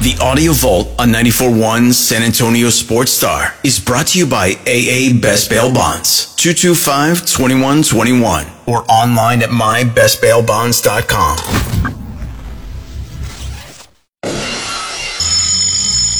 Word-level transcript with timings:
The 0.00 0.16
Audio 0.18 0.52
Vault 0.54 0.88
on 0.98 1.10
94.1 1.10 1.92
San 1.92 2.22
Antonio 2.22 2.70
Sports 2.70 3.12
Star 3.12 3.52
is 3.62 3.78
brought 3.78 4.06
to 4.06 4.18
you 4.18 4.26
by 4.26 4.52
AA 4.66 5.12
Best 5.20 5.50
Bail 5.50 5.70
Bonds, 5.70 6.34
225-2121, 6.36 8.66
or 8.66 8.90
online 8.90 9.42
at 9.42 9.50
mybestbailbonds.com. 9.50 11.36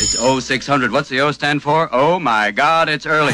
It's 0.03 0.19
0600. 0.45 0.93
What's 0.93 1.09
the 1.09 1.21
O 1.21 1.33
stand 1.33 1.63
for? 1.63 1.89
Oh 1.91 2.21
my 2.21 2.51
God, 2.51 2.91
it's 2.91 3.07
early. 3.07 3.33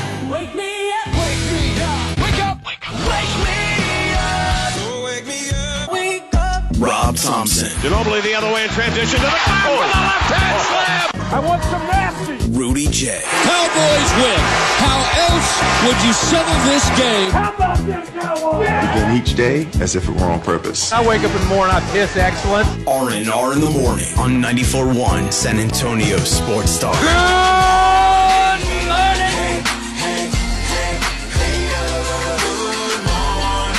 Thompson, 7.17 7.69
Ginobili 7.80 8.23
the 8.23 8.35
other 8.35 8.53
way 8.53 8.64
in 8.64 8.71
transition 8.71 9.19
to 9.19 9.27
the 9.27 9.33
back 9.33 9.66
oh. 9.66 9.80
for 9.80 9.87
the 9.89 10.01
left 10.05 10.30
hand 10.33 10.57
oh. 10.57 10.69
slam. 10.69 11.16
I 11.33 11.41
want 11.41 11.62
some 11.65 11.83
nasty. 11.89 12.37
Rudy 12.52 12.87
J, 12.89 13.20
Cowboys 13.25 14.11
win. 14.20 14.41
How 14.79 15.01
else 15.29 15.51
would 15.84 15.98
you 16.06 16.12
settle 16.12 16.55
this 16.65 16.87
game? 16.98 17.30
How 17.30 17.55
about 17.55 17.79
them 17.87 18.06
Cowboys? 18.20 18.69
begin 18.69 19.16
each 19.16 19.34
day 19.34 19.66
as 19.83 19.97
if 19.97 20.09
it 20.09 20.15
were 20.15 20.27
on 20.27 20.41
purpose. 20.41 20.92
I 20.92 21.06
wake 21.06 21.23
up 21.25 21.34
in 21.34 21.41
the 21.41 21.48
morning, 21.48 21.75
I 21.75 21.80
piss 21.91 22.16
excellent. 22.16 22.66
R&R 22.87 23.53
in 23.53 23.61
the 23.61 23.70
morning 23.70 24.06
on 24.19 24.42
94.1 24.42 25.33
San 25.33 25.59
Antonio 25.59 26.19
Sports 26.19 26.70
Star. 26.70 26.95
Good 26.95 27.05
morning! 27.05 27.56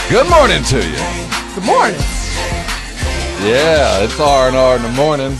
Good 0.09 0.29
morning 0.29 0.63
to 0.63 0.77
you. 0.77 1.53
Good 1.53 1.65
morning. 1.65 2.16
Yeah, 3.39 4.03
it's 4.03 4.19
R 4.19 4.47
and 4.47 4.57
R 4.57 4.75
in 4.75 4.81
the 4.81 4.89
morning, 4.89 5.31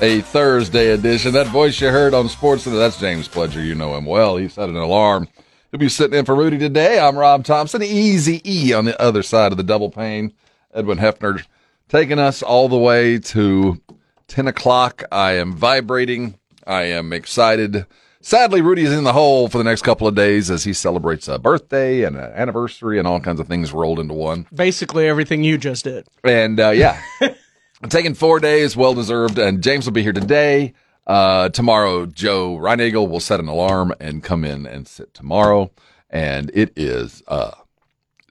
a 0.00 0.20
Thursday 0.20 0.90
edition. 0.90 1.32
That 1.32 1.46
voice 1.46 1.80
you 1.80 1.88
heard 1.88 2.12
on 2.12 2.28
Sports 2.28 2.64
that's 2.64 2.98
James 2.98 3.28
Pledger. 3.28 3.64
You 3.64 3.74
know 3.74 3.96
him 3.96 4.04
well. 4.04 4.36
He 4.36 4.48
set 4.48 4.68
an 4.68 4.76
alarm. 4.76 5.28
He'll 5.70 5.80
be 5.80 5.88
sitting 5.88 6.18
in 6.18 6.24
for 6.24 6.34
Rudy 6.34 6.58
today. 6.58 6.98
I'm 6.98 7.16
Rob 7.16 7.44
Thompson. 7.44 7.82
Easy 7.82 8.42
E 8.44 8.72
on 8.74 8.84
the 8.84 9.00
other 9.00 9.22
side 9.22 9.52
of 9.52 9.58
the 9.58 9.64
double 9.64 9.90
pane. 9.90 10.34
Edwin 10.74 10.98
Hefner 10.98 11.46
taking 11.88 12.18
us 12.18 12.42
all 12.42 12.68
the 12.68 12.76
way 12.76 13.18
to 13.18 13.80
10 14.28 14.48
o'clock. 14.48 15.04
I 15.10 15.32
am 15.32 15.54
vibrating. 15.54 16.38
I 16.66 16.82
am 16.82 17.12
excited. 17.12 17.86
Sadly, 18.24 18.62
Rudy 18.62 18.84
is 18.84 18.92
in 18.94 19.04
the 19.04 19.12
hole 19.12 19.48
for 19.48 19.58
the 19.58 19.64
next 19.64 19.82
couple 19.82 20.08
of 20.08 20.14
days 20.14 20.50
as 20.50 20.64
he 20.64 20.72
celebrates 20.72 21.28
a 21.28 21.38
birthday 21.38 22.04
and 22.04 22.16
an 22.16 22.32
anniversary 22.32 22.98
and 22.98 23.06
all 23.06 23.20
kinds 23.20 23.38
of 23.38 23.46
things 23.46 23.70
rolled 23.70 24.00
into 24.00 24.14
one. 24.14 24.46
Basically 24.54 25.06
everything 25.06 25.44
you 25.44 25.58
just 25.58 25.84
did. 25.84 26.06
And 26.24 26.58
uh, 26.58 26.70
yeah, 26.70 27.02
I'm 27.20 27.34
taking 27.90 28.14
four 28.14 28.40
days, 28.40 28.78
well 28.78 28.94
deserved. 28.94 29.38
And 29.38 29.62
James 29.62 29.84
will 29.84 29.92
be 29.92 30.02
here 30.02 30.14
today. 30.14 30.72
Uh, 31.06 31.50
tomorrow, 31.50 32.06
Joe 32.06 32.56
Reinagel 32.56 33.10
will 33.10 33.20
set 33.20 33.40
an 33.40 33.48
alarm 33.48 33.92
and 34.00 34.24
come 34.24 34.42
in 34.42 34.64
and 34.64 34.88
sit 34.88 35.12
tomorrow. 35.12 35.70
And 36.08 36.50
it 36.54 36.72
is 36.76 37.22
uh, 37.28 37.50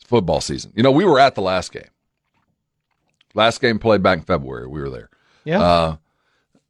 football 0.08 0.42
season. 0.42 0.74
You 0.76 0.82
know, 0.82 0.92
we 0.92 1.06
were 1.06 1.20
at 1.20 1.36
the 1.36 1.44
last 1.44 1.72
game. 1.72 1.92
Last 3.36 3.62
game 3.62 3.78
played 3.78 4.02
back 4.02 4.18
in 4.18 4.24
February. 4.24 4.66
We 4.66 4.82
were 4.82 4.90
there. 4.90 5.12
Yeah. 5.44 5.62
Uh, 5.62 5.98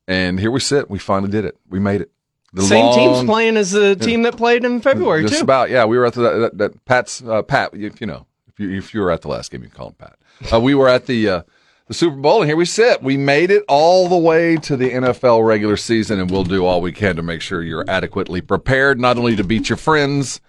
and 0.10 0.42
here 0.42 0.52
we 0.52 0.60
sit. 0.60 0.90
We 0.90 1.00
finally 1.00 1.32
did 1.32 1.46
it. 1.46 1.58
We 1.70 1.80
made 1.80 2.02
it. 2.02 2.12
The 2.54 2.62
Same 2.62 2.86
long- 2.86 3.16
team's 3.16 3.26
playing 3.26 3.58
as 3.58 3.72
the 3.72 3.96
team 3.96 4.22
that 4.24 4.38
played 4.38 4.64
in 4.64 4.80
February 4.80 5.24
just 5.24 5.36
too. 5.40 5.44
about 5.44 5.72
yeah. 5.72 5.86
We 5.86 5.98
were 5.98 6.06
at 6.06 6.14
the 6.14 6.22
that, 6.22 6.58
that 6.60 6.86
Pat's 6.86 7.24
uh, 7.24 7.42
Pat. 7.42 7.72
If 7.74 8.00
you 8.00 8.06
know, 8.06 8.28
if 8.48 8.60
you 8.60 8.70
if 8.72 8.94
you 8.94 9.02
were 9.02 9.10
at 9.10 9.22
the 9.22 9.28
last 9.28 9.50
game, 9.52 9.64
you 9.64 9.70
can 9.70 9.76
call 9.78 9.88
him 9.88 9.96
Pat. 9.96 10.18
Uh, 10.54 10.60
we 10.60 10.76
were 10.76 10.88
at 10.88 11.08
the 11.08 11.28
uh, 11.30 11.42
the 11.88 11.96
Super 11.96 12.16
Bowl, 12.18 12.42
and 12.42 12.50
here 12.50 12.56
we 12.56 12.66
sit. 12.66 13.02
We 13.02 13.18
made 13.18 13.50
it 13.50 13.64
all 13.68 14.08
the 14.08 14.18
way 14.18 14.56
to 14.58 14.78
the 14.78 14.92
NFL 14.92 15.46
regular 15.46 15.78
season, 15.78 16.20
and 16.20 16.30
we'll 16.30 16.44
do 16.44 16.64
all 16.64 16.80
we 16.80 16.92
can 16.92 17.16
to 17.16 17.24
make 17.24 17.42
sure 17.42 17.64
you're 17.64 17.86
adequately 17.90 18.40
prepared, 18.42 19.00
not 19.00 19.18
only 19.18 19.36
to 19.36 19.44
beat 19.44 19.68
your 19.68 19.78
friends, 19.78 20.40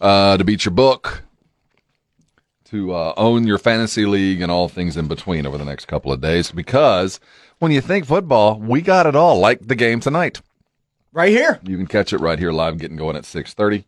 uh, 0.00 0.36
to 0.36 0.44
beat 0.44 0.64
your 0.64 0.72
book, 0.74 1.22
to 2.64 2.92
uh, 2.94 3.14
own 3.16 3.46
your 3.46 3.58
fantasy 3.58 4.06
league, 4.06 4.40
and 4.40 4.50
all 4.50 4.68
things 4.68 4.96
in 4.96 5.06
between 5.06 5.46
over 5.46 5.56
the 5.56 5.64
next 5.64 5.86
couple 5.86 6.12
of 6.12 6.20
days. 6.20 6.50
Because 6.50 7.20
when 7.60 7.70
you 7.70 7.80
think 7.80 8.06
football, 8.06 8.58
we 8.58 8.80
got 8.80 9.06
it 9.06 9.14
all, 9.14 9.38
like 9.38 9.68
the 9.68 9.76
game 9.76 10.00
tonight. 10.00 10.40
Right 11.12 11.30
here. 11.30 11.60
You 11.62 11.76
can 11.76 11.86
catch 11.86 12.12
it 12.12 12.18
right 12.18 12.38
here 12.38 12.52
live, 12.52 12.78
getting 12.78 12.96
going 12.96 13.16
at 13.16 13.24
six 13.24 13.54
thirty. 13.54 13.84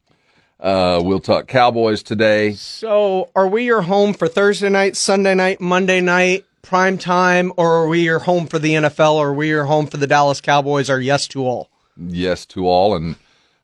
Uh, 0.61 1.01
we'll 1.05 1.21
talk 1.21 1.47
Cowboys 1.47 2.03
today. 2.03 2.53
So, 2.53 3.31
are 3.35 3.49
we 3.49 3.65
your 3.65 3.83
home 3.83 4.15
for 4.15 4.29
Thursday 4.29 4.69
night, 4.69 4.97
Sunday 4.97 5.35
night, 5.35 5.61
Monday 5.61 6.01
night, 6.01 6.45
prime 6.63 6.97
time, 6.97 7.53
or 7.57 7.83
are 7.83 7.89
we 7.89 8.01
your 8.01 8.21
home 8.21 8.47
for 8.47 8.59
the 8.59 8.75
NFL, 8.75 9.15
or 9.15 9.29
are 9.29 9.35
we 9.35 9.49
your 9.49 9.65
home 9.65 9.87
for 9.87 9.97
the 9.97 10.07
Dallas 10.07 10.41
Cowboys, 10.41 10.89
or 10.89 11.01
yes 11.01 11.27
to 11.29 11.45
all? 11.45 11.71
Yes 11.97 12.47
to 12.47 12.67
all, 12.67 12.95
and 12.95 13.17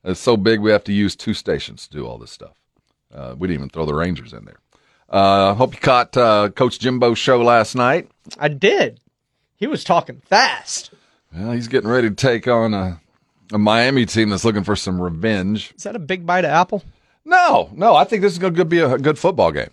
it's 0.04 0.21
so 0.21 0.37
big 0.37 0.60
we 0.60 0.71
have 0.71 0.84
to 0.84 0.92
use 0.92 1.16
two 1.16 1.34
stations 1.34 1.87
to 1.88 1.97
do 1.97 2.06
all 2.06 2.19
this 2.19 2.31
stuff. 2.31 2.56
Uh, 3.15 3.34
we 3.38 3.48
didn't 3.48 3.60
even 3.60 3.71
throw 3.71 3.87
the 3.87 3.94
Rangers 3.94 4.32
in 4.32 4.44
there. 4.44 4.59
Uh, 5.09 5.54
hope 5.54 5.75
you 5.75 5.81
caught 5.81 6.16
uh, 6.16 6.50
Coach 6.50 6.78
Jimbo's 6.78 7.19
show 7.19 7.42
last 7.42 7.75
night. 7.75 8.09
I 8.38 8.48
did. 8.48 9.00
He 9.56 9.66
was 9.66 9.82
talking 9.84 10.22
fast. 10.25 10.92
Well, 11.34 11.53
he's 11.53 11.69
getting 11.69 11.91
ready 11.91 12.09
to 12.09 12.15
take 12.15 12.47
on 12.47 12.75
a, 12.75 13.00
a 13.52 13.58
Miami 13.58 14.06
team 14.06 14.30
that's 14.30 14.44
looking 14.44 14.64
for 14.64 14.76
some 14.76 15.00
revenge. 15.00 15.72
Is 15.76 15.84
that 15.84 15.96
a 15.96 16.00
big 16.00 16.26
bite 16.26 16.44
of 16.44 16.50
apple? 16.50 16.82
No, 17.24 17.70
no, 17.74 17.94
I 17.94 18.04
think 18.04 18.22
this 18.22 18.32
is 18.32 18.38
going 18.38 18.54
to 18.54 18.64
be 18.64 18.80
a 18.80 18.98
good 18.98 19.18
football 19.18 19.52
game. 19.52 19.70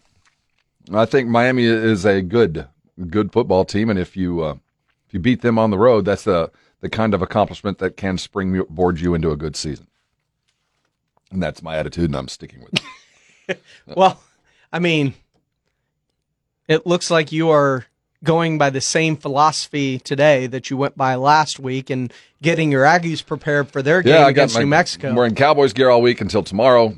I 0.94 1.06
think 1.06 1.28
Miami 1.28 1.66
is 1.66 2.06
a 2.06 2.22
good, 2.22 2.68
good 3.10 3.32
football 3.32 3.66
team, 3.66 3.90
and 3.90 4.00
if 4.00 4.16
you 4.16 4.42
uh, 4.42 4.56
if 5.08 5.14
you 5.14 5.20
beat 5.20 5.42
them 5.42 5.60
on 5.60 5.70
the 5.70 5.78
road, 5.78 6.06
that's 6.06 6.24
the 6.24 6.52
the 6.82 6.90
kind 6.90 7.14
of 7.14 7.22
accomplishment 7.22 7.80
that 7.80 7.98
can 7.98 8.18
springboard 8.18 9.00
you 9.00 9.14
into 9.14 9.32
a 9.32 9.38
good 9.38 9.56
season. 9.56 9.88
And 11.32 11.42
that's 11.42 11.62
my 11.62 11.78
attitude, 11.78 12.06
and 12.06 12.16
I'm 12.16 12.28
sticking 12.28 12.62
with 12.62 12.74
it. 12.74 12.82
Well, 13.88 14.22
I 14.74 14.80
mean, 14.80 15.14
it 16.68 16.86
looks 16.86 17.10
like 17.10 17.32
you 17.32 17.50
are 17.50 17.86
going 18.24 18.58
by 18.58 18.70
the 18.70 18.82
same 18.82 19.16
philosophy 19.16 20.00
today 20.00 20.48
that 20.48 20.70
you 20.70 20.78
went 20.78 20.98
by 20.98 21.16
last 21.16 21.60
week 21.60 21.90
and 21.90 22.12
getting 22.42 22.72
your 22.72 22.84
Aggies 22.84 23.26
prepared 23.26 23.70
for 23.70 23.82
their 23.82 24.02
game 24.02 24.28
against 24.28 24.56
my- 24.56 24.62
New 24.62 24.68
Mexico. 24.68 25.14
We're 25.14 25.26
in 25.26 25.36
Cowboys 25.36 25.74
gear 25.74 25.90
all 25.90 26.02
week 26.02 26.22
until 26.22 26.44
tomorrow, 26.44 26.98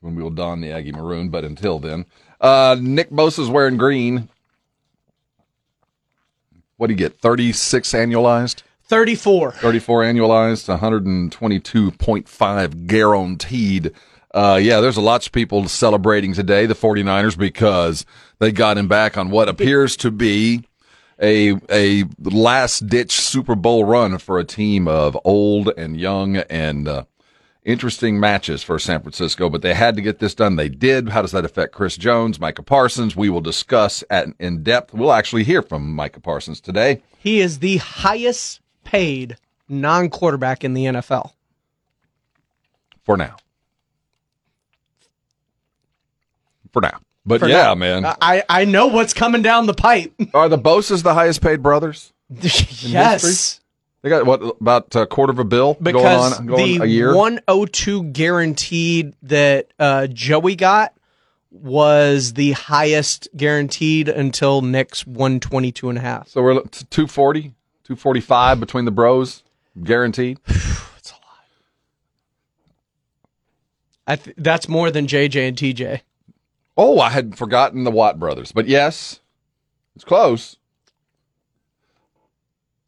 when 0.00 0.14
we 0.14 0.22
will 0.22 0.30
don 0.30 0.60
the 0.60 0.72
Aggie 0.72 0.92
maroon. 0.92 1.28
But 1.28 1.44
until 1.44 1.78
then, 1.78 2.06
uh, 2.40 2.76
Nick 2.80 3.10
Bosa's 3.10 3.50
wearing 3.50 3.76
green. 3.76 4.28
What 6.76 6.88
do 6.88 6.92
you 6.92 6.98
get? 6.98 7.18
Thirty 7.20 7.52
six 7.52 7.92
annualized. 7.92 8.62
34. 8.88 9.50
34 9.50 10.02
annualized, 10.04 10.68
122.5 10.68 12.86
guaranteed. 12.86 13.90
Uh, 14.36 14.56
yeah, 14.56 14.80
there's 14.82 14.98
a 14.98 15.00
lots 15.00 15.26
of 15.26 15.32
people 15.32 15.66
celebrating 15.66 16.34
today, 16.34 16.66
the 16.66 16.74
49ers, 16.74 17.38
because 17.38 18.04
they 18.38 18.52
got 18.52 18.76
him 18.76 18.86
back 18.86 19.16
on 19.16 19.30
what 19.30 19.48
appears 19.48 19.96
to 19.96 20.10
be 20.10 20.62
a 21.22 21.54
a 21.70 22.04
last 22.22 22.86
ditch 22.86 23.12
Super 23.12 23.54
Bowl 23.54 23.84
run 23.84 24.18
for 24.18 24.38
a 24.38 24.44
team 24.44 24.86
of 24.88 25.16
old 25.24 25.72
and 25.78 25.98
young 25.98 26.36
and 26.36 26.86
uh, 26.86 27.04
interesting 27.64 28.20
matches 28.20 28.62
for 28.62 28.78
San 28.78 29.00
Francisco. 29.00 29.48
But 29.48 29.62
they 29.62 29.72
had 29.72 29.96
to 29.96 30.02
get 30.02 30.18
this 30.18 30.34
done. 30.34 30.56
They 30.56 30.68
did. 30.68 31.08
How 31.08 31.22
does 31.22 31.32
that 31.32 31.46
affect 31.46 31.72
Chris 31.72 31.96
Jones, 31.96 32.38
Micah 32.38 32.62
Parsons? 32.62 33.16
We 33.16 33.30
will 33.30 33.40
discuss 33.40 34.04
at 34.10 34.28
in 34.38 34.62
depth. 34.62 34.92
We'll 34.92 35.14
actually 35.14 35.44
hear 35.44 35.62
from 35.62 35.94
Micah 35.94 36.20
Parsons 36.20 36.60
today. 36.60 37.00
He 37.18 37.40
is 37.40 37.60
the 37.60 37.78
highest 37.78 38.60
paid 38.84 39.38
non 39.66 40.10
quarterback 40.10 40.62
in 40.62 40.74
the 40.74 40.84
NFL. 40.84 41.32
for 43.02 43.16
now. 43.16 43.36
For 46.76 46.82
now. 46.82 47.00
But 47.24 47.40
For 47.40 47.48
yeah, 47.48 47.62
now. 47.62 47.74
man. 47.74 48.04
I, 48.04 48.42
I 48.50 48.66
know 48.66 48.88
what's 48.88 49.14
coming 49.14 49.40
down 49.40 49.64
the 49.64 49.72
pipe. 49.72 50.12
Are 50.34 50.46
the 50.50 50.58
Bosa's 50.58 51.02
the 51.02 51.14
highest 51.14 51.40
paid 51.40 51.62
brothers? 51.62 52.12
yes. 52.28 53.60
They 54.02 54.10
got 54.10 54.26
what 54.26 54.42
about 54.60 54.94
a 54.94 55.06
quarter 55.06 55.30
of 55.30 55.38
a 55.38 55.44
bill 55.44 55.78
Because 55.80 56.02
going 56.02 56.32
on 56.34 56.46
going 56.54 56.78
the 56.80 56.84
a 56.84 56.86
year? 56.86 57.14
102 57.16 58.02
guaranteed 58.10 59.14
that 59.22 59.72
uh, 59.78 60.06
Joey 60.08 60.54
got 60.54 60.92
was 61.50 62.34
the 62.34 62.52
highest 62.52 63.28
guaranteed 63.34 64.10
until 64.10 64.60
Nick's 64.60 65.06
122 65.06 65.88
and 65.88 65.96
a 65.96 66.02
half. 66.02 66.28
so 66.28 66.42
we're 66.42 66.60
t- 66.60 66.84
240, 66.90 67.54
245 67.84 68.60
between 68.60 68.84
the 68.84 68.90
bros, 68.90 69.42
guaranteed. 69.82 70.40
I 74.06 74.16
th- 74.16 74.36
that's 74.38 74.68
more 74.68 74.90
than 74.90 75.06
JJ 75.06 75.48
and 75.48 75.56
TJ. 75.56 76.02
Oh, 76.76 77.00
I 77.00 77.10
had 77.10 77.36
forgotten 77.38 77.84
the 77.84 77.90
Watt 77.90 78.18
brothers, 78.18 78.52
but 78.52 78.68
yes, 78.68 79.20
it's 79.94 80.04
close. 80.04 80.56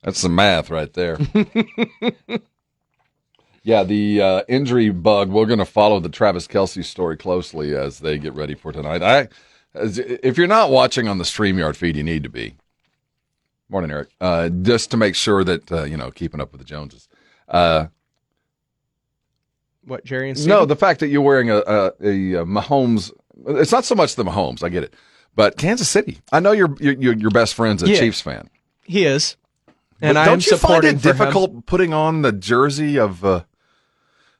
That's 0.02 0.18
some 0.18 0.34
math 0.34 0.70
right 0.70 0.92
there. 0.92 1.18
yeah, 3.62 3.82
the 3.82 4.20
uh, 4.22 4.42
injury 4.48 4.90
bug. 4.90 5.30
We're 5.30 5.46
going 5.46 5.58
to 5.58 5.64
follow 5.64 6.00
the 6.00 6.08
Travis 6.08 6.46
Kelce 6.46 6.84
story 6.84 7.16
closely 7.16 7.74
as 7.74 7.98
they 7.98 8.18
get 8.18 8.34
ready 8.34 8.54
for 8.54 8.72
tonight. 8.72 9.02
I, 9.02 9.28
as, 9.74 9.98
if 9.98 10.38
you're 10.38 10.46
not 10.46 10.70
watching 10.70 11.08
on 11.08 11.18
the 11.18 11.24
Streamyard 11.24 11.76
feed, 11.76 11.96
you 11.96 12.04
need 12.04 12.22
to 12.22 12.28
be. 12.28 12.54
Morning, 13.68 13.90
Eric. 13.90 14.08
Uh, 14.20 14.48
just 14.48 14.90
to 14.92 14.96
make 14.96 15.14
sure 15.14 15.44
that 15.44 15.70
uh, 15.72 15.84
you 15.84 15.96
know, 15.96 16.10
keeping 16.10 16.40
up 16.40 16.52
with 16.52 16.60
the 16.60 16.64
Joneses. 16.64 17.08
Uh, 17.48 17.86
What 19.84 20.04
Jerry 20.04 20.30
and 20.30 20.46
no, 20.46 20.64
the 20.64 20.76
fact 20.76 21.00
that 21.00 21.08
you're 21.08 21.22
wearing 21.22 21.50
a, 21.50 21.56
a, 21.56 21.86
a 22.00 22.44
Mahomes. 22.46 23.10
It's 23.46 23.72
not 23.72 23.84
so 23.84 23.94
much 23.94 24.14
the 24.16 24.24
Mahomes. 24.24 24.62
I 24.64 24.68
get 24.68 24.82
it, 24.84 24.94
but 25.34 25.56
Kansas 25.56 25.88
City. 25.88 26.18
I 26.32 26.40
know 26.40 26.52
your 26.52 26.74
your 26.80 27.14
your 27.14 27.30
best 27.30 27.54
friend's 27.54 27.82
a 27.82 27.88
Yeah. 27.88 27.98
Chiefs 28.00 28.20
fan. 28.20 28.48
he 28.84 29.04
is, 29.04 29.36
and 30.00 30.14
But 30.14 30.20
I 30.20 30.24
don't 30.26 30.44
you 30.46 30.56
find 30.56 30.84
it 30.84 30.88
for 30.88 30.94
him. 30.94 30.98
difficult 31.16 31.66
putting 31.66 31.92
on 31.94 32.22
the 32.22 32.32
jersey 32.32 32.98
of 32.98 33.24
uh, 33.24 33.44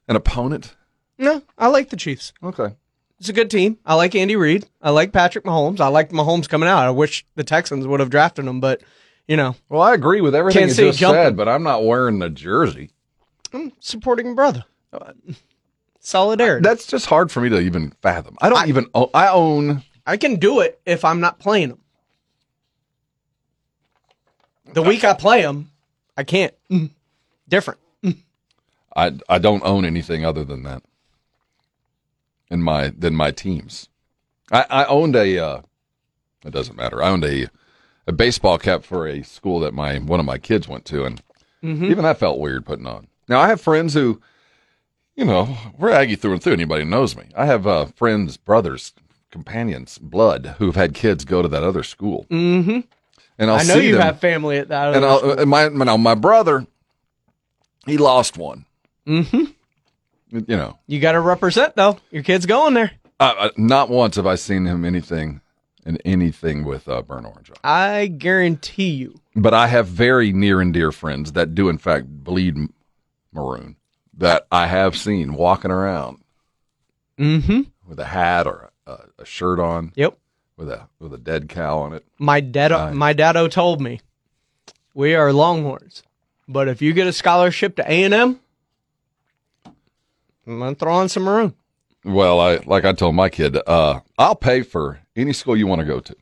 an 0.09 0.17
opponent? 0.17 0.75
No, 1.19 1.43
I 1.57 1.69
like 1.69 1.91
the 1.91 1.97
Chiefs. 1.97 2.33
Okay. 2.43 2.75
It's 3.21 3.29
a 3.29 3.33
good 3.33 3.51
team. 3.51 3.79
I 3.85 3.95
like 3.95 4.15
Andy 4.15 4.37
Reid. 4.37 4.67
I 4.81 4.91
like 4.91 5.13
Patrick 5.13 5.45
Mahomes. 5.45 5.81
I 5.81 5.89
like 5.89 6.11
Mahomes 6.11 6.49
coming 6.49 6.69
out. 6.69 6.87
I 6.87 6.91
wish 6.91 7.27
the 7.35 7.43
Texans 7.43 7.85
would 7.87 7.99
have 7.99 8.11
drafted 8.11 8.45
him, 8.47 8.61
but 8.61 8.81
you 9.27 9.37
know, 9.37 9.57
Well, 9.69 9.83
I 9.83 9.93
agree 9.95 10.21
with 10.21 10.35
everything 10.37 10.69
you 10.69 10.75
just 10.75 10.99
jumping. 11.01 11.23
said, 11.25 11.37
but 11.37 11.49
I'm 11.49 11.63
not 11.65 11.85
wearing 11.85 12.21
the 12.21 12.31
jersey. 12.31 12.91
I'm 13.53 13.73
supporting 13.81 14.35
brother. 14.37 14.65
Solidarity. 16.09 16.63
That's 16.63 16.87
just 16.87 17.05
hard 17.05 17.31
for 17.31 17.43
me 17.43 17.51
to 17.51 17.61
even 17.61 17.91
fathom. 18.01 18.37
I 18.41 18.49
don't 18.49 18.61
I- 18.61 18.67
even. 18.69 18.87
Own, 18.95 19.11
I 19.13 19.29
own. 19.29 19.83
I 20.07 20.17
can 20.17 20.37
do 20.37 20.61
it 20.61 20.81
if 20.87 21.05
I'm 21.05 21.21
not 21.21 21.39
playing 21.39 21.69
them. 21.69 21.81
The 24.73 24.81
week 24.83 25.05
I 25.05 25.13
play 25.13 25.43
them, 25.43 25.71
I 26.17 26.25
can't. 26.25 26.55
Mm. 26.71 26.91
Different. 27.49 27.81
I 28.97 29.13
I 29.29 29.39
don't 29.39 29.63
own 29.65 29.85
anything 29.85 30.25
other 30.25 30.45
than 30.45 30.63
that. 30.63 30.83
In 32.51 32.63
my 32.63 32.89
than 32.89 33.15
my 33.15 33.31
teams, 33.31 33.89
I 34.51 34.65
I 34.71 34.85
owned 34.87 35.15
a. 35.15 35.39
Uh, 35.39 35.61
it 36.45 36.53
doesn't 36.53 36.77
matter. 36.77 37.03
I 37.03 37.11
owned 37.11 37.25
a 37.27 37.49
a 38.07 38.13
baseball 38.13 38.59
cap 38.59 38.83
for 38.83 39.07
a 39.07 39.23
school 39.23 39.61
that 39.61 39.75
my 39.75 39.99
one 39.99 40.21
of 40.21 40.27
my 40.27 40.39
kids 40.39 40.67
went 40.69 40.87
to, 40.87 41.05
and 41.05 41.23
even 41.63 42.03
that 42.05 42.19
felt 42.19 42.39
weird 42.41 42.65
putting 42.65 42.87
on. 42.87 43.09
Now 43.29 43.41
I 43.41 43.49
have 43.49 43.61
friends 43.61 43.93
who, 43.93 44.23
you 45.19 45.25
know, 45.25 45.59
we're 45.77 45.91
Aggie 45.91 46.15
through 46.15 46.35
and 46.35 46.43
through. 46.43 46.53
Anybody 46.53 46.85
who 46.85 46.91
knows 46.91 47.17
me. 47.17 47.25
I 47.37 47.45
have 47.47 47.67
uh, 47.67 47.87
friends, 47.87 48.37
brothers, 48.37 48.93
companions, 49.33 49.99
blood 49.99 50.55
who've 50.59 50.77
had 50.77 50.95
kids 50.95 51.25
go 51.25 51.43
to 51.43 51.49
that 51.49 51.65
other 51.65 51.83
school. 51.83 52.25
Mm-hmm. 52.31 52.81
And 53.41 53.51
I'll 53.51 53.59
I 53.59 53.65
know 53.65 53.75
you 53.75 53.95
them, 53.95 54.03
have 54.03 54.21
family 54.21 54.59
at 54.59 54.69
that. 54.69 54.95
and 54.95 55.05
other 55.05 55.07
I'll, 55.09 55.19
school. 55.19 55.41
and 55.41 55.51
my 55.51 55.69
now 55.69 55.97
my 55.97 56.15
brother, 56.15 56.67
he 57.85 57.99
lost 57.99 58.39
one. 58.39 58.65
Mm-hmm. 59.09 59.45
You 60.31 60.57
know, 60.57 60.79
you 60.87 61.01
got 61.01 61.13
to 61.13 61.21
represent 61.21 61.75
though. 61.75 61.99
Your 62.13 62.23
kid's 62.23 62.47
going 62.47 62.75
there. 62.75 62.93
uh, 63.19 63.35
uh, 63.39 63.51
not 63.57 63.91
once 63.91 64.15
have 64.17 64.27
I 64.27 64.37
seen 64.37 64.67
him 64.67 64.85
anything 64.85 65.41
in 65.85 65.97
anything 66.05 66.65
with 66.65 66.89
uh, 66.89 67.03
burnt 67.03 67.27
orange 67.27 67.51
on. 67.51 67.57
I 67.65 68.07
guarantee 68.07 68.91
you. 68.91 69.19
But 69.35 69.53
I 69.53 69.67
have 69.67 69.89
very 69.89 70.33
near 70.33 70.61
and 70.61 70.73
dear 70.73 70.93
friends 70.93 71.33
that 71.33 71.57
do 71.57 71.69
in 71.69 71.79
fact 71.79 72.07
bleed 72.07 72.57
maroon 73.33 73.75
that 74.19 74.47
I 74.53 74.67
have 74.67 74.97
seen 74.97 75.33
walking 75.35 75.71
around 75.71 76.19
Mm-hmm. 77.19 77.63
with 77.89 77.99
a 77.99 78.05
hat 78.05 78.47
or 78.47 78.71
a, 78.87 78.99
a 79.19 79.25
shirt 79.25 79.59
on 79.59 79.93
Yep. 79.97 80.17
with 80.57 80.69
a 80.71 80.89
with 81.01 81.13
a 81.15 81.19
dead 81.19 81.49
cow 81.49 81.79
on 81.79 81.93
it. 81.93 82.05
My 82.19 82.41
dad, 82.41 82.95
my 82.95 83.13
daddo 83.15 83.51
told 83.51 83.81
me, 83.81 84.01
we 84.95 85.15
are 85.17 85.33
Longhorns, 85.33 86.03
but 86.47 86.69
if 86.69 86.81
you 86.83 86.93
get 86.93 87.07
a 87.09 87.13
scholarship 87.13 87.75
to 87.77 87.83
A 87.91 88.05
and 88.05 88.15
M, 88.15 88.41
I'm 90.47 90.59
gonna 90.61 90.75
throw 90.75 90.95
on 90.95 91.09
some 91.09 91.25
maroon. 91.25 91.55
Well, 92.05 92.39
I 92.41 92.57
like 92.67 92.85
I 92.85 92.93
told 92.93 93.15
my 93.17 93.29
kid, 93.29 93.59
uh, 93.67 94.01
I'll 94.17 94.37
pay 94.37 94.63
for 94.63 95.01
any 95.17 95.33
school 95.33 95.57
you 95.57 95.67
want 95.67 95.81
to 95.81 95.85
go 95.87 95.99
to, 96.01 96.15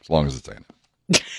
as 0.00 0.08
long 0.10 0.26
as 0.26 0.36
it's 0.36 0.48
in 0.48 0.64
it. 1.10 1.22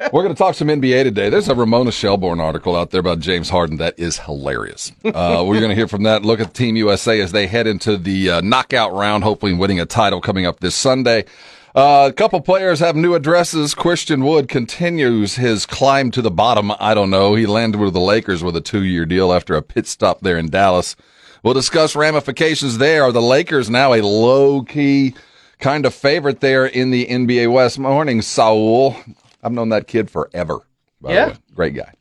We're 0.00 0.22
going 0.22 0.34
to 0.34 0.38
talk 0.38 0.54
some 0.54 0.68
NBA 0.68 1.04
today. 1.04 1.28
There's 1.28 1.48
a 1.48 1.54
Ramona 1.54 1.92
Shelburne 1.92 2.40
article 2.40 2.74
out 2.74 2.90
there 2.90 3.00
about 3.00 3.20
James 3.20 3.50
Harden 3.50 3.76
that 3.76 3.98
is 3.98 4.18
hilarious. 4.18 4.92
Uh, 5.04 5.44
we're 5.46 5.58
going 5.60 5.68
to 5.68 5.74
hear 5.74 5.88
from 5.88 6.04
that. 6.04 6.24
Look 6.24 6.40
at 6.40 6.54
Team 6.54 6.74
USA 6.76 7.20
as 7.20 7.32
they 7.32 7.46
head 7.46 7.66
into 7.66 7.98
the 7.98 8.30
uh, 8.30 8.40
knockout 8.40 8.94
round, 8.94 9.24
hopefully 9.24 9.52
winning 9.52 9.78
a 9.78 9.84
title 9.84 10.22
coming 10.22 10.46
up 10.46 10.60
this 10.60 10.74
Sunday. 10.74 11.26
Uh, 11.74 12.08
a 12.10 12.12
couple 12.14 12.40
players 12.40 12.80
have 12.80 12.96
new 12.96 13.14
addresses. 13.14 13.74
Christian 13.74 14.24
Wood 14.24 14.48
continues 14.48 15.36
his 15.36 15.66
climb 15.66 16.10
to 16.12 16.22
the 16.22 16.30
bottom. 16.30 16.72
I 16.80 16.94
don't 16.94 17.10
know. 17.10 17.34
He 17.34 17.44
landed 17.46 17.78
with 17.78 17.92
the 17.92 18.00
Lakers 18.00 18.42
with 18.42 18.56
a 18.56 18.60
two-year 18.62 19.04
deal 19.04 19.32
after 19.34 19.54
a 19.54 19.62
pit 19.62 19.86
stop 19.86 20.20
there 20.22 20.38
in 20.38 20.48
Dallas. 20.48 20.96
We'll 21.42 21.54
discuss 21.54 21.94
ramifications 21.94 22.78
there. 22.78 23.04
Are 23.04 23.12
the 23.12 23.22
Lakers 23.22 23.68
now 23.68 23.92
a 23.92 24.00
low-key 24.00 25.14
kind 25.58 25.84
of 25.84 25.94
favorite 25.94 26.40
there 26.40 26.64
in 26.64 26.90
the 26.90 27.06
NBA 27.06 27.52
West? 27.52 27.78
Morning, 27.78 28.22
Saul. 28.22 28.96
I've 29.42 29.52
known 29.52 29.70
that 29.70 29.86
kid 29.86 30.10
forever. 30.10 30.60
Yeah? 31.02 31.34
great 31.54 31.74
guy. 31.74 31.92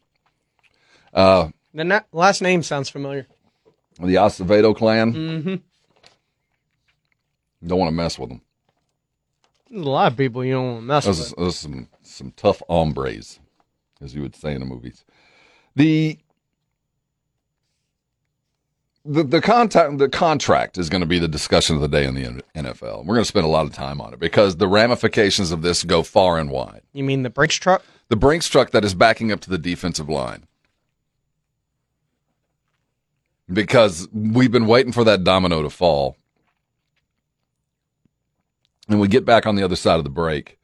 The 1.13 1.83
na- 1.83 2.01
last 2.11 2.41
name 2.41 2.63
sounds 2.63 2.89
familiar. 2.89 3.27
The 3.99 4.15
Acevedo 4.15 4.75
clan. 4.75 5.13
Mm-hmm. 5.13 5.55
Don't 7.67 7.79
want 7.79 7.89
to 7.89 7.95
mess 7.95 8.17
with 8.17 8.29
them. 8.29 8.41
There's 9.69 9.85
a 9.85 9.89
lot 9.89 10.11
of 10.11 10.17
people 10.17 10.43
you 10.43 10.53
don't 10.53 10.65
want 10.65 10.79
to 10.79 10.85
mess 10.85 11.05
Those, 11.05 11.29
with. 11.31 11.37
those 11.37 11.59
some 11.59 11.89
some 12.01 12.31
tough 12.31 12.61
hombres, 12.69 13.39
as 14.01 14.15
you 14.15 14.21
would 14.21 14.35
say 14.35 14.53
in 14.53 14.61
the 14.61 14.65
movies. 14.65 15.05
The 15.75 16.17
the 19.09 19.23
the 19.23 19.41
contact 19.41 19.97
the 19.97 20.07
contract 20.07 20.77
is 20.77 20.87
going 20.87 21.01
to 21.01 21.07
be 21.07 21.17
the 21.17 21.27
discussion 21.27 21.75
of 21.75 21.81
the 21.81 21.87
day 21.87 22.05
in 22.05 22.13
the 22.13 22.43
NFL. 22.55 23.05
We're 23.05 23.15
going 23.15 23.23
to 23.23 23.25
spend 23.25 23.45
a 23.45 23.49
lot 23.49 23.65
of 23.65 23.73
time 23.73 23.99
on 23.99 24.13
it 24.13 24.19
because 24.19 24.57
the 24.57 24.67
ramifications 24.67 25.51
of 25.51 25.63
this 25.63 25.83
go 25.83 26.03
far 26.03 26.37
and 26.37 26.51
wide. 26.51 26.83
You 26.93 27.03
mean 27.03 27.23
the 27.23 27.29
Brinks 27.31 27.55
truck? 27.55 27.83
The 28.09 28.15
Brinks 28.15 28.47
truck 28.47 28.69
that 28.71 28.85
is 28.85 28.93
backing 28.93 29.31
up 29.31 29.39
to 29.41 29.49
the 29.49 29.57
defensive 29.57 30.09
line. 30.09 30.45
Because 33.51 34.07
we've 34.13 34.51
been 34.51 34.67
waiting 34.67 34.91
for 34.91 35.03
that 35.05 35.23
domino 35.23 35.63
to 35.63 35.71
fall. 35.71 36.15
And 38.87 38.99
we 38.99 39.07
get 39.07 39.25
back 39.25 39.47
on 39.47 39.55
the 39.55 39.63
other 39.63 39.75
side 39.75 39.97
of 39.97 40.03
the 40.03 40.09
break. 40.11 40.59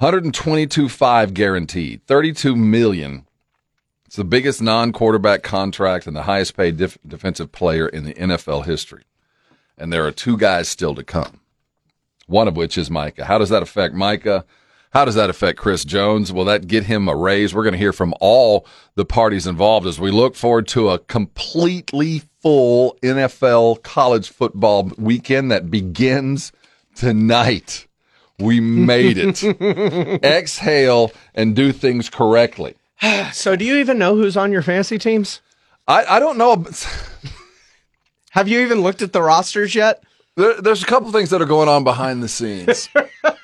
122.5 0.00 1.34
guaranteed, 1.34 2.06
32 2.06 2.54
million. 2.54 3.26
It's 4.08 4.16
the 4.16 4.24
biggest 4.24 4.62
non-quarterback 4.62 5.42
contract 5.42 6.06
and 6.06 6.16
the 6.16 6.22
highest 6.22 6.56
paid 6.56 6.78
def- 6.78 6.96
defensive 7.06 7.52
player 7.52 7.86
in 7.86 8.04
the 8.04 8.14
NFL 8.14 8.64
history. 8.64 9.02
And 9.76 9.92
there 9.92 10.06
are 10.06 10.10
two 10.10 10.38
guys 10.38 10.66
still 10.66 10.94
to 10.94 11.04
come. 11.04 11.40
One 12.26 12.48
of 12.48 12.56
which 12.56 12.78
is 12.78 12.90
Micah. 12.90 13.26
How 13.26 13.36
does 13.36 13.50
that 13.50 13.62
affect 13.62 13.92
Micah? 13.94 14.46
How 14.92 15.04
does 15.04 15.14
that 15.16 15.28
affect 15.28 15.58
Chris 15.58 15.84
Jones? 15.84 16.32
Will 16.32 16.46
that 16.46 16.66
get 16.66 16.84
him 16.84 17.06
a 17.06 17.14
raise? 17.14 17.54
We're 17.54 17.64
going 17.64 17.74
to 17.74 17.78
hear 17.78 17.92
from 17.92 18.14
all 18.18 18.66
the 18.94 19.04
parties 19.04 19.46
involved 19.46 19.86
as 19.86 20.00
we 20.00 20.10
look 20.10 20.34
forward 20.34 20.68
to 20.68 20.88
a 20.88 21.00
completely 21.00 22.22
full 22.40 22.96
NFL 23.02 23.82
college 23.82 24.30
football 24.30 24.90
weekend 24.96 25.50
that 25.52 25.70
begins 25.70 26.50
tonight. 26.94 27.86
We 28.38 28.58
made 28.58 29.18
it. 29.18 29.44
Exhale 30.24 31.12
and 31.34 31.54
do 31.54 31.72
things 31.72 32.08
correctly. 32.08 32.74
So, 33.32 33.56
do 33.56 33.64
you 33.64 33.76
even 33.76 33.98
know 33.98 34.16
who's 34.16 34.36
on 34.36 34.52
your 34.52 34.62
fantasy 34.62 34.98
teams? 34.98 35.40
I, 35.86 36.04
I 36.04 36.18
don't 36.18 36.38
know. 36.38 36.64
Have 38.30 38.48
you 38.48 38.60
even 38.60 38.80
looked 38.80 39.02
at 39.02 39.12
the 39.12 39.22
rosters 39.22 39.74
yet? 39.74 40.02
There, 40.36 40.60
there's 40.60 40.82
a 40.82 40.86
couple 40.86 41.10
things 41.12 41.30
that 41.30 41.42
are 41.42 41.46
going 41.46 41.68
on 41.68 41.84
behind 41.84 42.22
the 42.22 42.28
scenes. 42.28 42.88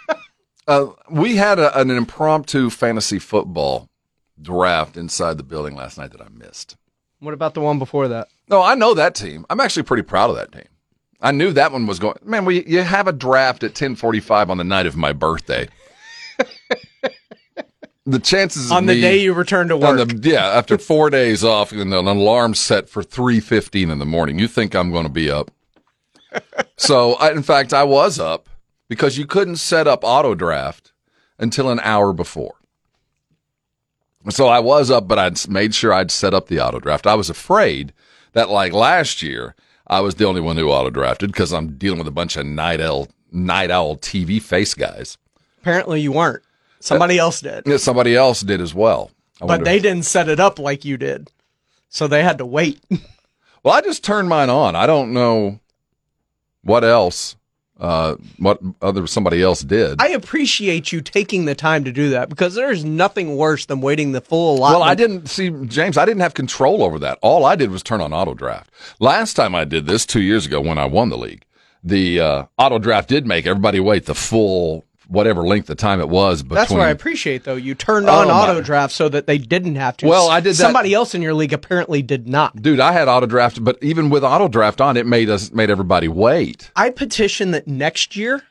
uh, 0.68 0.86
we 1.10 1.36
had 1.36 1.58
a, 1.58 1.78
an 1.78 1.90
impromptu 1.90 2.70
fantasy 2.70 3.18
football 3.18 3.88
draft 4.40 4.96
inside 4.96 5.38
the 5.38 5.42
building 5.42 5.74
last 5.74 5.98
night 5.98 6.12
that 6.12 6.20
I 6.20 6.28
missed. 6.28 6.76
What 7.20 7.34
about 7.34 7.54
the 7.54 7.60
one 7.60 7.78
before 7.78 8.08
that? 8.08 8.28
No, 8.48 8.62
I 8.62 8.74
know 8.74 8.94
that 8.94 9.14
team. 9.14 9.46
I'm 9.48 9.60
actually 9.60 9.84
pretty 9.84 10.02
proud 10.02 10.30
of 10.30 10.36
that 10.36 10.52
team. 10.52 10.68
I 11.20 11.32
knew 11.32 11.52
that 11.52 11.72
one 11.72 11.86
was 11.86 11.98
going. 11.98 12.16
Man, 12.22 12.44
we 12.44 12.64
you 12.66 12.82
have 12.82 13.08
a 13.08 13.12
draft 13.12 13.64
at 13.64 13.74
10:45 13.74 14.50
on 14.50 14.58
the 14.58 14.64
night 14.64 14.86
of 14.86 14.96
my 14.96 15.12
birthday. 15.14 15.68
the 18.06 18.18
chances 18.18 18.66
of 18.66 18.72
On 18.72 18.86
the 18.86 18.94
me- 18.94 19.00
day 19.00 19.16
you 19.18 19.32
return 19.32 19.68
to 19.68 19.74
on 19.74 19.96
work. 19.96 20.08
the, 20.08 20.20
yeah, 20.30 20.46
after 20.46 20.76
four 20.78 21.10
days 21.10 21.42
off 21.44 21.72
and 21.72 21.92
an 21.92 22.06
alarm 22.06 22.54
set 22.54 22.88
for 22.88 23.02
3.15 23.02 23.90
in 23.90 23.98
the 23.98 24.04
morning, 24.06 24.38
you 24.38 24.46
think 24.48 24.74
I'm 24.74 24.90
going 24.92 25.04
to 25.04 25.08
be 25.12 25.30
up. 25.30 25.50
so, 26.76 27.14
I, 27.14 27.30
in 27.30 27.42
fact, 27.42 27.72
I 27.72 27.84
was 27.84 28.18
up 28.18 28.48
because 28.88 29.16
you 29.16 29.26
couldn't 29.26 29.56
set 29.56 29.86
up 29.86 30.00
auto 30.02 30.34
draft 30.34 30.92
until 31.38 31.70
an 31.70 31.80
hour 31.80 32.12
before. 32.12 32.54
So 34.30 34.46
I 34.48 34.58
was 34.60 34.90
up, 34.90 35.06
but 35.06 35.18
I'd 35.18 35.48
made 35.48 35.74
sure 35.74 35.92
I'd 35.92 36.10
set 36.10 36.32
up 36.32 36.48
the 36.48 36.60
auto 36.60 36.80
draft. 36.80 37.06
I 37.06 37.14
was 37.14 37.28
afraid 37.28 37.92
that, 38.32 38.48
like 38.48 38.72
last 38.72 39.22
year, 39.22 39.54
I 39.86 40.00
was 40.00 40.14
the 40.14 40.24
only 40.24 40.40
one 40.40 40.56
who 40.56 40.70
auto 40.70 40.88
drafted 40.90 41.30
because 41.32 41.52
I'm 41.52 41.76
dealing 41.76 41.98
with 41.98 42.08
a 42.08 42.12
bunch 42.12 42.36
of 42.36 42.46
night 42.46 42.80
owl, 42.80 43.08
night 43.32 43.70
owl 43.70 43.96
TV 43.96 44.40
face 44.40 44.72
guys. 44.74 45.18
Apparently, 45.60 46.00
you 46.00 46.12
weren't. 46.12 46.42
Somebody 46.84 47.18
else 47.18 47.40
did. 47.40 47.64
Yeah, 47.66 47.78
somebody 47.78 48.14
else 48.14 48.42
did 48.42 48.60
as 48.60 48.74
well. 48.74 49.10
I 49.40 49.46
But 49.46 49.64
they 49.64 49.78
didn't 49.78 50.04
set 50.04 50.28
it 50.28 50.38
up 50.38 50.58
like 50.58 50.84
you 50.84 50.96
did. 50.96 51.30
So 51.88 52.06
they 52.06 52.22
had 52.22 52.38
to 52.38 52.46
wait. 52.46 52.80
Well, 53.62 53.72
I 53.72 53.80
just 53.80 54.04
turned 54.04 54.28
mine 54.28 54.50
on. 54.50 54.76
I 54.76 54.86
don't 54.86 55.14
know 55.14 55.58
what 56.64 56.84
else 56.84 57.34
uh, 57.80 58.16
what 58.38 58.60
other 58.82 59.06
somebody 59.06 59.42
else 59.42 59.62
did. 59.62 60.00
I 60.00 60.08
appreciate 60.08 60.92
you 60.92 61.00
taking 61.00 61.44
the 61.46 61.54
time 61.54 61.84
to 61.84 61.92
do 61.92 62.10
that 62.10 62.28
because 62.28 62.54
there's 62.54 62.84
nothing 62.84 63.36
worse 63.36 63.66
than 63.66 63.80
waiting 63.80 64.12
the 64.12 64.20
full 64.20 64.58
allotment. 64.58 64.80
Well, 64.80 64.88
I 64.88 64.94
didn't 64.94 65.28
see 65.28 65.50
James. 65.66 65.96
I 65.96 66.04
didn't 66.04 66.20
have 66.20 66.34
control 66.34 66.82
over 66.82 66.98
that. 67.00 67.18
All 67.22 67.44
I 67.44 67.56
did 67.56 67.70
was 67.70 67.82
turn 67.82 68.00
on 68.00 68.12
auto 68.12 68.34
draft. 68.34 68.70
Last 69.00 69.34
time 69.34 69.54
I 69.54 69.64
did 69.64 69.86
this 69.86 70.06
two 70.06 70.20
years 70.20 70.46
ago 70.46 70.60
when 70.60 70.78
I 70.78 70.84
won 70.84 71.08
the 71.08 71.18
league, 71.18 71.44
the 71.82 72.20
uh, 72.20 72.44
auto 72.58 72.78
draft 72.78 73.08
did 73.08 73.26
make 73.26 73.46
everybody 73.46 73.80
wait 73.80 74.06
the 74.06 74.14
full 74.14 74.84
whatever 75.08 75.42
length 75.42 75.68
of 75.70 75.76
time 75.76 76.00
it 76.00 76.08
was. 76.08 76.42
Between, 76.42 76.54
That's 76.56 76.70
what 76.70 76.80
I 76.80 76.90
appreciate, 76.90 77.44
though. 77.44 77.56
You 77.56 77.74
turned 77.74 78.08
Oh, 78.08 78.20
on 78.20 78.28
my- 78.28 78.32
auto 78.34 78.60
draft 78.60 78.92
so 78.94 79.08
that 79.08 79.26
they 79.26 79.38
didn't 79.38 79.76
have 79.76 79.96
to. 79.98 80.06
Well, 80.06 80.28
I 80.30 80.40
did 80.40 80.50
that- 80.50 80.62
Somebody 80.62 80.94
else 80.94 81.14
in 81.14 81.22
your 81.22 81.34
league 81.34 81.52
apparently 81.52 82.02
did 82.02 82.28
not. 82.28 82.60
Dude, 82.60 82.80
I 82.80 82.92
had 82.92 83.08
auto 83.08 83.26
draft, 83.26 83.62
but 83.62 83.78
even 83.82 84.10
with 84.10 84.24
auto 84.24 84.48
draft 84.48 84.80
on, 84.80 84.96
it 84.96 85.06
made 85.06 85.28
us 85.30 85.52
made 85.52 85.70
everybody 85.70 86.08
wait. 86.08 86.70
I 86.76 86.90
petition 86.90 87.50
that 87.52 87.68
next 87.68 88.16
year 88.16 88.42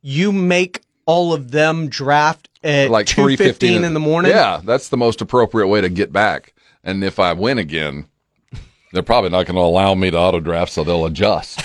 you 0.00 0.32
make 0.32 0.82
all 1.06 1.32
of 1.32 1.50
them 1.50 1.88
draft 1.88 2.48
at 2.64 2.90
Like 2.90 3.06
two 3.06 3.36
fifteen 3.36 3.84
in 3.84 3.92
the 3.94 4.00
morning. 4.00 4.30
Yeah, 4.30 4.60
that's 4.64 4.88
the 4.88 4.96
most 4.96 5.20
appropriate 5.20 5.66
way 5.66 5.80
to 5.80 5.88
get 5.88 6.12
back. 6.12 6.54
And 6.84 7.02
if 7.04 7.18
I 7.18 7.32
win 7.32 7.58
again, 7.58 8.06
they're 8.92 9.02
probably 9.02 9.30
not 9.30 9.46
going 9.46 9.56
to 9.56 9.60
allow 9.62 9.94
me 9.94 10.10
to 10.10 10.16
auto 10.18 10.40
draft, 10.40 10.72
so 10.72 10.84
they'll 10.84 11.04
adjust. 11.06 11.60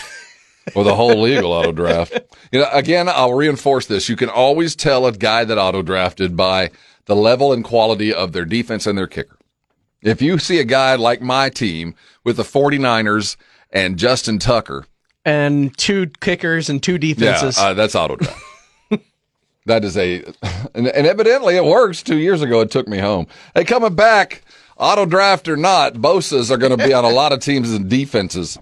Or 0.76 0.84
the 0.84 0.96
whole 0.96 1.22
legal 1.22 1.52
auto 1.52 1.72
draft. 1.72 2.20
You 2.52 2.62
know, 2.62 2.70
again, 2.72 3.10
I'll 3.10 3.34
reinforce 3.34 3.86
this. 3.86 4.10
You 4.10 4.16
can 4.16 4.30
always 4.30 4.76
tell 4.76 5.06
a 5.06 5.12
guy 5.12 5.44
that 5.46 5.58
auto 5.58 5.82
drafted 5.82 6.36
by 6.36 6.72
the 7.06 7.16
level 7.16 7.54
and 7.54 7.64
quality 7.64 8.14
of 8.14 8.32
their 8.32 8.46
defense 8.46 8.86
and 8.86 8.98
their 8.98 9.08
kicker. 9.08 9.38
If 10.02 10.22
you 10.22 10.38
see 10.40 10.60
a 10.60 10.64
guy 10.64 10.96
like 10.96 11.22
my 11.22 11.50
team 11.50 11.96
with 12.24 12.38
the 12.38 12.44
49ers 12.44 13.36
and 13.72 13.98
Justin 13.98 14.40
Tucker, 14.40 14.86
and 15.26 15.78
two 15.78 16.08
kickers 16.22 16.70
and 16.70 16.82
two 16.82 16.98
defenses. 16.98 17.58
yeah, 17.58 17.66
uh, 17.66 17.74
that's 17.74 17.96
auto 17.96 18.16
draft. 18.16 18.42
that 19.66 19.84
is 19.84 19.98
a, 19.98 20.24
and, 20.74 20.88
and 20.88 21.06
evidently 21.06 21.58
it 21.58 21.66
works. 21.66 22.02
Two 22.02 22.18
years 22.18 22.42
ago, 22.42 22.62
it 22.62 22.72
took 22.72 22.88
me 22.88 23.00
home. 23.00 23.28
Hey, 23.54 23.66
coming 23.66 23.96
back, 23.96 24.44
auto 24.78 25.06
draft 25.06 25.50
or 25.50 25.58
not, 25.58 25.96
Bosa's 25.96 26.50
are 26.50 26.58
going 26.58 26.78
to 26.78 26.86
be 26.86 26.94
on 26.94 27.04
a 27.04 27.10
lot 27.10 27.34
of 27.34 27.40
teams 27.42 27.72
and 27.72 27.90
defenses. 27.90 28.58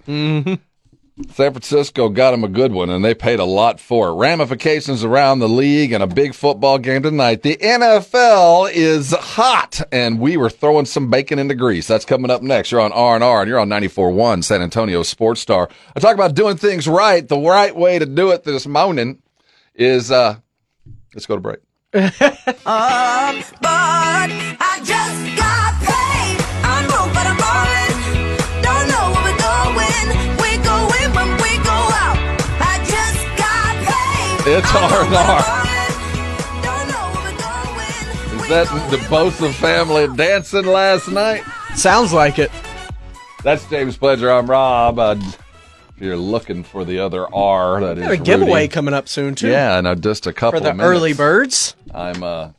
San 1.30 1.52
Francisco 1.52 2.10
got 2.10 2.34
him 2.34 2.44
a 2.44 2.48
good 2.48 2.72
one, 2.72 2.90
and 2.90 3.02
they 3.02 3.14
paid 3.14 3.38
a 3.38 3.44
lot 3.44 3.80
for 3.80 4.08
it. 4.10 4.12
Ramifications 4.14 5.02
around 5.02 5.38
the 5.38 5.48
league 5.48 5.92
and 5.92 6.02
a 6.02 6.06
big 6.06 6.34
football 6.34 6.76
game 6.78 7.02
tonight. 7.02 7.40
The 7.40 7.56
NFL 7.56 8.70
is 8.70 9.12
hot, 9.12 9.80
and 9.90 10.20
we 10.20 10.36
were 10.36 10.50
throwing 10.50 10.84
some 10.84 11.08
bacon 11.08 11.38
into 11.38 11.54
grease. 11.54 11.86
That's 11.86 12.04
coming 12.04 12.30
up 12.30 12.42
next. 12.42 12.70
You're 12.70 12.82
on 12.82 12.92
R 12.92 13.16
and 13.16 13.48
you're 13.48 13.58
on 13.58 13.70
94.1 13.70 14.44
San 14.44 14.60
Antonio 14.60 15.02
Sports 15.02 15.40
Star. 15.40 15.70
I 15.94 16.00
talk 16.00 16.14
about 16.14 16.34
doing 16.34 16.58
things 16.58 16.86
right. 16.86 17.26
The 17.26 17.38
right 17.38 17.74
way 17.74 17.98
to 17.98 18.04
do 18.04 18.30
it 18.32 18.44
this 18.44 18.66
morning 18.66 19.22
is 19.74 20.10
uh, 20.10 20.36
let's 21.14 21.24
go 21.24 21.36
to 21.36 21.40
break. 21.40 21.60
But 23.62 25.35
know 34.46 34.52
where 37.14 37.32
we're 37.32 37.38
going. 37.38 38.40
Is 38.40 38.48
that 38.48 38.88
the 38.90 38.96
Bosa 39.08 39.52
family 39.52 40.06
dancing 40.16 40.66
last 40.66 41.08
night? 41.08 41.42
Sounds 41.74 42.12
like 42.12 42.38
it. 42.38 42.50
That's 43.42 43.68
James 43.68 43.98
Pledger. 43.98 44.36
I'm 44.38 44.48
Rob. 44.50 44.98
Uh, 44.98 45.16
if 45.18 46.02
you're 46.02 46.16
looking 46.16 46.62
for 46.62 46.84
the 46.84 46.98
other 47.00 47.32
R, 47.34 47.80
that 47.80 47.98
is 47.98 48.04
Got 48.04 48.12
a 48.12 48.16
giveaway 48.18 48.62
Rudy. 48.62 48.68
coming 48.68 48.94
up 48.94 49.08
soon 49.08 49.34
too. 49.34 49.48
Yeah, 49.48 49.78
and 49.78 49.86
uh, 49.86 49.94
just 49.94 50.26
a 50.26 50.32
couple 50.32 50.60
for 50.60 50.64
the 50.64 50.70
of 50.70 50.76
minutes. 50.76 50.90
early 50.90 51.12
birds. 51.14 51.74
I'm 51.92 52.22
uh 52.22 52.50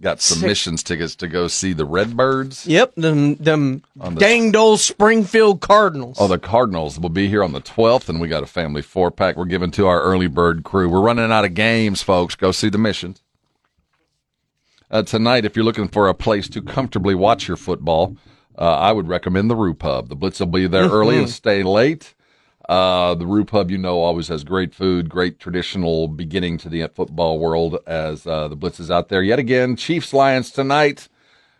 got 0.00 0.20
submissions 0.20 0.82
tickets 0.84 1.14
to 1.16 1.26
go 1.28 1.48
see 1.48 1.72
the 1.72 1.84
Redbirds. 1.84 2.66
Yep, 2.66 2.94
them 2.96 3.34
them 3.36 3.82
On 4.00 4.14
the- 4.14 4.20
danged 4.20 4.56
old 4.56 4.80
Springfield 4.80 5.60
Cardinals. 5.60 6.16
Oh, 6.20 6.28
the 6.28 6.38
Cardinals 6.38 6.98
will 6.98 7.08
be 7.08 7.28
here 7.28 7.42
on 7.42 7.52
the 7.52 7.60
12th, 7.60 8.08
and 8.08 8.20
we 8.20 8.28
got 8.28 8.42
a 8.42 8.46
family 8.46 8.82
four 8.82 9.10
pack 9.10 9.36
we're 9.36 9.44
giving 9.46 9.70
to 9.72 9.86
our 9.86 10.02
early 10.02 10.26
bird 10.26 10.64
crew. 10.64 10.88
We're 10.88 11.00
running 11.00 11.32
out 11.32 11.44
of 11.44 11.54
games, 11.54 12.02
folks. 12.02 12.34
Go 12.34 12.52
see 12.52 12.68
the 12.68 12.78
missions. 12.78 13.22
Uh, 14.90 15.02
tonight, 15.02 15.44
if 15.44 15.56
you're 15.56 15.64
looking 15.64 15.88
for 15.88 16.08
a 16.08 16.14
place 16.14 16.48
to 16.50 16.62
comfortably 16.62 17.14
watch 17.14 17.48
your 17.48 17.56
football, 17.56 18.16
uh, 18.56 18.62
I 18.76 18.92
would 18.92 19.08
recommend 19.08 19.50
the 19.50 19.56
Roo 19.56 19.74
Pub. 19.74 20.08
The 20.08 20.14
Blitz 20.14 20.38
will 20.40 20.46
be 20.46 20.66
there 20.68 20.88
early 20.88 21.18
and 21.18 21.28
stay 21.28 21.62
late. 21.62 22.14
Uh, 22.68 23.14
the 23.14 23.26
Roo 23.26 23.44
Pub, 23.44 23.70
you 23.70 23.78
know, 23.78 24.00
always 24.00 24.28
has 24.28 24.42
great 24.42 24.74
food, 24.74 25.08
great 25.08 25.38
traditional 25.38 26.08
beginning 26.08 26.58
to 26.58 26.68
the 26.68 26.86
football 26.88 27.38
world 27.38 27.78
as 27.86 28.26
uh, 28.26 28.48
the 28.48 28.56
Blitz 28.56 28.80
is 28.80 28.90
out 28.90 29.08
there. 29.08 29.22
Yet 29.22 29.38
again, 29.38 29.76
Chiefs 29.76 30.12
Lions 30.12 30.50
tonight. 30.50 31.08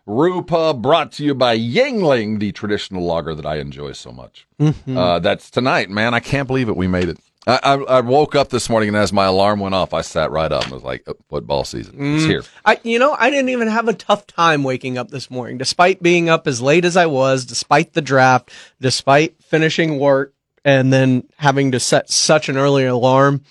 Roo 0.05 0.41
Pub 0.43 0.83
brought 0.83 1.11
to 1.13 1.25
you 1.25 1.35
by 1.35 1.59
Yuengling, 1.59 2.39
the 2.39 2.53
traditional 2.53 3.05
lager 3.05 3.35
that 3.35 3.47
I 3.47 3.57
enjoy 3.57 3.91
so 3.93 4.13
much. 4.13 4.47
Uh, 4.61 5.19
that's 5.19 5.51
tonight, 5.51 5.91
man. 5.91 6.15
I 6.15 6.21
can't 6.21 6.47
believe 6.47 6.69
it. 6.69 6.77
We 6.77 6.87
made 6.87 7.09
it. 7.09 7.19
I, 7.49 7.59
I, 7.63 7.75
I 7.75 8.01
woke 8.01 8.35
up 8.35 8.49
this 8.49 8.69
morning 8.69 8.89
and 8.89 8.97
as 8.97 9.13
my 9.13 9.27
alarm 9.27 9.61
went 9.61 9.75
off, 9.75 9.95
I 9.95 10.01
sat 10.01 10.31
right 10.33 10.51
up 10.51 10.65
and 10.65 10.73
was 10.73 10.83
like, 10.83 11.05
oh, 11.07 11.15
football 11.29 11.65
season. 11.65 12.17
It's 12.17 12.25
here. 12.25 12.43
I, 12.65 12.81
you 12.83 12.99
know, 12.99 13.17
I 13.19 13.31
didn't 13.31 13.51
even 13.51 13.69
have 13.69 13.87
a 13.87 13.93
tough 13.95 14.27
time 14.27 14.65
waking 14.65 14.99
up 14.99 15.11
this 15.11 15.31
morning, 15.31 15.57
despite 15.59 16.03
being 16.03 16.29
up 16.29 16.49
as 16.49 16.61
late 16.61 16.85
as 16.85 16.97
I 16.97 17.07
was, 17.07 17.45
despite 17.45 17.93
the 17.93 18.03
draft, 18.03 18.51
despite 18.81 19.43
finishing 19.45 19.99
work, 20.01 20.35
and 20.67 20.93
then 20.93 21.23
having 21.37 21.71
to 21.71 21.79
set 21.79 22.11
such 22.11 22.49
an 22.49 22.57
early 22.59 22.85
alarm, 22.85 23.43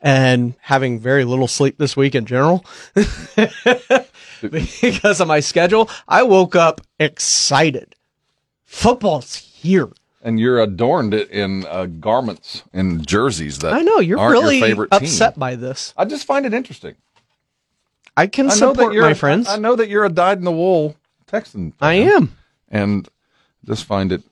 and 0.00 0.54
having 0.60 0.98
very 0.98 1.24
little 1.24 1.46
sleep 1.46 1.76
this 1.76 1.96
week 1.96 2.14
in 2.14 2.24
general 2.24 2.64
because 4.40 5.20
of 5.20 5.28
my 5.28 5.40
schedule. 5.40 5.90
I 6.08 6.22
woke 6.22 6.56
up 6.56 6.80
excited. 6.98 7.94
Football's 8.64 9.36
here. 9.36 9.90
And 10.22 10.40
you're 10.40 10.60
adorned 10.60 11.12
in 11.12 11.66
uh, 11.66 11.86
garments 11.86 12.62
and 12.72 13.06
jerseys 13.06 13.58
that 13.58 13.74
I 13.74 13.82
know 13.82 14.00
you're 14.00 14.30
really 14.30 14.58
your 14.58 14.88
upset 14.90 15.34
team. 15.34 15.40
by 15.40 15.56
this. 15.56 15.92
I 15.96 16.06
just 16.06 16.24
find 16.26 16.46
it 16.46 16.54
interesting. 16.54 16.94
I 18.16 18.26
can 18.26 18.46
I 18.46 18.54
support 18.54 18.78
that 18.78 18.94
you're 18.94 19.04
my 19.04 19.14
friends. 19.14 19.46
I 19.46 19.58
know 19.58 19.76
that 19.76 19.88
you're 19.88 20.06
a 20.06 20.08
dyed 20.08 20.38
in 20.38 20.44
the 20.44 20.52
wool 20.52 20.96
Texan. 21.26 21.74
I 21.80 21.94
am. 21.94 22.34
and 22.70 23.06
just 23.64 23.84
find 23.84 24.10
it 24.10 24.22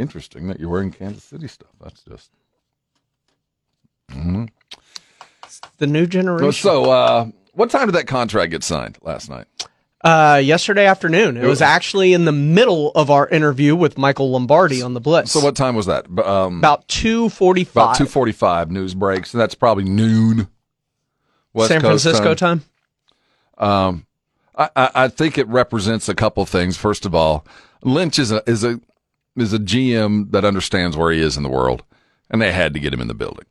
interesting 0.00 0.48
that 0.48 0.58
you're 0.58 0.68
wearing 0.70 0.90
Kansas 0.90 1.22
City 1.24 1.46
stuff. 1.48 1.70
That's 1.80 2.02
just 2.02 2.30
The 5.78 5.86
new 5.86 6.06
generation. 6.06 6.52
so. 6.52 6.90
Uh, 6.90 7.26
what 7.52 7.70
time 7.70 7.86
did 7.86 7.94
that 7.96 8.06
contract 8.06 8.50
get 8.52 8.62
signed 8.64 8.98
last 9.02 9.28
night? 9.28 9.46
Uh, 10.02 10.40
yesterday 10.42 10.86
afternoon. 10.86 11.36
It 11.36 11.44
was 11.46 11.60
actually 11.60 12.14
in 12.14 12.24
the 12.24 12.32
middle 12.32 12.90
of 12.92 13.10
our 13.10 13.28
interview 13.28 13.76
with 13.76 13.98
Michael 13.98 14.30
Lombardi 14.30 14.80
on 14.80 14.94
the 14.94 15.00
Blitz. 15.00 15.30
So 15.32 15.40
what 15.40 15.56
time 15.56 15.74
was 15.74 15.86
that? 15.86 16.06
Um, 16.18 16.58
About 16.58 16.88
two 16.88 17.26
about 17.26 17.32
forty-five. 17.34 17.98
two 17.98 18.06
forty-five 18.06 18.70
news 18.70 18.94
breaks, 18.94 19.30
that's 19.30 19.54
probably 19.54 19.84
noon. 19.84 20.48
West 21.52 21.68
San 21.68 21.80
Coast 21.82 22.04
Francisco 22.04 22.34
time. 22.34 22.62
Um, 23.58 24.06
I, 24.56 24.70
I, 24.74 24.90
I 24.94 25.08
think 25.08 25.36
it 25.36 25.46
represents 25.48 26.08
a 26.08 26.14
couple 26.14 26.46
things. 26.46 26.78
First 26.78 27.04
of 27.04 27.14
all, 27.14 27.44
Lynch 27.82 28.18
is 28.18 28.32
a 28.32 28.42
is 28.48 28.64
a 28.64 28.80
is 29.36 29.52
a 29.52 29.58
GM 29.58 30.30
that 30.32 30.44
understands 30.44 30.96
where 30.96 31.12
he 31.12 31.20
is 31.20 31.36
in 31.36 31.42
the 31.42 31.48
world, 31.48 31.82
and 32.30 32.40
they 32.40 32.52
had 32.52 32.72
to 32.74 32.80
get 32.80 32.92
him 32.92 33.00
in 33.00 33.08
the 33.08 33.14
building. 33.14 33.46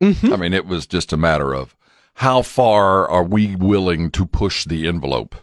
Mm-hmm. 0.00 0.32
I 0.32 0.36
mean, 0.36 0.52
it 0.52 0.66
was 0.66 0.86
just 0.86 1.12
a 1.12 1.16
matter 1.16 1.54
of 1.54 1.74
how 2.14 2.42
far 2.42 3.08
are 3.08 3.24
we 3.24 3.56
willing 3.56 4.10
to 4.12 4.24
push 4.26 4.64
the 4.64 4.88
envelope 4.88 5.34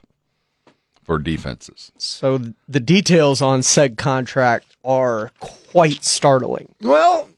for 1.03 1.19
defenses. 1.19 1.91
So 1.97 2.39
the 2.67 2.79
details 2.79 3.41
on 3.41 3.63
said 3.63 3.97
contract 3.97 4.75
are 4.83 5.31
quite 5.39 6.03
startling. 6.03 6.73
Well, 6.81 7.29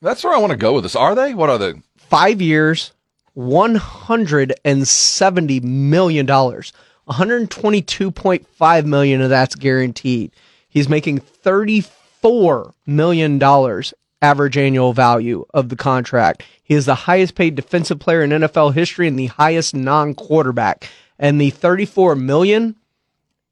that's 0.00 0.24
where 0.24 0.34
I 0.34 0.38
want 0.38 0.52
to 0.52 0.56
go 0.56 0.72
with 0.72 0.84
this. 0.84 0.96
Are 0.96 1.14
they? 1.14 1.34
What 1.34 1.50
are 1.50 1.58
they? 1.58 1.74
Five 1.96 2.40
years, 2.40 2.92
$170 3.36 5.62
million. 5.62 6.26
122.5 6.26 8.84
million 8.84 9.20
of 9.20 9.30
that's 9.30 9.54
guaranteed. 9.54 10.32
He's 10.76 10.90
making 10.90 11.20
thirty-four 11.20 12.74
million 12.84 13.38
dollars 13.38 13.94
average 14.20 14.58
annual 14.58 14.92
value 14.92 15.46
of 15.54 15.70
the 15.70 15.74
contract. 15.74 16.42
He 16.62 16.74
is 16.74 16.84
the 16.84 16.94
highest 16.94 17.34
paid 17.34 17.54
defensive 17.54 17.98
player 17.98 18.20
in 18.20 18.28
NFL 18.28 18.74
history 18.74 19.08
and 19.08 19.18
the 19.18 19.28
highest 19.28 19.74
non-quarterback. 19.74 20.86
And 21.18 21.40
the 21.40 21.48
thirty-four 21.48 22.16
million 22.16 22.76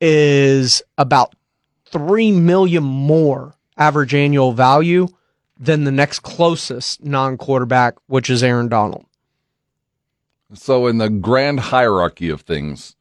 is 0.02 0.82
about 0.98 1.34
three 1.86 2.30
million 2.30 2.84
more 2.84 3.54
average 3.78 4.14
annual 4.14 4.52
value 4.52 5.08
than 5.58 5.84
the 5.84 5.92
next 5.92 6.20
closest 6.20 7.02
non-quarterback, 7.02 7.94
which 8.06 8.28
is 8.28 8.42
Aaron 8.42 8.68
Donald. 8.68 9.06
So 10.52 10.88
in 10.88 10.98
the 10.98 11.08
grand 11.08 11.58
hierarchy 11.58 12.28
of 12.28 12.42
things, 12.42 12.96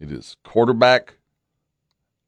it 0.00 0.10
is 0.10 0.38
quarterback, 0.42 1.17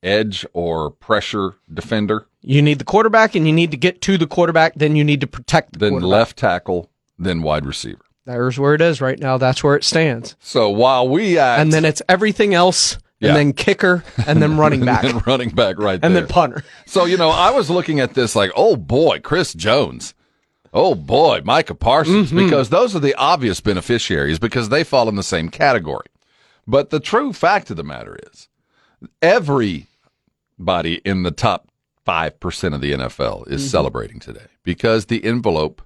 edge 0.03 0.47
or 0.53 0.91
pressure 0.91 1.55
defender, 1.73 2.27
You 2.43 2.63
need 2.63 2.79
the 2.79 2.85
quarterback, 2.85 3.35
and 3.35 3.47
you 3.47 3.53
need 3.53 3.71
to 3.71 3.77
get 3.77 4.01
to 4.03 4.17
the 4.19 4.27
quarterback. 4.27 4.75
Then 4.77 4.97
you 4.97 5.05
need 5.05 5.21
to 5.21 5.27
protect 5.27 5.75
the 5.75 5.79
then 5.79 6.01
left 6.01 6.37
tackle, 6.39 6.91
then 7.19 7.43
wide 7.43 7.67
receiver. 7.67 8.01
There's 8.27 8.59
where 8.59 8.75
it 8.75 8.81
is 8.81 9.01
right 9.01 9.19
now. 9.19 9.39
That's 9.39 9.63
where 9.65 9.75
it 9.77 9.85
stands. 9.85 10.37
So 10.41 10.69
while 10.71 11.09
we 11.09 11.39
act, 11.39 11.61
And 11.61 11.73
then 11.73 11.85
it's 11.85 12.01
everything 12.09 12.55
else, 12.55 12.95
and 12.95 13.29
Yeah. 13.29 13.35
then 13.35 13.53
kicker, 13.53 14.05
and 14.27 14.41
then 14.41 14.57
running 14.57 14.85
back, 14.87 15.05
and 15.05 15.27
running 15.27 15.51
back 15.51 15.79
right 15.79 16.01
there. 16.01 16.07
and 16.09 16.15
there. 16.17 16.23
then 16.23 16.29
punter. 16.33 16.65
So, 16.87 17.05
you 17.07 17.17
know, 17.17 17.31
I 17.31 17.51
was 17.51 17.69
looking 17.71 18.01
at 18.01 18.15
this 18.15 18.35
like, 18.37 18.53
oh 18.57 18.77
boy, 18.77 19.21
Chris 19.21 19.53
Jones. 19.55 20.15
Oh 20.73 20.95
boy, 20.95 21.41
Micah 21.45 21.75
Parsons, 21.75 22.29
Mm-hmm. 22.29 22.39
because 22.45 22.69
those 22.69 22.95
are 22.95 23.01
the 23.01 23.15
obvious 23.17 23.61
beneficiaries 23.61 24.39
because 24.39 24.69
they 24.69 24.85
fall 24.85 25.09
in 25.09 25.17
the 25.17 25.23
same 25.25 25.49
category. 25.49 26.07
But 26.67 26.91
the 26.91 27.01
true 27.01 27.33
fact 27.33 27.71
of 27.71 27.77
the 27.77 27.83
matter 27.83 28.17
is 28.31 28.49
everybody 30.65 30.97
in 31.07 31.23
the 31.23 31.31
top 31.31 31.69
5% 32.07 32.75
of 32.75 32.81
the 32.83 32.93
NFL 32.93 33.49
is 33.49 33.63
Mm-hmm. 33.63 33.69
celebrating 33.71 34.19
today 34.21 34.47
because 34.63 35.07
the 35.07 35.25
envelope 35.25 35.81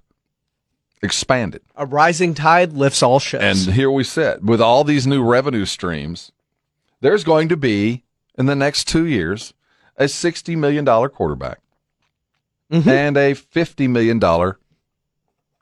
expanded. 1.01 1.63
A 1.77 1.87
rising 1.87 2.35
tide 2.35 2.73
lifts 2.73 3.01
all 3.03 3.21
ships. 3.21 3.67
And 3.67 3.75
here 3.77 3.89
we 3.91 4.03
sit 4.03 4.43
with 4.43 4.61
all 4.61 4.83
these 4.83 5.07
new 5.07 5.23
revenue 5.23 5.65
streams. 5.65 6.33
There's 7.01 7.23
going 7.23 7.49
to 7.51 7.57
be 7.57 8.03
in 8.37 8.47
the 8.47 8.57
next 8.57 8.89
two 8.89 9.07
years 9.07 9.55
a 9.97 10.09
sixty 10.09 10.57
million 10.57 10.85
dollar 10.85 11.09
quarterback 11.09 11.61
Mm-hmm. 12.73 12.89
and 12.89 13.17
a 13.17 13.35
fifty 13.35 13.87
million 13.87 14.19
dollar 14.19 14.59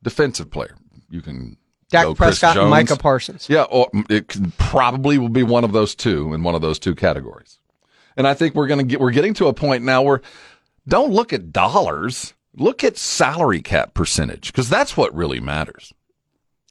defensive 0.02 0.50
player. 0.50 0.76
You 1.10 1.20
can 1.20 1.58
Dak 1.90 2.16
Prescott 2.16 2.56
and 2.56 2.70
Micah 2.70 2.96
Parsons. 2.96 3.48
Yeah, 3.50 3.64
or 3.64 3.90
it 4.08 4.34
probably 4.56 5.18
will 5.18 5.28
be 5.28 5.42
one 5.42 5.64
of 5.64 5.72
those 5.72 5.94
two 5.94 6.32
in 6.32 6.42
one 6.44 6.54
of 6.54 6.62
those 6.62 6.78
two 6.78 6.94
categories. 6.94 7.58
And 8.16 8.26
I 8.26 8.34
think 8.34 8.54
we're 8.54 8.66
going 8.66 8.80
to 8.80 8.84
get 8.84 9.00
we're 9.00 9.10
getting 9.10 9.34
to 9.34 9.48
a 9.48 9.54
point 9.54 9.84
now 9.84 10.02
where 10.02 10.22
don't 10.86 11.12
look 11.12 11.32
at 11.32 11.52
dollars, 11.52 12.34
look 12.54 12.84
at 12.84 12.96
salary 12.96 13.62
cap 13.62 13.94
percentage 13.94 14.52
because 14.52 14.68
that's 14.68 14.96
what 14.96 15.14
really 15.14 15.40
matters. 15.40 15.92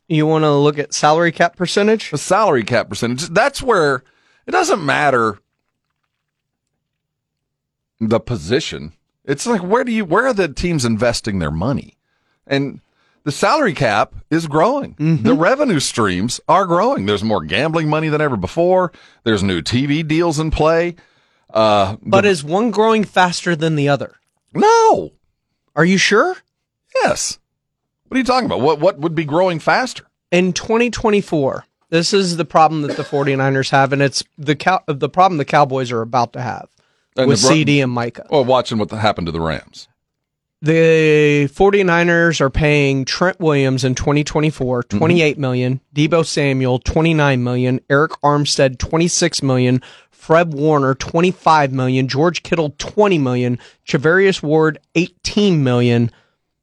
You 0.07 0.27
want 0.27 0.43
to 0.43 0.51
look 0.51 0.77
at 0.77 0.93
salary 0.93 1.31
cap 1.31 1.55
percentage? 1.55 2.11
the 2.11 2.17
salary 2.17 2.63
cap 2.63 2.89
percentage. 2.89 3.29
That's 3.29 3.61
where 3.61 4.03
it 4.45 4.51
doesn't 4.51 4.85
matter 4.85 5.39
the 7.99 8.19
position. 8.19 8.93
It's 9.23 9.45
like 9.45 9.61
where 9.61 9.83
do 9.83 9.91
you 9.91 10.03
where 10.03 10.27
are 10.27 10.33
the 10.33 10.49
teams 10.49 10.83
investing 10.83 11.39
their 11.39 11.51
money? 11.51 11.97
And 12.45 12.81
the 13.23 13.31
salary 13.31 13.73
cap 13.73 14.15
is 14.29 14.47
growing. 14.47 14.95
Mm-hmm. 14.95 15.23
The 15.23 15.35
revenue 15.35 15.79
streams 15.79 16.41
are 16.47 16.65
growing. 16.65 17.05
There's 17.05 17.23
more 17.23 17.43
gambling 17.43 17.87
money 17.87 18.09
than 18.09 18.19
ever 18.19 18.35
before. 18.35 18.91
There's 19.23 19.43
new 19.43 19.61
TV 19.61 20.05
deals 20.05 20.39
in 20.39 20.49
play. 20.51 20.95
Uh, 21.53 21.97
But 22.01 22.25
is 22.25 22.43
one 22.43 22.71
growing 22.71 23.03
faster 23.03 23.55
than 23.55 23.75
the 23.75 23.89
other? 23.89 24.15
no. 24.53 25.11
Are 25.73 25.85
you 25.85 25.97
sure? 25.97 26.35
Yes. 26.93 27.39
What 28.07 28.15
are 28.15 28.19
you 28.19 28.25
talking 28.25 28.45
about? 28.45 28.59
What 28.59 28.79
what 28.79 28.99
would 28.99 29.15
be 29.15 29.23
growing 29.23 29.59
faster? 29.59 30.03
In 30.31 30.51
2024, 30.51 31.65
this 31.89 32.13
is 32.13 32.35
the 32.35 32.43
problem 32.43 32.81
that 32.81 32.97
the 32.97 33.03
49ers 33.03 33.69
have, 33.69 33.93
and 33.93 34.01
it's 34.01 34.21
the 34.37 34.55
cow- 34.57 34.83
the 34.87 35.07
problem 35.07 35.37
the 35.37 35.45
Cowboys 35.45 35.89
are 35.93 36.01
about 36.01 36.33
to 36.33 36.41
have 36.41 36.67
And 37.15 37.29
with 37.29 37.41
the 37.41 37.47
CeeDee 37.47 37.81
and 37.81 37.91
Micah. 37.93 38.27
Well, 38.29 38.43
watching 38.43 38.79
what 38.79 38.91
happened 38.91 39.27
to 39.27 39.31
the 39.31 39.39
Rams. 39.39 39.87
The 40.63 41.47
49ers 41.51 42.39
are 42.39 42.49
paying 42.51 43.03
Trent 43.03 43.39
Williams 43.39 43.83
in 43.83 43.95
2024 43.95 44.83
28 44.83 45.37
million, 45.39 45.81
Deebo 45.95 46.23
Samuel 46.25 46.77
29 46.79 47.43
million, 47.43 47.79
Arik 47.89 48.15
Armstead 48.23 48.77
26 48.77 49.41
million, 49.41 49.81
Fred 50.21 50.53
Warner 50.53 50.93
25 50.93 51.73
million, 51.73 52.07
George 52.07 52.43
Kittle 52.43 52.75
20 52.77 53.17
million, 53.17 53.57
Charvarius 53.87 54.43
Ward 54.43 54.77
18 54.93 55.63
million, 55.63 56.11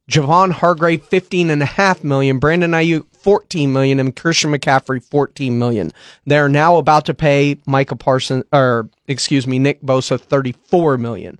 Javon 0.09 0.53
Hargrave 0.53 1.03
15 1.03 1.49
and 1.49 1.61
a 1.61 1.65
half 1.65 2.01
million, 2.01 2.39
Brandon 2.39 2.71
Aiyuk 2.71 3.05
14 3.17 3.73
million, 3.73 3.99
and 3.99 4.15
Christian 4.15 4.53
McCaffrey 4.53 5.03
14 5.03 5.59
million. 5.59 5.91
They're 6.25 6.47
now 6.47 6.77
about 6.77 7.05
to 7.07 7.13
pay 7.13 7.57
Micah 7.65 7.97
Parsons, 7.97 8.45
or 8.53 8.89
excuse 9.09 9.45
me, 9.45 9.59
Nick 9.59 9.81
Bosa 9.81 10.17
34 10.17 10.97
million. 10.97 11.37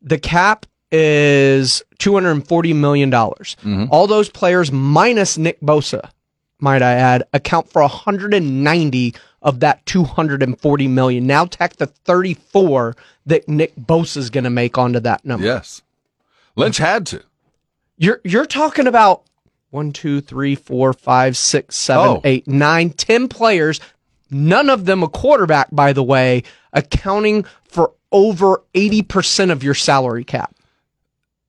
The 0.00 0.18
cap 0.18 0.66
is 0.92 1.82
$240 1.98 2.76
million. 2.76 3.10
Mm-hmm. 3.10 3.86
All 3.90 4.06
those 4.06 4.28
players 4.28 4.70
minus 4.70 5.36
Nick 5.36 5.60
Bosa, 5.60 6.10
might 6.62 6.82
I 6.82 6.92
add, 6.92 7.24
account 7.32 7.70
for 7.70 7.82
190 7.82 9.14
of 9.42 9.60
that 9.60 9.84
240 9.86 10.88
million. 10.88 11.26
Now 11.26 11.44
tack 11.46 11.76
the 11.76 11.86
34 11.86 12.96
that 13.26 13.48
Nick 13.48 13.74
Bosa 13.76 14.18
is 14.18 14.30
going 14.30 14.44
to 14.44 14.50
make 14.50 14.76
onto 14.78 15.00
that 15.00 15.24
number. 15.24 15.46
Yes. 15.46 15.82
Lynch 16.56 16.78
had 16.78 17.06
to. 17.06 17.22
You're 17.96 18.20
you're 18.24 18.46
talking 18.46 18.86
about 18.86 19.22
one, 19.70 19.92
two, 19.92 20.20
three, 20.20 20.54
four, 20.54 20.92
five, 20.92 21.36
six, 21.36 21.76
seven, 21.76 22.08
Oh. 22.08 22.20
eight, 22.24 22.48
nine, 22.48 22.90
ten 22.90 23.28
players. 23.28 23.78
None 24.30 24.70
of 24.70 24.84
them 24.84 25.02
a 25.02 25.08
quarterback, 25.08 25.68
by 25.70 25.92
the 25.92 26.02
way, 26.02 26.42
accounting 26.72 27.44
for 27.64 27.92
over 28.12 28.62
eighty 28.74 29.02
percent 29.02 29.50
of 29.50 29.62
your 29.62 29.74
salary 29.74 30.24
cap. 30.24 30.54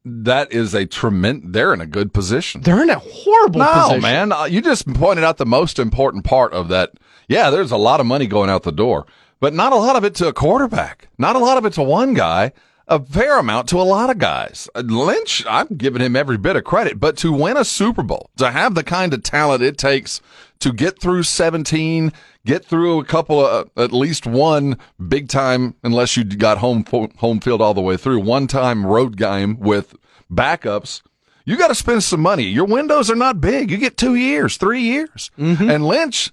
That 0.03 0.51
is 0.51 0.73
a 0.73 0.85
tremendous. 0.85 1.51
They're 1.51 1.73
in 1.73 1.81
a 1.81 1.85
good 1.85 2.11
position. 2.13 2.61
They're 2.61 2.81
in 2.81 2.89
a 2.89 2.97
horrible 2.99 3.59
No, 3.59 3.71
position. 3.73 4.01
man, 4.01 4.31
uh, 4.31 4.45
you 4.45 4.61
just 4.61 4.91
pointed 4.93 5.23
out 5.23 5.37
the 5.37 5.45
most 5.45 5.77
important 5.77 6.23
part 6.25 6.53
of 6.53 6.69
that. 6.69 6.93
Yeah, 7.27 7.49
there's 7.51 7.71
a 7.71 7.77
lot 7.77 7.99
of 7.99 8.05
money 8.07 8.25
going 8.27 8.49
out 8.49 8.63
the 8.63 8.71
door, 8.71 9.05
but 9.39 9.53
not 9.53 9.73
a 9.73 9.77
lot 9.77 9.95
of 9.95 10.03
it 10.03 10.15
to 10.15 10.27
a 10.27 10.33
quarterback. 10.33 11.09
Not 11.19 11.35
a 11.35 11.39
lot 11.39 11.57
of 11.57 11.65
it 11.65 11.73
to 11.73 11.83
one 11.83 12.13
guy. 12.15 12.51
A 12.91 12.99
fair 12.99 13.39
amount 13.39 13.69
to 13.69 13.79
a 13.79 13.83
lot 13.83 14.09
of 14.09 14.17
guys. 14.17 14.67
Uh, 14.75 14.81
Lynch, 14.81 15.45
I'm 15.47 15.67
giving 15.77 16.01
him 16.01 16.17
every 16.17 16.37
bit 16.37 16.57
of 16.57 16.65
credit, 16.65 16.99
but 16.99 17.15
to 17.19 17.31
win 17.31 17.55
a 17.55 17.63
Super 17.63 18.03
Bowl, 18.03 18.29
to 18.35 18.51
have 18.51 18.75
the 18.75 18.83
kind 18.83 19.13
of 19.13 19.23
talent 19.23 19.63
it 19.63 19.77
takes 19.77 20.19
to 20.59 20.73
get 20.73 20.99
through 20.99 21.23
17, 21.23 22.11
get 22.45 22.65
through 22.65 22.99
a 22.99 23.05
couple 23.05 23.39
of, 23.39 23.69
uh, 23.77 23.81
at 23.81 23.93
least 23.93 24.27
one 24.27 24.77
big 25.07 25.29
time, 25.29 25.73
unless 25.85 26.17
you 26.17 26.25
got 26.25 26.57
home 26.57 26.83
home 27.15 27.39
field 27.39 27.61
all 27.61 27.73
the 27.73 27.79
way 27.79 27.95
through, 27.95 28.19
one 28.19 28.45
time 28.45 28.85
road 28.85 29.15
game 29.15 29.57
with 29.57 29.95
backups. 30.29 31.01
You 31.45 31.55
got 31.55 31.69
to 31.69 31.75
spend 31.75 32.03
some 32.03 32.19
money. 32.19 32.43
Your 32.43 32.65
windows 32.65 33.09
are 33.09 33.15
not 33.15 33.39
big. 33.39 33.71
You 33.71 33.77
get 33.77 33.95
two 33.95 34.15
years, 34.15 34.57
three 34.57 34.81
years. 34.81 35.31
And 35.69 35.87
Lynch 35.87 36.29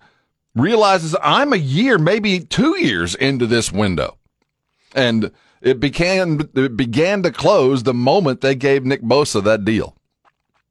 realizes 0.57 1.15
I'm 1.23 1.53
a 1.53 1.57
year, 1.57 1.99
maybe 1.99 2.41
two 2.41 2.77
years 2.77 3.15
into 3.15 3.47
this 3.47 3.71
window. 3.71 4.19
And 4.93 5.31
it 5.61 5.81
began, 5.81 6.49
it 6.55 6.77
began 6.77 7.23
to 7.23 7.31
close 7.31 7.83
the 7.83 7.95
moment 7.95 8.41
they 8.41 8.55
gave 8.55 8.85
Nick 8.85 9.03
Bosa 9.03 9.43
that 9.45 9.65
deal. 9.65 9.95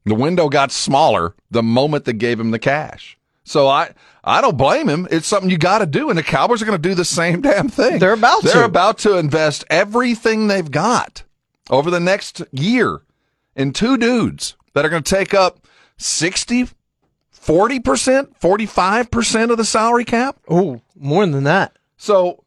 The 0.04 0.14
window 0.14 0.48
got 0.48 0.72
smaller 0.72 1.34
the 1.50 1.62
moment 1.62 2.04
they 2.04 2.12
gave 2.14 2.40
him 2.40 2.50
the 2.50 2.58
cash. 2.58 3.18
So 3.44 3.66
I, 3.66 3.92
I 4.24 4.40
don't 4.40 4.56
blame 4.58 4.88
him. 4.88 5.08
It's 5.10 5.26
something 5.26 5.50
you 5.50 5.58
got 5.58 5.78
to 5.78 5.86
do, 5.86 6.10
and 6.10 6.18
the 6.18 6.22
Cowboys 6.22 6.60
are 6.62 6.66
going 6.66 6.80
to 6.80 6.88
do 6.88 6.94
the 6.94 7.04
same 7.04 7.40
damn 7.40 7.68
thing. 7.68 7.98
They're 7.98 8.12
about 8.12 8.42
They're 8.42 8.54
to. 8.54 8.64
about 8.64 8.98
to 8.98 9.16
invest 9.16 9.64
everything 9.70 10.46
they've 10.48 10.70
got 10.70 11.24
over 11.70 11.90
the 11.90 12.00
next 12.00 12.42
year 12.52 13.00
in 13.56 13.72
two 13.72 13.96
dudes 13.96 14.54
that 14.74 14.84
are 14.84 14.88
going 14.90 15.02
to 15.02 15.14
take 15.14 15.34
up 15.34 15.66
60, 15.96 16.68
40%, 17.34 18.38
45% 18.38 19.50
of 19.50 19.56
the 19.56 19.64
salary 19.64 20.04
cap. 20.04 20.36
Oh, 20.48 20.80
more 20.94 21.26
than 21.26 21.44
that. 21.44 21.76
So 21.96 22.44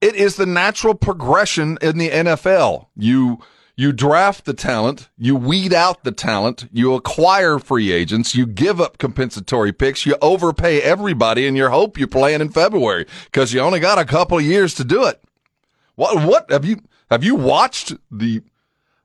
it 0.00 0.14
is 0.14 0.36
the 0.36 0.46
natural 0.46 0.94
progression 0.94 1.78
in 1.80 1.98
the 1.98 2.10
NFL. 2.10 2.86
You 2.96 3.38
you 3.76 3.92
draft 3.92 4.44
the 4.44 4.54
talent, 4.54 5.08
you 5.16 5.36
weed 5.36 5.72
out 5.72 6.02
the 6.02 6.10
talent, 6.10 6.68
you 6.72 6.94
acquire 6.94 7.60
free 7.60 7.92
agents, 7.92 8.34
you 8.34 8.44
give 8.44 8.80
up 8.80 8.98
compensatory 8.98 9.72
picks, 9.72 10.04
you 10.04 10.16
overpay 10.20 10.82
everybody, 10.82 11.46
and 11.46 11.56
you 11.56 11.68
hope 11.68 11.96
you're 11.96 12.08
playing 12.08 12.40
in 12.40 12.48
February 12.48 13.06
because 13.26 13.52
you 13.52 13.60
only 13.60 13.78
got 13.78 13.96
a 13.96 14.04
couple 14.04 14.36
of 14.36 14.44
years 14.44 14.74
to 14.74 14.84
do 14.84 15.04
it. 15.04 15.22
What 15.94 16.26
what 16.26 16.50
have 16.50 16.64
you 16.64 16.82
have 17.10 17.22
you 17.22 17.36
watched 17.36 17.94
the 18.10 18.42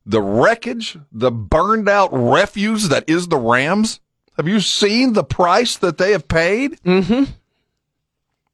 the 0.05 0.21
wreckage, 0.21 0.97
the 1.11 1.31
burned 1.31 1.87
out 1.87 2.09
refuse 2.11 2.89
that 2.89 3.07
is 3.07 3.27
the 3.27 3.37
Rams? 3.37 3.99
Have 4.37 4.47
you 4.47 4.59
seen 4.59 5.13
the 5.13 5.23
price 5.23 5.77
that 5.77 5.99
they 5.99 6.11
have 6.11 6.27
paid? 6.27 6.81
Mm-hmm. 6.81 7.31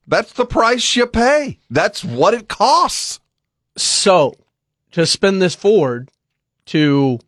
That's 0.10 0.34
the 0.34 0.46
price 0.46 0.96
you 0.96 1.06
pay. 1.06 1.60
That's 1.70 2.04
what 2.04 2.34
it 2.34 2.48
costs. 2.48 3.20
So, 3.78 4.34
to 4.92 5.06
spin 5.06 5.38
this 5.38 5.54
forward 5.54 6.10
to 6.66 7.20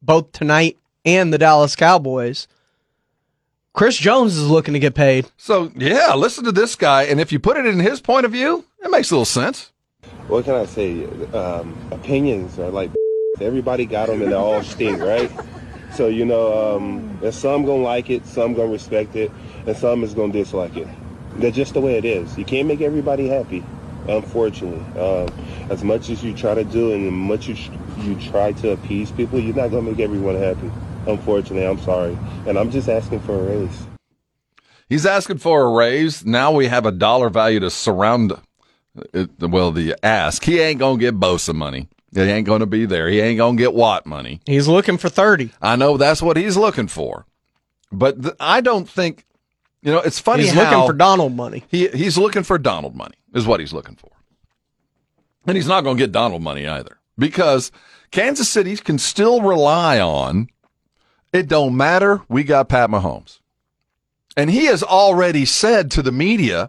both 0.00 0.32
tonight 0.32 0.78
and 1.04 1.30
the 1.30 1.36
Dallas 1.36 1.76
Cowboys, 1.76 2.48
Chris 3.74 3.98
Jones 3.98 4.34
is 4.38 4.48
looking 4.48 4.72
to 4.72 4.80
get 4.80 4.94
paid. 4.94 5.26
So, 5.36 5.70
yeah, 5.76 6.14
listen 6.14 6.44
to 6.44 6.52
this 6.52 6.74
guy. 6.74 7.02
And 7.02 7.20
if 7.20 7.32
you 7.32 7.38
put 7.38 7.58
it 7.58 7.66
in 7.66 7.78
his 7.78 8.00
point 8.00 8.24
of 8.24 8.32
view, 8.32 8.64
it 8.82 8.90
makes 8.90 9.10
a 9.10 9.14
little 9.14 9.26
sense. 9.26 9.70
what 10.28 10.46
can 10.46 10.54
I 10.54 10.64
say? 10.64 11.04
Um, 11.34 11.76
opinions 11.90 12.58
are 12.58 12.70
like 12.70 12.90
everybody 13.42 13.84
got 13.84 14.08
them 14.08 14.22
and 14.22 14.32
they 14.32 14.36
all 14.36 14.62
stink, 14.62 15.00
right? 15.00 15.30
So 15.92 16.08
you 16.08 16.24
know, 16.24 16.76
um, 16.76 17.18
and 17.22 17.34
some 17.34 17.66
gonna 17.66 17.82
like 17.82 18.08
it, 18.08 18.24
some 18.24 18.54
gonna 18.54 18.72
respect 18.72 19.16
it, 19.16 19.30
and 19.66 19.76
some 19.76 20.02
is 20.02 20.14
gonna 20.14 20.32
dislike 20.32 20.76
it. 20.78 20.88
That's 21.36 21.56
just 21.56 21.74
the 21.74 21.80
way 21.80 21.96
it 21.96 22.04
is. 22.04 22.36
You 22.36 22.44
can't 22.44 22.68
make 22.68 22.80
everybody 22.80 23.28
happy. 23.28 23.64
Unfortunately, 24.08 24.80
um, 25.00 25.28
as 25.70 25.84
much 25.84 26.10
as 26.10 26.24
you 26.24 26.34
try 26.34 26.54
to 26.54 26.64
do 26.64 26.92
and 26.92 27.06
as 27.06 27.12
much 27.12 27.46
you 27.46 27.56
you 27.98 28.16
try 28.20 28.50
to 28.52 28.72
appease 28.72 29.12
people, 29.12 29.38
you're 29.38 29.54
not 29.54 29.68
gonna 29.68 29.82
make 29.82 30.00
everyone 30.00 30.34
happy. 30.36 30.70
Unfortunately, 31.06 31.64
I'm 31.64 31.80
sorry, 31.80 32.18
and 32.46 32.58
I'm 32.58 32.70
just 32.70 32.88
asking 32.88 33.20
for 33.20 33.34
a 33.34 33.42
raise. 33.42 33.86
He's 34.88 35.06
asking 35.06 35.38
for 35.38 35.62
a 35.62 35.70
raise. 35.70 36.26
Now 36.26 36.52
we 36.52 36.66
have 36.66 36.84
a 36.84 36.92
dollar 36.92 37.30
value 37.30 37.60
to 37.60 37.70
surround. 37.70 38.32
It, 39.14 39.30
well, 39.40 39.70
the 39.70 39.96
ask. 40.02 40.44
He 40.44 40.60
ain't 40.60 40.80
gonna 40.80 40.98
get 40.98 41.18
Bosa 41.18 41.54
money. 41.54 41.88
He 42.14 42.20
ain't 42.20 42.46
gonna 42.46 42.66
be 42.66 42.84
there. 42.84 43.08
He 43.08 43.20
ain't 43.20 43.38
gonna 43.38 43.56
get 43.56 43.72
Watt 43.72 44.04
money. 44.04 44.40
He's 44.44 44.68
looking 44.68 44.98
for 44.98 45.08
30. 45.08 45.50
I 45.62 45.76
know 45.76 45.96
that's 45.96 46.20
what 46.20 46.36
he's 46.36 46.56
looking 46.56 46.88
for, 46.88 47.24
but 47.90 48.20
th- 48.20 48.34
I 48.38 48.60
don't 48.60 48.88
think. 48.88 49.24
You 49.82 49.92
know, 49.92 49.98
it's 49.98 50.20
funny 50.20 50.44
He's 50.44 50.54
looking 50.54 50.86
for 50.86 50.92
Donald 50.92 51.34
money. 51.34 51.64
he 51.68 51.88
he's 51.88 52.16
looking 52.16 52.44
for 52.44 52.56
Donald 52.58 52.94
money 52.94 53.16
is 53.34 53.46
what 53.46 53.60
he's 53.60 53.72
looking 53.72 53.96
for, 53.96 54.10
and 55.46 55.56
he's 55.56 55.66
not 55.66 55.82
going 55.82 55.96
to 55.96 56.02
get 56.02 56.12
Donald 56.12 56.42
money 56.42 56.66
either 56.68 56.98
because 57.18 57.72
Kansas 58.10 58.48
City 58.48 58.76
can 58.76 58.98
still 58.98 59.40
rely 59.42 59.98
on. 59.98 60.48
It 61.32 61.48
don't 61.48 61.76
matter. 61.76 62.22
We 62.28 62.44
got 62.44 62.68
Pat 62.68 62.90
Mahomes, 62.90 63.40
and 64.36 64.50
he 64.50 64.66
has 64.66 64.82
already 64.82 65.44
said 65.44 65.90
to 65.92 66.02
the 66.02 66.12
media, 66.12 66.68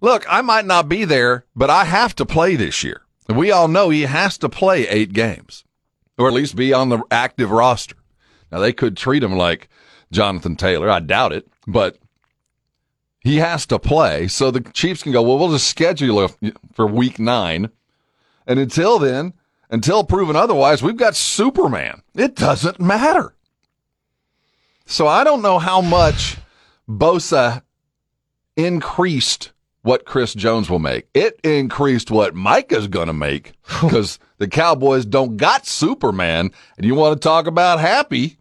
"Look, 0.00 0.24
I 0.28 0.42
might 0.42 0.66
not 0.66 0.88
be 0.88 1.04
there, 1.04 1.44
but 1.56 1.70
I 1.70 1.84
have 1.86 2.14
to 2.16 2.26
play 2.26 2.54
this 2.54 2.84
year." 2.84 3.02
And 3.28 3.36
we 3.36 3.50
all 3.50 3.66
know 3.68 3.90
he 3.90 4.02
has 4.02 4.38
to 4.38 4.48
play 4.48 4.86
eight 4.88 5.12
games, 5.12 5.64
or 6.16 6.28
at 6.28 6.34
least 6.34 6.54
be 6.54 6.72
on 6.72 6.88
the 6.90 7.02
active 7.10 7.50
roster. 7.50 7.96
Now 8.52 8.60
they 8.60 8.72
could 8.72 8.96
treat 8.96 9.22
him 9.24 9.36
like 9.36 9.68
Jonathan 10.12 10.54
Taylor. 10.54 10.88
I 10.88 11.00
doubt 11.00 11.32
it, 11.32 11.46
but 11.66 11.98
he 13.20 13.36
has 13.36 13.66
to 13.66 13.78
play. 13.78 14.28
So 14.28 14.50
the 14.50 14.60
Chiefs 14.60 15.02
can 15.02 15.12
go, 15.12 15.22
well, 15.22 15.38
we'll 15.38 15.52
just 15.52 15.68
schedule 15.68 16.24
it 16.24 16.56
for 16.74 16.86
week 16.86 17.18
nine. 17.18 17.70
And 18.46 18.58
until 18.58 18.98
then, 18.98 19.34
until 19.70 20.04
proven 20.04 20.36
otherwise, 20.36 20.82
we've 20.82 20.96
got 20.96 21.16
Superman. 21.16 22.02
It 22.14 22.34
doesn't 22.34 22.80
matter. 22.80 23.34
So 24.86 25.06
I 25.06 25.24
don't 25.24 25.42
know 25.42 25.58
how 25.58 25.80
much 25.80 26.38
Bosa 26.88 27.62
increased 28.56 29.52
what 29.82 30.04
Chris 30.04 30.34
Jones 30.34 30.70
will 30.70 30.78
make. 30.78 31.08
It 31.14 31.38
increased 31.44 32.10
what 32.10 32.34
Micah's 32.34 32.88
going 32.88 33.06
to 33.06 33.12
make 33.12 33.52
because 33.80 34.18
the 34.38 34.48
Cowboys 34.48 35.04
don't 35.04 35.36
got 35.36 35.66
Superman. 35.66 36.50
And 36.76 36.86
you 36.86 36.94
want 36.94 37.20
to 37.20 37.26
talk 37.26 37.46
about 37.46 37.80
happy? 37.80 38.38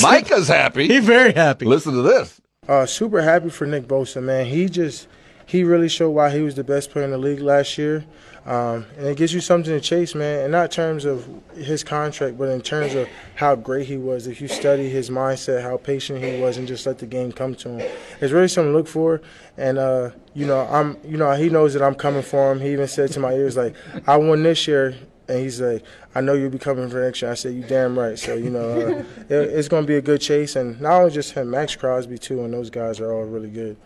Micah's 0.00 0.48
happy. 0.48 0.88
He's 0.88 1.04
very 1.04 1.32
happy. 1.32 1.64
Listen 1.64 1.94
to 1.94 2.02
this. 2.02 2.40
Uh, 2.68 2.84
super 2.84 3.22
happy 3.22 3.48
for 3.48 3.64
Nick 3.64 3.86
Bosa, 3.86 4.20
man. 4.20 4.46
He 4.46 4.68
just 4.68 5.06
he 5.46 5.62
really 5.62 5.88
showed 5.88 6.10
why 6.10 6.30
he 6.30 6.42
was 6.42 6.56
the 6.56 6.64
best 6.64 6.90
player 6.90 7.04
in 7.04 7.12
the 7.12 7.18
league 7.18 7.38
last 7.38 7.78
year, 7.78 8.04
um, 8.44 8.84
and 8.96 9.06
it 9.06 9.16
gives 9.16 9.32
you 9.32 9.40
something 9.40 9.72
to 9.72 9.80
chase, 9.80 10.16
man. 10.16 10.42
And 10.42 10.52
not 10.52 10.64
in 10.64 10.70
terms 10.70 11.04
of 11.04 11.28
his 11.54 11.84
contract, 11.84 12.36
but 12.36 12.48
in 12.48 12.60
terms 12.60 12.96
of 12.96 13.08
how 13.36 13.54
great 13.54 13.86
he 13.86 13.96
was. 13.96 14.26
If 14.26 14.40
you 14.40 14.48
study 14.48 14.88
his 14.88 15.10
mindset, 15.10 15.62
how 15.62 15.76
patient 15.76 16.24
he 16.24 16.40
was, 16.40 16.56
and 16.56 16.66
just 16.66 16.84
let 16.86 16.98
the 16.98 17.06
game 17.06 17.30
come 17.30 17.54
to 17.54 17.68
him, 17.68 17.96
it's 18.20 18.32
really 18.32 18.48
something 18.48 18.72
to 18.72 18.76
look 18.76 18.88
for. 18.88 19.22
And 19.56 19.78
uh, 19.78 20.10
you 20.34 20.46
know, 20.46 20.66
I'm 20.68 20.98
you 21.04 21.16
know 21.16 21.30
he 21.34 21.48
knows 21.48 21.72
that 21.74 21.82
I'm 21.82 21.94
coming 21.94 22.22
for 22.22 22.50
him. 22.50 22.60
He 22.60 22.72
even 22.72 22.88
said 22.88 23.12
to 23.12 23.20
my 23.20 23.32
ears 23.32 23.56
like, 23.56 23.76
"I 24.08 24.16
won 24.16 24.42
this 24.42 24.66
year." 24.66 24.96
And 25.28 25.40
he's 25.40 25.60
like, 25.60 25.84
I 26.14 26.20
know 26.20 26.34
you'll 26.34 26.50
be 26.50 26.58
coming 26.58 26.88
for 26.88 27.02
next 27.02 27.22
year. 27.22 27.30
I 27.30 27.34
said, 27.34 27.54
you 27.54 27.62
damn 27.62 27.98
right. 27.98 28.18
So, 28.18 28.34
you 28.34 28.50
know, 28.50 28.70
uh, 28.70 29.04
it, 29.28 29.50
it's 29.50 29.68
going 29.68 29.82
to 29.82 29.86
be 29.86 29.96
a 29.96 30.02
good 30.02 30.20
chase. 30.20 30.56
And 30.56 30.80
not 30.80 31.00
only 31.00 31.10
just 31.10 31.32
him, 31.32 31.50
Maxx 31.50 31.74
Crosby, 31.76 32.18
too, 32.18 32.44
and 32.44 32.54
those 32.54 32.70
guys 32.70 33.00
are 33.00 33.12
all 33.12 33.24
really 33.24 33.50
good. 33.50 33.76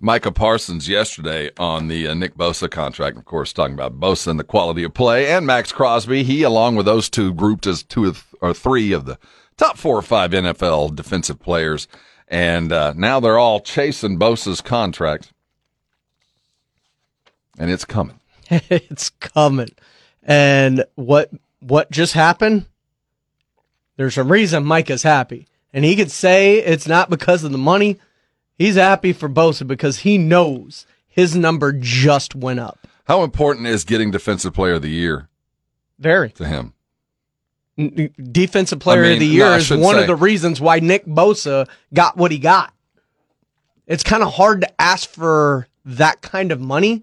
Micah 0.00 0.32
Parsons 0.32 0.88
yesterday 0.88 1.50
on 1.58 1.88
the 1.88 2.08
uh, 2.08 2.14
Nick 2.14 2.36
Bosa 2.36 2.70
contract, 2.70 3.16
of 3.16 3.24
course, 3.24 3.52
talking 3.52 3.74
about 3.74 4.00
Bosa 4.00 4.28
and 4.28 4.40
the 4.40 4.44
quality 4.44 4.84
of 4.84 4.94
play, 4.94 5.30
and 5.30 5.46
Maxx 5.46 5.72
Crosby. 5.72 6.24
He, 6.24 6.42
along 6.42 6.76
with 6.76 6.86
those 6.86 7.08
two, 7.08 7.32
grouped 7.32 7.66
as 7.66 7.82
two 7.82 8.12
or 8.40 8.52
three 8.52 8.92
of 8.92 9.04
the 9.06 9.18
top 9.56 9.78
four 9.78 9.96
or 9.96 10.02
five 10.02 10.32
NFL 10.32 10.94
defensive 10.96 11.40
players. 11.40 11.88
And 12.28 12.72
uh, 12.72 12.94
now 12.96 13.20
they're 13.20 13.38
all 13.38 13.60
chasing 13.60 14.18
Bosa's 14.18 14.60
contract. 14.60 15.32
And 17.58 17.70
it's 17.70 17.84
coming. 17.84 18.18
it's 18.50 19.10
coming. 19.10 19.70
And 20.24 20.84
what 20.94 21.30
what 21.60 21.90
just 21.90 22.14
happened? 22.14 22.66
There's 23.96 24.18
a 24.18 24.24
reason 24.24 24.64
Micah's 24.64 25.02
happy. 25.02 25.46
And 25.72 25.84
he 25.84 25.96
could 25.96 26.10
say 26.10 26.58
it's 26.58 26.86
not 26.86 27.10
because 27.10 27.44
of 27.44 27.52
the 27.52 27.58
money. 27.58 27.98
He's 28.56 28.76
happy 28.76 29.12
for 29.12 29.28
Bosa 29.28 29.66
because 29.66 30.00
he 30.00 30.18
knows 30.18 30.86
his 31.08 31.36
number 31.36 31.72
just 31.72 32.34
went 32.34 32.60
up. 32.60 32.86
How 33.04 33.22
important 33.22 33.66
is 33.66 33.84
getting 33.84 34.10
Defensive 34.10 34.54
Player 34.54 34.74
of 34.74 34.82
the 34.82 34.88
Year 34.90 35.28
Very. 35.98 36.30
to 36.30 36.46
him? 36.46 36.72
Defensive 37.76 38.78
player 38.78 39.00
I 39.00 39.02
mean, 39.02 39.12
of 39.14 39.18
the 39.18 39.26
year 39.26 39.46
I 39.46 39.56
is 39.56 39.68
one 39.68 39.96
say. 39.96 40.02
of 40.02 40.06
the 40.06 40.14
reasons 40.14 40.60
why 40.60 40.78
Nick 40.78 41.06
Bosa 41.06 41.68
got 41.92 42.16
what 42.16 42.30
he 42.30 42.38
got. 42.38 42.72
It's 43.88 44.04
kind 44.04 44.22
of 44.22 44.32
hard 44.34 44.60
to 44.60 44.80
ask 44.80 45.10
for 45.10 45.66
that 45.84 46.22
kind 46.22 46.52
of 46.52 46.60
money 46.60 47.02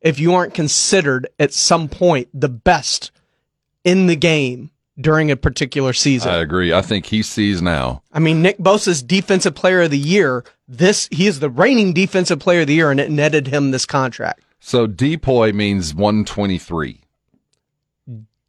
if 0.00 0.18
you 0.18 0.34
aren't 0.34 0.54
considered 0.54 1.28
at 1.38 1.52
some 1.52 1.88
point 1.88 2.28
the 2.32 2.48
best 2.48 3.10
in 3.84 4.06
the 4.06 4.16
game 4.16 4.70
during 4.98 5.30
a 5.30 5.36
particular 5.36 5.92
season. 5.92 6.30
I 6.30 6.38
agree. 6.38 6.72
I 6.72 6.82
think 6.82 7.06
he 7.06 7.22
sees 7.22 7.62
now. 7.62 8.02
I 8.12 8.18
mean, 8.18 8.42
Nick 8.42 8.58
Bosa's 8.58 9.02
defensive 9.02 9.54
player 9.54 9.82
of 9.82 9.90
the 9.90 9.98
year. 9.98 10.44
This 10.68 11.08
he 11.10 11.26
is 11.26 11.40
the 11.40 11.50
reigning 11.50 11.92
defensive 11.92 12.38
player 12.38 12.62
of 12.62 12.66
the 12.66 12.74
year, 12.74 12.90
and 12.90 13.00
it 13.00 13.10
netted 13.10 13.46
him 13.46 13.70
this 13.70 13.86
contract. 13.86 14.42
So 14.60 14.86
depoy 14.86 15.52
means 15.54 15.94
123. 15.94 17.00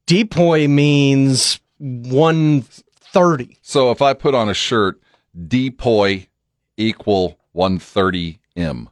Depoy 0.08 0.70
means 0.70 1.60
one 1.78 2.62
thirty. 2.62 3.58
So 3.62 3.92
if 3.92 4.02
I 4.02 4.14
put 4.14 4.36
on 4.36 4.50
a 4.50 4.54
shirt, 4.54 5.02
depoy 5.48 6.28
equal 6.78 7.40
130M. 7.56 8.88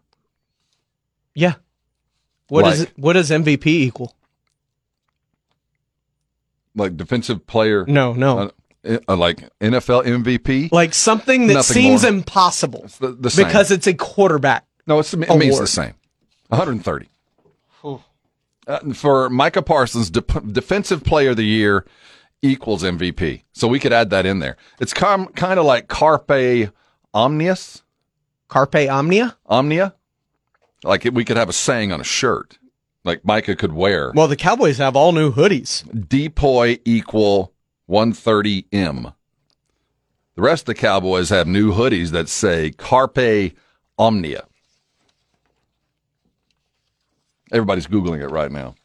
Yeah. 1.35 1.55
What 2.49 2.67
is 2.67 2.79
Like- 2.81 2.89
it? 2.89 2.93
What 2.97 3.13
does 3.13 3.29
MVP 3.31 3.65
equal? 3.67 4.15
Like 6.75 6.97
defensive 6.97 7.45
player. 7.47 7.85
No, 7.87 8.13
no. 8.13 8.51
Uh, 8.85 8.97
uh, 9.07 9.15
like 9.17 9.49
NFL 9.59 10.05
MVP. 10.05 10.71
Like 10.71 10.93
something 10.93 11.47
that 11.47 11.55
Nothing 11.55 11.73
seems 11.73 12.03
more. 12.03 12.11
impossible 12.11 12.87
the, 12.99 13.09
the 13.11 13.29
same. 13.29 13.47
because 13.47 13.71
it's 13.71 13.87
a 13.87 13.93
quarterback. 13.93 14.65
No, 14.87 14.99
it's, 14.99 15.13
it 15.13 15.17
means 15.37 15.59
the 15.59 15.67
same. 15.67 15.93
130. 16.47 17.07
Uh, 18.67 18.93
for 18.93 19.29
Micah 19.31 19.63
Parsons, 19.63 20.11
de- 20.11 20.21
defensive 20.21 21.03
player 21.03 21.31
of 21.31 21.37
the 21.37 21.43
year 21.43 21.85
equals 22.43 22.83
MVP. 22.83 23.41
So 23.51 23.67
we 23.67 23.79
could 23.79 23.91
add 23.91 24.11
that 24.11 24.27
in 24.27 24.39
there. 24.39 24.57
It's 24.79 24.93
com- 24.93 25.29
kind 25.29 25.59
of 25.59 25.65
like 25.65 25.87
Carpe 25.87 26.69
Omnius, 27.11 27.81
Carpe 28.47 28.75
Omnia. 28.87 29.35
Omnia. 29.47 29.95
Like 30.83 31.03
we 31.11 31.25
could 31.25 31.37
have 31.37 31.49
a 31.49 31.53
saying 31.53 31.91
on 31.91 31.99
a 31.99 32.05
shirt, 32.05 32.57
like 33.03 33.25
Micah 33.25 33.55
could 33.55 33.73
wear. 33.73 34.11
Well, 34.15 34.27
the 34.27 34.35
Cowboys 34.35 34.77
have 34.77 34.95
all 34.95 35.11
new 35.11 35.31
hoodies. 35.31 35.83
Depoy 36.07 36.79
equal 36.85 37.53
130M. 37.89 39.13
The 40.35 40.41
rest 40.41 40.63
of 40.63 40.67
the 40.67 40.75
Cowboys 40.75 41.29
have 41.29 41.47
new 41.47 41.73
hoodies 41.73 42.11
that 42.11 42.29
say 42.29 42.71
Carpe 42.71 43.53
Omnia. 43.97 44.45
Everybody's 47.51 47.87
Googling 47.87 48.21
it 48.21 48.29
right 48.29 48.51
now. 48.51 48.75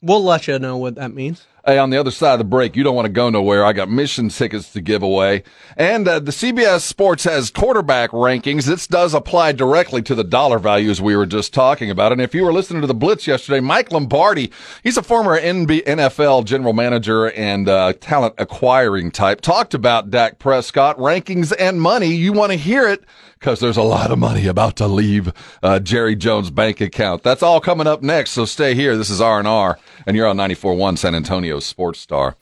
We'll 0.00 0.24
let 0.24 0.48
you 0.48 0.58
know 0.58 0.76
what 0.76 0.94
that 0.96 1.12
means. 1.12 1.46
Hey, 1.68 1.76
on 1.76 1.90
the 1.90 1.98
other 1.98 2.10
side 2.10 2.32
of 2.32 2.38
the 2.38 2.44
break, 2.44 2.76
you 2.76 2.82
don't 2.82 2.96
want 2.96 3.04
to 3.04 3.12
go 3.12 3.28
nowhere. 3.28 3.62
I 3.62 3.74
got 3.74 3.90
mission 3.90 4.30
tickets 4.30 4.72
to 4.72 4.80
give 4.80 5.02
away. 5.02 5.42
And 5.76 6.08
uh, 6.08 6.18
the 6.18 6.30
CBS 6.30 6.80
Sports 6.80 7.24
has 7.24 7.50
quarterback 7.50 8.08
rankings. 8.12 8.64
This 8.64 8.86
does 8.86 9.12
apply 9.12 9.52
directly 9.52 10.00
to 10.00 10.14
the 10.14 10.24
dollar 10.24 10.58
values 10.58 11.02
we 11.02 11.14
were 11.14 11.26
just 11.26 11.52
talking 11.52 11.90
about. 11.90 12.10
And 12.10 12.22
if 12.22 12.34
you 12.34 12.42
were 12.42 12.54
listening 12.54 12.80
to 12.80 12.86
the 12.86 12.94
Blitz 12.94 13.26
yesterday, 13.26 13.60
Mike 13.60 13.92
Lombardi, 13.92 14.50
he's 14.82 14.96
a 14.96 15.02
former 15.02 15.38
NB- 15.38 15.84
NFL 15.84 16.46
general 16.46 16.72
manager 16.72 17.30
and 17.32 17.68
uh, 17.68 17.92
talent 18.00 18.32
acquiring 18.38 19.10
type, 19.10 19.42
talked 19.42 19.74
about 19.74 20.10
Dak 20.10 20.38
Prescott, 20.38 20.96
rankings 20.96 21.52
and 21.58 21.82
money. 21.82 22.14
You 22.14 22.32
want 22.32 22.52
to 22.52 22.56
hear 22.56 22.88
it 22.88 23.04
because 23.38 23.60
there's 23.60 23.76
a 23.76 23.82
lot 23.82 24.10
of 24.10 24.18
money 24.18 24.46
about 24.46 24.76
to 24.76 24.86
leave 24.86 25.32
uh, 25.62 25.78
Jerry 25.78 26.16
Jones' 26.16 26.50
bank 26.50 26.80
account. 26.80 27.22
That's 27.22 27.42
all 27.42 27.60
coming 27.60 27.86
up 27.86 28.02
next, 28.02 28.32
so 28.32 28.44
stay 28.44 28.74
here. 28.74 28.96
This 28.96 29.10
is 29.10 29.20
R&R, 29.20 29.78
and 30.06 30.16
you're 30.16 30.26
on 30.26 30.36
94.1 30.36 30.98
San 30.98 31.14
Antonio 31.14 31.57
Sports 31.60 32.00
Star. 32.00 32.36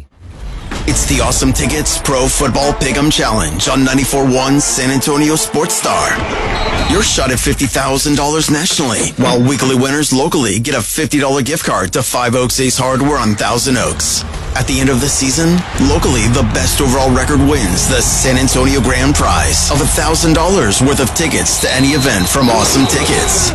It's 0.88 1.04
the 1.06 1.20
Awesome 1.20 1.52
Tickets 1.52 1.98
Pro 1.98 2.28
Football 2.28 2.72
Pick'em 2.74 3.12
Challenge 3.12 3.68
on 3.68 3.80
94.1 3.80 4.60
San 4.60 4.90
Antonio 4.90 5.34
Sports 5.34 5.74
Star. 5.74 6.10
Your 6.90 7.02
shot 7.02 7.32
at 7.32 7.38
$50,000 7.38 8.50
nationally, 8.52 9.10
while 9.18 9.42
weekly 9.42 9.74
winners 9.74 10.12
locally 10.12 10.60
get 10.60 10.74
a 10.74 10.78
$50 10.78 11.44
gift 11.44 11.64
card 11.64 11.92
to 11.94 12.02
Five 12.04 12.36
Oaks 12.36 12.60
Ace 12.60 12.78
Hardware 12.78 13.18
on 13.18 13.34
Thousand 13.34 13.76
Oaks. 13.76 14.22
At 14.54 14.66
the 14.68 14.78
end 14.78 14.88
of 14.88 15.00
the 15.00 15.08
season, 15.08 15.58
locally, 15.90 16.22
the 16.30 16.48
best 16.54 16.80
overall 16.80 17.10
record 17.14 17.40
wins 17.40 17.88
the 17.88 18.00
San 18.00 18.38
Antonio 18.38 18.80
Grand 18.80 19.16
Prize 19.16 19.70
of 19.72 19.78
$1,000 19.78 20.86
worth 20.86 21.00
of 21.00 21.12
tickets 21.16 21.60
to 21.62 21.72
any 21.74 21.88
event 21.88 22.28
from 22.28 22.48
Awesome 22.48 22.86
Tickets. 22.86 23.50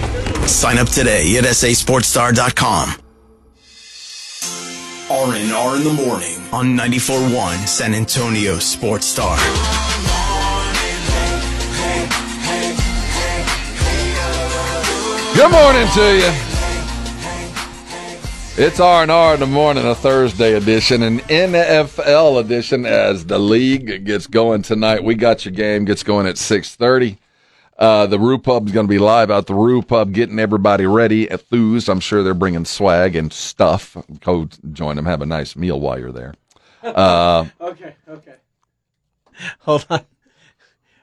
Sign 0.52 0.78
up 0.78 0.90
today 0.90 1.38
at 1.38 1.46
sasportstar.com. 1.46 2.96
R&R 5.12 5.76
in 5.76 5.84
the 5.84 5.92
morning 5.92 6.38
on 6.54 6.68
94.1 6.68 7.68
San 7.68 7.94
Antonio 7.94 8.58
Sports 8.60 9.06
Star. 9.08 9.36
Good 15.36 15.52
morning 15.52 15.88
to 15.96 16.16
you. 16.16 16.32
It's 18.58 18.80
R 18.80 19.02
and 19.02 19.12
R 19.12 19.34
in 19.34 19.42
the 19.42 19.48
morning, 19.48 19.86
a 19.86 19.96
Thursday 19.96 20.54
edition, 20.54 21.04
an 21.04 21.20
NFL 21.20 22.40
edition 22.40 22.86
as 22.86 23.26
the 23.26 23.38
league 23.38 24.06
gets 24.06 24.28
going 24.28 24.62
tonight. 24.62 25.04
We 25.04 25.16
got 25.16 25.44
your 25.44 25.54
game 25.54 25.84
gets 25.84 26.04
going 26.04 26.26
at 26.26 26.38
six 26.38 26.74
thirty. 26.76 27.18
Uh, 27.82 28.06
the 28.06 28.20
Roo 28.20 28.38
Pub 28.38 28.68
is 28.68 28.74
going 28.74 28.86
to 28.86 28.90
be 28.90 29.00
live 29.00 29.32
out 29.32 29.48
the 29.48 29.56
Roo 29.56 29.82
Pub, 29.82 30.14
getting 30.14 30.38
everybody 30.38 30.86
ready, 30.86 31.28
at 31.32 31.42
Thews. 31.42 31.90
I'm 31.90 32.00
sure 32.00 32.22
they're 32.22 32.36
bringing 32.36 32.64
swag 32.64 33.16
and 33.16 33.34
stuff. 33.34 33.98
Go 34.20 34.48
join 34.72 34.98
them, 34.98 35.06
have 35.06 35.24
a 35.24 35.26
nice 35.26 35.56
meal 35.56 35.80
while 35.80 35.98
you're 36.00 36.12
there. 36.12 36.36
Uh, 36.84 37.46
Okay, 37.60 37.96
okay. 38.08 38.36
Hold 39.62 39.88
on. 39.90 40.02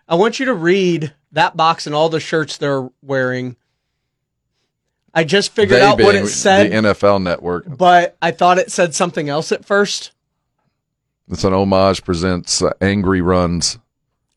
I 0.09 0.14
want 0.14 0.38
you 0.38 0.47
to 0.47 0.55
read 0.55 1.12
that 1.33 1.57
box 1.57 1.87
and 1.87 1.95
all 1.97 2.09
the 2.09 2.21
shirts 2.21 2.57
they're 2.59 2.88
wearing. 3.03 3.57
I 5.12 5.25
just 5.25 5.51
figured 5.53 5.81
out 5.81 5.99
what 6.01 6.14
it 6.14 6.29
said, 6.29 6.71
The 6.71 6.77
NFL 6.88 7.21
Network. 7.23 7.77
but 7.77 8.17
I 8.23 8.31
thought 8.31 8.59
it 8.59 8.71
said 8.71 8.95
something 8.95 9.29
else 9.29 9.51
at 9.51 9.64
first. 9.64 10.12
It's 11.29 11.43
an 11.43 11.53
homage 11.53 12.05
presents 12.05 12.62
uh, 12.62 12.71
Angry 12.81 13.21
Runs. 13.21 13.79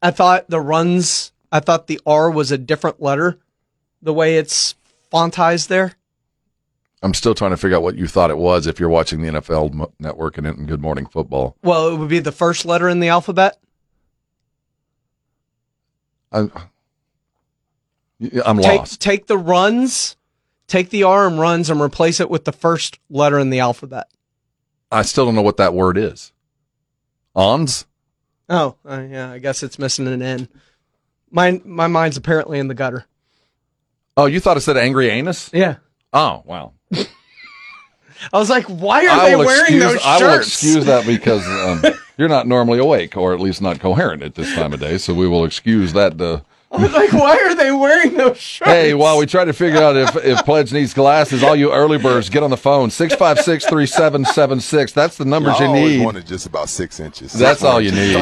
I 0.01 0.09
thought 0.09 0.49
the 0.49 0.59
runs, 0.59 1.31
I 1.51 1.59
thought 1.59 1.87
the 1.87 1.99
R 2.05 2.31
was 2.31 2.51
a 2.51 2.57
different 2.57 3.01
letter, 3.01 3.39
the 4.01 4.13
way 4.13 4.37
it's 4.37 4.75
fontized 5.11 5.67
there. 5.67 5.95
I'm 7.03 7.13
still 7.13 7.33
trying 7.33 7.51
to 7.51 7.57
figure 7.57 7.77
out 7.77 7.83
what 7.83 7.97
you 7.97 8.07
thought 8.07 8.29
it 8.29 8.37
was 8.37 8.67
if 8.67 8.79
you're 8.79 8.89
watching 8.89 9.21
the 9.21 9.29
NFL 9.29 9.91
Network 9.99 10.37
and 10.37 10.45
in 10.45 10.65
Good 10.67 10.81
Morning 10.81 11.07
Football. 11.07 11.57
Well, 11.63 11.87
it 11.89 11.97
would 11.97 12.09
be 12.09 12.19
the 12.19 12.31
first 12.31 12.63
letter 12.63 12.87
in 12.87 12.99
the 12.99 13.07
alphabet. 13.07 13.57
I'm, 16.31 16.51
I'm 18.45 18.57
Take, 18.59 18.79
lost. 18.79 19.01
take 19.01 19.27
the 19.27 19.37
runs, 19.37 20.15
take 20.67 20.91
the 20.91 21.03
R 21.03 21.27
and 21.27 21.39
runs 21.39 21.69
and 21.69 21.81
replace 21.81 22.19
it 22.19 22.29
with 22.29 22.45
the 22.45 22.51
first 22.51 22.99
letter 23.09 23.39
in 23.39 23.49
the 23.49 23.59
alphabet. 23.59 24.07
I 24.91 25.01
still 25.01 25.25
don't 25.25 25.35
know 25.35 25.41
what 25.41 25.57
that 25.57 25.73
word 25.73 25.97
is. 25.97 26.31
Ons? 27.35 27.85
Oh, 28.47 28.75
uh, 28.85 29.05
yeah, 29.09 29.31
I 29.31 29.39
guess 29.39 29.63
it's 29.63 29.79
missing 29.79 30.07
an 30.07 30.21
N. 30.21 30.47
My 31.31 31.61
my 31.63 31.87
mind's 31.87 32.17
apparently 32.17 32.59
in 32.59 32.67
the 32.67 32.73
gutter. 32.73 33.05
Oh, 34.17 34.25
you 34.25 34.39
thought 34.39 34.57
it 34.57 34.61
said 34.61 34.77
angry 34.77 35.09
anus? 35.09 35.49
Yeah. 35.53 35.77
Oh, 36.13 36.43
wow. 36.45 36.73
I 36.91 38.37
was 38.37 38.49
like, 38.49 38.65
why 38.65 39.05
are 39.05 39.09
I 39.09 39.29
they 39.29 39.35
wearing 39.35 39.61
excuse, 39.61 39.83
those 39.83 40.01
I 40.03 40.19
will 40.21 40.33
excuse 40.35 40.85
that 40.85 41.05
because 41.07 41.47
um, 41.47 41.93
you're 42.17 42.29
not 42.29 42.47
normally 42.47 42.79
awake, 42.79 43.17
or 43.17 43.33
at 43.33 43.39
least 43.39 43.61
not 43.61 43.79
coherent 43.79 44.21
at 44.21 44.35
this 44.35 44.53
time 44.53 44.73
of 44.73 44.79
day. 44.79 44.97
So 44.97 45.13
we 45.13 45.27
will 45.27 45.45
excuse 45.45 45.93
that. 45.93 46.19
Uh, 46.19 46.41
I 46.73 46.81
was 46.81 46.93
like, 46.93 47.11
why 47.11 47.35
are 47.37 47.53
they 47.53 47.69
wearing 47.71 48.15
those 48.15 48.37
shirts? 48.37 48.71
hey, 48.71 48.93
while 48.93 49.17
we 49.17 49.25
try 49.25 49.43
to 49.43 49.51
figure 49.51 49.81
out 49.81 49.97
if, 49.97 50.15
if 50.23 50.45
Pledge 50.45 50.71
needs 50.71 50.93
glasses, 50.93 51.43
all 51.43 51.53
you 51.55 51.71
early 51.73 51.97
birds, 51.97 52.29
get 52.29 52.43
on 52.43 52.49
the 52.49 52.55
phone. 52.55 52.89
656 52.89 53.65
3776. 53.65 54.93
That's 54.93 55.17
the 55.17 55.25
numbers 55.25 55.55
I 55.55 55.63
you 55.63 55.65
always 55.67 55.97
need. 55.97 56.05
wanted 56.05 56.25
just 56.25 56.45
about 56.45 56.69
six 56.69 56.99
inches. 57.01 57.33
That's 57.33 57.63
all 57.63 57.81
you 57.81 57.91
need. 57.91 58.15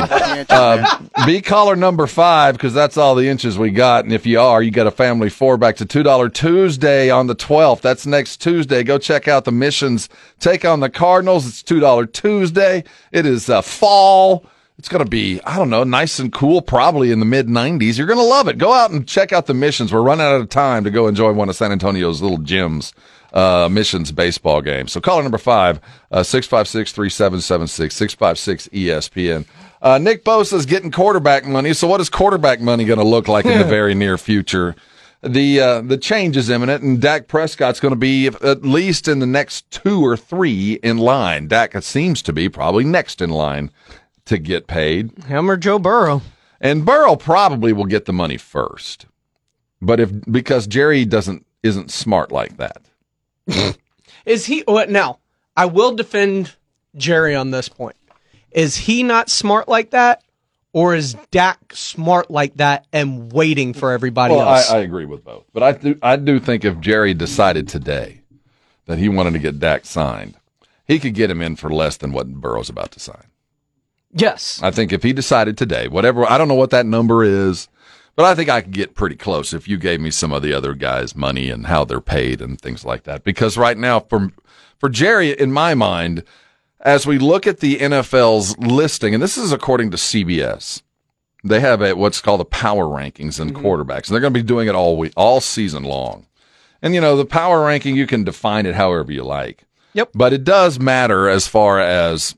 Uh, 0.50 1.00
be 1.28 1.42
caller 1.42 1.76
number 1.76 2.08
five 2.08 2.56
because 2.56 2.74
that's 2.74 2.98
all 2.98 3.14
the 3.14 3.28
inches 3.28 3.58
we 3.60 3.70
got. 3.70 4.04
And 4.06 4.14
if 4.14 4.26
you 4.26 4.40
are, 4.40 4.64
you 4.64 4.72
got 4.72 4.88
a 4.88 4.92
family 4.92 5.30
four 5.30 5.58
back 5.58 5.76
to 5.78 5.86
two 5.86 6.02
dollar 6.02 6.28
Tuesday 6.28 7.12
on 7.12 7.28
the 7.28 7.36
twelfth. 7.36 7.84
That's 7.84 8.08
next 8.08 8.38
Tuesday. 8.38 8.84
Go 8.84 8.98
check 8.98 9.28
out 9.28 9.46
the 9.46 9.52
missions. 9.52 10.10
Take 10.40 10.66
on 10.66 10.80
the 10.80 10.90
Cardinals. 10.90 11.48
It's 11.48 11.62
two 11.62 11.80
dollar 11.80 12.08
Tuesday. 12.08 12.84
It 13.12 13.26
is 13.28 13.48
uh, 13.50 13.62
fall. 13.62 14.46
It's 14.80 14.88
going 14.88 15.04
to 15.04 15.10
be, 15.10 15.42
I 15.44 15.58
don't 15.58 15.70
know, 15.70 15.84
nice 15.84 16.20
and 16.20 16.32
cool, 16.32 16.62
probably 16.62 17.12
in 17.12 17.20
the 17.20 17.26
mid 17.26 17.48
90s. 17.48 17.98
You're 17.98 18.08
going 18.08 18.18
to 18.18 18.24
love 18.24 18.48
it. 18.48 18.58
Go 18.58 18.72
out 18.72 18.92
and 18.92 19.06
check 19.06 19.34
out 19.34 19.46
the 19.46 19.54
missions. 19.54 19.92
We're 19.92 20.02
running 20.02 20.26
out 20.26 20.40
of 20.40 20.48
time 20.48 20.86
to 20.86 20.90
go 20.90 21.08
enjoy 21.08 21.34
one 21.34 21.50
of 21.50 21.58
San 21.58 21.74
Antonio's 21.74 22.22
little 22.22 22.38
gyms 22.38 22.94
uh, 23.34 23.68
missions 23.70 24.14
baseball 24.14 24.62
game. 24.62 24.88
So 24.88 25.02
caller 25.02 25.22
number 25.22 25.38
five, 25.38 25.82
uh, 26.12 26.24
656 26.24 26.94
3776, 26.94 27.94
656 27.94 28.68
ESPN. 28.70 29.46
Uh, 29.82 29.98
Nick 29.98 30.24
Bosa's 30.24 30.66
getting 30.66 30.92
quarterback 30.92 31.46
money. 31.46 31.74
So 31.74 31.86
what 31.86 32.00
is 32.00 32.10
quarterback 32.10 32.62
money 32.62 32.86
going 32.86 33.00
to 33.00 33.06
look 33.06 33.28
like 33.28 33.46
in 33.46 33.58
the 33.58 33.66
very 33.66 33.94
near 33.94 34.18
future? 34.18 34.78
The, 35.22 35.60
uh, 35.60 35.82
the 35.82 35.98
change 35.98 36.38
is 36.38 36.50
imminent 36.50 36.84
and 36.84 37.02
Dak 37.02 37.28
Prescott's 37.28 37.82
going 37.82 37.94
to 37.94 38.00
be 38.00 38.28
at 38.28 38.64
least 38.64 39.10
in 39.10 39.20
the 39.20 39.26
next 39.28 39.70
two 39.72 40.06
or 40.06 40.16
three 40.16 40.80
in 40.82 40.98
line. 41.00 41.50
Dak 41.50 41.74
seems 41.84 42.22
to 42.22 42.32
be 42.32 42.48
probably 42.48 42.86
next 42.86 43.22
in 43.22 43.30
line 43.30 43.72
to 44.30 44.38
get 44.38 44.68
paid. 44.68 45.12
Him 45.26 45.50
or 45.50 45.58
Joe 45.58 45.80
Burrow. 45.80 46.22
And 46.62 46.86
Burrow 46.86 47.16
probably 47.16 47.74
will 47.74 47.86
get 47.86 48.06
the 48.06 48.14
money 48.14 48.38
first. 48.38 49.06
But 49.82 50.00
if, 50.00 50.12
because 50.32 50.68
Jerry 50.68 51.06
doesn't, 51.06 51.46
isn't 51.64 51.92
smart 51.92 52.32
like 52.32 52.58
that. 52.58 52.82
Is 54.26 54.46
he? 54.46 54.62
What 54.62 54.90
now? 54.90 55.20
I 55.58 55.66
will 55.66 55.96
defend 55.96 56.56
Jerry 56.96 57.36
on 57.36 57.52
this 57.52 57.70
point. 57.70 57.96
Is 58.52 58.76
he 58.76 59.04
not 59.04 59.30
smart 59.30 59.68
like 59.68 59.92
that, 59.92 60.24
or 60.74 60.96
is 60.96 61.16
Dak 61.32 61.74
smart 61.74 62.30
like 62.30 62.56
that 62.56 62.86
and 62.94 63.32
waiting 63.32 63.74
for 63.74 63.92
everybody 63.92 64.36
Well, 64.36 64.48
I. 64.48 64.62
I 64.70 64.78
agree 64.80 65.06
with 65.06 65.24
both, 65.24 65.46
but 65.54 65.64
I 65.64 65.72
do, 65.74 65.98
I 66.02 66.16
do 66.16 66.40
think 66.40 66.66
if 66.66 66.80
Jerry 66.80 67.14
decided 67.14 67.68
today 67.68 68.22
that 68.86 68.98
he 68.98 69.10
wanted 69.10 69.34
to 69.34 69.40
get 69.40 69.60
Dak 69.60 69.86
signed, 69.86 70.36
he 70.86 71.00
could 71.00 71.14
get 71.14 71.30
him 71.32 71.42
in 71.42 71.56
for 71.56 71.70
less 71.70 71.98
than 71.98 72.12
what 72.12 72.34
Burrow's 72.34 72.70
about 72.70 72.92
to 72.92 73.00
sign. 73.00 73.29
Yes. 74.12 74.60
I 74.64 74.72
think 74.72 74.92
if 74.92 75.04
he 75.04 75.14
decided 75.14 75.58
today, 75.58 75.88
whatever, 75.88 76.30
I 76.30 76.38
don't 76.38 76.48
know 76.48 76.56
what 76.56 76.72
that 76.72 76.86
number 76.86 77.24
is, 77.24 77.68
but 78.16 78.26
I 78.26 78.36
think 78.36 78.50
I 78.50 78.62
could 78.62 78.74
get 78.74 78.96
pretty 78.96 79.16
close 79.16 79.54
if 79.54 79.68
you 79.68 79.78
gave 79.78 80.02
me 80.02 80.12
some 80.12 80.34
of 80.34 80.42
the 80.42 80.54
other 80.54 80.74
guys' 80.74 81.16
money 81.16 81.50
and 81.50 81.68
how 81.68 81.86
they're 81.86 82.02
paid 82.02 82.42
and 82.42 82.60
things 82.60 82.84
like 82.84 83.04
that. 83.04 83.24
Because 83.24 83.58
right 83.58 83.78
now, 83.78 84.02
for 84.02 84.32
for 84.78 84.90
Jerry, 84.90 85.32
in 85.32 85.52
my 85.52 85.74
mind, 85.74 86.24
as 86.82 87.06
we 87.06 87.18
look 87.18 87.48
at 87.48 87.60
the 87.60 87.78
NFL's 87.78 88.58
listing, 88.58 89.14
and 89.14 89.22
this 89.24 89.38
is 89.38 89.52
according 89.52 89.92
to 89.92 89.98
CBS, 89.98 90.82
they 91.44 91.60
have 91.60 91.82
a, 91.82 91.96
what's 91.96 92.22
called 92.22 92.40
the 92.40 92.46
power 92.46 92.86
rankings 92.86 93.40
in 93.40 93.52
mm-hmm. 93.52 93.66
quarterbacks, 93.66 94.08
and 94.08 94.14
they're 94.14 94.22
going 94.22 94.34
to 94.34 94.40
be 94.40 94.44
doing 94.44 94.68
it 94.68 94.76
all 94.76 94.98
week, 94.98 95.14
all 95.16 95.42
season 95.42 95.84
long. 95.84 96.26
And 96.82 96.94
you 96.94 97.02
know, 97.02 97.18
the 97.18 97.26
power 97.26 97.66
ranking, 97.66 97.96
you 97.96 98.08
can 98.08 98.24
define 98.24 98.66
it 98.66 98.76
however 98.76 99.12
you 99.12 99.24
like. 99.24 99.66
Yep. 99.94 100.12
But 100.14 100.34
it 100.34 100.44
does 100.44 100.80
matter 100.80 101.28
as 101.28 101.48
far 101.48 101.80
as 101.80 102.36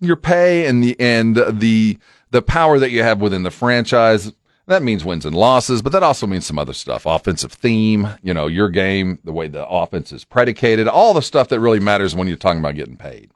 your 0.00 0.16
pay 0.16 0.66
and 0.66 0.82
the 0.82 0.96
and 0.98 1.36
the 1.36 1.98
the 2.30 2.42
power 2.42 2.78
that 2.78 2.90
you 2.90 3.02
have 3.02 3.20
within 3.20 3.42
the 3.42 3.50
franchise. 3.50 4.32
That 4.66 4.82
means 4.82 5.02
wins 5.02 5.24
and 5.24 5.34
losses, 5.34 5.80
but 5.80 5.92
that 5.92 6.02
also 6.02 6.26
means 6.26 6.44
some 6.44 6.58
other 6.58 6.74
stuff. 6.74 7.06
Offensive 7.06 7.52
theme, 7.52 8.08
you 8.22 8.34
know, 8.34 8.46
your 8.46 8.68
game, 8.68 9.18
the 9.24 9.32
way 9.32 9.48
the 9.48 9.66
offense 9.66 10.12
is 10.12 10.26
predicated, 10.26 10.86
all 10.86 11.14
the 11.14 11.22
stuff 11.22 11.48
that 11.48 11.60
really 11.60 11.80
matters 11.80 12.14
when 12.14 12.28
you're 12.28 12.36
talking 12.36 12.60
about 12.60 12.74
getting 12.74 12.96
paid. 12.98 13.30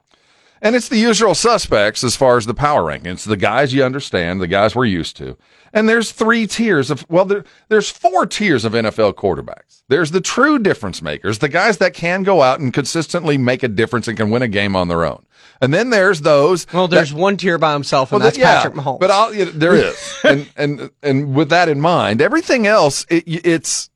And 0.63 0.77
it's 0.77 0.87
the 0.87 0.97
usual 0.97 1.35
suspects 1.35 2.05
as 2.05 2.15
far 2.15 2.37
as 2.37 2.45
the 2.45 2.53
power 2.53 2.83
rankings, 2.83 3.27
the 3.27 3.35
guys 3.35 3.73
you 3.73 3.83
understand, 3.83 4.39
the 4.39 4.47
guys 4.47 4.73
we're 4.75 4.85
used 4.85 5.17
to. 5.17 5.37
And 5.73 5.89
there's 5.89 6.13
three 6.13 6.47
tiers 6.47 6.89
of, 6.89 7.05
well, 7.09 7.25
there, 7.25 7.43
there's 7.67 7.89
four 7.89 8.25
tiers 8.25 8.63
of 8.63 8.71
NFL 8.71 9.15
quarterbacks. 9.15 9.83
There's 9.89 10.11
the 10.11 10.21
true 10.21 10.57
difference 10.57 11.01
makers, 11.01 11.39
the 11.39 11.49
guys 11.49 11.79
that 11.79 11.93
can 11.93 12.23
go 12.23 12.41
out 12.41 12.61
and 12.61 12.73
consistently 12.73 13.37
make 13.37 13.61
a 13.61 13.67
difference 13.67 14.07
and 14.07 14.15
can 14.15 14.29
win 14.29 14.41
a 14.41 14.47
game 14.47 14.73
on 14.73 14.87
their 14.87 15.03
own. 15.03 15.25
And 15.61 15.73
then 15.73 15.89
there's 15.89 16.21
those. 16.21 16.65
well, 16.71 16.87
that- 16.87 16.95
there's 16.95 17.13
one 17.13 17.35
tier 17.35 17.57
by 17.57 17.73
himself, 17.73 18.13
and 18.13 18.21
well, 18.21 18.27
that's 18.27 18.37
yeah, 18.37 18.55
Patrick 18.61 18.75
Mahomes. 18.75 19.01
But 19.01 19.11
I'll, 19.11 19.33
you 19.33 19.45
know, 19.45 19.51
there 19.51 19.75
is, 19.75 20.19
and 20.23 20.49
and 20.55 20.91
and 21.01 21.35
with 21.35 21.49
that 21.49 21.67
in 21.69 21.81
mind, 21.81 22.21
everything 22.21 22.67
else 22.67 23.05
it, 23.09 23.23
it's 23.27 23.89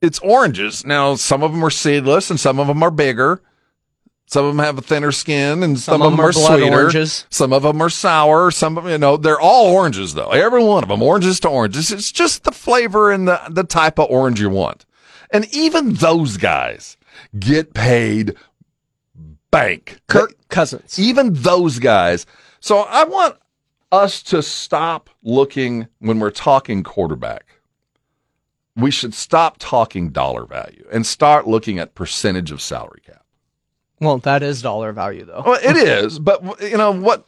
it's 0.00 0.18
oranges. 0.20 0.84
Now, 0.84 1.14
some 1.16 1.42
of 1.42 1.52
them 1.52 1.64
are 1.64 1.70
seedless, 1.70 2.30
and 2.30 2.38
some 2.38 2.58
of 2.60 2.66
them 2.66 2.82
are 2.82 2.90
bigger. 2.90 3.42
Some 4.28 4.44
of 4.44 4.54
them 4.54 4.62
have 4.62 4.76
a 4.76 4.82
thinner 4.82 5.10
skin, 5.10 5.62
and 5.62 5.78
some, 5.78 6.02
of 6.02 6.10
them 6.12 6.20
are, 6.20 6.32
sweeter. 6.32 6.70
oranges. 6.70 7.24
Some 7.30 7.50
of 7.50 7.62
them 7.62 7.80
are 7.80 7.88
sour. 7.88 8.50
Some 8.50 8.76
of 8.76 8.84
them, 8.84 8.92
you 8.92 8.98
know, 8.98 9.16
they're 9.16 9.40
all 9.40 9.72
oranges 9.72 10.12
though. 10.12 10.28
Every 10.28 10.62
one 10.62 10.82
of 10.82 10.90
them, 10.90 11.02
oranges 11.02 11.40
to 11.40 11.48
oranges. 11.48 11.90
It's 11.90 12.12
just 12.12 12.44
the 12.44 12.52
flavor 12.52 13.10
and 13.10 13.26
the 13.26 13.40
the 13.48 13.64
type 13.64 13.98
of 13.98 14.10
orange 14.10 14.38
you 14.38 14.50
want. 14.50 14.84
And 15.30 15.46
even 15.54 15.94
those 15.94 16.36
guys 16.36 16.98
get 17.38 17.72
paid 17.72 18.34
bank. 19.50 19.98
Kirk 20.08 20.34
Cousins. 20.50 20.98
Even 20.98 21.32
those 21.32 21.78
guys. 21.78 22.26
So 22.60 22.80
I 22.80 23.04
want 23.04 23.36
us 23.90 24.22
to 24.24 24.42
stop 24.42 25.08
looking 25.22 25.88
when 26.00 26.18
we're 26.20 26.30
talking 26.30 26.82
quarterback. 26.82 27.46
We 28.76 28.90
should 28.90 29.14
stop 29.14 29.56
talking 29.58 30.10
dollar 30.10 30.44
value 30.44 30.86
and 30.92 31.06
start 31.06 31.46
looking 31.46 31.78
at 31.78 31.94
percentage 31.94 32.50
of 32.50 32.60
salary 32.60 33.00
cap. 33.06 33.24
Well, 34.00 34.18
that 34.18 34.42
is 34.42 34.62
dollar 34.62 34.92
value 34.92 35.24
though. 35.24 35.42
Well, 35.44 35.60
it 35.62 35.76
is, 35.88 36.18
but 36.18 36.62
you 36.62 36.76
know 36.76 36.92
what? 36.92 37.24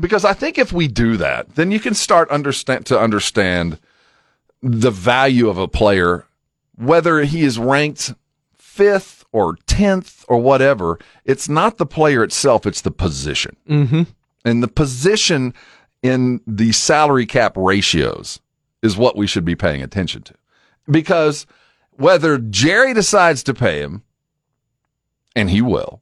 Because 0.00 0.24
I 0.24 0.32
think 0.32 0.58
if 0.58 0.72
we 0.72 0.88
do 0.88 1.16
that, 1.18 1.54
then 1.54 1.70
you 1.70 1.78
can 1.80 1.94
start 1.94 2.30
understand 2.30 2.86
to 2.86 2.98
understand 2.98 3.78
the 4.62 4.90
value 4.90 5.48
of 5.48 5.58
a 5.58 5.68
player 5.68 6.26
whether 6.76 7.20
he 7.22 7.42
is 7.42 7.58
ranked 7.58 8.14
fifth 8.56 9.24
or 9.32 9.56
tenth 9.66 10.24
or 10.28 10.38
whatever, 10.38 10.98
it's 11.24 11.48
not 11.48 11.78
the 11.78 11.86
player 11.86 12.22
itself; 12.24 12.66
it's 12.66 12.80
the 12.80 12.90
position. 12.90 13.56
Mm-hmm. 13.68 14.02
And 14.44 14.62
the 14.62 14.68
position 14.68 15.54
in 16.02 16.40
the 16.46 16.72
salary 16.72 17.26
cap 17.26 17.54
ratios 17.56 18.40
is 18.82 18.96
what 18.96 19.16
we 19.16 19.26
should 19.26 19.44
be 19.44 19.54
paying 19.54 19.82
attention 19.82 20.22
to. 20.22 20.34
Because 20.90 21.46
whether 21.92 22.38
Jerry 22.38 22.92
decides 22.92 23.42
to 23.44 23.54
pay 23.54 23.80
him, 23.80 24.02
and 25.36 25.48
he 25.48 25.62
will, 25.62 26.01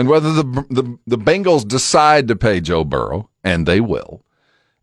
and 0.00 0.08
whether 0.08 0.32
the, 0.32 0.44
the, 0.70 0.98
the 1.06 1.18
Bengals 1.18 1.68
decide 1.68 2.26
to 2.28 2.34
pay 2.34 2.58
Joe 2.62 2.84
Burrow, 2.84 3.28
and 3.44 3.66
they 3.66 3.82
will, 3.82 4.24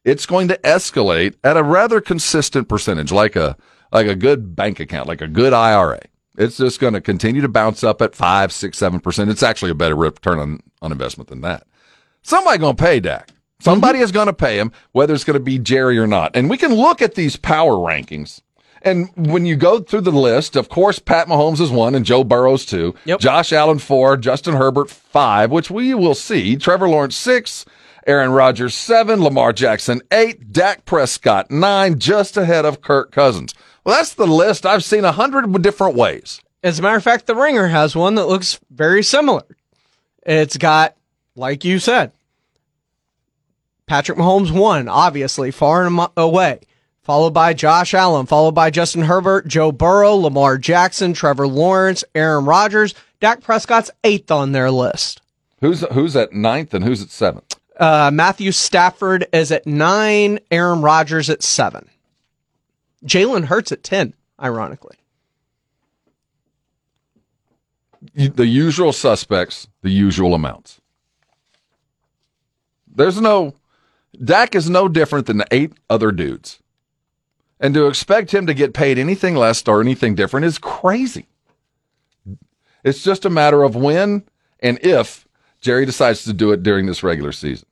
it's 0.06 0.28
going 0.28 0.48
to 0.50 0.60
escalate 0.60 1.34
at 1.44 1.58
a 1.58 1.64
rather 1.64 2.00
consistent 2.02 2.70
percentage, 2.70 3.12
like 3.12 3.36
a, 3.36 3.58
like 3.92 4.06
a 4.06 4.14
good 4.14 4.56
bank 4.56 4.80
account, 4.80 5.08
like 5.08 5.22
a 5.22 5.28
good 5.28 5.54
IRA. 5.54 6.02
It's 6.38 6.58
just 6.58 6.80
going 6.80 6.94
to 6.94 7.02
continue 7.02 7.42
to 7.42 7.50
bounce 7.50 7.84
up 7.84 8.00
at 8.04 8.14
five, 8.14 8.52
six, 8.52 8.78
seven 8.78 9.00
percent. 9.00 9.32
It's 9.32 9.42
actually 9.42 9.72
a 9.72 9.74
better 9.74 9.96
return 9.96 10.38
on, 10.38 10.60
on 10.84 10.92
investment 10.92 11.32
than 11.32 11.42
that. 11.42 11.66
Somebody 12.22 12.60
going 12.60 12.76
to 12.76 12.84
pay 12.84 13.00
Dak. 13.00 13.32
Somebody 13.60 13.96
mm-hmm. 13.96 14.04
is 14.04 14.12
going 14.12 14.28
to 14.28 14.34
pay 14.34 14.60
him, 14.60 14.72
whether 14.92 15.16
it's 15.16 15.24
going 15.24 15.34
to 15.34 15.44
be 15.44 15.58
Jerry 15.58 15.98
or 15.98 16.06
not. 16.06 16.36
And 16.36 16.48
we 16.48 16.58
can 16.58 16.76
look 16.76 17.02
at 17.02 17.16
these 17.16 17.38
power 17.38 17.74
rankings. 17.74 18.42
And 18.82 19.10
when 19.16 19.46
you 19.46 19.56
go 19.56 19.80
through 19.80 20.02
the 20.02 20.12
list, 20.12 20.56
of 20.56 20.70
course, 20.70 21.00
Pat 21.00 21.28
Mahomes 21.28 21.60
is 21.60 21.72
one 21.72 21.96
and 21.96 22.06
Joe 22.06 22.24
Burrow's 22.24 22.66
two. 22.66 22.96
Yep. 23.06 23.20
Josh 23.20 23.52
Allen 23.52 23.80
four, 23.80 24.18
Justin 24.18 24.56
Herbert 24.56 24.90
five, 24.90 25.52
which 25.52 25.72
we 25.72 25.94
will 25.94 26.16
see. 26.16 26.56
Trevor 26.56 26.88
Lawrence 26.88 27.16
six, 27.16 27.66
Aaron 28.06 28.32
Rodgers 28.32 28.76
seven, 28.76 29.22
Lamar 29.22 29.52
Jackson 29.54 30.02
eight, 30.12 30.52
Dak 30.52 30.86
Prescott 30.86 31.52
nine, 31.52 32.00
just 32.00 32.38
ahead 32.38 32.66
of 32.66 32.82
Kirk 32.82 33.12
Cousins. 33.12 33.54
Well, 33.84 33.96
that's 33.96 34.14
the 34.14 34.28
list 34.28 34.66
I've 34.66 34.84
seen 34.84 35.06
a 35.06 35.12
hundred 35.12 35.62
different 35.62 35.96
ways. 35.96 36.42
As 36.64 36.80
a 36.80 36.82
matter 36.82 36.98
of 36.98 37.04
fact, 37.04 37.28
the 37.28 37.36
Ringer 37.36 37.68
has 37.68 37.96
one 37.96 38.16
that 38.16 38.28
looks 38.28 38.60
very 38.70 39.04
similar. 39.04 39.44
It's 40.26 40.58
got, 40.58 40.96
like 41.36 41.64
you 41.64 41.80
said, 41.80 42.12
Patrick 43.86 44.18
Mahomes 44.18 44.52
one, 44.52 44.90
obviously 44.90 45.52
far 45.52 45.86
and 45.86 46.08
away, 46.18 46.60
followed 47.08 47.34
by 47.34 47.54
Josh 47.54 47.94
Allen, 47.94 48.26
followed 48.26 48.54
by 48.54 48.70
Justin 48.70 49.04
Herbert, 49.04 49.48
Joe 49.48 49.72
Burrow, 49.72 50.14
Lamar 50.16 50.58
Jackson, 50.58 51.14
Trevor 51.14 51.48
Lawrence, 51.48 52.04
Aaron 52.14 52.44
Rodgers. 52.44 52.94
Dak 53.22 53.42
Prescott's 53.42 53.90
eighth 54.04 54.30
on 54.30 54.52
their 54.52 54.70
list. 54.70 55.22
Who's 55.62 55.82
who's 55.94 56.18
at 56.18 56.34
ninth 56.34 56.74
and 56.74 56.84
who's 56.84 57.02
at 57.02 57.10
seventh? 57.10 57.56
Uh, 57.80 58.12
Matthew 58.14 58.52
Stafford 58.52 59.26
is 59.32 59.54
at 59.54 59.66
nine, 59.66 60.40
Aaron 60.52 60.82
Rodgers 60.82 61.30
at 61.30 61.42
seven. 61.42 61.88
Jalen 63.06 63.46
Hurts 63.46 63.72
at 63.72 63.84
10, 63.84 64.14
ironically. 64.42 64.98
the 68.14 68.48
usual 68.48 68.92
suspects, 68.92 69.68
the 69.82 69.92
usual 69.92 70.34
amounts. 70.34 70.82
There's 72.88 73.22
no 73.22 73.54
Dak 74.22 74.56
is 74.56 74.70
no 74.70 74.90
different 74.90 75.28
than 75.28 75.38
the 75.38 75.48
eight 75.52 75.72
other 75.90 76.12
dudes. 76.12 76.60
And 77.60 77.74
to 77.74 77.88
expect 77.88 78.34
him 78.34 78.46
to 78.48 78.54
get 78.54 78.74
paid 78.74 79.00
anything 79.00 79.36
less 79.36 79.68
or 79.68 79.82
anything 79.82 80.16
different 80.16 80.46
is 80.46 80.60
crazy. 80.60 81.28
It's 82.84 83.04
just 83.04 83.26
a 83.26 83.30
matter 83.30 83.64
of 83.64 83.76
when 83.76 84.24
and 84.60 84.80
if 84.82 85.28
Jerry 85.62 85.86
decides 85.86 86.24
to 86.26 86.34
do 86.34 86.52
it 86.52 86.64
during 86.64 86.86
this 86.86 87.04
regular 87.04 87.32
season. 87.32 87.68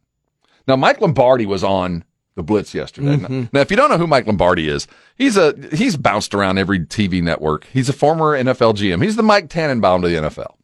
Now, 0.68 0.76
Mike 0.76 1.02
Lombardi 1.02 1.46
was 1.46 1.64
on 1.64 2.04
the 2.36 2.44
Blitz 2.44 2.74
yesterday. 2.74 3.18
Now, 3.18 3.28
mm-hmm. 3.28 3.56
if 3.58 3.72
you 3.72 3.78
don't 3.78 3.90
know 3.90 3.98
who 3.98 4.08
Mike 4.08 4.28
Lombardi 4.28 4.68
is, 4.68 4.88
he's 5.16 5.38
a 5.38 5.54
he's 5.72 5.96
bounced 5.96 6.34
around 6.34 6.58
every 6.58 6.80
TV 6.80 7.22
network. 7.22 7.66
He's 7.72 7.90
a 7.90 7.94
former 7.94 8.38
NFL 8.38 8.76
GM. 8.76 9.04
He's 9.04 9.16
the 9.16 9.24
Mike 9.24 9.50
Tannenbaum 9.50 10.02
to 10.02 10.10
the 10.10 10.16
NFL. 10.16 10.56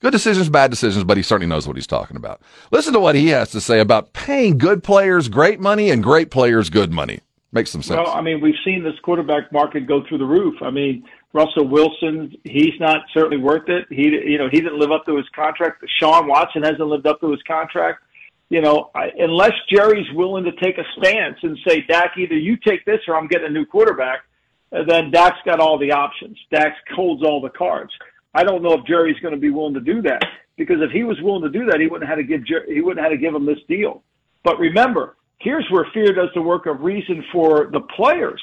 Good 0.00 0.12
decisions, 0.12 0.50
bad 0.50 0.70
decisions, 0.70 1.04
but 1.04 1.16
he 1.16 1.22
certainly 1.22 1.48
knows 1.48 1.66
what 1.66 1.76
he's 1.76 1.86
talking 1.86 2.16
about. 2.16 2.42
Listen 2.70 2.92
to 2.92 3.00
what 3.00 3.14
he 3.14 3.28
has 3.28 3.50
to 3.50 3.60
say 3.60 3.80
about 3.80 4.12
paying 4.12 4.58
good 4.58 4.84
players 4.84 5.28
great 5.28 5.58
money 5.58 5.90
and 5.90 6.02
great 6.02 6.30
players 6.30 6.70
good 6.70 6.92
money. 6.92 7.20
Makes 7.56 7.70
some 7.70 7.82
sense. 7.82 7.96
Well, 8.04 8.14
I 8.14 8.20
mean, 8.20 8.42
we've 8.42 8.58
seen 8.66 8.84
this 8.84 8.98
quarterback 9.02 9.50
market 9.50 9.86
go 9.86 10.04
through 10.06 10.18
the 10.18 10.26
roof. 10.26 10.56
I 10.60 10.68
mean, 10.68 11.08
Russell 11.32 11.66
Wilson, 11.66 12.36
he's 12.44 12.78
not 12.78 13.00
certainly 13.14 13.38
worth 13.38 13.70
it. 13.70 13.86
He, 13.88 14.08
you 14.08 14.36
know, 14.36 14.50
he 14.52 14.60
didn't 14.60 14.78
live 14.78 14.92
up 14.92 15.06
to 15.06 15.16
his 15.16 15.24
contract. 15.34 15.82
Deshaun 15.82 16.28
Watson 16.28 16.62
hasn't 16.62 16.86
lived 16.86 17.06
up 17.06 17.18
to 17.20 17.30
his 17.30 17.40
contract. 17.48 18.02
You 18.50 18.60
know, 18.60 18.90
I, 18.94 19.10
unless 19.18 19.54
Jerry's 19.72 20.06
willing 20.12 20.44
to 20.44 20.52
take 20.62 20.76
a 20.76 20.84
stance 20.98 21.38
and 21.42 21.56
say, 21.66 21.80
Dak, 21.88 22.18
either 22.18 22.36
you 22.36 22.58
take 22.58 22.84
this 22.84 23.00
or 23.08 23.16
I'm 23.16 23.26
getting 23.26 23.46
a 23.46 23.50
new 23.50 23.64
quarterback, 23.64 24.24
uh, 24.70 24.84
then 24.86 25.10
Dak's 25.10 25.38
got 25.46 25.58
all 25.58 25.78
the 25.78 25.92
options. 25.92 26.36
Dak 26.50 26.74
holds 26.94 27.22
all 27.22 27.40
the 27.40 27.48
cards. 27.48 27.92
I 28.34 28.44
don't 28.44 28.62
know 28.62 28.74
if 28.74 28.84
Jerry's 28.84 29.18
going 29.20 29.32
to 29.32 29.40
be 29.40 29.48
willing 29.48 29.72
to 29.72 29.80
do 29.80 30.02
that 30.02 30.22
because 30.58 30.82
if 30.82 30.90
he 30.90 31.04
was 31.04 31.18
willing 31.22 31.50
to 31.50 31.58
do 31.58 31.64
that, 31.70 31.80
he 31.80 31.86
wouldn't 31.86 32.06
have 32.06 32.18
to 32.18 32.24
give 32.24 32.44
Jer- 32.44 32.66
he 32.70 32.82
wouldn't 32.82 33.02
have 33.02 33.12
to 33.12 33.18
give 33.18 33.34
him 33.34 33.46
this 33.46 33.60
deal. 33.66 34.02
But 34.44 34.58
remember, 34.58 35.16
here's 35.38 35.66
where 35.70 35.86
fear 35.92 36.12
does 36.12 36.28
the 36.34 36.42
work 36.42 36.66
of 36.66 36.80
reason 36.80 37.24
for 37.32 37.68
the 37.72 37.80
players. 37.80 38.42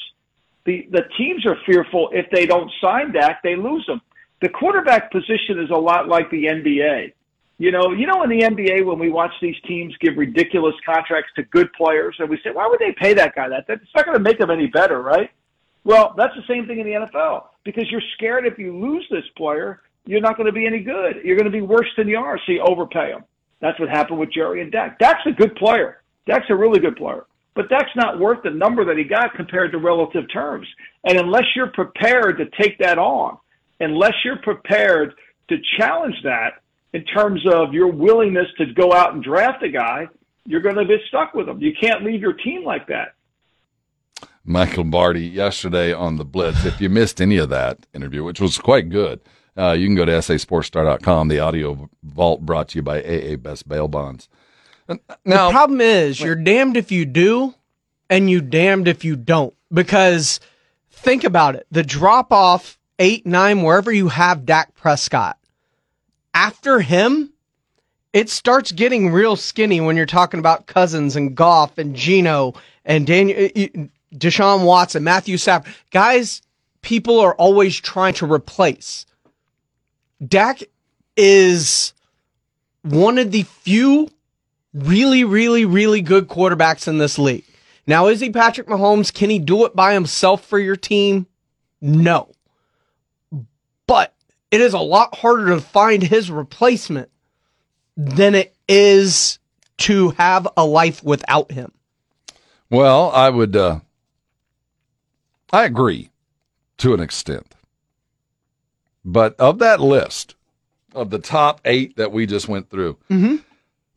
The 0.65 0.87
the 0.91 1.03
teams 1.17 1.45
are 1.45 1.57
fearful 1.65 2.09
if 2.13 2.25
they 2.31 2.45
don't 2.45 2.71
sign 2.81 3.11
Dak, 3.11 3.43
they 3.43 3.55
lose 3.55 3.85
him. 3.87 4.01
The 4.41 4.49
quarterback 4.49 5.11
position 5.11 5.59
is 5.59 5.69
a 5.69 5.77
lot 5.77 6.07
like 6.07 6.29
the 6.29 6.45
NBA. 6.45 7.13
You 7.59 7.71
know, 7.71 7.91
you 7.91 8.07
know 8.07 8.23
in 8.23 8.29
the 8.29 8.39
NBA 8.39 8.85
when 8.85 8.99
we 8.99 9.09
watch 9.09 9.31
these 9.41 9.55
teams 9.67 9.95
give 9.99 10.17
ridiculous 10.17 10.75
contracts 10.85 11.31
to 11.35 11.43
good 11.43 11.71
players, 11.73 12.15
and 12.19 12.29
we 12.29 12.37
say, 12.43 12.51
why 12.51 12.67
would 12.67 12.79
they 12.79 12.93
pay 12.93 13.13
that 13.13 13.35
guy 13.35 13.47
that? 13.47 13.65
It's 13.69 13.95
not 13.95 14.05
going 14.05 14.17
to 14.17 14.23
make 14.23 14.39
them 14.39 14.49
any 14.49 14.67
better, 14.67 15.01
right? 15.01 15.29
Well, 15.85 16.13
that's 16.17 16.35
the 16.35 16.43
same 16.47 16.65
thing 16.65 16.79
in 16.79 16.85
the 16.85 16.93
NFL 16.93 17.45
because 17.63 17.89
you're 17.91 18.01
scared 18.15 18.45
if 18.45 18.57
you 18.57 18.77
lose 18.77 19.05
this 19.09 19.25
player, 19.37 19.81
you're 20.05 20.21
not 20.21 20.35
going 20.37 20.47
to 20.47 20.53
be 20.53 20.65
any 20.65 20.79
good. 20.79 21.21
You're 21.23 21.37
going 21.37 21.45
to 21.45 21.51
be 21.51 21.61
worse 21.61 21.89
than 21.97 22.07
you 22.07 22.17
are, 22.17 22.37
so 22.45 22.51
you 22.51 22.61
overpay 22.61 23.11
him. 23.11 23.23
That's 23.59 23.79
what 23.79 23.89
happened 23.89 24.19
with 24.19 24.31
Jerry 24.31 24.61
and 24.61 24.71
Dak. 24.71 24.99
Dak's 24.99 25.25
a 25.25 25.31
good 25.31 25.55
player. 25.55 26.01
Dak's 26.25 26.45
a 26.49 26.55
really 26.55 26.79
good 26.79 26.95
player. 26.95 27.25
But 27.55 27.69
Dak's 27.69 27.95
not 27.95 28.19
worth 28.19 28.41
the 28.43 28.49
number 28.49 28.83
that 28.85 28.97
he 28.97 29.03
got 29.03 29.35
compared 29.35 29.71
to 29.73 29.77
relative 29.77 30.25
terms. 30.31 30.67
And 31.03 31.17
unless 31.17 31.43
you're 31.55 31.67
prepared 31.67 32.37
to 32.37 32.45
take 32.59 32.79
that 32.79 32.97
on, 32.97 33.37
unless 33.79 34.13
you're 34.25 34.37
prepared 34.37 35.13
to 35.49 35.57
challenge 35.77 36.15
that 36.23 36.61
in 36.93 37.03
terms 37.05 37.41
of 37.51 37.73
your 37.73 37.91
willingness 37.91 38.47
to 38.57 38.65
go 38.73 38.93
out 38.93 39.13
and 39.13 39.23
draft 39.23 39.61
a 39.63 39.69
guy, 39.69 40.07
you're 40.45 40.61
going 40.61 40.75
to 40.75 40.85
be 40.85 40.97
stuck 41.07 41.33
with 41.33 41.47
him. 41.47 41.61
You 41.61 41.73
can't 41.79 42.03
leave 42.03 42.21
your 42.21 42.33
team 42.33 42.63
like 42.63 42.87
that. 42.87 43.13
Michael 44.45 44.83
Lombardi 44.83 45.25
yesterday 45.25 45.93
on 45.93 46.17
the 46.17 46.25
Blitz. 46.25 46.65
If 46.65 46.81
you 46.81 46.89
missed 46.89 47.21
any 47.21 47.37
of 47.37 47.49
that 47.49 47.85
interview, 47.93 48.23
which 48.23 48.41
was 48.41 48.57
quite 48.57 48.89
good, 48.89 49.21
uh, 49.57 49.71
you 49.71 49.87
can 49.87 49.95
go 49.95 50.05
to 50.05 50.11
sasportstar.com. 50.11 51.29
The 51.29 51.39
audio 51.39 51.89
vault 52.03 52.41
brought 52.41 52.69
to 52.69 52.79
you 52.79 52.81
by 52.81 53.01
AA 53.01 53.37
Best 53.37 53.67
Bail 53.69 53.87
Bonds. 53.87 54.27
Now, 55.25 55.47
the 55.47 55.51
problem 55.51 55.81
is 55.81 56.19
you're 56.19 56.35
damned 56.35 56.77
if 56.77 56.91
you 56.91 57.05
do 57.05 57.53
and 58.09 58.29
you 58.29 58.41
damned 58.41 58.87
if 58.87 59.03
you 59.03 59.15
don't. 59.15 59.53
Because 59.71 60.39
think 60.91 61.23
about 61.23 61.55
it. 61.55 61.65
The 61.71 61.83
drop 61.83 62.31
off 62.31 62.77
eight 62.99 63.25
nine 63.25 63.63
wherever 63.63 63.91
you 63.91 64.09
have 64.09 64.45
Dak 64.45 64.75
Prescott 64.75 65.37
after 66.33 66.79
him 66.79 67.31
it 68.11 68.29
starts 68.29 68.71
getting 68.71 69.11
real 69.11 69.35
skinny 69.35 69.81
when 69.81 69.97
you're 69.97 70.05
talking 70.05 70.39
about 70.39 70.67
Cousins 70.67 71.15
and 71.15 71.35
Goff 71.35 71.79
and 71.79 71.95
Gino 71.95 72.53
and 72.85 73.07
Daniel 73.07 73.37
uh, 73.39 73.61
uh, 73.61 73.85
Deshaun 74.13 74.65
Watson 74.65 75.03
Matthew 75.03 75.37
Stafford. 75.37 75.73
Guys 75.91 76.41
people 76.81 77.19
are 77.19 77.33
always 77.35 77.79
trying 77.79 78.13
to 78.15 78.31
replace. 78.31 79.05
Dak 80.25 80.61
is 81.17 81.93
one 82.83 83.17
of 83.17 83.31
the 83.31 83.43
few 83.43 84.09
really, 84.73 85.23
really, 85.23 85.65
really 85.65 86.01
good 86.01 86.27
quarterbacks 86.27 86.87
in 86.87 86.97
this 86.97 87.17
league. 87.19 87.45
Now, 87.85 88.07
is 88.07 88.19
he 88.19 88.29
Patrick 88.29 88.67
Mahomes? 88.67 89.13
Can 89.13 89.29
he 89.29 89.39
do 89.39 89.65
it 89.65 89.75
by 89.75 89.93
himself 89.93 90.45
for 90.45 90.57
your 90.57 90.75
team? 90.75 91.27
No. 91.81 92.29
But 93.87 94.13
it 94.51 94.61
is 94.61 94.73
a 94.73 94.79
lot 94.79 95.15
harder 95.15 95.47
to 95.47 95.59
find 95.61 96.01
his 96.01 96.31
replacement 96.31 97.09
than 97.97 98.35
it 98.35 98.55
is 98.67 99.39
to 99.79 100.11
have 100.11 100.47
a 100.55 100.65
life 100.65 101.03
without 101.03 101.51
him. 101.51 101.71
well, 102.69 103.11
I 103.11 103.29
would, 103.29 103.55
uh, 103.55 103.79
I 105.51 105.65
agree 105.65 106.09
to 106.77 106.93
an 106.93 106.99
extent. 106.99 107.53
But 109.05 109.35
of 109.39 109.59
that 109.59 109.81
list 109.81 110.35
of 110.95 111.09
the 111.09 111.19
top 111.19 111.59
eight 111.65 111.97
that 111.97 112.11
we 112.11 112.25
just 112.25 112.47
went 112.47 112.69
through, 112.69 112.97
Mm-hmm. 113.09 113.35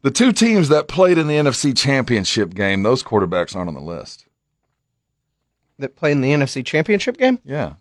The 0.07 0.13
two 0.13 0.31
teams 0.31 0.69
that 0.69 0.87
played 0.87 1.19
in 1.19 1.27
the 1.27 1.35
NFC 1.35 1.77
championship 1.77 2.55
game, 2.55 2.85
those 2.85 3.03
quarterbacks 3.03 3.57
aren't 3.57 3.67
on 3.67 3.75
the 3.75 3.81
list. 3.81 4.25
That 5.81 5.97
played 5.97 6.13
in 6.13 6.21
the 6.21 6.31
NFC 6.31 6.65
Championship 6.65 7.17
game? 7.19 7.41
Yeah. 7.45 7.73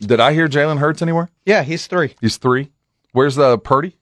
Did 0.00 0.18
I 0.18 0.32
hear 0.32 0.48
Jalen 0.48 0.78
Hurts 0.78 1.02
anywhere? 1.02 1.28
Yeah, 1.46 1.62
he's 1.62 1.86
three. 1.86 2.16
He's 2.20 2.36
three. 2.36 2.72
Where's 3.12 3.36
the 3.36 3.58
Purdy? 3.58 3.96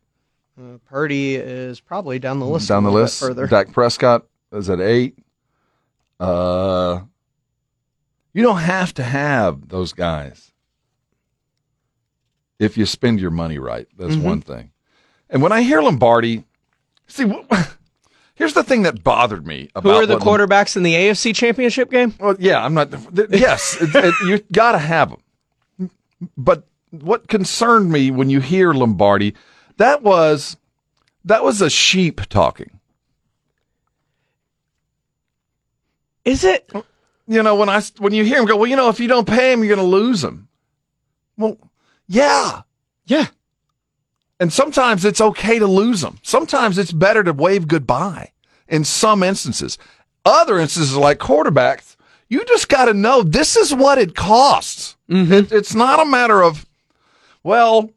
Uh, 0.59 0.79
Purdy 0.87 1.35
is 1.37 1.81
probably 1.81 2.19
down 2.19 2.41
the 2.41 2.47
list. 2.47 2.67
Down 2.69 2.83
the 2.85 2.91
list. 2.91 3.21
further. 3.21 3.47
Dak 3.47 3.75
Prescott 3.75 4.25
is 4.53 4.71
at 4.71 4.81
eight. 4.81 5.19
Uh, 6.19 7.01
you 8.33 8.43
don't 8.43 8.59
have 8.61 8.95
to 8.95 9.03
have 9.03 9.69
those 9.69 9.93
guys. 9.93 10.51
if 12.59 12.79
you 12.79 12.87
spend 12.87 13.21
your 13.21 13.31
money 13.31 13.59
right. 13.59 13.87
That's 13.99 14.15
Mhm. 14.17 14.23
one 14.23 14.41
thing. 14.41 14.71
And 15.29 15.43
when 15.43 15.53
I 15.53 15.61
hear 15.61 15.83
Lombardi, 15.83 16.45
see, 17.07 17.29
wh- 17.29 17.67
here's 18.35 18.53
the 18.55 18.63
thing 18.65 18.83
that 18.83 19.03
bothered 19.05 19.47
me 19.47 19.69
about 19.75 19.91
Who 19.91 19.97
are 19.97 20.07
the 20.07 20.17
quarterbacks 20.17 20.77
in 20.77 20.83
the 20.83 20.95
AFC 20.95 21.35
Championship 21.35 21.91
game? 21.91 22.15
Well, 22.19 22.37
yeah, 22.39 22.65
I'm 22.65 22.75
not. 22.75 22.91
th- 23.15 23.29
Yes, 23.31 23.77
it, 23.81 23.91
it, 23.95 24.15
you 24.27 24.39
got 24.53 24.73
to 24.73 24.79
have 24.79 25.11
them. 25.11 25.91
But 26.37 26.67
what 26.91 27.29
concerned 27.29 27.91
me 27.91 28.11
when 28.11 28.31
you 28.31 28.41
hear 28.41 28.73
Lombardi, 28.73 29.35
that 29.77 30.03
was 30.03 30.57
that 31.25 31.45
was 31.45 31.61
a 31.61 31.69
sheep 31.69 32.23
talking. 32.29 32.81
Is 36.25 36.43
it? 36.45 36.71
You 37.29 37.43
know, 37.43 37.55
when 37.57 37.69
I 37.69 37.83
when 37.99 38.13
you 38.15 38.25
hear 38.25 38.39
him 38.39 38.47
go, 38.47 38.57
well, 38.57 38.67
you 38.69 38.77
know, 38.77 38.89
if 38.89 39.01
you 39.01 39.09
don't 39.09 39.27
pay 39.29 39.53
him, 39.53 39.63
you're 39.65 39.75
going 39.77 39.85
to 39.91 39.97
lose 39.97 40.23
him. 40.23 40.49
Well, 41.37 41.59
yeah, 42.09 42.63
yeah. 43.05 43.27
And 44.39 44.53
sometimes 44.53 45.05
it's 45.05 45.21
okay 45.21 45.59
to 45.59 45.67
lose 45.67 46.03
them. 46.03 46.19
Sometimes 46.23 46.77
it's 46.79 46.93
better 46.93 47.25
to 47.25 47.33
wave 47.33 47.69
goodbye. 47.69 48.33
In 48.69 48.85
some 48.85 49.23
instances, 49.23 49.79
other 50.25 50.59
instances 50.59 50.97
like 50.97 51.19
quarterbacks, 51.19 51.97
you 52.29 52.45
just 52.45 52.69
got 52.69 52.87
to 52.87 52.95
know 52.95 53.23
this 53.23 53.57
is 53.57 53.75
what 53.75 53.99
it 53.99 54.15
costs. 54.15 54.97
Mm-hmm. 55.09 55.33
It- 55.33 55.53
it's 55.53 55.75
not 55.75 56.01
a 56.01 56.05
matter 56.05 56.43
of, 56.43 56.67
well, 57.43 57.91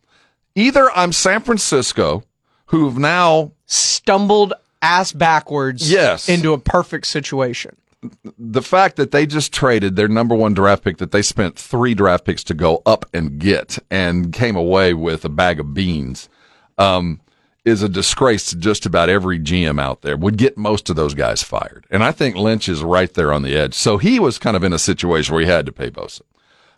either 0.56 0.90
I'm 0.92 1.12
San 1.12 1.42
Francisco, 1.42 2.24
who've 2.68 2.98
now 2.98 3.52
Stumbled 3.72 4.54
ass 4.82 5.12
backwards 5.12 5.92
Yes. 5.92 6.28
into 6.30 6.54
a 6.54 6.58
perfect 6.58 7.06
situation. 7.06 7.76
The 8.02 8.62
fact 8.62 8.95
that 8.95 9.12
they 9.12 9.26
just 9.26 9.54
traded 9.54 9.95
their 9.95 10.08
number 10.08 10.36
one 10.36 10.54
draft 10.54 10.84
pick 10.84 10.97
that 10.97 11.12
they 11.12 11.22
spent 11.22 11.58
three 11.58 11.93
draft 11.93 12.26
picks 12.26 12.43
to 12.45 12.54
go 12.54 12.82
up 12.86 13.06
and 13.14 13.39
get 13.39 13.78
and 13.91 14.32
came 14.32 14.56
away 14.56 14.93
with 14.93 15.26
a 15.26 15.30
bag 15.30 15.60
of 15.60 15.74
beans 15.74 16.30
um, 16.78 17.20
is 17.66 17.84
a 17.84 17.89
disgrace 17.89 18.50
to 18.50 18.56
just 18.56 18.86
about 18.86 19.10
every 19.10 19.38
GM 19.38 19.82
out 19.82 20.02
there. 20.02 20.16
Would 20.16 20.38
get 20.38 20.58
most 20.58 20.89
of 20.89 20.95
those 20.95 21.14
guys 21.14 21.43
fired. 21.43 21.86
And 21.91 22.04
I 22.04 22.12
think 22.12 22.36
Lynch 22.36 22.70
is 22.70 22.82
right 22.84 23.14
there 23.14 23.34
on 23.34 23.43
the 23.43 23.56
edge. 23.56 23.74
So 23.74 23.97
he 23.97 24.20
was 24.20 24.39
kind 24.39 24.56
of 24.56 24.64
in 24.64 24.74
a 24.74 24.80
situation 24.80 25.34
where 25.34 25.43
he 25.43 25.50
had 25.50 25.66
to 25.66 25.74
pay 25.74 25.89
Bosa. 25.89 26.22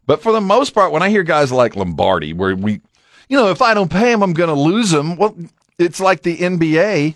But 0.08 0.24
for 0.24 0.32
the 0.32 0.42
most 0.42 0.72
part, 0.72 0.92
when 0.92 1.04
I 1.04 1.10
hear 1.10 1.24
guys 1.24 1.52
like 1.52 1.76
Lombardi, 1.76 2.34
where 2.34 2.56
we, 2.56 2.82
you 3.30 3.38
know, 3.38 3.52
if 3.52 3.62
I 3.62 3.76
don't 3.76 3.92
pay 3.92 4.12
him, 4.12 4.24
I'm 4.24 4.34
going 4.34 4.54
to 4.54 4.60
lose 4.60 4.92
him. 4.92 5.16
Well, 5.16 5.38
it's 5.78 6.00
like 6.00 6.24
the 6.24 6.38
NBA. 6.38 7.16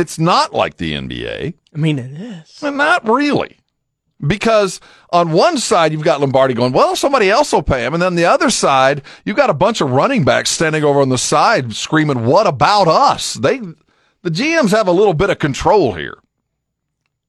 It's 0.00 0.18
not 0.18 0.54
like 0.54 0.78
the 0.78 0.94
NBA. 0.94 1.54
I 1.74 1.78
mean, 1.78 1.98
it 1.98 2.12
is. 2.12 2.58
Well, 2.62 2.72
Not 2.72 3.06
really. 3.06 3.58
Because 4.26 4.80
on 5.12 5.32
one 5.32 5.58
side, 5.58 5.92
you've 5.92 6.04
got 6.04 6.20
Lombardi 6.20 6.52
going, 6.54 6.72
well, 6.72 6.96
somebody 6.96 7.30
else 7.30 7.52
will 7.52 7.62
pay 7.62 7.84
him. 7.84 7.94
And 7.94 8.02
then 8.02 8.16
the 8.16 8.26
other 8.26 8.50
side, 8.50 9.02
you've 9.24 9.36
got 9.36 9.50
a 9.50 9.54
bunch 9.54 9.80
of 9.80 9.92
running 9.92 10.24
backs 10.24 10.50
standing 10.50 10.84
over 10.84 11.00
on 11.00 11.08
the 11.08 11.18
side 11.18 11.74
screaming, 11.74 12.24
what 12.26 12.46
about 12.46 12.88
us? 12.88 13.34
They, 13.34 13.60
the 14.22 14.30
GMs 14.30 14.70
have 14.70 14.88
a 14.88 14.92
little 14.92 15.14
bit 15.14 15.30
of 15.30 15.38
control 15.38 15.94
here. 15.94 16.18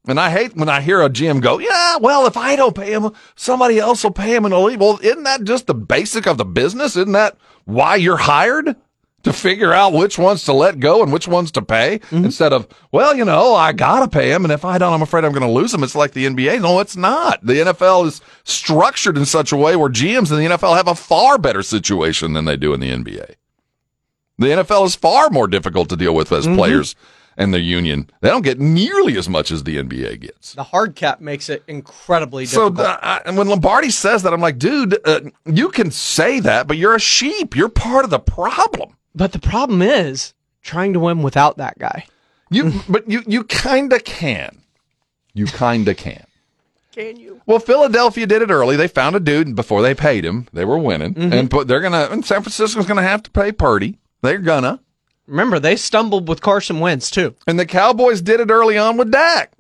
And 0.07 0.19
I 0.19 0.32
hate 0.32 0.55
when 0.55 0.67
I 0.67 0.82
hear 0.82 1.01
a 1.01 1.09
GM 1.09 1.41
go, 1.41 1.59
yeah, 1.59 1.97
well, 1.97 2.26
if 2.26 2.36
I 2.36 2.55
don't 2.55 2.76
pay 2.76 2.91
him, 2.91 3.11
somebody 3.36 3.80
else 3.80 4.03
will 4.03 4.11
pay 4.11 4.36
him 4.36 4.45
and 4.45 4.53
he'll 4.53 4.63
leave. 4.63 4.80
Well, 4.80 4.99
isn't 5.01 5.24
that 5.24 5.43
just 5.43 5.67
the 5.67 5.76
basic 5.76 6.26
of 6.26 6.38
the 6.38 6.45
business? 6.45 6.95
Isn't 6.95 7.11
that 7.11 7.38
why 7.65 7.97
you're 7.97 8.17
hired? 8.17 8.76
To 9.24 9.34
figure 9.34 9.72
out 9.72 9.93
which 9.93 10.17
ones 10.17 10.43
to 10.45 10.53
let 10.53 10.80
go 10.80 11.03
and 11.03 11.13
which 11.13 11.28
ones 11.28 11.51
to 11.51 11.61
pay 11.61 11.99
instead 12.11 12.53
of, 12.53 12.67
well, 12.91 13.15
you 13.15 13.24
know, 13.24 13.53
I 13.53 13.72
gotta 13.72 14.07
pay 14.07 14.32
him. 14.32 14.45
And 14.45 14.51
if 14.51 14.65
I 14.65 14.78
don't, 14.80 14.93
I'm 14.93 15.01
afraid 15.03 15.24
I'm 15.26 15.32
going 15.32 15.41
to 15.45 15.49
lose 15.51 15.74
him. 15.74 15.84
It's 15.84 15.93
like 15.95 16.13
the 16.13 16.26
NBA. 16.26 16.61
No, 16.61 16.80
it's 16.80 16.95
not. 16.95 17.45
The 17.45 17.53
NFL 17.53 18.07
is 18.07 18.22
structured 18.43 19.17
in 19.17 19.26
such 19.26 19.51
a 19.51 19.57
way 19.57 19.76
where 19.76 19.89
GMs 19.89 20.32
in 20.32 20.38
the 20.39 20.55
NFL 20.57 20.76
have 20.76 20.88
a 20.88 20.95
far 20.95 21.38
better 21.38 21.61
situation 21.61 22.34
than 22.34 22.45
they 22.45 22.57
do 22.57 22.74
in 22.74 22.80
the 22.80 22.89
NBA. 22.89 23.36
The 24.39 24.47
NFL 24.47 24.86
is 24.88 24.95
far 24.95 25.30
more 25.30 25.47
difficult 25.47 25.89
to 25.89 25.95
deal 25.95 26.15
with 26.15 26.32
as 26.32 26.47
players 26.47 26.95
and 27.38 27.53
the 27.53 27.59
union. 27.59 28.09
They 28.22 28.30
don't 28.30 28.41
get 28.43 28.59
nearly 28.59 29.17
as 29.17 29.30
much 29.30 29.51
as 29.51 29.63
the 29.63 29.78
NBA 29.78 30.19
gets. 30.22 30.53
The 30.53 30.63
hard 30.63 30.95
cap 30.95 31.22
makes 31.22 31.47
it 31.47 31.63
incredibly 31.67 32.45
So 32.47 32.69
difficult. 32.69 32.88
uh, 32.88 32.99
I, 33.03 33.22
and 33.26 33.38
when 33.38 33.47
Lombardi 33.47 33.91
says 33.91 34.24
that, 34.24 34.34
I'm 34.34 34.41
like, 34.41 34.57
dude, 34.57 34.97
uh, 35.07 35.22
you 35.45 35.69
can 35.69 35.91
say 35.91 36.39
that, 36.39 36.67
but 36.67 36.78
you're 36.78 36.95
a 36.95 36.99
sheep. 36.99 37.55
You're 37.55 37.69
part 37.69 38.03
of 38.03 38.09
the 38.09 38.19
problem. 38.19 38.97
But 39.16 39.32
the 39.32 39.39
problem 39.39 39.82
is 39.82 40.34
trying 40.62 40.93
to 40.93 40.99
win 40.99 41.24
without 41.24 41.57
that 41.57 41.80
guy. 41.80 42.05
You, 42.49 42.82
but 42.89 43.09
you, 43.09 43.24
you 43.28 43.43
kind 43.45 43.93
of 43.93 44.03
can. 44.03 44.62
You 45.34 45.45
kind 45.45 45.88
of 45.88 45.97
can. 45.97 46.26
Can 46.91 47.18
you? 47.18 47.41
Well, 47.45 47.59
Philadelphia 47.59 48.28
did 48.28 48.41
it 48.41 48.49
early. 48.49 48.76
They 48.76 48.89
found 48.89 49.16
a 49.16 49.20
dude 49.20 49.47
and 49.47 49.55
before 49.55 49.82
they 49.82 49.95
paid 49.95 50.26
him. 50.26 50.47
They 50.51 50.66
were 50.66 50.78
winning, 50.78 51.14
mm-hmm. 51.14 51.32
and 51.34 51.49
put, 51.49 51.68
they're 51.68 51.80
gonna. 51.80 52.09
And 52.12 52.26
San 52.26 52.41
Francisco's 52.41 52.86
gonna 52.86 53.01
have 53.01 53.24
to 53.24 53.32
pay 53.32 53.53
Purdy. 53.53 53.97
They're 54.22 54.39
gonna. 54.39 54.82
Remember, 55.26 55.59
they 55.59 55.78
stumbled 55.78 56.28
with 56.28 56.41
Carson 56.41 56.82
Wentz 56.82 57.09
too. 57.09 57.36
And 57.47 57.57
the 57.57 57.66
Cowboys 57.66 58.22
did 58.22 58.41
it 58.41 58.51
early 58.51 58.78
on 58.78 58.97
with 58.97 59.12
Dak. 59.12 59.53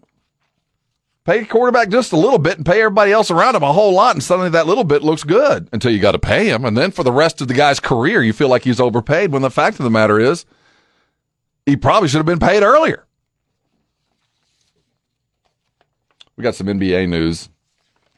Pay 1.23 1.45
quarterback 1.45 1.89
just 1.89 2.13
a 2.13 2.17
little 2.17 2.39
bit 2.39 2.57
and 2.57 2.65
pay 2.65 2.79
everybody 2.79 3.11
else 3.11 3.29
around 3.29 3.55
him 3.55 3.61
a 3.61 3.71
whole 3.71 3.93
lot, 3.93 4.15
and 4.15 4.23
suddenly 4.23 4.49
that 4.49 4.65
little 4.65 4.83
bit 4.83 5.03
looks 5.03 5.23
good 5.23 5.69
until 5.71 5.91
you 5.91 5.99
got 5.99 6.13
to 6.13 6.19
pay 6.19 6.49
him. 6.49 6.65
And 6.65 6.75
then 6.75 6.89
for 6.89 7.03
the 7.03 7.11
rest 7.11 7.41
of 7.41 7.47
the 7.47 7.53
guy's 7.53 7.79
career, 7.79 8.23
you 8.23 8.33
feel 8.33 8.47
like 8.49 8.63
he's 8.63 8.79
overpaid 8.79 9.31
when 9.31 9.43
the 9.43 9.51
fact 9.51 9.79
of 9.79 9.83
the 9.83 9.91
matter 9.91 10.19
is 10.19 10.45
he 11.67 11.75
probably 11.75 12.09
should 12.09 12.17
have 12.17 12.25
been 12.25 12.39
paid 12.39 12.63
earlier. 12.63 13.05
We 16.35 16.43
got 16.43 16.55
some 16.55 16.65
NBA 16.65 17.07
news. 17.07 17.49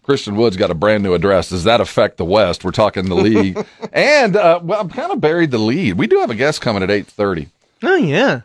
Christian 0.03 0.37
Wood's 0.37 0.55
got 0.55 0.71
a 0.71 0.75
brand 0.75 1.03
new 1.03 1.13
address. 1.13 1.49
Does 1.49 1.65
that 1.65 1.81
affect 1.81 2.15
the 2.15 2.25
West? 2.25 2.63
We're 2.63 2.71
talking 2.71 3.05
the 3.09 3.15
league, 3.15 3.65
and 3.93 4.37
uh, 4.37 4.61
well, 4.63 4.79
I'm 4.79 4.89
kind 4.89 5.11
of 5.11 5.19
buried 5.19 5.51
the 5.51 5.57
lead. 5.57 5.95
We 5.95 6.07
do 6.07 6.19
have 6.19 6.29
a 6.29 6.35
guest 6.35 6.61
coming 6.61 6.83
at 6.83 6.91
eight 6.91 7.07
thirty. 7.07 7.49
Oh 7.81 7.95
yeah. 7.95 8.41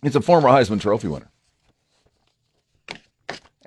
He's 0.00 0.16
a 0.16 0.20
former 0.20 0.48
Heisman 0.48 0.80
Trophy 0.80 1.08
winner 1.08 1.31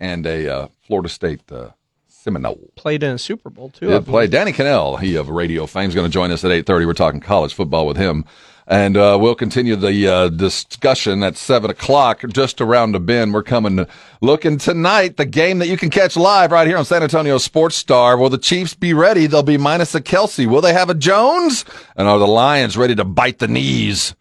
and 0.06 0.26
a 0.26 0.53
uh, 0.53 0.68
Florida 0.86 1.10
State 1.10 1.51
uh, 1.51 1.70
Seminole. 2.08 2.72
Played 2.76 3.03
in 3.03 3.12
a 3.12 3.18
Super 3.18 3.49
Bowl 3.49 3.70
too. 3.70 3.89
I 3.89 3.99
Did 3.99 4.06
play. 4.06 4.28
Danny 4.28 4.51
Kanell, 4.51 4.99
he 4.99 5.16
of 5.16 5.30
radio 5.30 5.66
fame, 5.66 5.89
is 5.89 5.95
going 5.95 6.08
to 6.08 6.14
join 6.14 6.32
us 6.32 6.43
at 6.45 6.51
eight 6.51 6.66
thirty. 6.66 6.86
We're 6.86 6.93
talking 6.93 7.20
college 7.20 7.53
football 7.53 7.88
with 7.88 7.97
him, 7.97 8.26
and 8.68 8.97
uh, 8.97 9.18
we'll 9.20 9.36
continue 9.36 9.76
the 9.76 10.08
uh, 10.08 10.30
discussion 10.30 11.24
at 11.24 11.38
seven 11.38 11.70
o'clock. 11.72 12.24
Just 12.30 12.62
around 12.62 12.91
the 12.91 12.99
bend, 12.99 13.34
we're 13.34 13.43
coming 13.43 13.86
looking 14.22 14.58
tonight. 14.58 15.18
The 15.18 15.26
game 15.26 15.60
that 15.60 15.68
you 15.68 15.78
can 15.78 15.89
catch 15.89 16.16
live 16.16 16.51
right 16.51 16.68
here 16.68 16.78
on 16.78 16.86
San 16.86 17.03
Antonio 17.03 17.38
Sports 17.38 17.76
Star. 17.76 18.18
Will 18.18 18.30
the 18.30 18.38
Chiefs 18.38 18.74
be 18.74 18.93
ready? 18.93 19.28
They'll 19.28 19.43
be 19.43 19.58
minus 19.58 19.95
a 19.95 20.01
Kelce. 20.01 20.47
Will 20.47 20.62
they 20.62 20.74
have 20.74 20.89
a 20.89 20.95
Jones? 20.95 21.66
And 21.95 22.08
are 22.08 22.20
the 22.20 22.28
Lions 22.28 22.78
ready 22.78 22.95
to 22.95 23.03
bite 23.03 23.39
the 23.39 23.47
knees? 23.47 24.16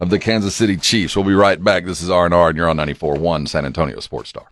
Of 0.00 0.10
the 0.10 0.18
Kansas 0.18 0.56
City 0.56 0.76
Chiefs. 0.76 1.14
We'll 1.14 1.24
be 1.24 1.32
right 1.32 1.62
back. 1.62 1.84
This 1.84 2.02
is 2.02 2.10
R&R, 2.10 2.48
and 2.48 2.56
you're 2.58 2.68
on 2.68 2.76
94.1 2.76 3.48
San 3.48 3.64
Antonio 3.64 4.00
Sports 4.00 4.30
Star. 4.30 4.48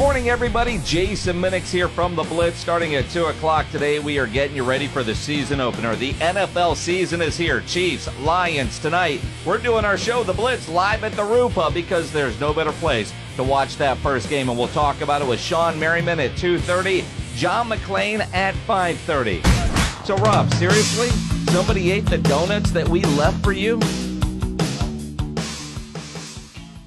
Morning, 0.00 0.30
everybody. 0.30 0.78
Jason 0.78 1.38
Minix 1.38 1.70
here 1.70 1.86
from 1.86 2.16
the 2.16 2.22
Blitz. 2.22 2.56
Starting 2.56 2.94
at 2.94 3.10
2 3.10 3.26
o'clock 3.26 3.70
today, 3.70 3.98
we 3.98 4.18
are 4.18 4.26
getting 4.26 4.56
you 4.56 4.64
ready 4.64 4.86
for 4.86 5.02
the 5.02 5.14
season 5.14 5.60
opener. 5.60 5.94
The 5.94 6.14
NFL 6.14 6.76
season 6.76 7.20
is 7.20 7.36
here. 7.36 7.60
Chiefs, 7.66 8.08
Lions 8.20 8.78
tonight. 8.78 9.20
We're 9.44 9.58
doing 9.58 9.84
our 9.84 9.98
show, 9.98 10.24
The 10.24 10.32
Blitz, 10.32 10.70
live 10.70 11.04
at 11.04 11.12
the 11.12 11.22
Roo 11.22 11.50
Pub 11.50 11.74
because 11.74 12.10
there's 12.12 12.40
no 12.40 12.54
better 12.54 12.72
place 12.72 13.12
to 13.36 13.44
watch 13.44 13.76
that 13.76 13.98
first 13.98 14.30
game. 14.30 14.48
And 14.48 14.58
we'll 14.58 14.68
talk 14.68 15.02
about 15.02 15.20
it 15.20 15.28
with 15.28 15.38
Shawne 15.38 15.78
Merriman 15.78 16.18
at 16.18 16.30
2.30, 16.30 17.04
John 17.36 17.68
McClain 17.68 18.20
at 18.32 18.54
5.30. 18.66 20.06
So, 20.06 20.16
Rob, 20.16 20.50
seriously? 20.54 21.10
Somebody 21.52 21.92
ate 21.92 22.06
the 22.06 22.18
donuts 22.18 22.70
that 22.70 22.88
we 22.88 23.02
left 23.02 23.44
for 23.44 23.52
you? 23.52 23.78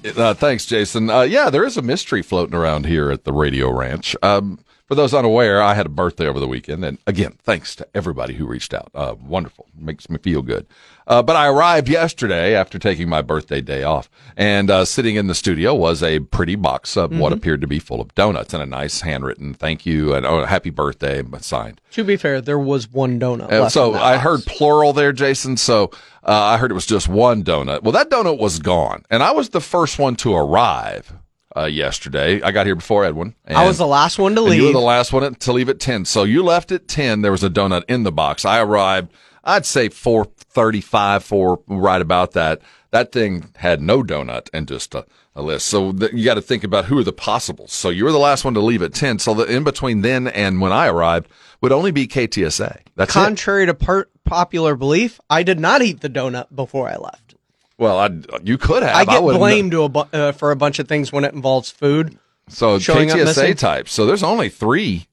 Uh, 0.04 0.34
thanks, 0.34 0.66
Jason. 0.66 1.08
Uh, 1.08 1.22
yeah, 1.22 1.48
there 1.50 1.64
is 1.64 1.76
a 1.76 1.82
mystery 1.82 2.22
floating 2.22 2.54
around 2.54 2.86
here 2.86 3.10
at 3.10 3.24
the 3.24 3.32
Radio 3.32 3.70
Ranch. 3.70 4.14
Um, 4.22 4.58
for 4.86 4.94
those 4.94 5.14
unaware, 5.14 5.62
I 5.62 5.74
had 5.74 5.86
a 5.86 5.90
birthday 5.90 6.26
over 6.26 6.38
the 6.38 6.46
weekend, 6.48 6.84
and 6.84 6.98
again, 7.06 7.36
thanks 7.42 7.74
to 7.76 7.86
everybody 7.94 8.34
who 8.34 8.46
reached 8.46 8.74
out. 8.74 8.90
Uh, 8.94 9.14
wonderful, 9.20 9.66
makes 9.74 10.10
me 10.10 10.18
feel 10.18 10.42
good. 10.42 10.66
Uh, 11.06 11.22
but 11.22 11.36
I 11.36 11.46
arrived 11.48 11.88
yesterday 11.88 12.54
after 12.54 12.78
taking 12.78 13.08
my 13.08 13.22
birthday 13.22 13.60
day 13.60 13.82
off, 13.82 14.10
and 14.36 14.70
uh, 14.70 14.84
sitting 14.84 15.16
in 15.16 15.26
the 15.26 15.34
studio 15.34 15.74
was 15.74 16.02
a 16.02 16.20
pretty 16.20 16.54
box 16.54 16.96
of 16.96 17.16
what 17.18 17.32
Mhm. 17.32 17.36
appeared 17.36 17.60
to 17.62 17.66
be 17.66 17.78
full 17.78 18.00
of 18.00 18.14
donuts 18.14 18.52
and 18.54 18.62
a 18.62 18.66
nice 18.66 19.00
handwritten 19.02 19.54
thank 19.54 19.84
you 19.86 20.14
and 20.14 20.24
oh, 20.26 20.44
happy 20.44 20.70
birthday 20.70 21.22
signed. 21.40 21.80
To 21.92 22.04
be 22.04 22.16
fair, 22.16 22.40
there 22.40 22.58
was 22.58 22.90
one 22.90 23.18
donut. 23.20 23.50
Left 23.50 23.72
so 23.72 23.94
I 23.94 24.18
heard 24.18 24.44
plural 24.46 24.92
there, 24.92 25.12
Jason. 25.12 25.56
So 25.56 25.90
uh, 26.26 26.32
I 26.32 26.56
heard 26.58 26.70
it 26.70 26.74
was 26.74 26.86
just 26.86 27.08
one 27.08 27.42
donut. 27.44 27.82
Well, 27.82 27.92
that 27.92 28.10
donut 28.10 28.38
was 28.38 28.58
gone, 28.58 29.04
and 29.10 29.22
I 29.22 29.30
was 29.32 29.50
the 29.50 29.60
first 29.60 29.98
one 29.98 30.16
to 30.16 30.34
arrive 30.34 31.12
uh, 31.56 31.64
yesterday. 31.64 32.40
I 32.42 32.50
got 32.50 32.66
here 32.66 32.74
before 32.74 33.04
Edwin. 33.04 33.34
I 33.46 33.66
was 33.66 33.78
the 33.78 33.86
last 33.86 34.18
one 34.18 34.34
to 34.34 34.44
and 34.44 34.54
You 34.54 34.62
were 34.62 34.66
leave. 34.68 34.74
the 34.74 34.80
last 34.80 35.12
one 35.12 35.34
to 35.34 35.52
leave 35.52 35.68
at 35.68 35.80
ten. 35.80 36.04
So 36.04 36.24
you 36.24 36.42
left 36.42 36.72
at 36.72 36.88
ten. 36.88 37.22
There 37.22 37.32
was 37.32 37.44
a 37.44 37.50
donut 37.50 37.84
in 37.88 38.02
the 38.02 38.12
box. 38.12 38.44
I 38.44 38.60
arrived. 38.60 39.12
I'd 39.46 39.66
say 39.66 39.90
435, 39.90 41.22
four, 41.24 41.60
right 41.66 42.00
about 42.00 42.32
that. 42.32 42.62
That 42.92 43.12
thing 43.12 43.50
had 43.56 43.82
no 43.82 44.02
donut 44.02 44.48
and 44.54 44.66
just 44.66 44.94
a, 44.94 45.04
a 45.34 45.42
list. 45.42 45.66
So 45.66 45.92
th- 45.92 46.12
you 46.14 46.24
got 46.24 46.34
to 46.34 46.40
think 46.40 46.64
about 46.64 46.86
who 46.86 46.98
are 46.98 47.04
the 47.04 47.12
possibles. 47.12 47.70
So 47.72 47.90
you 47.90 48.04
were 48.04 48.12
the 48.12 48.18
last 48.18 48.44
one 48.46 48.54
to 48.54 48.60
leave 48.60 48.82
at 48.82 48.94
10. 48.94 49.18
So 49.18 49.34
the 49.34 49.44
in 49.44 49.62
between 49.64 50.00
then 50.00 50.28
and 50.28 50.62
when 50.62 50.72
I 50.72 50.86
arrived 50.88 51.28
would 51.60 51.72
only 51.72 51.90
be 51.90 52.06
KTSA. 52.06 52.80
That's 52.96 53.10
it. 53.10 53.12
Contrary 53.12 53.66
to 53.66 53.74
per- 53.74 54.08
popular 54.24 54.76
belief, 54.76 55.20
I 55.28 55.42
did 55.42 55.60
not 55.60 55.82
eat 55.82 56.00
the 56.00 56.08
donut 56.08 56.54
before 56.54 56.88
I 56.88 56.96
left. 56.96 57.34
Well, 57.78 57.98
I, 57.98 58.10
you 58.42 58.56
could 58.58 58.82
have. 58.82 58.94
I 58.94 59.04
get 59.04 59.22
wouldn't- 59.22 59.40
blamed 59.40 59.70
to 59.72 59.82
a 59.84 59.88
bu- 59.88 60.04
uh, 60.12 60.32
for 60.32 60.50
a 60.52 60.56
bunch 60.56 60.78
of 60.78 60.86
things 60.88 61.12
when 61.12 61.24
it 61.24 61.34
involves 61.34 61.70
food. 61.70 62.18
So 62.48 62.78
showing 62.78 63.10
up 63.10 63.16
KTSA 63.18 63.24
missing. 63.24 63.54
types. 63.56 63.92
So 63.92 64.04
there's 64.06 64.22
only 64.22 64.48
three, 64.48 65.06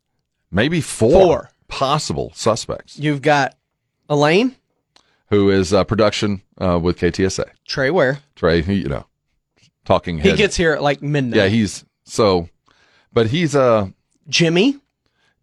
maybe 0.52 0.82
four, 0.82 1.12
Four. 1.12 1.50
possible 1.68 2.32
suspects. 2.36 3.00
You've 3.00 3.22
got 3.22 3.56
Elaine, 4.10 4.56
Who 5.30 5.50
is 5.50 5.74
uh, 5.74 5.86
production 5.86 6.42
uh, 6.60 6.78
with 6.82 7.00
KTSA? 7.00 7.46
Trey 7.66 7.90
Ware. 7.90 8.20
Trey, 8.36 8.62
he, 8.62 8.74
you 8.76 8.90
know, 8.90 9.06
talking 9.86 10.20
He 10.20 10.36
gets 10.36 10.58
here 10.58 10.74
at 10.74 10.82
like 10.84 11.02
midnight. 11.02 11.38
yeah, 11.38 11.48
he's 11.48 11.86
so, 12.04 12.50
but 13.14 13.28
he's 13.28 13.56
uh 13.56 13.88
Jimmy 14.28 14.78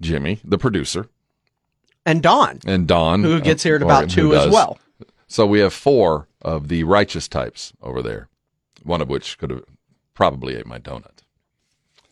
Jimmy, 0.00 0.40
the 0.44 0.58
producer, 0.58 1.08
and 2.06 2.22
Don, 2.22 2.60
and 2.66 2.86
Don, 2.86 3.22
who 3.24 3.40
gets 3.40 3.64
uh, 3.64 3.68
here 3.70 3.76
at 3.76 3.82
about 3.82 4.10
two 4.10 4.34
as 4.34 4.48
well. 4.52 4.78
So 5.28 5.46
we 5.46 5.60
have 5.60 5.74
four 5.74 6.26
of 6.42 6.68
the 6.68 6.84
righteous 6.84 7.28
types 7.28 7.72
over 7.82 8.02
there. 8.02 8.28
One 8.82 9.00
of 9.02 9.08
which 9.08 9.36
could 9.38 9.50
have 9.50 9.64
probably 10.14 10.56
ate 10.56 10.66
my 10.66 10.78
donut. 10.78 11.18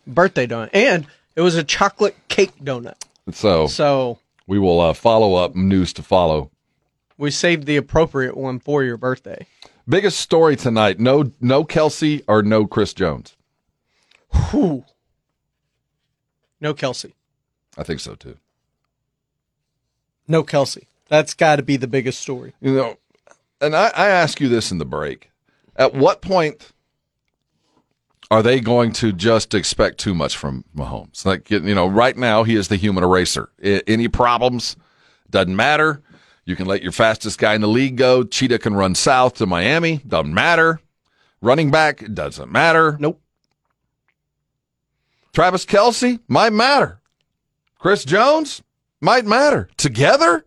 Birthday 0.07 0.47
donut, 0.47 0.71
and 0.73 1.07
it 1.35 1.41
was 1.41 1.57
a 1.57 1.65
chocolate 1.65 2.17
cake 2.29 2.53
donut. 2.63 3.03
So, 3.33 3.67
So 3.67 4.19
we 4.47 4.59
will 4.59 4.81
uh, 4.81 4.93
follow 4.93 5.35
up 5.35 5.57
news 5.57 5.93
to 5.95 6.03
follow. 6.03 6.51
we 7.19 7.31
saved 7.31 7.67
the 7.67 7.77
appropriate 7.77 8.37
one 8.37 8.59
for 8.61 8.85
your 8.85 8.97
birthday. 8.97 9.47
Biggest 9.89 10.21
story 10.21 10.55
tonight: 10.57 11.01
no, 11.01 11.33
no 11.41 11.65
Kelce 11.65 12.23
or 12.29 12.43
no 12.43 12.67
Chris 12.67 12.93
Jones. 12.93 13.37
Whew. 14.51 14.85
No 16.61 16.75
Kelce. 16.75 17.13
I 17.79 17.83
think 17.83 18.01
so 18.01 18.15
too. 18.15 18.37
No 20.29 20.43
Kelce. 20.43 20.87
That's 21.09 21.35
got 21.35 21.57
to 21.57 21.63
be 21.63 21.77
the 21.77 21.87
biggest 21.87 22.21
story. 22.21 22.53
You 22.61 22.75
know, 22.75 22.97
and 23.61 23.75
I, 23.75 23.91
I 23.95 24.09
ask 24.09 24.41
you 24.41 24.49
this 24.49 24.71
in 24.71 24.79
the 24.79 24.85
break: 24.85 25.31
At 25.77 25.95
what 25.95 26.23
point 26.23 26.73
are 28.31 28.43
they 28.43 28.61
going 28.61 28.93
to 28.93 29.13
just 29.13 29.55
expect 29.55 29.99
too 29.99 30.15
much 30.15 30.37
from 30.37 30.65
Mahomes? 30.77 31.25
Like 31.25 31.51
you 31.51 31.75
know, 31.75 31.87
right 31.87 32.17
now 32.17 32.43
he 32.43 32.57
is 32.57 32.69
the 32.69 32.77
human 32.77 33.05
eraser. 33.05 33.51
I, 33.63 33.83
any 33.87 34.09
problems 34.09 34.77
doesn't 35.31 35.57
matter. 35.57 36.03
You 36.45 36.55
can 36.55 36.67
let 36.67 36.83
your 36.83 36.93
fastest 36.93 37.39
guy 37.39 37.55
in 37.55 37.61
the 37.61 37.69
league 37.69 37.97
go. 37.97 38.23
Cheetah 38.23 38.61
can 38.61 38.75
run 38.75 38.95
south 38.95 39.35
to 39.35 39.47
Miami. 39.47 39.99
Doesn't 40.07 40.33
matter. 40.33 40.81
Running 41.41 41.71
back 41.71 42.05
doesn't 42.15 42.51
matter. 42.51 42.97
Nope. 43.01 43.21
Travis 45.33 45.67
Kelce 45.67 46.21
might 46.29 46.53
matter. 46.53 47.01
Chris 47.79 48.05
Jones 48.05 48.63
might 49.01 49.27
matter. 49.27 49.69
Together, 49.77 50.47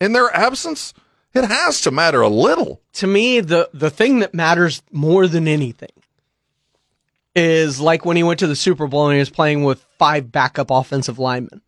in 0.00 0.12
their 0.12 0.34
absence, 0.34 0.92
it 1.34 1.44
has 1.44 1.80
to 1.82 1.90
matter 1.90 2.20
a 2.20 2.28
little. 2.28 2.80
To 2.94 3.06
me, 3.06 3.40
the 3.40 3.68
the 3.72 3.90
thing 3.90 4.20
that 4.20 4.34
matters 4.34 4.82
more 4.90 5.26
than 5.26 5.48
anything 5.48 5.90
is 7.34 7.80
like 7.80 8.04
when 8.04 8.16
he 8.16 8.22
went 8.22 8.40
to 8.40 8.46
the 8.46 8.56
Super 8.56 8.86
Bowl 8.86 9.08
and 9.08 9.14
he 9.14 9.20
was 9.20 9.30
playing 9.30 9.64
with 9.64 9.84
five 9.98 10.30
backup 10.30 10.70
offensive 10.70 11.18
linemen. 11.18 11.62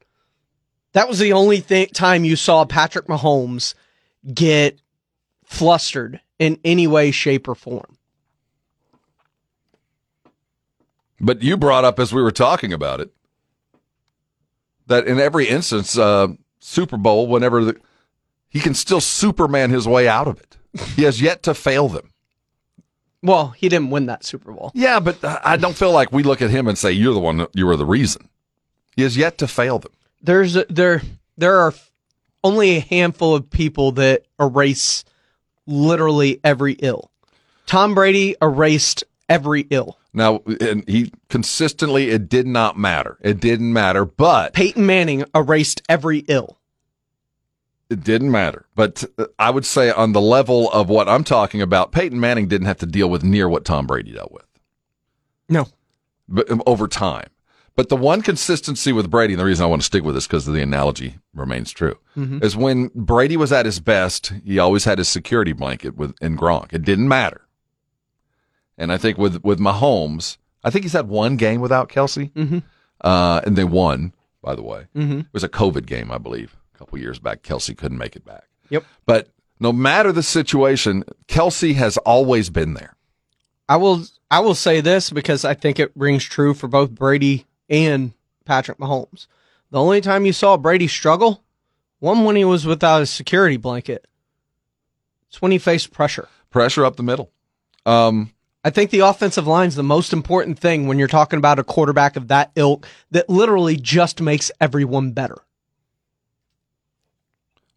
That 0.93 1.09
was 1.09 1.19
the 1.19 1.33
only 1.33 1.61
th- 1.61 1.93
time 1.93 2.25
you 2.25 2.37
saw 2.37 2.65
Patrick 2.65 3.07
Mahomes 3.07 3.75
get 4.33 4.79
flustered 5.45 6.21
in 6.39 6.59
any 6.65 6.87
way, 6.87 7.11
shape, 7.11 7.49
or 7.49 7.55
form. 7.55 7.97
But 11.21 11.43
you 11.43 11.57
brought 11.57 11.85
up 11.85 11.99
as 11.99 12.13
we 12.13 12.23
were 12.23 12.31
talking 12.31 12.73
about 12.73 13.01
it 13.01 13.11
that 14.87 15.07
in 15.07 15.19
every 15.19 15.49
instance, 15.49 15.97
uh, 15.97 16.29
Super 16.59 16.97
Bowl, 16.97 17.27
whenever 17.27 17.65
the, 17.65 17.77
he 18.55 18.61
can 18.61 18.73
still 18.73 19.03
Superman 19.03 19.69
his 19.69 19.87
way 19.87 20.09
out 20.09 20.27
of 20.27 20.41
it, 20.41 20.57
he 20.97 21.03
has 21.03 21.21
yet 21.21 21.43
to 21.43 21.53
fail 21.53 21.89
them. 21.89 22.11
Well, 23.23 23.49
he 23.51 23.69
didn't 23.69 23.91
win 23.91 24.07
that 24.07 24.25
Super 24.25 24.53
Bowl. 24.53 24.71
Yeah, 24.75 25.01
but 25.01 25.23
uh, 25.23 25.41
I 25.45 25.57
don't 25.57 25.77
feel 25.77 25.93
like 25.93 26.13
we 26.13 26.23
look 26.23 26.41
at 26.41 26.51
him 26.51 26.69
and 26.69 26.79
say 26.79 26.93
you're 26.93 27.15
the 27.15 27.21
one, 27.21 27.47
You 27.53 27.69
are 27.69 27.77
the 27.77 27.85
reason. 27.85 28.29
He 28.97 29.03
has 29.03 29.17
yet 29.17 29.39
to 29.39 29.49
fail 29.49 29.79
them. 29.79 29.93
There's 30.23 30.57
a, 30.57 30.65
there 30.71 31.03
there 31.37 31.59
are 31.59 31.75
only 32.43 32.77
a 32.77 32.81
handful 32.81 33.35
of 33.35 33.51
people 33.51 33.93
that 33.93 34.25
erase 34.39 35.05
literally 35.67 36.41
every 36.45 36.75
ill. 36.75 37.11
Tom 37.67 37.95
Brady 37.95 38.37
erased 38.41 39.05
every 39.29 39.63
ill. 39.71 39.99
Now, 40.13 40.43
and 40.61 40.87
he 40.87 41.11
consistently, 41.29 42.11
it 42.11 42.29
did 42.29 42.47
not 42.47 42.79
matter. 42.79 43.19
It 43.21 43.41
didn't 43.41 43.73
matter, 43.73 44.05
but 44.05 44.53
Peyton 44.53 44.87
Manning 44.87 45.25
erased 45.35 45.83
every 45.89 46.19
ill. 46.29 46.59
It 47.91 48.03
didn't 48.03 48.31
matter. 48.31 48.67
But 48.75 49.05
uh, 49.19 49.27
I 49.39 49.51
would 49.51 49.65
say 49.67 49.91
on 49.91 50.13
the 50.13 50.21
level 50.21 50.71
of 50.73 50.89
what 50.89 51.09
I'm 51.09 51.25
talking 51.25 51.61
about, 51.63 51.93
Peyton 51.93 52.19
Manning 52.19 52.49
didn't 52.49 52.67
have 52.67 52.79
to 52.79 52.87
deal 52.87 53.11
with 53.11 53.23
near 53.23 53.49
what 53.49 53.65
Tom 53.65 53.87
Brady 53.87 54.13
dealt 54.13 54.33
with. 54.33 54.47
No. 55.49 55.67
But 56.29 56.51
um, 56.51 56.63
over 56.67 56.89
time. 56.89 57.29
But 57.77 57.89
the 57.89 57.97
one 57.97 58.23
consistency 58.23 58.93
with 58.93 59.11
Brady, 59.11 59.35
and 59.35 59.41
the 59.41 59.45
reason 59.45 59.65
I 59.65 59.69
want 59.69 59.83
to 59.83 59.87
stick 59.87 60.05
with 60.05 60.15
this 60.15 60.27
because 60.29 60.47
the 60.47 60.63
analogy 60.63 61.17
remains 61.35 61.73
true, 61.73 61.99
Mhm. 62.17 62.43
is 62.43 62.57
when 62.57 62.89
Brady 62.95 63.37
was 63.37 63.51
at 63.53 63.67
his 63.67 63.81
best, 63.81 64.33
he 64.45 64.59
always 64.61 64.85
had 64.85 64.99
his 64.99 65.09
security 65.09 65.53
blanket 65.53 65.97
with 65.97 66.15
in 66.23 66.37
Gronk. 66.39 66.73
It 66.73 66.83
didn't 66.85 67.09
matter. 67.09 67.41
And 68.79 68.93
I 68.93 68.97
think 68.97 69.19
with 69.19 69.43
with 69.45 69.59
Mahomes, 69.59 70.37
I 70.63 70.71
think 70.71 70.85
he's 70.85 70.93
had 70.93 71.09
one 71.09 71.37
game 71.37 71.61
without 71.61 71.89
Kelce, 71.89 72.33
Mhm. 72.33 72.63
uh, 73.03 73.41
and 73.45 73.57
they 73.57 73.65
won. 73.65 74.13
By 74.41 74.55
the 74.55 74.63
way, 74.63 74.87
Mhm. 74.97 75.21
it 75.21 75.27
was 75.33 75.43
a 75.45 75.49
COVID 75.49 75.85
game, 75.87 76.11
I 76.13 76.19
believe, 76.19 76.55
a 76.75 76.79
couple 76.79 76.99
years 76.99 77.19
back. 77.19 77.43
Kelce 77.43 77.77
couldn't 77.77 77.99
make 77.99 78.17
it 78.17 78.25
back. 78.25 78.45
Yep. 78.71 78.85
But 79.07 79.29
no 79.61 79.73
matter 79.73 80.13
the 80.13 80.23
situation, 80.23 81.05
Kelce 81.29 81.75
has 81.75 81.97
always 81.99 82.51
been 82.51 82.75
there. 82.75 82.97
I 83.69 83.77
will 83.77 84.05
I 84.31 84.41
will 84.41 84.55
say 84.55 84.81
this 84.81 85.11
because 85.11 85.45
I 85.45 85.55
think 85.55 85.79
it 85.79 85.93
rings 85.95 86.25
true 86.25 86.55
for 86.55 86.69
both 86.69 86.91
Brady 86.91 87.47
and 87.69 88.13
Patrick 88.45 88.79
Mahomes. 88.79 89.27
The 89.71 89.81
only 89.81 90.01
time 90.01 90.27
you 90.27 90.33
saw 90.33 90.57
Brady 90.57 90.89
struggle, 90.89 91.43
one 91.99 92.25
when 92.25 92.37
he 92.37 92.45
was 92.45 92.67
without 92.67 93.01
his 93.01 93.11
security 93.11 93.57
blanket. 93.57 94.07
It's 95.29 95.41
when 95.41 95.53
he 95.53 95.59
faced 95.59 95.93
pressure. 95.93 96.29
Pressure 96.51 96.85
up 96.85 96.97
the 96.97 97.03
middle. 97.03 97.33
Um, 97.87 98.33
I 98.63 98.71
think 98.71 98.91
the 98.91 99.01
offensive 99.01 99.47
line 99.47 99.69
is 99.69 99.75
the 99.75 99.83
most 99.83 100.13
important 100.13 100.59
thing 100.59 100.87
when 100.87 100.99
you're 100.99 101.09
talking 101.09 101.39
about 101.39 101.59
a 101.59 101.65
quarterback 101.65 102.17
of 102.17 102.29
that 102.29 102.51
ilk 102.55 102.87
that 103.11 103.29
literally 103.29 103.77
just 103.77 104.21
makes 104.21 104.51
everyone 104.61 105.13
better. 105.13 105.39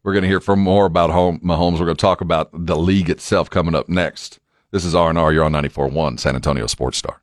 We're 0.08 0.14
going 0.14 0.24
to 0.24 0.30
hear 0.30 0.40
from 0.40 0.62
more 0.62 0.86
about 0.86 1.10
home, 1.10 1.42
Mahomes. 1.42 1.80
We're 1.80 1.86
going 1.88 1.98
to 1.98 2.02
talk 2.02 2.22
about 2.22 2.48
the 2.54 2.78
league 2.78 3.10
itself 3.10 3.50
coming 3.50 3.76
up 3.76 3.90
next. 3.90 4.40
This 4.72 4.86
is 4.86 4.96
R&R. 4.96 5.34
You're 5.34 5.44
on 5.44 5.52
94.1 5.52 6.18
San 6.18 6.34
Antonio 6.34 6.66
Sports 6.66 6.98
Star. 6.98 7.20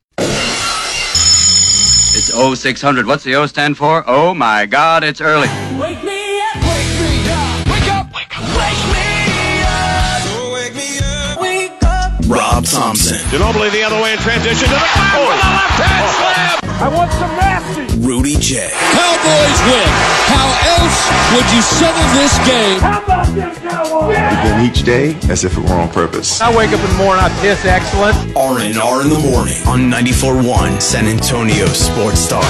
It's 2.13 2.31
0600. 2.31 3.07
What's 3.07 3.25
the 3.25 3.37
O 3.37 3.47
stand 3.47 3.79
for? 3.79 4.05
Oh 4.07 4.35
my 4.35 4.67
God, 4.67 5.03
it's 5.03 5.23
early. 5.23 5.49
Wake 5.81 6.05
me 6.05 6.43
up, 6.43 6.57
wake 6.57 7.01
me 7.01 7.25
up, 7.31 7.67
wake 7.69 7.89
up, 7.89 8.13
wake 8.15 8.39
up, 8.39 8.53
wake 8.53 8.85
me 8.93 9.63
up, 9.63 10.21
oh, 10.37 10.53
wake 10.53 10.75
me 10.75 10.99
up, 10.99 11.41
wake 11.41 11.83
up. 11.85 12.13
Rob 12.29 12.67
Thompson, 12.67 13.17
Ginobili 13.31 13.73
the 13.73 13.83
other 13.83 14.03
way 14.03 14.13
in 14.13 14.19
transition 14.19 14.69
to 14.69 14.75
the 14.75 14.77
oh. 14.77 14.95
back 14.95 15.17
with 15.17 15.41
a 15.41 15.49
left 15.57 15.81
hand 15.81 16.61
slam. 16.61 16.64
I 16.81 16.89
want 16.89 17.11
some 17.13 17.31
nasty. 17.37 17.87
Rudy 18.01 18.35
J, 18.37 18.69
Cowboys 18.73 19.59
win. 19.71 19.89
How 20.27 20.49
else 20.75 20.99
would 21.33 21.47
you 21.55 21.63
settle 21.63 22.09
this 22.19 22.35
game? 22.47 22.81
How 22.81 23.03
about 23.03 23.27
them 23.35 23.55
Cowboys? 23.63 24.17
Begin 24.17 24.61
each 24.67 24.83
day 24.83 25.15
as 25.31 25.45
if 25.45 25.57
it 25.57 25.63
were 25.63 25.75
on 25.75 25.89
purpose. 25.91 26.41
I 26.41 26.55
wake 26.55 26.71
up 26.71 26.81
in 26.81 26.91
the 26.91 26.97
morning, 26.97 27.25
I 27.25 27.29
piss 27.41 27.65
excellent. 27.65 28.17
R&R 28.37 29.03
in 29.03 29.09
the 29.09 29.21
morning 29.31 29.63
on 29.67 29.89
94.1 29.91 30.83
San 30.83 31.07
Antonio 31.07 31.67
Sports 31.67 32.21
Star. 32.21 32.43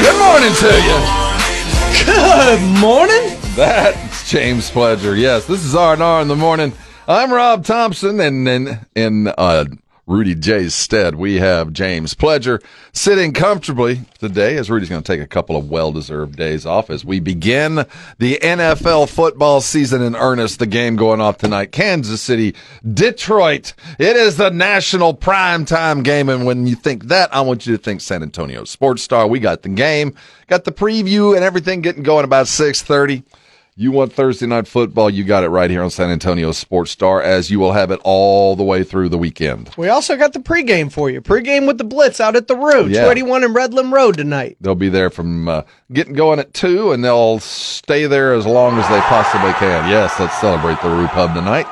Good 0.00 0.18
morning 0.18 0.54
to 0.54 0.72
you. 0.88 0.98
Good 2.06 2.60
morning. 2.80 3.36
That's 3.54 4.28
James 4.28 4.70
Pledger. 4.70 5.18
Yes, 5.18 5.46
this 5.46 5.64
is 5.64 5.74
R&R 5.74 6.22
in 6.22 6.28
the 6.28 6.36
morning. 6.36 6.72
I'm 7.10 7.32
Rob 7.32 7.64
Thompson, 7.64 8.20
and 8.20 8.46
in 8.46 8.78
and 8.94 9.34
uh, 9.36 9.64
Rudy 10.06 10.36
J's 10.36 10.76
stead, 10.76 11.16
we 11.16 11.40
have 11.40 11.72
James 11.72 12.14
Pledger 12.14 12.62
sitting 12.92 13.32
comfortably 13.32 14.02
today 14.20 14.56
as 14.56 14.70
Rudy's 14.70 14.88
going 14.88 15.02
to 15.02 15.12
take 15.12 15.20
a 15.20 15.26
couple 15.26 15.56
of 15.56 15.68
well 15.68 15.90
deserved 15.90 16.36
days 16.36 16.64
off 16.64 16.88
as 16.88 17.04
we 17.04 17.18
begin 17.18 17.84
the 18.18 18.38
NFL 18.40 19.08
football 19.08 19.60
season 19.60 20.02
in 20.02 20.14
earnest. 20.14 20.60
The 20.60 20.66
game 20.66 20.94
going 20.94 21.20
off 21.20 21.38
tonight 21.38 21.72
Kansas 21.72 22.22
City, 22.22 22.54
Detroit. 22.94 23.72
It 23.98 24.14
is 24.14 24.36
the 24.36 24.50
national 24.50 25.16
primetime 25.16 26.04
game. 26.04 26.28
And 26.28 26.46
when 26.46 26.68
you 26.68 26.76
think 26.76 27.06
that, 27.06 27.34
I 27.34 27.40
want 27.40 27.66
you 27.66 27.76
to 27.76 27.82
think 27.82 28.02
San 28.02 28.22
Antonio 28.22 28.62
Sports 28.62 29.02
Star. 29.02 29.26
We 29.26 29.40
got 29.40 29.62
the 29.62 29.68
game, 29.70 30.14
got 30.46 30.62
the 30.62 30.70
preview 30.70 31.34
and 31.34 31.42
everything 31.42 31.80
getting 31.80 32.04
going 32.04 32.24
about 32.24 32.46
630. 32.46 33.24
You 33.76 33.92
want 33.92 34.12
Thursday 34.12 34.46
night 34.46 34.66
football, 34.66 35.08
you 35.08 35.24
got 35.24 35.42
it 35.44 35.48
right 35.48 35.70
here 35.70 35.82
on 35.82 35.90
San 35.90 36.10
Antonio 36.10 36.52
Sports 36.52 36.90
Star, 36.90 37.22
as 37.22 37.50
you 37.50 37.58
will 37.58 37.72
have 37.72 37.90
it 37.90 38.00
all 38.04 38.54
the 38.54 38.64
way 38.64 38.84
through 38.84 39.08
the 39.08 39.16
weekend. 39.16 39.70
We 39.78 39.88
also 39.88 40.16
got 40.16 40.32
the 40.34 40.40
pregame 40.40 40.92
for 40.92 41.08
you. 41.08 41.22
Pregame 41.22 41.66
with 41.66 41.78
the 41.78 41.84
Blitz 41.84 42.20
out 42.20 42.36
at 42.36 42.46
the 42.46 42.56
Road, 42.56 42.90
Yeah. 42.90 43.02
281 43.04 43.44
in 43.44 43.54
Redland 43.54 43.92
Road 43.92 44.16
tonight. 44.18 44.58
They'll 44.60 44.74
be 44.74 44.90
there 44.90 45.08
from 45.08 45.48
uh, 45.48 45.62
getting 45.92 46.12
going 46.14 46.40
at 46.40 46.52
2, 46.52 46.92
and 46.92 47.02
they'll 47.02 47.38
stay 47.38 48.06
there 48.06 48.34
as 48.34 48.44
long 48.44 48.76
as 48.78 48.86
they 48.88 49.00
possibly 49.02 49.52
can. 49.52 49.88
Yes, 49.88 50.18
let's 50.20 50.38
celebrate 50.40 50.80
the 50.82 50.90
Roo 50.90 51.06
Pub 51.08 51.32
tonight. 51.34 51.66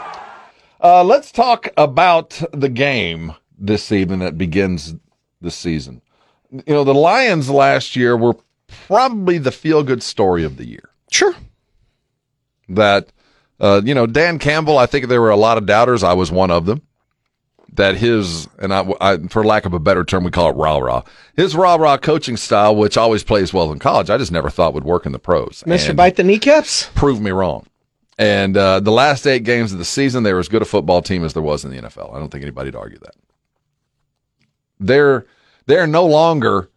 Uh, 0.82 1.02
let's 1.04 1.30
talk 1.32 1.68
about 1.76 2.40
the 2.52 2.68
game 2.70 3.34
this 3.58 3.92
evening 3.92 4.20
that 4.20 4.38
begins 4.38 4.94
the 5.42 5.50
season. 5.50 6.00
You 6.50 6.62
know, 6.68 6.84
the 6.84 6.94
Lions 6.94 7.50
last 7.50 7.96
year 7.96 8.16
were 8.16 8.36
probably 8.86 9.36
the 9.38 9.50
feel 9.52 9.82
good 9.82 10.02
story 10.02 10.44
of 10.44 10.56
the 10.56 10.66
year. 10.66 10.88
Sure. 11.10 11.34
That, 12.68 13.08
uh, 13.60 13.80
you 13.84 13.94
know, 13.94 14.06
Dan 14.06 14.38
Campbell, 14.38 14.78
I 14.78 14.86
think 14.86 15.08
there 15.08 15.20
were 15.20 15.30
a 15.30 15.36
lot 15.36 15.58
of 15.58 15.66
doubters. 15.66 16.02
I 16.02 16.12
was 16.12 16.30
one 16.30 16.50
of 16.50 16.66
them. 16.66 16.82
That 17.74 17.96
his, 17.96 18.48
and 18.58 18.72
I, 18.74 18.92
I 19.00 19.18
for 19.28 19.44
lack 19.44 19.64
of 19.66 19.74
a 19.74 19.78
better 19.78 20.02
term, 20.02 20.24
we 20.24 20.30
call 20.30 20.50
it 20.50 20.54
rah 20.54 20.78
rah. 20.78 21.02
His 21.36 21.54
rah 21.54 21.76
rah 21.76 21.98
coaching 21.98 22.36
style, 22.36 22.74
which 22.74 22.96
always 22.96 23.22
plays 23.22 23.52
well 23.52 23.70
in 23.70 23.78
college, 23.78 24.10
I 24.10 24.18
just 24.18 24.32
never 24.32 24.50
thought 24.50 24.74
would 24.74 24.84
work 24.84 25.06
in 25.06 25.12
the 25.12 25.18
pros. 25.18 25.62
Mr. 25.66 25.94
Bite 25.94 26.16
the 26.16 26.24
Kneecaps? 26.24 26.92
prove 26.94 27.20
me 27.20 27.30
wrong. 27.30 27.66
And 28.18 28.56
uh, 28.56 28.80
the 28.80 28.90
last 28.90 29.26
eight 29.26 29.44
games 29.44 29.72
of 29.72 29.78
the 29.78 29.84
season, 29.84 30.24
they 30.24 30.32
were 30.32 30.40
as 30.40 30.48
good 30.48 30.62
a 30.62 30.64
football 30.64 31.02
team 31.02 31.24
as 31.24 31.34
there 31.34 31.42
was 31.42 31.64
in 31.64 31.70
the 31.70 31.80
NFL. 31.80 32.12
I 32.14 32.18
don't 32.18 32.30
think 32.30 32.42
anybody'd 32.42 32.74
argue 32.74 32.98
that. 32.98 33.14
They're 34.80 35.26
they're 35.66 35.86
no 35.86 36.06
longer 36.06 36.70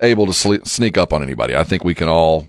able 0.00 0.26
to 0.26 0.60
sneak 0.64 0.96
up 0.96 1.12
on 1.12 1.22
anybody. 1.22 1.56
I 1.56 1.64
think 1.64 1.82
we 1.84 1.94
can 1.94 2.08
all. 2.08 2.48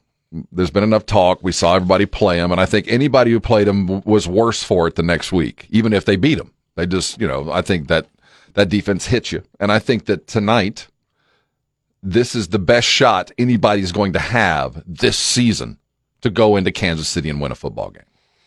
There's 0.51 0.69
been 0.69 0.83
enough 0.83 1.05
talk. 1.05 1.39
We 1.41 1.51
saw 1.51 1.75
everybody 1.75 2.05
play 2.05 2.37
them, 2.37 2.51
and 2.51 2.61
I 2.61 2.65
think 2.65 2.87
anybody 2.87 3.31
who 3.31 3.39
played 3.39 3.67
them 3.67 4.01
was 4.01 4.27
worse 4.27 4.63
for 4.63 4.87
it 4.87 4.95
the 4.95 5.03
next 5.03 5.31
week, 5.31 5.65
even 5.69 5.91
if 5.91 6.05
they 6.05 6.15
beat 6.15 6.35
them. 6.35 6.53
They 6.75 6.85
just, 6.85 7.19
you 7.19 7.27
know, 7.27 7.51
I 7.51 7.61
think 7.61 7.87
that 7.87 8.07
that 8.53 8.69
defense 8.69 9.07
hits 9.07 9.31
you, 9.31 9.43
and 9.59 9.71
I 9.71 9.79
think 9.79 10.05
that 10.05 10.27
tonight, 10.27 10.87
this 12.03 12.35
is 12.35 12.49
the 12.49 12.59
best 12.59 12.87
shot 12.87 13.31
anybody's 13.37 13.91
going 13.91 14.13
to 14.13 14.19
have 14.19 14.83
this 14.85 15.17
season 15.17 15.77
to 16.21 16.29
go 16.29 16.55
into 16.55 16.71
Kansas 16.71 17.07
City 17.07 17.29
and 17.29 17.41
win 17.41 17.51
a 17.51 17.55
football 17.55 17.89
game. 17.89 18.03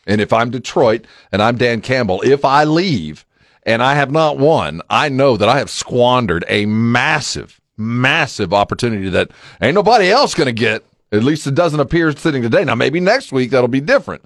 And 0.06 0.20
if 0.20 0.32
I'm 0.32 0.50
Detroit 0.50 1.06
and 1.30 1.42
I'm 1.42 1.56
Dan 1.56 1.80
Campbell, 1.80 2.22
if 2.22 2.44
I 2.44 2.64
leave 2.64 3.24
and 3.64 3.82
I 3.82 3.94
have 3.94 4.10
not 4.10 4.38
won, 4.38 4.82
I 4.90 5.08
know 5.08 5.36
that 5.36 5.48
I 5.48 5.58
have 5.58 5.70
squandered 5.70 6.44
a 6.48 6.66
massive, 6.66 7.60
massive 7.76 8.52
opportunity 8.52 9.08
that 9.10 9.30
ain't 9.60 9.74
nobody 9.74 10.10
else 10.10 10.34
going 10.34 10.46
to 10.46 10.52
get. 10.52 10.84
At 11.12 11.22
least 11.22 11.46
it 11.46 11.54
doesn't 11.54 11.78
appear 11.78 12.10
sitting 12.16 12.42
today. 12.42 12.64
Now, 12.64 12.74
maybe 12.74 12.98
next 12.98 13.32
week 13.32 13.50
that'll 13.50 13.68
be 13.68 13.80
different. 13.80 14.24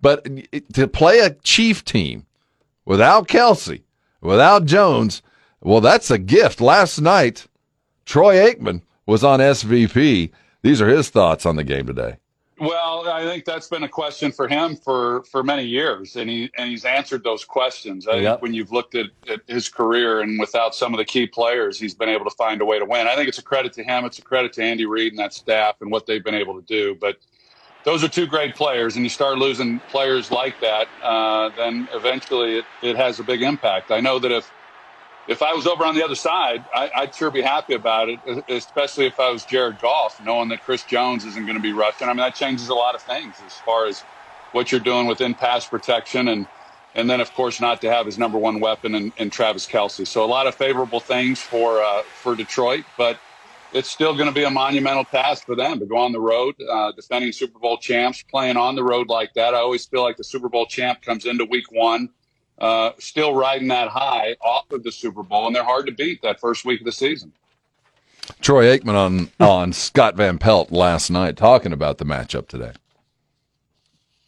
But 0.00 0.28
to 0.74 0.86
play 0.86 1.20
a 1.20 1.30
Chief 1.30 1.84
team 1.84 2.26
without 2.84 3.26
Kelce, 3.26 3.82
without 4.20 4.66
Jones, 4.66 5.22
well, 5.62 5.80
that's 5.80 6.10
a 6.10 6.18
gift. 6.18 6.60
Last 6.60 7.00
night, 7.00 7.46
Troy 8.04 8.36
Aikman 8.36 8.82
was 9.06 9.24
on 9.24 9.40
SVP. 9.40 10.30
These 10.62 10.82
are 10.82 10.88
his 10.88 11.08
thoughts 11.08 11.46
on 11.46 11.56
the 11.56 11.64
game 11.64 11.86
today. 11.86 12.18
Well, 12.58 13.08
I 13.10 13.24
think 13.24 13.44
that's 13.44 13.68
been 13.68 13.82
a 13.82 13.88
question 13.88 14.32
for 14.32 14.48
him 14.48 14.76
for, 14.76 15.24
for 15.24 15.42
many 15.42 15.64
years, 15.64 16.16
and 16.16 16.30
he 16.30 16.50
and 16.56 16.70
he's 16.70 16.86
answered 16.86 17.24
those 17.24 17.44
questions. 17.44 18.08
I 18.08 18.16
Yep. 18.16 18.22
think 18.22 18.42
when 18.42 18.54
you've 18.54 18.72
looked 18.72 18.94
at, 18.94 19.08
at 19.28 19.42
his 19.48 19.68
career 19.68 20.20
and 20.22 20.40
without 20.40 20.74
some 20.74 20.94
of 20.94 20.98
the 20.98 21.04
key 21.04 21.26
players, 21.26 21.78
he's 21.80 21.94
been 21.94 22.08
able 22.08 22.24
to 22.24 22.34
find 22.36 22.62
a 22.62 22.64
way 22.64 22.78
to 22.78 22.86
win. 22.86 23.08
I 23.08 23.16
think 23.16 23.28
it's 23.28 23.38
a 23.38 23.42
credit 23.44 23.74
to 23.74 23.84
him. 23.84 24.06
It's 24.06 24.20
a 24.20 24.22
credit 24.22 24.54
to 24.54 24.62
Andy 24.64 24.86
Reid 24.86 25.12
and 25.12 25.18
that 25.18 25.34
staff 25.34 25.76
and 25.82 25.90
what 25.90 26.06
they've 26.06 26.24
been 26.24 26.34
able 26.36 26.54
to 26.60 26.66
do. 26.66 26.96
But 27.00 27.16
those 27.84 28.04
are 28.04 28.08
two 28.08 28.26
great 28.26 28.54
players, 28.56 28.96
and 28.96 29.04
you 29.04 29.10
start 29.10 29.38
losing 29.38 29.80
players 29.80 30.30
like 30.30 30.58
that, 30.60 30.88
uh, 31.02 31.50
then 31.50 31.88
eventually 31.92 32.58
it, 32.58 32.66
it 32.82 32.96
has 32.96 33.20
a 33.20 33.24
big 33.24 33.42
impact. 33.42 33.90
I 33.90 34.00
know 34.00 34.18
that 34.20 34.32
if 34.32 34.52
if 35.26 35.42
I 35.42 35.54
was 35.54 35.66
over 35.66 35.84
on 35.84 35.94
the 35.96 36.04
other 36.04 36.14
side, 36.16 36.66
I, 36.74 36.90
I'd 36.96 37.14
sure 37.14 37.30
be 37.30 37.42
happy 37.42 37.74
about 37.74 38.08
it, 38.10 38.20
especially 38.48 39.06
if 39.06 39.20
I 39.20 39.30
was 39.30 39.44
Jared 39.44 39.80
Goff, 39.80 40.16
knowing 40.20 40.50
that 40.50 40.62
Chris 40.62 40.84
Jones 40.84 41.24
isn't 41.24 41.46
going 41.46 41.56
to 41.56 41.62
be 41.62 41.72
rushing. 41.72 42.08
I 42.08 42.12
mean, 42.12 42.18
that 42.18 42.34
changes 42.34 42.68
a 42.68 42.74
lot 42.74 42.94
of 42.96 43.02
things 43.02 43.42
as 43.42 43.58
far 43.64 43.86
as 43.86 44.06
what 44.52 44.72
you're 44.72 44.80
doing 44.82 45.06
within 45.06 45.34
pass 45.34 45.68
protection 45.68 46.28
and 46.28 46.48
and 46.94 47.10
then 47.10 47.20
of 47.20 47.32
course 47.34 47.60
not 47.60 47.80
to 47.82 47.90
have 47.92 48.06
his 48.06 48.18
number 48.18 48.38
one 48.38 48.60
weapon 48.60 48.94
in, 48.94 49.12
in 49.16 49.30
Travis 49.30 49.66
Kelce. 49.66 50.06
So 50.06 50.24
a 50.24 50.26
lot 50.26 50.46
of 50.46 50.56
favorable 50.56 51.00
things 51.00 51.42
for 51.42 51.82
uh, 51.82 52.04
for 52.22 52.36
Detroit, 52.36 52.86
but 52.96 53.20
it's 53.72 53.90
still 53.90 54.14
going 54.14 54.28
to 54.28 54.32
be 54.34 54.44
a 54.44 54.50
monumental 54.50 55.04
task 55.04 55.44
for 55.46 55.56
them 55.56 55.80
to 55.80 55.86
go 55.86 55.98
on 55.98 56.12
the 56.12 56.20
road, 56.20 56.54
uh, 56.70 56.92
defending 56.92 57.32
Super 57.32 57.58
Bowl 57.58 57.78
champs, 57.78 58.22
playing 58.22 58.56
on 58.56 58.76
the 58.76 58.84
road 58.84 59.08
like 59.08 59.32
that. 59.34 59.54
I 59.54 59.58
always 59.58 59.86
feel 59.86 60.02
like 60.02 60.16
the 60.16 60.24
Super 60.24 60.48
Bowl 60.48 60.66
champ 60.66 61.02
comes 61.02 61.26
into 61.26 61.44
Week 61.46 61.70
One 61.72 62.10
uh, 62.58 62.92
still 62.98 63.34
riding 63.34 63.68
that 63.68 63.88
high 63.88 64.36
off 64.40 64.70
of 64.70 64.82
the 64.82 64.92
Super 64.92 65.22
Bowl, 65.22 65.46
and 65.46 65.54
they're 65.54 65.64
hard 65.64 65.86
to 65.86 65.92
beat 65.92 66.22
that 66.22 66.40
first 66.40 66.64
week 66.64 66.80
of 66.80 66.86
the 66.86 66.92
season. 66.92 67.32
Troy 68.40 68.76
Aikman 68.76 68.94
on 68.94 69.30
on 69.38 69.72
Scott 69.72 70.16
Van 70.16 70.38
Pelt 70.38 70.72
last 70.72 71.10
night 71.10 71.36
talking 71.36 71.72
about 71.72 71.98
the 71.98 72.04
matchup 72.04 72.48
today. 72.48 72.72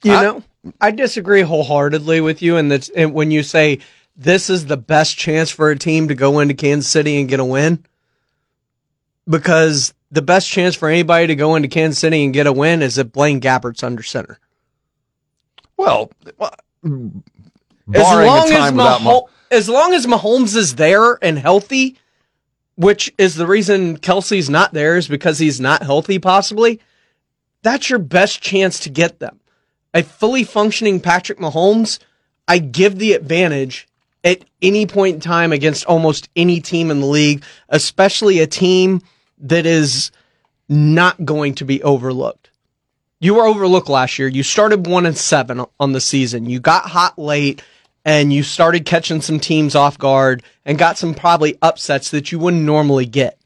You 0.02 0.12
know, 0.12 0.44
I 0.80 0.92
disagree 0.92 1.42
wholeheartedly 1.42 2.20
with 2.20 2.40
you. 2.40 2.56
And 2.56 2.70
that's 2.70 2.88
and 2.90 3.12
when 3.12 3.30
you 3.30 3.42
say 3.42 3.80
this 4.16 4.50
is 4.50 4.66
the 4.66 4.76
best 4.76 5.16
chance 5.16 5.50
for 5.50 5.70
a 5.70 5.78
team 5.78 6.08
to 6.08 6.14
go 6.14 6.38
into 6.40 6.54
Kansas 6.54 6.90
City 6.90 7.18
and 7.18 7.28
get 7.28 7.40
a 7.40 7.44
win, 7.44 7.84
because 9.28 9.94
the 10.10 10.22
best 10.22 10.48
chance 10.48 10.74
for 10.74 10.88
anybody 10.88 11.26
to 11.26 11.34
go 11.34 11.56
into 11.56 11.68
Kansas 11.68 11.98
City 11.98 12.24
and 12.24 12.32
get 12.32 12.46
a 12.46 12.52
win 12.52 12.82
is 12.82 12.98
if 12.98 13.12
Blaine 13.12 13.40
Gabbert's 13.40 13.82
under 13.82 14.02
center. 14.02 14.38
Well, 15.76 16.10
as 16.40 16.50
barring 17.88 18.28
a 18.28 18.32
long 18.32 18.52
as 18.52 18.72
without 18.72 19.00
Maho- 19.00 19.28
as 19.50 19.68
long 19.68 19.94
as 19.94 20.06
Mahomes 20.06 20.56
is 20.56 20.74
there 20.76 21.18
and 21.22 21.38
healthy, 21.38 21.96
which 22.76 23.12
is 23.18 23.34
the 23.34 23.46
reason 23.46 23.98
Kelce's 23.98 24.50
not 24.50 24.72
there 24.72 24.96
is 24.96 25.08
because 25.08 25.38
he's 25.38 25.60
not 25.60 25.82
healthy, 25.82 26.18
possibly. 26.18 26.80
That's 27.62 27.90
your 27.90 27.98
best 27.98 28.40
chance 28.40 28.78
to 28.80 28.90
get 28.90 29.18
them. 29.18 29.40
A 29.94 30.02
fully 30.02 30.44
functioning 30.44 31.00
Patrick 31.00 31.38
Mahomes, 31.38 31.98
I 32.46 32.58
give 32.58 32.98
the 32.98 33.14
advantage 33.14 33.88
at 34.22 34.44
any 34.60 34.86
point 34.86 35.14
in 35.14 35.20
time 35.20 35.52
against 35.52 35.86
almost 35.86 36.28
any 36.36 36.60
team 36.60 36.90
in 36.90 37.00
the 37.00 37.06
league, 37.06 37.42
especially 37.68 38.40
a 38.40 38.46
team 38.46 39.00
that 39.38 39.66
is 39.66 40.10
not 40.68 41.24
going 41.24 41.54
to 41.56 41.64
be 41.64 41.82
overlooked. 41.82 42.50
You 43.20 43.34
were 43.34 43.46
overlooked 43.46 43.88
last 43.88 44.18
year. 44.18 44.28
You 44.28 44.42
started 44.42 44.86
one 44.86 45.06
and 45.06 45.16
seven 45.16 45.64
on 45.80 45.92
the 45.92 46.00
season. 46.00 46.48
You 46.48 46.60
got 46.60 46.84
hot 46.84 47.18
late 47.18 47.62
and 48.08 48.32
you 48.32 48.42
started 48.42 48.86
catching 48.86 49.20
some 49.20 49.38
teams 49.38 49.74
off 49.74 49.98
guard 49.98 50.42
and 50.64 50.78
got 50.78 50.96
some 50.96 51.12
probably 51.12 51.58
upsets 51.60 52.10
that 52.10 52.32
you 52.32 52.38
wouldn't 52.38 52.62
normally 52.62 53.04
get. 53.04 53.38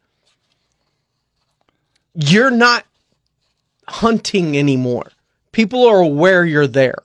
You're 2.14 2.52
not 2.52 2.86
hunting 3.88 4.56
anymore. 4.56 5.10
People 5.50 5.84
are 5.84 6.00
aware 6.00 6.44
you're 6.44 6.68
there. 6.68 7.02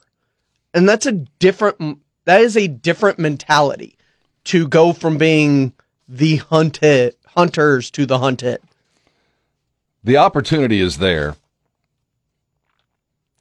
And 0.72 0.88
that's 0.88 1.04
a 1.04 1.10
different 1.10 1.98
that 2.26 2.42
is 2.42 2.56
a 2.56 2.68
different 2.68 3.18
mentality 3.18 3.96
to 4.44 4.68
go 4.68 4.92
from 4.92 5.18
being 5.18 5.72
the 6.08 6.36
hunted 6.36 7.16
hunters 7.26 7.90
to 7.90 8.06
the 8.06 8.18
hunted. 8.18 8.60
the 10.04 10.16
opportunity 10.16 10.80
is 10.80 10.98
there. 10.98 11.34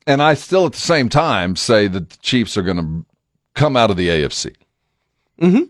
And 0.07 0.23
I 0.23 0.33
still, 0.33 0.65
at 0.65 0.71
the 0.71 0.79
same 0.79 1.09
time, 1.09 1.55
say 1.55 1.87
that 1.87 2.09
the 2.09 2.17
Chiefs 2.17 2.57
are 2.57 2.63
going 2.63 2.77
to 2.77 3.05
come 3.57 3.75
out 3.75 3.91
of 3.91 3.97
the 3.97 4.07
AFC. 4.07 4.55
Mm-hmm. 5.41 5.63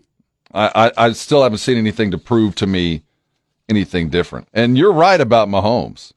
I, 0.52 0.70
I, 0.74 1.06
I 1.06 1.12
still 1.12 1.42
haven't 1.42 1.58
seen 1.58 1.76
anything 1.76 2.10
to 2.12 2.18
prove 2.18 2.54
to 2.56 2.66
me 2.66 3.02
anything 3.68 4.08
different. 4.08 4.48
And 4.54 4.78
you're 4.78 4.92
right 4.92 5.20
about 5.20 5.48
Mahomes. 5.48 6.12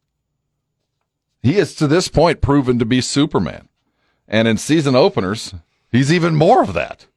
He 1.42 1.58
is 1.58 1.74
to 1.76 1.88
this 1.88 2.08
point 2.08 2.42
proven 2.42 2.78
to 2.80 2.86
be 2.86 3.02
Superman. 3.02 3.68
And 4.28 4.48
in 4.48 4.58
season 4.58 4.96
openers, 4.96 5.54
he's 5.92 6.14
even 6.14 6.36
more 6.36 6.62
of 6.62 6.74
that. 6.74 7.08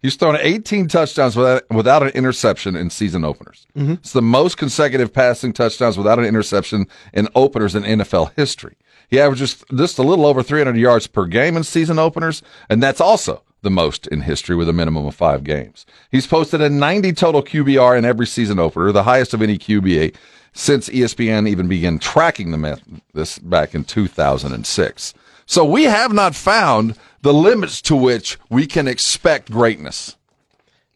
He's 0.00 0.16
thrown 0.16 0.36
18 0.40 0.88
touchdowns 0.88 1.36
without, 1.36 1.62
without 1.70 2.02
an 2.02 2.08
interception 2.10 2.74
in 2.74 2.90
season 2.90 3.24
openers. 3.24 3.66
Mhm. 3.76 3.98
It's 3.98 4.12
the 4.12 4.22
most 4.22 4.56
consecutive 4.56 5.12
passing 5.12 5.52
touchdowns 5.52 5.96
without 5.96 6.18
an 6.18 6.24
interception 6.24 6.86
in 7.12 7.28
openers 7.34 7.74
in 7.74 7.84
NFL 7.84 8.32
history. 8.34 8.76
He 9.08 9.20
averages 9.20 9.62
just 9.74 9.98
a 9.98 10.02
little 10.02 10.26
over 10.26 10.42
300 10.42 10.76
yards 10.76 11.06
per 11.06 11.26
game 11.26 11.56
in 11.56 11.62
season 11.64 11.98
openers, 11.98 12.42
and 12.68 12.82
that's 12.82 13.00
also 13.00 13.42
the 13.62 13.70
most 13.70 14.06
in 14.08 14.22
history 14.22 14.56
with 14.56 14.68
a 14.68 14.72
minimum 14.72 15.06
of 15.06 15.14
five 15.14 15.44
games. 15.44 15.86
He's 16.10 16.26
posted 16.26 16.60
a 16.60 16.68
90 16.68 17.12
total 17.12 17.42
QBR 17.42 17.96
in 17.96 18.04
every 18.04 18.26
season 18.26 18.58
opener, 18.58 18.92
the 18.92 19.04
highest 19.04 19.32
of 19.34 19.42
any 19.42 19.56
QBA 19.56 20.14
since 20.52 20.88
ESPN 20.88 21.48
even 21.48 21.66
began 21.66 21.98
tracking 21.98 22.50
the 22.50 22.58
myth, 22.58 22.82
this 23.14 23.38
back 23.38 23.74
in 23.74 23.84
2006. 23.84 25.14
So 25.46 25.64
we 25.64 25.84
have 25.84 26.12
not 26.12 26.34
found 26.34 26.96
the 27.22 27.32
limits 27.32 27.80
to 27.82 27.96
which 27.96 28.38
we 28.50 28.66
can 28.66 28.86
expect 28.86 29.50
greatness 29.50 30.16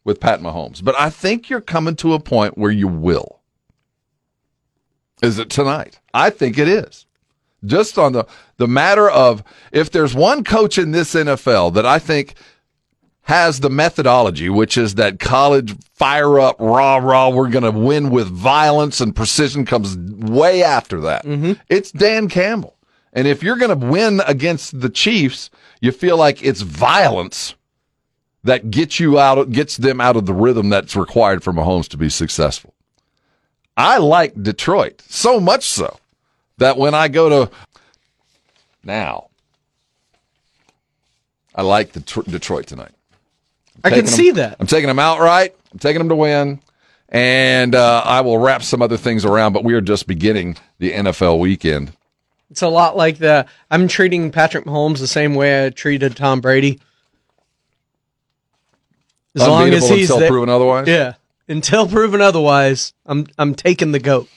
with 0.03 0.19
Pat 0.19 0.41
Mahomes. 0.41 0.83
But 0.83 0.95
I 0.99 1.09
think 1.09 1.49
you're 1.49 1.61
coming 1.61 1.95
to 1.97 2.13
a 2.13 2.19
point 2.19 2.57
where 2.57 2.71
you 2.71 2.87
will. 2.87 3.39
Is 5.21 5.39
it 5.39 5.49
tonight? 5.49 5.99
I 6.13 6.29
think 6.29 6.57
it 6.57 6.67
is. 6.67 7.05
Just 7.65 7.97
on 7.97 8.13
the 8.13 8.25
the 8.57 8.67
matter 8.67 9.09
of 9.09 9.43
if 9.71 9.91
there's 9.91 10.13
one 10.13 10.43
coach 10.43 10.77
in 10.77 10.91
this 10.91 11.15
NFL 11.15 11.73
that 11.73 11.87
I 11.87 11.97
think 11.97 12.35
has 13.27 13.59
the 13.59 13.69
methodology, 13.69 14.47
which 14.47 14.77
is 14.77 14.95
that 14.95 15.19
college 15.19 15.75
fire 15.95 16.39
up, 16.39 16.55
rah 16.61 16.95
rah, 16.95 17.27
we're 17.27 17.49
going 17.49 17.61
to 17.65 17.77
win 17.77 18.09
with 18.09 18.29
violence 18.29 19.01
and 19.01 19.13
precision 19.13 19.65
comes 19.65 19.97
way 19.97 20.63
after 20.63 21.01
that. 21.01 21.25
Mm-hmm. 21.25 21.53
It's 21.67 21.91
Dan 21.91 22.29
Campbell. 22.29 22.77
And 23.11 23.27
if 23.27 23.43
you're 23.43 23.57
going 23.57 23.77
to 23.77 23.85
win 23.85 24.21
against 24.25 24.79
the 24.79 24.89
Chiefs, 24.89 25.49
you 25.81 25.91
feel 25.91 26.15
like 26.15 26.41
it's 26.41 26.61
violence 26.61 27.55
that 28.45 28.71
gets 28.71 28.97
you 28.97 29.19
out, 29.19 29.51
gets 29.51 29.75
them 29.75 29.99
out 29.99 30.15
of 30.15 30.25
the 30.25 30.33
rhythm 30.33 30.69
that's 30.69 30.95
required 30.95 31.43
for 31.43 31.51
Mahomes 31.51 31.89
to 31.89 31.97
be 31.97 32.07
successful. 32.07 32.73
I 33.75 33.97
like 33.97 34.41
Detroit 34.41 35.03
so 35.05 35.41
much 35.41 35.65
so 35.65 35.99
that 36.59 36.77
when 36.77 36.95
I 36.95 37.09
go 37.09 37.27
to 37.27 37.51
now, 38.85 39.27
I 41.53 41.63
like 41.63 41.91
the 41.91 41.99
Tr- 41.99 42.21
Detroit 42.21 42.67
tonight. 42.67 42.93
I 43.87 43.95
can 43.95 44.07
see 44.07 44.31
them- 44.31 44.51
that. 44.51 44.57
I'm 44.59 44.67
taking 44.67 44.87
them 44.87 44.99
outright. 44.99 45.55
I'm 45.73 45.79
taking 45.79 45.99
them 45.99 46.09
to 46.09 46.15
win. 46.15 46.59
And 47.09 47.73
uh, 47.73 48.01
I 48.03 48.21
will 48.21 48.37
wrap 48.37 48.63
some 48.63 48.81
other 48.81 48.97
things 48.97 49.23
around, 49.23 49.53
but 49.53 49.63
we 49.63 49.73
are 49.73 49.81
just 49.81 50.07
beginning 50.07 50.57
the 50.79 50.91
NFL 50.91 51.39
weekend. 51.39 51.93
It's 52.51 52.61
a 52.61 52.67
lot 52.67 52.97
like 52.97 53.17
the 53.17 53.45
I'm 53.71 53.87
treating 53.87 54.31
Patrick 54.31 54.65
Mahomes 54.65 54.99
the 54.99 55.07
same 55.07 55.33
way 55.35 55.65
I 55.65 55.69
treated 55.69 56.15
Tom 56.17 56.41
Brady. 56.41 56.79
As 59.35 59.47
long 59.47 59.69
as 59.69 59.87
he's 59.87 60.09
until 60.09 60.19
there- 60.19 60.29
proven 60.29 60.49
otherwise? 60.49 60.87
Yeah. 60.87 61.13
Until 61.49 61.87
proven 61.87 62.19
otherwise, 62.21 62.93
I'm 63.05 63.27
I'm 63.37 63.55
taking 63.55 63.93
the 63.93 63.99
goat. 63.99 64.27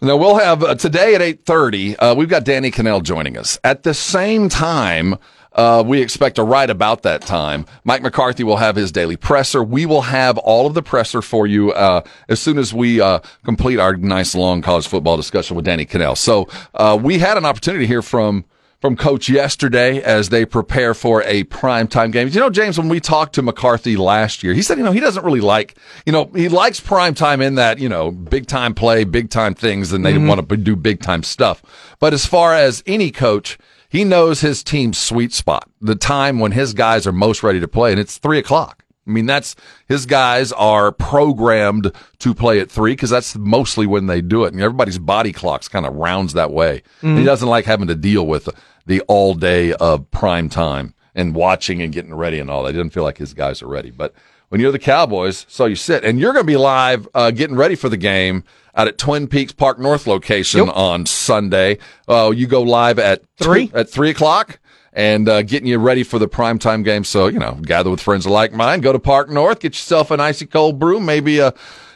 Now 0.00 0.16
we'll 0.16 0.38
have 0.38 0.62
uh, 0.62 0.74
today 0.76 1.14
at 1.16 1.22
eight 1.22 1.44
thirty. 1.44 1.96
Uh, 1.96 2.14
we've 2.14 2.28
got 2.28 2.44
Danny 2.44 2.70
Kanell 2.70 3.02
joining 3.02 3.36
us. 3.36 3.58
At 3.64 3.82
the 3.82 3.94
same 3.94 4.48
time, 4.48 5.16
uh, 5.54 5.82
we 5.86 6.00
expect 6.00 6.36
to 6.36 6.42
right 6.42 6.70
about 6.70 7.02
that 7.02 7.22
time. 7.22 7.66
Mike 7.84 8.02
McCarthy 8.02 8.44
will 8.44 8.56
have 8.56 8.76
his 8.76 8.90
daily 8.92 9.16
presser. 9.16 9.62
We 9.62 9.86
will 9.86 10.02
have 10.02 10.38
all 10.38 10.66
of 10.66 10.74
the 10.74 10.82
presser 10.82 11.22
for 11.22 11.46
you 11.46 11.72
uh, 11.72 12.02
as 12.28 12.40
soon 12.40 12.58
as 12.58 12.72
we 12.72 13.00
uh, 13.00 13.20
complete 13.44 13.78
our 13.78 13.96
nice 13.96 14.34
long 14.34 14.62
college 14.62 14.86
football 14.88 15.16
discussion 15.16 15.56
with 15.56 15.64
Danny 15.64 15.84
Kanell. 15.86 16.16
So 16.16 16.48
uh, 16.74 16.98
we 17.00 17.18
had 17.18 17.36
an 17.36 17.44
opportunity 17.44 17.84
to 17.84 17.88
hear 17.88 18.02
from 18.02 18.44
from 18.80 18.96
Coach 18.96 19.28
yesterday 19.28 20.02
as 20.02 20.30
they 20.30 20.44
prepare 20.44 20.92
for 20.92 21.22
a 21.22 21.44
primetime 21.44 22.10
game. 22.10 22.26
You 22.26 22.40
know, 22.40 22.50
James, 22.50 22.76
when 22.76 22.88
we 22.88 22.98
talked 22.98 23.32
to 23.36 23.42
McCarthy 23.42 23.96
last 23.96 24.42
year, 24.42 24.54
he 24.54 24.60
said, 24.62 24.76
you 24.76 24.82
know, 24.82 24.90
he 24.90 24.98
doesn't 24.98 25.24
really 25.24 25.40
like, 25.40 25.76
you 26.04 26.12
know, 26.12 26.24
he 26.34 26.48
likes 26.48 26.80
primetime 26.80 27.40
in 27.40 27.54
that, 27.54 27.78
you 27.78 27.88
know, 27.88 28.10
big 28.10 28.48
time 28.48 28.74
play, 28.74 29.04
big 29.04 29.30
time 29.30 29.54
things, 29.54 29.92
and 29.92 30.04
they 30.04 30.14
Mhm. 30.14 30.26
want 30.26 30.48
to 30.48 30.56
do 30.56 30.74
big 30.74 31.00
time 31.00 31.22
stuff. 31.22 31.62
But 32.00 32.12
as 32.12 32.26
far 32.26 32.54
as 32.54 32.82
any 32.84 33.12
coach, 33.12 33.56
he 33.92 34.04
knows 34.04 34.40
his 34.40 34.64
team's 34.64 34.96
sweet 34.96 35.32
spot, 35.34 35.68
the 35.82 35.94
time 35.94 36.38
when 36.40 36.52
his 36.52 36.72
guys 36.72 37.06
are 37.06 37.12
most 37.12 37.42
ready 37.42 37.60
to 37.60 37.68
play, 37.68 37.90
and 37.90 38.00
it's 38.00 38.16
three 38.16 38.38
o'clock. 38.38 38.82
I 39.06 39.10
mean, 39.10 39.26
that's 39.26 39.54
his 39.86 40.06
guys 40.06 40.50
are 40.52 40.92
programmed 40.92 41.92
to 42.20 42.34
play 42.34 42.58
at 42.60 42.70
three 42.70 42.92
because 42.92 43.10
that's 43.10 43.36
mostly 43.36 43.86
when 43.86 44.06
they 44.06 44.20
do 44.22 44.44
it. 44.44 44.54
And 44.54 44.62
everybody's 44.62 44.98
body 44.98 45.32
clocks 45.32 45.68
kind 45.68 45.84
of 45.84 45.94
rounds 45.94 46.32
that 46.32 46.52
way. 46.52 46.82
And 47.02 47.18
he 47.18 47.22
Mhm. 47.24 47.26
doesn't 47.26 47.48
like 47.48 47.64
having 47.66 47.88
to 47.88 47.94
deal 47.96 48.26
with 48.26 48.48
the 48.86 49.00
all 49.08 49.34
day 49.34 49.72
of 49.74 50.10
prime 50.12 50.48
time 50.48 50.94
and 51.14 51.34
watching 51.34 51.82
and 51.82 51.92
getting 51.92 52.14
ready 52.14 52.38
and 52.38 52.48
all 52.48 52.62
that. 52.62 52.70
He 52.72 52.78
doesn't 52.78 52.90
feel 52.94 53.02
like 53.02 53.18
his 53.18 53.34
guys 53.34 53.60
are 53.60 53.66
ready. 53.68 53.90
But 53.90 54.14
when 54.52 54.60
you're 54.60 54.70
the 54.70 54.78
Cowboys, 54.78 55.46
so 55.48 55.64
you 55.64 55.74
sit 55.74 56.04
and 56.04 56.20
you're 56.20 56.34
going 56.34 56.44
to 56.44 56.46
be 56.46 56.58
live, 56.58 57.08
uh, 57.14 57.30
getting 57.30 57.56
ready 57.56 57.74
for 57.74 57.88
the 57.88 57.96
game 57.96 58.44
out 58.74 58.86
at 58.86 58.98
Twin 58.98 59.26
Peaks 59.26 59.50
Park 59.50 59.78
North 59.78 60.06
location 60.06 60.68
on 60.68 61.06
Sunday. 61.06 61.78
Uh, 62.06 62.30
you 62.36 62.46
go 62.46 62.60
live 62.60 62.98
at 62.98 63.22
three 63.38 63.70
at 63.72 63.88
three 63.88 64.10
o'clock 64.10 64.60
and 64.92 65.26
uh, 65.26 65.40
getting 65.40 65.66
you 65.66 65.78
ready 65.78 66.02
for 66.02 66.18
the 66.18 66.28
primetime 66.28 66.84
game. 66.84 67.02
So, 67.02 67.28
you 67.28 67.38
know, 67.38 67.54
gather 67.62 67.88
with 67.88 68.02
friends 68.02 68.26
like 68.26 68.52
mine, 68.52 68.82
go 68.82 68.92
to 68.92 68.98
Park 68.98 69.30
North, 69.30 69.60
get 69.60 69.72
yourself 69.72 70.10
an 70.10 70.20
icy 70.20 70.44
cold 70.44 70.78
brew, 70.78 71.00
maybe 71.00 71.38
a, 71.38 71.54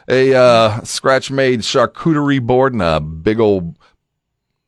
a 0.09 0.35
uh, 0.35 0.81
scratch 0.81 1.31
made 1.31 1.61
charcuterie 1.61 2.41
board 2.41 2.73
and 2.73 2.81
a 2.81 3.01
big 3.01 3.39
old 3.39 3.79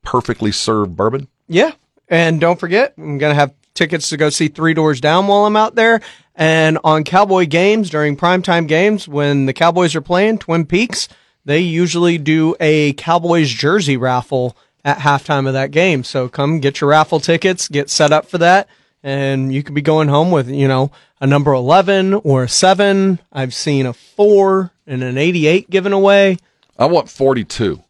perfectly 0.03 0.53
served 0.53 0.95
bourbon. 0.95 1.27
Yeah. 1.47 1.73
And 2.07 2.39
don't 2.39 2.61
forget, 2.61 2.93
I'm 2.99 3.17
going 3.17 3.31
to 3.31 3.35
have 3.35 3.55
tickets 3.79 4.11
to 4.11 4.17
go 4.17 4.29
see 4.29 4.49
Three 4.49 4.75
Doors 4.75 5.01
Down 5.01 5.27
while 5.27 5.47
I'm 5.47 5.57
out 5.57 5.77
there. 5.77 6.01
And 6.35 6.79
on 6.85 7.05
Cowboy 7.05 7.47
games, 7.47 7.89
during 7.89 8.17
primetime 8.17 8.69
games, 8.69 9.09
when 9.09 9.47
the 9.47 9.53
Cowboys 9.53 9.95
are 9.95 10.01
playing 10.01 10.39
Twin 10.39 10.67
Peaks, 10.67 11.09
they 11.45 11.61
usually 11.61 12.19
do 12.19 12.55
a 12.61 12.93
Cowboys 12.93 13.49
jersey 13.49 13.97
raffle 13.97 14.57
at 14.85 14.99
halftime 14.99 15.47
of 15.47 15.55
that 15.55 15.71
game. 15.71 16.05
So 16.05 16.29
come 16.29 16.61
get 16.61 16.81
your 16.81 16.91
raffle 16.91 17.21
tickets, 17.21 17.69
get 17.69 17.89
set 17.89 18.13
up 18.13 18.27
for 18.27 18.39
that. 18.39 18.69
And 19.03 19.53
you 19.55 19.63
could 19.63 19.75
be 19.75 19.81
going 19.83 20.09
home 20.09 20.31
with, 20.31 20.49
you 20.49 20.69
know, 20.69 20.91
a 21.21 21.27
number 21.27 21.53
11 21.53 22.15
or 22.15 22.45
a 22.45 22.49
7. 22.49 23.19
I've 23.33 23.55
seen 23.55 23.87
a 23.87 23.93
4 23.93 24.71
and 24.87 25.03
an 25.03 25.17
88 25.17 25.71
given 25.71 25.93
away. 25.93 26.39
I 26.79 26.87
want 26.87 27.09
42. 27.09 27.83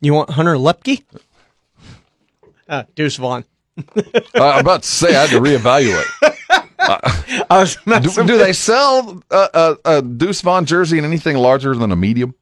You 0.00 0.14
want 0.14 0.30
Hunter 0.30 0.54
Luepke? 0.54 1.04
Uh, 2.68 2.84
Deuce 2.94 3.16
Vaughn. 3.16 3.44
I'm 4.34 4.60
about 4.60 4.82
to 4.82 4.88
say 4.88 5.14
I 5.16 5.26
had 5.26 5.30
to 5.30 5.40
reevaluate. 5.40 6.06
I 7.50 7.58
was 7.60 7.76
do, 7.84 8.26
do 8.26 8.38
they 8.38 8.52
sell 8.54 9.22
uh, 9.30 9.48
uh, 9.52 9.74
a 9.84 10.02
Deuce 10.02 10.40
Vaughn 10.40 10.64
jersey 10.66 10.98
in 10.98 11.04
anything 11.04 11.36
larger 11.36 11.74
than 11.74 11.92
a 11.92 11.96
medium? 11.96 12.34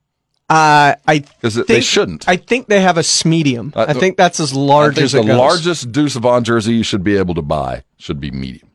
Uh, 0.48 0.94
I 1.08 1.24
Is 1.42 1.56
it- 1.56 1.66
think, 1.66 1.68
they 1.68 1.80
shouldn't. 1.80 2.28
I 2.28 2.36
think 2.36 2.66
they 2.68 2.80
have 2.80 2.98
a 2.98 3.04
medium. 3.24 3.72
Uh, 3.74 3.86
I 3.88 3.94
think 3.94 4.16
that's 4.16 4.40
as 4.40 4.52
large 4.54 4.98
I 4.98 5.02
as 5.02 5.12
the 5.12 5.22
goes. 5.22 5.36
largest 5.36 5.90
Deuce 5.92 6.14
Vaughn 6.16 6.44
jersey 6.44 6.74
you 6.74 6.82
should 6.82 7.02
be 7.02 7.16
able 7.16 7.34
to 7.34 7.42
buy 7.42 7.84
should 7.96 8.20
be 8.20 8.30
medium. 8.30 8.68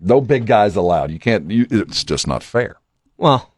No 0.00 0.20
big 0.20 0.46
guys 0.46 0.76
allowed. 0.76 1.10
You 1.10 1.18
can't. 1.18 1.50
You, 1.50 1.66
it's 1.70 2.04
just 2.04 2.26
not 2.26 2.42
fair. 2.42 2.76
Well, 3.16 3.50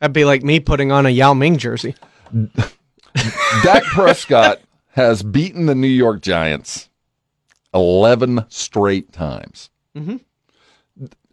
that'd 0.00 0.12
be 0.12 0.24
like 0.26 0.42
me 0.42 0.60
putting 0.60 0.92
on 0.92 1.06
a 1.06 1.10
Yao 1.10 1.32
Ming 1.32 1.56
jersey. 1.56 1.94
Dak 3.62 3.82
Prescott 3.84 4.60
has 4.90 5.22
beaten 5.22 5.66
the 5.66 5.74
New 5.74 5.86
York 5.86 6.20
Giants 6.20 6.88
eleven 7.76 8.44
straight 8.48 9.12
times. 9.12 9.70
Mhm. 9.96 10.20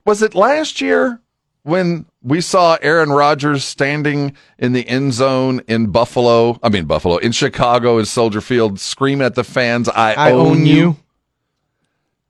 Was 0.06 0.22
it 0.22 0.36
last 0.36 0.82
year 0.82 1.22
when 1.64 2.06
we 2.22 2.41
saw 2.41 2.78
Aaron 2.82 3.10
Rodgers 3.10 3.64
standing 3.64 4.36
in 4.60 4.74
the 4.74 4.88
end 4.88 5.14
zone 5.14 5.62
in 5.68 5.88
Buffalo? 5.88 6.60
I 6.62 6.70
mean 6.70 6.86
Buffalo 6.86 7.18
in 7.18 7.32
Chicago 7.32 7.98
in 7.98 8.06
Soldier 8.06 8.41
Field, 8.41 8.80
screaming 8.80 9.26
at 9.26 9.36
the 9.36 9.44
fans, 9.44 9.88
"I, 9.89 10.14
I 10.14 10.32
own, 10.32 10.48
own 10.48 10.66
you." 10.66 10.76
you. 10.76 10.96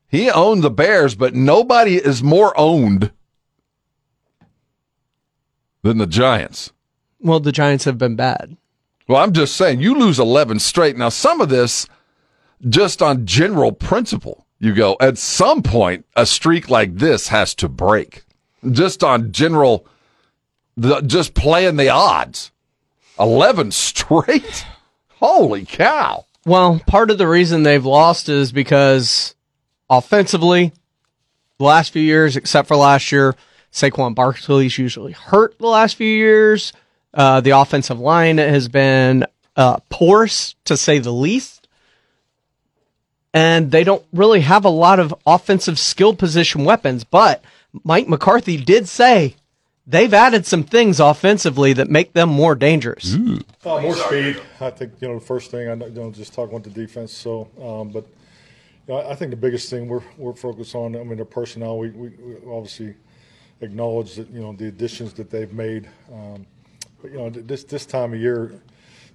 He 0.07 0.29
owned 0.29 0.63
the 0.63 0.69
Bears, 0.69 1.15
but 1.15 1.33
nobody 1.33 1.95
is 1.95 2.21
more 2.21 2.53
owned 2.55 3.11
than 5.81 5.97
the 5.97 6.05
Giants. 6.07 6.71
Well, 7.19 7.39
the 7.39 7.51
Giants 7.51 7.85
have 7.85 7.97
been 7.97 8.15
bad. 8.15 8.55
Well, 9.07 9.21
I'm 9.21 9.33
just 9.33 9.55
saying, 9.55 9.81
you 9.81 9.95
lose 9.97 10.19
11 10.19 10.59
straight. 10.59 10.97
Now, 10.97 11.09
some 11.09 11.41
of 11.41 11.49
this, 11.49 11.87
just 12.69 13.01
on 13.01 13.25
general 13.25 13.71
principle, 13.71 14.45
you 14.59 14.73
go, 14.73 14.95
at 14.99 15.17
some 15.17 15.61
point, 15.61 16.05
a 16.15 16.25
streak 16.25 16.69
like 16.69 16.95
this 16.95 17.27
has 17.29 17.53
to 17.55 17.67
break. 17.67 18.23
Just 18.69 19.03
on 19.03 19.31
general, 19.31 19.85
the, 20.77 21.01
just 21.01 21.33
playing 21.33 21.75
the 21.75 21.89
odds. 21.89 22.51
11 23.19 23.71
straight? 23.71 24.65
Holy 25.15 25.65
cow. 25.65 26.25
Well, 26.45 26.81
part 26.87 27.09
of 27.09 27.17
the 27.17 27.27
reason 27.27 27.63
they've 27.63 27.85
lost 27.85 28.27
is 28.27 28.51
because 28.51 29.35
offensively, 29.89 30.73
the 31.57 31.63
last 31.63 31.93
few 31.93 32.01
years, 32.01 32.35
except 32.35 32.67
for 32.67 32.75
last 32.75 33.11
year, 33.11 33.35
Saquon 33.71 34.13
Barkley's 34.13 34.77
usually 34.77 35.13
hurt 35.13 35.57
the 35.59 35.67
last 35.67 35.95
few 35.95 36.07
years. 36.07 36.73
Uh, 37.13 37.41
the 37.41 37.51
offensive 37.51 37.99
line 37.99 38.37
has 38.37 38.67
been 38.67 39.25
uh, 39.55 39.77
porous, 39.89 40.55
to 40.65 40.75
say 40.75 40.99
the 40.99 41.11
least. 41.11 41.62
And 43.33 43.71
they 43.71 43.83
don't 43.83 44.05
really 44.13 44.41
have 44.41 44.63
a 44.63 44.69
lot 44.69 44.99
of 44.99 45.13
offensive 45.25 45.79
skill 45.79 46.15
position 46.15 46.65
weapons. 46.65 47.03
But 47.03 47.43
Mike 47.83 48.07
McCarthy 48.07 48.57
did 48.57 48.87
say 48.87 49.35
they've 49.87 50.13
added 50.13 50.45
some 50.45 50.63
things 50.63 50.99
offensively 50.99 51.73
that 51.73 51.89
make 51.89 52.13
them 52.13 52.29
more 52.29 52.55
dangerous. 52.55 53.15
Uh, 53.15 53.39
more 53.81 53.95
speed. 53.95 54.39
I 54.61 54.69
think 54.69 54.93
you 54.99 55.07
know 55.07 55.19
the 55.19 55.25
first 55.25 55.51
thing 55.51 55.69
I 55.69 55.75
know, 55.75 55.87
you 55.87 55.93
know 55.93 56.11
just 56.11 56.33
talking 56.33 56.53
with 56.53 56.63
the 56.63 56.69
defense. 56.69 57.11
So, 57.11 57.49
um, 57.61 57.89
but 57.89 58.05
Yeah, 58.87 59.07
I 59.07 59.15
think 59.15 59.31
the 59.31 59.37
biggest 59.37 59.69
thing 59.69 59.87
we're 59.87 60.03
we're 60.17 60.33
focused 60.33 60.75
on. 60.75 60.95
I 60.95 61.03
mean, 61.03 61.15
their 61.15 61.25
personnel. 61.25 61.77
We, 61.77 61.89
we, 61.91 62.09
we 62.09 62.35
obviously 62.51 62.95
acknowledge 63.61 64.15
that 64.15 64.29
you 64.29 64.41
know 64.41 64.53
the 64.53 64.67
additions 64.67 65.13
that 65.13 65.29
they've 65.29 65.51
made. 65.53 65.89
Um, 66.11 66.45
but 67.01 67.11
you 67.11 67.17
know, 67.17 67.29
this 67.29 67.63
this 67.63 67.85
time 67.85 68.13
of 68.13 68.19
year, 68.19 68.61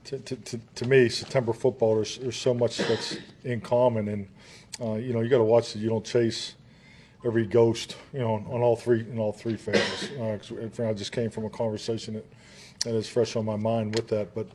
to 0.08 0.36
to, 0.36 0.60
to, 0.74 0.88
me, 0.88 1.08
September 1.08 1.52
football. 1.52 1.96
There's 1.96 2.18
there's 2.18 2.36
so 2.36 2.54
much 2.54 2.78
that's 2.78 3.18
in 3.44 3.60
common, 3.60 4.08
and 4.08 4.28
uh, 4.80 4.94
you 4.94 5.12
know, 5.12 5.20
you 5.20 5.28
got 5.28 5.38
to 5.38 5.44
watch 5.44 5.72
that 5.72 5.78
you 5.80 5.88
don't 5.88 6.04
chase 6.04 6.54
every 7.24 7.46
ghost. 7.46 7.96
You 8.12 8.20
know, 8.20 8.34
on 8.34 8.62
all 8.62 8.76
three 8.76 9.00
in 9.00 9.18
all 9.18 9.32
three 9.32 9.56
phases. 9.56 10.10
Uh, 10.18 10.88
I 10.88 10.92
just 10.92 11.12
came 11.12 11.30
from 11.30 11.44
a 11.44 11.50
conversation 11.50 12.14
that 12.14 12.26
that 12.84 12.94
is 12.94 13.08
fresh 13.08 13.36
on 13.36 13.44
my 13.44 13.56
mind 13.56 13.94
with 13.94 14.08
that, 14.08 14.34
but. 14.34 14.48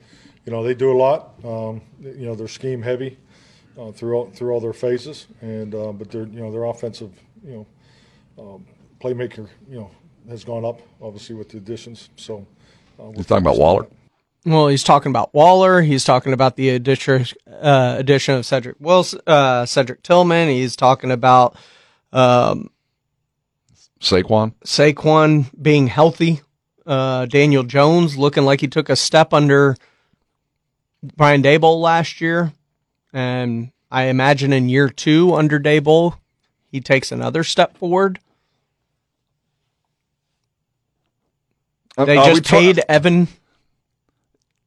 You 0.46 0.52
know 0.52 0.62
they 0.62 0.74
do 0.74 0.92
a 0.92 0.98
lot. 0.98 1.36
Um, 1.44 1.82
you 2.02 2.26
know 2.26 2.36
they're 2.36 2.50
scheme 2.50 2.82
heavy 2.82 3.18
uh, 3.80 3.92
through 3.92 4.16
all, 4.16 4.26
through 4.32 4.52
all 4.52 4.60
their 4.60 4.74
phases, 4.74 5.28
and 5.42 5.74
uh, 5.74 5.92
but 5.92 6.12
their 6.12 6.26
you 6.26 6.40
know 6.40 6.52
their 6.52 6.66
offensive 6.66 7.12
you 7.44 7.66
know 8.38 8.44
um, 8.44 8.66
playmaker 9.00 9.48
you 9.70 9.80
know 9.80 9.92
has 10.30 10.44
gone 10.44 10.66
up 10.66 10.82
obviously 11.02 11.36
with 11.36 11.50
the 11.50 11.58
additions. 11.58 12.10
So 12.18 12.46
uh, 13.00 13.06
we're 13.06 13.24
talking 13.24 13.46
about 13.46 13.54
on 13.54 13.60
Waller. 13.60 13.88
Well, 14.46 14.68
he's 14.68 14.84
talking 14.84 15.10
about 15.10 15.34
Waller. 15.34 15.82
He's 15.82 16.04
talking 16.04 16.34
about 16.34 16.58
the 16.58 16.70
addition 16.70 17.26
uh, 17.50 17.96
addition 17.98 18.36
of 18.36 18.46
Cedric 18.46 18.76
Wilson, 18.80 19.22
uh, 19.26 19.66
Cedric 19.66 20.04
Tillman. 20.04 20.50
He's 20.50 20.76
talking 20.76 21.12
about 21.12 21.56
um, 22.12 22.70
Saquon. 24.02 24.54
Saquon 24.66 25.46
being 25.62 25.88
healthy. 25.88 26.42
Uh, 26.86 27.26
Daniel 27.26 27.64
Jones 27.64 28.18
looking 28.18 28.44
like 28.44 28.60
he 28.60 28.68
took 28.68 28.90
a 28.90 28.98
step 28.98 29.34
under 29.34 29.78
Brian 31.16 31.42
Daboll 31.42 31.80
last 31.80 32.20
year, 32.20 32.52
and 33.14 33.72
I 33.90 34.04
imagine 34.04 34.52
in 34.52 34.68
year 34.68 34.90
two 34.90 35.34
under 35.34 35.58
Daboll, 35.58 36.18
he 36.70 36.82
takes 36.82 37.14
another 37.14 37.46
step 37.46 37.78
forward. 37.78 38.20
They 41.96 42.18
Are 42.18 42.28
we 42.28 42.40
just 42.40 42.46
ta- 42.46 42.58
paid 42.58 42.84
Evan. 42.90 43.30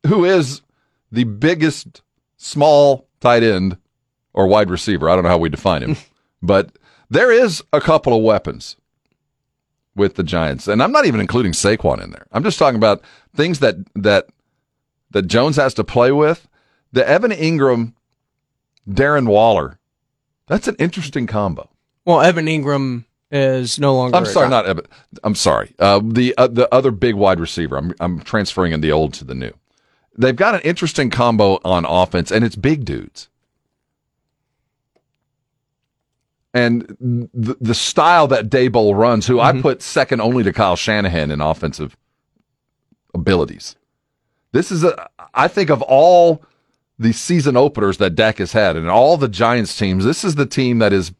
Who 0.06 0.24
is 0.24 0.62
the 1.10 1.24
biggest 1.24 2.02
small 2.36 3.08
tight 3.20 3.42
end 3.42 3.76
or 4.32 4.46
wide 4.46 4.70
receiver. 4.70 5.08
I 5.08 5.14
don't 5.14 5.24
know 5.24 5.30
how 5.30 5.38
we 5.38 5.48
define 5.48 5.82
him, 5.82 5.96
but 6.42 6.76
there 7.10 7.32
is 7.32 7.62
a 7.72 7.80
couple 7.80 8.16
of 8.16 8.22
weapons 8.22 8.76
with 9.94 10.14
the 10.16 10.22
Giants, 10.22 10.68
and 10.68 10.82
I'm 10.82 10.92
not 10.92 11.06
even 11.06 11.20
including 11.20 11.52
Saquon 11.52 12.02
in 12.02 12.10
there. 12.10 12.26
I'm 12.32 12.44
just 12.44 12.58
talking 12.58 12.76
about 12.76 13.02
things 13.34 13.60
that 13.60 13.76
that 13.94 14.26
that 15.10 15.26
Jones 15.26 15.56
has 15.56 15.74
to 15.74 15.84
play 15.84 16.12
with. 16.12 16.46
The 16.92 17.06
Evan 17.06 17.30
Engram, 17.30 17.94
Darren 18.88 19.26
Waller, 19.26 19.78
that's 20.46 20.68
an 20.68 20.76
interesting 20.78 21.26
combo. 21.26 21.68
Well, 22.04 22.20
Evan 22.20 22.46
Engram 22.46 23.04
is 23.30 23.78
no 23.78 23.94
longer. 23.94 24.16
I'm 24.16 24.26
sorry, 24.26 24.48
not 24.48 24.66
Evan. 24.66 24.86
I'm 25.24 25.34
sorry. 25.34 25.74
Uh, 25.78 26.00
the 26.04 26.34
uh, 26.36 26.46
the 26.46 26.72
other 26.72 26.90
big 26.90 27.14
wide 27.14 27.40
receiver. 27.40 27.76
I'm 27.76 27.94
I'm 28.00 28.20
transferring 28.20 28.72
in 28.72 28.82
the 28.82 28.92
old 28.92 29.14
to 29.14 29.24
the 29.24 29.34
new. 29.34 29.52
They've 30.18 30.36
got 30.36 30.54
an 30.54 30.62
interesting 30.62 31.10
combo 31.10 31.60
on 31.64 31.84
offense, 31.84 32.30
and 32.30 32.44
it's 32.44 32.56
big 32.56 32.84
dudes. 32.84 33.28
And 36.54 36.96
the, 36.98 37.56
the 37.60 37.74
style 37.74 38.26
that 38.28 38.48
Daboll 38.48 38.96
runs, 38.96 39.26
who 39.26 39.40
I 39.40 39.52
mm-hmm. 39.52 39.60
put 39.60 39.82
second 39.82 40.22
only 40.22 40.42
to 40.42 40.54
Kyle 40.54 40.76
Shanahan 40.76 41.30
in 41.30 41.42
offensive 41.42 41.96
abilities. 43.12 43.76
This 44.52 44.72
is 44.72 44.82
a, 44.82 45.10
I 45.34 45.48
think 45.48 45.68
of 45.68 45.82
all 45.82 46.42
the 46.98 47.12
season 47.12 47.58
openers 47.58 47.98
that 47.98 48.14
Dak 48.14 48.38
has 48.38 48.52
had 48.52 48.76
and 48.76 48.88
all 48.88 49.18
the 49.18 49.28
Giants 49.28 49.76
teams, 49.76 50.04
this 50.04 50.24
is 50.24 50.36
the 50.36 50.46
team 50.46 50.78
that 50.78 50.94
is 50.94 51.12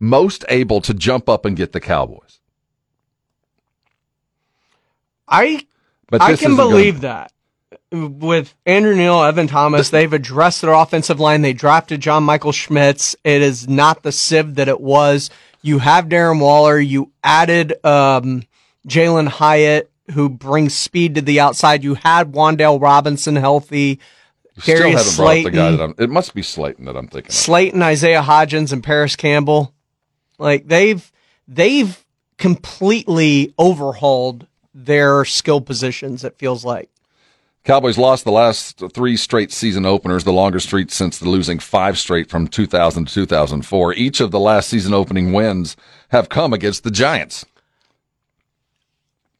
most 0.00 0.44
able 0.48 0.80
to 0.80 0.92
jump 0.92 1.28
up 1.28 1.44
and 1.44 1.56
get 1.56 1.70
the 1.70 1.80
Cowboys. 1.80 2.40
I 5.28 5.66
But 6.08 6.22
I 6.22 6.34
can 6.34 6.56
believe 6.56 7.02
that. 7.02 7.32
With 7.92 8.54
Andrew 8.66 8.96
Neal, 8.96 9.22
Evan 9.22 9.46
Thomas, 9.46 9.90
they've 9.90 10.12
addressed 10.12 10.60
their 10.60 10.72
offensive 10.72 11.20
line. 11.20 11.42
They 11.42 11.52
drafted 11.52 12.00
John 12.00 12.24
Michael 12.24 12.50
Schmitz. 12.50 13.14
It 13.22 13.42
is 13.42 13.68
not 13.68 14.02
the 14.02 14.10
sieve 14.10 14.56
that 14.56 14.66
it 14.68 14.80
was. 14.80 15.30
You 15.62 15.78
have 15.78 16.06
Darren 16.06 16.40
Waller. 16.40 16.78
You 16.80 17.12
added 17.22 17.74
um, 17.84 18.42
Jalin 18.88 19.28
Hyatt, 19.28 19.90
who 20.12 20.28
brings 20.28 20.74
speed 20.74 21.14
to 21.14 21.20
the 21.20 21.38
outside. 21.38 21.84
You 21.84 21.94
had 21.94 22.32
Wan'Dale 22.32 22.80
Robinson 22.80 23.36
healthy. 23.36 24.00
You 24.56 24.62
still 24.62 24.78
Darius 24.78 25.16
haven't 25.16 25.24
brought 25.24 25.36
up 25.38 25.44
the 25.44 25.50
guy 25.50 25.70
that 25.70 25.80
I'm. 25.82 25.94
It 25.98 26.10
must 26.10 26.34
be 26.34 26.42
Slayton 26.42 26.86
that 26.86 26.96
I'm 26.96 27.08
thinking. 27.08 27.28
of. 27.30 27.34
Slayton, 27.34 27.82
Isaiah 27.82 28.22
Hodgins, 28.22 28.72
and 28.72 28.82
Parris 28.82 29.14
Campbell. 29.14 29.74
Like 30.38 30.66
they've 30.66 31.12
they've 31.46 32.04
completely 32.36 33.54
overhauled 33.58 34.46
their 34.74 35.24
skill 35.24 35.60
positions. 35.60 36.24
It 36.24 36.36
feels 36.36 36.64
like. 36.64 36.90
Cowboys 37.66 37.98
lost 37.98 38.24
the 38.24 38.30
last 38.30 38.80
three 38.92 39.16
straight 39.16 39.50
season 39.50 39.84
openers, 39.84 40.22
the 40.22 40.32
longest 40.32 40.68
streak 40.68 40.88
since 40.92 41.18
the 41.18 41.28
losing 41.28 41.58
five 41.58 41.98
straight 41.98 42.30
from 42.30 42.46
2000 42.46 43.06
to 43.06 43.12
2004. 43.12 43.94
Each 43.94 44.20
of 44.20 44.30
the 44.30 44.38
last 44.38 44.68
season 44.68 44.94
opening 44.94 45.32
wins 45.32 45.76
have 46.10 46.28
come 46.28 46.52
against 46.52 46.84
the 46.84 46.92
Giants. 46.92 47.44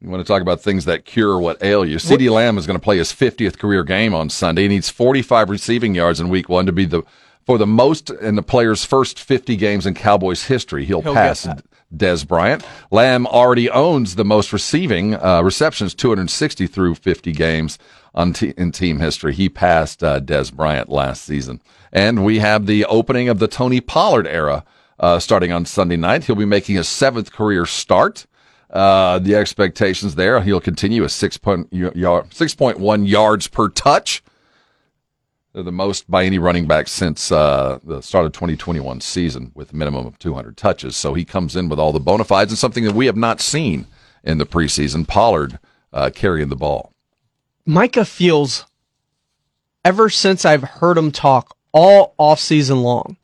You 0.01 0.09
want 0.11 0.27
to 0.27 0.27
talk 0.27 0.43
about 0.43 0.61
things 0.61 0.87
that 0.87 1.05
cure 1.05 1.39
what 1.39 1.63
ail 1.63 1.85
you? 1.85 1.99
CeeDee 1.99 2.29
Lamb 2.29 2.59
is 2.59 2.67
going 2.67 2.77
to 2.77 2.83
play 2.83 2.99
his 2.99 3.13
50th 3.13 3.59
career 3.61 3.85
game 3.85 4.13
on 4.13 4.29
Sunday. 4.29 4.63
He 4.63 4.69
needs 4.69 4.91
45 4.91 5.49
receiving 5.49 5.95
yards 5.95 6.19
in 6.19 6.29
week 6.29 6.49
one 6.49 6.67
to 6.67 6.73
be 6.73 6.85
the 6.85 7.05
for 7.45 7.59
the 7.59 7.67
most 7.67 8.11
in 8.11 8.35
the 8.35 8.43
player's 8.43 8.85
first 8.85 9.21
50 9.21 9.55
games 9.55 9.87
in 9.87 9.95
Cowboys 9.95 10.43
history. 10.43 10.85
He'll, 10.85 11.01
He'll 11.01 11.15
pass. 11.15 11.47
Dez 11.95 12.27
Bryant. 12.27 12.67
Lamb 12.91 13.29
already 13.29 13.71
owns 13.71 14.17
the 14.17 14.25
most 14.25 14.53
receiving 14.53 15.15
uh, 15.15 15.41
receptions, 15.43 15.95
260 15.95 16.67
through 16.67 16.97
50 16.97 17.31
games 17.31 17.79
on 18.17 18.35
in 18.57 18.73
team 18.73 18.99
history. 18.99 19.35
He 19.35 19.49
passed 19.49 20.03
uh, 20.03 20.21
Dez 20.21 20.53
Bryant 20.53 20.89
last 20.89 21.25
season. 21.25 21.61
And 21.93 22.25
we 22.25 22.39
have 22.39 22.67
the 22.67 22.85
opening 22.87 23.29
of 23.29 23.39
the 23.39 23.49
Tony 23.49 23.81
Pollard 23.81 24.27
era 24.27 24.65
uh, 24.99 25.19
starting 25.19 25.53
on 25.53 25.67
Sunday 25.67 25.97
night. 25.97 26.25
He'll 26.25 26.37
be 26.37 26.45
making 26.45 26.77
his 26.77 26.89
seventh 26.89 27.33
career 27.33 27.67
start. 27.67 28.27
Uh, 28.71 29.19
the 29.21 29.37
expectations 29.37 30.17
there, 30.17 30.41
he'll 30.41 30.61
continue 30.61 31.05
a 31.05 31.09
six 31.09 31.39
point 31.39 31.73
yard, 31.73 32.35
six 32.35 32.55
point 32.55 32.81
one 32.81 33.05
yards 33.05 33.47
per 33.47 33.69
touch. 33.69 34.25
They're 35.53 35.63
the 35.63 35.73
most 35.73 36.11
by 36.11 36.25
any 36.25 36.39
running 36.39 36.67
back 36.67 36.89
since 36.89 37.33
uh, 37.33 37.79
the 37.83 38.03
start 38.03 38.27
of 38.27 38.33
2021 38.33 39.01
season, 39.01 39.53
with 39.55 39.73
a 39.73 39.77
minimum 39.77 40.05
of 40.05 40.19
200 40.19 40.57
touches. 40.57 40.97
So 40.97 41.15
he 41.15 41.25
comes 41.25 41.57
in 41.57 41.71
with 41.71 41.79
all 41.79 41.93
the 41.93 42.01
bona 42.01 42.25
fides 42.25 42.53
and 42.53 42.59
something 42.59 42.85
that 42.85 42.95
we 42.95 43.07
have 43.07 43.17
not 43.17 43.41
seen 43.41 43.87
in 44.23 44.37
the 44.37 44.45
preseason. 44.45 45.07
Pollard 45.09 45.59
uh, 45.95 46.11
carrying 46.13 46.49
the 46.49 46.57
ball. 46.57 46.93
Micah 47.67 48.05
feels 48.05 48.65
ever 49.85 50.09
since 50.09 50.45
I've 50.45 50.63
heard 50.63 50.97
him 50.97 51.11
talk 51.11 51.57
all 51.73 52.15
off 52.17 52.39
season 52.39 52.83
long, 52.83 53.17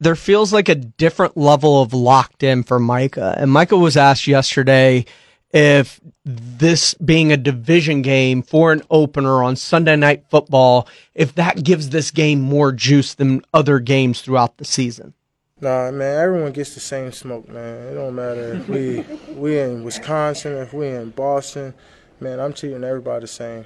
there 0.00 0.14
feels 0.14 0.52
like 0.52 0.68
a 0.68 0.74
different 0.74 1.36
level 1.36 1.80
of 1.80 1.94
locked 1.94 2.42
in 2.42 2.62
for 2.62 2.78
Micah. 2.78 3.34
And 3.38 3.50
Micah 3.50 3.76
was 3.76 3.96
asked 3.96 4.26
yesterday 4.26 5.06
if 5.50 5.98
this 6.24 6.92
being 6.94 7.32
a 7.32 7.38
division 7.38 8.02
game 8.02 8.42
for 8.42 8.70
an 8.70 8.82
opener 8.90 9.42
on 9.42 9.56
Sunday 9.56 9.96
night 9.96 10.24
football, 10.28 10.86
if 11.14 11.34
that 11.34 11.64
gives 11.64 11.88
this 11.88 12.10
game 12.10 12.40
more 12.40 12.70
juice 12.70 13.14
than 13.14 13.42
other 13.54 13.78
games 13.78 14.20
throughout 14.20 14.58
the 14.58 14.64
season. 14.66 15.14
Nah, 15.60 15.90
man, 15.90 16.22
everyone 16.22 16.52
gets 16.52 16.74
the 16.74 16.80
same 16.80 17.10
smoke, 17.10 17.48
man. 17.48 17.88
It 17.88 17.94
don't 17.94 18.14
matter 18.14 18.54
if 18.54 18.68
we 18.68 19.04
we 19.34 19.58
in 19.58 19.82
Wisconsin, 19.82 20.52
if 20.52 20.72
we 20.72 20.86
in 20.86 21.10
Boston, 21.10 21.74
man. 22.20 22.40
I'm 22.40 22.52
treating 22.52 22.84
everybody 22.84 23.22
the 23.22 23.28
same. 23.28 23.64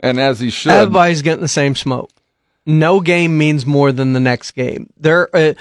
And 0.00 0.18
as 0.18 0.40
he 0.40 0.50
should. 0.50 0.72
Everybody's 0.72 1.22
getting 1.22 1.42
the 1.42 1.48
same 1.48 1.74
smoke. 1.74 2.10
No 2.66 3.00
game 3.00 3.36
means 3.36 3.66
more 3.66 3.92
than 3.92 4.12
the 4.12 4.20
next 4.20 4.52
game. 4.52 4.90
There, 4.96 5.34
uh, 5.34 5.54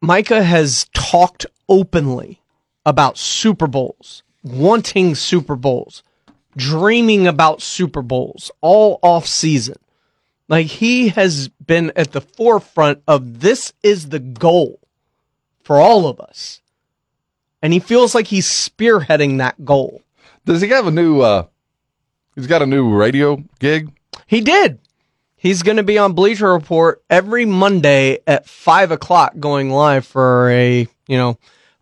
Micah 0.00 0.42
has 0.42 0.86
talked 0.92 1.46
openly 1.68 2.40
about 2.84 3.18
Super 3.18 3.66
Bowls, 3.66 4.22
wanting 4.42 5.14
Super 5.14 5.56
Bowls, 5.56 6.02
dreaming 6.56 7.26
about 7.26 7.62
Super 7.62 8.02
Bowls 8.02 8.50
all 8.60 8.98
off 9.02 9.26
season. 9.26 9.76
Like 10.48 10.66
he 10.66 11.10
has 11.10 11.48
been 11.48 11.92
at 11.94 12.12
the 12.12 12.20
forefront 12.20 13.02
of 13.06 13.40
this 13.40 13.72
is 13.82 14.08
the 14.08 14.18
goal 14.18 14.80
for 15.62 15.80
all 15.80 16.08
of 16.08 16.20
us. 16.20 16.59
And 17.62 17.72
he 17.72 17.78
feels 17.78 18.14
like 18.14 18.26
he's 18.26 18.46
spearheading 18.46 19.38
that 19.38 19.64
goal. 19.64 20.02
Does 20.44 20.60
he 20.60 20.68
have 20.68 20.86
a 20.86 20.90
new? 20.90 21.20
uh 21.20 21.44
He's 22.34 22.46
got 22.46 22.62
a 22.62 22.66
new 22.66 22.94
radio 22.94 23.42
gig. 23.58 23.90
He 24.26 24.40
did. 24.40 24.78
He's 25.36 25.62
going 25.62 25.78
to 25.78 25.82
be 25.82 25.98
on 25.98 26.12
Bleacher 26.12 26.52
Report 26.52 27.02
every 27.10 27.44
Monday 27.44 28.18
at 28.26 28.46
five 28.46 28.90
o'clock, 28.90 29.34
going 29.38 29.70
live 29.70 30.06
for 30.06 30.50
a 30.50 30.86
you 31.06 31.16
know 31.16 31.38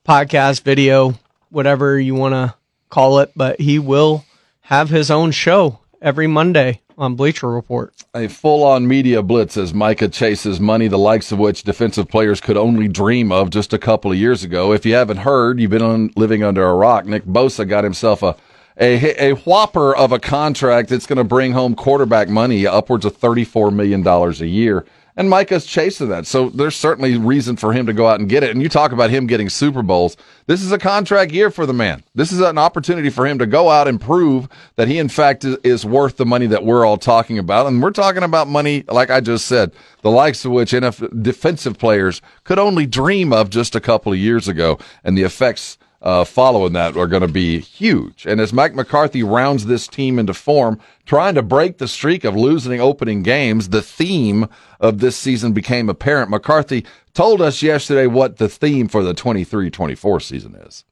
podcast, 0.07 0.63
video, 0.63 1.15
whatever 1.51 1.99
you 1.99 2.15
want 2.15 2.35
to 2.35 2.55
call 2.89 3.19
it. 3.21 3.33
But 3.37 3.61
he 3.61 3.79
will 3.79 4.25
have 4.63 4.89
his 4.91 5.11
own 5.11 5.31
show 5.31 5.81
every 6.01 6.27
Monday 6.27 6.81
on 6.99 7.15
Bleacher 7.15 7.49
Report. 7.49 7.95
A 8.15 8.29
full 8.29 8.65
on 8.65 8.87
media 8.87 9.23
blitz 9.23 9.57
as 9.57 9.73
Micah 9.73 10.09
chases 10.09 10.61
money, 10.61 10.89
the 10.89 10.99
likes 10.99 11.31
of 11.33 11.39
which 11.39 11.63
defensive 11.63 12.09
players 12.09 12.41
could 12.41 12.57
only 12.57 12.89
dream 12.89 13.31
of 13.31 13.51
just 13.51 13.73
a 13.73 13.79
couple 13.79 14.11
of 14.11 14.19
years 14.19 14.43
ago. 14.43 14.73
If 14.73 14.85
you 14.85 14.95
haven't 14.95 15.19
heard, 15.19 15.61
you've 15.61 15.71
been 15.71 15.83
on, 15.83 16.11
living 16.17 16.43
under 16.43 16.67
a 16.67 16.75
rock. 16.75 17.07
Nick 17.07 17.25
Bosa 17.25 17.67
got 17.67 17.85
himself 17.85 18.23
a, 18.23 18.37
a, 18.77 19.31
a 19.31 19.33
whopper 19.35 19.95
of 19.95 20.13
a 20.13 20.19
contract 20.19 20.89
that's 20.89 21.07
going 21.07 21.17
to 21.17 21.25
bring 21.25 21.53
home 21.53 21.75
quarterback 21.75 22.29
money 22.29 22.67
upwards 22.67 23.05
of 23.05 23.17
$34 23.19 23.73
million 23.73 24.07
a 24.07 24.31
year. 24.45 24.85
And 25.19 25.29
Micah's 25.29 25.67
chasing 25.67 26.11
that. 26.11 26.29
So 26.29 26.49
there's 26.49 26.77
certainly 26.77 27.19
reason 27.19 27.57
for 27.57 27.73
him 27.73 27.87
to 27.87 27.93
go 27.93 28.07
out 28.07 28.21
and 28.21 28.29
get 28.29 28.45
it. 28.45 28.53
And 28.53 28.63
you 28.63 28.69
talk 28.69 28.93
about 28.93 29.11
him 29.11 29.27
getting 29.27 29.49
Super 29.49 29.83
Bowls. 29.83 30.17
This 30.47 30.63
is 30.63 30.71
a 30.71 30.79
contract 30.79 31.33
year 31.33 31.51
for 31.51 31.67
the 31.67 31.73
man. 31.73 32.05
This 32.15 32.31
is 32.31 32.39
an 32.41 32.57
opportunity 32.57 33.11
for 33.11 33.27
him 33.27 33.37
to 33.41 33.47
go 33.47 33.69
out 33.69 33.89
and 33.89 34.01
prove 34.01 34.49
that 34.77 34.87
he, 34.87 34.97
in 34.97 35.09
fact, 35.09 35.45
is, 35.45 35.85
worth 35.85 36.19
the 36.19 36.25
money 36.25 36.47
that 36.47 36.65
we're 36.65 36.87
all 36.87 36.99
talking 36.99 37.37
about. 37.37 37.67
And 37.67 37.83
we're 37.83 37.91
talking 37.91 38.23
about 38.23 38.47
money, 38.47 38.85
like 38.87 39.11
I 39.11 39.21
just 39.21 39.47
said, 39.47 39.73
the 40.03 40.11
likes 40.11 40.45
of 40.45 40.53
which 40.53 40.71
NFL 40.71 41.21
defensive 41.21 41.79
players 41.79 42.23
could 42.45 42.61
only 42.61 42.87
dream 42.87 43.33
of 43.33 43.51
just 43.51 43.75
a 43.75 43.81
couple 43.81 44.13
of 44.13 44.19
years 44.19 44.47
ago. 44.47 44.79
And 45.03 45.19
the 45.19 45.25
effects 45.25 45.79
uh, 46.01 46.25
following 46.25 46.73
that 46.75 46.97
are 46.97 47.07
going 47.07 47.23
to 47.23 47.29
be 47.29 47.59
huge. 47.59 48.25
And 48.27 48.41
as 48.41 48.53
Mike 48.53 48.75
McCarthy 48.75 49.23
rounds 49.23 49.67
this 49.67 49.89
team 49.89 50.19
into 50.19 50.35
form, 50.35 50.81
trying 51.07 51.35
to 51.35 51.43
break 51.43 51.79
the 51.79 51.89
streak 51.89 52.25
of 52.25 52.37
losing 52.37 52.81
opening 52.81 53.23
games, 53.23 53.71
the 53.71 53.83
theme 53.83 54.49
of 54.81 54.99
this 54.99 55.17
season 55.17 55.53
became 55.53 55.89
apparent. 55.89 56.31
McCarthy 56.31 56.85
told 57.15 57.43
us 57.43 57.63
yesterday 57.63 58.07
what 58.07 58.37
the 58.37 58.49
theme 58.49 58.87
for 58.89 59.03
the 59.03 59.15
23 59.15 59.71
24 59.71 60.21
season 60.21 60.55
is. 60.55 60.85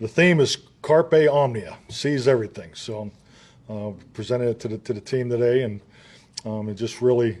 The 0.00 0.08
theme 0.08 0.40
is 0.40 0.56
Carpe 0.82 1.28
Omnia, 1.30 1.76
seize 1.88 2.28
everything. 2.28 2.70
So, 2.74 3.10
uh, 3.68 3.90
presented 4.12 4.48
it 4.48 4.60
to 4.60 4.68
the, 4.68 4.78
to 4.78 4.94
the 4.94 5.00
team 5.00 5.28
today, 5.28 5.62
and 5.62 5.80
um, 6.44 6.68
it 6.68 6.74
just 6.74 7.02
really 7.02 7.38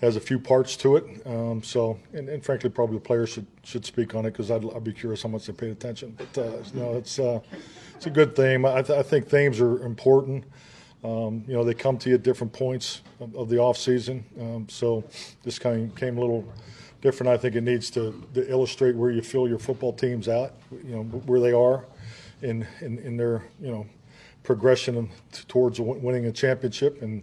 has 0.00 0.16
a 0.16 0.20
few 0.20 0.38
parts 0.38 0.76
to 0.76 0.96
it. 0.96 1.04
Um, 1.26 1.62
so, 1.62 1.98
and, 2.12 2.28
and, 2.28 2.42
frankly, 2.42 2.70
probably 2.70 2.96
the 2.96 3.04
players 3.04 3.28
should 3.30 3.46
should 3.62 3.84
speak 3.84 4.14
on 4.14 4.24
it 4.24 4.30
because 4.30 4.50
I'd, 4.50 4.64
I'd, 4.74 4.84
be 4.84 4.92
curious 4.92 5.22
how 5.22 5.28
much 5.28 5.46
they 5.46 5.52
paid 5.52 5.70
attention. 5.70 6.16
But 6.16 6.38
uh, 6.38 6.62
know, 6.74 6.94
it's 6.94 7.18
uh, 7.18 7.40
it's 7.94 8.06
a 8.06 8.10
good 8.10 8.34
theme. 8.34 8.64
I, 8.64 8.82
th- 8.82 8.98
I 8.98 9.02
think 9.02 9.28
themes 9.28 9.60
are 9.60 9.84
important. 9.84 10.44
Um, 11.04 11.44
you 11.46 11.54
know, 11.54 11.64
they 11.64 11.74
come 11.74 11.98
to 11.98 12.08
you 12.10 12.14
at 12.16 12.22
different 12.22 12.52
points 12.52 13.02
of, 13.20 13.34
of 13.34 13.48
the 13.48 13.58
off 13.58 13.76
season. 13.76 14.24
Um, 14.38 14.66
so 14.68 15.04
this 15.42 15.58
kind 15.58 15.90
of 15.90 15.96
came 15.96 16.18
a 16.18 16.20
little 16.20 16.44
different. 17.00 17.30
I 17.30 17.36
think 17.38 17.54
it 17.54 17.62
needs 17.62 17.90
to, 17.92 18.26
to, 18.34 18.50
illustrate 18.50 18.94
where 18.94 19.10
you 19.10 19.22
feel 19.22 19.48
your 19.48 19.58
football 19.58 19.92
team's 19.92 20.28
at. 20.28 20.54
You 20.70 20.96
know, 20.96 21.02
where 21.02 21.40
they 21.40 21.52
are 21.52 21.84
in 22.42 22.66
in, 22.80 22.98
in 22.98 23.16
their 23.16 23.44
you 23.60 23.70
know 23.70 23.86
progression 24.42 25.10
towards 25.48 25.78
winning 25.78 26.24
a 26.26 26.32
championship 26.32 27.02
and 27.02 27.22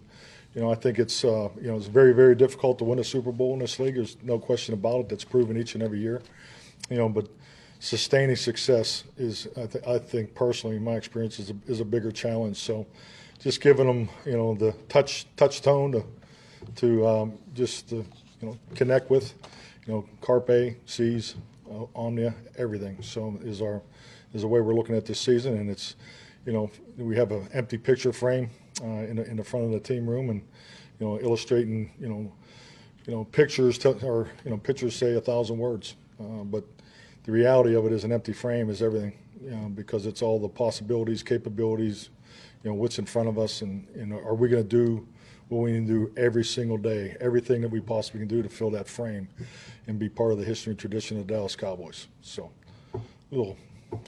you 0.58 0.64
know, 0.64 0.72
I 0.72 0.74
think 0.74 0.98
it's 0.98 1.24
uh, 1.24 1.50
you 1.60 1.68
know 1.68 1.76
it's 1.76 1.86
very 1.86 2.12
very 2.12 2.34
difficult 2.34 2.78
to 2.78 2.84
win 2.84 2.98
a 2.98 3.04
Super 3.04 3.30
Bowl 3.30 3.52
in 3.52 3.60
this 3.60 3.78
league. 3.78 3.94
There's 3.94 4.16
no 4.24 4.40
question 4.40 4.74
about 4.74 5.02
it. 5.02 5.08
That's 5.08 5.22
proven 5.22 5.56
each 5.56 5.74
and 5.74 5.84
every 5.84 6.00
year. 6.00 6.20
You 6.90 6.96
know, 6.96 7.08
but 7.08 7.28
sustaining 7.78 8.34
success 8.34 9.04
is 9.16 9.46
I, 9.56 9.66
th- 9.66 9.86
I 9.86 10.00
think 10.00 10.34
personally, 10.34 10.74
in 10.74 10.82
my 10.82 10.94
experience, 10.94 11.38
is 11.38 11.50
a, 11.50 11.56
is 11.68 11.78
a 11.78 11.84
bigger 11.84 12.10
challenge. 12.10 12.56
So, 12.56 12.88
just 13.38 13.60
giving 13.60 13.86
them 13.86 14.08
you 14.26 14.36
know 14.36 14.56
the 14.56 14.72
touch 14.88 15.26
touch 15.36 15.62
tone 15.62 15.92
to 15.92 16.04
to 16.74 17.06
um, 17.06 17.38
just 17.54 17.90
to, 17.90 18.04
you 18.40 18.48
know 18.48 18.58
connect 18.74 19.10
with, 19.10 19.34
you 19.86 19.92
know, 19.92 20.04
Carpe, 20.20 20.74
Seize, 20.86 21.36
uh, 21.70 21.84
Omnia, 21.94 22.34
everything. 22.56 23.00
So 23.00 23.38
is 23.44 23.62
our 23.62 23.80
is 24.34 24.42
the 24.42 24.48
way 24.48 24.60
we're 24.60 24.74
looking 24.74 24.96
at 24.96 25.06
this 25.06 25.20
season, 25.20 25.56
and 25.56 25.70
it's 25.70 25.94
you 26.44 26.52
know 26.52 26.68
we 26.96 27.14
have 27.14 27.30
an 27.30 27.48
empty 27.52 27.78
picture 27.78 28.12
frame 28.12 28.50
in, 28.86 29.16
the, 29.16 29.24
in 29.28 29.36
the 29.36 29.44
front 29.44 29.66
of 29.66 29.72
the 29.72 29.80
team 29.80 30.08
room 30.08 30.30
and 30.30 30.42
you 30.98 31.06
know 31.06 31.20
illustrating 31.20 31.90
you 32.00 32.08
know 32.08 32.32
you 33.06 33.14
know 33.14 33.24
pictures 33.24 33.78
te- 33.78 33.94
or 34.02 34.28
you 34.44 34.50
know 34.50 34.56
pictures 34.56 34.94
say 34.94 35.14
a 35.14 35.20
thousand 35.20 35.58
words. 35.58 35.96
Uh, 36.20 36.44
but 36.44 36.64
the 37.24 37.32
reality 37.32 37.74
of 37.74 37.86
it 37.86 37.92
is 37.92 38.04
an 38.04 38.12
empty 38.12 38.32
frame 38.32 38.70
is 38.70 38.82
everything 38.82 39.12
you 39.42 39.50
know, 39.50 39.68
because 39.68 40.06
it's 40.06 40.22
all 40.22 40.38
the 40.38 40.48
possibilities 40.48 41.22
capabilities 41.22 42.10
you 42.64 42.70
know 42.70 42.74
what's 42.74 42.98
in 42.98 43.06
front 43.06 43.28
of 43.28 43.38
us 43.38 43.62
and 43.62 43.86
you 43.96 44.06
know 44.06 44.18
are 44.18 44.34
we 44.34 44.48
going 44.48 44.62
to 44.62 44.68
do 44.68 45.06
what 45.48 45.62
we 45.62 45.72
need 45.72 45.86
to 45.86 46.06
do 46.06 46.12
every 46.16 46.44
single 46.44 46.76
day? 46.76 47.16
Everything 47.20 47.62
that 47.62 47.70
we 47.70 47.80
possibly 47.80 48.20
can 48.20 48.28
do 48.28 48.42
to 48.42 48.48
fill 48.48 48.70
that 48.70 48.86
frame 48.86 49.28
and 49.86 49.98
be 49.98 50.08
part 50.08 50.32
of 50.32 50.38
the 50.38 50.44
history 50.44 50.72
and 50.72 50.78
tradition 50.78 51.18
of 51.18 51.26
the 51.26 51.32
Dallas 51.32 51.56
Cowboys. 51.56 52.08
So 52.20 52.50
little 53.30 53.56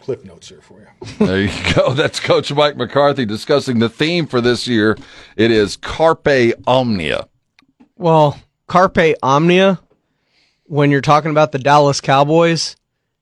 clip 0.01 0.25
notes 0.25 0.49
here 0.49 0.61
for 0.61 0.81
you. 0.81 0.87
there 1.27 1.43
you 1.43 1.75
go. 1.75 1.93
That's 1.95 2.21
Coach 2.21 2.53
Mike 2.53 2.77
McCarthy 2.77 3.25
discussing 3.25 3.79
the 3.79 3.89
theme 3.89 4.27
for 4.27 4.41
this 4.41 4.67
year. 4.67 4.97
It 5.37 5.51
is 5.51 5.77
Carpe 5.77 6.53
Omnia. 6.67 7.29
Well, 7.97 8.41
Carpe 8.67 9.15
Omnia, 9.23 9.81
when 10.65 10.91
you're 10.91 11.01
talking 11.01 11.31
about 11.31 11.53
the 11.53 11.59
Dallas 11.59 12.01
Cowboys, 12.01 12.77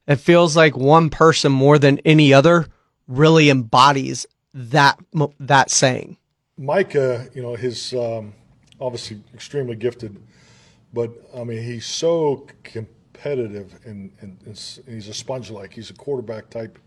it 0.07 0.17
feels 0.17 0.57
like 0.57 0.77
one 0.77 1.11
person 1.11 1.53
more 1.53 1.79
than 1.79 1.99
any 2.05 2.33
other 2.33 2.67
really 3.07 3.51
embodies 3.51 4.27
that 4.55 4.99
that 5.41 5.71
saying. 5.71 6.17
Mike, 6.57 6.97
uh, 6.97 7.25
you 7.35 7.43
know, 7.43 7.55
his 7.55 7.93
um, 7.95 8.35
obviously 8.81 9.23
extremely 9.35 9.77
gifted, 9.77 10.21
but 10.93 11.13
I 11.37 11.45
mean, 11.45 11.63
he's 11.63 11.87
so 11.87 12.47
competitive 13.19 13.79
and, 13.85 14.13
and, 14.21 14.39
and 14.47 14.81
he's 14.87 15.09
a 15.09 15.15
sponge 15.15 15.51
like. 15.51 15.73
He's 15.73 15.91
a 15.91 15.95
quarterback 15.95 16.51
type 16.51 16.79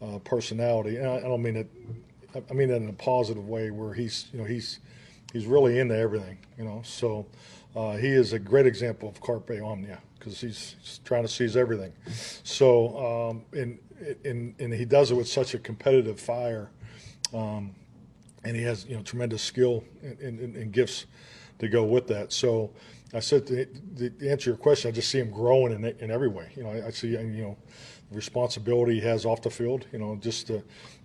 uh, 0.00 0.18
personality. 0.18 0.96
And 0.96 1.06
I, 1.06 1.16
I, 1.18 1.20
don't 1.20 1.42
mean 1.42 1.56
it. 1.56 1.70
I 2.50 2.52
mean 2.52 2.68
that 2.68 2.76
in 2.76 2.88
a 2.88 2.94
positive 2.94 3.48
way, 3.48 3.70
where 3.70 3.94
he's 3.94 4.26
you 4.32 4.40
know 4.40 4.44
he's 4.44 4.80
he's 5.32 5.46
really 5.46 5.78
into 5.78 5.96
everything. 5.96 6.38
You 6.58 6.64
know, 6.64 6.82
so 6.84 7.26
uh, 7.76 7.96
he 7.96 8.08
is 8.08 8.32
a 8.32 8.38
great 8.38 8.66
example 8.66 9.08
of 9.08 9.20
carpe 9.20 9.50
omnia 9.50 10.00
because 10.18 10.40
he's, 10.40 10.76
he's, 10.80 11.00
trying 11.04 11.22
to 11.22 11.28
seize 11.28 11.56
everything. 11.56 11.92
So 12.42 13.30
um, 13.30 13.44
and, 13.52 13.78
and 14.24 14.54
and 14.58 14.72
he 14.72 14.84
does 14.84 15.10
it 15.10 15.14
with 15.14 15.28
such 15.28 15.54
a 15.54 15.58
competitive 15.58 16.18
fire. 16.18 16.70
Um, 17.32 17.74
and 18.44 18.56
he 18.56 18.62
has 18.62 18.84
you 18.86 18.96
know 18.96 19.02
tremendous 19.02 19.42
skill 19.42 19.84
and, 20.02 20.40
and, 20.40 20.56
and, 20.56 20.72
gifts 20.72 21.06
to 21.60 21.68
go 21.68 21.84
with 21.84 22.08
that. 22.08 22.32
So 22.32 22.72
I 23.14 23.20
said 23.20 23.46
to, 23.48 23.66
to, 24.10 24.28
answer 24.28 24.50
your 24.50 24.56
question, 24.56 24.88
I 24.88 24.92
just 24.92 25.10
see 25.10 25.18
him 25.18 25.30
growing 25.30 25.72
in, 25.72 25.84
in 25.84 26.10
every 26.10 26.28
way. 26.28 26.50
You 26.56 26.64
know, 26.64 26.70
I, 26.70 26.86
I 26.86 26.90
see 26.90 27.08
you 27.08 27.42
know 27.42 27.56
the 28.10 28.16
responsibility 28.16 28.94
he 28.94 29.06
has 29.06 29.26
off 29.26 29.42
the 29.42 29.50
field. 29.50 29.86
You 29.92 29.98
know, 29.98 30.16
just 30.16 30.46
to, 30.46 30.62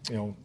you 0.10 0.16
know, 0.16 0.38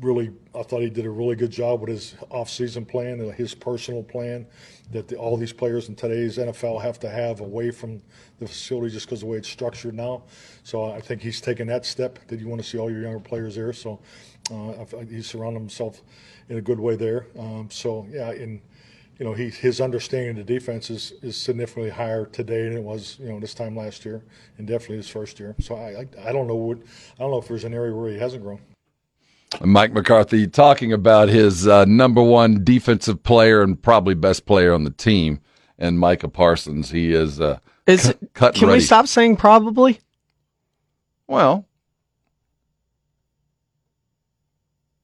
really, 0.00 0.32
I 0.54 0.62
thought 0.62 0.82
he 0.82 0.90
did 0.90 1.06
a 1.06 1.10
really 1.10 1.36
good 1.36 1.50
job 1.50 1.80
with 1.80 1.90
his 1.90 2.14
off-season 2.30 2.84
plan, 2.84 3.20
and 3.20 3.32
his 3.32 3.54
personal 3.54 4.02
plan 4.02 4.46
that 4.92 5.08
the, 5.08 5.16
all 5.16 5.36
these 5.36 5.52
players 5.52 5.88
in 5.88 5.96
today's 5.96 6.38
NFL 6.38 6.80
have 6.82 6.98
to 7.00 7.10
have 7.10 7.40
away 7.40 7.70
from 7.70 8.00
the 8.38 8.46
facility 8.46 8.92
just 8.92 9.06
because 9.06 9.20
the 9.20 9.26
way 9.26 9.38
it's 9.38 9.48
structured 9.48 9.94
now. 9.94 10.24
So 10.62 10.92
I 10.92 11.00
think 11.00 11.22
he's 11.22 11.40
taken 11.40 11.66
that 11.68 11.86
step 11.86 12.18
that 12.28 12.38
you 12.38 12.48
want 12.48 12.62
to 12.62 12.68
see 12.68 12.78
all 12.78 12.90
your 12.90 13.02
younger 13.02 13.20
players 13.20 13.54
there. 13.56 13.72
So 13.72 14.00
uh, 14.52 14.84
he's 15.08 15.26
surrounded 15.26 15.60
himself 15.60 16.02
in 16.48 16.58
a 16.58 16.62
good 16.62 16.78
way 16.78 16.96
there. 16.96 17.26
Um, 17.38 17.68
so 17.70 18.06
yeah, 18.10 18.32
in 18.32 18.60
you 19.18 19.24
know, 19.24 19.32
he, 19.32 19.48
his 19.48 19.80
understanding 19.80 20.30
of 20.30 20.36
the 20.36 20.44
defense 20.44 20.90
is, 20.90 21.12
is 21.22 21.36
significantly 21.36 21.90
higher 21.90 22.26
today 22.26 22.64
than 22.64 22.76
it 22.76 22.82
was, 22.82 23.16
you 23.20 23.28
know, 23.28 23.38
this 23.38 23.54
time 23.54 23.76
last 23.76 24.04
year, 24.04 24.22
and 24.58 24.66
definitely 24.66 24.96
his 24.96 25.08
first 25.08 25.38
year. 25.38 25.54
So 25.60 25.76
I, 25.76 26.00
I, 26.00 26.28
I 26.28 26.32
don't 26.32 26.46
know 26.46 26.56
what, 26.56 26.78
I 26.78 27.20
don't 27.20 27.30
know 27.30 27.38
if 27.38 27.46
there's 27.48 27.64
an 27.64 27.74
area 27.74 27.94
where 27.94 28.10
he 28.10 28.18
hasn't 28.18 28.42
grown. 28.42 28.60
Mike 29.60 29.92
McCarthy 29.92 30.48
talking 30.48 30.92
about 30.92 31.28
his 31.28 31.68
uh, 31.68 31.84
number 31.84 32.22
one 32.22 32.64
defensive 32.64 33.22
player 33.22 33.62
and 33.62 33.80
probably 33.80 34.14
best 34.14 34.46
player 34.46 34.72
on 34.74 34.82
the 34.82 34.90
team, 34.90 35.40
and 35.78 35.98
Micah 35.98 36.28
Parsons. 36.28 36.90
He 36.90 37.12
is 37.12 37.40
uh, 37.40 37.60
is 37.86 38.06
cu- 38.06 38.26
cut. 38.34 38.54
Can 38.56 38.66
ready. 38.66 38.78
we 38.78 38.84
stop 38.84 39.06
saying 39.06 39.36
probably? 39.36 40.00
Well, 41.28 41.66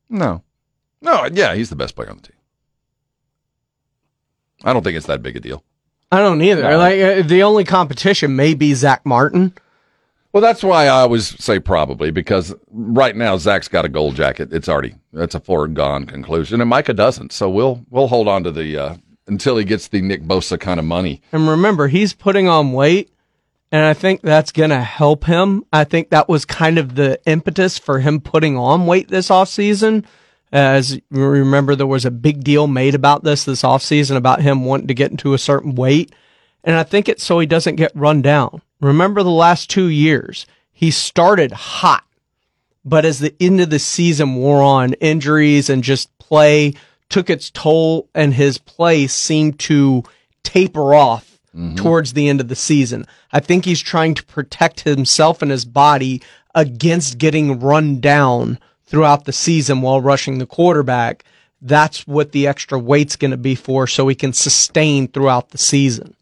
no, 0.09 0.43
no, 1.01 1.29
yeah, 1.33 1.55
he's 1.55 1.71
the 1.71 1.77
best 1.77 1.95
player 1.95 2.11
on 2.11 2.17
the 2.17 2.23
team. 2.23 2.40
I 4.65 4.73
don't 4.73 4.83
think 4.83 4.97
it's 4.97 5.07
that 5.07 5.23
big 5.23 5.37
a 5.37 5.41
deal. 5.41 5.65
I 6.13 6.19
don't 6.19 6.43
either. 6.43 6.63
No. 6.63 6.79
Like 6.79 7.01
uh, 7.01 7.23
the 7.23 7.43
only 7.43 7.65
competition 7.65 8.37
may 8.37 8.55
be 8.55 8.75
Zach 8.75 9.07
Martin. 9.07 9.55
Well, 10.33 10.41
that's 10.41 10.63
why 10.63 10.85
I 10.85 11.01
always 11.01 11.43
say 11.43 11.59
probably 11.59 12.11
because 12.13 12.55
right 12.71 13.17
now 13.17 13.37
Zach's 13.37 13.69
got 13.69 13.85
a 13.85 13.89
gold 13.89 14.15
jacket. 14.15 14.53
It's 14.53 14.69
already 14.69 14.95
that's 15.13 15.35
a 15.35 15.41
foregone 15.41 16.07
conclusion, 16.07 16.61
and 16.61 16.71
Micah 16.71 16.95
doesn't. 16.95 17.33
So 17.33 17.51
we'll 17.51 17.85
we'll 17.91 18.09
hold 18.09 18.29
on 18.29 18.45
to 18.45 18.53
the 18.53 18.77
uh, 18.77 18.97
until 19.27 19.57
he 19.57 19.65
gets 19.65 19.89
the 19.89 20.03
Nick 20.03 20.23
Bosa 20.23 20.59
kind 20.59 20.79
of 20.79 20.87
money. 20.87 21.23
And 21.33 21.49
remember, 21.49 21.89
he's 21.89 22.13
putting 22.13 22.49
on 22.49 22.73
weight, 22.73 23.11
and 23.73 23.85
I 23.85 23.95
think 23.95 24.21
that's 24.23 24.53
going 24.53 24.71
to 24.71 24.81
help 24.81 25.25
him. 25.25 25.65
I 25.73 25.85
think 25.85 26.11
that 26.11 26.29
was 26.29 26.45
kind 26.45 26.79
of 26.79 26.95
the 26.95 27.21
impetus 27.27 27.79
for 27.79 27.99
him 28.01 28.21
putting 28.21 28.57
on 28.57 28.87
weight 28.87 29.09
this 29.09 29.31
off 29.31 29.49
season 29.49 30.07
as 30.53 30.95
you 30.95 31.03
remember, 31.11 31.77
there 31.77 31.87
was 31.87 32.05
a 32.05 32.11
big 32.11 32.43
deal 32.43 32.67
made 32.67 32.95
about 32.95 33.23
this 33.23 33.45
this 33.45 33.63
offseason 33.63 34.17
about 34.17 34.43
him 34.43 34.65
wanting 34.65 34.89
to 34.89 34.95
get 34.95 35.11
into 35.11 35.35
a 35.35 35.39
certain 35.39 35.75
weight. 35.75 36.13
And 36.65 36.77
I 36.77 36.83
think 36.83 37.09
it's 37.09 37.25
so 37.25 37.39
he 37.39 37.47
doesn't 37.47 37.77
get 37.77 37.93
run 37.95 38.21
down. 38.23 38.63
Remember 38.81 39.23
the 39.23 39.31
last 39.31 39.71
two 39.71 39.89
years, 39.89 40.47
he 40.73 40.91
started 40.91 41.53
hot, 41.53 42.05
but 42.85 43.05
as 43.05 43.19
the 43.19 43.35
end 43.41 43.61
of 43.61 43.71
the 43.71 43.79
season 43.79 44.35
wore 44.37 44.63
on, 44.63 44.95
injuries 44.95 45.71
and 45.71 45.85
just 45.85 46.17
play 46.19 46.75
took 47.09 47.29
its 47.29 47.51
toll 47.51 48.09
and 48.15 48.33
his 48.35 48.57
play 48.57 49.07
seemed 49.07 49.59
to 49.59 50.03
taper 50.43 50.95
off 50.95 51.39
mm-hmm. 51.55 51.75
towards 51.75 52.13
the 52.13 52.29
end 52.29 52.41
of 52.41 52.49
the 52.49 52.57
season. 52.57 53.05
I 53.33 53.41
think 53.41 53.65
he's 53.65 53.81
trying 53.81 54.15
to 54.15 54.25
protect 54.25 54.81
himself 54.81 55.43
and 55.43 55.51
his 55.51 55.65
body 55.65 56.23
against 56.55 57.19
getting 57.19 57.61
run 57.61 58.01
down 58.01 58.59
throughout 58.91 59.25
the 59.25 59.33
season 59.33 59.81
while 59.81 60.01
rushing 60.01 60.39
the 60.39 60.47
quarterback. 60.47 61.25
That's 61.63 62.07
what 62.07 62.33
the 62.33 62.47
extra 62.47 62.79
weight's 62.79 63.17
going 63.17 63.31
to 63.31 63.37
be 63.37 63.55
for 63.55 63.87
so 63.87 64.09
he 64.09 64.15
can 64.15 64.33
sustain 64.33 65.07
throughout 65.07 65.51
the 65.51 65.59
season. 65.59 66.17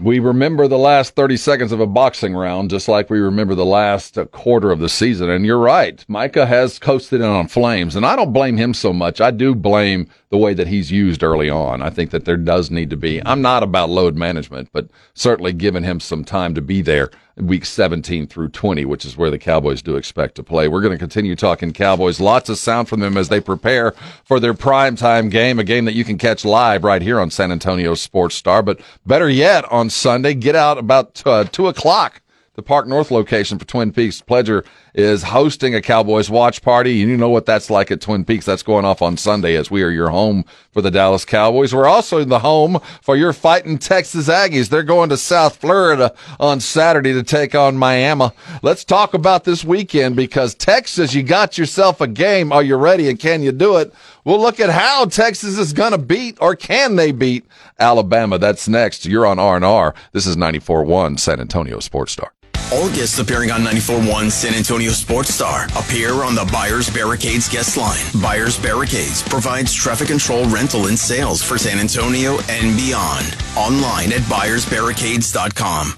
We 0.00 0.18
remember 0.18 0.66
the 0.66 0.78
last 0.78 1.14
30 1.14 1.36
seconds 1.36 1.72
of 1.72 1.80
a 1.80 1.86
boxing 1.86 2.34
round, 2.34 2.70
just 2.70 2.88
like 2.88 3.10
we 3.10 3.18
remember 3.18 3.54
the 3.54 3.66
last 3.66 4.16
uh, 4.16 4.24
quarter 4.26 4.70
of 4.70 4.78
the 4.78 4.88
season. 4.88 5.28
And 5.28 5.44
you're 5.44 5.58
right. 5.58 6.02
Micah 6.08 6.46
has 6.46 6.78
coasted 6.78 7.20
in 7.20 7.26
on 7.26 7.48
flames, 7.48 7.96
and 7.96 8.06
I 8.06 8.16
don't 8.16 8.32
blame 8.32 8.56
him 8.56 8.72
so 8.72 8.94
much. 8.94 9.20
I 9.20 9.30
do 9.30 9.54
blame 9.54 10.08
the 10.30 10.38
way 10.38 10.54
that 10.54 10.68
he's 10.68 10.92
used 10.92 11.24
early 11.24 11.50
on. 11.50 11.82
I 11.82 11.90
think 11.90 12.12
that 12.12 12.24
there 12.24 12.36
does 12.36 12.70
need 12.70 12.88
to 12.90 12.96
be, 12.96 13.20
I'm 13.26 13.42
not 13.42 13.64
about 13.64 13.90
load 13.90 14.16
management, 14.16 14.68
but 14.72 14.88
certainly 15.12 15.52
giving 15.52 15.82
him 15.82 15.98
some 15.98 16.24
time 16.24 16.54
to 16.54 16.62
be 16.62 16.82
there 16.82 17.10
week 17.36 17.64
17 17.64 18.28
through 18.28 18.50
20, 18.50 18.84
which 18.84 19.04
is 19.04 19.16
where 19.16 19.30
the 19.30 19.38
Cowboys 19.38 19.82
do 19.82 19.96
expect 19.96 20.36
to 20.36 20.44
play. 20.44 20.68
We're 20.68 20.82
going 20.82 20.92
to 20.92 20.98
continue 20.98 21.34
talking 21.34 21.72
Cowboys. 21.72 22.20
Lots 22.20 22.48
of 22.48 22.58
sound 22.58 22.88
from 22.88 23.00
them 23.00 23.16
as 23.16 23.28
they 23.28 23.40
prepare 23.40 23.92
for 24.24 24.38
their 24.38 24.54
primetime 24.54 25.30
game, 25.32 25.58
a 25.58 25.64
game 25.64 25.84
that 25.86 25.94
you 25.94 26.04
can 26.04 26.16
catch 26.16 26.44
live 26.44 26.84
right 26.84 27.02
here 27.02 27.18
on 27.18 27.30
San 27.30 27.50
Antonio 27.50 27.94
Sports 27.94 28.36
Star. 28.36 28.62
But 28.62 28.80
better 29.04 29.28
yet, 29.28 29.64
on 29.72 29.90
Sunday, 29.90 30.34
get 30.34 30.54
out 30.54 30.78
about 30.78 31.22
uh, 31.26 31.44
2 31.44 31.66
o'clock. 31.66 32.22
The 32.60 32.64
Park 32.64 32.86
North 32.86 33.10
location 33.10 33.58
for 33.58 33.64
Twin 33.64 33.90
Peaks 33.90 34.20
Pledger 34.20 34.66
is 34.92 35.22
hosting 35.22 35.74
a 35.74 35.80
Cowboys 35.80 36.28
watch 36.28 36.60
party. 36.60 37.00
And 37.00 37.10
you 37.10 37.16
know 37.16 37.30
what 37.30 37.46
that's 37.46 37.70
like 37.70 37.90
at 37.90 38.02
Twin 38.02 38.22
Peaks. 38.22 38.44
That's 38.44 38.62
going 38.62 38.84
off 38.84 39.00
on 39.00 39.16
Sunday 39.16 39.56
as 39.56 39.70
we 39.70 39.82
are 39.82 39.88
your 39.88 40.10
home 40.10 40.44
for 40.70 40.82
the 40.82 40.90
Dallas 40.90 41.24
Cowboys. 41.24 41.74
We're 41.74 41.88
also 41.88 42.22
the 42.22 42.40
home 42.40 42.78
for 43.00 43.16
your 43.16 43.32
fighting 43.32 43.78
Texas 43.78 44.28
Aggies. 44.28 44.68
They're 44.68 44.82
going 44.82 45.08
to 45.08 45.16
South 45.16 45.56
Florida 45.56 46.14
on 46.38 46.60
Saturday 46.60 47.14
to 47.14 47.22
take 47.22 47.54
on 47.54 47.78
Miami. 47.78 48.30
Let's 48.62 48.84
talk 48.84 49.14
about 49.14 49.44
this 49.44 49.64
weekend 49.64 50.14
because 50.14 50.54
Texas, 50.54 51.14
you 51.14 51.22
got 51.22 51.56
yourself 51.56 52.02
a 52.02 52.06
game. 52.06 52.52
Are 52.52 52.62
you 52.62 52.76
ready 52.76 53.08
and 53.08 53.18
can 53.18 53.42
you 53.42 53.52
do 53.52 53.78
it? 53.78 53.90
We'll 54.24 54.38
look 54.38 54.60
at 54.60 54.68
how 54.68 55.06
Texas 55.06 55.56
is 55.56 55.72
going 55.72 55.92
to 55.92 55.98
beat 55.98 56.36
or 56.42 56.54
can 56.56 56.96
they 56.96 57.10
beat 57.10 57.46
Alabama. 57.78 58.36
That's 58.36 58.68
next. 58.68 59.06
You're 59.06 59.24
on 59.24 59.38
R&R. 59.38 59.94
This 60.12 60.26
is 60.26 60.36
94.1 60.36 61.18
San 61.18 61.40
Antonio 61.40 61.80
Sports 61.80 62.12
Star. 62.12 62.32
All 62.72 62.88
guests 62.90 63.18
appearing 63.18 63.50
on 63.50 63.62
94.1 63.62 64.30
San 64.30 64.54
Antonio 64.54 64.92
Sports 64.92 65.34
Star 65.34 65.66
appear 65.76 66.22
on 66.22 66.36
the 66.36 66.48
Buyers 66.52 66.88
Barricades 66.88 67.48
guest 67.48 67.76
line. 67.76 68.04
Buyers 68.22 68.56
Barricades 68.60 69.22
provides 69.22 69.74
traffic 69.74 70.06
control 70.06 70.44
rental 70.46 70.86
and 70.86 70.96
sales 70.96 71.42
for 71.42 71.58
San 71.58 71.80
Antonio 71.80 72.38
and 72.48 72.76
beyond. 72.76 73.36
Online 73.56 74.12
at 74.12 74.20
buyersbarricades.com. 74.22 75.94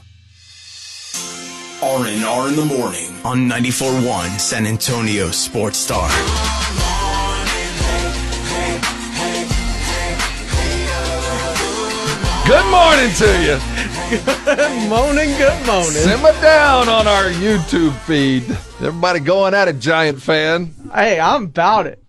R&R 1.83 2.49
in 2.49 2.57
the 2.57 2.65
morning 2.65 3.11
on 3.23 3.49
94.1 3.51 4.41
San 4.41 4.67
Antonio 4.67 5.31
Sports 5.31 5.79
Star. 5.79 6.09
Good 12.45 12.71
morning 12.73 13.15
to 13.15 13.29
you. 13.45 13.59
Good 14.45 14.89
morning, 14.89 15.29
good 15.39 15.65
morning. 15.67 15.93
Simmer 15.93 16.33
down 16.43 16.89
on 16.89 17.07
our 17.07 17.25
YouTube 17.31 17.95
feed. 18.01 18.43
Everybody 18.81 19.21
going 19.21 19.55
at 19.55 19.69
it, 19.69 19.79
Giant 19.79 20.21
fan. 20.21 20.75
Hey, 20.93 21.21
I'm 21.21 21.45
about 21.45 21.87
it. 21.87 22.02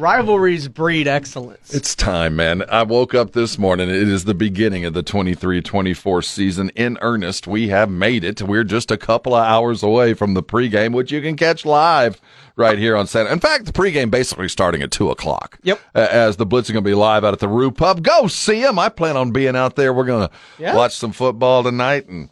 Rivalries 0.00 0.68
breed 0.68 1.06
excellence. 1.06 1.74
It's 1.74 1.94
time, 1.94 2.34
man. 2.36 2.62
I 2.70 2.82
woke 2.84 3.14
up 3.14 3.32
this 3.32 3.58
morning. 3.58 3.90
It 3.90 4.08
is 4.08 4.24
the 4.24 4.32
beginning 4.34 4.86
of 4.86 4.94
the 4.94 5.02
23 5.02 5.60
24 5.60 6.22
season 6.22 6.70
in 6.74 6.96
earnest. 7.02 7.46
We 7.46 7.68
have 7.68 7.90
made 7.90 8.24
it. 8.24 8.40
We're 8.40 8.64
just 8.64 8.90
a 8.90 8.96
couple 8.96 9.34
of 9.34 9.44
hours 9.44 9.82
away 9.82 10.14
from 10.14 10.32
the 10.32 10.42
pregame, 10.42 10.94
which 10.94 11.12
you 11.12 11.20
can 11.20 11.36
catch 11.36 11.66
live 11.66 12.18
right 12.56 12.78
here 12.78 12.96
on 12.96 13.06
Saturday. 13.06 13.32
In 13.32 13.40
fact, 13.40 13.66
the 13.66 13.72
pregame 13.72 14.10
basically 14.10 14.48
starting 14.48 14.80
at 14.82 14.90
2 14.90 15.10
o'clock. 15.10 15.58
Yep. 15.64 15.78
As 15.94 16.36
the 16.38 16.46
Blitz 16.46 16.70
are 16.70 16.72
going 16.72 16.84
to 16.84 16.90
be 16.90 16.94
live 16.94 17.22
out 17.22 17.34
at 17.34 17.40
the 17.40 17.48
Roo 17.48 17.70
Pub. 17.70 18.02
Go 18.02 18.26
see 18.26 18.62
them. 18.62 18.78
I 18.78 18.88
plan 18.88 19.18
on 19.18 19.32
being 19.32 19.54
out 19.54 19.76
there. 19.76 19.92
We're 19.92 20.04
going 20.06 20.28
to 20.28 20.34
Yeah. 20.58 20.74
watch 20.74 20.96
some 20.96 21.12
football 21.12 21.62
tonight 21.62 22.08
and 22.08 22.30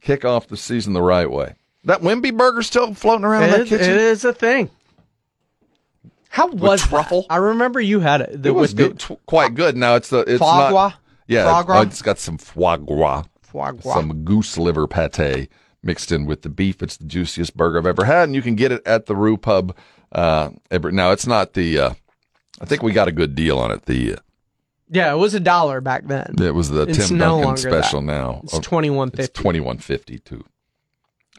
kick 0.00 0.24
off 0.24 0.48
the 0.48 0.56
season 0.56 0.94
the 0.94 1.02
right 1.02 1.30
way. 1.30 1.54
That 1.84 2.00
Wemby 2.00 2.36
burger 2.36 2.62
still 2.62 2.94
floating 2.94 3.24
around 3.26 3.44
in 3.44 3.50
that 3.50 3.60
is, 3.60 3.68
kitchen? 3.68 3.90
it 3.90 3.96
is 3.96 4.24
a 4.24 4.32
thing. 4.32 4.70
How 6.28 6.48
was 6.48 6.82
truffle? 6.86 7.22
That? 7.22 7.32
I 7.34 7.36
remember 7.36 7.80
you 7.80 8.00
had 8.00 8.20
it. 8.20 8.42
The, 8.42 8.50
It 8.50 8.52
was 8.52 8.74
the 8.74 8.90
good, 8.90 9.18
quite 9.26 9.54
good. 9.54 9.76
Now 9.76 9.94
it's 9.96 10.10
the 10.10 10.20
it's 10.20 10.38
Foie 10.38 10.70
gras? 10.70 10.88
not. 10.88 10.94
Yeah, 11.26 11.40
it's- 11.48 11.64
gras? 11.64 11.80
it's 11.82 12.02
got 12.02 12.18
some 12.18 12.38
foie 12.38 12.76
gras, 12.76 13.24
Foie 13.42 13.72
gras. 13.72 13.94
some 13.94 14.24
goose 14.24 14.56
liver 14.58 14.86
pate 14.86 15.48
mixed 15.82 16.10
in 16.12 16.26
with 16.26 16.42
the 16.42 16.48
beef. 16.48 16.82
It's 16.82 16.96
the 16.96 17.04
juiciest 17.04 17.56
burger 17.56 17.78
I've 17.78 17.86
ever 17.86 18.04
had, 18.04 18.24
and 18.24 18.34
you 18.34 18.42
can 18.42 18.54
get 18.54 18.72
it 18.72 18.86
at 18.86 19.06
the 19.06 19.14
Roo 19.16 19.36
Pub. 19.36 19.74
Uh, 20.12 20.50
every, 20.70 20.92
now 20.92 21.10
it's 21.12 21.26
not 21.26 21.54
the. 21.54 21.78
Uh, 21.78 21.90
I 22.60 22.64
think 22.64 22.82
we 22.82 22.92
got 22.92 23.08
a 23.08 23.12
good 23.12 23.34
deal 23.34 23.58
on 23.58 23.70
it. 23.70 23.84
The 23.86 24.14
uh, 24.14 24.16
Yeah, 24.90 25.12
it 25.12 25.16
was 25.16 25.34
a 25.34 25.40
dollar 25.40 25.80
back 25.80 26.06
then. 26.06 26.34
it 26.40 26.54
was 26.54 26.70
the 26.70 26.82
It's 26.82 27.08
Tim 27.08 27.18
no 27.18 27.40
Duncan 27.42 27.56
special. 27.58 28.00
that. 28.00 28.06
Now 28.06 28.40
It's 28.44 28.54
Oh, 28.54 28.60
twenty 28.60 28.90
one 28.90 29.08
It's 29.08 29.16
fifty. 29.16 29.42
twenty 29.42 29.60
one 29.60 29.78
fifty 29.78 30.18
too. 30.18 30.44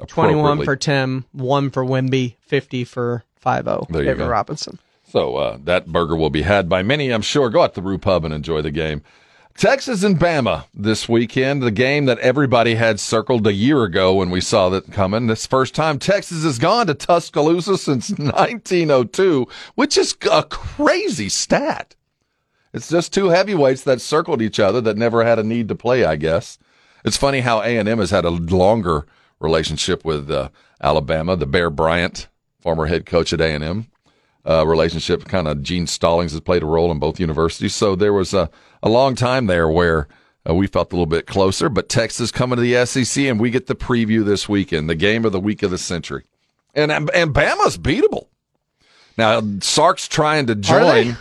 21 0.08 0.64
for 0.64 0.76
Tim, 0.78 1.26
one 1.34 1.70
for 1.72 1.84
Wemby, 1.84 2.36
50 2.40 2.86
for 2.86 3.24
5 3.40 3.66
There 3.66 3.76
you 4.02 4.10
David 4.10 4.18
go. 4.18 4.28
Robinson. 4.28 4.80
So 5.08 5.36
uh, 5.38 5.58
that 5.64 5.88
burger 5.88 6.16
will 6.16 6.30
be 6.30 6.44
had 6.44 6.70
by 6.70 6.84
many, 6.84 7.10
I'm 7.10 7.22
sure. 7.24 7.50
Go 7.50 7.64
out 7.64 7.74
to 7.76 7.82
the 7.82 7.88
Roo 7.88 7.98
Pub 7.98 8.26
and 8.26 8.34
enjoy 8.34 8.62
the 8.62 8.72
game. 8.72 9.02
Texas 9.58 10.04
and 10.04 10.18
Bama 10.18 10.66
this 10.74 11.10
weekend, 11.10 11.62
the 11.62 11.72
game 11.72 12.06
that 12.06 12.20
everybody 12.20 12.76
had 12.76 12.98
circled 13.00 13.46
a 13.46 13.52
year 13.52 13.84
ago 13.84 14.14
when 14.14 14.30
we 14.30 14.40
saw 14.40 14.70
that 14.70 14.92
coming. 14.92 15.28
This 15.28 15.46
first 15.46 15.76
time 15.76 16.00
Texas 16.00 16.44
has 16.44 16.60
gone 16.60 16.88
to 16.88 16.94
Tuscaloosa 16.94 17.78
since 17.78 18.10
1902, 18.18 19.48
which 19.76 19.98
is 19.98 20.16
a 20.32 20.44
crazy 20.44 21.28
stat. 21.28 21.96
It's 22.72 22.88
just 22.90 23.12
two 23.14 23.30
heavyweights 23.30 23.84
that 23.84 24.00
circled 24.00 24.42
each 24.42 24.60
other 24.60 24.80
that 24.82 24.96
never 24.96 25.26
had 25.26 25.40
a 25.40 25.44
need 25.44 25.68
to 25.70 25.76
play, 25.76 26.06
I 26.06 26.16
guess. 26.16 26.58
It's 27.04 27.18
funny 27.18 27.42
how 27.42 27.62
A&M 27.62 27.98
has 27.98 28.12
had 28.12 28.26
a 28.26 28.30
longer 28.30 29.08
relationship 29.40 30.06
with 30.06 30.30
uh, 30.30 30.50
Alabama. 30.82 31.36
The 31.36 31.48
Bear 31.48 31.70
Bryant, 31.70 32.28
former 32.60 32.86
head 32.86 33.06
coach 33.06 33.34
at 33.34 33.42
A&M, 33.42 33.88
uh, 34.46 34.66
relationship. 34.66 35.26
Kind 35.26 35.48
of 35.48 35.62
Gene 35.64 35.88
Stallings 35.88 36.32
has 36.32 36.42
played 36.42 36.64
a 36.64 36.68
role 36.68 36.92
in 36.92 37.00
both 37.00 37.20
universities. 37.20 37.76
So 37.76 37.96
there 37.96 38.14
was 38.14 38.34
a, 38.34 38.50
a 38.84 38.90
long 38.90 39.16
time 39.16 39.48
there 39.48 39.70
where 39.70 40.08
uh, 40.48 40.54
we 40.54 40.68
felt 40.68 40.92
a 40.92 40.96
little 40.96 41.06
bit 41.06 41.28
closer. 41.28 41.70
But 41.70 41.90
Texas 41.90 42.32
coming 42.32 42.58
to 42.58 42.62
the 42.62 42.86
SEC, 42.86 43.26
and 43.26 43.40
we 43.40 43.50
get 43.50 43.68
the 43.68 43.76
preview 43.76 44.24
this 44.24 44.48
weekend, 44.48 44.90
the 44.90 44.96
game 44.96 45.26
of 45.26 45.32
the 45.32 45.40
week 45.40 45.64
of 45.64 45.72
the 45.72 45.78
century. 45.78 46.26
And 46.74 46.92
and 46.92 47.34
Bama's 47.34 47.78
beatable. 47.78 48.28
Now 49.18 49.42
Sark's 49.62 50.08
trying 50.08 50.48
to 50.48 50.56
join. 50.56 51.18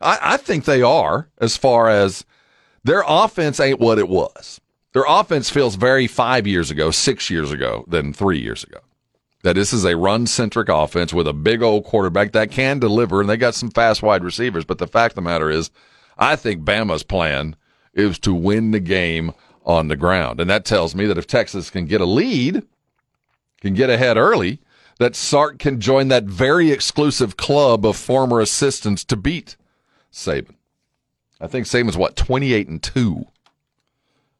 I, 0.00 0.18
I 0.22 0.36
think 0.36 0.64
they 0.64 0.82
are 0.82 1.28
as 1.38 1.56
far 1.56 1.88
as 1.88 2.24
their 2.84 3.02
offense 3.06 3.58
ain't 3.60 3.80
what 3.80 3.98
it 3.98 4.08
was. 4.08 4.60
Their 4.92 5.04
offense 5.08 5.50
feels 5.50 5.74
very 5.74 6.06
five 6.06 6.46
years 6.46 6.70
ago, 6.70 6.90
six 6.92 7.28
years 7.28 7.50
ago 7.50 7.84
than 7.88 8.12
three 8.12 8.38
years 8.38 8.62
ago. 8.62 8.78
That 9.44 9.56
this 9.56 9.74
is 9.74 9.84
a 9.84 9.96
run 9.96 10.26
centric 10.26 10.70
offense 10.70 11.12
with 11.12 11.28
a 11.28 11.34
big 11.34 11.62
old 11.62 11.84
quarterback 11.84 12.32
that 12.32 12.50
can 12.50 12.78
deliver, 12.78 13.20
and 13.20 13.28
they 13.28 13.36
got 13.36 13.54
some 13.54 13.70
fast 13.70 14.02
wide 14.02 14.24
receivers. 14.24 14.64
But 14.64 14.78
the 14.78 14.86
fact 14.86 15.12
of 15.12 15.16
the 15.16 15.20
matter 15.20 15.50
is, 15.50 15.70
I 16.16 16.34
think 16.34 16.64
Bama's 16.64 17.02
plan 17.02 17.54
is 17.92 18.18
to 18.20 18.32
win 18.32 18.70
the 18.70 18.80
game 18.80 19.32
on 19.64 19.88
the 19.88 19.96
ground. 19.96 20.40
And 20.40 20.48
that 20.48 20.64
tells 20.64 20.94
me 20.94 21.04
that 21.06 21.18
if 21.18 21.26
Texas 21.26 21.68
can 21.68 21.84
get 21.84 22.00
a 22.00 22.06
lead, 22.06 22.62
can 23.60 23.74
get 23.74 23.90
ahead 23.90 24.16
early, 24.16 24.60
that 24.98 25.14
Sark 25.14 25.58
can 25.58 25.78
join 25.78 26.08
that 26.08 26.24
very 26.24 26.70
exclusive 26.70 27.36
club 27.36 27.84
of 27.84 27.96
former 27.96 28.40
assistants 28.40 29.04
to 29.04 29.16
beat 29.16 29.56
Saban. 30.10 30.54
I 31.38 31.48
think 31.48 31.66
Saban's 31.66 31.98
what, 31.98 32.16
28 32.16 32.68
and 32.68 32.82
2 32.82 33.26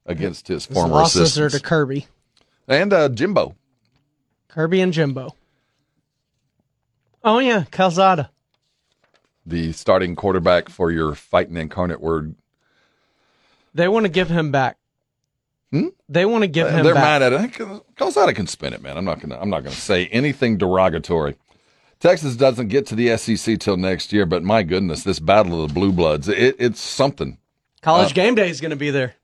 against 0.06 0.48
his 0.48 0.64
former 0.64 0.94
losses 0.94 1.20
are 1.39 1.47
assistants. 1.47 1.55
to 1.62 1.68
Kirby. 1.68 2.06
and 2.68 2.93
uh, 2.93 3.09
Jimbo. 3.10 3.56
Kirby 4.55 4.81
and 4.81 4.93
Jimbo. 4.93 5.35
Oh, 7.24 7.39
yeah, 7.40 7.64
Calzada. 7.70 8.31
the 9.44 9.72
starting 9.72 10.14
quarterback 10.14 10.68
for 10.68 10.90
your 10.90 11.14
fighting 11.14 11.56
incarnate 11.56 12.01
word. 12.01 12.35
They 13.74 13.89
want 13.89 14.05
to 14.05 14.10
give 14.10 14.28
him 14.31 14.52
back. 14.52 14.76
Hmm? 15.72 15.89
They 16.09 16.24
want 16.24 16.43
to 16.43 16.47
give 16.48 16.68
him 16.70 16.85
They're 16.85 16.94
back. 16.94 17.20
mad 17.20 17.32
at 17.35 17.59
it. 17.59 17.82
Calzada 17.97 18.32
can 18.32 18.47
spin 18.47 18.72
it, 18.74 18.81
man. 18.82 18.97
I'm 18.97 19.05
not 19.05 19.18
gonna. 19.20 19.36
I'm 19.40 19.51
not 19.51 19.64
gonna 19.64 19.74
say 19.74 20.06
anything 20.06 20.56
derogatory. 20.56 21.35
Texas 21.98 22.36
doesn't 22.36 22.68
get 22.68 22.86
to 22.86 22.94
the 22.94 23.16
SEC 23.16 23.59
till 23.59 23.76
next 23.76 24.12
year, 24.12 24.24
but 24.26 24.44
my 24.44 24.62
goodness, 24.62 25.02
this 25.02 25.18
battle 25.18 25.62
of 25.64 25.68
the 25.70 25.74
blue 25.74 25.90
bloods, 25.90 26.28
it, 26.28 26.55
it's 26.60 26.81
something. 26.81 27.39
College 27.82 28.12
Uh, 28.12 28.14
game 28.14 28.35
day 28.36 28.48
is 28.51 28.60
going 28.60 28.70
to 28.70 28.76
be 28.76 28.90
there. 28.90 29.14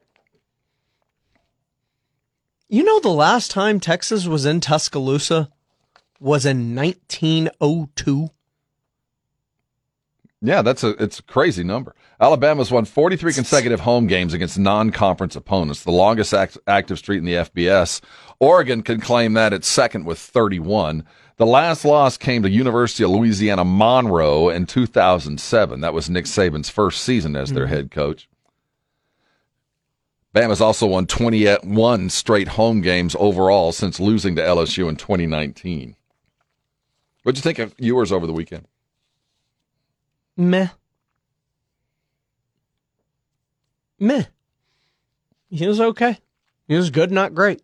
You 2.73 2.85
know, 2.85 3.01
the 3.01 3.09
last 3.09 3.51
time 3.51 3.81
Texas 3.81 4.27
was 4.29 4.47
in 4.47 4.61
Tuscaloosa 4.61 5.51
was 6.21 6.47
in 6.47 6.77
1902. 6.77 8.31
Yeah, 10.41 10.63
that's 10.63 10.85
a 10.85 10.91
it's 11.03 11.19
a 11.19 11.23
crazy 11.25 11.65
number. 11.65 11.97
Alabama's 12.21 12.71
won 12.71 12.85
43 12.85 13.33
consecutive 13.33 13.81
home 13.81 14.07
games 14.07 14.33
against 14.33 14.57
non-conference 14.57 15.35
opponents, 15.35 15.83
the 15.83 15.91
longest 15.91 16.33
act, 16.33 16.57
active 16.69 16.99
streak 16.99 17.19
in 17.19 17.25
the 17.25 17.35
FBS. 17.35 18.01
Oregon 18.39 18.83
can 18.83 19.01
claim 19.01 19.33
that 19.33 19.53
it's 19.53 19.67
second 19.69 20.05
with 20.05 20.21
31. 20.21 21.05
The 21.39 21.47
last 21.47 21.85
loss 21.85 22.17
came 22.17 22.43
to 22.45 22.51
University 22.51 23.03
of 23.03 23.11
Louisiana 23.11 23.65
Monroe 23.65 24.49
in 24.49 24.65
2007. 24.65 25.81
That 25.81 25.93
was 25.93 26.09
Nick 26.09 26.27
Saban's 26.27 26.71
first 26.71 27.03
season 27.03 27.35
as 27.35 27.53
their 27.53 27.67
Mhm. 27.67 27.71
head 27.71 27.91
coach. 27.91 28.29
Bama's 30.35 30.61
also 30.61 30.87
won 30.87 31.07
21 31.07 32.09
straight 32.11 32.49
home 32.49 32.81
games 32.81 33.17
overall 33.19 33.73
since 33.73 33.99
losing 33.99 34.37
to 34.37 34.43
LSU 34.43 34.89
in 34.89 34.97
2019. 34.97 35.97
What'd 37.23 37.39
you 37.39 37.43
think 37.43 37.59
of 37.59 37.75
yours 37.79 38.13
over 38.13 38.27
the 38.27 38.33
weekend? 38.33 38.67
Meh. 40.37 40.69
Meh. 43.99 44.25
He 45.51 45.67
was 45.67 45.81
okay. 45.81 46.19
He 46.69 46.77
was 46.77 46.91
good, 46.91 47.11
not 47.11 47.35
great. 47.35 47.63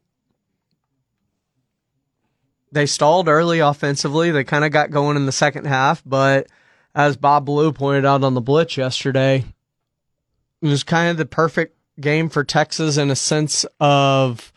They 2.73 2.87
stalled 2.87 3.29
early 3.29 3.61
offensively. 3.61 4.33
They 4.33 4.43
kind 4.43 4.65
of 4.65 4.73
got 4.73 4.91
going 4.91 5.17
in 5.17 5.25
the 5.25 5.33
second 5.33 5.67
half, 5.67 6.03
but 6.05 6.49
as 6.95 7.17
Bob 7.17 7.47
Blue 7.47 7.73
pointed 7.73 8.05
out 8.05 8.25
on 8.25 8.35
the 8.35 8.41
Blitz 8.41 8.77
yesterday, 8.77 9.45
it 10.61 10.67
was 10.67 10.83
kind 10.83 11.11
of 11.11 11.17
the 11.17 11.27
perfect 11.27 11.76
game 12.01 12.29
for 12.29 12.45
Texas 12.45 12.97
in 12.97 13.11
a 13.11 13.17
sense 13.17 13.67
of, 13.81 14.53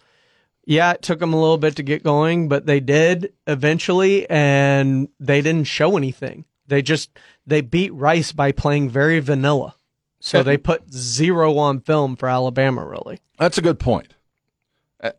yeah, 0.65 0.91
it 0.91 1.01
took 1.01 1.19
them 1.19 1.33
a 1.33 1.39
little 1.39 1.57
bit 1.57 1.75
to 1.77 1.83
get 1.83 2.03
going, 2.03 2.47
but 2.47 2.65
they 2.65 2.79
did 2.79 3.33
eventually, 3.47 4.29
and 4.29 5.09
they 5.19 5.41
didn't 5.41 5.67
show 5.67 5.97
anything. 5.97 6.45
They 6.67 6.81
just 6.81 7.09
they 7.47 7.61
beat 7.61 7.93
Rice 7.93 8.31
by 8.31 8.51
playing 8.51 8.89
very 8.89 9.19
vanilla. 9.19 9.75
So 10.21 10.43
they 10.43 10.57
put 10.57 10.93
zero 10.93 11.57
on 11.57 11.79
film 11.79 12.17
for 12.17 12.27
Alabama, 12.27 12.85
really. 12.85 13.19
That's 13.37 13.57
a 13.57 13.61
good 13.61 13.79
point. 13.79 14.15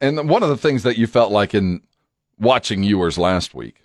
And 0.01 0.29
one 0.29 0.43
of 0.43 0.51
the 0.51 0.59
things 0.59 0.83
that 0.83 0.99
you 0.99 1.07
felt 1.07 1.33
like 1.33 1.55
in 1.55 1.81
watching 2.39 2.83
Ewers 2.83 3.17
last 3.17 3.55
week, 3.55 3.83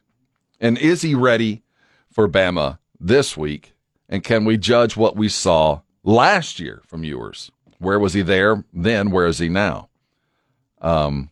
and 0.60 0.78
is 0.78 1.02
he 1.03 1.16
ready 1.16 1.64
for 2.12 2.28
Bama 2.28 2.80
this 2.99 3.38
week? 3.38 3.74
And 4.10 4.24
can 4.24 4.44
we 4.44 4.57
judge 4.57 4.98
what 4.98 5.16
we 5.16 5.30
saw 5.30 5.82
last 6.03 6.60
year 6.60 6.82
from 6.86 7.03
Ewers? 7.03 7.49
Where 7.80 7.99
was 7.99 8.14
he 8.14 8.22
there 8.22 8.64
then? 8.73 9.11
Where 9.11 9.27
is 9.27 9.39
he 9.39 9.49
now? 9.49 9.89
Um, 10.81 11.31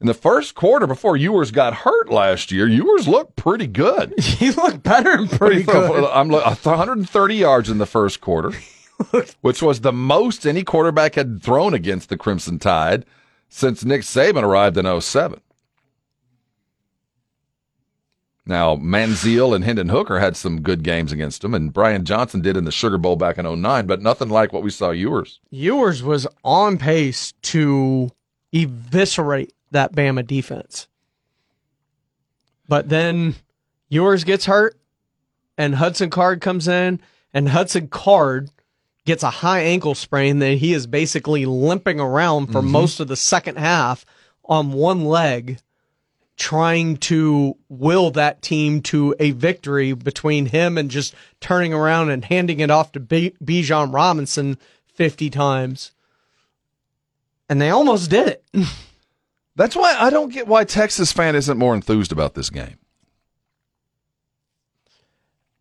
in 0.00 0.06
the 0.06 0.14
first 0.14 0.54
quarter 0.54 0.86
before 0.86 1.16
Ewers 1.16 1.50
got 1.50 1.72
hurt 1.74 2.10
last 2.10 2.52
year, 2.52 2.68
Ewers 2.68 3.08
looked 3.08 3.36
pretty 3.36 3.66
good. 3.66 4.14
he 4.20 4.50
looked 4.50 4.82
better 4.82 5.12
and 5.12 5.30
pretty 5.30 5.62
good. 5.62 6.04
I'm 6.04 6.28
look- 6.28 6.44
130 6.44 7.34
yards 7.34 7.70
in 7.70 7.78
the 7.78 7.86
first 7.86 8.20
quarter, 8.20 8.52
which 9.40 9.62
was 9.62 9.80
the 9.80 9.92
most 9.92 10.46
any 10.46 10.64
quarterback 10.64 11.14
had 11.14 11.42
thrown 11.42 11.72
against 11.74 12.08
the 12.08 12.16
Crimson 12.16 12.58
Tide 12.58 13.06
since 13.48 13.84
Nick 13.84 14.02
Saban 14.02 14.42
arrived 14.42 14.76
in 14.76 15.00
07. 15.00 15.40
Now, 18.48 18.76
Manziel 18.76 19.54
and 19.56 19.64
Hendon 19.64 19.88
Hooker 19.88 20.20
had 20.20 20.36
some 20.36 20.60
good 20.62 20.84
games 20.84 21.10
against 21.10 21.42
him, 21.42 21.52
and 21.52 21.72
Brian 21.72 22.04
Johnson 22.04 22.40
did 22.40 22.56
in 22.56 22.64
the 22.64 22.70
Sugar 22.70 22.96
Bowl 22.96 23.16
back 23.16 23.38
in 23.38 23.60
09, 23.60 23.86
but 23.86 24.00
nothing 24.00 24.28
like 24.28 24.52
what 24.52 24.62
we 24.62 24.70
saw 24.70 24.90
Ewers. 24.90 25.40
Ewers 25.50 26.02
was 26.02 26.28
on 26.44 26.78
pace 26.78 27.32
to 27.42 28.10
eviscerate 28.54 29.52
that 29.72 29.92
Bama 29.94 30.24
defense. 30.24 30.86
But 32.68 32.88
then 32.88 33.34
Ewers 33.88 34.22
gets 34.22 34.46
hurt, 34.46 34.76
and 35.58 35.74
Hudson 35.74 36.10
Card 36.10 36.40
comes 36.40 36.68
in, 36.68 37.00
and 37.34 37.48
Hudson 37.48 37.88
Card 37.88 38.50
gets 39.04 39.24
a 39.24 39.30
high 39.30 39.60
ankle 39.60 39.94
sprain 39.96 40.38
that 40.38 40.58
he 40.58 40.72
is 40.72 40.86
basically 40.86 41.46
limping 41.46 41.98
around 41.98 42.48
for 42.48 42.60
Mhm. 42.62 42.70
most 42.70 43.00
of 43.00 43.08
the 43.08 43.16
second 43.16 43.56
half 43.58 44.04
on 44.44 44.72
one 44.72 45.04
leg, 45.04 45.58
trying 46.36 46.96
to 46.98 47.56
will 47.68 48.10
that 48.10 48.42
team 48.42 48.82
to 48.82 49.14
a 49.18 49.30
victory 49.32 49.92
between 49.92 50.46
him 50.46 50.76
and 50.76 50.90
just 50.90 51.14
turning 51.40 51.72
around 51.72 52.10
and 52.10 52.24
handing 52.24 52.60
it 52.60 52.70
off 52.70 52.92
to 52.92 53.00
B- 53.00 53.34
Bijan 53.42 53.92
Robinson 53.92 54.58
50 54.94 55.30
times. 55.30 55.92
And 57.48 57.60
they 57.60 57.70
almost 57.70 58.10
did 58.10 58.28
it. 58.28 58.44
That's 59.56 59.76
why 59.76 59.96
I 59.98 60.10
don't 60.10 60.32
get 60.32 60.46
why 60.46 60.64
Texas 60.64 61.12
fan 61.12 61.34
isn't 61.34 61.58
more 61.58 61.74
enthused 61.74 62.12
about 62.12 62.34
this 62.34 62.50
game. 62.50 62.76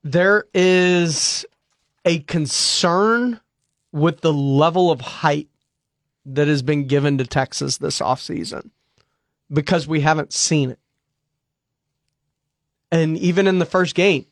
there 0.05 0.45
is 0.53 1.45
a 2.05 2.19
concern 2.19 3.41
with 3.91 4.21
the 4.21 4.31
level 4.31 4.91
of 4.91 5.01
hype 5.01 5.49
that 6.27 6.47
has 6.47 6.61
been 6.61 6.85
given 6.85 7.17
to 7.17 7.25
Texas 7.25 7.77
this 7.77 7.99
offseason 7.99 8.69
because 9.51 9.87
we 9.87 10.01
haven't 10.01 10.33
seen 10.33 10.71
it. 10.71 10.79
And 12.91 13.17
even 13.17 13.47
in 13.47 13.59
the 13.59 13.65
first 13.65 13.95
game, 13.95 14.25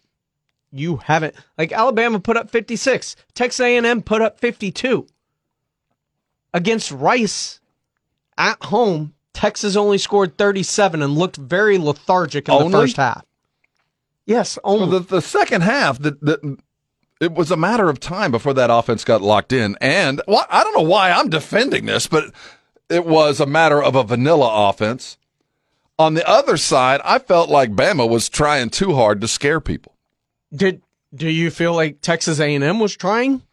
you 0.72 0.98
haven't 0.98 1.35
like 1.57 1.72
Alabama 1.72 2.19
put 2.19 2.38
up 2.38 2.49
56, 2.49 3.15
Texas 3.34 3.60
A&M 3.60 4.02
put 4.02 4.22
up 4.22 4.40
52. 4.40 5.07
Against 6.53 6.91
Rice 6.91 7.60
at 8.38 8.64
home, 8.64 9.14
Texas 9.34 9.76
only 9.76 9.98
scored 9.98 10.38
37 10.38 11.02
and 11.02 11.15
looked 11.18 11.38
very 11.38 11.77
lethargic 11.77 12.48
in 12.48 12.53
Only? 12.53 12.72
the 12.72 12.77
first 12.77 12.98
half. 12.98 13.26
Yes, 14.26 14.57
only. 14.64 14.88
Well, 14.88 14.99
the, 14.99 15.15
the 15.15 15.22
second 15.22 15.61
half, 15.61 15.99
the, 15.99 16.11
the, 16.22 16.57
it 17.19 17.34
was 17.34 17.52
a 17.52 17.57
matter 17.57 17.90
of 17.90 17.99
time 17.99 18.31
before 18.31 18.53
that 18.53 18.69
offense 18.69 19.03
got 19.03 19.22
locked 19.22 19.52
in. 19.52 19.76
And 19.81 20.22
well, 20.27 20.45
I 20.49 20.64
don't 20.64 20.76
know 20.76 20.90
why 20.90 21.11
I'm 21.11 21.30
defending 21.30 21.85
this, 21.85 22.07
but 22.07 22.34
it 22.89 23.05
was 23.05 23.39
a 23.39 23.45
matter 23.45 23.81
of 23.81 23.95
a 23.95 24.03
vanilla 24.03 24.69
offense. 24.69 25.18
On 25.99 26.15
the 26.15 26.27
other 26.27 26.57
side, 26.57 27.01
I 27.03 27.19
felt 27.19 27.49
like 27.49 27.72
Bama 27.72 28.10
was 28.10 28.30
trying 28.30 28.69
too 28.69 28.95
hard 28.95 29.22
to 29.22 29.27
scare 29.27 29.61
people. 29.61 29.95
Did 30.53 30.81
do 31.14 31.30
you 31.30 31.51
feel 31.51 31.73
like 31.73 32.01
Texas 32.01 32.39
A&M 32.39 32.80
was 32.80 32.95
trying? 32.95 33.43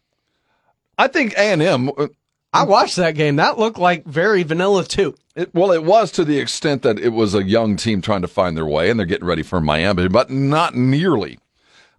I 0.97 1.07
think 1.07 1.33
A&M. 1.33 1.89
Uh, 1.95 2.07
I 2.53 2.63
watched 2.63 2.95
that 2.97 3.15
game. 3.15 3.37
That 3.37 3.59
looked 3.59 3.77
like 3.77 4.05
very 4.05 4.43
vanilla 4.43 4.83
too. 4.83 5.15
It, 5.35 5.53
well, 5.53 5.71
it 5.71 5.83
was 5.83 6.11
to 6.13 6.25
the 6.25 6.39
extent 6.39 6.81
that 6.81 6.99
it 6.99 7.09
was 7.09 7.33
a 7.33 7.43
young 7.43 7.77
team 7.77 8.01
trying 8.01 8.23
to 8.23 8.27
find 8.27 8.57
their 8.57 8.65
way, 8.65 8.89
and 8.89 8.99
they're 8.99 9.05
getting 9.05 9.27
ready 9.27 9.43
for 9.43 9.61
Miami, 9.61 10.07
but 10.09 10.29
not 10.29 10.75
nearly. 10.75 11.39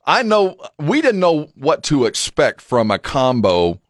I 0.05 0.23
know 0.23 0.57
we 0.79 1.01
didn't 1.01 1.21
know 1.21 1.49
what 1.55 1.83
to 1.85 2.05
expect 2.05 2.61
from 2.61 2.91
a 2.91 2.99
combo 2.99 3.81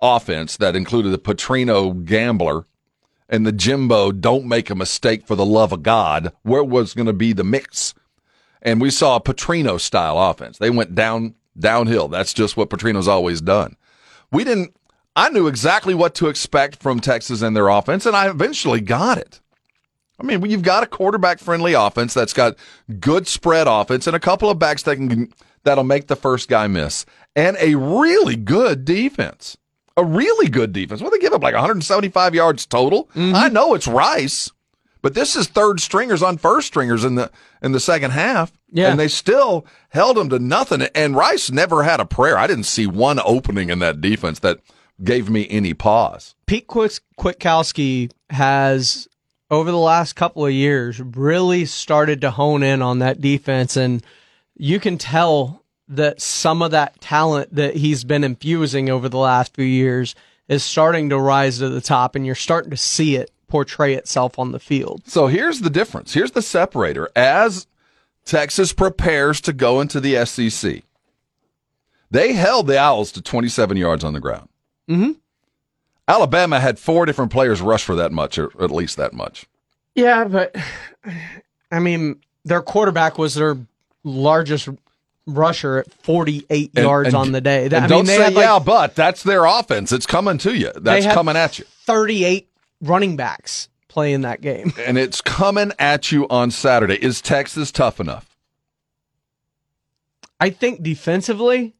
offense 0.00 0.56
that 0.56 0.74
included 0.74 1.10
the 1.10 1.18
Petrino 1.18 2.04
gambler 2.04 2.64
and 3.32 3.46
the 3.46 3.50
Jimbo 3.50 4.12
don't 4.12 4.44
make 4.44 4.68
a 4.68 4.74
mistake 4.74 5.26
for 5.26 5.34
the 5.34 5.44
love 5.44 5.72
of 5.72 5.82
God. 5.82 6.32
Where 6.42 6.62
was 6.62 6.92
going 6.92 7.06
to 7.06 7.14
be 7.14 7.32
the 7.32 7.42
mix? 7.42 7.94
And 8.60 8.80
we 8.80 8.90
saw 8.90 9.16
a 9.16 9.20
Petrino 9.20 9.80
style 9.80 10.18
offense. 10.20 10.58
They 10.58 10.70
went 10.70 10.94
down 10.94 11.34
downhill. 11.58 12.08
That's 12.08 12.34
just 12.34 12.56
what 12.56 12.70
Petrino's 12.70 13.08
always 13.08 13.40
done. 13.40 13.76
We 14.30 14.44
didn't. 14.44 14.76
I 15.16 15.30
knew 15.30 15.46
exactly 15.46 15.94
what 15.94 16.14
to 16.16 16.28
expect 16.28 16.82
from 16.82 17.00
Texas 17.00 17.42
and 17.42 17.56
their 17.56 17.68
offense, 17.68 18.06
and 18.06 18.14
I 18.14 18.28
eventually 18.28 18.80
got 18.80 19.18
it. 19.18 19.40
I 20.20 20.24
mean, 20.24 20.44
you've 20.48 20.62
got 20.62 20.84
a 20.84 20.86
quarterback 20.86 21.38
friendly 21.38 21.72
offense 21.72 22.14
that's 22.14 22.32
got 22.32 22.56
good 23.00 23.26
spread 23.26 23.66
offense 23.66 24.06
and 24.06 24.14
a 24.14 24.20
couple 24.20 24.48
of 24.50 24.58
backs 24.58 24.84
that 24.84 24.96
can 24.96 25.32
that'll 25.64 25.84
make 25.84 26.06
the 26.06 26.16
first 26.16 26.48
guy 26.48 26.66
miss, 26.66 27.06
and 27.34 27.56
a 27.60 27.74
really 27.76 28.36
good 28.36 28.84
defense. 28.84 29.56
A 29.96 30.04
really 30.04 30.48
good 30.48 30.72
defense. 30.72 31.02
Well, 31.02 31.10
they 31.10 31.18
give 31.18 31.32
up 31.32 31.42
like 31.42 31.54
175 31.54 32.34
yards 32.34 32.66
total. 32.66 33.04
Mm-hmm. 33.14 33.34
I 33.34 33.48
know 33.48 33.74
it's 33.74 33.86
Rice, 33.86 34.50
but 35.02 35.14
this 35.14 35.36
is 35.36 35.46
third 35.48 35.80
stringers 35.80 36.22
on 36.22 36.38
first 36.38 36.68
stringers 36.68 37.04
in 37.04 37.16
the 37.16 37.30
in 37.62 37.72
the 37.72 37.80
second 37.80 38.12
half. 38.12 38.52
Yeah. 38.74 38.90
and 38.90 38.98
they 38.98 39.08
still 39.08 39.66
held 39.90 40.16
them 40.16 40.30
to 40.30 40.38
nothing. 40.38 40.82
And 40.94 41.14
Rice 41.14 41.50
never 41.50 41.82
had 41.82 42.00
a 42.00 42.06
prayer. 42.06 42.38
I 42.38 42.46
didn't 42.46 42.64
see 42.64 42.86
one 42.86 43.20
opening 43.22 43.68
in 43.68 43.80
that 43.80 44.00
defense 44.00 44.38
that 44.38 44.60
gave 45.04 45.28
me 45.28 45.46
any 45.50 45.74
pause. 45.74 46.34
Pete 46.46 46.66
Kwiatkowski 46.68 48.10
has 48.30 49.08
over 49.50 49.70
the 49.70 49.76
last 49.76 50.14
couple 50.14 50.46
of 50.46 50.52
years 50.52 51.00
really 51.00 51.66
started 51.66 52.22
to 52.22 52.30
hone 52.30 52.62
in 52.62 52.80
on 52.80 53.00
that 53.00 53.20
defense 53.20 53.76
and 53.76 54.02
you 54.56 54.80
can 54.80 54.96
tell 54.96 55.61
that 55.88 56.20
some 56.20 56.62
of 56.62 56.70
that 56.70 57.00
talent 57.00 57.54
that 57.54 57.76
he's 57.76 58.04
been 58.04 58.24
infusing 58.24 58.88
over 58.88 59.08
the 59.08 59.18
last 59.18 59.54
few 59.54 59.64
years 59.64 60.14
is 60.48 60.62
starting 60.62 61.08
to 61.10 61.18
rise 61.18 61.58
to 61.58 61.68
the 61.68 61.80
top 61.80 62.14
and 62.14 62.24
you're 62.24 62.34
starting 62.34 62.70
to 62.70 62.76
see 62.76 63.16
it 63.16 63.30
portray 63.48 63.94
itself 63.94 64.38
on 64.38 64.52
the 64.52 64.58
field. 64.58 65.02
So 65.06 65.26
here's 65.26 65.60
the 65.60 65.70
difference. 65.70 66.14
Here's 66.14 66.30
the 66.32 66.40
separator. 66.42 67.10
As 67.14 67.66
Texas 68.24 68.72
prepares 68.72 69.40
to 69.42 69.52
go 69.52 69.80
into 69.80 70.00
the 70.00 70.24
SEC, 70.24 70.82
they 72.10 72.32
held 72.32 72.66
the 72.66 72.78
Owls 72.78 73.12
to 73.12 73.22
27 73.22 73.76
yards 73.76 74.04
on 74.04 74.12
the 74.12 74.20
ground. 74.20 74.48
Mhm. 74.88 75.16
Alabama 76.08 76.60
had 76.60 76.78
four 76.78 77.06
different 77.06 77.30
players 77.30 77.60
rush 77.60 77.84
for 77.84 77.94
that 77.94 78.12
much, 78.12 78.38
or 78.38 78.50
at 78.62 78.70
least 78.70 78.96
that 78.96 79.12
much. 79.12 79.46
Yeah, 79.94 80.24
but 80.24 80.54
I 81.70 81.78
mean, 81.78 82.20
their 82.44 82.62
quarterback 82.62 83.18
was 83.18 83.34
their 83.34 83.56
largest 84.04 84.68
rusher 85.26 85.78
at 85.78 85.92
48 86.02 86.72
And- 86.74 86.84
yards 86.84 87.08
and- 87.08 87.16
on 87.16 87.32
the 87.32 87.40
day. 87.40 87.68
That- 87.68 87.84
I 87.84 87.86
don't 87.86 88.06
mean, 88.06 88.16
say 88.16 88.30
like 88.30 88.36
yeah, 88.44 88.58
but 88.58 88.94
that's 88.94 89.22
their 89.22 89.44
offense. 89.44 89.92
It's 89.92 90.06
coming 90.06 90.38
to 90.38 90.56
you. 90.56 90.72
That's 90.74 91.06
coming 91.06 91.36
at 91.36 91.58
you. 91.58 91.64
38 91.86 92.48
running 92.80 93.16
backs 93.16 93.68
playing 93.88 94.22
that 94.22 94.40
game. 94.40 94.72
and 94.78 94.98
it's 94.98 95.20
coming 95.20 95.72
at 95.78 96.10
you 96.12 96.26
on 96.28 96.50
Saturday. 96.50 96.96
Is 97.02 97.20
Texas 97.20 97.70
tough 97.70 98.00
enough? 98.00 98.28
I 100.40 100.50
think 100.50 100.82
defensively, 100.82 101.74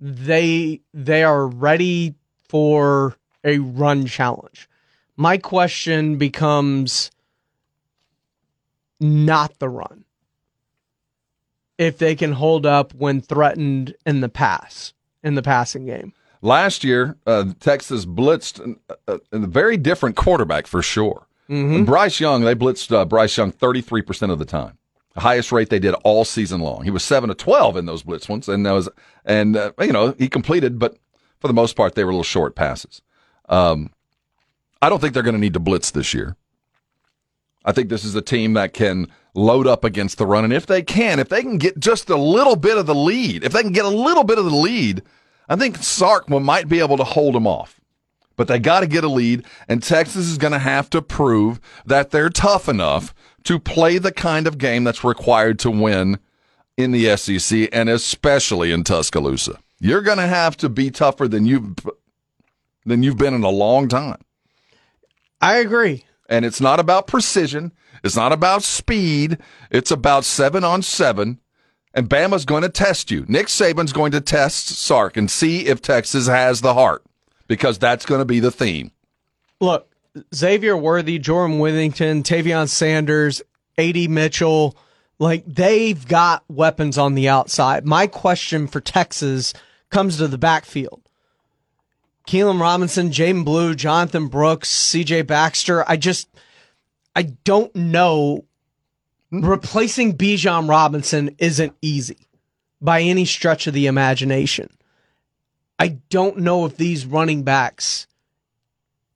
they 0.00 0.80
they 0.92 1.24
are 1.24 1.46
ready 1.46 2.14
for 2.48 3.16
a 3.44 3.58
run 3.58 4.04
challenge. 4.06 4.68
My 5.16 5.38
question 5.38 6.16
becomes 6.18 7.10
not 9.00 9.58
the 9.58 9.68
run. 9.68 10.04
If 11.78 11.98
they 11.98 12.14
can 12.16 12.32
hold 12.32 12.66
up 12.66 12.92
when 12.94 13.20
threatened 13.20 13.94
in 14.04 14.20
the 14.20 14.28
pass, 14.28 14.92
in 15.22 15.36
the 15.36 15.42
passing 15.42 15.86
game. 15.86 16.12
Last 16.42 16.84
year, 16.84 17.16
uh, 17.26 17.52
Texas 17.60 18.04
blitzed 18.04 18.76
a, 19.08 19.12
a, 19.12 19.20
a 19.32 19.38
very 19.38 19.76
different 19.76 20.16
quarterback 20.16 20.66
for 20.66 20.82
sure. 20.82 21.26
Mhm. 21.48 21.86
Bryce 21.86 22.20
Young, 22.20 22.42
they 22.42 22.54
blitzed 22.54 22.92
uh, 22.94 23.04
Bryce 23.04 23.36
Young 23.36 23.52
33% 23.52 24.30
of 24.30 24.38
the 24.38 24.44
time. 24.44 24.76
The 25.14 25.20
highest 25.20 25.50
rate 25.50 25.70
they 25.70 25.78
did 25.78 25.94
all 26.04 26.24
season 26.24 26.60
long. 26.60 26.84
He 26.84 26.90
was 26.90 27.02
7 27.02 27.28
to 27.28 27.34
12 27.34 27.76
in 27.76 27.86
those 27.86 28.02
blitz 28.02 28.28
ones 28.28 28.48
and 28.48 28.64
that 28.66 28.72
was 28.72 28.88
and 29.24 29.56
uh, 29.56 29.72
you 29.80 29.92
know, 29.92 30.14
he 30.18 30.28
completed 30.28 30.78
but 30.78 30.96
for 31.40 31.48
the 31.48 31.54
most 31.54 31.74
part 31.74 31.94
they 31.94 32.04
were 32.04 32.12
little 32.12 32.22
short 32.22 32.54
passes. 32.54 33.02
Um, 33.48 33.90
I 34.80 34.88
don't 34.88 35.00
think 35.00 35.14
they're 35.14 35.22
going 35.24 35.34
to 35.34 35.40
need 35.40 35.54
to 35.54 35.60
blitz 35.60 35.90
this 35.90 36.12
year. 36.14 36.36
I 37.64 37.72
think 37.72 37.88
this 37.88 38.04
is 38.04 38.14
a 38.14 38.22
team 38.22 38.52
that 38.54 38.72
can 38.74 39.08
load 39.38 39.66
up 39.66 39.84
against 39.84 40.18
the 40.18 40.26
run. 40.26 40.44
And 40.44 40.52
if 40.52 40.66
they 40.66 40.82
can, 40.82 41.18
if 41.18 41.28
they 41.28 41.42
can 41.42 41.58
get 41.58 41.78
just 41.78 42.10
a 42.10 42.16
little 42.16 42.56
bit 42.56 42.76
of 42.76 42.86
the 42.86 42.94
lead, 42.94 43.44
if 43.44 43.52
they 43.52 43.62
can 43.62 43.72
get 43.72 43.84
a 43.84 43.88
little 43.88 44.24
bit 44.24 44.38
of 44.38 44.44
the 44.44 44.50
lead, 44.50 45.02
I 45.48 45.56
think 45.56 45.76
Sark 45.78 46.28
might 46.28 46.68
be 46.68 46.80
able 46.80 46.96
to 46.98 47.04
hold 47.04 47.34
them 47.34 47.46
off. 47.46 47.80
But 48.36 48.46
they 48.46 48.58
got 48.58 48.80
to 48.80 48.86
get 48.86 49.02
a 49.02 49.08
lead, 49.08 49.44
and 49.66 49.82
Texas 49.82 50.26
is 50.26 50.38
going 50.38 50.52
to 50.52 50.60
have 50.60 50.88
to 50.90 51.02
prove 51.02 51.60
that 51.84 52.10
they're 52.10 52.30
tough 52.30 52.68
enough 52.68 53.12
to 53.44 53.58
play 53.58 53.98
the 53.98 54.12
kind 54.12 54.46
of 54.46 54.58
game 54.58 54.84
that's 54.84 55.02
required 55.02 55.58
to 55.60 55.70
win 55.70 56.18
in 56.76 56.92
the 56.92 57.16
SEC 57.16 57.68
and 57.72 57.88
especially 57.88 58.70
in 58.70 58.84
Tuscaloosa. 58.84 59.58
You're 59.80 60.02
going 60.02 60.18
to 60.18 60.26
have 60.26 60.56
to 60.58 60.68
be 60.68 60.90
tougher 60.90 61.26
than 61.26 61.46
you've 61.46 61.74
than 62.84 63.02
you've 63.02 63.18
been 63.18 63.34
in 63.34 63.42
a 63.42 63.50
long 63.50 63.88
time. 63.88 64.20
I 65.40 65.58
agree. 65.58 66.04
And 66.28 66.44
it's 66.44 66.60
not 66.60 66.80
about 66.80 67.06
precision. 67.06 67.72
It's 68.02 68.16
not 68.16 68.32
about 68.32 68.62
speed. 68.62 69.38
It's 69.70 69.90
about 69.90 70.24
seven 70.24 70.64
on 70.64 70.82
seven. 70.82 71.40
And 71.94 72.08
Bama's 72.08 72.44
going 72.44 72.62
to 72.62 72.68
test 72.68 73.10
you. 73.10 73.24
Nick 73.28 73.46
Saban's 73.46 73.92
going 73.92 74.12
to 74.12 74.20
test 74.20 74.68
Sark 74.68 75.16
and 75.16 75.30
see 75.30 75.66
if 75.66 75.82
Texas 75.82 76.26
has 76.28 76.60
the 76.60 76.74
heart 76.74 77.02
because 77.48 77.78
that's 77.78 78.06
going 78.06 78.20
to 78.20 78.24
be 78.24 78.40
the 78.40 78.50
theme. 78.50 78.92
Look, 79.60 79.90
Xavier 80.34 80.76
Worthy, 80.76 81.18
Jordan 81.18 81.58
Whittington, 81.58 82.22
Tavion 82.22 82.68
Sanders, 82.68 83.42
AD 83.78 84.10
Mitchell, 84.10 84.76
like 85.18 85.44
they've 85.46 86.06
got 86.06 86.44
weapons 86.48 86.98
on 86.98 87.14
the 87.14 87.28
outside. 87.28 87.84
My 87.84 88.06
question 88.06 88.66
for 88.66 88.80
Texas 88.80 89.54
comes 89.90 90.18
to 90.18 90.28
the 90.28 90.38
backfield. 90.38 91.02
Keilan 92.26 92.60
Robinson, 92.60 93.10
Jaydon 93.10 93.44
Blue, 93.44 93.74
Jonathan 93.74 94.28
Brooks, 94.28 94.70
CJ 94.70 95.26
Baxter. 95.26 95.88
I 95.88 95.96
just, 95.96 96.28
I 97.18 97.22
don't 97.22 97.74
know. 97.74 98.44
Replacing 99.32 100.16
Bijan 100.16 100.68
Robinson 100.68 101.34
isn't 101.38 101.74
easy 101.82 102.28
by 102.80 103.00
any 103.00 103.24
stretch 103.24 103.66
of 103.66 103.74
the 103.74 103.88
imagination. 103.88 104.70
I 105.80 105.98
don't 106.10 106.38
know 106.38 106.64
if 106.64 106.76
these 106.76 107.06
running 107.06 107.42
backs 107.42 108.06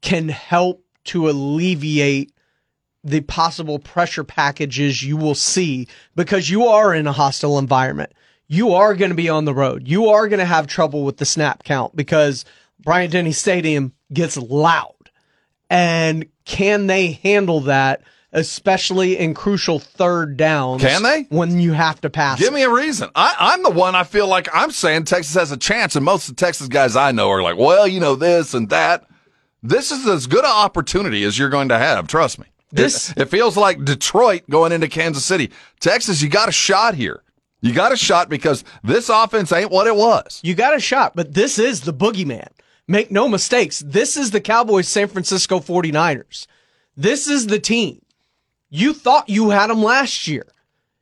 can 0.00 0.28
help 0.30 0.84
to 1.04 1.30
alleviate 1.30 2.32
the 3.04 3.20
possible 3.20 3.78
pressure 3.78 4.24
packages 4.24 5.04
you 5.04 5.16
will 5.16 5.36
see 5.36 5.86
because 6.16 6.50
you 6.50 6.66
are 6.66 6.92
in 6.92 7.06
a 7.06 7.12
hostile 7.12 7.56
environment. 7.56 8.12
You 8.48 8.72
are 8.72 8.96
going 8.96 9.12
to 9.12 9.14
be 9.14 9.28
on 9.28 9.44
the 9.44 9.54
road. 9.54 9.86
You 9.86 10.08
are 10.08 10.26
going 10.26 10.40
to 10.40 10.44
have 10.44 10.66
trouble 10.66 11.04
with 11.04 11.18
the 11.18 11.24
snap 11.24 11.62
count 11.62 11.94
because 11.94 12.44
Bryant 12.80 13.12
Denny 13.12 13.30
Stadium 13.30 13.92
gets 14.12 14.36
loud. 14.36 14.96
And 15.70 16.26
can 16.44 16.86
they 16.86 17.12
handle 17.22 17.60
that, 17.60 18.02
especially 18.32 19.16
in 19.18 19.34
crucial 19.34 19.78
third 19.78 20.36
downs? 20.36 20.82
Can 20.82 21.02
they? 21.02 21.26
When 21.30 21.60
you 21.60 21.72
have 21.72 22.00
to 22.02 22.10
pass. 22.10 22.38
Give 22.38 22.52
me 22.52 22.62
a 22.62 22.70
reason. 22.70 23.10
I, 23.14 23.34
I'm 23.38 23.62
the 23.62 23.70
one 23.70 23.94
I 23.94 24.04
feel 24.04 24.26
like 24.26 24.48
I'm 24.52 24.70
saying 24.70 25.04
Texas 25.04 25.34
has 25.34 25.52
a 25.52 25.56
chance, 25.56 25.96
and 25.96 26.04
most 26.04 26.28
of 26.28 26.36
the 26.36 26.44
Texas 26.44 26.68
guys 26.68 26.96
I 26.96 27.12
know 27.12 27.30
are 27.30 27.42
like, 27.42 27.56
well, 27.56 27.86
you 27.86 28.00
know, 28.00 28.14
this 28.14 28.54
and 28.54 28.68
that. 28.70 29.06
This 29.62 29.92
is 29.92 30.06
as 30.08 30.26
good 30.26 30.44
an 30.44 30.50
opportunity 30.50 31.22
as 31.24 31.38
you're 31.38 31.48
going 31.48 31.68
to 31.68 31.78
have. 31.78 32.08
Trust 32.08 32.38
me. 32.38 32.46
This- 32.72 33.10
it, 33.10 33.18
it 33.22 33.24
feels 33.26 33.56
like 33.56 33.84
Detroit 33.84 34.42
going 34.50 34.72
into 34.72 34.88
Kansas 34.88 35.24
City. 35.24 35.52
Texas, 35.78 36.20
you 36.22 36.28
got 36.28 36.48
a 36.48 36.52
shot 36.52 36.94
here. 36.94 37.22
You 37.60 37.72
got 37.72 37.92
a 37.92 37.96
shot 37.96 38.28
because 38.28 38.64
this 38.82 39.08
offense 39.08 39.52
ain't 39.52 39.70
what 39.70 39.86
it 39.86 39.94
was. 39.94 40.40
You 40.42 40.54
got 40.56 40.74
a 40.74 40.80
shot, 40.80 41.14
but 41.14 41.32
this 41.32 41.60
is 41.60 41.82
the 41.82 41.94
boogeyman. 41.94 42.48
Make 42.88 43.10
no 43.10 43.28
mistakes. 43.28 43.82
This 43.84 44.16
is 44.16 44.30
the 44.30 44.40
Cowboys 44.40 44.88
San 44.88 45.08
Francisco 45.08 45.60
49ers. 45.60 46.46
This 46.96 47.28
is 47.28 47.46
the 47.46 47.58
team. 47.58 48.02
You 48.70 48.92
thought 48.92 49.28
you 49.28 49.50
had 49.50 49.68
them 49.68 49.82
last 49.82 50.26
year. 50.26 50.46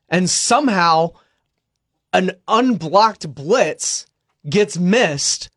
And 0.08 0.28
somehow 0.28 1.12
an 2.12 2.32
unblocked 2.48 3.34
blitz 3.34 4.06
gets 4.48 4.76
missed 4.76 5.50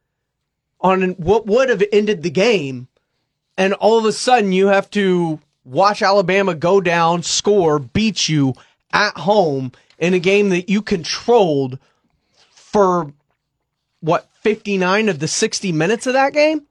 on 0.79 1.11
what 1.13 1.45
would 1.47 1.69
have 1.69 1.83
ended 1.91 2.23
the 2.23 2.29
game. 2.29 2.87
And 3.57 3.73
all 3.73 3.97
of 3.97 4.05
a 4.05 4.11
sudden 4.11 4.51
you 4.51 4.67
have 4.67 4.89
to 4.91 5.39
watch 5.65 6.01
Alabama 6.01 6.55
go 6.55 6.81
down, 6.81 7.23
score, 7.23 7.79
beat 7.79 8.29
you 8.29 8.53
at 8.91 9.17
home 9.17 9.71
in 9.97 10.13
a 10.13 10.19
game 10.19 10.49
that 10.49 10.69
you 10.69 10.81
controlled 10.81 11.79
for 12.51 13.11
what 14.01 14.29
59 14.43 15.09
of 15.09 15.19
the 15.19 15.27
60 15.27 15.71
minutes 15.71 16.05
of 16.05 16.13
that 16.13 16.33
game 16.33 16.67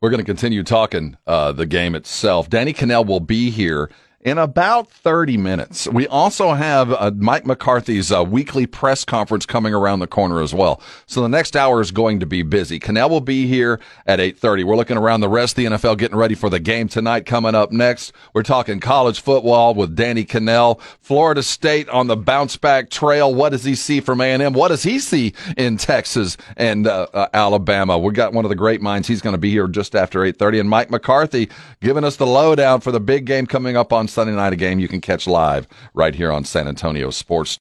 We're 0.00 0.10
going 0.10 0.20
to 0.20 0.24
continue 0.24 0.62
talking 0.62 1.16
uh, 1.26 1.52
the 1.52 1.66
game 1.66 1.94
itself. 1.94 2.48
Danny 2.50 2.72
Kanell 2.72 3.06
will 3.06 3.20
be 3.20 3.50
here 3.50 3.90
in 4.24 4.38
about 4.38 4.88
30 4.88 5.36
minutes. 5.36 5.86
We 5.86 6.06
also 6.06 6.54
have 6.54 6.90
uh, 6.90 7.12
Mike 7.14 7.44
McCarthy's 7.44 8.10
uh, 8.10 8.24
weekly 8.24 8.66
press 8.66 9.04
conference 9.04 9.44
coming 9.44 9.74
around 9.74 9.98
the 9.98 10.06
corner 10.06 10.40
as 10.40 10.54
well. 10.54 10.80
So 11.06 11.20
the 11.20 11.28
next 11.28 11.54
hour 11.54 11.82
is 11.82 11.90
going 11.90 12.20
to 12.20 12.26
be 12.26 12.42
busy. 12.42 12.80
Kanell 12.80 13.10
will 13.10 13.20
be 13.20 13.46
here 13.46 13.78
at 14.06 14.20
8:30. 14.20 14.64
We're 14.64 14.76
looking 14.76 14.96
around 14.96 15.20
the 15.20 15.28
rest 15.28 15.52
of 15.52 15.56
the 15.56 15.64
NFL 15.66 15.98
getting 15.98 16.16
ready 16.16 16.34
for 16.34 16.48
the 16.48 16.58
game 16.58 16.88
tonight 16.88 17.26
coming 17.26 17.54
up 17.54 17.70
next. 17.70 18.12
We're 18.32 18.42
talking 18.42 18.80
college 18.80 19.20
football 19.20 19.74
with 19.74 19.94
Danny 19.94 20.24
Kanell. 20.24 20.80
Florida 21.00 21.42
State 21.42 21.90
on 21.90 22.06
the 22.06 22.16
bounce 22.16 22.56
back 22.56 22.88
trail. 22.88 23.32
What 23.34 23.50
does 23.50 23.64
he 23.64 23.74
see 23.74 24.00
from 24.00 24.22
A&M? 24.22 24.54
What 24.54 24.68
does 24.68 24.84
he 24.84 24.98
see 24.98 25.34
in 25.58 25.76
Texas 25.76 26.38
and 26.56 26.86
uh, 26.86 27.08
uh, 27.12 27.26
Alabama? 27.34 27.98
We 27.98 28.12
got 28.14 28.32
one 28.32 28.46
of 28.46 28.48
the 28.48 28.54
great 28.54 28.80
minds. 28.80 29.06
He's 29.06 29.20
going 29.20 29.34
to 29.34 29.38
be 29.38 29.50
here 29.50 29.68
just 29.68 29.94
after 29.94 30.20
8:30 30.20 30.60
and 30.60 30.70
Mike 30.70 30.90
McCarthy 30.90 31.50
giving 31.82 32.04
us 32.04 32.16
the 32.16 32.26
lowdown 32.26 32.80
for 32.80 32.90
the 32.90 33.00
big 33.00 33.26
game 33.26 33.46
coming 33.46 33.76
up 33.76 33.92
on 33.92 34.08
Sunday 34.14 34.32
night, 34.32 34.52
a 34.52 34.56
game 34.56 34.78
you 34.78 34.86
can 34.86 35.00
catch 35.00 35.26
live 35.26 35.66
right 35.92 36.14
here 36.14 36.30
on 36.30 36.44
San 36.44 36.68
Antonio 36.68 37.10
Sports. 37.10 37.58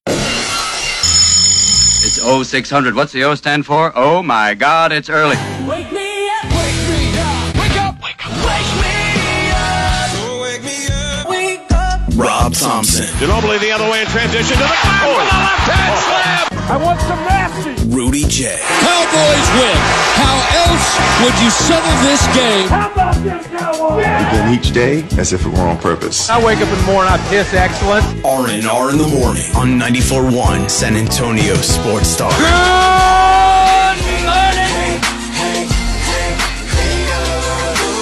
It's 2.06 2.22
0600. 2.22 2.94
What's 2.94 3.12
the 3.12 3.24
O 3.24 3.34
stand 3.34 3.66
for? 3.66 3.92
Oh 3.96 4.22
my 4.22 4.54
God, 4.54 4.92
it's 4.92 5.10
early. 5.10 5.36
Wake 5.68 5.92
me 5.92 6.30
up. 6.30 6.44
Wake 6.54 6.78
me 6.88 7.18
up. 7.18 7.56
Wake 7.56 7.76
up. 7.82 7.96
Wake 8.04 8.28
up. 8.28 8.34
Wake 8.46 8.70
me 8.78 9.50
up. 9.50 10.12
Oh, 10.22 10.42
wake 10.44 10.64
me 10.64 10.86
up. 10.92 11.28
Wake 11.28 11.72
up. 11.72 12.02
Rob 12.16 12.54
Thompson, 12.54 13.06
Ginobili 13.18 13.60
the 13.60 13.72
other 13.72 13.90
way 13.90 14.02
in 14.02 14.08
transition 14.08 14.56
to 14.56 14.62
the 14.62 14.70
ground 14.70 15.00
for 15.02 15.10
the 15.10 15.38
left 15.42 15.72
hand 15.72 15.98
slam. 16.06 16.53
I 16.70 16.78
want 16.78 17.00
some 17.02 17.20
nasty. 17.28 17.76
Rudy 17.90 18.24
J, 18.24 18.56
Cowboys 18.80 19.48
win. 19.60 19.78
How 20.16 20.40
else 20.64 20.88
would 21.22 21.36
you 21.44 21.50
settle 21.52 21.92
this 22.08 22.24
game? 22.34 22.70
How 22.70 22.92
about 22.92 23.16
them 23.24 23.44
Cowboys? 23.44 24.06
Begin 24.06 24.54
each 24.58 24.72
day 24.72 25.04
as 25.20 25.34
if 25.34 25.46
it 25.46 25.50
were 25.50 25.68
on 25.68 25.78
purpose. 25.78 26.30
I 26.30 26.44
wake 26.44 26.60
up 26.60 26.70
in 26.70 26.78
the 26.80 26.86
morning, 26.86 27.12
I 27.12 27.18
piss 27.30 27.54
excellent. 27.54 28.06
R&R 28.24 28.90
in 28.92 28.98
the 28.98 29.08
morning 29.08 29.44
on 29.56 29.78
94.1 29.78 30.70
San 30.70 30.96
Antonio 30.96 31.56
Sports 31.56 32.08
Star. 32.08 32.32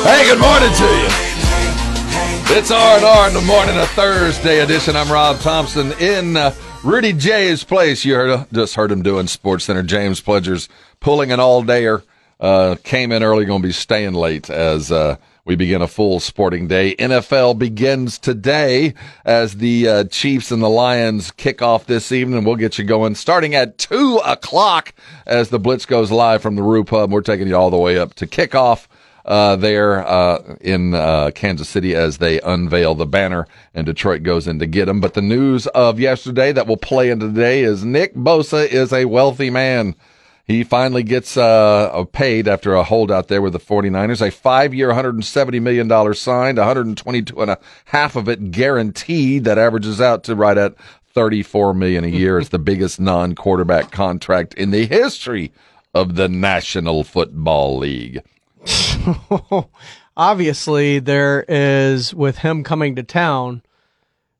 Hey, 0.03 0.25
good 0.25 0.39
morning 0.39 0.73
to 0.73 0.83
you. 0.83 1.31
It's 2.57 2.69
R 2.69 2.97
and 2.97 3.05
R 3.05 3.27
in 3.27 3.33
the 3.33 3.41
morning, 3.41 3.77
a 3.77 3.85
Thursday 3.87 4.59
edition. 4.59 4.95
I'm 4.95 5.09
Rob 5.11 5.39
Thompson 5.39 5.93
in 5.93 6.35
uh, 6.35 6.53
Rudy 6.83 7.13
J's 7.13 7.63
place. 7.63 8.03
You 8.05 8.15
heard, 8.15 8.47
just 8.51 8.73
heard 8.73 8.91
him 8.91 9.03
doing 9.03 9.27
Sports 9.27 9.65
Center. 9.65 9.83
James 9.83 10.19
Pledger's 10.19 10.67
pulling 10.99 11.31
an 11.31 11.39
all 11.39 11.63
dayer. 11.63 12.01
Uh, 12.39 12.75
came 12.83 13.11
in 13.11 13.21
early, 13.21 13.45
going 13.45 13.61
to 13.61 13.67
be 13.67 13.71
staying 13.71 14.13
late 14.13 14.49
as 14.49 14.91
uh, 14.91 15.15
we 15.45 15.55
begin 15.55 15.83
a 15.83 15.87
full 15.87 16.19
sporting 16.19 16.67
day. 16.67 16.95
NFL 16.95 17.59
begins 17.59 18.17
today 18.17 18.95
as 19.23 19.57
the 19.57 19.87
uh, 19.87 20.03
Chiefs 20.05 20.49
and 20.49 20.63
the 20.63 20.69
Lions 20.69 21.29
kick 21.29 21.61
off 21.61 21.85
this 21.85 22.11
evening. 22.11 22.43
We'll 22.43 22.55
get 22.55 22.79
you 22.79 22.83
going 22.83 23.13
starting 23.13 23.53
at 23.53 23.77
two 23.77 24.19
o'clock 24.25 24.95
as 25.27 25.49
the 25.49 25.59
Blitz 25.59 25.85
goes 25.85 26.09
live 26.09 26.41
from 26.41 26.55
the 26.55 26.63
Roo 26.63 26.83
Pub. 26.83 27.11
We're 27.11 27.21
taking 27.21 27.47
you 27.47 27.55
all 27.55 27.69
the 27.69 27.77
way 27.77 27.99
up 27.99 28.15
to 28.15 28.25
kickoff 28.25 28.87
uh, 29.25 29.55
there 29.55 30.05
uh, 30.07 30.57
in 30.61 30.93
uh, 30.93 31.31
Kansas 31.33 31.69
City 31.69 31.95
as 31.95 32.17
they 32.17 32.41
unveil 32.41 32.95
the 32.95 33.05
banner 33.05 33.47
and 33.73 33.85
Detroit 33.85 34.23
goes 34.23 34.47
in 34.47 34.59
to 34.59 34.65
get 34.65 34.85
them. 34.85 34.99
But 34.99 35.13
the 35.13 35.21
news 35.21 35.67
of 35.67 35.99
yesterday 35.99 36.51
that 36.51 36.67
will 36.67 36.77
play 36.77 37.09
into 37.09 37.27
today 37.27 37.63
is 37.63 37.83
Nick 37.83 38.15
Bosa 38.15 38.67
is 38.67 38.91
a 38.91 39.05
wealthy 39.05 39.49
man. 39.49 39.95
He 40.47 40.63
finally 40.63 41.03
gets 41.03 41.37
uh, 41.37 42.03
paid 42.11 42.47
after 42.47 42.73
a 42.75 42.83
holdout 42.83 43.27
there 43.29 43.41
with 43.41 43.53
the 43.53 43.59
49ers. 43.59 44.25
A 44.25 44.31
five-year, 44.31 44.89
$170 44.89 45.61
million 45.61 46.13
signed, 46.13 46.57
122 46.57 47.41
and 47.41 47.51
a 47.51 47.59
half 47.85 48.15
of 48.15 48.27
it 48.27 48.51
guaranteed. 48.51 49.45
That 49.45 49.57
averages 49.57 50.01
out 50.01 50.23
to 50.25 50.35
right 50.35 50.57
at 50.57 50.75
34 51.13 51.73
million 51.73 52.03
a 52.03 52.07
year. 52.09 52.37
it's 52.37 52.49
the 52.49 52.59
biggest 52.59 52.99
non-quarterback 52.99 53.91
contract 53.91 54.53
in 54.55 54.71
the 54.71 54.85
history 54.87 55.51
of 55.93 56.15
the 56.15 56.27
National 56.27 57.03
Football 57.03 57.77
League. 57.77 58.21
Obviously, 60.17 60.99
there 60.99 61.45
is 61.47 62.13
with 62.13 62.39
him 62.39 62.63
coming 62.63 62.95
to 62.95 63.03
town. 63.03 63.63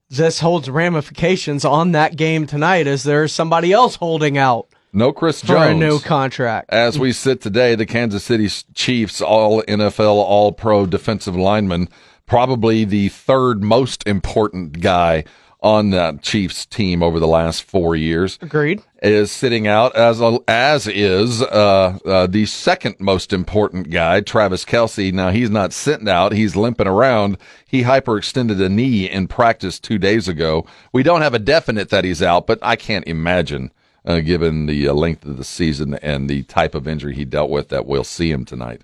This 0.10 0.40
holds 0.40 0.70
ramifications 0.70 1.64
on 1.64 1.94
that 1.94 2.18
game 2.18 2.46
tonight, 2.46 2.88
as 2.88 3.04
there's 3.04 3.32
somebody 3.32 3.72
else 3.72 3.96
holding 3.96 4.38
out 4.38 4.68
No 4.92 5.14
Chris 5.14 5.40
for 5.40 5.48
Jones. 5.48 5.72
a 5.72 5.74
new 5.74 6.00
contract. 6.00 6.70
As 6.70 7.00
we 7.00 7.14
sit 7.14 7.40
today, 7.40 7.76
the 7.76 7.86
Kansas 7.86 8.24
City 8.24 8.50
Chiefs, 8.74 9.22
all 9.22 9.64
NFL, 9.64 10.16
all 10.16 10.52
pro 10.52 10.86
defensive 10.86 11.36
lineman, 11.36 11.88
probably 12.26 12.84
the 12.84 13.08
third 13.10 13.64
most 13.64 14.06
important 14.06 14.82
guy 14.82 15.24
on 15.62 15.92
that 15.92 16.22
Chiefs 16.22 16.66
team 16.66 17.04
over 17.04 17.20
the 17.20 17.28
last 17.28 17.64
four 17.64 17.96
years. 17.96 18.40
Agreed. 18.42 18.82
Is 19.02 19.32
sitting 19.32 19.68
out 19.68 19.96
as 19.96 20.22
a, 20.22 20.40
as 20.48 20.88
is 20.88 21.42
uh, 21.42 21.98
uh, 22.06 22.28
the 22.28 22.46
second 22.46 22.96
most 23.00 23.34
important 23.34 23.90
guy, 23.90 24.22
Travis 24.22 24.64
Kelce. 24.64 25.12
Now 25.12 25.32
he's 25.32 25.50
not 25.50 25.74
sitting 25.74 26.08
out; 26.10 26.34
he's 26.34 26.56
limping 26.56 26.88
around. 26.88 27.38
He 27.68 27.84
hyperextended 27.84 28.64
a 28.64 28.70
knee 28.70 29.10
in 29.10 29.28
practice 29.28 29.80
two 29.80 29.98
days 29.98 30.28
ago. 30.28 30.66
We 30.94 31.04
don't 31.04 31.22
have 31.22 31.34
a 31.34 31.40
definite 31.40 31.90
that 31.90 32.04
he's 32.04 32.22
out, 32.22 32.46
but 32.46 32.60
I 32.62 32.76
can't 32.76 33.08
imagine, 33.08 33.72
uh, 34.06 34.20
given 34.20 34.68
the 34.68 34.88
uh, 34.88 34.94
length 34.94 35.26
of 35.26 35.38
the 35.38 35.44
season 35.44 35.96
and 35.96 36.30
the 36.30 36.44
type 36.44 36.76
of 36.76 36.88
injury 36.88 37.16
he 37.16 37.26
dealt 37.26 37.50
with, 37.50 37.70
that 37.70 37.88
we'll 37.88 38.04
see 38.04 38.30
him 38.30 38.46
tonight. 38.46 38.84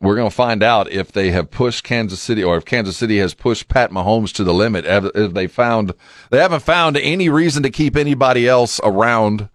We're 0.00 0.16
going 0.16 0.28
to 0.28 0.34
find 0.34 0.62
out 0.62 0.90
if 0.90 1.10
they 1.10 1.30
have 1.30 1.50
pushed 1.50 1.82
Kansas 1.82 2.20
City 2.20 2.44
or 2.44 2.58
if 2.58 2.66
Kansas 2.66 2.98
City 2.98 3.18
has 3.18 3.32
pushed 3.32 3.68
Pat 3.68 3.90
Mahomes 3.90 4.32
to 4.34 4.44
the 4.44 4.52
limit. 4.52 4.84
If 4.86 5.32
they 5.32 5.46
found 5.46 5.94
they 6.30 6.38
haven't 6.38 6.62
found 6.62 6.96
any 6.98 7.28
reason 7.28 7.62
to 7.62 7.70
keep 7.70 7.96
anybody 7.96 8.46
else 8.46 8.78
around 8.84 9.48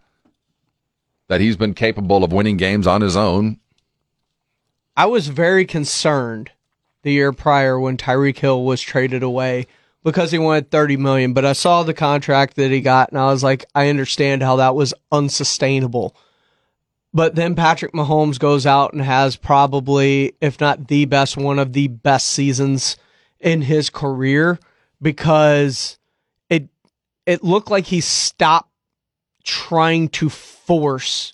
that 1.28 1.42
he's 1.42 1.58
been 1.58 1.74
capable 1.74 2.24
of 2.24 2.34
winning 2.34 2.58
games 2.58 2.88
on 2.88 3.02
his 3.02 3.16
own. 3.16 3.60
I 4.98 5.06
was 5.06 5.30
very 5.30 5.64
concerned 5.66 6.52
the 7.04 7.14
year 7.14 7.32
prior 7.32 7.80
when 7.80 7.96
Tyreek 7.96 8.38
Hill 8.38 8.66
was 8.66 8.82
traded 8.82 9.24
away 9.24 9.68
because 10.04 10.32
he 10.32 10.40
wanted 10.40 10.72
30 10.72 10.98
million, 10.98 11.34
but 11.34 11.46
I 11.46 11.54
saw 11.54 11.84
the 11.84 11.94
contract 11.94 12.56
that 12.56 12.72
he 12.72 12.82
got 12.82 13.12
and 13.12 13.20
I 13.20 13.32
was 13.32 13.44
like, 13.44 13.66
I 13.74 13.90
understand 13.90 14.44
how 14.44 14.58
that 14.58 14.76
was 14.76 14.94
unsustainable. 15.12 16.16
But 17.14 17.36
then 17.36 17.56
Patrick 17.56 17.94
Mahomes 17.94 18.40
goes 18.40 18.66
out 18.66 18.94
and 18.94 19.02
has 19.02 19.36
probably, 19.36 20.34
if 20.40 20.60
not 20.62 20.88
the 20.88 21.06
best, 21.06 21.36
one 21.36 21.60
of 21.60 21.74
the 21.74 21.88
best 21.88 22.28
seasons 22.28 22.96
in 23.40 23.62
his 23.64 23.90
career 23.90 24.60
because 25.02 25.98
it 26.50 26.70
it 27.26 27.44
looked 27.44 27.70
like 27.70 27.86
he 27.86 28.02
stopped 28.02 28.72
trying 29.44 30.08
to 30.10 30.30
force 30.30 31.34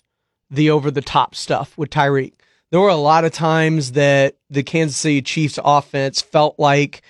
the 0.50 0.70
over 0.70 0.90
the 0.90 1.02
top 1.02 1.34
stuff 1.34 1.76
with 1.76 1.90
Tyreek. 1.90 2.34
There 2.70 2.80
were 2.80 2.88
a 2.88 2.96
lot 2.96 3.24
of 3.24 3.32
times 3.32 3.92
that 3.92 4.36
the 4.50 4.62
Kansas 4.62 4.96
City 4.96 5.22
Chiefs 5.22 5.58
offense 5.62 6.20
felt 6.20 6.58
like 6.58 7.02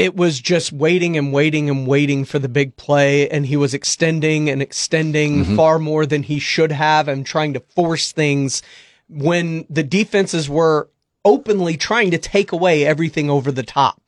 it 0.00 0.16
was 0.16 0.40
just 0.40 0.72
waiting 0.72 1.18
and 1.18 1.30
waiting 1.30 1.68
and 1.68 1.86
waiting 1.86 2.24
for 2.24 2.38
the 2.38 2.48
big 2.48 2.74
play, 2.76 3.28
and 3.28 3.44
he 3.44 3.56
was 3.58 3.74
extending 3.74 4.48
and 4.48 4.62
extending 4.62 5.44
Mm-hmm. 5.44 5.56
far 5.56 5.78
more 5.78 6.06
than 6.06 6.22
he 6.22 6.38
should 6.38 6.72
have 6.72 7.06
and 7.06 7.26
trying 7.26 7.52
to 7.52 7.60
force 7.60 8.10
things 8.10 8.62
when 9.10 9.66
the 9.68 9.82
defenses 9.82 10.48
were 10.48 10.88
openly 11.22 11.76
trying 11.76 12.10
to 12.12 12.18
take 12.18 12.50
away 12.50 12.86
everything 12.86 13.28
over 13.28 13.52
the 13.52 13.62
top. 13.62 14.00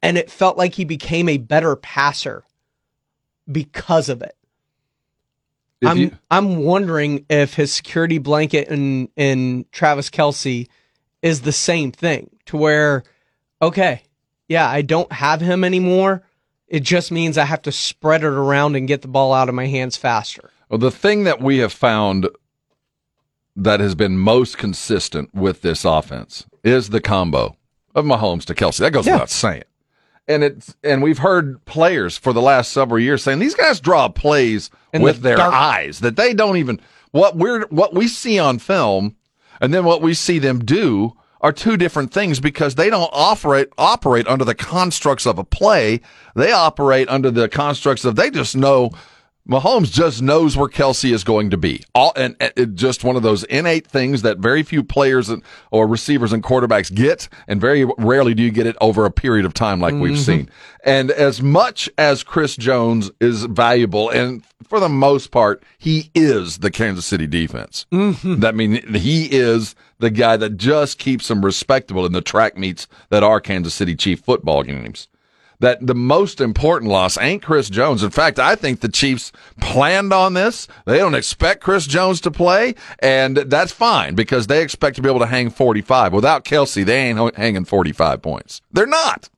And 0.00 0.16
it 0.16 0.30
felt 0.30 0.56
like 0.56 0.74
he 0.74 0.84
became 0.84 1.28
a 1.28 1.36
better 1.36 1.76
passer 1.76 2.44
because 3.50 4.08
of 4.08 4.22
it. 4.22 4.34
If 5.82 5.88
I'm 5.90 5.98
you- 5.98 6.18
I'm 6.30 6.56
wondering 6.64 7.26
if 7.28 7.52
his 7.54 7.70
security 7.72 8.16
blanket 8.18 8.68
in 8.68 9.08
in 9.16 9.66
Travis 9.72 10.08
Kelce 10.08 10.68
is 11.20 11.42
the 11.42 11.52
same 11.52 11.92
thing 11.92 12.30
to 12.46 12.56
where 12.56 13.02
okay, 13.60 14.02
yeah, 14.48 14.68
I 14.68 14.82
don't 14.82 15.10
have 15.12 15.40
him 15.40 15.64
anymore. 15.64 16.22
It 16.68 16.82
just 16.82 17.12
means 17.12 17.38
I 17.38 17.44
have 17.44 17.62
to 17.62 17.72
spread 17.72 18.22
it 18.22 18.26
around 18.26 18.76
and 18.76 18.88
get 18.88 19.02
the 19.02 19.08
ball 19.08 19.32
out 19.32 19.48
of 19.48 19.54
my 19.54 19.66
hands 19.66 19.96
faster. 19.96 20.50
Well, 20.68 20.78
the 20.78 20.90
thing 20.90 21.24
that 21.24 21.40
we 21.40 21.58
have 21.58 21.72
found 21.72 22.28
that 23.54 23.80
has 23.80 23.94
been 23.94 24.18
most 24.18 24.58
consistent 24.58 25.34
with 25.34 25.62
this 25.62 25.84
offense 25.84 26.46
is 26.62 26.90
the 26.90 27.00
combo 27.00 27.56
of 27.94 28.04
Mahomes 28.04 28.44
to 28.46 28.54
Kelce. 28.54 28.78
That 28.78 28.92
goes 28.92 29.06
without 29.06 29.30
saying. 29.30 29.62
And 30.28 30.42
it's 30.42 30.74
and 30.82 31.02
we've 31.02 31.18
heard 31.18 31.64
players 31.66 32.18
for 32.18 32.32
the 32.32 32.42
last 32.42 32.72
several 32.72 33.00
years 33.00 33.22
saying 33.22 33.38
these 33.38 33.54
guys 33.54 33.80
draw 33.80 34.08
plays 34.08 34.70
with 34.92 35.16
the 35.16 35.22
their 35.22 35.36
dark- 35.36 35.54
eyes 35.54 36.00
that 36.00 36.16
they 36.16 36.34
don't 36.34 36.56
even 36.56 36.80
what 37.12 37.36
we're 37.36 37.64
what 37.68 37.94
we 37.94 38.08
see 38.08 38.36
on 38.38 38.58
film 38.58 39.14
and 39.60 39.72
then 39.72 39.84
what 39.84 40.02
we 40.02 40.14
see 40.14 40.40
them 40.40 40.64
do 40.64 41.16
are 41.46 41.52
two 41.52 41.76
different 41.76 42.12
things 42.12 42.40
because 42.40 42.74
they 42.74 42.90
don't 42.90 43.10
operate 43.12 43.68
operate 43.78 44.26
under 44.26 44.44
the 44.44 44.54
constructs 44.54 45.26
of 45.26 45.38
a 45.38 45.44
play. 45.44 46.00
They 46.34 46.50
operate 46.50 47.08
under 47.08 47.30
the 47.30 47.48
constructs 47.48 48.04
of 48.04 48.16
they 48.16 48.30
just 48.30 48.56
know 48.56 48.90
Mahomes 49.48 49.92
just 49.92 50.22
knows 50.22 50.56
where 50.56 50.68
Kelce 50.68 51.12
is 51.12 51.22
going 51.22 51.50
to 51.50 51.56
be. 51.56 51.84
All 51.94 52.12
and, 52.16 52.34
and 52.40 52.52
it, 52.56 52.74
just 52.74 53.04
one 53.04 53.14
of 53.14 53.22
those 53.22 53.44
innate 53.44 53.86
things 53.86 54.22
that 54.22 54.38
very 54.38 54.64
few 54.64 54.82
players 54.82 55.28
and, 55.28 55.40
or 55.70 55.86
receivers 55.86 56.32
and 56.32 56.42
quarterbacks 56.42 56.92
get, 56.92 57.28
and 57.46 57.60
very 57.60 57.84
rarely 57.96 58.34
do 58.34 58.42
you 58.42 58.50
get 58.50 58.66
it 58.66 58.76
over 58.80 59.04
a 59.04 59.10
period 59.12 59.46
of 59.46 59.54
time 59.54 59.80
like 59.80 59.94
we've 59.94 60.14
Mhm. 60.18 60.24
seen. 60.24 60.50
And 60.82 61.12
as 61.12 61.40
much 61.40 61.88
as 61.96 62.24
Chris 62.24 62.56
Jones 62.56 63.12
is 63.20 63.44
valuable, 63.44 64.10
and 64.10 64.42
for 64.68 64.80
the 64.80 64.88
most 64.88 65.30
part, 65.30 65.62
he 65.78 66.10
is 66.12 66.58
the 66.58 66.70
Kansas 66.72 67.06
City 67.06 67.28
defense. 67.28 67.86
That 67.92 68.56
mean 68.56 68.94
he 68.94 69.26
is 69.26 69.76
the 69.98 70.10
guy 70.10 70.36
that 70.36 70.56
just 70.56 70.98
keeps 70.98 71.28
them 71.28 71.44
respectable 71.44 72.06
in 72.06 72.12
the 72.12 72.20
track 72.20 72.56
meets 72.56 72.86
that 73.10 73.22
are 73.22 73.40
Kansas 73.40 73.74
City 73.74 73.94
Chief 73.94 74.20
football 74.20 74.62
games 74.62 75.08
that 75.60 75.84
the 75.86 75.94
most 75.94 76.40
important 76.40 76.90
loss 76.90 77.16
ain't 77.18 77.42
Chris 77.42 77.70
Jones. 77.70 78.02
In 78.02 78.10
fact, 78.10 78.38
I 78.38 78.56
think 78.56 78.80
the 78.80 78.88
Chiefs 78.88 79.32
planned 79.60 80.12
on 80.12 80.34
this. 80.34 80.68
They 80.84 80.98
don't 80.98 81.14
expect 81.14 81.62
Chris 81.62 81.86
Jones 81.86 82.20
to 82.22 82.30
play, 82.30 82.74
and 82.98 83.36
that's 83.36 83.72
fine 83.72 84.14
because 84.14 84.46
they 84.46 84.62
expect 84.62 84.96
to 84.96 85.02
be 85.02 85.08
able 85.08 85.20
to 85.20 85.26
hang 85.26 85.50
45. 85.50 86.12
Without 86.12 86.44
Kelce, 86.44 86.84
they 86.84 87.08
ain't 87.08 87.36
hanging 87.36 87.64
45 87.64 88.22
points. 88.22 88.60
They're 88.72 88.86
not. 88.86 89.28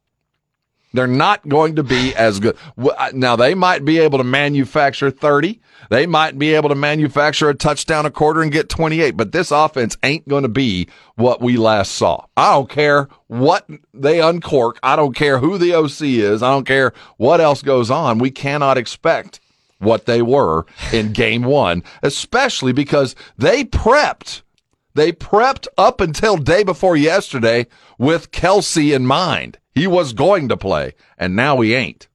They're 0.93 1.07
not 1.07 1.47
going 1.47 1.77
to 1.77 1.83
be 1.83 2.15
as 2.15 2.41
good. 2.41 2.57
Uh, 2.79 3.11
now, 3.13 3.37
they 3.37 3.55
might 3.55 3.85
be 3.85 3.99
able 3.99 4.19
to 4.19 4.25
manufacture 4.25 5.11
30. 5.11 5.61
They 5.91 6.07
might 6.07 6.39
be 6.39 6.55
able 6.55 6.71
to 6.71 6.75
manufacture 6.75 7.51
a 7.51 7.55
touchdown 7.55 8.07
a 8.07 8.11
quarter 8.11 8.41
and 8.41 8.51
get 8.51 8.69
28, 8.69 9.13
but 9.13 9.33
this 9.33 9.51
offense 9.51 9.97
ain't 10.03 10.27
going 10.29 10.45
to 10.45 10.49
be 10.49 10.89
what 11.17 11.43
we 11.43 11.57
last 11.57 11.93
saw. 11.93 12.25
I 12.37 12.55
don't 12.55 12.71
care 12.71 13.09
what 13.27 13.69
they 13.93 14.21
uncork. 14.21 14.79
I 14.83 14.97
don't 14.97 15.15
care 15.15 15.39
who 15.39 15.59
the 15.59 15.75
OC 15.75 16.03
is. 16.03 16.43
I 16.43 16.51
don't 16.51 16.67
care 16.67 16.93
what 17.19 17.41
else 17.41 17.63
goes 17.63 17.91
on. 17.91 18.19
We 18.19 18.31
cannot 18.31 18.79
expect 18.79 19.41
what 19.79 20.07
they 20.07 20.23
were 20.23 20.65
in 20.93 21.13
game 21.13 21.43
one, 21.43 21.85
especially 22.03 22.73
because 22.73 23.15
they 23.37 23.65
prepped. 23.65 24.43
They 24.95 25.13
prepped 25.13 25.69
up 25.77 26.01
until 26.01 26.37
day 26.37 26.65
before 26.65 26.97
yesterday 26.97 27.67
with 27.99 28.33
Kelce 28.33 28.95
in 28.95 29.07
mind. 29.07 29.59
He 29.79 29.87
was 29.87 30.13
going 30.13 30.49
to 30.49 30.57
play, 30.57 30.95
and 31.17 31.37
now 31.37 31.61
he 31.61 31.75
ain't. 31.75 32.09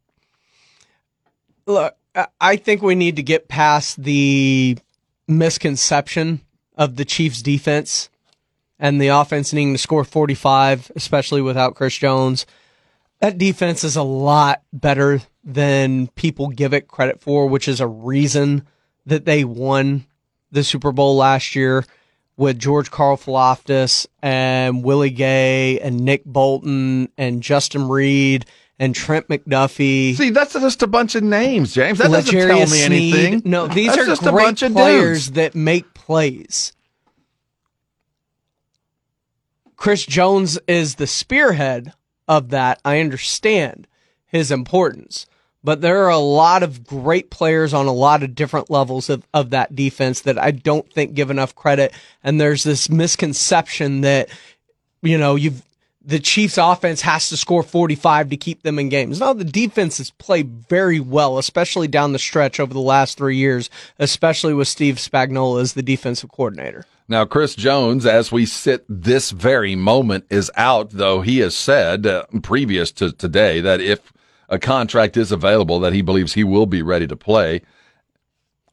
Look, 1.66 1.96
I- 2.40 2.58
think 2.58 2.82
we 2.82 2.96
need 2.96 3.16
to 3.16 3.24
get 3.24 3.48
past 3.48 4.04
the 4.04 4.78
misconception 5.28 6.42
of 6.76 6.96
the 6.96 7.06
Chiefs 7.06 7.42
defense 7.42 8.10
and 8.80 9.02
the 9.02 9.08
offense 9.08 9.54
needing 9.54 9.74
to 9.74 9.78
score 9.78 10.04
45, 10.04 10.92
especially 10.96 11.42
without 11.42 11.76
Chris 11.76 11.98
Jones. 11.98 12.46
That 13.20 13.38
defense 13.38 13.84
is 13.84 13.96
a 13.96 14.04
lot 14.04 14.62
better 14.74 15.22
than 15.44 16.08
people 16.08 16.50
give 16.50 16.74
it 16.74 16.88
credit 16.88 17.22
for, 17.22 17.48
which 17.48 17.68
is 17.68 17.80
a 17.80 17.88
reason 17.88 18.68
that 19.06 19.26
they 19.26 19.44
won 19.44 20.06
the 20.52 20.64
Super 20.64 20.92
Bowl 20.92 21.16
last 21.16 21.56
year. 21.56 21.86
With 22.36 22.58
George 22.58 22.90
Carl 22.90 23.18
Karlaftis 23.18 24.08
and 24.22 24.84
Willie 24.84 25.12
Gay 25.12 25.80
and 25.80 26.00
Nick 26.00 26.26
Bolton 26.26 27.10
and 27.18 27.44
Justin 27.44 27.88
Reid 27.88 28.46
and 28.80 28.96
Trent 28.96 29.28
McDuffie. 29.28 30.16
See, 30.16 30.32
that's 30.32 30.54
just 30.54 30.82
a 30.82 30.88
bunch 30.88 31.14
of 31.14 31.22
names, 31.24 31.74
James. 31.76 32.00
That 32.00 32.10
doesn't 32.12 32.34
tell 32.34 32.60
me 32.60 32.66
Sneed. 32.66 33.14
anything. 33.16 33.42
No, 33.46 33.68
these 33.68 33.90
That's 33.90 34.02
are 34.02 34.06
just 34.06 34.24
a 34.24 34.32
bunch 34.32 34.64
of 34.64 34.74
players 34.74 35.28
dudes. 35.28 35.36
that 35.36 35.54
make 35.56 35.94
plays. 35.94 36.74
Chris 39.76 40.06
Jones 40.06 40.58
is 40.68 40.96
the 40.96 41.08
spearhead 41.08 41.94
of 42.28 42.50
that. 42.50 42.80
I 42.84 43.00
understand 43.00 43.88
his 44.26 44.50
importance, 44.52 45.26
but 45.64 45.82
there 45.82 46.04
are 46.04 46.10
a 46.10 46.18
lot 46.18 46.62
of 46.62 46.86
great 46.86 47.30
players 47.30 47.74
on 47.74 47.86
a 47.86 47.94
lot 47.94 48.22
of 48.22 48.36
different 48.36 48.70
levels 48.70 49.10
of, 49.10 49.26
of 49.34 49.52
that 49.52 49.76
defense 49.76 50.22
that 50.22 50.38
I 50.38 50.52
don't 50.52 50.92
think 50.92 51.14
give 51.14 51.32
enough 51.32 51.56
credit. 51.56 51.94
And 52.24 52.40
there's 52.40 52.64
this 52.64 52.90
misconception 52.90 54.02
that, 54.02 54.30
you 55.02 55.18
know, 55.18 55.36
you've, 55.36 55.64
the 56.06 56.20
Chiefs 56.20 56.58
offense 56.58 57.00
has 57.02 57.30
to 57.30 57.38
score 57.38 57.64
45 57.64 58.30
to 58.30 58.38
keep 58.38 58.64
them 58.64 58.78
in 58.78 58.90
games. 58.90 59.22
Now 59.22 59.32
the 59.32 59.46
defense 59.46 60.00
has 60.00 60.12
played 60.12 60.50
very 60.68 61.00
well, 61.00 61.38
especially 61.38 61.88
down 61.88 62.12
the 62.12 62.20
stretch 62.20 62.60
over 62.60 62.74
the 62.74 62.82
last 62.82 63.18
three 63.18 63.38
years, 63.38 63.70
especially 64.00 64.54
with 64.54 64.68
Steve 64.68 64.96
Spagnuolo 64.96 65.62
as 65.62 65.74
the 65.74 65.82
defensive 65.82 66.30
coordinator. 66.32 66.86
Now, 67.08 67.26
Chris 67.26 67.54
Jones, 67.56 68.06
as 68.06 68.32
we 68.32 68.46
sit 68.46 68.86
this 68.88 69.32
very 69.32 69.76
moment, 69.76 70.26
is 70.30 70.50
out, 70.56 70.92
though 70.92 71.22
he 71.22 71.40
has 71.40 71.54
said 71.54 72.08
uh, 72.08 72.24
previous 72.42 72.92
to 72.94 73.12
today 73.12 73.60
that 73.60 73.82
if 73.82 74.14
a 74.54 74.60
contract 74.60 75.18
is 75.18 75.32
available, 75.32 75.80
that 75.80 75.94
he 75.94 76.04
believes 76.04 76.34
he 76.34 76.44
will 76.44 76.68
be 76.68 76.84
ready 76.84 77.08
to 77.08 77.16
play. 77.16 77.62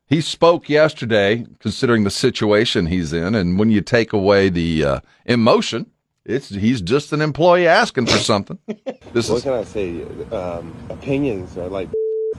He 0.07 0.21
spoke 0.21 0.69
yesterday, 0.69 1.47
considering 1.59 2.05
the 2.05 2.11
situation 2.11 2.87
he's 2.87 3.15
in, 3.15 3.35
and 3.35 3.59
when 3.59 3.71
you 3.71 3.81
take 3.81 4.13
away 4.13 4.51
the 4.51 4.85
uh, 4.85 5.01
emotion, 5.25 5.91
it's 6.27 6.51
he's 6.51 6.83
just 6.83 7.15
an 7.15 7.23
employee 7.23 7.67
asking 7.67 8.07
for 8.07 8.19
something. 8.19 8.59
This 9.13 9.29
what 9.29 9.39
is 9.39 9.43
can 9.43 9.55
I 9.55 9.65
say? 9.65 10.03
Um, 10.31 10.73
opinions 10.89 11.57
are 11.57 11.69
like 11.69 11.89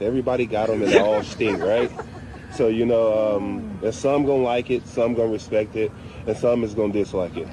everybody 0.00 0.46
got 0.46 0.68
them 0.68 0.82
and 0.82 0.90
they 0.90 0.98
all 0.98 1.22
stink, 1.22 1.60
right? 1.60 1.90
So 2.54 2.68
you 2.68 2.86
know, 2.86 3.36
um, 3.36 3.78
and 3.82 3.94
some 3.94 4.24
gonna 4.24 4.42
like 4.42 4.70
it, 4.70 4.86
some 4.86 5.12
gonna 5.14 5.28
respect 5.28 5.76
it, 5.76 5.90
and 6.26 6.34
some 6.36 6.64
is 6.64 6.74
gonna 6.74 6.94
dislike 6.94 7.36
it. 7.36 7.48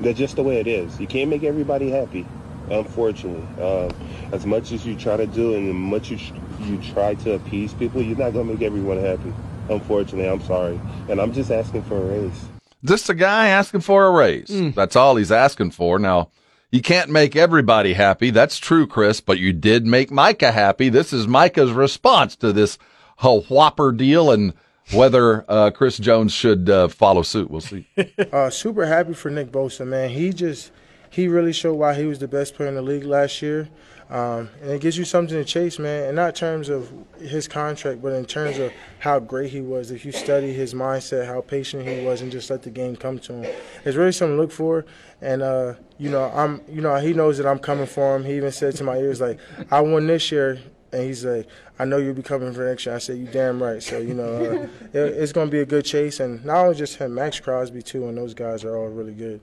That's 0.00 0.18
just 0.18 0.34
the 0.34 0.42
way 0.42 0.58
it 0.58 0.66
is. 0.66 0.98
You 0.98 1.06
can't 1.06 1.30
make 1.30 1.44
everybody 1.44 1.90
happy, 1.90 2.26
unfortunately. 2.74 3.46
Um, 3.62 3.90
as 4.32 4.44
much 4.46 4.72
as 4.72 4.84
you 4.86 4.96
try 4.96 5.16
to 5.16 5.26
do 5.26 5.54
and 5.54 5.68
as 5.68 5.74
much 5.74 6.10
you 6.10 6.18
you 6.60 6.78
try 6.92 7.14
to 7.14 7.34
appease 7.34 7.72
people, 7.74 8.02
you're 8.02 8.16
not 8.16 8.32
gonna 8.32 8.52
make 8.52 8.62
everyone 8.62 8.98
happy. 8.98 9.32
Unfortunately, 9.70 10.28
I'm 10.28 10.42
sorry, 10.42 10.80
and 11.08 11.20
I'm 11.20 11.32
just 11.32 11.50
asking 11.50 11.82
for 11.84 11.96
a 11.96 12.20
raise. 12.20 12.44
just 12.84 13.08
a 13.08 13.14
guy 13.14 13.48
asking 13.48 13.80
for 13.80 14.06
a 14.06 14.10
raise. 14.10 14.74
That's 14.74 14.96
all 14.96 15.16
he's 15.16 15.32
asking 15.32 15.70
for. 15.70 15.98
Now, 15.98 16.28
you 16.70 16.82
can't 16.82 17.08
make 17.10 17.34
everybody 17.36 17.94
happy. 17.94 18.30
That's 18.30 18.58
true, 18.58 18.86
Chris, 18.86 19.20
but 19.20 19.38
you 19.38 19.52
did 19.52 19.86
make 19.86 20.10
Micah 20.10 20.52
happy. 20.52 20.88
This 20.90 21.12
is 21.12 21.26
Micah's 21.26 21.72
response 21.72 22.36
to 22.36 22.52
this 22.52 22.76
whole 23.18 23.42
whopper 23.42 23.92
deal 23.92 24.30
and 24.30 24.52
whether 24.92 25.50
uh, 25.50 25.70
Chris 25.70 25.96
Jones 25.96 26.32
should 26.32 26.68
uh, 26.68 26.88
follow 26.88 27.22
suit. 27.22 27.50
We'll 27.50 27.62
see. 27.62 27.88
uh, 28.32 28.50
super 28.50 28.84
happy 28.84 29.14
for 29.14 29.30
Nick 29.30 29.50
Bosa, 29.50 29.86
man. 29.86 30.10
He 30.10 30.30
just 30.30 30.72
he 31.14 31.28
really 31.28 31.52
showed 31.52 31.74
why 31.74 31.94
he 31.94 32.06
was 32.06 32.18
the 32.18 32.26
best 32.26 32.56
player 32.56 32.68
in 32.68 32.74
the 32.74 32.82
league 32.82 33.04
last 33.04 33.40
year, 33.40 33.68
um, 34.10 34.50
and 34.60 34.72
it 34.72 34.80
gives 34.80 34.98
you 34.98 35.04
something 35.04 35.36
to 35.36 35.44
chase, 35.44 35.78
man. 35.78 36.08
And 36.08 36.16
not 36.16 36.30
in 36.30 36.34
terms 36.34 36.68
of 36.68 36.92
his 37.20 37.46
contract, 37.46 38.02
but 38.02 38.12
in 38.12 38.24
terms 38.24 38.58
of 38.58 38.72
how 38.98 39.20
great 39.20 39.52
he 39.52 39.60
was. 39.60 39.92
If 39.92 40.04
you 40.04 40.10
study 40.10 40.52
his 40.52 40.74
mindset, 40.74 41.26
how 41.26 41.40
patient 41.40 41.86
he 41.86 42.04
was, 42.04 42.20
and 42.20 42.32
just 42.32 42.50
let 42.50 42.62
the 42.62 42.70
game 42.70 42.96
come 42.96 43.20
to 43.20 43.32
him, 43.32 43.54
it's 43.84 43.96
really 43.96 44.10
something 44.10 44.36
to 44.36 44.42
look 44.42 44.50
for. 44.50 44.86
And 45.20 45.40
uh, 45.40 45.74
you 45.98 46.10
know, 46.10 46.24
I'm 46.34 46.62
you 46.68 46.80
know 46.80 46.96
he 46.96 47.12
knows 47.12 47.38
that 47.38 47.46
I'm 47.46 47.60
coming 47.60 47.86
for 47.86 48.16
him. 48.16 48.24
He 48.24 48.34
even 48.34 48.50
said 48.50 48.74
to 48.76 48.82
my 48.82 48.96
ears 48.96 49.20
like, 49.20 49.38
"I 49.70 49.82
won 49.82 50.08
this 50.08 50.32
year." 50.32 50.58
And 50.90 51.02
he's 51.02 51.24
like, 51.24 51.48
I 51.76 51.84
know 51.84 51.96
you'll 51.96 52.14
be 52.14 52.22
coming 52.22 52.52
for 52.52 52.64
next 52.64 52.86
year. 52.86 52.94
I 52.94 52.98
said, 52.98 53.18
you 53.18 53.26
damn 53.26 53.60
right. 53.60 53.82
So, 53.82 53.98
you 53.98 54.14
know, 54.14 54.36
uh, 54.36 54.68
it, 54.92 55.14
it's 55.14 55.32
going 55.32 55.48
to 55.48 55.50
be 55.50 55.58
a 55.58 55.66
good 55.66 55.84
chase. 55.84 56.20
And 56.20 56.44
not 56.44 56.58
only 56.58 56.76
just 56.76 56.98
him, 56.98 57.14
Maxx 57.14 57.40
Crosby, 57.40 57.82
too, 57.82 58.06
and 58.06 58.16
those 58.16 58.32
guys 58.32 58.62
are 58.62 58.76
all 58.76 58.86
really 58.86 59.12
good. 59.12 59.40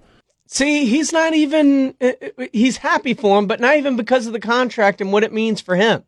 See, 0.54 0.84
he's 0.86 1.14
not 1.14 1.34
even, 1.34 1.96
uh, 2.02 2.12
he's 2.52 2.76
happy 2.76 3.14
for 3.14 3.40
him, 3.40 3.48
but 3.48 3.62
not 3.62 3.78
even 3.78 3.96
because 3.96 4.28
of 4.28 4.34
the 4.34 4.40
contract 4.42 5.00
and 5.00 5.14
what 5.14 5.24
it 5.24 5.32
means 5.32 5.62
for 5.62 5.78
him. 5.78 6.04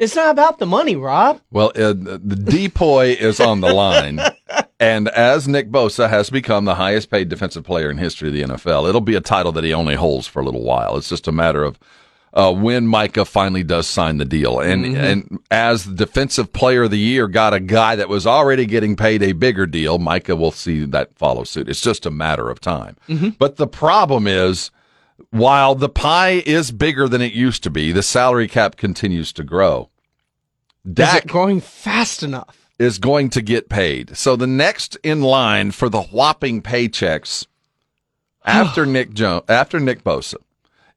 It's 0.00 0.16
not 0.16 0.32
about 0.32 0.58
the 0.58 0.66
money, 0.66 0.96
Rob. 0.96 1.40
Well, 1.52 1.68
uh, 1.76 1.92
the 1.92 2.34
depoy 2.44 3.16
is 3.20 3.38
on 3.38 3.60
the 3.60 3.72
line. 3.72 4.20
And 4.80 5.08
as 5.10 5.46
Nick 5.46 5.70
Bosa 5.70 6.08
has 6.08 6.30
become 6.30 6.64
the 6.64 6.74
highest 6.74 7.10
paid 7.10 7.28
defensive 7.28 7.64
player 7.64 7.90
in 7.90 7.98
history 7.98 8.28
of 8.28 8.34
the 8.34 8.42
NFL, 8.54 8.88
it'll 8.88 9.02
be 9.02 9.14
a 9.14 9.20
title 9.20 9.52
that 9.52 9.62
he 9.62 9.74
only 9.74 9.94
holds 9.94 10.26
for 10.26 10.40
a 10.40 10.44
little 10.44 10.62
while. 10.62 10.96
It's 10.96 11.10
just 11.10 11.28
a 11.28 11.32
matter 11.32 11.62
of 11.62 11.78
uh, 12.32 12.52
when 12.52 12.86
Micah 12.86 13.24
finally 13.24 13.62
does 13.64 13.86
sign 13.86 14.18
the 14.18 14.24
deal. 14.24 14.60
And 14.60 14.84
Mm-hmm. 14.84 14.96
and 15.04 15.38
as 15.50 15.84
the 15.84 15.94
defensive 15.94 16.52
player 16.52 16.84
of 16.84 16.90
the 16.90 16.98
year 16.98 17.26
got 17.28 17.52
a 17.54 17.60
guy 17.60 17.96
that 17.96 18.08
was 18.08 18.26
already 18.26 18.66
getting 18.66 18.94
paid 18.96 19.22
a 19.22 19.32
bigger 19.32 19.66
deal, 19.66 19.98
Micah 19.98 20.36
will 20.36 20.52
see 20.52 20.84
that 20.86 21.14
follow 21.16 21.44
suit. 21.44 21.68
It's 21.68 21.80
just 21.80 22.06
a 22.06 22.10
matter 22.10 22.48
of 22.50 22.60
time. 22.60 22.96
Mm-hmm. 23.08 23.30
But 23.38 23.56
the 23.56 23.66
problem 23.66 24.26
is, 24.26 24.70
while 25.30 25.74
the 25.74 25.88
pie 25.88 26.42
is 26.46 26.70
bigger 26.72 27.08
than 27.08 27.20
it 27.20 27.32
used 27.32 27.62
to 27.64 27.70
be, 27.70 27.92
the 27.92 28.02
salary 28.02 28.48
cap 28.48 28.76
continues 28.76 29.32
to 29.34 29.44
grow. 29.44 29.90
Is 30.86 30.94
Dak 30.94 31.24
it 31.24 31.28
growing 31.28 31.60
fast 31.60 32.22
enough? 32.22 32.56
is 32.78 32.98
going 32.98 33.28
to 33.28 33.42
get 33.42 33.68
paid. 33.68 34.16
So 34.16 34.36
the 34.36 34.46
next 34.46 34.96
in 35.02 35.20
line 35.20 35.70
for 35.70 35.90
the 35.90 36.00
whopping 36.00 36.62
paychecks 36.62 37.46
after 38.46 38.86
Nick 38.96 39.12
Jones, 39.12 39.42
after 39.50 39.78
Nick 39.78 40.02
Bosa, 40.02 40.36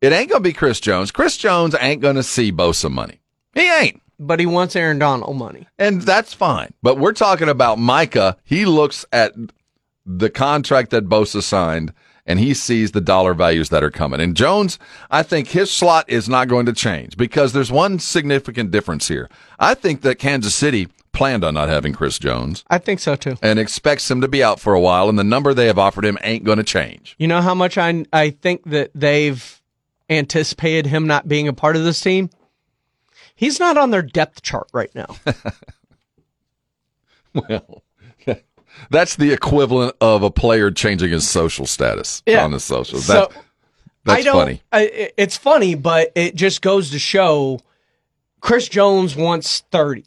it 0.03 0.11
ain't 0.13 0.29
gonna 0.29 0.41
be 0.41 0.53
Chris 0.53 0.79
Jones. 0.79 1.11
Chris 1.11 1.37
Jones 1.37 1.75
ain't 1.79 2.01
gonna 2.01 2.23
see 2.23 2.51
Bosa 2.51 2.91
money. 2.91 3.21
He 3.53 3.71
ain't. 3.71 4.01
But 4.19 4.39
he 4.39 4.45
wants 4.45 4.75
Aaron 4.75 4.99
Donald 4.99 5.35
money. 5.37 5.67
And 5.79 6.01
that's 6.01 6.33
fine. 6.33 6.73
But 6.83 6.97
we're 6.97 7.13
talking 7.13 7.49
about 7.49 7.79
Micah. 7.79 8.37
He 8.43 8.65
looks 8.65 9.05
at 9.11 9.33
the 10.05 10.29
contract 10.29 10.91
that 10.91 11.09
Bosa 11.09 11.41
signed 11.41 11.93
and 12.25 12.39
he 12.39 12.53
sees 12.53 12.91
the 12.91 13.01
dollar 13.01 13.33
values 13.33 13.69
that 13.69 13.83
are 13.83 13.91
coming. 13.91 14.19
And 14.19 14.35
Jones, 14.35 14.79
I 15.09 15.23
think 15.23 15.49
his 15.49 15.71
slot 15.71 16.05
is 16.09 16.29
not 16.29 16.47
going 16.47 16.65
to 16.67 16.73
change 16.73 17.17
because 17.17 17.53
there's 17.53 17.71
one 17.71 17.99
significant 17.99 18.71
difference 18.71 19.07
here. 19.07 19.29
I 19.59 19.73
think 19.73 20.01
that 20.01 20.19
Kansas 20.19 20.55
City 20.55 20.87
planned 21.11 21.43
on 21.43 21.53
not 21.53 21.69
having 21.69 21.93
Chris 21.93 22.17
Jones 22.17 22.63
I 22.69 22.77
think 22.79 22.99
so 22.99 23.15
too. 23.15 23.35
and 23.41 23.59
expects 23.59 24.09
him 24.09 24.21
to 24.21 24.27
be 24.27 24.43
out 24.43 24.59
for 24.59 24.73
a 24.73 24.79
while, 24.79 25.09
and 25.09 25.19
the 25.19 25.23
number 25.23 25.53
they 25.53 25.67
have 25.67 25.77
offered 25.77 26.05
him 26.05 26.17
ain't 26.23 26.43
going 26.43 26.57
to 26.57 26.63
change. 26.63 27.15
You 27.19 27.27
know 27.27 27.41
how 27.41 27.53
much 27.53 27.77
I 27.77 28.05
I 28.11 28.31
think 28.31 28.63
that 28.65 28.91
they've 28.95 29.61
anticipated 30.17 30.85
him 30.87 31.07
not 31.07 31.27
being 31.27 31.47
a 31.47 31.53
part 31.53 31.75
of 31.75 31.83
this 31.83 31.99
team? 32.01 32.29
He's 33.35 33.59
not 33.59 33.77
on 33.77 33.91
their 33.91 34.01
depth 34.01 34.41
chart 34.41 34.67
right 34.73 34.93
now. 34.95 35.15
Well, 37.33 37.83
that's 38.89 39.15
the 39.15 39.31
equivalent 39.33 39.95
of 40.01 40.23
a 40.23 40.29
player 40.31 40.71
changing 40.71 41.09
his 41.11 41.27
social 41.27 41.65
status 41.65 42.21
Yeah. 42.25 42.43
on 42.43 42.51
the 42.51 42.59
socials. 42.59 43.05
So, 43.05 43.13
That, 43.13 43.31
that's 44.05 44.19
I 44.19 44.21
don't, 44.23 44.35
funny. 44.35 44.61
I, 44.71 45.11
it's 45.17 45.37
funny, 45.37 45.75
but 45.75 46.11
it 46.15 46.35
just 46.35 46.61
goes 46.61 46.91
to 46.91 46.99
show 46.99 47.59
Chris 48.39 48.67
Jones 48.67 49.15
wants 49.15 49.61
30. 49.71 50.05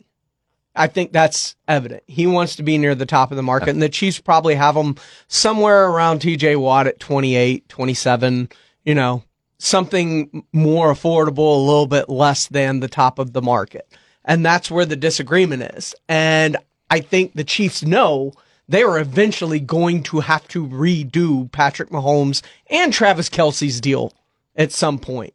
I 0.74 0.88
think 0.88 1.10
that's 1.12 1.56
evident. 1.66 2.02
He 2.06 2.26
wants 2.26 2.56
to 2.56 2.62
be 2.62 2.76
near 2.76 2.94
the 2.94 3.06
top 3.06 3.30
of 3.32 3.36
the 3.36 3.42
market, 3.42 3.70
and 3.70 3.80
the 3.82 3.88
Chiefs 3.88 4.20
probably 4.20 4.54
have 4.54 4.76
him 4.76 4.96
somewhere 5.26 5.86
around 5.88 6.20
TJ 6.20 6.58
Watt 6.60 6.86
at 6.86 7.00
28, 7.00 7.66
27, 7.68 8.50
you 8.84 8.94
know, 8.94 9.24
something 9.58 10.44
more 10.52 10.92
affordable, 10.92 11.56
a 11.56 11.66
little 11.66 11.86
bit 11.86 12.08
less 12.08 12.46
than 12.48 12.80
the 12.80 12.88
top 12.88 13.18
of 13.18 13.32
the 13.32 13.42
market. 13.42 13.86
And 14.24 14.44
that's 14.44 14.70
where 14.70 14.84
the 14.84 14.96
disagreement 14.96 15.62
is. 15.62 15.94
And 16.08 16.56
I 16.90 17.00
think 17.00 17.34
the 17.34 17.44
Chiefs 17.44 17.82
know 17.82 18.32
they 18.68 18.82
are 18.82 18.98
eventually 18.98 19.60
going 19.60 20.02
to 20.04 20.20
have 20.20 20.46
to 20.48 20.66
redo 20.66 21.50
Patrick 21.52 21.90
Mahomes 21.90 22.42
and 22.68 22.92
Travis 22.92 23.28
Kelce's 23.28 23.80
deal 23.80 24.12
at 24.56 24.72
some 24.72 24.98
point. 24.98 25.34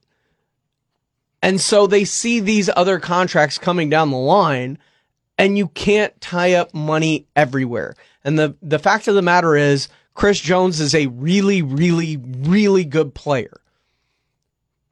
And 1.41 1.60
so 1.60 1.88
they 1.88 2.06
see 2.06 2.39
these 2.39 2.69
other 2.76 2.99
contracts 2.99 3.57
coming 3.57 3.89
down 3.89 4.11
the 4.11 4.18
line 4.18 4.77
and 5.38 5.57
you 5.57 5.69
can't 5.69 6.19
tie 6.22 6.53
up 6.53 6.73
money 6.73 7.26
everywhere. 7.35 7.95
And 8.23 8.38
the, 8.38 8.56
the 8.61 8.77
fact 8.77 9.07
of 9.07 9.15
the 9.15 9.23
matter 9.23 9.56
is 9.56 9.88
Chris 10.14 10.39
Jones 10.39 10.80
is 10.80 10.93
a 10.93 11.07
really, 11.07 11.61
really, 11.61 12.18
really 12.18 12.85
good 12.85 13.15
player, 13.15 13.61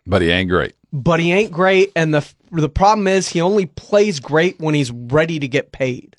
But 0.09 0.21
he 0.23 0.29
ain't 0.31 0.49
great. 0.49 0.73
but 0.91 1.19
he 1.19 1.31
ain't 1.31 1.51
great. 1.51 1.91
And 1.95 2.13
the, 2.13 2.27
the 2.51 2.67
problem 2.67 3.07
is 3.07 3.29
he 3.29 3.39
only 3.41 3.67
plays 3.67 4.19
great 4.19 4.59
when 4.59 4.73
he's 4.73 4.91
ready 4.91 5.39
to 5.39 5.47
get 5.47 5.71
paid. 5.71 6.15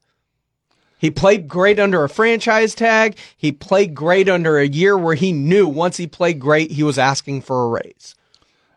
He 0.98 1.10
played 1.10 1.48
great 1.48 1.80
under 1.80 2.04
a 2.04 2.08
franchise 2.08 2.74
tag. 2.74 3.16
He 3.36 3.50
played 3.52 3.94
great 3.94 4.28
under 4.28 4.58
a 4.58 4.66
year 4.66 4.96
where 4.96 5.14
he 5.16 5.32
knew 5.32 5.66
once 5.66 5.96
he 5.96 6.06
played 6.06 6.38
great, 6.38 6.70
he 6.70 6.82
was 6.82 6.98
asking 6.98 7.40
for 7.42 7.64
a 7.64 7.68
raise. 7.68 8.14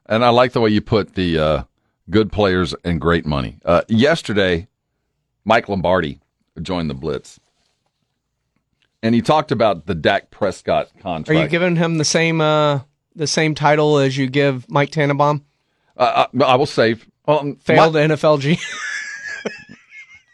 And 0.07 0.25
I 0.25 0.29
like 0.29 0.53
the 0.53 0.61
way 0.61 0.69
you 0.71 0.81
put 0.81 1.15
the 1.15 1.37
uh, 1.37 1.63
good 2.09 2.31
players 2.31 2.73
and 2.83 2.99
great 2.99 3.25
money. 3.25 3.59
Uh, 3.65 3.81
yesterday, 3.89 4.67
Mike 5.45 5.69
Lombardi 5.69 6.21
joined 6.61 6.89
the 6.89 6.93
Blitz. 6.93 7.39
and 9.03 9.13
he 9.13 9.21
talked 9.21 9.51
about 9.51 9.85
the 9.85 9.95
Dak 9.95 10.31
Prescott 10.31 10.89
contract. 10.99 11.29
Are 11.29 11.43
you 11.43 11.49
giving 11.49 11.75
him 11.75 11.97
the 11.97 12.05
same 12.05 12.39
uh 12.41 12.79
the 13.15 13.27
same 13.27 13.55
title 13.55 13.97
as 13.97 14.17
you 14.17 14.27
give 14.27 14.69
Mike 14.69 14.91
Tannenbaum? 14.91 15.43
Uh, 15.95 16.25
I, 16.39 16.43
I 16.43 16.55
will 16.55 16.65
say, 16.65 16.95
um, 17.27 17.55
Failed 17.57 17.93
my- 17.93 18.01
NFLG. 18.01 18.59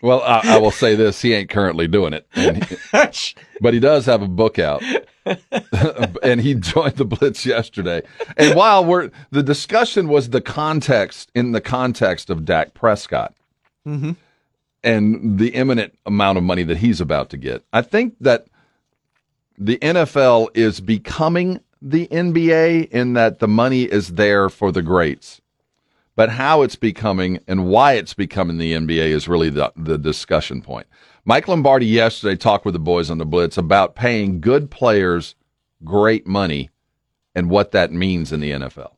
Well, 0.02 0.22
I, 0.22 0.42
I 0.46 0.58
will 0.58 0.72
say 0.72 0.96
this: 0.96 1.22
he 1.22 1.34
ain't 1.34 1.50
currently 1.50 1.88
doing 1.88 2.14
it, 2.14 2.26
he- 2.34 3.36
but 3.62 3.74
he 3.74 3.80
does 3.80 4.06
have 4.06 4.22
a 4.22 4.28
book 4.28 4.58
out, 4.58 4.82
and 6.24 6.40
he 6.40 6.54
joined 6.56 6.96
the 6.96 7.06
Blitz 7.06 7.46
yesterday. 7.46 8.02
And 8.38 8.56
while 8.56 8.86
we're 8.86 9.12
the 9.32 9.44
discussion 9.44 10.08
was 10.08 10.30
the 10.30 10.42
context 10.42 11.32
in 11.36 11.52
the 11.52 11.60
context 11.60 12.30
of 12.30 12.46
Dak 12.46 12.74
Prescott 12.74 13.34
mm-hmm. 13.86 14.12
and 14.84 15.38
the 15.38 15.50
imminent 15.50 15.98
amount 16.06 16.38
of 16.38 16.46
money 16.46 16.64
that 16.64 16.78
he's 16.78 17.02
about 17.02 17.30
to 17.32 17.38
get, 17.38 17.64
I 17.74 17.82
think 17.82 18.16
that 18.22 18.48
the 19.58 19.78
NFL 19.80 20.56
is 20.56 20.80
becoming 20.80 21.60
the 21.82 22.08
NBA 22.08 22.90
in 22.90 23.14
that 23.14 23.40
the 23.40 23.48
money 23.48 23.84
is 23.84 24.10
there 24.10 24.50
for 24.50 24.72
the 24.72 24.82
greats. 24.82 25.42
But 26.16 26.32
how 26.32 26.64
it's 26.64 26.76
becoming 26.76 27.40
and 27.48 27.68
why 27.68 27.94
it's 27.94 28.14
becoming 28.14 28.58
the 28.58 28.74
NBA 28.74 29.10
is 29.10 29.28
really 29.28 29.50
the, 29.50 29.72
the 29.78 29.98
discussion 29.98 30.62
point. 30.62 30.88
Mike 31.24 31.48
Lombardi 31.48 31.86
yesterday 31.86 32.36
talked 32.36 32.66
with 32.66 32.74
the 32.74 32.80
boys 32.80 33.10
on 33.10 33.20
the 33.20 33.26
Blitz 33.26 33.58
about 33.58 33.96
paying 33.96 34.42
good 34.42 34.70
players 34.70 35.36
great 35.84 36.28
money 36.28 36.70
and 37.36 37.50
what 37.50 37.72
that 37.72 37.92
means 37.92 38.32
in 38.32 38.40
the 38.40 38.52
NFL. 38.52 38.94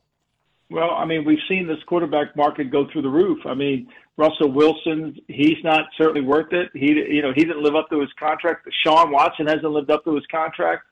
Well, 0.70 0.90
I 0.92 1.04
mean, 1.04 1.24
we've 1.24 1.38
seen 1.48 1.66
this 1.66 1.82
quarterback 1.86 2.34
market 2.34 2.70
go 2.70 2.88
through 2.90 3.02
the 3.02 3.10
roof. 3.10 3.38
I 3.44 3.54
mean, 3.54 3.88
Russell 4.16 4.50
Wilson, 4.50 5.14
he's 5.28 5.62
not 5.62 5.84
certainly 5.98 6.22
worth 6.22 6.52
it. 6.52 6.70
He, 6.72 6.92
you 6.92 7.22
know, 7.22 7.32
he 7.34 7.44
didn't 7.44 7.62
live 7.62 7.76
up 7.76 7.90
to 7.90 8.00
his 8.00 8.10
contract. 8.18 8.66
Sean 8.82 9.10
Watson 9.12 9.46
hasn't 9.46 9.70
lived 9.70 9.90
up 9.90 10.04
to 10.04 10.14
his 10.14 10.24
contract. 10.30 10.84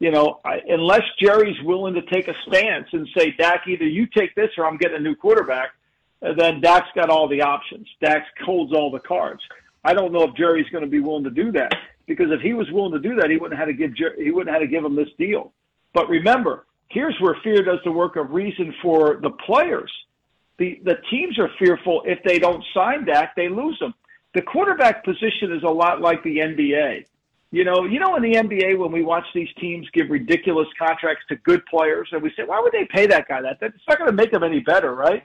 You 0.00 0.12
know, 0.12 0.40
I, 0.44 0.60
unless 0.68 1.02
Jerry's 1.20 1.60
willing 1.64 1.94
to 1.94 2.02
take 2.02 2.28
a 2.28 2.34
stance 2.46 2.86
and 2.92 3.08
say, 3.16 3.32
Dak, 3.36 3.66
either 3.66 3.86
you 3.86 4.06
take 4.06 4.34
this 4.34 4.50
or 4.56 4.64
I'm 4.64 4.76
getting 4.76 4.98
a 4.98 5.00
new 5.00 5.16
quarterback, 5.16 5.70
uh, 6.22 6.34
then 6.36 6.60
Dak's 6.60 6.88
got 6.94 7.10
all 7.10 7.28
the 7.28 7.42
options. 7.42 7.88
Dak 8.00 8.24
holds 8.44 8.72
all 8.72 8.90
the 8.90 9.00
cards. 9.00 9.42
I 9.84 9.94
don't 9.94 10.12
know 10.12 10.22
if 10.24 10.34
Jerry's 10.36 10.68
going 10.70 10.84
to 10.84 10.90
be 10.90 11.00
willing 11.00 11.24
to 11.24 11.30
do 11.30 11.50
that 11.52 11.72
because 12.06 12.30
if 12.30 12.40
he 12.40 12.54
was 12.54 12.70
willing 12.70 12.92
to 12.92 12.98
do 12.98 13.16
that, 13.16 13.30
he 13.30 13.36
wouldn't 13.36 13.58
have 13.58 13.68
to 13.68 13.74
give 13.74 13.94
Jer- 13.94 14.16
he 14.16 14.30
wouldn't 14.30 14.52
have 14.52 14.62
to 14.62 14.68
give 14.68 14.84
him 14.84 14.96
this 14.96 15.08
deal. 15.18 15.52
But 15.94 16.08
remember, 16.08 16.66
here's 16.88 17.16
where 17.20 17.36
fear 17.42 17.62
does 17.62 17.78
the 17.84 17.92
work 17.92 18.16
of 18.16 18.30
reason 18.30 18.74
for 18.82 19.18
the 19.22 19.30
players. 19.30 19.92
The 20.58 20.80
the 20.84 20.96
teams 21.10 21.38
are 21.38 21.50
fearful 21.58 22.02
if 22.04 22.22
they 22.24 22.38
don't 22.38 22.64
sign 22.74 23.04
Dak, 23.04 23.36
they 23.36 23.48
lose 23.48 23.80
him. 23.80 23.94
The 24.34 24.42
quarterback 24.42 25.04
position 25.04 25.52
is 25.52 25.62
a 25.62 25.70
lot 25.70 26.00
like 26.00 26.22
the 26.22 26.38
NBA. 26.38 27.06
You 27.50 27.64
know, 27.64 27.84
you 27.84 27.98
know 27.98 28.14
in 28.16 28.22
the 28.22 28.34
NBA 28.34 28.78
when 28.78 28.92
we 28.92 29.02
watch 29.02 29.24
these 29.34 29.48
teams 29.58 29.86
give 29.94 30.10
ridiculous 30.10 30.68
contracts 30.78 31.24
to 31.30 31.36
good 31.36 31.64
players 31.66 32.08
and 32.12 32.22
we 32.22 32.30
say, 32.36 32.44
why 32.44 32.60
would 32.60 32.72
they 32.72 32.86
pay 32.92 33.06
that 33.06 33.26
guy 33.26 33.40
that? 33.40 33.58
That's 33.60 33.74
not 33.88 33.98
going 33.98 34.10
to 34.10 34.16
make 34.16 34.30
them 34.30 34.42
any 34.42 34.60
better, 34.60 34.94
right? 34.94 35.24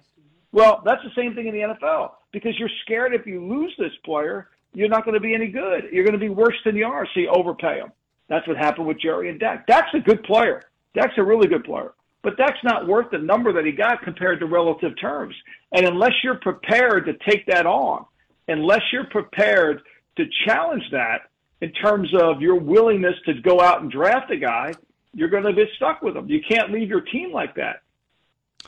Well, 0.53 0.81
that's 0.85 1.03
the 1.03 1.11
same 1.15 1.35
thing 1.35 1.47
in 1.47 1.53
the 1.53 1.61
NFL 1.61 2.11
because 2.31 2.57
you're 2.57 2.69
scared 2.83 3.13
if 3.13 3.25
you 3.25 3.45
lose 3.45 3.73
this 3.77 3.91
player, 4.05 4.49
you're 4.73 4.87
not 4.87 5.03
going 5.03 5.15
to 5.15 5.19
be 5.19 5.33
any 5.33 5.47
good. 5.47 5.85
You're 5.91 6.05
going 6.05 6.13
to 6.13 6.19
be 6.19 6.29
worse 6.29 6.55
than 6.63 6.75
you 6.75 6.85
are, 6.85 7.05
so 7.13 7.19
you 7.19 7.29
overpay 7.29 7.79
him. 7.79 7.91
That's 8.29 8.47
what 8.47 8.57
happened 8.57 8.87
with 8.87 9.01
Jerry 9.01 9.29
and 9.29 9.39
Dak. 9.39 9.67
Dak's 9.67 9.93
a 9.93 9.99
good 9.99 10.23
player. 10.23 10.61
Dak's 10.95 11.17
a 11.17 11.23
really 11.23 11.47
good 11.47 11.63
player. 11.63 11.93
But 12.21 12.37
Dak's 12.37 12.63
not 12.63 12.87
worth 12.87 13.11
the 13.11 13.17
number 13.17 13.51
that 13.51 13.65
he 13.65 13.73
got 13.73 14.01
compared 14.01 14.39
to 14.39 14.45
relative 14.45 14.93
terms. 14.99 15.35
And 15.73 15.85
unless 15.85 16.13
you're 16.23 16.39
prepared 16.39 17.05
to 17.05 17.13
take 17.29 17.45
that 17.47 17.65
on, 17.65 18.05
unless 18.47 18.81
you're 18.93 19.07
prepared 19.07 19.81
to 20.17 20.25
challenge 20.47 20.83
that 20.91 21.23
in 21.63 21.71
terms 21.71 22.09
of 22.19 22.41
your 22.41 22.55
willingness 22.55 23.15
to 23.25 23.33
go 23.35 23.61
out 23.61 23.81
and 23.81 23.89
draft 23.89 24.29
a 24.29 24.35
guy, 24.35 24.73
you're 25.13 25.29
going 25.29 25.45
to 25.45 25.53
be 25.53 25.63
stuck 25.77 26.01
with 26.01 26.13
him. 26.13 26.29
You 26.29 26.41
can't 26.45 26.73
leave 26.73 26.89
your 26.89 26.99
team 26.99 27.31
like 27.31 27.55
that. 27.55 27.83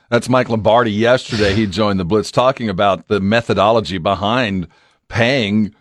That's 0.10 0.30
Mike 0.30 0.48
Lombardi. 0.48 0.94
Yesterday, 0.94 1.54
he 1.54 1.68
joined 1.68 2.00
the 2.00 2.06
Blitz 2.06 2.32
talking 2.32 2.70
about 2.70 3.10
the 3.10 3.20
methodology 3.20 3.98
behind 3.98 4.70
paying 5.10 5.76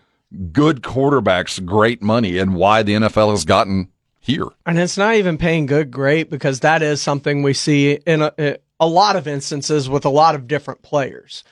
good 0.51 0.83
quarterbacks 0.83 1.65
great 1.65 2.03
money 2.03 2.37
and 2.39 2.57
why 2.57 2.83
the 2.83 2.95
NFL 2.95 3.31
has 3.31 3.45
gotten 3.45 3.93
here. 4.19 4.49
And 4.67 4.77
it's 4.77 4.99
not 4.99 5.15
even 5.15 5.39
paying 5.39 5.67
good 5.67 5.93
great 5.93 6.31
because 6.31 6.61
that 6.61 6.83
is 6.83 7.01
something 7.01 7.45
we 7.45 7.55
see 7.55 7.93
in 7.93 8.23
a, 8.23 8.57
a 8.81 8.87
lot 8.89 9.15
of 9.15 9.29
instances 9.29 9.89
with 9.89 10.05
a 10.05 10.11
lot 10.11 10.35
of 10.35 10.49
different 10.49 10.83
players. 10.83 11.45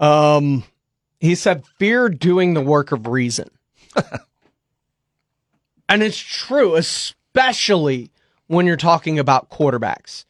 Um, 0.00 0.64
he 1.20 1.36
said, 1.36 1.64
fear 1.78 2.08
doing 2.08 2.54
the 2.54 2.60
work 2.60 2.90
of 2.90 3.06
reason. 3.06 3.48
and 5.88 6.02
it's 6.02 6.18
true, 6.18 6.74
especially 6.74 8.10
when 8.46 8.66
you're 8.66 8.76
talking 8.76 9.18
about 9.18 9.50
quarterbacks, 9.50 10.24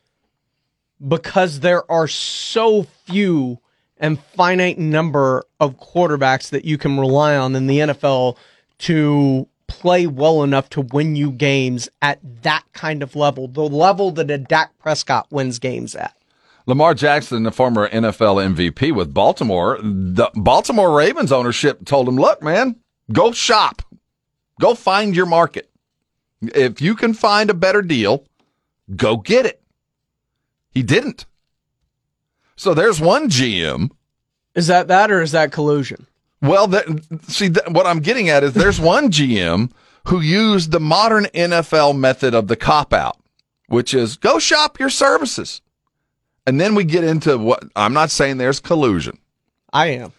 because 1.06 1.60
there 1.60 1.90
are 1.90 2.08
so 2.08 2.84
few 3.04 3.58
and 3.98 4.20
finite 4.20 4.78
number 4.78 5.44
of 5.60 5.78
quarterbacks 5.78 6.50
that 6.50 6.64
you 6.64 6.78
can 6.78 6.98
rely 6.98 7.36
on 7.36 7.54
in 7.56 7.66
the 7.66 7.78
NFL 7.78 8.36
to 8.78 9.48
play 9.66 10.06
well 10.06 10.42
enough 10.42 10.68
to 10.70 10.80
win 10.80 11.14
you 11.14 11.30
games 11.30 11.88
at 12.00 12.18
that 12.42 12.64
kind 12.72 13.02
of 13.02 13.14
level, 13.14 13.48
the 13.48 13.68
level 13.68 14.10
that 14.12 14.30
a 14.30 14.38
Dak 14.38 14.76
Prescott 14.78 15.26
wins 15.30 15.58
games 15.58 15.94
at. 15.94 16.14
Lamar 16.66 16.94
Jackson, 16.94 17.44
the 17.44 17.52
former 17.52 17.88
NFL 17.88 18.54
MVP 18.54 18.92
with 18.94 19.14
Baltimore, 19.14 19.78
the 19.82 20.30
Baltimore 20.34 20.94
Ravens 20.94 21.32
ownership 21.32 21.84
told 21.86 22.08
him, 22.08 22.16
look, 22.16 22.42
man, 22.42 22.76
go 23.12 23.32
shop. 23.32 23.82
Go 24.60 24.74
find 24.74 25.14
your 25.14 25.26
market. 25.26 25.70
If 26.40 26.80
you 26.80 26.94
can 26.94 27.14
find 27.14 27.50
a 27.50 27.54
better 27.54 27.82
deal, 27.82 28.24
go 28.94 29.16
get 29.16 29.46
it. 29.46 29.60
He 30.70 30.82
didn't. 30.82 31.26
So 32.56 32.74
there's 32.74 33.00
one 33.00 33.28
GM. 33.28 33.90
Is 34.54 34.66
that 34.66 34.88
that 34.88 35.10
or 35.10 35.22
is 35.22 35.32
that 35.32 35.52
collusion? 35.52 36.06
Well, 36.40 36.68
that, 36.68 36.86
see, 37.28 37.48
that, 37.48 37.72
what 37.72 37.86
I'm 37.86 38.00
getting 38.00 38.28
at 38.28 38.44
is 38.44 38.52
there's 38.52 38.80
one 38.80 39.10
GM 39.10 39.72
who 40.06 40.20
used 40.20 40.70
the 40.70 40.80
modern 40.80 41.24
NFL 41.26 41.98
method 41.98 42.34
of 42.34 42.48
the 42.48 42.56
cop 42.56 42.92
out, 42.92 43.18
which 43.66 43.92
is 43.92 44.16
go 44.16 44.38
shop 44.38 44.78
your 44.78 44.90
services. 44.90 45.60
And 46.46 46.60
then 46.60 46.74
we 46.74 46.84
get 46.84 47.04
into 47.04 47.36
what 47.36 47.64
I'm 47.76 47.92
not 47.92 48.10
saying 48.10 48.38
there's 48.38 48.60
collusion 48.60 49.18
I 49.72 49.88
am. 49.88 50.12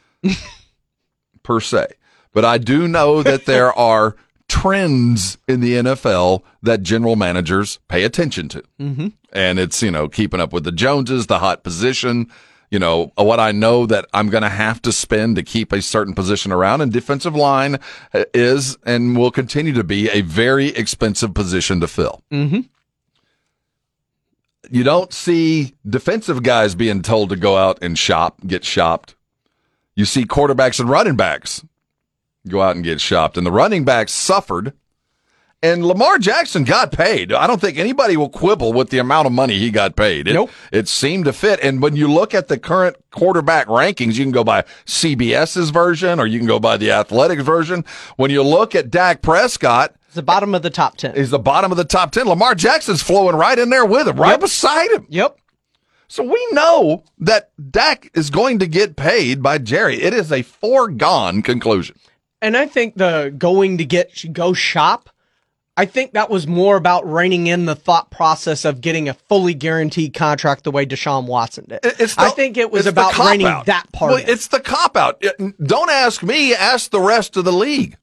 per 1.43 1.59
se, 1.59 1.87
but 2.33 2.45
I 2.45 2.57
do 2.57 2.87
know 2.87 3.23
that 3.23 3.45
there 3.45 3.73
are 3.77 4.15
trends 4.59 5.37
in 5.47 5.61
the 5.61 5.75
NFL 5.75 6.43
that 6.61 6.83
general 6.83 7.15
managers 7.15 7.79
pay 7.87 8.03
attention 8.03 8.49
to. 8.49 8.63
Mm-hmm. 8.79 9.07
And 9.31 9.57
it's, 9.57 9.81
you 9.81 9.89
know, 9.89 10.09
keeping 10.09 10.41
up 10.41 10.51
with 10.51 10.65
the 10.65 10.71
Joneses, 10.73 11.27
the 11.27 11.39
hot 11.39 11.63
position, 11.63 12.29
you 12.69 12.77
know, 12.77 13.13
what 13.15 13.39
I 13.39 13.53
know 13.53 13.85
that 13.85 14.05
I'm 14.13 14.29
going 14.29 14.43
to 14.43 14.49
have 14.49 14.81
to 14.81 14.91
spend 14.91 15.37
to 15.37 15.43
keep 15.43 15.71
a 15.71 15.81
certain 15.81 16.13
position 16.13 16.51
around. 16.51 16.81
And 16.81 16.91
defensive 16.91 17.35
line 17.35 17.77
is 18.33 18.77
and 18.85 19.17
will 19.17 19.31
continue 19.31 19.73
to 19.73 19.83
be 19.83 20.09
a 20.09 20.21
very 20.21 20.67
expensive 20.67 21.33
position 21.33 21.79
to 21.79 21.87
fill. 21.87 22.21
Mm-hmm. 22.29 22.61
You 24.71 24.83
don't 24.83 25.13
see 25.13 25.73
defensive 25.87 26.43
guys 26.43 26.75
being 26.75 27.01
told 27.01 27.29
to 27.29 27.37
go 27.37 27.55
out 27.55 27.79
and 27.81 27.97
shop, 27.97 28.39
get 28.45 28.65
shopped. 28.65 29.15
You 29.95 30.03
see 30.03 30.25
quarterbacks 30.25 30.81
and 30.81 30.89
running 30.89 31.15
backs 31.15 31.63
go 32.47 32.61
out 32.61 32.75
and 32.75 32.83
get 32.85 33.01
shopped. 33.01 33.37
And 33.37 33.45
the 33.45 33.51
running 33.51 33.83
backs 33.85 34.13
suffered. 34.13 34.73
And 35.61 35.85
Lamar 35.85 36.17
Jackson 36.19 36.63
got 36.63 36.93
paid. 36.93 37.33
I 37.33 37.45
don't 37.45 37.59
think 37.59 37.77
anybody 37.77 38.15
will 38.15 38.29
quibble 38.29 38.71
with 38.71 38.91
the 38.91 38.97
amount 38.99 39.25
of 39.27 39.33
money 39.33 39.57
he 39.57 39.71
got 39.71 39.97
paid. 39.97 40.29
It, 40.29 40.33
Nope. 40.33 40.51
It 40.71 40.87
seemed 40.87 41.25
to 41.25 41.33
fit. 41.33 41.59
And 41.61 41.81
when 41.81 41.97
you 41.97 42.09
look 42.09 42.33
at 42.33 42.47
the 42.47 42.57
current 42.57 42.95
quarterback 43.11 43.67
rankings, 43.67 44.13
you 44.15 44.23
can 44.23 44.31
go 44.31 44.45
by 44.45 44.61
CBS's 44.85 45.71
version 45.71 46.17
or 46.17 46.25
you 46.25 46.39
can 46.39 46.47
go 46.47 46.61
by 46.61 46.77
the 46.77 46.91
Athletics 46.91 47.43
version. 47.43 47.83
When 48.15 48.31
you 48.31 48.41
look 48.41 48.73
at 48.73 48.89
Dak 48.89 49.21
Prescott, 49.21 49.95
It's 50.05 50.15
the 50.15 50.23
bottom 50.23 50.55
of 50.55 50.61
the 50.61 50.69
top 50.69 50.95
10. 50.95 51.15
he's 51.15 51.29
the 51.29 51.37
bottom 51.39 51.71
of 51.71 51.77
the 51.77 51.83
top 51.83 52.11
10. 52.11 52.25
Lamar 52.27 52.55
Jackson's 52.55 53.03
flowing 53.03 53.35
right 53.35 53.59
in 53.59 53.69
there 53.69 53.85
with 53.85 54.07
him, 54.07 54.15
right 54.15 54.39
beside 54.39 54.89
him. 54.91 55.07
Yep. 55.09 55.37
So 56.07 56.23
we 56.23 56.47
know 56.53 57.03
that 57.19 57.51
Dak 57.69 58.09
is 58.13 58.29
going 58.29 58.59
to 58.59 58.65
get 58.67 58.95
paid 58.95 59.43
by 59.43 59.57
Jerry. 59.57 60.01
It 60.01 60.13
is 60.13 60.31
a 60.31 60.41
foregone 60.41 61.41
conclusion. 61.41 61.97
And 62.41 62.55
I 62.55 62.65
think 62.67 62.95
the 62.95 63.33
going 63.37 63.77
to 63.79 63.85
get 63.85 64.31
go 64.33 64.53
shop, 64.53 65.09
I 65.75 65.85
think 65.85 66.13
that 66.13 66.29
was 66.29 66.47
more 66.47 66.75
about 66.75 67.09
reining 67.09 67.47
in 67.47 67.65
the 67.65 67.75
thought 67.75 68.11
process 68.11 68.65
of 68.65 68.81
getting 68.81 69.07
a 69.09 69.13
fully 69.13 69.53
guaranteed 69.53 70.13
contract 70.13 70.63
the 70.63 70.71
way 70.71 70.85
Deshaun 70.85 71.25
Watson 71.25 71.65
did. 71.69 71.79
It's 71.83 72.15
the- 72.15 72.21
I 72.21 72.29
think 72.29 72.57
it 72.57 72.71
was 72.71 72.85
about 72.85 73.17
reining 73.17 73.47
out. 73.47 73.65
that 73.67 73.91
part. 73.93 74.11
Well, 74.11 74.21
in. 74.21 74.29
it's 74.29 74.47
the 74.47 74.59
cop 74.59 74.97
out. 74.97 75.23
Don't 75.63 75.89
ask 75.89 76.21
me, 76.23 76.53
ask 76.53 76.91
the 76.91 76.99
rest 77.01 77.37
of 77.37 77.45
the 77.45 77.53
league. 77.53 77.97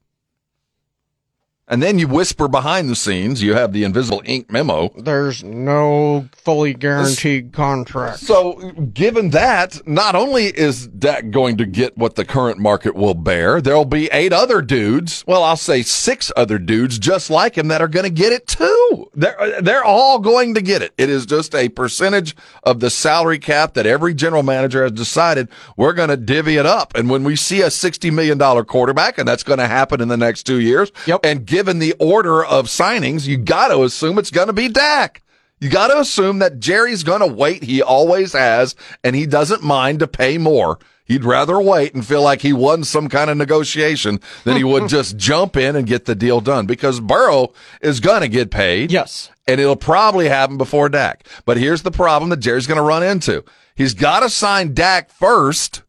And 1.69 1.83
then 1.83 1.99
you 1.99 2.07
whisper 2.07 2.47
behind 2.47 2.89
the 2.89 2.95
scenes, 2.95 3.43
you 3.43 3.53
have 3.53 3.73
the 3.73 3.83
invisible 3.83 4.21
ink 4.23 4.49
memo. 4.49 4.89
There's 4.97 5.43
no 5.43 6.29
fully 6.31 6.73
guaranteed 6.73 7.51
contract. 7.51 8.19
So, 8.19 8.71
given 8.93 9.31
that, 9.31 9.85
not 9.85 10.15
only 10.15 10.45
is 10.45 10.87
Dak 10.87 11.29
going 11.29 11.57
to 11.57 11.65
get 11.65 11.97
what 11.97 12.15
the 12.15 12.23
current 12.23 12.57
market 12.57 12.95
will 12.95 13.13
bear, 13.15 13.59
there'll 13.59 13.83
be 13.83 14.07
eight 14.13 14.31
other 14.31 14.61
dudes. 14.61 15.25
Well, 15.27 15.43
I'll 15.43 15.57
say 15.57 15.81
six 15.81 16.31
other 16.37 16.57
dudes 16.57 16.97
just 16.99 17.29
like 17.29 17.57
him 17.57 17.67
that 17.67 17.81
are 17.81 17.89
going 17.89 18.05
to 18.05 18.09
get 18.09 18.31
it 18.31 18.47
too. 18.47 19.11
They're, 19.13 19.61
they're 19.61 19.83
all 19.83 20.19
going 20.19 20.53
to 20.53 20.61
get 20.61 20.81
it. 20.81 20.93
It 20.97 21.09
is 21.09 21.25
just 21.25 21.53
a 21.53 21.67
percentage 21.67 22.33
of 22.63 22.79
the 22.79 22.89
salary 22.89 23.39
cap 23.39 23.73
that 23.73 23.85
every 23.85 24.13
general 24.13 24.43
manager 24.43 24.83
has 24.83 24.93
decided 24.93 25.49
we're 25.75 25.93
going 25.93 26.09
to 26.09 26.17
divvy 26.17 26.55
it 26.55 26.65
up. 26.65 26.95
And 26.95 27.09
when 27.09 27.25
we 27.25 27.35
see 27.35 27.61
a 27.61 27.67
$60 27.67 28.13
million 28.13 28.39
quarterback, 28.65 29.17
and 29.17 29.27
that's 29.27 29.43
going 29.43 29.59
to 29.59 29.67
happen 29.67 29.99
in 29.99 30.07
the 30.07 30.15
next 30.17 30.43
two 30.43 30.61
years, 30.61 30.93
Yep. 31.07 31.21
and 31.25 31.45
given 31.57 31.79
the 31.79 31.95
order 31.97 32.45
of 32.45 32.67
signings, 32.67 33.25
you 33.25 33.35
got 33.35 33.69
to 33.69 33.81
assume 33.81 34.19
it's 34.19 34.29
going 34.29 34.45
to 34.45 34.53
be 34.53 34.69
Dak. 34.69 35.23
You 35.59 35.71
got 35.71 35.87
to 35.87 35.97
assume 35.97 36.37
that 36.37 36.59
Jerry's 36.59 37.01
going 37.01 37.21
to 37.21 37.25
wait. 37.25 37.63
He 37.63 37.81
always 37.81 38.33
has, 38.33 38.75
and 39.03 39.15
he 39.15 39.25
doesn't 39.25 39.63
mind 39.63 39.97
to 40.01 40.07
pay 40.07 40.37
more. 40.37 40.77
He'd 41.03 41.25
rather 41.25 41.59
wait 41.59 41.95
and 41.95 42.05
feel 42.05 42.21
like 42.21 42.43
he 42.43 42.53
won 42.53 42.83
some 42.83 43.09
kind 43.09 43.31
of 43.31 43.37
negotiation 43.37 44.19
than 44.43 44.55
he 44.55 44.63
would 44.63 44.87
just 44.87 45.17
jump 45.17 45.57
in 45.57 45.75
and 45.75 45.87
get 45.87 46.05
the 46.05 46.13
deal 46.13 46.41
done 46.41 46.67
because 46.67 46.99
Burrow 46.99 47.53
is 47.81 48.01
going 48.01 48.21
to 48.21 48.27
get 48.27 48.51
paid. 48.51 48.91
Yes. 48.91 49.31
And 49.47 49.59
it'll 49.59 49.75
probably 49.75 50.29
happen 50.29 50.59
before 50.59 50.89
Dak. 50.89 51.27
But 51.43 51.57
here's 51.57 51.81
the 51.81 51.89
problem 51.89 52.29
that 52.29 52.37
Jerry's 52.37 52.67
going 52.67 52.77
to 52.77 52.83
run 52.83 53.01
into. 53.01 53.43
He's 53.73 53.95
got 53.95 54.19
to 54.19 54.29
sign 54.29 54.75
Dak 54.75 55.09
first 55.09 55.81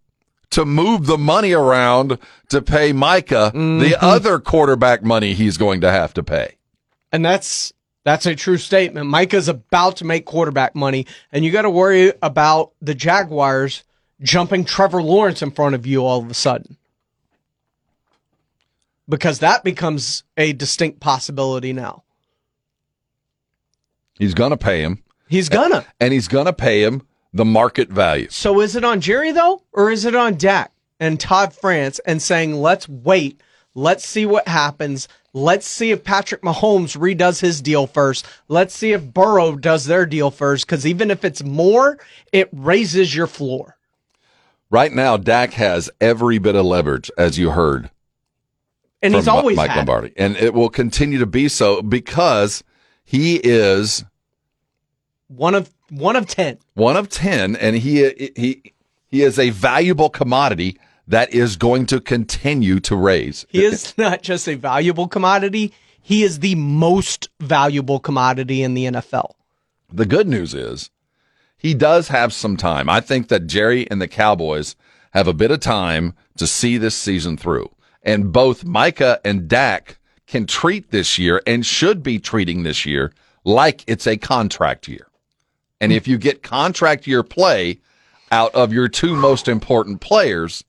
to 0.51 0.65
move 0.65 1.07
the 1.07 1.19
money 1.19 1.53
around 1.53 2.19
to 2.49 2.63
pay 2.63 2.93
Micah 2.93 3.51
the 3.53 3.59
mm-hmm. 3.59 4.05
other 4.05 4.39
quarterback 4.39 5.03
money 5.03 5.35
he's 5.35 5.57
going 5.57 5.81
to 5.83 5.91
have 5.91 6.15
to 6.15 6.23
pay. 6.23 6.57
And 7.13 7.25
that's 7.25 7.73
that's 8.05 8.27
a 8.27 8.35
true 8.35 8.57
statement. 8.57 9.11
Micah's 9.11 9.49
about 9.49 9.97
to 9.97 10.05
make 10.05 10.25
quarterback 10.25 10.75
money, 10.75 11.07
and 11.31 11.45
you 11.45 11.51
got 11.51 11.63
to 11.63 11.71
worry 11.71 12.13
about 12.23 12.73
the 12.81 12.95
Jaguars 12.95 13.85
jumping 14.23 14.65
Trevor 14.65 15.03
Lawrence 15.03 15.43
in 15.43 15.51
front 15.51 15.75
of 15.75 15.87
you 15.87 16.05
all 16.05 16.21
of 16.21 16.31
a 16.31 16.35
sudden. 16.35 16.77
Because 19.09 19.39
that 19.39 19.65
becomes 19.65 20.23
a 20.37 20.53
distinct 20.53 21.01
possibility 21.01 21.73
now. 21.73 22.03
He's 24.19 24.35
going 24.35 24.51
to 24.51 24.57
pay 24.57 24.83
him. 24.83 25.03
He's 25.29 25.49
gonna. 25.49 25.87
And 26.01 26.13
he's 26.13 26.29
going 26.29 26.47
to 26.47 26.53
pay 26.53 26.83
him 26.83 27.07
the 27.33 27.45
market 27.45 27.89
value. 27.89 28.29
So 28.31 28.61
is 28.61 28.77
it 28.77 28.85
on 28.85 29.01
Jerry 29.01 29.33
though, 29.33 29.63
or 29.73 29.91
is 29.91 30.05
it 30.05 30.15
on 30.15 30.37
Dak 30.37 30.73
and 31.01 31.21
Todd 31.21 31.53
France 31.53 32.01
and 32.07 32.21
saying, 32.21 32.55
let's 32.55 32.89
wait, 32.89 33.41
let's 33.75 34.07
see 34.07 34.27
what 34.27 34.49
happens, 34.49 35.09
let's 35.33 35.67
see 35.67 35.91
if 35.91 36.05
Patrick 36.05 36.43
Mahomes 36.43 36.97
redoes 36.97 37.41
his 37.41 37.61
deal 37.61 37.87
first, 37.87 38.27
let's 38.49 38.75
see 38.75 38.93
if 38.93 39.13
Burrow 39.13 39.57
does 39.57 39.85
their 39.85 40.07
deal 40.07 40.31
first, 40.31 40.67
because 40.67 40.87
even 40.87 41.11
if 41.11 41.25
it's 41.25 41.45
more, 41.45 41.99
it 42.33 42.49
raises 42.53 43.15
your 43.15 43.27
floor. 43.27 43.77
Right 44.71 44.93
now, 44.93 45.17
Dak 45.17 45.55
has 45.55 45.91
every 46.01 46.39
bit 46.39 46.55
of 46.55 46.67
leverage, 46.67 47.11
as 47.17 47.39
you 47.39 47.51
heard. 47.51 47.91
And 49.01 49.15
he's 49.15 49.29
always 49.29 49.57
Mike 49.57 49.71
had. 49.71 49.77
Lombardi, 49.77 50.13
and 50.17 50.37
it 50.37 50.53
will 50.53 50.69
continue 50.69 51.21
to 51.21 51.27
be 51.27 51.49
so 51.49 51.81
because 51.81 52.65
he 53.05 53.37
is 53.37 54.05
one 55.29 55.55
of 55.55 55.73
one 55.91 56.17
of 56.17 56.27
ten. 56.27 56.59
one 56.75 56.97
of 56.97 57.09
ten, 57.09 57.57
and 57.57 57.77
he 57.77 58.31
he 58.37 58.63
he 59.07 59.23
is 59.23 59.39
a 59.39 59.51
valuable 59.51 60.11
commodity 60.11 60.79
that 61.07 61.33
is 61.33 61.57
going 61.57 61.87
to 61.87 62.01
continue 62.01 62.81
to 62.81 62.95
raise. 62.95 63.47
He 63.49 63.65
is 63.65 63.95
not 63.99 64.23
just 64.23 64.49
a 64.49 64.55
valuable 64.55 65.09
commodity; 65.09 65.73
he 66.01 66.23
is 66.23 66.41
the 66.41 66.55
most 66.55 67.29
valuable 67.41 68.01
commodity 68.01 68.63
in 68.63 68.75
the 68.75 68.87
NFL. 68.87 69.33
The 69.91 70.07
good 70.07 70.29
news 70.29 70.55
is 70.55 70.91
he 71.57 71.75
does 71.75 72.09
have 72.09 72.33
some 72.33 72.57
time. 72.57 72.89
I 72.89 73.01
think 73.01 73.29
that 73.29 73.47
Jerry 73.47 73.91
and 73.91 74.01
the 74.01 74.09
Cowboys 74.09 74.77
have 75.13 75.27
a 75.27 75.35
bit 75.35 75.51
of 75.51 75.61
time 75.61 76.15
to 76.37 76.47
see 76.47 76.79
this 76.79 76.95
season 76.95 77.37
through. 77.37 77.71
And 78.03 78.33
both 78.33 78.65
Micah 78.65 79.21
and 79.25 79.49
Dak 79.49 79.99
can 80.27 80.47
treat 80.47 80.91
this 80.91 81.19
year 81.19 81.43
and 81.47 81.67
should 81.67 82.03
be 82.03 82.19
treating 82.19 82.63
this 82.63 82.87
year 82.87 83.13
like 83.45 83.83
it's 83.87 84.07
a 84.07 84.17
contract 84.17 84.87
year. 84.87 85.08
And 85.81 85.93
if 85.93 86.09
you 86.09 86.19
get 86.19 86.43
contract 86.43 87.07
year 87.07 87.23
play 87.23 87.79
out 88.31 88.55
of 88.55 88.73
your 88.73 88.89
two 88.89 89.15
most 89.15 89.49
important 89.49 90.01
players, 90.01 90.65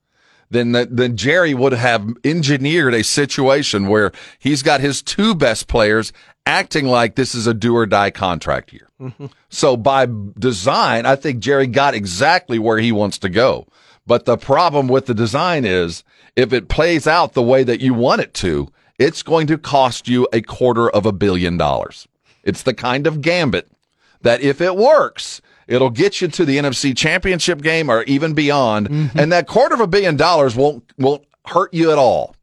then 0.50 0.72
the, 0.72 0.88
then 0.90 1.18
Jerry 1.18 1.54
would 1.54 1.74
have 1.74 2.08
engineered 2.24 2.94
a 2.94 3.04
situation 3.04 3.88
where 3.88 4.12
he's 4.40 4.64
got 4.64 4.82
his 4.82 5.02
two 5.02 5.36
best 5.36 5.68
players 5.68 6.12
acting 6.46 6.88
like 6.88 7.16
this 7.16 7.36
is 7.36 7.46
a 7.48 7.54
do 7.54 7.76
or 7.76 7.86
die 7.86 8.12
contract 8.12 8.74
year. 8.74 8.88
So 9.52 9.76
by 9.76 10.08
design, 10.38 11.08
I 11.08 11.16
think 11.16 11.40
Jerry 11.40 11.66
got 11.66 11.96
exactly 11.96 12.60
where 12.60 12.78
he 12.78 12.92
wants 12.92 13.18
to 13.20 13.30
go. 13.30 13.66
But 14.06 14.26
the 14.26 14.38
problem 14.38 14.88
with 14.88 15.08
the 15.08 15.16
design 15.16 15.66
is 15.66 16.04
if 16.36 16.54
it 16.54 16.70
plays 16.70 17.08
out 17.08 17.34
the 17.34 17.42
way 17.42 17.64
that 17.64 17.82
you 17.82 17.96
want 17.96 18.22
it 18.22 18.34
to, 18.36 18.72
it's 19.00 19.24
going 19.24 19.48
to 19.48 19.58
cost 19.58 20.08
you 20.08 20.28
a 20.32 20.42
quarter 20.42 20.88
of 20.88 21.08
a 21.08 21.12
billion 21.12 21.58
dollars. 21.58 22.08
It's 22.44 22.62
the 22.62 22.76
kind 22.76 23.08
of 23.08 23.22
gambit 23.22 23.72
that 24.22 24.42
if 24.42 24.62
it 24.62 24.76
works, 24.76 25.42
it'll 25.68 25.90
get 25.90 26.22
you 26.22 26.28
to 26.28 26.46
the 26.46 26.58
NFC 26.58 26.96
championship 26.96 27.62
game 27.62 27.90
or 27.90 28.04
even 28.04 28.34
beyond. 28.34 28.90
Mm-hmm. 28.90 29.20
And 29.20 29.32
that 29.32 29.48
quarter 29.48 29.76
of 29.76 29.82
a 29.82 29.88
billion 29.88 30.16
dollars 30.18 30.56
won't, 30.56 30.84
won't 30.98 31.26
hurt 31.46 31.74
you 31.74 31.92
at 31.92 31.98
all. 31.98 32.36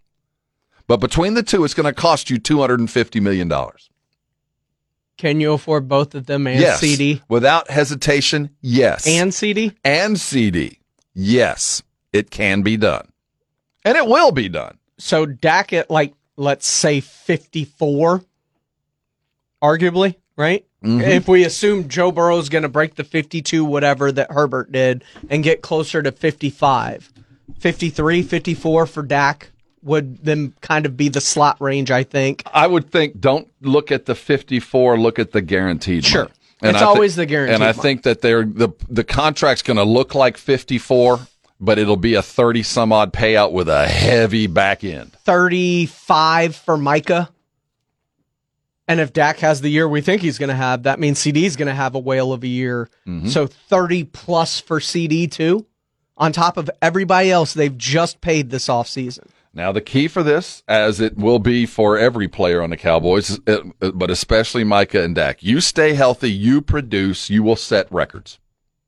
But 0.86 0.98
between 0.98 1.34
the 1.34 1.42
two, 1.42 1.64
it's 1.64 1.74
going 1.74 1.92
to 1.92 1.92
cost 1.92 2.30
you 2.30 2.38
$250 2.38 3.20
million. 3.20 3.52
Can 5.16 5.40
you 5.40 5.52
afford 5.52 5.88
both 5.88 6.14
of 6.14 6.26
them 6.26 6.46
and 6.46 6.60
yes. 6.60 6.80
CeeDee 6.80 7.22
Without 7.28 7.70
hesitation, 7.70 8.50
yes. 8.60 9.06
and 9.06 9.32
CeeDee? 9.32 9.74
and 9.84 10.16
CeeDee. 10.16 10.78
Yes, 11.14 11.82
it 12.12 12.30
can 12.30 12.62
be 12.62 12.76
done. 12.76 13.10
And 13.84 13.96
it 13.96 14.06
will 14.06 14.30
be 14.30 14.48
done. 14.48 14.78
So 14.98 15.24
Dak 15.24 15.72
at 15.72 15.90
like 15.90 16.12
let's 16.36 16.66
say 16.66 17.00
fifty 17.00 17.64
four, 17.64 18.22
arguably, 19.62 20.16
right? 20.36 20.64
Mhm. 20.84 21.02
If 21.02 21.26
we 21.28 21.44
assume 21.44 21.88
Joe 21.88 22.12
Burrow's 22.12 22.48
going 22.48 22.62
to 22.62 22.68
break 22.68 22.94
the 22.96 23.04
fifty 23.04 23.42
two 23.42 23.64
whatever 23.64 24.12
that 24.12 24.30
Herbert 24.30 24.70
did 24.72 25.02
and 25.30 25.42
get 25.42 25.62
closer 25.62 26.02
to 26.02 26.12
55, 26.12 27.10
53, 27.58 28.22
54 28.22 28.86
for 28.86 29.02
Dak 29.02 29.50
would 29.82 30.24
then 30.24 30.52
kind 30.60 30.84
of 30.84 30.96
be 30.96 31.08
the 31.08 31.20
slot 31.20 31.56
range, 31.60 31.90
I 31.90 32.02
think. 32.02 32.42
I 32.52 32.66
would 32.66 32.90
think 32.90 33.20
don't 33.20 33.48
look 33.62 33.90
at 33.92 34.06
the 34.06 34.14
54, 34.14 34.98
look 34.98 35.18
at 35.18 35.32
the 35.32 35.40
guaranteed. 35.42 36.04
Sure. 36.04 36.22
money. 36.24 36.32
It's 36.62 36.82
I 36.82 36.84
always 36.86 37.16
the 37.16 37.26
guaranteed 37.26 37.54
And 37.54 37.62
I 37.64 37.68
money. 37.68 37.82
think 37.82 38.02
that 38.02 38.20
they're 38.22 38.44
the 38.44 38.70
the 38.88 39.04
contract's 39.04 39.62
going 39.62 39.76
to 39.76 39.84
look 39.84 40.14
like 40.14 40.36
54, 40.36 41.20
but 41.60 41.78
it'll 41.78 41.96
be 41.96 42.14
a 42.14 42.22
30 42.22 42.62
some 42.62 42.92
odd 42.92 43.12
payout 43.12 43.52
with 43.52 43.68
a 43.68 43.86
heavy 43.86 44.46
back 44.46 44.82
end. 44.84 45.12
35 45.24 46.56
for 46.56 46.76
Micah. 46.76 47.30
And 48.88 49.00
if 49.00 49.12
Dak 49.12 49.38
has 49.40 49.60
the 49.60 49.68
year 49.68 49.88
we 49.88 50.00
think 50.00 50.22
he's 50.22 50.38
going 50.38 50.48
to 50.48 50.54
have, 50.54 50.84
that 50.84 51.00
means 51.00 51.18
CeeDee's 51.18 51.56
going 51.56 51.68
to 51.68 51.74
have 51.74 51.94
a 51.94 51.98
whale 51.98 52.32
of 52.32 52.44
a 52.44 52.48
year. 52.48 52.88
Mhm. 53.06 53.28
So 53.28 53.46
30 53.46 54.04
plus 54.04 54.60
for 54.60 54.78
CeeDee 54.80 55.30
too, 55.30 55.66
on 56.16 56.32
top 56.32 56.56
of 56.56 56.70
everybody 56.80 57.30
else 57.30 57.52
they've 57.52 57.76
just 57.76 58.20
paid 58.20 58.50
this 58.50 58.68
offseason. 58.68 59.26
Now, 59.52 59.72
the 59.72 59.80
key 59.80 60.06
for 60.06 60.22
this, 60.22 60.62
as 60.68 61.00
it 61.00 61.16
will 61.16 61.38
be 61.38 61.64
for 61.64 61.96
every 61.96 62.28
player 62.28 62.60
on 62.62 62.68
the 62.68 62.76
Cowboys, 62.76 63.40
uh, 63.46 63.60
but 63.94 64.10
especially 64.10 64.64
Micah 64.64 65.02
and 65.02 65.14
Dak, 65.14 65.42
you 65.42 65.62
stay 65.62 65.94
healthy, 65.94 66.30
you 66.30 66.60
produce, 66.60 67.30
you 67.30 67.42
will 67.42 67.56
set 67.56 67.90
records. 67.90 68.38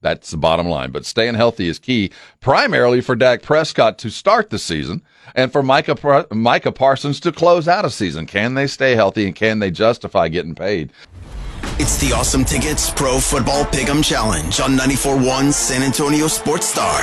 That's 0.01 0.31
the 0.31 0.37
bottom 0.37 0.69
line. 0.69 0.91
But 0.91 1.05
staying 1.05 1.35
healthy 1.35 1.69
is 1.69 1.79
key, 1.79 2.11
primarily 2.41 3.01
for 3.01 3.17
Dak 3.17 3.43
Prescott 3.43 3.99
to 3.99 4.11
start 4.11 4.51
the 4.51 4.59
season 4.59 5.03
and 5.35 5.51
for 5.53 5.63
Micah, 5.63 6.27
Micah 6.31 6.73
Parsons 6.73 7.21
to 7.21 7.33
close 7.33 7.67
out 7.67 7.85
a 7.85 7.91
season. 7.91 8.27
Can 8.27 8.55
they 8.55 8.67
stay 8.67 8.95
healthy 8.95 9.27
and 9.27 9.35
can 9.35 9.59
they 9.59 9.71
justify 9.71 10.29
getting 10.29 10.55
paid? 10.55 10.93
It's 11.81 11.97
the 11.99 12.13
Awesome 12.13 12.45
Tickets 12.45 12.91
Pro 12.91 13.19
Football 13.21 13.65
Pick'em 13.65 14.05
Challenge 14.05 14.61
on 14.61 14.77
94.1 14.77 15.53
San 15.53 15.83
Antonio 15.83 16.27
Sports 16.27 16.67
Star. 16.67 17.03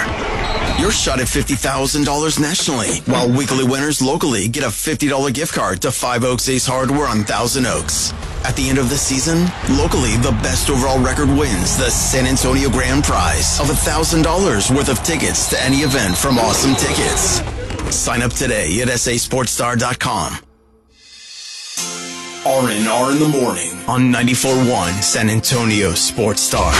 Your 0.80 0.91
shot 0.91 1.19
at 1.19 1.27
$50,000 1.27 2.40
nationally, 2.40 2.99
while 3.06 3.30
weekly 3.30 3.64
winners 3.64 4.02
locally 4.02 4.48
get 4.48 4.64
a 4.64 4.68
$50 4.68 5.34
gift 5.34 5.53
card 5.53 5.82
to 5.84 5.91
Five 5.91 6.23
Oaks 6.23 6.49
Ace 6.49 6.65
Hardware 6.68 7.07
on 7.07 7.23
Thousand 7.23 7.65
Oaks. 7.65 8.14
At 8.44 8.56
the 8.56 8.69
end 8.69 8.77
of 8.77 8.90
the 8.90 8.98
season, 8.98 9.48
locally, 9.77 10.18
the 10.18 10.38
best 10.44 10.69
overall 10.69 10.99
record 10.99 11.30
wins 11.30 11.77
the 11.77 11.90
San 11.90 12.26
Antonio 12.27 12.69
Grand 12.69 13.03
Prize 13.03 13.60
of 13.60 13.68
$1,000 13.68 14.76
worth 14.76 14.90
of 14.90 15.02
tickets 15.03 15.49
to 15.49 15.61
any 15.64 15.77
event 15.77 16.18
from 16.18 16.38
Awesome 16.38 16.76
Tickets. 16.76 17.41
Sign 17.95 18.22
up 18.22 18.34
today 18.34 18.82
at 18.82 18.90
sasportstar.com. 18.90 20.40
R&R 22.45 23.11
in 23.11 23.17
the 23.17 23.27
morning 23.27 23.72
on 23.88 24.13
94.1 24.13 25.01
San 25.01 25.31
Antonio 25.31 25.93
Sports 25.93 26.43
Star. 26.43 26.72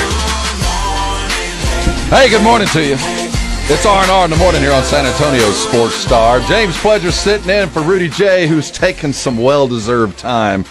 Hey, 2.12 2.30
good 2.30 2.44
morning 2.44 2.68
to 2.68 2.86
you. 2.86 2.96
It's 3.00 3.84
R&R 3.84 4.26
in 4.26 4.30
the 4.30 4.38
morning 4.38 4.62
here 4.62 4.74
on 4.74 4.84
San 4.84 5.08
Antonio 5.08 5.50
Sports 5.50 5.96
Star. 5.96 6.40
James 6.42 6.76
Pledger 6.76 7.12
sitting 7.12 7.50
in 7.50 7.68
for 7.70 7.82
Rudy 7.82 8.10
J, 8.10 8.46
who's 8.46 8.70
taking 8.70 9.12
some 9.12 9.40
well-deserved 9.40 10.20
time 10.20 10.66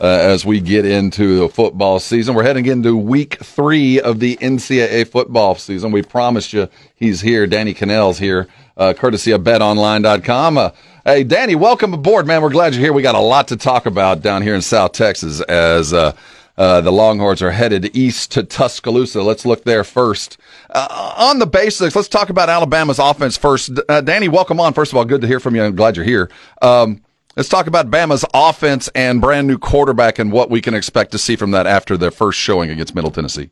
uh, 0.00 0.06
as 0.06 0.44
we 0.44 0.58
get 0.58 0.84
into 0.86 1.38
the 1.38 1.48
football 1.48 2.00
season. 2.00 2.34
We're 2.34 2.42
heading 2.42 2.66
into 2.66 2.96
week 2.96 3.36
three 3.44 4.00
of 4.00 4.18
the 4.18 4.36
NCAA 4.38 5.06
football 5.06 5.54
season. 5.54 5.92
We 5.92 6.02
promised 6.02 6.52
you 6.52 6.68
he's 6.96 7.20
here. 7.20 7.46
Danny 7.46 7.74
Kanell's 7.74 8.18
here, 8.18 8.48
uh, 8.76 8.92
courtesy 8.94 9.30
of 9.30 9.42
betonline.com. 9.42 10.58
Uh, 10.58 10.70
hey, 11.04 11.24
Danny, 11.24 11.54
welcome 11.54 11.94
aboard, 11.94 12.26
man. 12.26 12.42
We're 12.42 12.50
glad 12.50 12.74
you're 12.74 12.82
here. 12.82 12.92
We 12.92 13.02
got 13.02 13.14
a 13.14 13.20
lot 13.20 13.48
to 13.48 13.56
talk 13.56 13.86
about 13.86 14.22
down 14.22 14.42
here 14.42 14.54
in 14.54 14.62
South 14.62 14.92
Texas 14.92 15.40
as 15.42 15.92
uh, 15.92 16.12
uh, 16.56 16.80
the 16.80 16.92
Longhorns 16.92 17.42
are 17.42 17.50
headed 17.50 17.96
east 17.96 18.32
to 18.32 18.42
Tuscaloosa. 18.42 19.22
Let's 19.22 19.44
look 19.46 19.64
there 19.64 19.84
first. 19.84 20.38
Uh, 20.70 21.14
on 21.16 21.38
the 21.38 21.46
basics, 21.46 21.96
let's 21.96 22.08
talk 22.08 22.30
about 22.30 22.48
Alabama's 22.48 22.98
offense 22.98 23.36
first. 23.36 23.70
Uh, 23.88 24.00
Danny, 24.00 24.28
welcome 24.28 24.60
on. 24.60 24.72
First 24.72 24.92
of 24.92 24.98
all, 24.98 25.04
good 25.04 25.20
to 25.22 25.26
hear 25.26 25.40
from 25.40 25.54
you. 25.54 25.62
I'm 25.62 25.76
glad 25.76 25.96
you're 25.96 26.04
here. 26.04 26.30
Um, 26.60 27.02
let's 27.36 27.48
talk 27.48 27.66
about 27.66 27.90
Bama's 27.90 28.24
offense 28.34 28.88
and 28.94 29.20
brand 29.20 29.46
new 29.46 29.58
quarterback 29.58 30.18
and 30.18 30.30
what 30.30 30.50
we 30.50 30.60
can 30.60 30.74
expect 30.74 31.12
to 31.12 31.18
see 31.18 31.36
from 31.36 31.50
that 31.52 31.66
after 31.66 31.96
their 31.96 32.10
first 32.10 32.38
showing 32.38 32.70
against 32.70 32.94
Middle 32.94 33.10
Tennessee. 33.10 33.50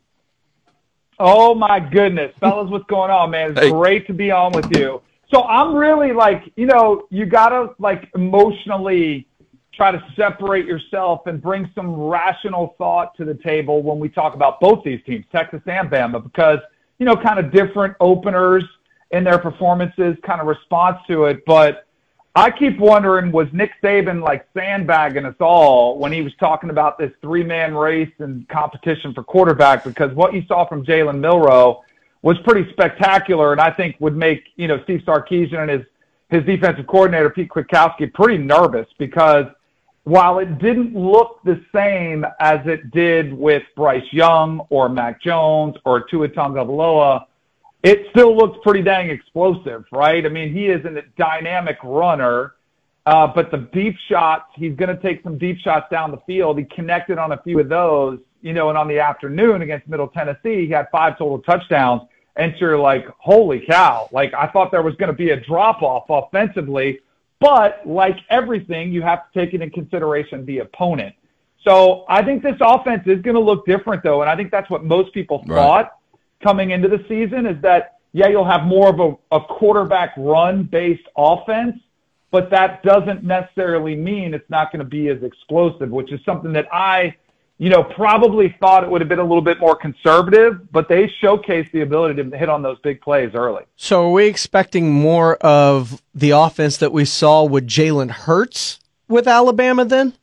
Oh 1.19 1.53
my 1.53 1.79
goodness, 1.79 2.33
fellas, 2.39 2.69
what's 2.71 2.85
going 2.85 3.11
on, 3.11 3.29
man? 3.29 3.51
It's 3.51 3.59
Hey. 3.59 3.69
great 3.69 4.07
to 4.07 4.13
be 4.13 4.31
on 4.31 4.53
with 4.53 4.75
you. 4.75 5.01
So 5.31 5.43
I'm 5.43 5.73
really 5.73 6.11
like, 6.11 6.51
you 6.57 6.65
know, 6.65 7.07
you 7.09 7.25
gotta 7.25 7.69
like 7.79 8.09
emotionally 8.15 9.27
try 9.73 9.91
to 9.91 10.03
separate 10.15 10.65
yourself 10.65 11.25
and 11.25 11.41
bring 11.41 11.71
some 11.73 11.95
rational 11.95 12.75
thought 12.77 13.15
to 13.15 13.23
the 13.23 13.35
table 13.35 13.81
when 13.81 13.97
we 13.97 14.09
talk 14.09 14.35
about 14.35 14.59
both 14.59 14.83
these 14.83 14.99
teams, 15.05 15.25
Texas 15.31 15.61
and 15.65 15.89
Bama, 15.89 16.21
because 16.21 16.59
you 16.99 17.05
know, 17.05 17.15
kind 17.15 17.39
of 17.39 17.51
different 17.51 17.95
openers 17.99 18.63
in 19.11 19.23
their 19.23 19.39
performances, 19.39 20.17
kind 20.23 20.41
of 20.41 20.47
response 20.47 20.97
to 21.07 21.25
it, 21.25 21.43
but. 21.45 21.85
I 22.33 22.49
keep 22.49 22.79
wondering, 22.79 23.33
was 23.33 23.49
Nick 23.51 23.71
Saban 23.83 24.23
like 24.23 24.47
sandbagging 24.53 25.25
us 25.25 25.35
all 25.41 25.99
when 25.99 26.13
he 26.13 26.21
was 26.21 26.31
talking 26.39 26.69
about 26.69 26.97
this 26.97 27.11
three 27.21 27.43
man 27.43 27.75
race 27.75 28.13
and 28.19 28.47
competition 28.47 29.13
for 29.13 29.21
quarterback? 29.21 29.83
Because 29.83 30.13
what 30.13 30.33
you 30.33 30.41
saw 30.47 30.65
from 30.65 30.85
Jalen 30.85 31.19
Milroe 31.19 31.83
was 32.21 32.37
pretty 32.39 32.69
spectacular, 32.71 33.51
and 33.51 33.61
I 33.61 33.71
think 33.71 33.95
would 33.99 34.15
make 34.15 34.43
you 34.55 34.67
know 34.67 34.81
Steve 34.83 35.01
Sarkisian 35.05 35.59
and 35.59 35.71
his 35.71 35.81
his 36.29 36.45
defensive 36.45 36.87
coordinator 36.87 37.29
Pete 37.29 37.49
Kwiatkowski 37.49 38.13
pretty 38.13 38.37
nervous 38.37 38.87
because 38.97 39.45
while 40.03 40.39
it 40.39 40.57
didn't 40.57 40.95
look 40.95 41.39
the 41.43 41.63
same 41.73 42.25
as 42.39 42.65
it 42.65 42.89
did 42.91 43.33
with 43.33 43.63
Bryce 43.75 44.11
Young 44.11 44.61
or 44.69 44.89
Mac 44.89 45.21
Jones 45.21 45.75
or 45.85 46.01
Tua 46.01 46.29
Tagovailoa, 46.29 47.25
it 47.83 48.07
still 48.09 48.35
looks 48.35 48.57
pretty 48.63 48.81
dang 48.81 49.09
explosive, 49.09 49.85
right? 49.91 50.25
I 50.25 50.29
mean, 50.29 50.53
he 50.53 50.67
is 50.67 50.83
a 50.85 51.01
dynamic 51.17 51.77
runner, 51.83 52.55
uh, 53.05 53.27
but 53.27 53.51
the 53.51 53.69
deep 53.73 53.95
shots, 54.07 54.45
he's 54.55 54.75
going 54.75 54.95
to 54.95 55.01
take 55.01 55.21
some 55.23 55.37
deep 55.37 55.57
shots 55.59 55.87
down 55.91 56.11
the 56.11 56.21
field. 56.25 56.57
He 56.57 56.65
connected 56.65 57.17
on 57.17 57.31
a 57.31 57.41
few 57.41 57.59
of 57.59 57.69
those, 57.69 58.19
you 58.41 58.53
know, 58.53 58.69
and 58.69 58.77
on 58.77 58.87
the 58.87 58.99
afternoon 58.99 59.61
against 59.61 59.87
Middle 59.87 60.07
Tennessee, 60.07 60.65
he 60.65 60.69
had 60.69 60.87
five 60.91 61.17
total 61.17 61.39
touchdowns. 61.39 62.03
And 62.37 62.53
you're 62.59 62.77
like, 62.77 63.05
holy 63.19 63.59
cow. 63.59 64.07
Like, 64.11 64.33
I 64.33 64.47
thought 64.47 64.71
there 64.71 64.81
was 64.81 64.95
going 64.95 65.11
to 65.11 65.17
be 65.17 65.31
a 65.31 65.39
drop 65.39 65.81
off 65.81 66.05
offensively, 66.09 67.01
but 67.41 67.81
like 67.85 68.17
everything, 68.29 68.91
you 68.93 69.01
have 69.01 69.29
to 69.31 69.39
take 69.39 69.53
into 69.53 69.69
consideration 69.69 70.45
the 70.45 70.59
opponent. 70.59 71.13
So 71.63 72.05
I 72.07 72.23
think 72.23 72.41
this 72.41 72.55
offense 72.61 73.03
is 73.05 73.21
going 73.21 73.35
to 73.35 73.41
look 73.41 73.65
different, 73.65 74.01
though. 74.01 74.21
And 74.21 74.29
I 74.29 74.35
think 74.35 74.49
that's 74.49 74.69
what 74.69 74.83
most 74.83 75.13
people 75.13 75.43
Right. 75.45 75.55
thought 75.57 75.91
coming 76.41 76.71
into 76.71 76.87
the 76.87 77.03
season 77.07 77.45
is 77.45 77.61
that, 77.61 77.97
yeah, 78.13 78.27
you'll 78.29 78.45
have 78.45 78.63
more 78.63 78.89
of 78.89 78.99
a, 78.99 79.35
a 79.35 79.41
quarterback 79.41 80.13
run 80.17 80.63
based 80.63 81.07
offense, 81.17 81.77
but 82.31 82.49
that 82.49 82.81
doesn't 82.81 83.23
necessarily 83.23 83.95
mean 83.95 84.33
it's 84.33 84.49
not 84.49 84.71
going 84.71 84.79
to 84.79 84.89
be 84.89 85.09
as 85.09 85.21
explosive, 85.21 85.91
which 85.91 86.11
is 86.11 86.19
something 86.25 86.53
that 86.53 86.67
I, 86.73 87.15
you 87.61 87.69
know, 87.69 87.83
probably 87.83 88.55
thought 88.59 88.83
it 88.83 88.89
would 88.89 89.01
have 89.01 89.07
been 89.07 89.19
a 89.19 89.23
little 89.23 89.43
bit 89.43 89.59
more 89.59 89.75
conservative, 89.75 90.71
but 90.71 90.89
they 90.89 91.07
showcased 91.21 91.71
the 91.71 91.81
ability 91.81 92.15
to 92.15 92.35
hit 92.35 92.49
on 92.49 92.63
those 92.63 92.79
big 92.79 92.99
plays 93.01 93.35
early. 93.35 93.65
So 93.75 94.07
are 94.07 94.11
we 94.11 94.25
expecting 94.25 94.91
more 94.91 95.35
of 95.35 96.01
the 96.15 96.31
offense 96.31 96.77
that 96.77 96.91
we 96.91 97.05
saw 97.05 97.43
with 97.43 97.67
Jalen 97.67 98.09
Hurts 98.09 98.79
with 99.07 99.27
Alabama 99.27 99.85
then? 99.85 100.13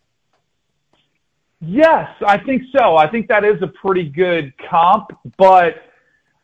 Yes, 1.60 2.10
I 2.26 2.38
think 2.38 2.64
so. 2.76 2.96
I 2.96 3.06
think 3.08 3.28
that 3.28 3.44
is 3.44 3.62
a 3.62 3.68
pretty 3.68 4.08
good 4.08 4.52
comp, 4.68 5.12
but 5.36 5.76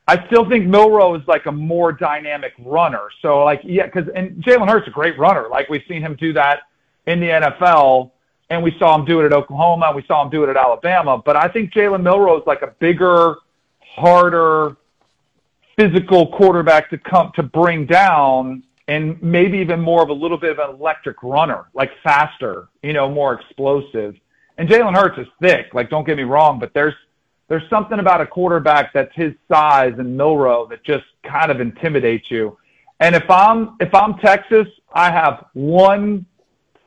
I 0.06 0.24
still 0.28 0.48
think 0.48 0.64
Milroe 0.68 1.16
is 1.16 1.26
like 1.26 1.46
a 1.46 1.52
more 1.52 1.90
dynamic 1.90 2.52
runner. 2.60 3.08
So 3.20 3.42
like, 3.42 3.62
yeah, 3.64 3.88
cause, 3.88 4.04
and 4.14 4.40
Jalen 4.44 4.68
Hurts 4.68 4.86
is 4.86 4.92
a 4.92 4.94
great 4.94 5.18
runner. 5.18 5.48
Like 5.50 5.68
we've 5.68 5.82
seen 5.88 6.02
him 6.02 6.14
do 6.14 6.32
that 6.34 6.60
in 7.08 7.18
the 7.18 7.30
NFL 7.30 8.12
and 8.50 8.62
we 8.62 8.76
saw 8.78 8.94
him 8.94 9.04
do 9.04 9.20
it 9.20 9.26
at 9.26 9.32
Oklahoma 9.32 9.86
and 9.86 9.96
we 9.96 10.04
saw 10.06 10.22
him 10.22 10.30
do 10.30 10.44
it 10.44 10.48
at 10.48 10.56
Alabama. 10.56 11.20
But 11.24 11.36
I 11.36 11.48
think 11.48 11.72
Jalen 11.72 12.02
Milroe 12.02 12.38
is 12.38 12.46
like 12.46 12.62
a 12.62 12.74
bigger, 12.78 13.36
harder, 13.80 14.76
physical 15.76 16.28
quarterback 16.28 16.90
to 16.90 16.98
come 16.98 17.32
to 17.34 17.42
bring 17.42 17.86
down 17.86 18.62
and 18.86 19.20
maybe 19.22 19.58
even 19.58 19.80
more 19.80 20.02
of 20.02 20.10
a 20.10 20.12
little 20.12 20.36
bit 20.36 20.50
of 20.50 20.58
an 20.58 20.76
electric 20.76 21.22
runner, 21.22 21.66
like 21.72 21.90
faster, 22.02 22.68
you 22.82 22.92
know, 22.92 23.08
more 23.10 23.32
explosive. 23.32 24.14
And 24.58 24.68
Jalen 24.68 24.94
Hurts 24.94 25.18
is 25.18 25.26
thick, 25.40 25.72
like 25.72 25.90
don't 25.90 26.06
get 26.06 26.16
me 26.16 26.24
wrong, 26.24 26.58
but 26.58 26.72
there's 26.74 26.94
there's 27.48 27.68
something 27.68 27.98
about 27.98 28.20
a 28.20 28.26
quarterback 28.26 28.92
that's 28.92 29.14
his 29.14 29.34
size 29.50 29.94
and 29.98 30.16
Milroe 30.16 30.66
that 30.70 30.82
just 30.82 31.04
kind 31.22 31.50
of 31.50 31.60
intimidates 31.60 32.30
you. 32.30 32.56
And 33.00 33.14
if 33.14 33.28
I'm 33.28 33.76
if 33.80 33.94
I'm 33.94 34.18
Texas, 34.18 34.68
I 34.92 35.10
have 35.10 35.46
one 35.54 36.26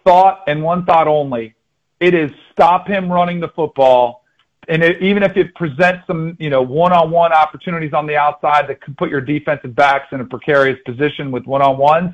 thought 0.08 0.44
and 0.48 0.64
one 0.64 0.86
thought 0.86 1.08
only. 1.08 1.54
It 2.00 2.14
is 2.14 2.32
stop 2.52 2.88
him 2.88 3.12
running 3.12 3.40
the 3.40 3.50
football. 3.50 4.24
And 4.70 4.84
it, 4.84 5.02
even 5.02 5.24
if 5.24 5.36
it 5.36 5.54
presents 5.56 6.08
some, 6.08 6.38
you 6.40 6.50
know, 6.50 6.62
one-on-one 6.62 7.34
opportunities 7.34 7.94
on 7.94 8.08
the 8.08 8.16
outside 8.16 8.68
that 8.70 8.82
could 8.82 8.98
put 8.98 9.10
your 9.10 9.22
defensive 9.22 9.76
backs 9.76 10.08
in 10.12 10.22
a 10.22 10.26
precarious 10.26 10.80
position 10.86 11.32
with 11.32 11.46
one-on-ones, 11.46 12.14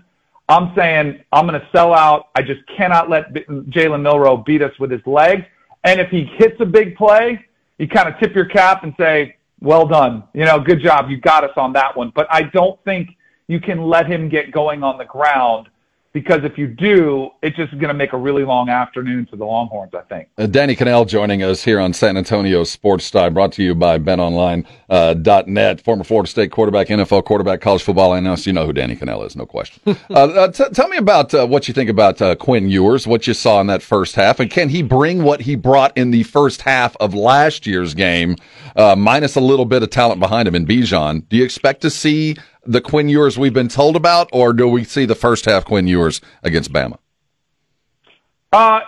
I'm 0.49 0.73
saying 0.75 1.23
I'm 1.31 1.47
going 1.47 1.59
to 1.59 1.67
sell 1.71 1.93
out. 1.93 2.29
I 2.35 2.41
just 2.41 2.61
cannot 2.77 3.09
let 3.09 3.33
Jalen 3.33 4.01
Milroe 4.01 4.37
beat 4.37 4.61
us 4.61 4.77
with 4.79 4.91
his 4.91 5.05
legs. 5.05 5.45
And 5.83 5.99
if 5.99 6.09
he 6.09 6.23
hits 6.37 6.59
a 6.59 6.65
big 6.65 6.95
play, 6.95 7.45
you 7.77 7.87
kind 7.87 8.07
of 8.07 8.19
tip 8.19 8.33
your 8.35 8.45
cap 8.45 8.83
and 8.83 8.93
say, 8.97 9.35
well 9.61 9.87
done. 9.87 10.23
You 10.33 10.45
know, 10.45 10.59
good 10.59 10.81
job. 10.81 11.09
You 11.09 11.17
got 11.17 11.43
us 11.43 11.53
on 11.57 11.73
that 11.73 11.95
one. 11.95 12.11
But 12.15 12.27
I 12.29 12.43
don't 12.43 12.83
think 12.83 13.09
you 13.47 13.59
can 13.59 13.83
let 13.83 14.07
him 14.07 14.29
get 14.29 14.51
going 14.51 14.83
on 14.83 14.97
the 14.97 15.05
ground 15.05 15.69
because 16.13 16.43
if 16.43 16.59
you 16.59 16.67
do, 16.67 17.31
it's 17.41 17.57
just 17.57 17.71
going 17.71 17.87
to 17.87 17.93
make 17.93 18.13
a 18.13 18.17
really 18.17 18.43
long 18.43 18.69
afternoon 18.69 19.25
for 19.25 19.35
the 19.35 19.45
Longhorns, 19.45 19.93
I 19.95 20.01
think. 20.01 20.29
Uh, 20.37 20.45
Danny 20.45 20.75
Kanell 20.75 21.07
joining 21.07 21.41
us 21.41 21.63
here 21.63 21.79
on 21.79 21.91
San 21.91 22.17
Antonio 22.17 22.63
Sports 22.63 23.03
Star, 23.03 23.31
brought 23.31 23.51
to 23.53 23.63
you 23.63 23.73
by 23.73 23.97
BetOnline.net. 23.97 25.81
former 25.81 26.03
Florida 26.03 26.29
State 26.29 26.51
quarterback, 26.51 26.87
NFL 26.87 27.25
quarterback, 27.25 27.61
college 27.61 27.81
football 27.81 28.13
analyst. 28.13 28.45
You 28.45 28.53
know 28.53 28.67
who 28.67 28.73
Danny 28.73 28.95
Kanell 28.95 29.25
is, 29.25 29.35
no 29.35 29.47
question. 29.47 29.81
uh, 30.11 30.13
uh, 30.13 30.51
t- 30.51 30.69
tell 30.73 30.87
me 30.87 30.97
about 30.97 31.33
uh, 31.33 31.47
what 31.47 31.67
you 31.67 31.73
think 31.73 31.89
about 31.89 32.21
uh, 32.21 32.35
Quinn 32.35 32.69
Ewers, 32.69 33.07
what 33.07 33.25
you 33.25 33.33
saw 33.33 33.59
in 33.59 33.65
that 33.67 33.81
first 33.81 34.13
half, 34.13 34.39
and 34.39 34.51
can 34.51 34.69
he 34.69 34.83
bring 34.83 35.23
what 35.23 35.41
he 35.41 35.55
brought 35.55 35.97
in 35.97 36.11
the 36.11 36.23
first 36.23 36.61
half 36.61 36.95
of 36.97 37.15
last 37.15 37.65
year's 37.65 37.95
game, 37.95 38.35
uh, 38.75 38.95
minus 38.95 39.35
a 39.35 39.41
little 39.41 39.65
bit 39.65 39.81
of 39.81 39.89
talent 39.89 40.19
behind 40.19 40.47
him 40.47 40.53
in 40.53 40.67
Bijan? 40.67 41.27
Do 41.29 41.37
you 41.37 41.43
expect 41.43 41.81
to 41.81 41.89
see 41.89 42.35
the 42.65 42.81
Quinn 42.81 43.09
Ewers 43.09 43.37
we've 43.37 43.53
been 43.53 43.67
told 43.67 43.95
about, 43.95 44.29
or 44.31 44.53
do 44.53 44.67
we 44.67 44.83
see 44.83 45.05
the 45.05 45.15
first 45.15 45.45
half 45.45 45.65
Quinn 45.65 45.87
Ewers 45.87 46.21
against 46.43 46.71
Bama? 46.71 46.97
Uh, 48.51 48.81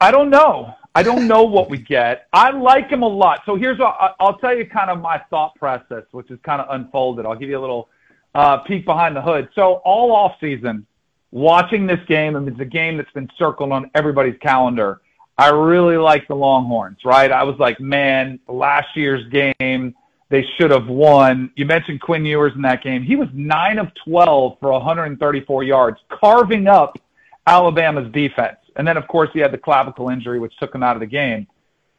I 0.00 0.10
don't 0.10 0.30
know. 0.30 0.74
I 0.94 1.02
don't 1.02 1.28
know 1.28 1.44
what 1.44 1.70
we 1.70 1.78
get. 1.78 2.26
I 2.32 2.50
like 2.50 2.88
him 2.88 3.02
a 3.02 3.08
lot. 3.08 3.42
So 3.46 3.54
here's 3.54 3.78
what 3.78 4.16
I'll 4.18 4.38
tell 4.38 4.56
you 4.56 4.66
kind 4.66 4.90
of 4.90 5.00
my 5.00 5.20
thought 5.30 5.54
process, 5.54 6.02
which 6.10 6.30
is 6.30 6.38
kind 6.42 6.60
of 6.60 6.66
unfolded. 6.70 7.26
I'll 7.26 7.36
give 7.36 7.48
you 7.48 7.58
a 7.58 7.60
little 7.60 7.88
uh, 8.34 8.58
peek 8.58 8.84
behind 8.84 9.14
the 9.14 9.22
hood. 9.22 9.48
So 9.54 9.74
all 9.84 10.12
off 10.12 10.32
season, 10.40 10.86
watching 11.30 11.86
this 11.86 12.00
game, 12.08 12.34
and 12.34 12.48
it's 12.48 12.58
a 12.60 12.64
game 12.64 12.96
that's 12.96 13.10
been 13.12 13.30
circled 13.38 13.70
on 13.70 13.90
everybody's 13.94 14.38
calendar. 14.40 15.00
I 15.38 15.50
really 15.50 15.96
like 15.96 16.26
the 16.26 16.34
Longhorns, 16.34 16.98
right? 17.04 17.30
I 17.30 17.44
was 17.44 17.58
like, 17.58 17.80
man, 17.80 18.40
last 18.48 18.88
year's 18.96 19.26
game, 19.28 19.94
they 20.30 20.46
should 20.56 20.70
have 20.70 20.86
won. 20.86 21.50
You 21.56 21.66
mentioned 21.66 22.00
Quinn 22.00 22.24
Ewers 22.24 22.52
in 22.54 22.62
that 22.62 22.82
game. 22.82 23.02
He 23.02 23.16
was 23.16 23.28
9 23.34 23.78
of 23.78 23.88
12 24.04 24.58
for 24.60 24.72
134 24.72 25.64
yards, 25.64 25.98
carving 26.08 26.68
up 26.68 26.98
Alabama's 27.46 28.10
defense. 28.12 28.56
And 28.76 28.86
then, 28.86 28.96
of 28.96 29.06
course, 29.08 29.28
he 29.32 29.40
had 29.40 29.52
the 29.52 29.58
clavicle 29.58 30.08
injury, 30.08 30.38
which 30.38 30.56
took 30.58 30.74
him 30.74 30.84
out 30.84 30.96
of 30.96 31.00
the 31.00 31.06
game. 31.06 31.48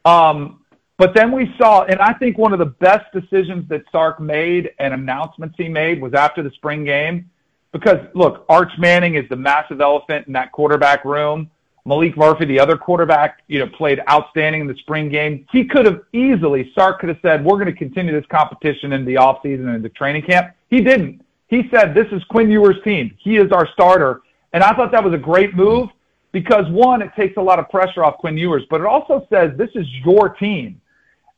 Um, 0.06 0.64
but 0.96 1.14
then 1.14 1.30
we 1.30 1.54
saw, 1.58 1.82
and 1.84 2.00
I 2.00 2.14
think 2.14 2.38
one 2.38 2.52
of 2.52 2.58
the 2.58 2.66
best 2.66 3.12
decisions 3.12 3.68
that 3.68 3.82
Sark 3.92 4.18
made 4.18 4.70
and 4.78 4.94
announcements 4.94 5.54
he 5.58 5.68
made 5.68 6.00
was 6.00 6.14
after 6.14 6.42
the 6.42 6.50
spring 6.52 6.84
game. 6.84 7.28
Because, 7.72 7.98
look, 8.14 8.44
Arch 8.48 8.72
Manning 8.78 9.14
is 9.14 9.28
the 9.28 9.36
massive 9.36 9.80
elephant 9.80 10.26
in 10.26 10.32
that 10.34 10.52
quarterback 10.52 11.04
room. 11.04 11.50
Maalik 11.86 12.16
Murphy, 12.16 12.44
the 12.44 12.60
other 12.60 12.76
quarterback, 12.76 13.42
you 13.48 13.58
know, 13.58 13.66
played 13.66 14.00
outstanding 14.08 14.60
in 14.60 14.66
the 14.66 14.76
spring 14.76 15.08
game. 15.08 15.46
He 15.50 15.64
could 15.64 15.84
have 15.84 16.02
easily, 16.12 16.70
Sark 16.74 17.00
could 17.00 17.08
have 17.08 17.18
said, 17.22 17.44
we're 17.44 17.56
going 17.56 17.66
to 17.66 17.72
continue 17.72 18.12
this 18.12 18.26
competition 18.30 18.92
in 18.92 19.04
the 19.04 19.14
offseason 19.14 19.74
and 19.74 19.84
the 19.84 19.88
training 19.88 20.22
camp. 20.22 20.54
He 20.70 20.80
didn't. 20.80 21.22
He 21.52 21.68
said, 21.70 21.94
"This 21.94 22.06
is 22.12 22.24
Quinn 22.30 22.50
Ewers' 22.50 22.82
team. 22.82 23.14
He 23.18 23.36
is 23.36 23.52
our 23.52 23.68
starter." 23.74 24.22
And 24.54 24.64
I 24.64 24.72
thought 24.74 24.90
that 24.92 25.04
was 25.04 25.12
a 25.12 25.18
great 25.18 25.54
move 25.54 25.90
because 26.32 26.64
one, 26.70 27.02
it 27.02 27.10
takes 27.14 27.36
a 27.36 27.42
lot 27.42 27.58
of 27.58 27.68
pressure 27.68 28.02
off 28.02 28.16
Quinn 28.16 28.38
Ewers, 28.38 28.64
but 28.70 28.80
it 28.80 28.86
also 28.86 29.26
says 29.30 29.50
this 29.58 29.68
is 29.74 29.86
your 30.02 30.30
team. 30.30 30.80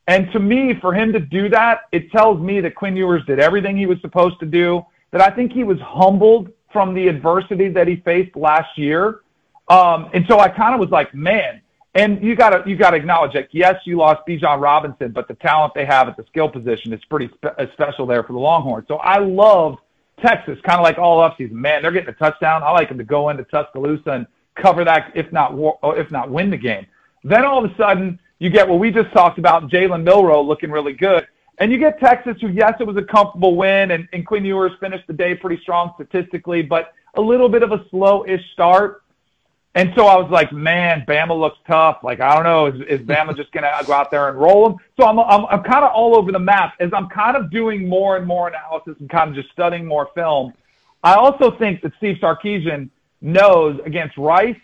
And 0.07 0.31
to 0.31 0.39
me, 0.39 0.75
for 0.81 0.95
him 0.95 1.13
to 1.15 1.19
do 1.19 1.49
that, 1.49 1.89
it 1.91 2.13
tells 2.13 2.41
me 2.41 2.61
that 2.61 2.77
Quinn 2.77 2.95
Ewers 2.95 3.25
did 3.27 3.41
everything 3.41 3.77
he 3.77 3.87
was 3.87 4.01
supposed 4.03 4.39
to 4.39 4.47
do. 4.47 4.87
That 5.11 5.21
I 5.21 5.31
think 5.31 5.53
he 5.53 5.65
was 5.65 5.81
humbled 5.81 6.49
from 6.73 6.95
the 6.95 7.09
adversity 7.09 7.69
that 7.71 7.89
he 7.89 7.97
faced 7.97 8.37
last 8.37 8.79
year. 8.79 9.23
Um, 9.69 10.11
and 10.13 10.25
so 10.29 10.39
I 10.39 10.49
kind 10.49 10.75
of 10.75 10.81
was 10.81 10.91
like, 10.91 11.15
man. 11.15 11.61
And 11.97 12.21
you 12.25 12.35
gotta 12.35 12.69
you 12.69 12.75
gotta 12.75 12.97
acknowledge 12.97 13.35
that 13.35 13.49
yes, 13.53 13.77
you 13.85 13.99
lost 13.99 14.27
Bijan 14.27 14.61
Robinson, 14.61 15.13
but 15.13 15.29
the 15.29 15.35
talent 15.35 15.75
they 15.75 15.85
have 15.85 16.09
at 16.09 16.17
the 16.17 16.25
skill 16.25 16.49
position 16.49 16.93
is 16.93 17.01
pretty 17.05 17.31
spe- 17.35 17.73
special 17.73 18.05
there 18.05 18.25
for 18.25 18.33
the 18.33 18.39
Longhorns. 18.39 18.89
So 18.89 18.97
I 18.97 19.19
love 19.19 19.77
Texas, 20.21 20.59
kind 20.65 20.81
of 20.81 20.83
like 20.83 20.99
all 20.99 21.19
offseason. 21.19 21.53
Man, 21.53 21.83
they're 21.83 21.93
getting 21.93 22.09
a 22.09 22.15
touchdown. 22.15 22.65
I 22.65 22.73
like 22.73 22.89
them 22.89 22.99
to 22.99 23.05
go 23.05 23.29
into 23.29 23.45
Tuscaloosa 23.45 24.11
and 24.11 24.27
cover 24.57 24.85
that, 24.85 25.13
if 25.15 25.31
not 25.33 25.55
war, 25.55 25.79
if 25.97 26.11
not 26.11 26.31
win 26.31 26.51
the 26.51 26.57
game. 26.57 26.85
Then 27.23 27.45
all 27.45 27.65
of 27.65 27.71
a 27.71 27.77
sudden, 27.77 28.19
you 28.41 28.51
get 28.51 28.69
what 28.69 28.81
we 28.81 28.91
just 28.91 29.13
talked 29.13 29.39
about, 29.39 29.71
Jalen 29.71 30.03
Milroe 30.03 30.43
looking 30.43 30.73
really 30.73 30.93
good. 30.93 31.27
And 31.59 31.71
you 31.71 31.79
get 31.79 32.01
Texas, 32.01 32.37
who, 32.41 32.49
yes, 32.49 32.75
it 32.81 32.87
was 32.87 32.97
a 32.97 33.03
comfortable 33.03 33.55
win, 33.55 33.93
and, 33.93 34.09
and 34.13 34.27
Quinn 34.27 34.45
Ewers 34.45 34.73
finished 34.81 35.07
the 35.07 35.13
day 35.13 35.37
pretty 35.37 35.63
strong 35.63 35.93
statistically, 35.95 36.63
but 36.63 36.93
a 37.15 37.21
little 37.21 37.49
bit 37.49 37.63
of 37.63 37.71
a 37.71 37.85
slow-ish 37.91 38.43
start. 38.53 39.04
And 39.77 39.93
so 39.97 40.07
I 40.07 40.17
was 40.17 40.31
like, 40.31 40.53
man, 40.53 41.05
Bama 41.07 41.39
looks 41.39 41.59
tough. 41.67 41.99
Like, 42.05 42.21
I 42.21 42.35
don't 42.35 42.45
know, 42.45 42.67
is, 42.67 43.01
is 43.01 43.07
Bama 43.07 43.37
just 43.37 43.51
going 43.51 43.65
to 43.65 43.85
go 43.85 43.93
out 43.93 44.11
there 44.11 44.29
and 44.29 44.39
roll 44.39 44.69
them? 44.69 44.79
So 44.99 45.05
I'm, 45.05 45.19
I'm, 45.19 45.47
I'm 45.47 45.65
kind 45.65 45.85
of 45.85 45.91
all 45.93 46.17
over 46.17 46.31
the 46.31 46.39
map 46.39 46.75
as 46.79 46.91
I'm 46.93 47.09
kind 47.09 47.37
of 47.37 47.51
doing 47.51 47.89
more 47.89 48.17
and 48.17 48.25
more 48.25 48.47
analysis 48.47 48.95
and 49.01 49.11
kind 49.11 49.31
of 49.31 49.35
just 49.35 49.51
studying 49.51 49.85
more 49.85 50.11
film. 50.15 50.53
I 51.03 51.15
also 51.15 51.51
think 51.59 51.83
that 51.83 51.93
Steve 51.97 52.19
Sarkisian 52.23 52.89
knows 53.21 53.81
against 53.85 54.17
Rice, 54.17 54.57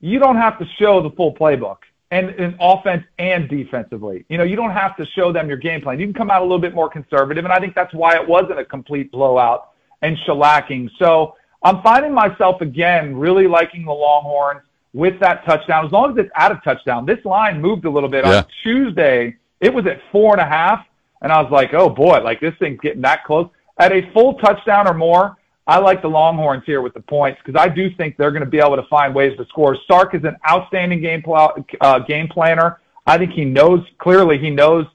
you 0.00 0.18
don't 0.18 0.36
have 0.36 0.58
to 0.58 0.66
show 0.78 1.02
the 1.02 1.10
full 1.10 1.34
playbook 1.34 1.78
and 2.10 2.30
in 2.30 2.56
offense 2.60 3.04
and 3.18 3.48
defensively. 3.48 4.24
You 4.28 4.38
know, 4.38 4.44
you 4.44 4.56
don't 4.56 4.70
have 4.70 4.96
to 4.96 5.06
show 5.06 5.32
them 5.32 5.48
your 5.48 5.56
game 5.56 5.80
plan. 5.80 5.98
You 5.98 6.06
can 6.06 6.14
come 6.14 6.30
out 6.30 6.42
a 6.42 6.44
little 6.44 6.60
bit 6.60 6.74
more 6.74 6.88
conservative, 6.88 7.44
and 7.44 7.52
I 7.52 7.58
think 7.58 7.74
that's 7.74 7.92
why 7.94 8.16
it 8.16 8.26
wasn't 8.26 8.58
a 8.58 8.64
complete 8.64 9.10
blowout 9.10 9.70
and 10.02 10.16
shellacking. 10.26 10.90
So 10.98 11.36
I'm 11.62 11.82
finding 11.82 12.12
myself 12.14 12.60
again 12.60 13.16
really 13.16 13.46
liking 13.46 13.84
the 13.84 13.92
Longhorns 13.92 14.60
with 14.94 15.18
that 15.20 15.44
touchdown. 15.44 15.86
As 15.86 15.92
long 15.92 16.12
as 16.12 16.24
it's 16.24 16.30
at 16.36 16.52
a 16.52 16.60
touchdown, 16.64 17.04
this 17.04 17.22
line 17.24 17.60
moved 17.60 17.84
a 17.84 17.90
little 17.90 18.08
bit 18.08 18.24
Yeah. 18.24 18.38
on 18.38 18.44
Tuesday. 18.62 19.36
It 19.60 19.74
was 19.74 19.86
at 19.86 20.00
four 20.12 20.32
and 20.34 20.40
a 20.40 20.46
half, 20.46 20.86
and 21.20 21.32
I 21.32 21.42
was 21.42 21.50
like, 21.50 21.74
oh 21.74 21.88
boy, 21.88 22.20
like 22.22 22.40
this 22.40 22.54
thing's 22.58 22.80
getting 22.80 23.02
that 23.02 23.24
close. 23.24 23.48
At 23.78 23.92
a 23.92 24.08
full 24.12 24.34
touchdown 24.34 24.88
or 24.88 24.94
more, 24.94 25.36
I 25.66 25.78
like 25.78 26.00
the 26.00 26.08
Longhorns 26.08 26.62
here 26.64 26.80
with 26.80 26.94
the 26.94 27.00
points 27.00 27.40
because 27.44 27.60
I 27.60 27.68
do 27.68 27.90
think 27.96 28.16
they're 28.16 28.30
going 28.30 28.44
to 28.44 28.48
be 28.50 28.58
able 28.58 28.76
to 28.76 28.82
find 28.84 29.14
ways 29.14 29.36
to 29.36 29.44
score. 29.46 29.76
Sark 29.86 30.14
is 30.14 30.24
an 30.24 30.36
outstanding 30.48 31.00
game 31.02 31.22
pl- 31.22 31.64
uh, 31.80 31.98
game 32.00 32.28
planner. 32.28 32.80
I 33.06 33.18
think 33.18 33.32
he 33.32 33.44
knows 33.44 33.84
clearly. 33.98 34.38
He 34.38 34.48
knows 34.50 34.86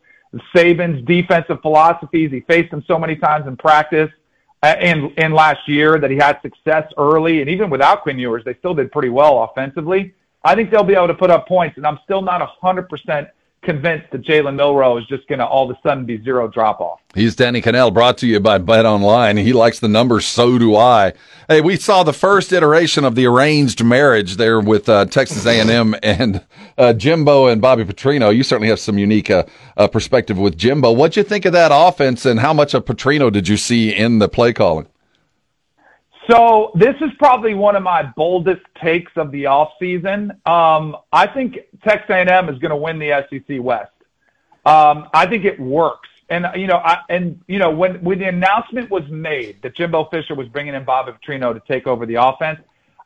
Saban's 0.55 1.05
defensive 1.05 1.61
philosophies. 1.61 2.31
He 2.31 2.39
faced 2.41 2.71
them 2.71 2.83
so 2.87 2.97
many 2.97 3.15
times 3.15 3.45
in 3.47 3.55
practice 3.55 4.09
uh, 4.63 5.11
and 5.17 5.33
last 5.33 5.67
year 5.67 5.99
that 5.99 6.09
he 6.09 6.15
had 6.15 6.41
success 6.41 6.89
early, 6.97 7.41
and 7.41 7.49
even 7.49 7.69
without 7.69 8.01
Quinn 8.01 8.17
Ewers, 8.17 8.43
they 8.45 8.53
still 8.55 8.73
did 8.73 8.91
pretty 8.93 9.09
well 9.09 9.43
offensively. 9.43 10.13
I 10.45 10.55
think 10.55 10.71
they'll 10.71 10.85
be 10.85 10.95
able 10.95 11.07
to 11.07 11.13
put 11.13 11.29
up 11.29 11.47
points, 11.47 11.75
and 11.75 11.85
I'm 11.85 11.99
still 12.05 12.21
not 12.21 12.41
100% 12.61 13.29
convinced 13.63 14.11
that 14.11 14.21
Jalen 14.21 14.55
Milroe 14.55 14.97
is 14.97 15.05
just 15.07 15.27
going 15.27 15.39
to 15.39 15.45
all 15.45 15.69
of 15.69 15.75
a 15.75 15.79
sudden 15.87 16.05
be 16.05 16.21
zero 16.23 16.47
drop 16.47 16.79
off. 16.79 16.99
He's 17.15 17.35
Danny 17.35 17.61
Kanell, 17.61 17.93
brought 17.93 18.17
to 18.19 18.27
you 18.27 18.39
by 18.39 18.57
Bet 18.57 18.85
Online. 18.85 19.37
He 19.37 19.53
likes 19.53 19.79
the 19.79 19.87
numbers, 19.87 20.25
so 20.25 20.57
do 20.57 20.75
I. 20.75 21.13
Hey, 21.47 21.61
we 21.61 21.77
saw 21.77 22.03
the 22.03 22.13
first 22.13 22.51
iteration 22.51 23.05
of 23.05 23.15
the 23.15 23.25
arranged 23.25 23.83
marriage 23.83 24.37
there 24.37 24.59
with 24.59 24.89
uh, 24.89 25.05
Texas 25.05 25.45
A&M 25.45 25.95
and 26.03 26.43
uh, 26.77 26.93
Jimbo 26.93 27.47
and 27.47 27.61
Bobby 27.61 27.83
Petrino. 27.83 28.35
You 28.35 28.43
certainly 28.43 28.69
have 28.69 28.79
some 28.79 28.97
unique 28.97 29.29
uh, 29.29 29.43
uh, 29.77 29.87
perspective 29.87 30.37
with 30.37 30.57
Jimbo. 30.57 30.91
What'd 30.91 31.15
you 31.15 31.23
think 31.23 31.45
of 31.45 31.53
that 31.53 31.71
offense, 31.73 32.25
and 32.25 32.39
how 32.39 32.53
much 32.53 32.73
of 32.73 32.85
Petrino 32.85 33.31
did 33.31 33.47
you 33.47 33.57
see 33.57 33.95
in 33.95 34.19
the 34.19 34.29
play 34.29 34.53
calling? 34.53 34.87
So 36.29 36.71
this 36.75 36.95
is 37.01 37.11
probably 37.19 37.53
one 37.53 37.75
of 37.75 37.83
my 37.83 38.03
boldest 38.03 38.61
takes 38.81 39.11
of 39.15 39.31
the 39.31 39.43
offseason. 39.43 40.29
Um, 40.47 40.95
I 41.11 41.27
think 41.27 41.57
Texas 41.83 42.09
A&M 42.09 42.49
is 42.49 42.57
going 42.59 42.69
to 42.69 42.77
win 42.77 42.97
the 42.97 43.25
SEC 43.29 43.61
West. 43.61 43.91
Um, 44.65 45.09
I 45.13 45.25
think 45.25 45.43
it 45.43 45.59
works. 45.59 46.09
And 46.29 46.47
you 46.55 46.67
know, 46.67 46.77
I, 46.77 46.99
and 47.09 47.41
you 47.47 47.59
know, 47.59 47.69
when 47.69 48.01
when 48.01 48.17
the 48.19 48.29
announcement 48.29 48.89
was 48.89 49.03
made 49.09 49.61
that 49.61 49.75
Jimbo 49.75 50.05
Fisher 50.05 50.35
was 50.35 50.47
bringing 50.47 50.73
in 50.73 50.85
Bobby 50.85 51.11
Petrino 51.11 51.53
to 51.53 51.61
take 51.67 51.85
over 51.85 52.05
the 52.05 52.15
offense, 52.15 52.59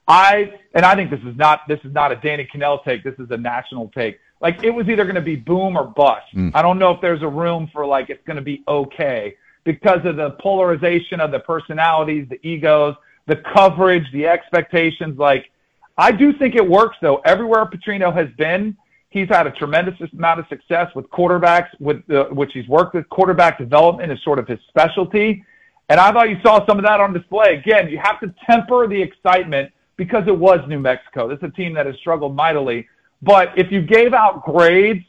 I 0.07 0.53
and 0.75 0.85
I 0.85 0.95
think 0.95 1.09
this 1.09 1.19
is 1.21 1.35
not 1.35 1.61
this 1.67 1.79
is 1.83 1.91
not 1.91 2.11
a 2.11 2.15
Danny 2.17 2.47
Kanell 2.53 2.83
take. 2.83 3.03
This 3.03 3.15
is 3.17 3.31
a 3.31 3.37
national 3.37 3.89
take. 3.89 4.19
Like 4.39 4.63
it 4.63 4.69
was 4.69 4.87
either 4.87 5.03
going 5.03 5.15
to 5.15 5.21
be 5.21 5.35
boom 5.35 5.75
or 5.75 5.85
bust. 5.85 6.27
Mm. 6.35 6.51
I 6.53 6.61
don't 6.61 6.77
know 6.77 6.91
if 6.91 7.01
there's 7.01 7.23
a 7.23 7.27
room 7.27 7.69
for 7.73 7.85
like 7.87 8.11
it's 8.11 8.23
going 8.25 8.37
to 8.37 8.43
be 8.43 8.63
okay 8.67 9.35
because 9.63 10.05
of 10.05 10.15
the 10.15 10.31
polarization 10.39 11.19
of 11.19 11.31
the 11.31 11.39
personalities, 11.39 12.27
the 12.29 12.39
egos, 12.47 12.95
the 13.27 13.35
coverage, 13.53 14.11
the 14.11 14.25
expectations. 14.25 15.17
Like 15.17 15.51
I 15.97 16.11
do 16.11 16.33
think 16.33 16.55
it 16.55 16.67
works 16.67 16.97
though. 17.01 17.17
Everywhere 17.25 17.65
Petrino 17.65 18.13
has 18.13 18.29
been, 18.37 18.75
he's 19.09 19.27
had 19.29 19.47
a 19.47 19.51
tremendous 19.51 19.95
amount 20.11 20.39
of 20.39 20.47
success 20.47 20.93
with 20.95 21.09
quarterbacks, 21.09 21.69
with 21.79 22.09
uh, 22.09 22.25
which 22.25 22.51
he's 22.53 22.67
worked 22.67 22.95
with. 22.95 23.07
Quarterback 23.09 23.57
development 23.57 24.11
is 24.11 24.21
sort 24.23 24.39
of 24.39 24.47
his 24.47 24.59
specialty. 24.67 25.43
And 25.89 25.99
I 25.99 26.11
thought 26.11 26.29
you 26.29 26.37
saw 26.43 26.65
some 26.65 26.77
of 26.77 26.83
that 26.83 26.99
on 26.99 27.13
display. 27.13 27.55
Again, 27.55 27.89
you 27.89 27.97
have 27.97 28.19
to 28.19 28.33
temper 28.45 28.87
the 28.87 29.01
excitement 29.01 29.71
because 29.95 30.27
it 30.27 30.37
was 30.37 30.59
New 30.67 30.79
Mexico. 30.79 31.27
This 31.27 31.37
is 31.37 31.43
a 31.45 31.51
team 31.51 31.73
that 31.73 31.85
has 31.85 31.95
struggled 31.95 32.35
mightily. 32.35 32.87
But 33.21 33.57
if 33.57 33.71
you 33.71 33.81
gave 33.81 34.13
out 34.13 34.43
grades 34.43 35.03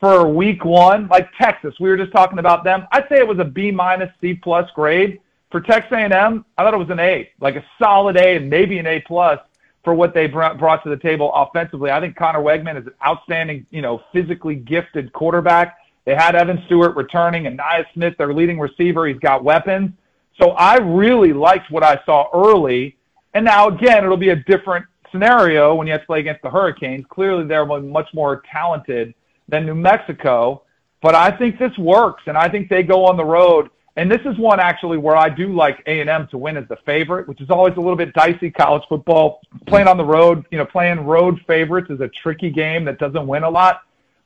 for 0.00 0.28
week 0.28 0.64
one, 0.64 1.06
like 1.08 1.28
Texas, 1.40 1.74
we 1.80 1.88
were 1.88 1.96
just 1.96 2.12
talking 2.12 2.38
about 2.38 2.64
them, 2.64 2.86
I'd 2.92 3.08
say 3.08 3.18
it 3.18 3.26
was 3.26 3.38
a 3.38 3.44
B 3.44 3.70
minus, 3.70 4.10
C 4.20 4.34
plus 4.34 4.68
grade. 4.74 5.20
For 5.50 5.60
Texas 5.60 5.92
A&M, 5.92 6.44
I 6.58 6.62
thought 6.62 6.74
it 6.74 6.78
was 6.78 6.90
an 6.90 6.98
A, 6.98 7.30
like 7.40 7.56
a 7.56 7.64
solid 7.78 8.16
A 8.16 8.36
and 8.36 8.50
maybe 8.50 8.78
an 8.78 8.86
A 8.86 9.00
plus 9.00 9.38
for 9.84 9.94
what 9.94 10.12
they 10.12 10.26
brought 10.26 10.82
to 10.82 10.90
the 10.90 10.96
table 10.96 11.32
offensively. 11.32 11.90
I 11.92 12.00
think 12.00 12.16
Conner 12.16 12.40
Weigman 12.40 12.78
is 12.78 12.86
an 12.86 12.94
outstanding, 13.04 13.64
you 13.70 13.82
know, 13.82 14.02
physically 14.12 14.56
gifted 14.56 15.12
quarterback. 15.12 15.76
They 16.04 16.16
had 16.16 16.34
Evan 16.34 16.62
Stewart 16.66 16.96
returning 16.96 17.46
and 17.46 17.58
Ainias 17.58 17.86
Smith, 17.94 18.14
their 18.18 18.34
leading 18.34 18.58
receiver. 18.58 19.06
He's 19.06 19.18
got 19.18 19.44
weapons. 19.44 19.92
So 20.40 20.50
I 20.50 20.78
really 20.78 21.32
liked 21.32 21.70
what 21.70 21.84
I 21.84 22.00
saw 22.04 22.28
early. 22.34 22.96
And 23.34 23.44
now 23.44 23.68
again, 23.68 24.04
it'll 24.04 24.16
be 24.16 24.30
a 24.30 24.36
different 24.36 24.84
scenario 25.12 25.74
when 25.74 25.86
you 25.86 25.92
have 25.92 26.02
to 26.02 26.06
play 26.06 26.20
against 26.20 26.42
the 26.42 26.50
Hurricanes. 26.50 27.06
Clearly, 27.08 27.44
they're 27.44 27.64
much 27.64 28.08
more 28.12 28.42
talented 28.50 29.14
than 29.48 29.64
New 29.64 29.74
Mexico. 29.76 30.62
But 31.00 31.14
I 31.14 31.30
think 31.30 31.58
this 31.58 31.76
works, 31.78 32.24
and 32.26 32.36
I 32.36 32.48
think 32.48 32.68
they 32.68 32.82
go 32.82 33.04
on 33.04 33.16
the 33.16 33.24
road. 33.24 33.70
And 33.96 34.10
this 34.10 34.20
is 34.26 34.36
one 34.36 34.60
actually 34.60 34.98
where 34.98 35.16
I 35.16 35.30
do 35.30 35.54
like 35.54 35.82
A&M 35.86 36.28
to 36.28 36.36
win 36.38 36.58
as 36.58 36.68
the 36.68 36.76
favorite, 36.84 37.26
which 37.26 37.40
is 37.40 37.48
always 37.48 37.74
a 37.76 37.80
little 37.80 37.96
bit 37.96 38.12
dicey. 38.12 38.50
College 38.50 38.82
football 38.88 39.40
playing 39.66 39.88
on 39.88 39.96
the 39.96 40.04
road, 40.04 40.44
you 40.50 40.58
know, 40.58 40.66
playing 40.66 41.00
road 41.00 41.40
favorites 41.46 41.90
is 41.90 42.00
a 42.00 42.08
tricky 42.08 42.50
game 42.50 42.84
that 42.84 42.98
doesn't 42.98 43.26
win 43.26 43.42
a 43.42 43.48
lot. 43.48 43.82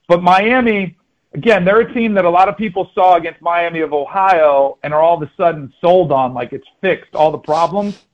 But 0.09 0.25
Miami, 0.25 0.97
again, 1.35 1.65
they're 1.65 1.81
a 1.81 1.95
team 1.95 2.15
that 2.15 2.25
a 2.25 2.31
lot 2.31 2.49
of 2.49 2.57
people 2.57 2.91
saw 2.95 3.15
against 3.15 3.41
Miami 3.41 3.81
of 3.81 3.93
Ohio 3.93 4.77
and 4.83 4.93
are 4.93 5.01
all 5.01 5.23
of 5.23 5.23
a 5.23 5.31
sudden 5.37 5.73
sold 5.81 6.11
on 6.11 6.35
like 6.35 6.53
it's 6.53 6.67
fixed 6.81 7.15
all 7.15 7.31
the 7.31 7.39
problems. 7.39 8.07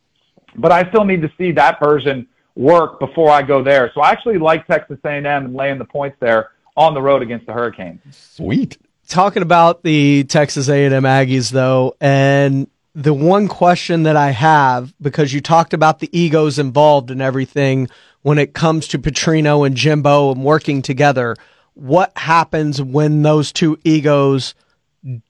But 0.56 0.72
I 0.72 0.86
still 0.90 1.04
need 1.04 1.22
to 1.22 1.32
see 1.38 1.52
that 1.52 1.80
version 1.80 2.26
work 2.54 3.00
before 3.00 3.30
I 3.30 3.40
go 3.40 3.62
there. 3.62 3.90
So 3.94 4.02
I 4.02 4.10
actually 4.10 4.38
like 4.38 4.66
Texas 4.66 4.98
A&M 5.04 5.26
and 5.26 5.54
laying 5.54 5.78
the 5.78 5.84
points 5.86 6.18
there 6.20 6.50
on 6.76 6.92
the 6.92 7.00
road 7.00 7.22
against 7.22 7.46
the 7.46 7.52
Hurricanes. 7.52 8.00
Sweet. 8.10 8.76
Talking 9.08 9.42
about 9.42 9.82
the 9.82 10.24
Texas 10.24 10.68
A&M 10.68 11.02
Aggies 11.04 11.50
though, 11.50 11.94
and 12.00 12.68
the 12.94 13.14
one 13.14 13.46
question 13.46 14.04
that 14.04 14.16
I 14.16 14.30
have 14.30 14.94
because 15.00 15.32
you 15.32 15.40
talked 15.40 15.74
about 15.74 16.00
the 16.00 16.08
egos 16.18 16.58
involved 16.58 17.10
and 17.10 17.20
everything 17.20 17.88
when 18.22 18.38
it 18.38 18.54
comes 18.54 18.88
to 18.88 18.98
Petrino 18.98 19.64
and 19.64 19.76
Jimbo 19.76 20.32
and 20.32 20.42
working 20.42 20.82
together, 20.82 21.36
what 21.74 22.10
happens 22.16 22.82
when 22.82 23.22
those 23.22 23.52
two 23.52 23.78
egos 23.84 24.54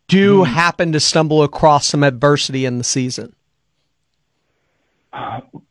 do 0.08 0.42
mm-hmm. 0.42 0.52
happen 0.52 0.92
to 0.92 1.00
stumble 1.00 1.42
across 1.42 1.86
some 1.86 2.02
adversity 2.02 2.64
in 2.64 2.78
the 2.78 2.84
season? 2.84 3.34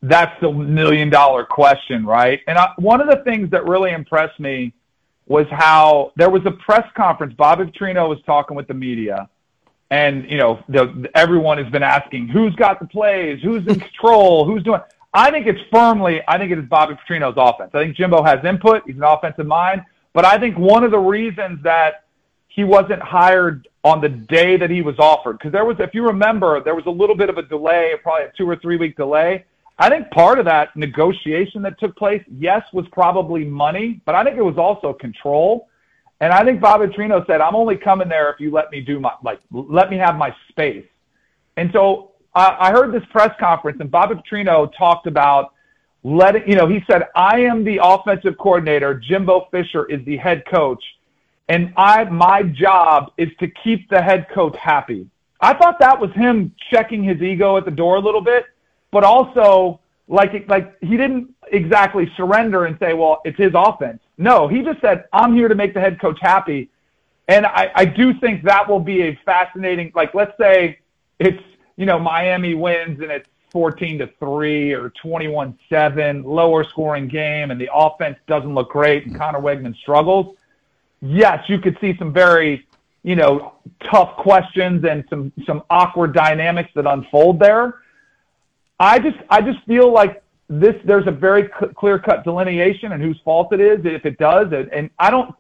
That's 0.02 0.40
the 0.42 0.52
million 0.52 1.10
dollar 1.10 1.46
question, 1.46 2.06
right? 2.06 2.42
And 2.46 2.58
I, 2.58 2.70
one 2.78 3.02
of 3.02 3.08
the 3.08 3.24
things 3.24 3.50
that 3.52 3.66
really 3.66 3.92
impressed 3.92 4.40
me 4.40 4.74
was 5.28 5.48
how 5.50 6.12
there 6.16 6.30
was 6.30 6.46
a 6.46 6.52
press 6.52 6.88
conference. 6.96 7.34
Bobby 7.34 7.66
Petrino 7.66 8.08
was 8.08 8.20
talking 8.26 8.56
with 8.56 8.68
the 8.68 8.74
media, 8.74 9.30
and 9.90 10.30
you 10.30 10.38
know, 10.38 10.64
the, 10.70 11.10
everyone 11.16 11.58
has 11.58 11.72
been 11.72 11.84
asking 11.84 12.28
who's 12.28 12.56
got 12.56 12.80
the 12.80 12.88
plays, 12.88 13.42
who's 13.42 13.66
in 13.68 13.80
control, 13.80 14.46
who's 14.46 14.64
doing. 14.64 14.82
I 15.14 15.32
think 15.32 15.48
it's 15.48 15.62
firmly. 15.72 16.22
I 16.28 16.38
think 16.38 16.52
it 16.52 16.58
is 16.58 16.66
Bobby 16.66 16.96
Petrino's 16.96 17.36
offense. 17.38 17.72
I 17.74 17.84
think 17.84 17.96
Jimbo 17.96 18.24
has 18.24 18.44
input. 18.44 18.84
He's 18.86 18.98
an 18.98 19.04
offensive 19.04 19.48
mind, 19.48 19.84
but 20.14 20.26
I 20.26 20.38
think 20.38 20.58
one 20.58 20.84
of 20.84 20.92
the 20.92 21.00
reasons 21.00 21.64
that 21.64 22.06
he 22.56 22.64
wasn't 22.64 23.02
hired 23.02 23.68
on 23.84 24.00
the 24.02 24.10
day 24.10 24.56
that 24.56 24.70
he 24.70 24.82
was 24.82 24.96
offered. 24.98 25.38
Because 25.38 25.52
there 25.52 25.66
was, 25.66 25.76
if 25.80 25.94
you 25.94 26.04
remember, 26.04 26.62
there 26.64 26.74
was 26.74 26.86
a 26.86 26.92
little 26.92 27.16
bit 27.16 27.30
of 27.30 27.38
a 27.38 27.44
delay, 27.44 27.94
probably 28.02 28.26
a 28.26 28.32
two 28.36 28.50
or 28.50 28.56
three 28.56 28.78
week 28.78 28.96
delay. 28.96 29.46
I 29.78 29.90
think 29.90 30.10
part 30.12 30.40
of 30.40 30.46
that 30.46 30.76
negotiation 30.76 31.62
that 31.64 31.80
took 31.80 31.96
place, 31.98 32.24
yes, 32.30 32.64
was 32.72 32.86
probably 32.92 33.44
money, 33.44 34.02
but 34.06 34.16
I 34.16 34.24
think 34.24 34.38
it 34.38 34.42
was 34.42 34.58
also 34.58 34.94
control. 34.94 35.68
And 36.22 36.32
I 36.32 36.46
think 36.46 36.62
Bob 36.62 36.80
Petrino 36.80 37.26
said, 37.28 37.42
I'm 37.42 37.56
only 37.56 37.76
coming 37.76 38.08
there 38.08 38.32
if 38.32 38.40
you 38.40 38.52
let 38.52 38.72
me 38.72 38.80
do 38.80 39.00
my, 39.02 39.14
like, 39.22 39.40
let 39.52 39.90
me 39.90 39.98
have 39.98 40.16
my 40.16 40.34
space. 40.50 40.86
And 41.58 41.70
so 41.74 42.12
I, 42.34 42.56
I 42.60 42.72
heard 42.72 42.94
this 42.94 43.04
press 43.12 43.32
conference 43.38 43.80
and 43.82 43.92
Bob 43.92 44.12
Petrino 44.12 44.72
talked 44.78 45.08
about 45.08 45.54
letting, 46.04 46.48
you 46.48 46.56
know, 46.56 46.68
he 46.68 46.82
said, 46.90 47.08
I 47.16 47.42
am 47.42 47.66
the 47.66 47.80
offensive 47.84 48.38
coordinator. 48.38 48.94
Jimbo 48.94 49.48
Fisher 49.52 49.86
is 49.88 50.06
the 50.06 50.16
head 50.16 50.46
coach. 50.46 50.84
And 51.50 51.74
I, 51.76 52.06
my 52.06 52.44
job 52.44 53.12
is 53.18 53.30
to 53.40 53.48
keep 53.48 53.90
the 53.90 54.02
head 54.02 54.28
coach 54.34 54.56
happy. 54.58 55.08
I 55.42 55.54
thought 55.54 55.80
that 55.80 56.00
was 56.00 56.12
him 56.14 56.56
checking 56.72 57.04
his 57.04 57.22
ego 57.22 57.58
at 57.58 57.66
the 57.66 57.72
door 57.72 57.98
a 57.98 58.00
little 58.00 58.22
bit, 58.22 58.46
but 58.96 59.04
also 59.04 59.82
like, 60.08 60.48
like 60.48 60.74
he 60.80 60.96
didn't 60.96 61.36
exactly 61.52 62.10
surrender 62.16 62.64
and 62.64 62.80
say, 62.80 62.94
well, 62.94 63.20
it's 63.26 63.38
his 63.38 63.52
offense. 63.54 64.00
No, 64.18 64.48
he 64.48 64.62
just 64.62 64.80
said, 64.80 65.04
I'm 65.12 65.36
here 65.36 65.50
to 65.50 65.56
make 65.56 65.74
the 65.74 65.82
head 65.82 66.00
coach 66.00 66.18
happy. 66.22 66.70
And 67.28 67.46
I, 67.46 67.70
I 67.76 67.84
do 67.84 68.14
think 68.22 68.44
that 68.44 68.70
will 68.70 68.80
be 68.80 69.02
a 69.02 69.20
fascinating, 69.26 69.92
like, 69.96 70.14
let's 70.14 70.32
say 70.38 70.80
it's, 71.20 71.44
you 71.76 71.86
know, 71.86 72.00
Miami 72.00 72.54
wins 72.54 73.02
and 73.02 73.12
it's 73.12 73.28
14 73.50 73.98
to 73.98 74.08
3 74.18 74.72
or 74.72 74.92
21 74.92 75.60
7, 75.68 76.24
lower 76.24 76.64
scoring 76.64 77.10
game, 77.10 77.52
and 77.52 77.60
the 77.60 77.70
offense 77.74 78.16
doesn't 78.28 78.54
look 78.54 78.70
great 78.70 79.06
and 79.06 79.18
Conner 79.18 79.42
Weigman 79.42 79.76
struggles. 79.76 80.38
Yes, 81.02 81.50
you 81.50 81.60
could 81.60 81.78
see 81.82 81.98
some 81.98 82.14
very, 82.14 82.66
you 83.04 83.18
know, 83.18 83.56
tough 83.92 84.16
questions 84.16 84.86
and 84.86 85.04
some, 85.10 85.34
some 85.46 85.64
awkward 85.70 86.14
dynamics 86.14 86.70
that 86.76 86.88
unfold 86.88 87.42
there. 87.42 87.82
I 88.80 89.00
just, 89.00 89.18
I 89.30 89.42
just 89.42 89.64
feel 89.66 89.92
like 89.92 90.22
this 90.48 90.76
there's 90.86 91.08
a 91.08 91.12
very 91.12 91.50
cl- 91.60 91.74
clear 91.74 91.98
cut 91.98 92.24
delineation 92.24 92.92
and 92.92 93.02
whose 93.02 93.20
fault 93.26 93.52
it 93.52 93.60
is 93.60 93.80
if 93.84 94.06
it 94.06 94.18
does 94.20 94.52
and, 94.52 94.72
and 94.72 94.92
I 95.00 95.10
don't 95.10 95.34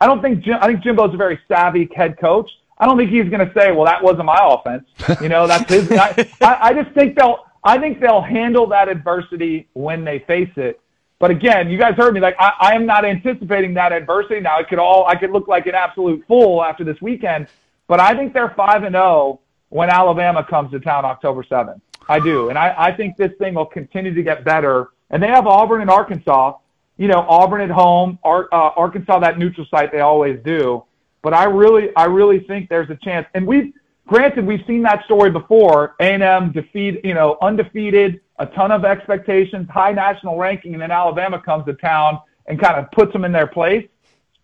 I 0.00 0.06
don't 0.06 0.22
think 0.22 0.42
Jim, 0.42 0.56
I 0.60 0.66
think 0.66 0.82
Jimbo's 0.82 1.12
a 1.12 1.16
very 1.16 1.38
savvy 1.46 1.88
head 1.94 2.18
coach. 2.18 2.50
I 2.78 2.86
don't 2.86 2.96
think 2.96 3.10
he's 3.10 3.28
going 3.28 3.46
to 3.46 3.52
say, 3.54 3.72
"Well, 3.72 3.84
that 3.84 4.02
wasn't 4.02 4.24
my 4.24 4.38
offense." 4.40 4.84
You 5.20 5.28
know, 5.28 5.46
that's 5.46 5.70
his. 5.70 5.92
I, 5.92 6.26
I, 6.40 6.58
I 6.68 6.72
just 6.72 6.94
think 6.94 7.16
they'll 7.16 7.44
I 7.62 7.78
think 7.78 8.00
they'll 8.00 8.22
handle 8.22 8.66
that 8.68 8.88
adversity 8.88 9.68
when 9.74 10.04
they 10.04 10.20
face 10.20 10.50
it. 10.56 10.80
But 11.18 11.30
again, 11.30 11.68
you 11.68 11.76
guys 11.76 11.94
heard 11.96 12.14
me. 12.14 12.20
Like 12.20 12.36
I, 12.38 12.52
I 12.58 12.74
am 12.74 12.86
not 12.86 13.04
anticipating 13.04 13.74
that 13.74 13.92
adversity. 13.92 14.40
Now 14.40 14.58
it 14.58 14.68
could 14.68 14.78
all 14.78 15.06
I 15.06 15.16
could 15.16 15.30
look 15.30 15.48
like 15.48 15.66
an 15.66 15.74
absolute 15.74 16.24
fool 16.26 16.64
after 16.64 16.82
this 16.82 17.00
weekend, 17.02 17.48
but 17.86 18.00
I 18.00 18.14
think 18.14 18.32
they're 18.32 18.54
five 18.56 18.84
and 18.84 18.94
zero 18.94 19.40
when 19.68 19.90
Alabama 19.90 20.42
comes 20.42 20.70
to 20.70 20.80
town 20.80 21.04
October 21.04 21.44
seventh. 21.46 21.82
I 22.10 22.18
do. 22.18 22.48
And 22.48 22.58
I, 22.58 22.74
I 22.76 22.92
think 22.92 23.16
this 23.16 23.30
thing 23.38 23.54
will 23.54 23.66
continue 23.66 24.12
to 24.12 24.22
get 24.22 24.44
better. 24.44 24.88
And 25.10 25.22
they 25.22 25.28
have 25.28 25.46
Auburn 25.46 25.80
and 25.80 25.88
Arkansas. 25.88 26.56
You 26.96 27.06
know, 27.06 27.20
Auburn 27.28 27.60
at 27.60 27.70
home, 27.70 28.18
Ar- 28.24 28.48
uh, 28.52 28.70
Arkansas 28.76 29.20
that 29.20 29.38
neutral 29.38 29.66
site 29.70 29.92
they 29.92 30.00
always 30.00 30.38
do. 30.44 30.84
But 31.22 31.34
I 31.34 31.44
really, 31.44 31.94
I 31.94 32.06
really 32.06 32.40
think 32.40 32.68
there's 32.68 32.90
a 32.90 32.96
chance. 32.96 33.28
And 33.34 33.46
we've, 33.46 33.72
granted, 34.08 34.44
we've 34.44 34.64
seen 34.66 34.82
that 34.82 35.04
story 35.04 35.30
before. 35.30 35.94
A&M 36.00 36.50
defeat, 36.50 37.00
you 37.04 37.14
know, 37.14 37.38
undefeated, 37.40 38.20
a 38.40 38.46
ton 38.46 38.72
of 38.72 38.84
expectations, 38.84 39.68
high 39.70 39.92
national 39.92 40.36
ranking, 40.36 40.72
and 40.72 40.82
then 40.82 40.90
Alabama 40.90 41.40
comes 41.40 41.64
to 41.66 41.74
town 41.74 42.18
and 42.46 42.60
kind 42.60 42.76
of 42.76 42.90
puts 42.90 43.12
them 43.12 43.24
in 43.24 43.30
their 43.30 43.46
place. 43.46 43.86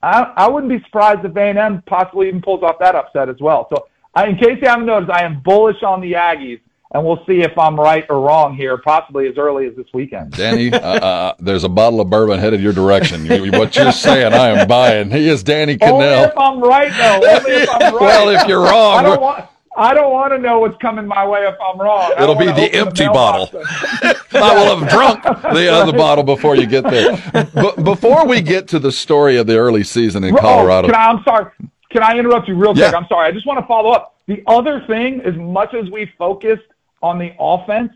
I, 0.02 0.32
I 0.36 0.48
wouldn't 0.48 0.70
be 0.70 0.82
surprised 0.84 1.24
if 1.24 1.36
A&M 1.36 1.82
possibly 1.82 2.28
even 2.28 2.40
pulls 2.40 2.62
off 2.62 2.78
that 2.78 2.94
upset 2.94 3.28
as 3.28 3.40
well. 3.40 3.66
So, 3.70 3.88
I, 4.14 4.28
in 4.28 4.36
case 4.36 4.58
you 4.62 4.68
haven't 4.68 4.86
noticed, 4.86 5.10
I 5.10 5.24
am 5.24 5.40
bullish 5.40 5.82
on 5.82 6.00
the 6.00 6.12
Aggies 6.12 6.60
and 6.92 7.04
we'll 7.04 7.24
see 7.26 7.40
if 7.42 7.56
I'm 7.58 7.78
right 7.78 8.06
or 8.08 8.20
wrong 8.20 8.56
here, 8.56 8.76
possibly 8.78 9.26
as 9.28 9.36
early 9.36 9.66
as 9.66 9.74
this 9.76 9.86
weekend. 9.92 10.32
Danny, 10.32 10.72
uh, 10.72 10.78
uh, 10.78 11.34
there's 11.38 11.64
a 11.64 11.68
bottle 11.68 12.00
of 12.00 12.10
bourbon 12.10 12.38
headed 12.38 12.60
your 12.60 12.72
direction. 12.72 13.26
What 13.52 13.76
you're 13.76 13.92
saying, 13.92 14.32
I 14.32 14.48
am 14.50 14.68
buying. 14.68 15.10
He 15.10 15.28
is 15.28 15.42
Danny 15.42 15.76
Kanell. 15.76 15.92
Only 15.92 16.06
if 16.06 16.38
I'm 16.38 16.60
right, 16.60 16.92
though. 16.92 17.28
Only 17.28 17.52
if 17.52 17.70
I'm 17.74 17.80
right. 17.80 18.00
well, 18.00 18.28
if 18.30 18.46
you're 18.48 18.62
wrong, 18.62 18.98
I 18.98 19.02
don't 19.02 19.20
want. 19.20 19.46
I 19.78 19.92
don't 19.92 20.10
want 20.10 20.32
to 20.32 20.38
know 20.38 20.60
what's 20.60 20.80
coming 20.80 21.06
my 21.06 21.26
way 21.26 21.40
if 21.46 21.54
I'm 21.60 21.78
wrong. 21.78 22.10
It'll 22.18 22.34
be 22.34 22.46
the 22.46 22.72
empty 22.72 23.04
mailbox 23.04 23.50
bottle. 23.50 23.64
I 24.32 24.54
will 24.54 24.78
have 24.78 24.88
drunk 24.88 25.22
the 25.22 25.70
other 25.70 25.92
bottle 25.92 26.24
before 26.24 26.56
you 26.56 26.66
get 26.66 26.84
there. 26.84 27.22
But 27.52 27.84
before 27.84 28.26
we 28.26 28.40
get 28.40 28.68
to 28.68 28.78
the 28.78 28.90
story 28.90 29.36
of 29.36 29.46
the 29.46 29.58
early 29.58 29.84
season 29.84 30.24
in 30.24 30.34
Oh, 30.34 30.38
Colorado, 30.38 30.88
can 30.88 30.94
I, 30.94 31.08
I'm 31.08 31.22
sorry. 31.24 31.52
Can 31.90 32.02
I 32.02 32.16
interrupt 32.18 32.48
you 32.48 32.54
real 32.54 32.72
quick? 32.72 32.90
Yeah. 32.90 32.96
I'm 32.96 33.06
sorry. 33.06 33.28
I 33.28 33.32
just 33.32 33.46
want 33.46 33.60
to 33.60 33.66
follow 33.66 33.90
up. 33.90 34.16
The 34.28 34.42
other 34.46 34.82
thing, 34.86 35.20
as 35.20 35.34
much 35.36 35.74
as 35.74 35.90
we 35.90 36.10
focused 36.16 36.62
on 37.02 37.18
the 37.18 37.32
offense, 37.38 37.92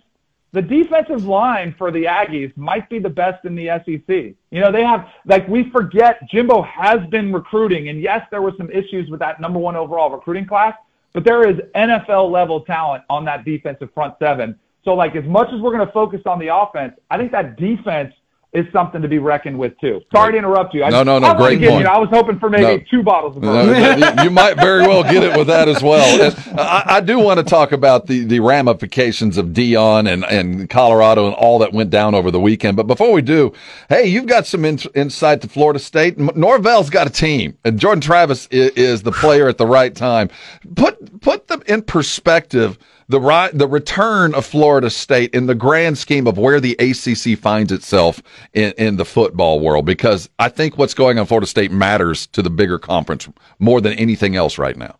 the 0.52 0.62
defensive 0.62 1.24
line 1.24 1.74
for 1.78 1.92
the 1.92 2.04
Aggies 2.04 2.56
might 2.56 2.88
be 2.90 2.98
the 2.98 3.08
best 3.08 3.44
in 3.44 3.54
the 3.54 3.66
SEC. 3.84 4.34
You 4.50 4.60
know, 4.60 4.72
they 4.72 4.82
have, 4.82 5.06
like, 5.24 5.46
we 5.48 5.70
forget 5.70 6.20
Jimbo 6.28 6.62
has 6.62 7.06
been 7.10 7.32
recruiting, 7.32 7.88
and 7.88 8.00
yes, 8.00 8.26
there 8.30 8.42
were 8.42 8.52
some 8.56 8.70
issues 8.70 9.08
with 9.10 9.20
that 9.20 9.40
number 9.40 9.60
one 9.60 9.76
overall 9.76 10.10
recruiting 10.10 10.46
class, 10.46 10.74
but 11.12 11.24
there 11.24 11.48
is 11.48 11.56
NFL 11.76 12.30
level 12.30 12.62
talent 12.62 13.04
on 13.08 13.24
that 13.26 13.44
defensive 13.44 13.92
front 13.94 14.14
seven. 14.18 14.58
So, 14.84 14.94
like, 14.94 15.14
as 15.14 15.24
much 15.24 15.52
as 15.52 15.60
we're 15.60 15.72
going 15.76 15.86
to 15.86 15.92
focus 15.92 16.22
on 16.26 16.38
the 16.38 16.54
offense, 16.54 16.94
I 17.10 17.18
think 17.18 17.30
that 17.32 17.56
defense 17.56 18.12
is 18.52 18.66
something 18.72 19.00
to 19.00 19.06
be 19.06 19.18
reckoned 19.18 19.56
with 19.56 19.78
too. 19.80 20.00
Sorry 20.12 20.32
to 20.32 20.38
interrupt 20.38 20.74
you. 20.74 20.82
I, 20.82 20.90
No, 20.90 21.04
no, 21.04 21.20
no, 21.20 21.28
I 21.28 21.36
great 21.36 21.60
give 21.60 21.70
point. 21.70 21.84
You, 21.84 21.88
I 21.88 21.98
was 21.98 22.08
hoping 22.10 22.40
for 22.40 22.50
maybe 22.50 22.62
No. 22.64 22.78
two 22.90 23.02
bottles 23.04 23.36
of 23.36 23.44
No, 23.44 23.52
bourbon. 23.64 24.00
you- 24.18 24.24
you 24.24 24.30
might 24.30 24.56
very 24.56 24.82
well 24.88 25.04
get 25.04 25.22
it 25.22 25.36
with 25.38 25.46
that 25.46 25.68
as 25.68 25.80
well. 25.84 26.32
I, 26.58 26.82
I 26.96 27.00
do 27.00 27.20
want 27.20 27.38
to 27.38 27.44
talk 27.44 27.70
about 27.70 28.08
the, 28.08 28.24
the 28.24 28.40
ramifications 28.40 29.36
of 29.38 29.46
Deion 29.48 30.12
and, 30.12 30.24
and 30.24 30.68
Colorado 30.68 31.26
and 31.26 31.34
all 31.36 31.60
that 31.60 31.72
went 31.72 31.90
down 31.90 32.14
over 32.16 32.32
the 32.32 32.40
weekend. 32.40 32.76
But 32.76 32.88
before 32.88 33.12
we 33.12 33.22
do, 33.22 33.52
hey, 33.88 34.06
you've 34.06 34.26
got 34.26 34.46
some 34.46 34.64
in, 34.64 34.80
insight 34.96 35.42
to 35.42 35.48
Florida 35.48 35.78
State. 35.78 36.18
Norvell's 36.18 36.90
got 36.90 37.06
a 37.06 37.10
team, 37.10 37.56
and 37.64 37.78
Jordan 37.78 38.00
Travis 38.00 38.48
is, 38.50 38.70
is 38.72 39.02
the 39.02 39.12
player 39.12 39.48
at 39.48 39.58
the 39.58 39.66
right 39.66 39.94
time. 39.94 40.28
Put 40.74 41.20
put 41.20 41.46
them 41.46 41.62
in 41.68 41.82
perspective. 41.82 42.78
The 43.10 43.20
ri- 43.20 43.50
the 43.52 43.66
return 43.66 44.34
of 44.36 44.46
Florida 44.46 44.88
State 44.88 45.34
in 45.34 45.46
the 45.46 45.54
grand 45.56 45.98
scheme 45.98 46.28
of 46.28 46.38
where 46.38 46.60
the 46.60 46.76
ACC 46.78 47.36
finds 47.36 47.72
itself 47.72 48.22
in, 48.52 48.72
in 48.78 48.98
the 48.98 49.04
football 49.04 49.58
world, 49.58 49.84
because 49.84 50.30
I 50.38 50.48
think 50.48 50.78
what's 50.78 50.94
going 50.94 51.18
on 51.18 51.26
Florida 51.26 51.48
State 51.48 51.72
matters 51.72 52.28
to 52.28 52.40
the 52.40 52.50
bigger 52.50 52.78
conference 52.78 53.28
more 53.58 53.80
than 53.80 53.94
anything 53.94 54.36
else 54.36 54.58
right 54.58 54.76
now. 54.76 54.94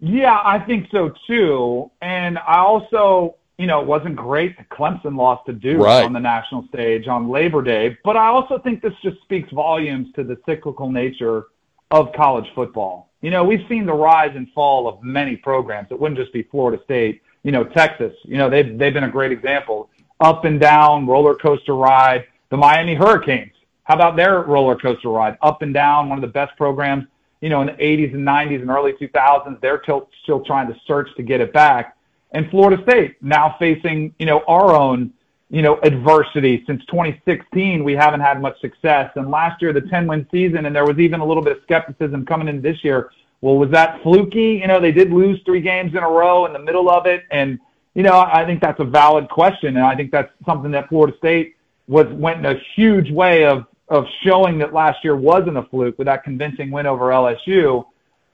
Yeah, 0.00 0.38
I 0.44 0.58
think 0.58 0.88
so 0.90 1.14
too. 1.26 1.90
And 2.02 2.36
I 2.36 2.58
also, 2.58 3.36
you 3.56 3.66
know, 3.66 3.80
it 3.80 3.86
wasn't 3.86 4.16
great 4.16 4.58
that 4.58 4.68
Clemson 4.68 5.16
lost 5.16 5.46
to 5.46 5.54
Duke 5.54 5.80
Right. 5.80 6.04
on 6.04 6.12
the 6.12 6.20
national 6.20 6.68
stage 6.68 7.08
on 7.08 7.30
Labor 7.30 7.62
Day, 7.62 7.96
but 8.04 8.18
I 8.18 8.26
also 8.26 8.58
think 8.58 8.82
this 8.82 8.92
just 9.02 9.18
speaks 9.22 9.50
volumes 9.50 10.08
to 10.16 10.24
the 10.24 10.36
cyclical 10.44 10.90
nature 10.90 11.44
of 11.90 12.12
college 12.12 12.52
football. 12.54 13.11
You 13.22 13.30
know, 13.30 13.44
we've 13.44 13.64
seen 13.68 13.86
the 13.86 13.94
rise 13.94 14.32
and 14.34 14.50
fall 14.52 14.88
of 14.88 15.02
many 15.02 15.36
programs. 15.36 15.88
It 15.90 15.98
wouldn't 15.98 16.18
just 16.18 16.32
be 16.32 16.42
Florida 16.42 16.82
State. 16.84 17.22
You 17.44 17.52
know, 17.52 17.64
Texas. 17.64 18.12
You 18.24 18.36
know, 18.36 18.50
they've 18.50 18.76
they've 18.78 18.92
been 18.92 19.04
a 19.04 19.10
great 19.10 19.32
example. 19.32 19.88
Up 20.20 20.44
and 20.44 20.60
down 20.60 21.06
roller 21.06 21.34
coaster 21.34 21.74
ride. 21.74 22.26
The 22.50 22.56
Miami 22.56 22.94
Hurricanes. 22.94 23.52
How 23.84 23.94
about 23.94 24.16
their 24.16 24.42
roller 24.42 24.76
coaster 24.76 25.08
ride? 25.08 25.38
Up 25.40 25.62
and 25.62 25.72
down. 25.72 26.08
One 26.08 26.18
of 26.18 26.22
the 26.22 26.28
best 26.28 26.56
programs. 26.56 27.06
You 27.40 27.48
know, 27.48 27.60
in 27.62 27.68
the 27.68 27.72
80s 27.72 28.14
and 28.14 28.26
90s 28.26 28.60
and 28.60 28.70
early 28.70 28.92
2000s, 28.92 29.60
they're 29.60 29.78
till, 29.78 30.08
still 30.22 30.44
trying 30.44 30.68
to 30.68 30.78
search 30.86 31.08
to 31.16 31.24
get 31.24 31.40
it 31.40 31.52
back. 31.52 31.96
And 32.32 32.48
Florida 32.50 32.80
State 32.84 33.20
now 33.20 33.56
facing, 33.58 34.14
you 34.18 34.26
know, 34.26 34.42
our 34.46 34.74
own, 34.74 35.12
you 35.52 35.60
know, 35.60 35.78
adversity. 35.82 36.64
Since 36.66 36.82
2016, 36.86 37.84
we 37.84 37.92
haven't 37.92 38.20
had 38.20 38.40
much 38.40 38.58
success. 38.60 39.12
And 39.16 39.30
last 39.30 39.60
year, 39.60 39.74
the 39.74 39.82
10 39.82 40.06
win 40.06 40.26
season, 40.32 40.64
and 40.64 40.74
there 40.74 40.86
was 40.86 40.98
even 40.98 41.20
a 41.20 41.24
little 41.24 41.42
bit 41.42 41.58
of 41.58 41.62
skepticism 41.62 42.24
coming 42.24 42.48
into 42.48 42.62
this 42.62 42.82
year. 42.82 43.10
Well, 43.42 43.56
was 43.56 43.70
that 43.70 44.02
fluky? 44.02 44.60
You 44.62 44.66
know, 44.66 44.80
they 44.80 44.92
did 44.92 45.12
lose 45.12 45.38
three 45.44 45.60
games 45.60 45.92
in 45.92 45.98
a 45.98 46.08
row 46.08 46.46
in 46.46 46.54
the 46.54 46.58
middle 46.58 46.88
of 46.88 47.04
it. 47.04 47.24
And, 47.30 47.58
you 47.92 48.02
know, 48.02 48.18
I 48.18 48.46
think 48.46 48.62
that's 48.62 48.80
a 48.80 48.84
valid 48.84 49.28
question. 49.28 49.76
And 49.76 49.84
I 49.84 49.94
think 49.94 50.10
that's 50.10 50.32
something 50.46 50.70
that 50.70 50.88
Florida 50.88 51.14
State 51.18 51.56
was, 51.86 52.06
went 52.12 52.38
in 52.38 52.46
a 52.46 52.58
huge 52.74 53.10
way 53.10 53.44
of, 53.44 53.66
of 53.88 54.06
showing 54.22 54.56
that 54.58 54.72
last 54.72 55.04
year 55.04 55.16
wasn't 55.16 55.58
a 55.58 55.64
fluke 55.64 55.98
with 55.98 56.06
that 56.06 56.24
convincing 56.24 56.70
win 56.70 56.86
over 56.86 57.10
LSU. 57.10 57.84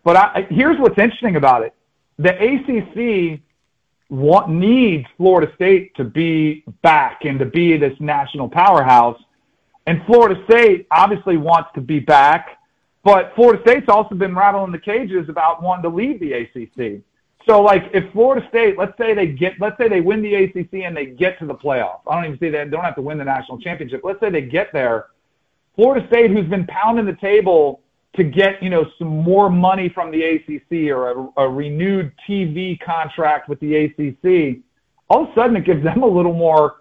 But 0.04 0.16
I, 0.16 0.46
here's 0.50 0.78
what's 0.78 0.98
interesting 0.98 1.34
about 1.34 1.64
it. 1.64 1.74
The 2.20 2.30
ACC 2.30 3.40
want, 4.08 4.48
needs 4.48 5.06
Florida 5.16 5.52
State 5.54 5.94
to 5.96 6.04
be 6.04 6.64
back 6.82 7.24
and 7.24 7.38
to 7.38 7.44
be 7.44 7.76
this 7.76 7.98
national 8.00 8.48
powerhouse. 8.48 9.20
And 9.86 10.04
Florida 10.06 10.42
State 10.44 10.86
obviously 10.90 11.36
wants 11.36 11.70
to 11.74 11.80
be 11.80 11.98
back, 11.98 12.58
but 13.04 13.32
Florida 13.34 13.62
State's 13.62 13.88
also 13.88 14.14
been 14.14 14.34
rattling 14.34 14.72
the 14.72 14.78
cages 14.78 15.28
about 15.28 15.62
wanting 15.62 15.82
to 15.84 15.88
leave 15.88 16.20
the 16.20 16.32
ACC. 16.32 17.02
So, 17.46 17.62
like, 17.62 17.84
if 17.94 18.12
Florida 18.12 18.46
State, 18.50 18.76
let's 18.76 18.96
say 18.98 19.14
they 19.14 19.28
get, 19.28 19.54
let's 19.58 19.78
say 19.78 19.88
they 19.88 20.02
win 20.02 20.20
the 20.20 20.34
ACC 20.34 20.84
and 20.84 20.94
they 20.94 21.06
get 21.06 21.38
to 21.38 21.46
the 21.46 21.54
playoff. 21.54 22.00
I 22.06 22.14
don't 22.14 22.26
even 22.26 22.38
say 22.38 22.50
they 22.50 22.64
don't 22.66 22.84
have 22.84 22.96
to 22.96 23.02
win 23.02 23.16
the 23.16 23.24
national 23.24 23.58
championship. 23.58 24.02
Let's 24.04 24.20
say 24.20 24.28
they 24.28 24.42
get 24.42 24.70
there. 24.72 25.06
Florida 25.74 26.06
State, 26.08 26.30
who's 26.30 26.48
been 26.48 26.66
pounding 26.66 27.06
the 27.06 27.14
table 27.14 27.80
to 28.16 28.24
get, 28.24 28.62
you 28.62 28.70
know, 28.70 28.86
some 28.98 29.08
more 29.08 29.50
money 29.50 29.88
from 29.88 30.10
the 30.10 30.22
ACC 30.22 30.90
or 30.90 31.10
a, 31.36 31.42
a 31.42 31.48
renewed 31.48 32.12
TV 32.28 32.78
contract 32.80 33.48
with 33.48 33.60
the 33.60 33.76
ACC, 33.76 34.58
all 35.08 35.24
of 35.24 35.30
a 35.30 35.34
sudden 35.34 35.56
it 35.56 35.64
gives 35.64 35.82
them 35.82 36.02
a 36.02 36.06
little 36.06 36.32
more 36.32 36.76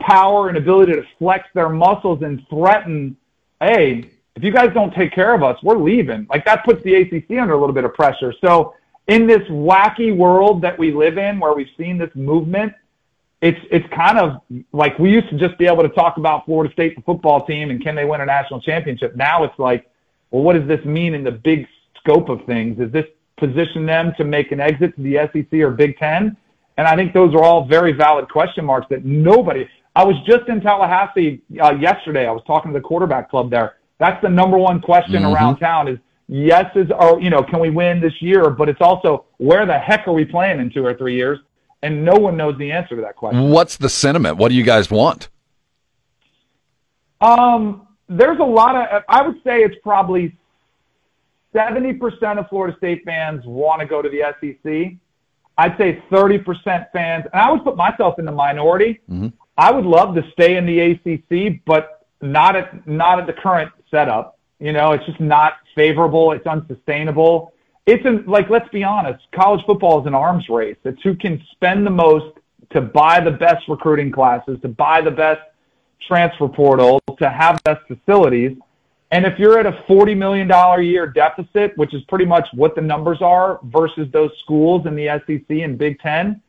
power 0.00 0.48
and 0.48 0.58
ability 0.58 0.92
to 0.92 1.02
flex 1.18 1.48
their 1.54 1.68
muscles 1.68 2.22
and 2.22 2.46
threaten, 2.48 3.16
hey, 3.60 4.10
if 4.36 4.44
you 4.44 4.52
guys 4.52 4.72
don't 4.72 4.94
take 4.94 5.12
care 5.12 5.34
of 5.34 5.42
us, 5.42 5.58
we're 5.62 5.78
leaving. 5.78 6.26
Like 6.30 6.44
that 6.44 6.64
puts 6.64 6.82
the 6.84 6.94
ACC 6.94 7.38
under 7.38 7.54
a 7.54 7.58
little 7.58 7.74
bit 7.74 7.84
of 7.84 7.94
pressure. 7.94 8.32
So 8.44 8.74
in 9.08 9.26
this 9.26 9.42
wacky 9.48 10.16
world 10.16 10.62
that 10.62 10.78
we 10.78 10.92
live 10.92 11.18
in, 11.18 11.40
where 11.40 11.52
we've 11.52 11.70
seen 11.76 11.98
this 11.98 12.10
movement, 12.14 12.72
it's 13.42 13.60
it's 13.70 13.86
kind 13.94 14.18
of 14.18 14.42
like 14.72 14.98
we 14.98 15.10
used 15.10 15.30
to 15.30 15.38
just 15.38 15.56
be 15.58 15.66
able 15.66 15.82
to 15.82 15.88
talk 15.88 16.18
about 16.18 16.44
Florida 16.44 16.72
State, 16.72 16.94
the 16.94 17.02
football 17.02 17.44
team, 17.46 17.70
and 17.70 17.82
can 17.82 17.94
they 17.94 18.04
win 18.04 18.20
a 18.20 18.26
national 18.26 18.60
championship. 18.60 19.16
Now 19.16 19.44
it's 19.44 19.58
like, 19.58 19.90
well, 20.30 20.42
what 20.42 20.54
does 20.54 20.66
this 20.68 20.84
mean 20.84 21.14
in 21.14 21.24
the 21.24 21.32
big 21.32 21.66
scope 21.98 22.28
of 22.28 22.44
things? 22.46 22.78
Does 22.78 22.92
this 22.92 23.06
position 23.36 23.86
them 23.86 24.12
to 24.16 24.24
make 24.24 24.52
an 24.52 24.60
exit 24.60 24.94
to 24.96 25.02
the 25.02 25.16
SEC 25.32 25.60
or 25.60 25.70
Big 25.70 25.98
Ten? 25.98 26.36
And 26.76 26.86
I 26.86 26.96
think 26.96 27.12
those 27.12 27.34
are 27.34 27.42
all 27.42 27.64
very 27.66 27.92
valid 27.92 28.28
question 28.28 28.64
marks 28.64 28.86
that 28.90 29.04
nobody. 29.04 29.68
I 29.96 30.04
was 30.04 30.16
just 30.26 30.48
in 30.48 30.60
Tallahassee 30.60 31.42
uh, 31.62 31.74
yesterday. 31.74 32.26
I 32.26 32.30
was 32.30 32.42
talking 32.46 32.72
to 32.72 32.78
the 32.78 32.82
quarterback 32.82 33.28
club 33.30 33.50
there. 33.50 33.76
That's 33.98 34.20
the 34.22 34.28
number 34.28 34.56
one 34.56 34.80
question 34.80 35.22
Mhm. 35.22 35.34
around 35.34 35.58
town 35.58 35.88
is 35.88 35.98
yes 36.28 36.70
is 36.76 36.90
or 36.96 37.20
you 37.20 37.28
know 37.28 37.42
can 37.42 37.58
we 37.58 37.70
win 37.70 38.00
this 38.00 38.22
year? 38.22 38.48
But 38.50 38.68
it's 38.68 38.80
also 38.80 39.24
where 39.38 39.66
the 39.66 39.76
heck 39.78 40.06
are 40.08 40.12
we 40.12 40.24
playing 40.24 40.60
in 40.60 40.70
two 40.70 40.86
or 40.86 40.94
three 40.94 41.16
years? 41.16 41.38
And 41.82 42.04
no 42.04 42.14
one 42.14 42.36
knows 42.36 42.56
the 42.58 42.70
answer 42.70 42.94
to 42.94 43.02
that 43.02 43.16
question. 43.16 43.50
What's 43.50 43.76
the 43.76 43.88
sentiment? 43.88 44.36
What 44.36 44.50
do 44.50 44.54
you 44.54 44.62
guys 44.62 44.90
want? 44.90 45.28
Um, 47.20 47.86
there's 48.10 48.40
a 48.40 48.44
lot 48.44 48.74
of. 48.74 49.04
I 49.08 49.22
would 49.22 49.36
say 49.44 49.62
it's 49.62 49.76
probably 49.82 50.36
seventy 51.52 51.92
percent 51.92 52.38
of 52.38 52.48
Florida 52.48 52.76
State 52.76 53.04
fans 53.04 53.44
want 53.46 53.80
to 53.80 53.86
go 53.86 54.02
to 54.02 54.08
the 54.08 54.22
SEC. 54.40 54.96
I'd 55.56 55.78
say 55.78 56.02
thirty 56.10 56.38
percent 56.38 56.88
fans, 56.92 57.26
and 57.32 57.40
I 57.40 57.50
would 57.50 57.62
put 57.62 57.76
myself 57.76 58.18
in 58.18 58.24
the 58.24 58.32
minority. 58.32 59.00
Mm-hmm. 59.08 59.28
I 59.56 59.70
would 59.70 59.84
love 59.84 60.14
to 60.16 60.28
stay 60.32 60.56
in 60.56 60.66
the 60.66 60.80
ACC, 60.80 61.60
but 61.64 62.06
not 62.20 62.56
at 62.56 62.86
not 62.86 63.20
at 63.20 63.26
the 63.26 63.32
current 63.32 63.70
setup. 63.90 64.38
You 64.58 64.72
know, 64.72 64.92
it's 64.92 65.06
just 65.06 65.20
not 65.20 65.54
favorable. 65.74 66.32
It's 66.32 66.46
unsustainable. 66.46 67.52
It's 67.86 68.04
an, 68.04 68.24
like 68.26 68.50
let's 68.50 68.68
be 68.70 68.82
honest, 68.82 69.24
college 69.32 69.64
football 69.66 70.00
is 70.00 70.06
an 70.06 70.14
arms 70.14 70.48
race. 70.48 70.76
It's 70.84 71.00
who 71.02 71.14
can 71.14 71.40
spend 71.52 71.86
the 71.86 71.90
most 71.90 72.36
to 72.72 72.80
buy 72.80 73.20
the 73.20 73.30
best 73.30 73.68
recruiting 73.68 74.10
classes, 74.10 74.58
to 74.62 74.68
buy 74.68 75.00
the 75.00 75.10
best 75.10 75.40
transfer 76.06 76.48
portal, 76.48 77.00
to 77.18 77.28
have 77.28 77.62
best 77.64 77.86
facilities. 77.86 78.56
And 79.12 79.26
if 79.26 79.38
you're 79.38 79.58
at 79.58 79.66
a 79.66 79.72
$40 79.88 80.16
million 80.16 80.50
a 80.50 80.80
year 80.80 81.06
deficit, 81.06 81.76
which 81.76 81.94
is 81.94 82.02
pretty 82.04 82.24
much 82.24 82.46
what 82.54 82.74
the 82.74 82.80
numbers 82.80 83.18
are 83.20 83.58
versus 83.64 84.08
those 84.12 84.30
schools 84.42 84.86
in 84.86 84.94
the 84.94 85.06
SEC 85.26 85.58
and 85.58 85.76
Big 85.76 85.98
Ten, 85.98 86.40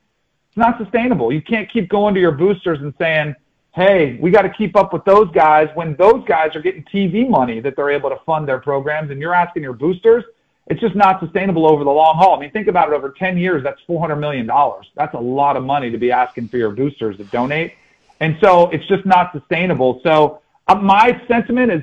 it's 0.47 0.57
not 0.57 0.77
sustainable. 0.77 1.31
You 1.31 1.41
can't 1.41 1.71
keep 1.71 1.89
going 1.89 2.13
to 2.13 2.19
your 2.19 2.33
boosters 2.33 2.79
and 2.81 2.93
saying, 2.99 3.35
hey, 3.73 4.17
we 4.21 4.31
got 4.31 4.41
to 4.41 4.49
keep 4.49 4.75
up 4.75 4.91
with 4.93 5.03
those 5.05 5.31
guys 5.31 5.69
when 5.75 5.95
those 5.95 6.23
guys 6.25 6.55
are 6.55 6.61
getting 6.61 6.83
TV 6.83 7.27
money 7.27 7.61
that 7.61 7.75
they're 7.75 7.89
able 7.89 8.09
to 8.09 8.19
fund 8.25 8.47
their 8.47 8.59
programs 8.59 9.11
and 9.11 9.19
you're 9.21 9.33
asking 9.33 9.63
your 9.63 9.73
boosters. 9.73 10.23
It's 10.67 10.79
just 10.79 10.95
not 10.95 11.19
sustainable 11.19 11.65
over 11.65 11.83
the 11.83 11.89
long 11.89 12.15
haul. 12.17 12.35
I 12.35 12.39
mean, 12.39 12.51
think 12.51 12.67
about 12.67 12.89
it 12.89 12.93
over 12.93 13.11
10 13.11 13.37
years, 13.37 13.63
that's 13.63 13.81
$400 13.89 14.19
million. 14.19 14.49
That's 14.95 15.13
a 15.13 15.19
lot 15.19 15.57
of 15.57 15.63
money 15.63 15.89
to 15.89 15.97
be 15.97 16.11
asking 16.11 16.49
for 16.49 16.57
your 16.57 16.71
boosters 16.71 17.17
to 17.17 17.23
donate. 17.25 17.73
And 18.21 18.37
so 18.41 18.69
it's 18.69 18.85
just 18.87 19.05
not 19.05 19.33
sustainable. 19.33 19.99
So 20.03 20.41
uh, 20.67 20.75
my 20.75 21.19
sentiment 21.27 21.71
is 21.71 21.81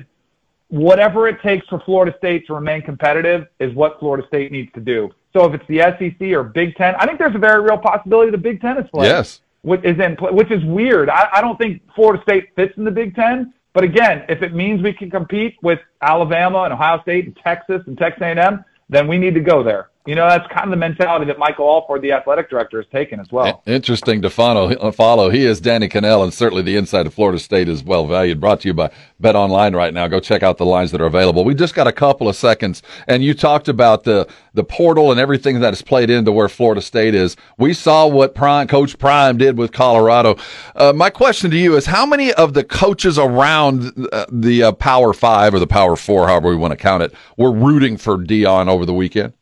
whatever 0.69 1.27
it 1.27 1.41
takes 1.41 1.67
for 1.67 1.81
Florida 1.81 2.15
State 2.17 2.47
to 2.47 2.53
remain 2.53 2.81
competitive 2.81 3.47
is 3.59 3.73
what 3.75 3.99
Florida 3.99 4.25
State 4.27 4.51
needs 4.51 4.71
to 4.73 4.79
do. 4.79 5.11
So 5.33 5.45
if 5.45 5.53
it's 5.53 5.67
the 5.67 5.79
SEC 5.79 6.29
or 6.29 6.43
Big 6.43 6.75
Ten, 6.75 6.95
I 6.95 7.05
think 7.05 7.19
there's 7.19 7.35
a 7.35 7.39
very 7.39 7.61
real 7.61 7.77
possibility 7.77 8.31
the 8.31 8.37
Big 8.37 8.61
Ten 8.61 8.77
is 8.77 8.89
playing. 8.89 9.11
Yes. 9.11 9.41
Which 9.61 9.83
is 9.83 9.99
in, 9.99 10.15
which 10.31 10.49
is 10.49 10.63
weird. 10.63 11.09
I, 11.09 11.27
I 11.33 11.41
don't 11.41 11.57
think 11.57 11.81
Florida 11.93 12.23
State 12.23 12.55
fits 12.55 12.73
in 12.77 12.85
the 12.85 12.91
Big 12.91 13.13
Ten. 13.15 13.53
But 13.73 13.83
again, 13.83 14.25
if 14.29 14.41
it 14.41 14.53
means 14.53 14.81
we 14.81 14.93
can 14.93 15.11
compete 15.11 15.57
with 15.61 15.79
Alabama 16.01 16.63
and 16.63 16.73
Ohio 16.73 17.01
State 17.01 17.25
and 17.25 17.35
Texas 17.35 17.81
and 17.85 17.97
Texas 17.97 18.21
A&M, 18.23 18.63
then 18.87 19.07
we 19.07 19.17
need 19.17 19.35
to 19.35 19.41
go 19.41 19.61
there. 19.61 19.88
You 20.05 20.15
know, 20.15 20.27
that's 20.27 20.47
kind 20.47 20.63
of 20.63 20.71
the 20.71 20.77
mentality 20.77 21.25
that 21.25 21.37
Michael 21.37 21.67
Alford, 21.67 22.01
the 22.01 22.13
athletic 22.13 22.49
director, 22.49 22.81
has 22.81 22.89
taken 22.89 23.19
as 23.19 23.31
well. 23.31 23.61
Interesting 23.65 24.21
to 24.21 24.29
follow. 24.29 24.91
Follow. 24.91 25.29
He 25.29 25.45
is 25.45 25.59
Danny 25.59 25.89
Kanell, 25.89 26.23
and 26.23 26.33
certainly 26.33 26.63
the 26.63 26.77
inside 26.77 27.05
of 27.05 27.13
Florida 27.13 27.37
State 27.37 27.67
is 27.67 27.83
well 27.83 28.07
valued. 28.07 28.39
Brought 28.39 28.61
to 28.61 28.69
you 28.69 28.73
by 28.73 28.91
Bet 29.19 29.35
Online 29.35 29.75
right 29.75 29.93
now. 29.93 30.07
Go 30.07 30.21
check 30.21 30.41
out 30.41 30.57
the 30.57 30.65
lines 30.65 30.91
that 30.91 31.01
are 31.01 31.05
available. 31.05 31.43
We 31.43 31.53
just 31.53 31.75
got 31.75 31.85
a 31.85 31.91
couple 31.91 32.29
of 32.29 32.37
seconds, 32.37 32.81
and 33.07 33.23
you 33.23 33.33
talked 33.33 33.67
about 33.67 34.05
the 34.05 34.27
the 34.53 34.63
portal 34.63 35.11
and 35.11 35.19
everything 35.19 35.59
that 35.59 35.73
has 35.73 35.81
played 35.81 36.09
into 36.09 36.31
where 36.31 36.49
Florida 36.49 36.81
State 36.81 37.13
is. 37.13 37.35
We 37.57 37.73
saw 37.73 38.07
what 38.07 38.33
Prime 38.33 38.67
Coach 38.67 38.97
Prime 38.97 39.37
did 39.37 39.57
with 39.57 39.73
Colorado. 39.73 40.37
Uh, 40.75 40.93
my 40.93 41.09
question 41.09 41.51
to 41.51 41.57
you 41.57 41.75
is: 41.75 41.87
How 41.87 42.05
many 42.05 42.31
of 42.33 42.53
the 42.53 42.63
coaches 42.63 43.19
around 43.19 44.07
uh, 44.13 44.25
the 44.31 44.63
uh, 44.63 44.71
Power 44.71 45.13
Five 45.13 45.53
or 45.53 45.59
the 45.59 45.67
Power 45.67 45.97
Four, 45.97 46.29
however 46.29 46.49
we 46.49 46.55
want 46.55 46.71
to 46.71 46.77
count 46.77 47.03
it, 47.03 47.13
were 47.35 47.51
rooting 47.51 47.97
for 47.97 48.17
Deion 48.17 48.69
over 48.69 48.85
the 48.85 48.93
weekend? 48.93 49.33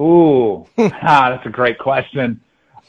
Ooh, 0.00 0.66
ah, 0.78 1.30
that's 1.30 1.46
a 1.46 1.50
great 1.50 1.78
question. 1.78 2.40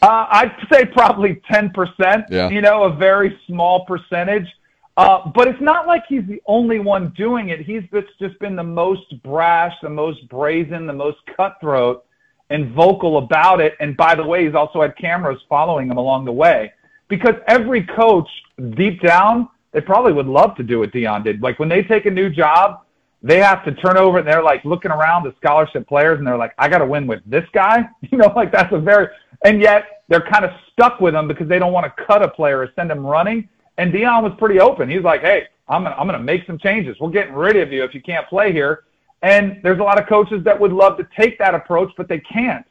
Uh, 0.02 0.26
I'd 0.30 0.56
say 0.72 0.86
probably 0.86 1.42
10%, 1.52 2.26
Yeah. 2.30 2.50
you 2.50 2.62
know, 2.62 2.84
a 2.84 2.94
very 2.94 3.38
small 3.48 3.86
percentage. 3.86 4.48
Uh, 4.96 5.30
but 5.34 5.48
it's 5.48 5.62
not 5.62 5.88
like 5.88 6.04
he's 6.10 6.26
the 6.28 6.42
only 6.46 6.80
one 6.80 7.14
doing 7.16 7.50
it. 7.50 7.62
He's 7.62 7.84
just, 7.92 8.08
just 8.20 8.38
been 8.40 8.56
the 8.56 8.64
most 8.64 9.22
brash, 9.24 9.74
the 9.82 9.90
most 9.90 10.28
brazen, 10.28 10.86
the 10.86 10.94
most 10.94 11.18
cutthroat 11.38 12.06
and 12.50 12.74
vocal 12.74 13.18
about 13.18 13.62
it. 13.62 13.76
And 13.80 13.96
by 13.96 14.16
the 14.16 14.26
way, 14.26 14.46
he's 14.46 14.56
also 14.56 14.82
had 14.82 14.98
cameras 14.98 15.40
following 15.48 15.90
him 15.90 15.98
along 15.98 16.26
the 16.26 16.32
way. 16.32 16.74
Because 17.08 17.36
every 17.48 17.84
coach, 17.86 18.28
deep 18.76 19.02
down, 19.02 19.48
they 19.72 19.82
probably 19.82 20.14
would 20.14 20.28
love 20.28 20.56
to 20.56 20.64
do 20.64 20.80
what 20.80 20.92
Deion 20.92 21.24
did. 21.24 21.42
Like 21.42 21.60
when 21.60 21.70
they 21.70 21.82
take 21.84 22.06
a 22.06 22.12
new 22.12 22.30
job, 22.30 22.82
they 23.22 23.38
have 23.38 23.66
to 23.66 23.74
turn 23.74 23.98
over 23.98 24.20
and 24.20 24.28
they're 24.28 24.44
like 24.44 24.64
looking 24.64 24.92
around 24.92 25.24
the 25.24 25.34
scholarship 25.38 25.88
players 25.88 26.18
and 26.20 26.28
they're 26.28 26.38
like, 26.38 26.54
I 26.58 26.70
got 26.70 26.78
to 26.78 26.86
win 26.86 27.06
with 27.06 27.22
this 27.26 27.46
guy. 27.54 27.88
You 28.12 28.18
know, 28.18 28.34
like 28.36 28.52
that's 28.52 28.74
a 28.74 28.80
very, 28.80 29.08
and 29.46 29.62
yet 29.62 30.04
they're 30.08 30.26
kind 30.32 30.44
of 30.44 30.52
stuck 30.72 31.00
with 31.00 31.14
him 31.14 31.28
because 31.28 31.48
they 31.48 31.60
don't 31.60 31.74
want 31.74 31.86
to 31.86 32.06
cut 32.06 32.24
a 32.24 32.28
player 32.28 32.60
or 32.60 32.70
send 32.76 32.92
him 32.92 33.06
running. 33.06 33.48
And 33.78 33.94
Deion 33.94 34.24
was 34.24 34.34
pretty 34.38 34.60
open. 34.60 34.90
He's 34.90 35.04
like, 35.04 35.22
hey, 35.22 35.44
I'm 35.68 35.84
gonna, 35.84 35.96
I'm 35.96 36.08
going 36.08 36.18
to 36.18 36.24
make 36.24 36.46
some 36.48 36.58
changes. 36.58 36.98
We're 37.00 37.12
getting 37.12 37.34
rid 37.34 37.56
of 37.58 37.72
you 37.72 37.84
if 37.84 37.94
you 37.94 38.02
can't 38.02 38.28
play 38.28 38.52
here. 38.52 38.86
And 39.22 39.60
there's 39.64 39.80
a 39.80 39.84
lot 39.84 40.02
of 40.02 40.08
coaches 40.08 40.44
that 40.46 40.60
would 40.60 40.72
love 40.72 40.98
to 40.98 41.08
take 41.16 41.38
that 41.40 41.54
approach, 41.54 41.92
but 41.98 42.08
they 42.08 42.20
can't. 42.20 42.66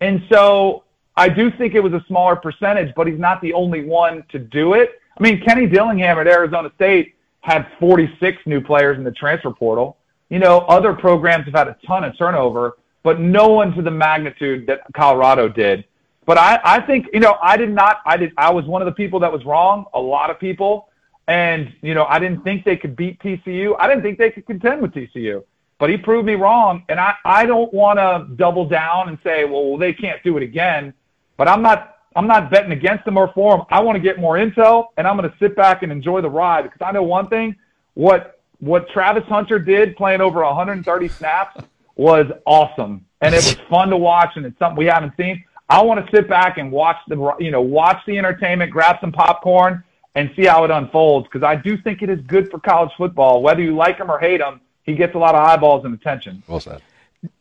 And 0.00 0.22
so 0.30 0.84
I 1.16 1.28
do 1.28 1.50
think 1.50 1.74
it 1.74 1.80
was 1.80 1.92
a 1.92 2.04
smaller 2.06 2.36
percentage, 2.36 2.94
but 2.94 3.06
he's 3.06 3.18
not 3.18 3.40
the 3.40 3.52
only 3.52 3.84
one 3.84 4.22
to 4.28 4.38
do 4.38 4.74
it. 4.74 5.00
I 5.18 5.22
mean, 5.22 5.40
Kenny 5.40 5.66
Dillingham 5.66 6.18
at 6.18 6.28
Arizona 6.28 6.70
State 6.76 7.14
had 7.40 7.66
46 7.78 8.38
new 8.46 8.60
players 8.60 8.98
in 8.98 9.04
the 9.04 9.12
transfer 9.12 9.50
portal. 9.50 9.96
You 10.28 10.38
know, 10.38 10.60
other 10.60 10.92
programs 10.92 11.46
have 11.46 11.54
had 11.54 11.68
a 11.68 11.76
ton 11.86 12.04
of 12.04 12.16
turnover, 12.18 12.78
but 13.02 13.20
no 13.20 13.48
one 13.48 13.72
to 13.74 13.82
the 13.82 13.90
magnitude 13.90 14.66
that 14.66 14.80
Colorado 14.94 15.48
did. 15.48 15.84
But 16.26 16.36
I, 16.36 16.60
I 16.62 16.80
think, 16.80 17.06
you 17.14 17.20
know, 17.20 17.38
I 17.42 17.56
did 17.56 17.70
not, 17.70 18.00
I 18.04 18.18
did, 18.18 18.32
I 18.36 18.50
was 18.50 18.66
one 18.66 18.82
of 18.82 18.86
the 18.86 18.92
people 18.92 19.18
that 19.20 19.32
was 19.32 19.46
wrong. 19.46 19.86
A 19.94 20.00
lot 20.00 20.28
of 20.28 20.38
people. 20.38 20.88
And, 21.26 21.74
you 21.80 21.94
know, 21.94 22.04
I 22.04 22.18
didn't 22.18 22.42
think 22.42 22.64
they 22.64 22.76
could 22.76 22.96
beat 22.96 23.18
TCU. 23.20 23.74
I 23.78 23.88
didn't 23.88 24.02
think 24.02 24.18
they 24.18 24.30
could 24.30 24.46
contend 24.46 24.82
with 24.82 24.92
TCU. 24.92 25.42
But 25.78 25.88
he 25.88 25.96
proved 25.96 26.26
me 26.26 26.34
wrong. 26.34 26.84
And 26.90 27.00
I, 27.00 27.14
I 27.24 27.46
don't 27.46 27.72
want 27.72 27.98
to 27.98 28.34
double 28.36 28.66
down 28.66 29.08
and 29.08 29.18
say, 29.24 29.44
well, 29.44 29.78
they 29.78 29.94
can't 29.94 30.22
do 30.22 30.36
it 30.36 30.42
again. 30.42 30.92
But 31.38 31.48
I'm 31.48 31.62
not, 31.62 31.97
I'm 32.16 32.26
not 32.26 32.50
betting 32.50 32.72
against 32.72 33.04
them 33.04 33.16
or 33.16 33.32
for 33.34 33.56
them. 33.56 33.66
I 33.70 33.80
want 33.80 33.96
to 33.96 34.00
get 34.00 34.18
more 34.18 34.36
intel, 34.36 34.86
and 34.96 35.06
I'm 35.06 35.16
going 35.16 35.30
to 35.30 35.36
sit 35.38 35.54
back 35.54 35.82
and 35.82 35.92
enjoy 35.92 36.20
the 36.20 36.30
ride 36.30 36.62
because 36.62 36.80
I 36.80 36.92
know 36.92 37.02
one 37.02 37.28
thing: 37.28 37.56
what 37.94 38.40
what 38.60 38.88
Travis 38.88 39.24
Hunter 39.24 39.58
did, 39.58 39.96
playing 39.96 40.20
over 40.20 40.42
130 40.42 41.08
snaps, 41.08 41.62
was 41.96 42.26
awesome, 42.44 43.04
and 43.20 43.34
it 43.34 43.38
was 43.38 43.56
fun 43.68 43.90
to 43.90 43.96
watch, 43.96 44.30
and 44.36 44.46
it's 44.46 44.58
something 44.58 44.78
we 44.78 44.86
haven't 44.86 45.12
seen. 45.16 45.44
I 45.68 45.82
want 45.82 46.04
to 46.04 46.16
sit 46.16 46.28
back 46.28 46.56
and 46.56 46.72
watch 46.72 46.96
the, 47.08 47.34
you 47.38 47.50
know, 47.50 47.60
watch 47.60 48.00
the 48.06 48.16
entertainment, 48.16 48.72
grab 48.72 48.96
some 49.00 49.12
popcorn, 49.12 49.84
and 50.14 50.30
see 50.34 50.46
how 50.46 50.64
it 50.64 50.70
unfolds 50.70 51.28
because 51.30 51.44
I 51.44 51.56
do 51.56 51.76
think 51.76 52.02
it 52.02 52.08
is 52.08 52.20
good 52.26 52.50
for 52.50 52.58
college 52.58 52.90
football. 52.96 53.42
Whether 53.42 53.62
you 53.62 53.76
like 53.76 53.98
him 53.98 54.10
or 54.10 54.18
hate 54.18 54.40
him, 54.40 54.60
he 54.82 54.94
gets 54.94 55.14
a 55.14 55.18
lot 55.18 55.34
of 55.34 55.42
eyeballs 55.42 55.84
and 55.84 55.94
attention. 55.94 56.42
Well 56.48 56.60
said. 56.60 56.82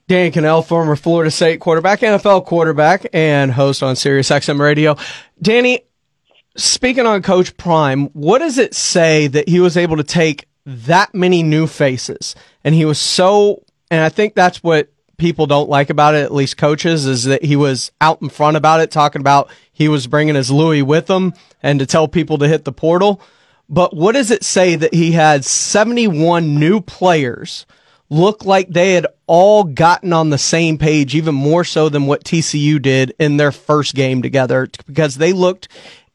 Dan 0.08 0.32
Kanell, 0.32 0.66
former 0.66 0.96
Florida 0.96 1.30
State 1.30 1.60
quarterback, 1.60 2.00
NFL 2.00 2.46
quarterback, 2.46 3.06
and 3.14 3.52
host 3.52 3.84
on 3.84 3.96
Sirius 3.96 4.30
XM 4.30 4.60
Radio. 4.60 4.96
Danny, 5.42 5.82
speaking 6.56 7.06
on 7.06 7.22
Coach 7.22 7.58
Prime, 7.58 8.08
what 8.14 8.40
does 8.40 8.58
it 8.58 8.74
say 8.74 9.28
that 9.28 9.50
he 9.50 9.60
was 9.60 9.76
able 9.76 9.98
to 9.98 10.04
take 10.04 10.48
that 10.66 11.14
many 11.14 11.44
new 11.44 11.68
faces 11.68 12.36
and 12.64 12.74
he 12.74 12.86
was 12.86 13.00
so, 13.00 13.64
and 13.92 14.02
I 14.02 14.10
think 14.10 14.34
that's 14.34 14.64
what 14.64 14.90
people 15.18 15.48
don't 15.48 15.70
like 15.70 15.90
about 15.90 16.16
it, 16.16 16.24
at 16.24 16.34
least 16.34 16.58
coaches, 16.58 17.06
is 17.06 17.26
that 17.26 17.44
he 17.44 17.56
was 17.56 17.92
out 18.00 18.22
in 18.22 18.30
front 18.30 18.58
about 18.58 18.80
it, 18.80 18.92
talking 18.92 19.22
about 19.22 19.50
he 19.74 19.88
was 19.88 20.08
bringing 20.08 20.36
his 20.36 20.52
Louis 20.52 20.84
with 20.84 21.10
him 21.10 21.34
and 21.62 21.80
to 21.80 21.86
tell 21.86 22.08
people 22.08 22.38
to 22.38 22.48
hit 22.48 22.66
the 22.66 22.72
portal. 22.72 23.22
But 23.70 23.96
what 23.96 24.14
does 24.14 24.32
it 24.32 24.44
say 24.44 24.76
that 24.76 24.94
he 24.94 25.12
had 25.12 25.44
71 25.44 26.58
new 26.60 26.80
players 26.80 27.66
look 28.10 28.46
like 28.46 28.70
they 28.70 28.94
had 28.94 29.08
all 29.26 29.64
gotten 29.64 30.14
on 30.14 30.30
the 30.30 30.38
same 30.38 30.78
page, 30.78 31.16
even 31.16 31.36
more 31.36 31.64
so 31.64 31.90
than 31.90 32.06
what 32.06 32.24
TCU 32.24 32.82
did 32.82 33.14
in 33.20 33.38
their 33.38 33.52
first 33.52 33.96
game 33.96 34.22
together, 34.22 34.70
because 34.86 35.16
they 35.16 35.34
looked 35.34 35.68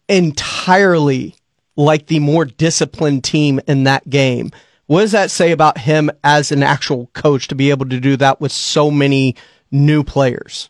entirely 0.09 1.35
like 1.77 2.07
the 2.07 2.19
more 2.19 2.45
disciplined 2.45 3.25
team 3.25 3.61
in 3.67 3.85
that 3.85 4.09
game. 4.09 4.51
What 4.87 5.01
does 5.01 5.13
that 5.13 5.31
say 5.31 5.53
about 5.53 5.79
him 5.79 6.11
as 6.23 6.53
an 6.53 6.63
actual 6.63 7.09
coach 7.15 7.49
to 7.49 7.55
be 7.55 7.71
able 7.71 7.89
to 7.89 8.01
do 8.01 8.17
that 8.17 8.41
with 8.41 8.53
so 8.53 8.91
many 8.91 9.37
new 9.71 10.03
players? 10.03 10.69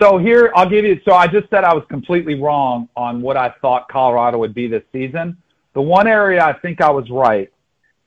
So 0.00 0.18
here, 0.18 0.50
I'll 0.56 0.68
give 0.68 0.84
you. 0.84 1.00
So 1.04 1.12
I 1.12 1.26
just 1.26 1.48
said 1.50 1.64
I 1.64 1.74
was 1.74 1.84
completely 1.88 2.34
wrong 2.34 2.88
on 2.96 3.20
what 3.20 3.36
I 3.36 3.54
thought 3.60 3.88
Colorado 3.88 4.38
would 4.38 4.54
be 4.54 4.66
this 4.66 4.82
season. 4.90 5.36
The 5.74 5.82
one 5.82 6.06
area 6.06 6.42
I 6.44 6.54
think 6.54 6.80
I 6.80 6.90
was 6.90 7.08
right 7.10 7.52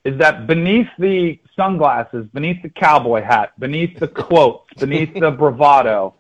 is 0.04 0.18
that 0.20 0.46
beneath 0.46 0.88
the 1.00 1.40
sunglasses, 1.56 2.28
beneath 2.34 2.62
the 2.62 2.70
cowboy 2.70 3.22
hat, 3.22 3.60
beneath 3.60 4.00
the 4.00 4.08
quotes, 4.26 4.74
beneath 4.80 5.14
the 5.14 5.32
bravado, 5.32 6.16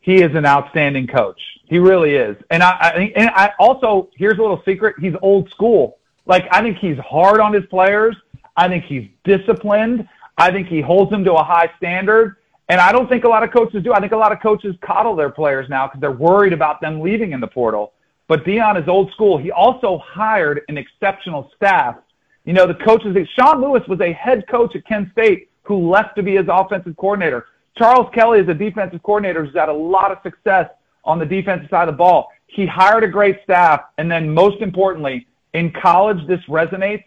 he 0.00 0.16
is 0.16 0.34
an 0.34 0.44
outstanding 0.44 1.06
coach. 1.06 1.40
He 1.66 1.78
really 1.78 2.14
is. 2.14 2.36
And 2.50 2.62
I, 2.62 2.76
I 2.80 2.92
think, 2.94 3.12
and 3.16 3.30
I 3.30 3.52
also, 3.58 4.10
here's 4.16 4.38
a 4.38 4.42
little 4.42 4.62
secret. 4.64 4.96
He's 5.00 5.14
old 5.22 5.48
school. 5.50 5.98
Like, 6.26 6.46
I 6.50 6.62
think 6.62 6.78
he's 6.78 6.98
hard 6.98 7.40
on 7.40 7.52
his 7.52 7.64
players. 7.66 8.14
I 8.56 8.68
think 8.68 8.84
he's 8.84 9.08
disciplined. 9.24 10.06
I 10.36 10.50
think 10.50 10.68
he 10.68 10.80
holds 10.80 11.10
them 11.10 11.24
to 11.24 11.34
a 11.34 11.42
high 11.42 11.70
standard. 11.76 12.36
And 12.68 12.80
I 12.80 12.92
don't 12.92 13.08
think 13.08 13.24
a 13.24 13.28
lot 13.28 13.42
of 13.42 13.50
coaches 13.50 13.82
do. 13.82 13.92
I 13.92 14.00
think 14.00 14.12
a 14.12 14.16
lot 14.16 14.32
of 14.32 14.40
coaches 14.40 14.74
coddle 14.80 15.14
their 15.16 15.30
players 15.30 15.68
now 15.68 15.86
because 15.86 16.00
they're 16.00 16.12
worried 16.12 16.52
about 16.52 16.80
them 16.80 17.00
leaving 17.00 17.32
in 17.32 17.40
the 17.40 17.46
portal. 17.46 17.92
But 18.26 18.44
Deion 18.44 18.80
is 18.80 18.88
old 18.88 19.12
school. 19.12 19.36
He 19.36 19.50
also 19.50 19.98
hired 19.98 20.62
an 20.68 20.78
exceptional 20.78 21.50
staff. 21.54 21.96
You 22.44 22.52
know, 22.52 22.66
the 22.66 22.74
coaches, 22.74 23.16
Sean 23.34 23.62
Lewis 23.62 23.82
was 23.88 24.00
a 24.00 24.12
head 24.12 24.46
coach 24.48 24.76
at 24.76 24.86
Kent 24.86 25.10
State 25.12 25.48
who 25.62 25.90
left 25.90 26.14
to 26.16 26.22
be 26.22 26.36
his 26.36 26.46
offensive 26.48 26.96
coordinator. 26.96 27.46
Charles 27.76 28.08
Kelly 28.14 28.40
is 28.40 28.48
a 28.48 28.54
defensive 28.54 29.02
coordinator 29.02 29.44
who's 29.44 29.54
had 29.54 29.68
a 29.68 29.72
lot 29.72 30.12
of 30.12 30.18
success 30.22 30.68
on 31.04 31.18
the 31.18 31.26
defensive 31.26 31.68
side 31.70 31.88
of 31.88 31.94
the 31.94 31.98
ball. 31.98 32.30
He 32.46 32.66
hired 32.66 33.02
a 33.02 33.08
great 33.08 33.42
staff. 33.42 33.80
And 33.98 34.10
then 34.10 34.32
most 34.32 34.60
importantly, 34.60 35.26
in 35.54 35.72
college, 35.72 36.24
this 36.26 36.40
resonates. 36.48 37.04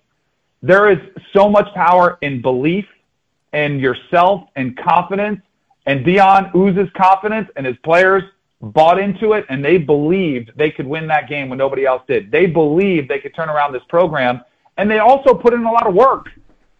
There 0.64 0.90
is 0.90 0.98
so 1.34 1.50
much 1.50 1.72
power 1.76 2.18
in 2.22 2.42
belief 2.42 2.86
and 3.54 3.80
yourself 3.80 4.50
and 4.56 4.76
confidence. 4.76 5.40
And 5.86 6.06
Deion 6.06 6.54
oozes 6.54 6.90
confidence, 6.98 7.50
and 7.56 7.66
his 7.66 7.78
players 7.78 8.24
bought 8.62 9.00
into 9.00 9.34
it, 9.34 9.46
and 9.50 9.64
they 9.64 9.78
believed 9.78 10.52
they 10.56 10.72
could 10.72 10.88
win 10.88 11.08
that 11.08 11.30
game 11.30 11.48
when 11.48 11.58
nobody 11.58 11.86
else 11.86 12.02
did. 12.08 12.32
They 12.32 12.46
believed 12.46 13.08
they 13.08 13.20
could 13.20 13.36
turn 13.36 13.50
around 13.50 13.72
this 13.72 13.84
program, 13.88 14.42
and 14.78 14.90
they 14.90 15.00
also 15.00 15.34
put 15.34 15.54
in 15.54 15.64
a 15.64 15.72
lot 15.72 15.88
of 15.88 15.94
work. 15.94 16.28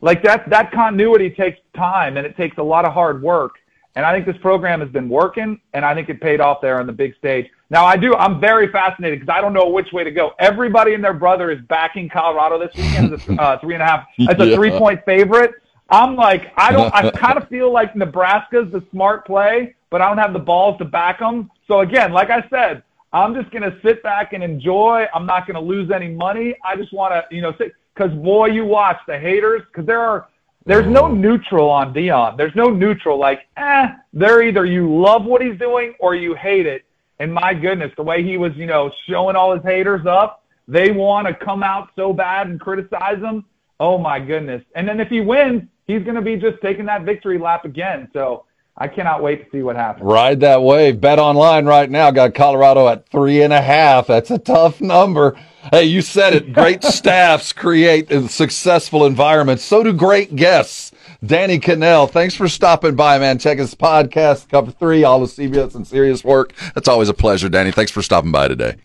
Like 0.02 0.22
that, 0.24 0.50
that 0.50 0.72
continuity 0.72 1.30
takes 1.32 1.60
time, 1.76 2.18
and 2.18 2.26
it 2.26 2.38
takes 2.38 2.58
a 2.58 2.64
lot 2.64 2.86
of 2.86 2.94
hard 2.94 3.22
work. 3.22 3.56
And 3.96 4.06
I 4.06 4.14
think 4.14 4.28
this 4.28 4.38
program 4.38 4.80
has 4.82 4.90
been 4.90 5.10
working, 5.10 5.60
and 5.74 5.84
I 5.84 5.96
think 5.96 6.08
it 6.10 6.22
paid 6.22 6.40
off 6.40 6.62
there 6.62 6.80
on 6.80 6.86
the 6.86 6.94
big 6.94 7.16
stage. 7.18 7.50
Now, 7.72 7.84
I 7.84 7.98
do. 7.98 8.14
I'm 8.16 8.40
very 8.40 8.72
fascinated 8.72 9.20
because 9.22 9.36
I 9.36 9.42
don't 9.42 9.54
know 9.54 9.70
which 9.70 9.92
way 9.92 10.04
to 10.04 10.12
go. 10.12 10.34
Everybody 10.38 10.94
and 10.94 11.04
their 11.04 11.16
brother 11.16 11.50
is 11.50 11.60
backing 11.68 12.08
Colorado 12.08 12.60
this 12.60 12.76
weekend 12.76 13.12
as 13.14 13.28
a 13.28 13.42
uh, 13.42 13.60
three 13.62 13.74
and 13.74 13.82
a 13.82 13.86
half, 13.88 14.06
as 14.30 14.40
a 14.40 14.46
Yeah. 14.46 14.56
three 14.56 14.70
point 14.70 15.04
favorite. 15.04 15.52
I'm 15.90 16.16
like, 16.16 16.54
I 16.58 16.72
don't. 16.72 16.94
I 16.94 17.10
kind 17.26 17.38
of 17.40 17.50
feel 17.50 17.74
like 17.74 17.96
Nebraska's 17.96 18.72
the 18.72 18.84
smart 18.92 19.26
play, 19.26 19.76
but 19.90 20.00
I 20.02 20.08
don't 20.08 20.20
have 20.20 20.34
the 20.34 20.40
balls 20.40 20.78
to 20.78 20.86
back 20.86 21.18
them. 21.20 21.50
So 21.68 21.80
again, 21.80 22.12
like 22.14 22.30
I 22.30 22.46
said, 22.52 22.84
I'm 23.14 23.34
just 23.34 23.50
gonna 23.52 23.76
sit 23.84 24.04
back 24.04 24.34
and 24.34 24.44
enjoy. 24.44 25.08
I'm 25.14 25.26
not 25.26 25.48
gonna 25.48 25.60
lose 25.62 25.90
any 25.90 26.10
money. 26.10 26.56
I 26.64 26.76
just 26.76 26.94
want 26.94 27.14
to, 27.14 27.36
you 27.36 27.42
know, 27.42 27.54
sit 27.58 27.74
because 27.98 28.14
boy, 28.14 28.48
you 28.48 28.66
watch 28.66 28.98
the 29.08 29.18
haters 29.18 29.64
because 29.68 29.86
there 29.86 30.02
are. 30.02 30.28
There's 30.66 30.86
no 30.86 31.08
neutral 31.08 31.70
on 31.70 31.94
Deion. 31.94 32.36
There's 32.36 32.54
no 32.54 32.70
neutral. 32.70 33.18
Like, 33.18 33.48
eh, 33.56 33.88
they're 34.12 34.44
either 34.44 34.66
you 34.66 35.02
love 35.02 35.24
what 35.24 35.42
he's 35.42 35.58
doing 35.58 35.94
or 36.02 36.14
you 36.14 36.36
hate 36.36 36.66
it. 36.66 36.84
And 37.20 37.34
my 37.34 37.54
goodness, 37.54 37.94
the 37.96 38.04
way 38.04 38.22
he 38.22 38.38
was, 38.38 38.52
you 38.58 38.66
know, 38.66 38.92
showing 39.08 39.38
all 39.38 39.56
his 39.56 39.64
haters 39.64 40.06
up, 40.06 40.44
they 40.68 40.92
want 40.92 41.26
to 41.26 41.34
come 41.34 41.64
out 41.64 41.92
so 41.96 42.12
bad 42.12 42.48
and 42.48 42.60
criticize 42.60 43.20
him. 43.20 43.46
Oh 43.80 43.98
my 43.98 44.20
goodness. 44.20 44.62
And 44.76 44.86
then 44.86 45.00
if 45.00 45.08
he 45.08 45.22
wins, 45.22 45.64
he's 45.88 46.04
going 46.04 46.16
to 46.16 46.22
be 46.22 46.36
just 46.36 46.62
taking 46.62 46.86
that 46.88 47.04
victory 47.04 47.38
lap 47.38 47.64
again. 47.64 48.10
So 48.12 48.44
I 48.78 48.88
cannot 48.88 49.24
wait 49.24 49.46
to 49.46 49.50
see 49.52 49.64
what 49.64 49.76
happens. 49.76 50.06
Ride 50.06 50.42
that 50.42 50.62
wave. 50.62 51.00
Bet 51.00 51.18
online 51.18 51.66
right 51.66 51.90
now. 51.90 52.12
Got 52.12 52.36
Colorado 52.36 52.88
at 52.90 53.08
three 53.10 53.42
and 53.42 53.54
a 53.54 53.62
half. 53.62 54.08
That's 54.08 54.32
a 54.32 54.38
tough 54.38 54.82
number. 54.82 55.40
Hey, 55.72 55.84
you 55.86 56.02
said 56.02 56.34
it. 56.34 56.54
Great 56.54 56.84
staffs 56.84 57.54
create 57.54 58.12
a 58.12 58.28
successful 58.30 59.06
environments. 59.06 59.64
So 59.64 59.84
do 59.84 59.94
great 59.94 60.36
guests. 60.36 60.92
Danny 61.26 61.60
Kanell, 61.60 62.10
thanks 62.10 62.36
for 62.36 62.48
stopping 62.48 62.96
by, 62.96 63.18
man. 63.18 63.40
Check 63.40 63.58
his 63.58 63.74
podcast, 63.74 64.50
Cover 64.50 64.72
Three, 64.72 65.04
all 65.04 65.20
the 65.20 65.26
CBS 65.26 65.74
and 65.76 65.88
Sirius 65.88 66.24
work. 66.24 66.54
That's 66.76 66.88
always 66.88 67.10
a 67.10 67.14
pleasure, 67.14 67.50
Danny. 67.50 67.72
Thanks 67.72 67.92
for 67.92 68.02
stopping 68.02 68.32
by 68.32 68.48
today. 68.48 68.76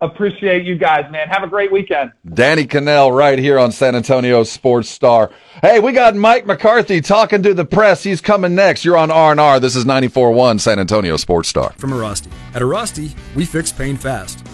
Appreciate 0.00 0.64
you 0.64 0.76
guys, 0.76 1.10
man. 1.10 1.26
Have 1.28 1.42
a 1.42 1.48
great 1.48 1.72
weekend. 1.72 2.12
Danny 2.32 2.66
Kanell 2.66 3.16
right 3.16 3.36
here 3.36 3.58
on 3.58 3.72
San 3.72 3.96
Antonio 3.96 4.44
Sports 4.44 4.88
Star. 4.88 5.30
Hey, 5.60 5.80
we 5.80 5.90
got 5.90 6.14
Mike 6.14 6.46
McCarthy 6.46 7.00
talking 7.00 7.42
to 7.42 7.52
the 7.52 7.64
press. 7.64 8.04
He's 8.04 8.20
coming 8.20 8.54
next. 8.54 8.84
You're 8.84 8.96
on 8.96 9.10
R&R. 9.10 9.58
This 9.58 9.74
is 9.74 9.84
94.1 9.84 10.60
San 10.60 10.78
Antonio 10.78 11.16
Sports 11.16 11.48
Star. 11.48 11.72
From 11.78 11.90
Arasti. 11.90 12.30
At 12.54 12.62
Arasti, 12.62 13.12
we 13.34 13.44
fix 13.44 13.72
pain 13.72 13.96
fast. 13.96 14.46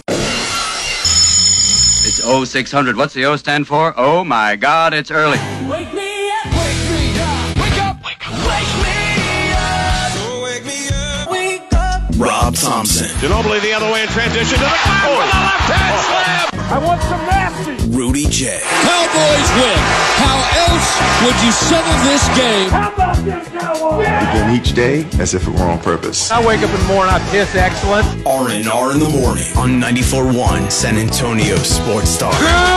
It's 2.26 2.50
0600. 2.50 2.96
What's 2.96 3.12
the 3.12 3.26
O 3.26 3.36
stand 3.36 3.66
for? 3.66 3.92
Oh 3.98 4.24
my 4.24 4.56
God, 4.56 4.94
it's 4.94 5.10
early. 5.10 5.36
Wake 5.68 5.92
me 5.92 6.30
up, 6.30 6.46
wake 6.56 6.80
me 6.88 7.20
up, 7.20 7.56
wake 7.58 7.78
up, 7.82 8.02
wake 8.02 8.26
up, 8.26 8.48
wake 8.48 8.74
me 8.80 9.52
up, 9.52 10.12
so 10.12 10.42
wake 10.42 10.64
me 10.64 10.88
up, 10.88 11.30
wake 11.30 11.74
up. 11.74 12.02
Rob 12.16 12.54
Thompson, 12.54 13.08
Ginobili 13.18 13.60
the 13.60 13.74
other 13.74 13.92
way 13.92 14.02
in 14.02 14.08
transition 14.08 14.56
to 14.56 14.64
the 14.64 14.70
oh. 14.70 14.72
Oh. 14.72 14.78
back 14.78 15.08
with 15.10 15.34
left 15.34 15.70
hand 15.70 16.48
slam. 16.48 16.53
I 16.70 16.78
want 16.78 17.02
some 17.02 17.20
nasty. 17.26 17.76
Rudy 17.90 18.24
J, 18.26 18.58
Cowboys 18.62 19.48
win. 19.60 19.78
How 20.16 20.40
else 20.64 20.88
would 21.22 21.36
you 21.44 21.52
settle 21.52 21.98
this 22.08 22.24
game? 22.36 22.70
How 22.70 22.92
about 22.92 23.16
this 23.24 23.48
Cowboys? 23.48 24.06
Begin 24.06 24.50
each 24.56 24.72
day 24.74 25.06
as 25.20 25.34
if 25.34 25.46
it 25.46 25.50
were 25.52 25.68
on 25.68 25.78
purpose. 25.80 26.30
I 26.30 26.44
wake 26.44 26.62
up 26.62 26.70
in 26.70 26.80
the 26.80 26.86
morning, 26.86 27.14
I 27.14 27.18
piss 27.30 27.54
excellent. 27.54 28.06
R&R 28.26 28.92
in 28.92 28.98
the 28.98 29.10
morning 29.10 29.44
on 29.56 29.80
94.1 29.80 30.70
San 30.72 30.96
Antonio 30.96 31.56
Sports 31.56 32.10
Star. 32.10 32.32
Good 32.32 32.40
morning! 32.40 32.74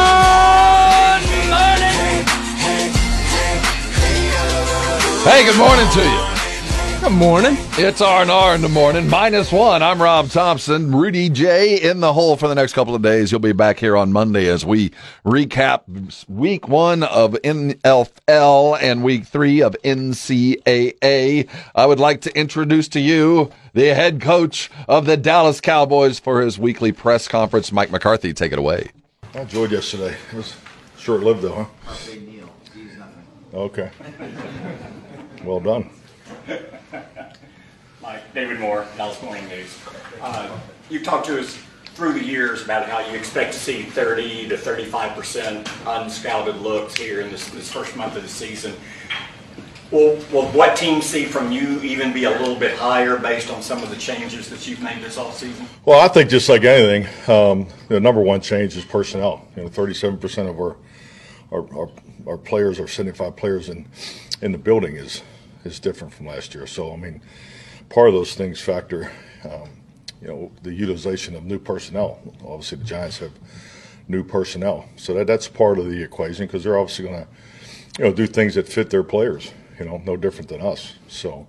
Hey, 5.23 5.45
good 5.45 5.57
morning 5.57 5.89
to 5.91 6.03
you. 6.03 6.26
Good 6.99 7.11
morning. 7.11 7.55
It's 7.77 8.01
R&R 8.01 8.55
in 8.55 8.61
the 8.61 8.67
morning. 8.67 9.07
Minus 9.09 9.51
one. 9.51 9.81
I'm 9.81 10.01
Rob 10.01 10.29
Thompson. 10.29 10.93
Rudy 10.93 11.29
J 11.29 11.81
in 11.81 12.01
the 12.01 12.11
hole 12.11 12.35
for 12.35 12.47
the 12.49 12.55
next 12.55 12.73
couple 12.73 12.95
of 12.95 13.01
days. 13.01 13.31
You'll 13.31 13.39
be 13.39 13.53
back 13.53 13.79
here 13.79 13.95
on 13.95 14.11
Monday 14.11 14.47
as 14.49 14.65
we 14.65 14.89
recap 15.23 15.83
week 16.27 16.67
one 16.67 17.03
of 17.03 17.33
NFL 17.43 18.81
and 18.81 19.03
week 19.03 19.25
three 19.25 19.61
of 19.61 19.77
NCAA. 19.83 21.47
I 21.75 21.85
would 21.85 21.99
like 21.99 22.21
to 22.21 22.37
introduce 22.37 22.89
to 22.89 22.99
you 22.99 23.51
the 23.73 23.93
head 23.93 24.19
coach 24.19 24.69
of 24.89 25.05
the 25.05 25.15
Dallas 25.15 25.61
Cowboys 25.61 26.19
for 26.19 26.41
his 26.41 26.59
weekly 26.59 26.91
press 26.91 27.27
conference, 27.27 27.71
Mike 27.71 27.91
McCarthy. 27.91 28.33
Take 28.33 28.51
it 28.51 28.59
away. 28.59 28.89
I 29.33 29.41
enjoyed 29.41 29.71
yesterday. 29.71 30.17
It 30.31 30.35
was 30.35 30.55
short 30.97 31.21
lived 31.21 31.41
though, 31.43 31.69
huh? 31.93 32.09
Okay. 33.53 33.91
Well 35.43 35.59
done. 35.61 35.89
Mike, 38.07 38.33
David 38.33 38.57
Moore, 38.61 38.87
Dallas 38.95 39.21
Morning 39.21 39.45
News. 39.49 39.77
Uh, 40.21 40.57
You've 40.89 41.03
talked 41.03 41.25
to 41.25 41.41
us 41.41 41.59
through 41.87 42.13
the 42.13 42.23
years 42.23 42.63
about 42.63 42.87
how 42.87 42.99
you 43.01 43.17
expect 43.17 43.51
to 43.51 43.59
see 43.59 43.83
30 43.83 44.47
to 44.47 44.57
35 44.57 45.13
percent 45.13 45.67
unscouted 45.83 46.61
looks 46.61 46.95
here 46.95 47.19
in 47.19 47.29
this, 47.29 47.49
this 47.49 47.69
first 47.69 47.97
month 47.97 48.15
of 48.15 48.23
the 48.23 48.29
season. 48.29 48.75
Will, 49.91 50.15
will 50.31 50.47
what 50.53 50.77
teams 50.77 51.05
see 51.05 51.25
from 51.25 51.51
you 51.51 51.81
even 51.81 52.13
be 52.13 52.23
a 52.23 52.29
little 52.29 52.55
bit 52.55 52.77
higher 52.77 53.17
based 53.17 53.51
on 53.51 53.61
some 53.61 53.83
of 53.83 53.89
the 53.89 53.97
changes 53.97 54.49
that 54.51 54.65
you've 54.65 54.81
made 54.81 55.03
this 55.03 55.17
offseason? 55.17 55.67
Well, 55.83 55.99
I 55.99 56.07
think 56.07 56.29
just 56.29 56.47
like 56.47 56.63
anything, 56.63 57.07
um, 57.29 57.67
the 57.89 57.99
number 57.99 58.21
one 58.21 58.39
change 58.39 58.77
is 58.77 58.85
personnel. 58.85 59.45
You 59.57 59.63
know, 59.63 59.69
37% 59.69 60.49
of 60.49 60.57
our 60.61 60.77
our, 61.51 61.77
our, 61.77 61.89
our 62.25 62.37
players, 62.37 62.79
our 62.79 62.87
75 62.87 63.35
players 63.35 63.67
in 63.67 63.85
in 64.41 64.53
the 64.53 64.57
building 64.57 64.95
is 64.95 65.23
is 65.65 65.77
different 65.77 66.13
from 66.13 66.27
last 66.27 66.55
year. 66.55 66.65
So, 66.67 66.93
I 66.93 66.95
mean, 66.95 67.21
part 67.89 68.07
of 68.09 68.13
those 68.13 68.33
things 68.33 68.59
factor, 68.59 69.11
um, 69.43 69.69
you 70.21 70.27
know, 70.27 70.51
the 70.63 70.73
utilization 70.73 71.35
of 71.35 71.43
new 71.43 71.59
personnel. 71.59 72.19
Obviously, 72.45 72.79
the 72.79 72.85
Giants 72.85 73.19
have 73.19 73.31
new 74.07 74.23
personnel, 74.23 74.85
so 74.95 75.13
that 75.13 75.27
that's 75.27 75.47
part 75.47 75.79
of 75.79 75.85
the 75.89 76.01
equation 76.01 76.45
because 76.45 76.63
they're 76.63 76.77
obviously 76.77 77.05
going 77.05 77.23
to, 77.23 77.27
you 77.99 78.05
know, 78.05 78.13
do 78.13 78.27
things 78.27 78.55
that 78.55 78.67
fit 78.67 78.89
their 78.89 79.03
players. 79.03 79.51
You 79.79 79.85
know, 79.85 80.01
no 80.05 80.17
different 80.17 80.49
than 80.49 80.61
us. 80.61 80.93
So, 81.07 81.45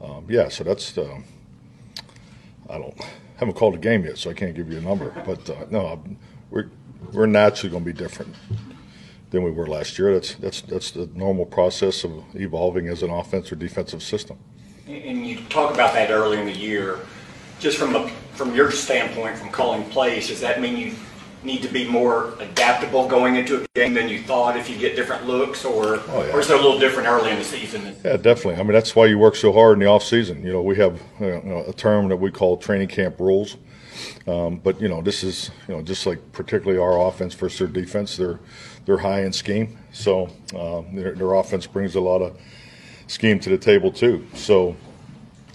um, 0.00 0.26
yeah, 0.28 0.48
so 0.48 0.64
that's. 0.64 0.96
I 0.98 2.78
don't 2.78 2.94
haven't 3.42 3.54
called 3.54 3.74
a 3.74 3.78
game 3.78 4.04
yet, 4.04 4.18
so 4.18 4.30
I 4.30 4.34
can't 4.34 4.54
give 4.54 4.70
you 4.70 4.78
a 4.78 4.80
number. 4.80 5.10
But 5.26 5.50
uh, 5.50 5.66
no, 5.68 6.02
we're 6.50 6.70
we're 7.12 7.26
naturally 7.26 7.70
going 7.70 7.82
to 7.84 7.92
be 7.92 7.98
different 7.98 8.34
than 9.30 9.42
we 9.42 9.50
were 9.50 9.66
last 9.66 9.98
year. 9.98 10.12
That's 10.12 10.34
that's 10.36 10.60
that's 10.60 10.90
the 10.92 11.06
normal 11.14 11.46
process 11.46 12.04
of 12.04 12.12
evolving 12.34 12.86
as 12.86 13.02
an 13.02 13.10
offense 13.10 13.50
or 13.50 13.56
defensive 13.56 14.02
system. 14.02 14.38
And 14.86 15.26
you 15.26 15.36
talk 15.48 15.72
about 15.72 15.94
that 15.94 16.10
early 16.10 16.38
in 16.38 16.46
the 16.46 16.52
year. 16.56 17.00
Just 17.60 17.78
from 17.78 17.94
a, 17.94 18.08
from 18.34 18.54
your 18.54 18.70
standpoint, 18.70 19.38
from 19.38 19.50
calling 19.50 19.84
plays, 19.90 20.28
does 20.28 20.40
that 20.40 20.60
mean 20.60 20.76
you 20.76 20.94
need 21.44 21.62
to 21.62 21.68
be 21.68 21.88
more 21.88 22.34
adaptable 22.40 23.08
going 23.08 23.36
into 23.36 23.62
a 23.62 23.66
game 23.74 23.94
than 23.94 24.08
you 24.08 24.20
thought 24.22 24.56
if 24.56 24.70
you 24.70 24.76
get 24.76 24.94
different 24.96 25.26
looks, 25.26 25.64
or 25.64 25.96
Oh, 26.08 26.24
yeah. 26.24 26.32
or 26.32 26.40
is 26.40 26.50
it 26.50 26.54
a 26.58 26.62
little 26.62 26.78
different 26.78 27.08
early 27.08 27.30
in 27.30 27.38
the 27.38 27.44
season? 27.44 27.96
Yeah, 28.04 28.16
definitely. 28.16 28.54
I 28.54 28.62
mean, 28.62 28.72
that's 28.72 28.94
why 28.94 29.06
you 29.06 29.18
work 29.18 29.36
so 29.36 29.52
hard 29.52 29.74
in 29.74 29.80
the 29.80 29.86
off 29.86 30.02
season. 30.04 30.44
You 30.44 30.52
know, 30.52 30.62
we 30.62 30.76
have 30.76 31.00
you 31.20 31.40
know, 31.44 31.64
a 31.66 31.72
term 31.72 32.08
that 32.08 32.16
we 32.16 32.30
call 32.30 32.56
training 32.56 32.88
camp 32.88 33.18
rules. 33.20 33.56
Um, 34.26 34.56
but 34.58 34.80
you 34.80 34.88
know, 34.88 35.02
this 35.02 35.22
is 35.22 35.50
you 35.68 35.74
know 35.74 35.82
just 35.82 36.06
like 36.06 36.32
particularly 36.32 36.80
our 36.80 37.08
offense 37.08 37.34
versus 37.34 37.58
their 37.58 37.68
defense. 37.68 38.16
They're 38.16 38.40
they're 38.84 38.98
high 38.98 39.22
in 39.22 39.32
scheme, 39.32 39.78
so 39.92 40.28
um, 40.58 40.94
their, 40.96 41.12
their 41.14 41.34
offense 41.34 41.66
brings 41.66 41.94
a 41.94 42.00
lot 42.00 42.20
of 42.22 42.36
scheme 43.12 43.38
to 43.38 43.50
the 43.50 43.58
table 43.58 43.92
too. 43.92 44.26
So, 44.34 44.74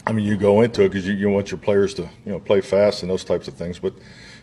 I 0.05 0.11
mean, 0.11 0.25
you 0.25 0.37
go 0.37 0.61
into 0.61 0.83
it 0.83 0.89
because 0.89 1.07
you, 1.07 1.13
you 1.13 1.27
want 1.27 1.49
your 1.49 1.57
players 1.57 1.93
to 1.95 2.03
you 2.03 2.31
know 2.31 2.39
play 2.39 2.61
fast 2.61 3.01
and 3.01 3.09
those 3.09 3.23
types 3.23 3.47
of 3.47 3.55
things, 3.55 3.79
but 3.79 3.93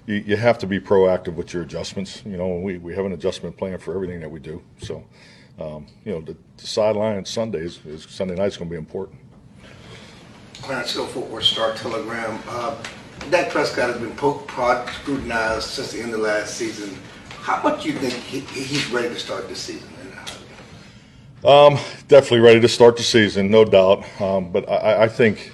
you, 0.06 0.16
you 0.16 0.36
have 0.36 0.58
to 0.58 0.66
be 0.66 0.80
proactive 0.80 1.34
with 1.34 1.54
your 1.54 1.62
adjustments. 1.62 2.22
You 2.26 2.36
know, 2.36 2.56
we 2.56 2.78
we 2.78 2.94
have 2.94 3.06
an 3.06 3.12
adjustment 3.12 3.56
plan 3.56 3.78
for 3.78 3.94
everything 3.94 4.20
that 4.20 4.30
we 4.30 4.40
do. 4.40 4.60
So, 4.78 5.04
um, 5.60 5.86
you 6.04 6.12
know, 6.12 6.20
the, 6.20 6.36
the 6.56 6.66
sideline 6.66 7.16
on 7.16 7.24
Sundays 7.24 7.78
is 7.86 8.04
Sunday 8.04 8.34
night's 8.34 8.56
going 8.56 8.68
to 8.68 8.74
be 8.74 8.78
important. 8.78 9.20
Clarence 10.60 10.92
Hill, 10.94 11.06
Fort 11.06 11.28
Worth 11.28 11.44
Star 11.44 11.74
Telegram. 11.74 12.40
Uh, 12.48 12.82
Dak 13.30 13.50
Prescott 13.50 13.90
has 13.90 14.00
been 14.00 14.16
poked, 14.16 14.48
prod, 14.48 14.88
scrutinized 14.90 15.68
since 15.68 15.92
the 15.92 16.00
end 16.00 16.12
of 16.14 16.20
last 16.20 16.56
season. 16.56 16.98
How 17.28 17.62
much 17.62 17.84
do 17.84 17.90
you 17.90 17.98
think 17.98 18.14
he, 18.14 18.40
he's 18.40 18.90
ready 18.90 19.08
to 19.08 19.20
start 19.20 19.48
this 19.48 19.60
season? 19.60 19.93
Um, 21.44 21.74
definitely 22.08 22.40
ready 22.40 22.60
to 22.60 22.68
start 22.68 22.96
the 22.96 23.02
season, 23.02 23.50
no 23.50 23.66
doubt. 23.66 24.02
Um, 24.18 24.50
but 24.50 24.66
I, 24.66 25.02
I 25.02 25.08
think 25.08 25.52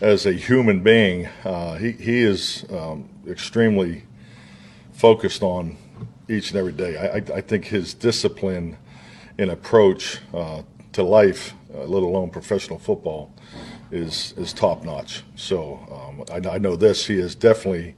as 0.00 0.26
a 0.26 0.32
human 0.32 0.82
being, 0.82 1.26
uh, 1.44 1.76
he, 1.76 1.92
he 1.92 2.22
is 2.22 2.64
um, 2.70 3.08
extremely 3.28 4.02
focused 4.94 5.44
on 5.44 5.76
each 6.28 6.50
and 6.50 6.58
every 6.58 6.72
day. 6.72 6.96
I, 6.96 7.36
I, 7.36 7.40
think 7.40 7.66
his 7.66 7.94
discipline 7.94 8.76
and 9.38 9.52
approach 9.52 10.18
uh, 10.34 10.62
to 10.94 11.04
life, 11.04 11.54
uh, 11.72 11.84
let 11.84 12.02
alone 12.02 12.28
professional 12.28 12.80
football, 12.80 13.32
is 13.92 14.34
is 14.36 14.52
top 14.52 14.82
notch. 14.82 15.22
So 15.36 15.86
um, 15.88 16.24
I, 16.32 16.56
I 16.56 16.58
know 16.58 16.74
this. 16.74 17.06
He 17.06 17.20
has 17.20 17.36
definitely 17.36 17.94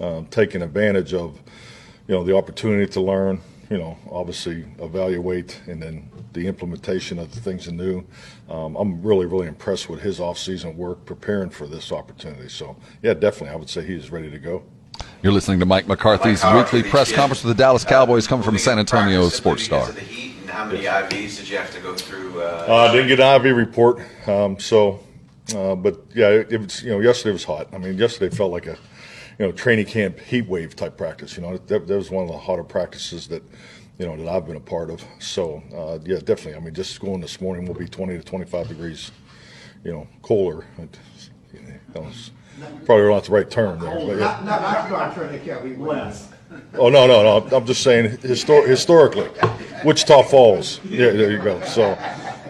um, 0.00 0.26
taken 0.26 0.62
advantage 0.62 1.12
of, 1.12 1.40
you 2.06 2.14
know, 2.14 2.22
the 2.22 2.36
opportunity 2.36 2.86
to 2.92 3.00
learn. 3.00 3.40
You 3.72 3.78
know, 3.78 3.96
obviously 4.10 4.66
evaluate 4.80 5.58
and 5.66 5.82
then 5.82 6.10
the 6.34 6.46
implementation 6.46 7.18
of 7.18 7.34
the 7.34 7.40
things 7.40 7.68
anew. 7.68 8.04
Um, 8.50 8.76
I'm 8.76 9.02
really, 9.02 9.24
really 9.24 9.46
impressed 9.46 9.88
with 9.88 10.02
his 10.02 10.20
off-season 10.20 10.76
work 10.76 11.06
preparing 11.06 11.48
for 11.48 11.66
this 11.66 11.90
opportunity. 11.90 12.50
So, 12.50 12.76
yeah, 13.00 13.14
definitely, 13.14 13.48
I 13.48 13.56
would 13.56 13.70
say 13.70 13.82
he 13.82 13.94
is 13.94 14.10
ready 14.10 14.30
to 14.30 14.38
go. 14.38 14.62
You're 15.22 15.32
listening 15.32 15.58
to 15.60 15.64
Mike 15.64 15.88
McCarthy's 15.88 16.42
Mike 16.42 16.70
weekly 16.70 16.82
press 16.82 17.10
yeah. 17.10 17.16
conference 17.16 17.42
with 17.42 17.56
the 17.56 17.62
Dallas 17.62 17.82
Cowboys 17.82 18.26
coming 18.26 18.44
from 18.44 18.58
San 18.58 18.78
Antonio 18.78 19.26
Sports 19.30 19.62
Star. 19.62 19.86
because 19.86 20.02
of 20.02 20.06
the 20.06 20.14
heat, 20.14 20.34
and 20.42 20.50
how 20.50 20.66
many 20.66 20.82
IVs 20.84 21.38
did 21.38 21.48
you 21.48 21.56
have 21.56 21.72
to 21.74 21.80
go 21.80 21.94
through? 21.94 22.42
Uh, 22.42 22.66
Uh, 22.68 22.74
I 22.74 22.92
didn't 22.92 23.08
get 23.08 23.20
an 23.20 23.46
IV 23.46 23.56
report, 23.56 24.02
um, 24.28 24.58
so, 24.58 25.00
uh, 25.56 25.74
but 25.76 25.98
yeah, 26.14 26.28
it, 26.28 26.52
it 26.52 26.60
was, 26.60 26.82
you 26.82 26.90
know, 26.90 27.00
yesterday 27.00 27.32
was 27.32 27.44
hot. 27.44 27.68
I 27.72 27.78
mean, 27.78 27.96
yesterday 27.96 28.36
felt 28.36 28.52
like 28.52 28.66
a, 28.66 28.76
you 29.38 29.46
know, 29.46 29.52
training 29.52 29.86
camp 29.86 30.18
heat 30.20 30.46
wave 30.46 30.76
type 30.76 30.96
practice. 30.96 31.36
You 31.36 31.42
know, 31.42 31.56
that, 31.56 31.86
that 31.86 31.96
was 31.96 32.10
one 32.10 32.24
of 32.24 32.30
the 32.30 32.38
hotter 32.38 32.64
practices 32.64 33.28
that, 33.28 33.42
you 33.98 34.06
know, 34.06 34.16
that 34.16 34.28
I've 34.28 34.46
been 34.46 34.56
a 34.56 34.60
part 34.60 34.90
of. 34.90 35.04
So, 35.18 35.62
uh, 35.74 35.98
yeah, 36.04 36.18
definitely. 36.18 36.56
I 36.56 36.60
mean, 36.60 36.74
just 36.74 37.00
going 37.00 37.20
this 37.20 37.40
morning 37.40 37.66
will 37.66 37.74
be 37.74 37.88
20 37.88 38.18
to 38.18 38.22
25 38.22 38.68
degrees, 38.68 39.10
you 39.84 39.92
know, 39.92 40.08
cooler. 40.22 40.64
You 40.78 41.60
know, 41.94 42.10
probably 42.84 43.08
not 43.08 43.24
the 43.24 43.32
right 43.32 43.50
term 43.50 43.78
there. 43.80 43.94
But 43.94 44.06
yeah. 44.06 44.16
Not, 44.18 44.44
not, 44.44 44.62
not 44.62 44.88
going 44.88 45.14
training 45.14 45.46
camp. 45.46 45.62
We 45.64 45.76
less. 45.76 46.28
Oh 46.74 46.88
no, 46.88 47.06
no, 47.06 47.22
no! 47.22 47.56
I'm 47.56 47.66
just 47.66 47.82
saying 47.82 48.18
histor- 48.18 48.66
historically, 48.66 49.28
Wichita 49.84 50.22
Falls. 50.24 50.80
Yeah, 50.84 51.10
there 51.10 51.30
you 51.30 51.38
go. 51.38 51.62
So 51.64 51.98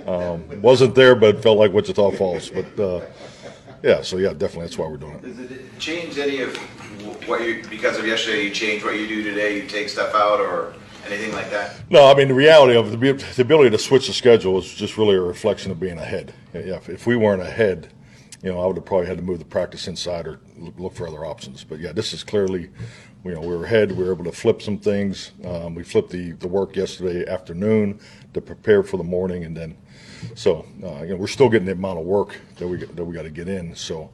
um, 0.07 0.61
wasn't 0.61 0.95
there, 0.95 1.15
but 1.15 1.43
felt 1.43 1.59
like 1.59 1.73
Wichita 1.73 2.11
Falls. 2.13 2.51
But 2.51 2.81
uh, 2.81 3.01
yeah, 3.83 4.03
so 4.03 4.17
yeah, 4.19 4.31
definitely 4.31 4.63
that's 4.63 4.79
why 4.79 4.87
we're 4.87 4.97
doing 4.97 5.15
it. 5.15 5.23
Does 5.23 5.39
it 5.39 5.79
change 5.79 6.19
any 6.19 6.41
of 6.41 6.57
what 7.27 7.47
you, 7.47 7.63
because 7.69 7.99
of 7.99 8.07
yesterday, 8.07 8.45
you 8.45 8.51
change 8.51 8.85
what 8.85 8.97
you 8.97 9.07
do 9.07 9.23
today, 9.23 9.61
you 9.61 9.69
take 9.69 9.89
stuff 9.89 10.15
out 10.15 10.41
or 10.41 10.75
anything 11.07 11.33
like 11.33 11.51
that? 11.51 11.81
No, 11.91 12.07
I 12.07 12.15
mean 12.15 12.29
the 12.29 12.35
reality 12.35 12.77
of 12.77 12.91
the, 12.91 12.97
the 12.97 13.43
ability 13.43 13.71
to 13.71 13.79
switch 13.79 14.07
the 14.07 14.13
schedule 14.13 14.59
is 14.59 14.73
just 14.73 14.97
really 14.97 15.17
a 15.17 15.21
reflection 15.21 15.71
of 15.71 15.81
being 15.81 15.99
ahead. 15.99 16.33
Yeah, 16.55 16.77
if, 16.77 16.89
if 16.89 17.07
we 17.07 17.17
weren't 17.17 17.43
ahead, 17.43 17.93
you 18.43 18.53
know, 18.53 18.61
I 18.61 18.67
would 18.67 18.77
have 18.77 18.85
probably 18.85 19.07
had 19.07 19.19
to 19.19 19.23
move 19.23 19.39
the 19.39 19.45
practice 19.45 19.87
inside 19.87 20.27
or 20.27 20.41
look, 20.57 20.79
look 20.79 20.95
for 20.95 21.07
other 21.07 21.25
options. 21.25 21.65
But 21.65 21.79
yeah, 21.79 21.93
this 21.93 22.13
is 22.13 22.25
clearly, 22.25 22.71
you 23.25 23.35
know, 23.35 23.41
we 23.41 23.57
were 23.57 23.65
ahead. 23.65 23.93
We 23.93 24.05
were 24.05 24.13
able 24.13 24.25
to 24.25 24.33
flip 24.33 24.61
some 24.61 24.79
things. 24.79 25.31
Um, 25.45 25.75
we 25.77 25.85
flipped 25.85 26.11
the, 26.11 26.33
the 26.33 26.49
work 26.49 26.75
yesterday 26.75 27.31
afternoon 27.31 28.01
to 28.35 28.41
prepare 28.41 28.83
for 28.83 28.97
the 28.97 29.05
morning, 29.05 29.45
and 29.45 29.57
then 29.57 29.77
so 30.35 30.67
uh, 30.83 31.03
you 31.03 31.11
know 31.11 31.17
we're 31.17 31.27
still 31.27 31.49
getting 31.49 31.67
the 31.67 31.73
amount 31.73 31.99
of 31.99 32.05
work 32.05 32.41
that 32.57 32.67
we 32.67 32.79
that 32.79 33.05
we 33.05 33.15
got 33.15 33.23
to 33.23 33.31
get 33.31 33.49
in. 33.49 33.75
So, 33.75 34.11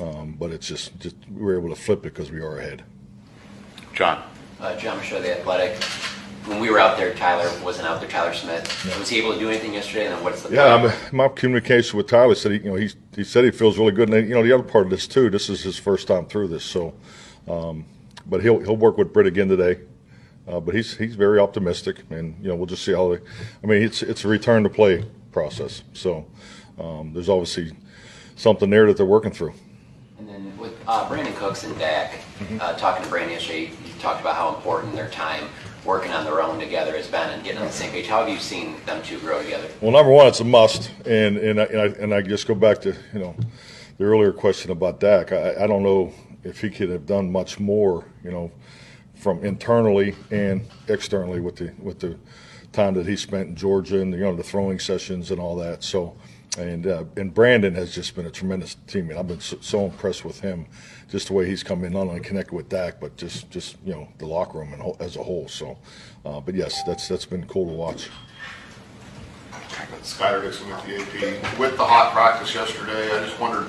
um, 0.00 0.36
but 0.38 0.50
it's 0.50 0.66
just 0.66 0.98
just 1.00 1.16
we 1.30 1.42
were 1.42 1.58
able 1.58 1.68
to 1.70 1.80
flip 1.80 2.00
it 2.00 2.14
because 2.14 2.30
we 2.30 2.40
are 2.40 2.58
ahead. 2.58 2.84
John. 3.94 4.22
Uh, 4.60 4.76
John 4.76 4.96
Machota, 4.98 5.22
The 5.22 5.38
Athletic. 5.40 5.82
When 6.46 6.60
we 6.60 6.70
were 6.70 6.78
out 6.78 6.96
there, 6.96 7.12
Tyler 7.14 7.50
wasn't 7.64 7.88
out 7.88 8.00
there. 8.00 8.08
Tyler 8.08 8.32
Smith 8.32 8.64
was 8.98 9.08
he 9.08 9.18
able 9.18 9.32
to 9.32 9.38
do 9.38 9.48
anything 9.48 9.74
yesterday? 9.74 10.06
And 10.06 10.14
then 10.14 10.24
what's 10.24 10.42
the 10.42 10.54
Yeah, 10.54 10.74
I 10.74 10.82
mean, 10.82 10.92
my 11.10 11.28
communication 11.28 11.96
with 11.96 12.06
Tyler 12.06 12.34
said 12.34 12.52
he, 12.52 12.58
you 12.58 12.70
know, 12.70 12.74
he 12.76 12.90
he 13.14 13.24
said 13.24 13.44
he 13.44 13.50
feels 13.50 13.76
really 13.76 13.92
good, 13.92 14.08
and 14.08 14.28
you 14.28 14.34
know, 14.34 14.42
the 14.42 14.52
other 14.52 14.62
part 14.62 14.84
of 14.84 14.90
this 14.90 15.06
too. 15.06 15.30
This 15.30 15.48
is 15.48 15.62
his 15.62 15.78
first 15.78 16.06
time 16.06 16.26
through 16.26 16.48
this, 16.48 16.64
so, 16.64 16.94
um, 17.48 17.84
but 18.26 18.40
he'll 18.40 18.60
he'll 18.60 18.76
work 18.76 18.98
with 18.98 19.12
Britt 19.12 19.26
again 19.26 19.48
today. 19.48 19.80
Uh, 20.46 20.58
but 20.60 20.74
he's 20.74 20.96
he's 20.96 21.14
very 21.14 21.38
optimistic, 21.38 22.02
and 22.10 22.36
you 22.40 22.48
know, 22.48 22.56
we'll 22.56 22.66
just 22.66 22.84
see 22.84 22.92
how. 22.92 23.14
They, 23.14 23.20
I 23.62 23.66
mean, 23.66 23.82
it's 23.82 24.02
it's 24.02 24.24
a 24.24 24.28
return 24.28 24.62
to 24.64 24.68
play 24.68 25.04
process, 25.32 25.82
so 25.92 26.26
um, 26.78 27.12
there's 27.12 27.28
obviously 27.28 27.72
something 28.36 28.70
there 28.70 28.86
that 28.86 28.96
they're 28.96 29.06
working 29.06 29.32
through. 29.32 29.54
And 30.18 30.28
then 30.28 30.56
with 30.56 30.74
uh, 30.86 31.08
Brandin 31.08 31.34
Cooks 31.36 31.64
and 31.64 31.76
Dak, 31.78 32.20
uh, 32.60 32.74
talking 32.74 33.02
to 33.02 33.10
Brandon 33.10 33.32
yesterday, 33.32 33.70
you 33.84 33.92
talked 33.98 34.20
about 34.20 34.36
how 34.36 34.54
important 34.54 34.94
their 34.94 35.08
time 35.10 35.48
working 35.84 36.12
on 36.12 36.24
their 36.24 36.42
own 36.42 36.58
together 36.58 36.96
has 36.96 37.08
been 37.08 37.30
and 37.30 37.42
getting 37.42 37.58
on 37.58 37.66
the 37.66 37.72
same 37.72 37.90
page. 37.90 38.06
How 38.06 38.20
have 38.20 38.28
you 38.28 38.38
seen 38.38 38.76
them 38.86 39.02
two 39.02 39.18
grow 39.18 39.42
together? 39.42 39.68
Well, 39.80 39.90
number 39.90 40.12
one, 40.12 40.26
it's 40.26 40.40
a 40.40 40.44
must, 40.44 40.90
and 41.06 41.38
and 41.38 41.60
I, 41.60 41.64
and 41.64 41.80
I, 41.80 41.84
and 41.84 42.14
I 42.14 42.22
just 42.22 42.46
go 42.46 42.54
back 42.54 42.80
to 42.82 42.94
you 43.12 43.18
know 43.18 43.34
the 43.98 44.04
earlier 44.04 44.32
question 44.32 44.70
about 44.70 45.00
Dak. 45.00 45.32
I, 45.32 45.64
I 45.64 45.66
don't 45.66 45.82
know 45.82 46.12
if 46.44 46.60
he 46.60 46.70
could 46.70 46.88
have 46.90 47.06
done 47.06 47.30
much 47.30 47.60
more, 47.60 48.04
you 48.24 48.30
know, 48.30 48.50
from 49.14 49.44
internally 49.44 50.14
and 50.30 50.66
externally 50.88 51.40
with 51.40 51.56
the 51.56 51.72
with 51.78 52.00
the 52.00 52.16
time 52.72 52.94
that 52.94 53.06
he 53.06 53.16
spent 53.16 53.48
in 53.48 53.56
Georgia 53.56 54.00
and 54.00 54.12
you 54.12 54.20
know 54.20 54.34
the 54.34 54.42
throwing 54.42 54.78
sessions 54.78 55.30
and 55.30 55.40
all 55.40 55.56
that. 55.56 55.84
So, 55.84 56.16
and 56.58 56.86
uh, 56.86 57.04
and 57.16 57.32
Brandon 57.32 57.74
has 57.74 57.94
just 57.94 58.14
been 58.14 58.26
a 58.26 58.30
tremendous 58.30 58.76
teammate. 58.86 59.16
I've 59.16 59.28
been 59.28 59.40
so, 59.40 59.58
so 59.60 59.84
impressed 59.84 60.24
with 60.24 60.40
him, 60.40 60.66
just 61.08 61.28
the 61.28 61.34
way 61.34 61.46
he's 61.46 61.62
come 61.62 61.84
in, 61.84 61.92
not 61.92 62.08
only 62.08 62.20
connected 62.20 62.54
with 62.54 62.68
Dak, 62.68 63.00
but 63.00 63.16
just 63.16 63.50
just 63.50 63.76
you 63.84 63.92
know 63.92 64.08
the 64.18 64.26
locker 64.26 64.58
room 64.58 64.72
and 64.72 65.00
as 65.00 65.16
a 65.16 65.22
whole. 65.22 65.48
So, 65.48 65.78
uh, 66.24 66.40
but 66.40 66.54
yes, 66.54 66.82
that's 66.84 67.08
that's 67.08 67.26
been 67.26 67.46
cool 67.46 67.66
to 67.66 67.72
watch. 67.72 68.10
Schuyler 70.02 70.42
Dixon 70.42 70.68
with 70.68 70.84
the 70.84 70.96
AP. 70.96 71.58
With 71.58 71.76
the 71.76 71.84
hot 71.84 72.12
practice 72.12 72.54
yesterday, 72.54 73.10
I 73.12 73.24
just 73.24 73.38
wondered 73.40 73.68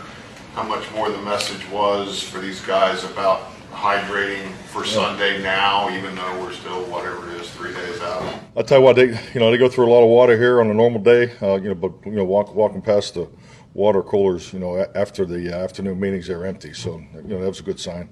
how 0.54 0.64
much 0.64 0.90
more 0.92 1.10
the 1.10 1.22
message 1.22 1.68
was 1.70 2.22
for 2.22 2.40
these 2.40 2.60
guys 2.62 3.04
about 3.04 3.53
hydrating 3.74 4.52
for 4.72 4.86
Sunday 4.86 5.42
now, 5.42 5.90
even 5.90 6.16
though 6.16 6.42
we're 6.42 6.54
still, 6.54 6.84
whatever 6.86 7.30
it 7.32 7.42
is, 7.42 7.50
three 7.52 7.74
days 7.74 8.00
out. 8.02 8.40
I'll 8.56 8.64
tell 8.64 8.80
you 8.80 8.84
what, 8.86 8.96
they 8.96 9.08
you 9.34 9.40
know 9.40 9.52
they 9.52 9.58
go 9.58 9.68
through 9.70 9.88
a 9.88 9.92
lot 9.94 10.04
of 10.04 10.10
water 10.10 10.38
here 10.38 10.60
on 10.62 10.70
a 10.70 10.74
normal 10.74 11.02
day. 11.02 11.34
Uh, 11.42 11.56
you 11.56 11.70
know, 11.70 11.76
but 11.76 11.92
you 12.06 12.14
know, 12.14 12.24
walk, 12.24 12.54
walking 12.56 12.82
past 12.82 13.16
the 13.16 13.28
water 13.74 14.02
coolers, 14.02 14.54
you 14.54 14.60
know, 14.60 14.78
a- 14.78 14.90
after 14.98 15.26
the 15.26 15.52
uh, 15.54 15.64
afternoon 15.64 16.00
meetings, 16.00 16.28
they're 16.28 16.46
empty. 16.46 16.74
So 16.74 17.00
you 17.16 17.22
know 17.24 17.42
that 17.42 17.48
was 17.48 17.60
a 17.60 17.64
good 17.64 17.80
sign. 17.80 18.10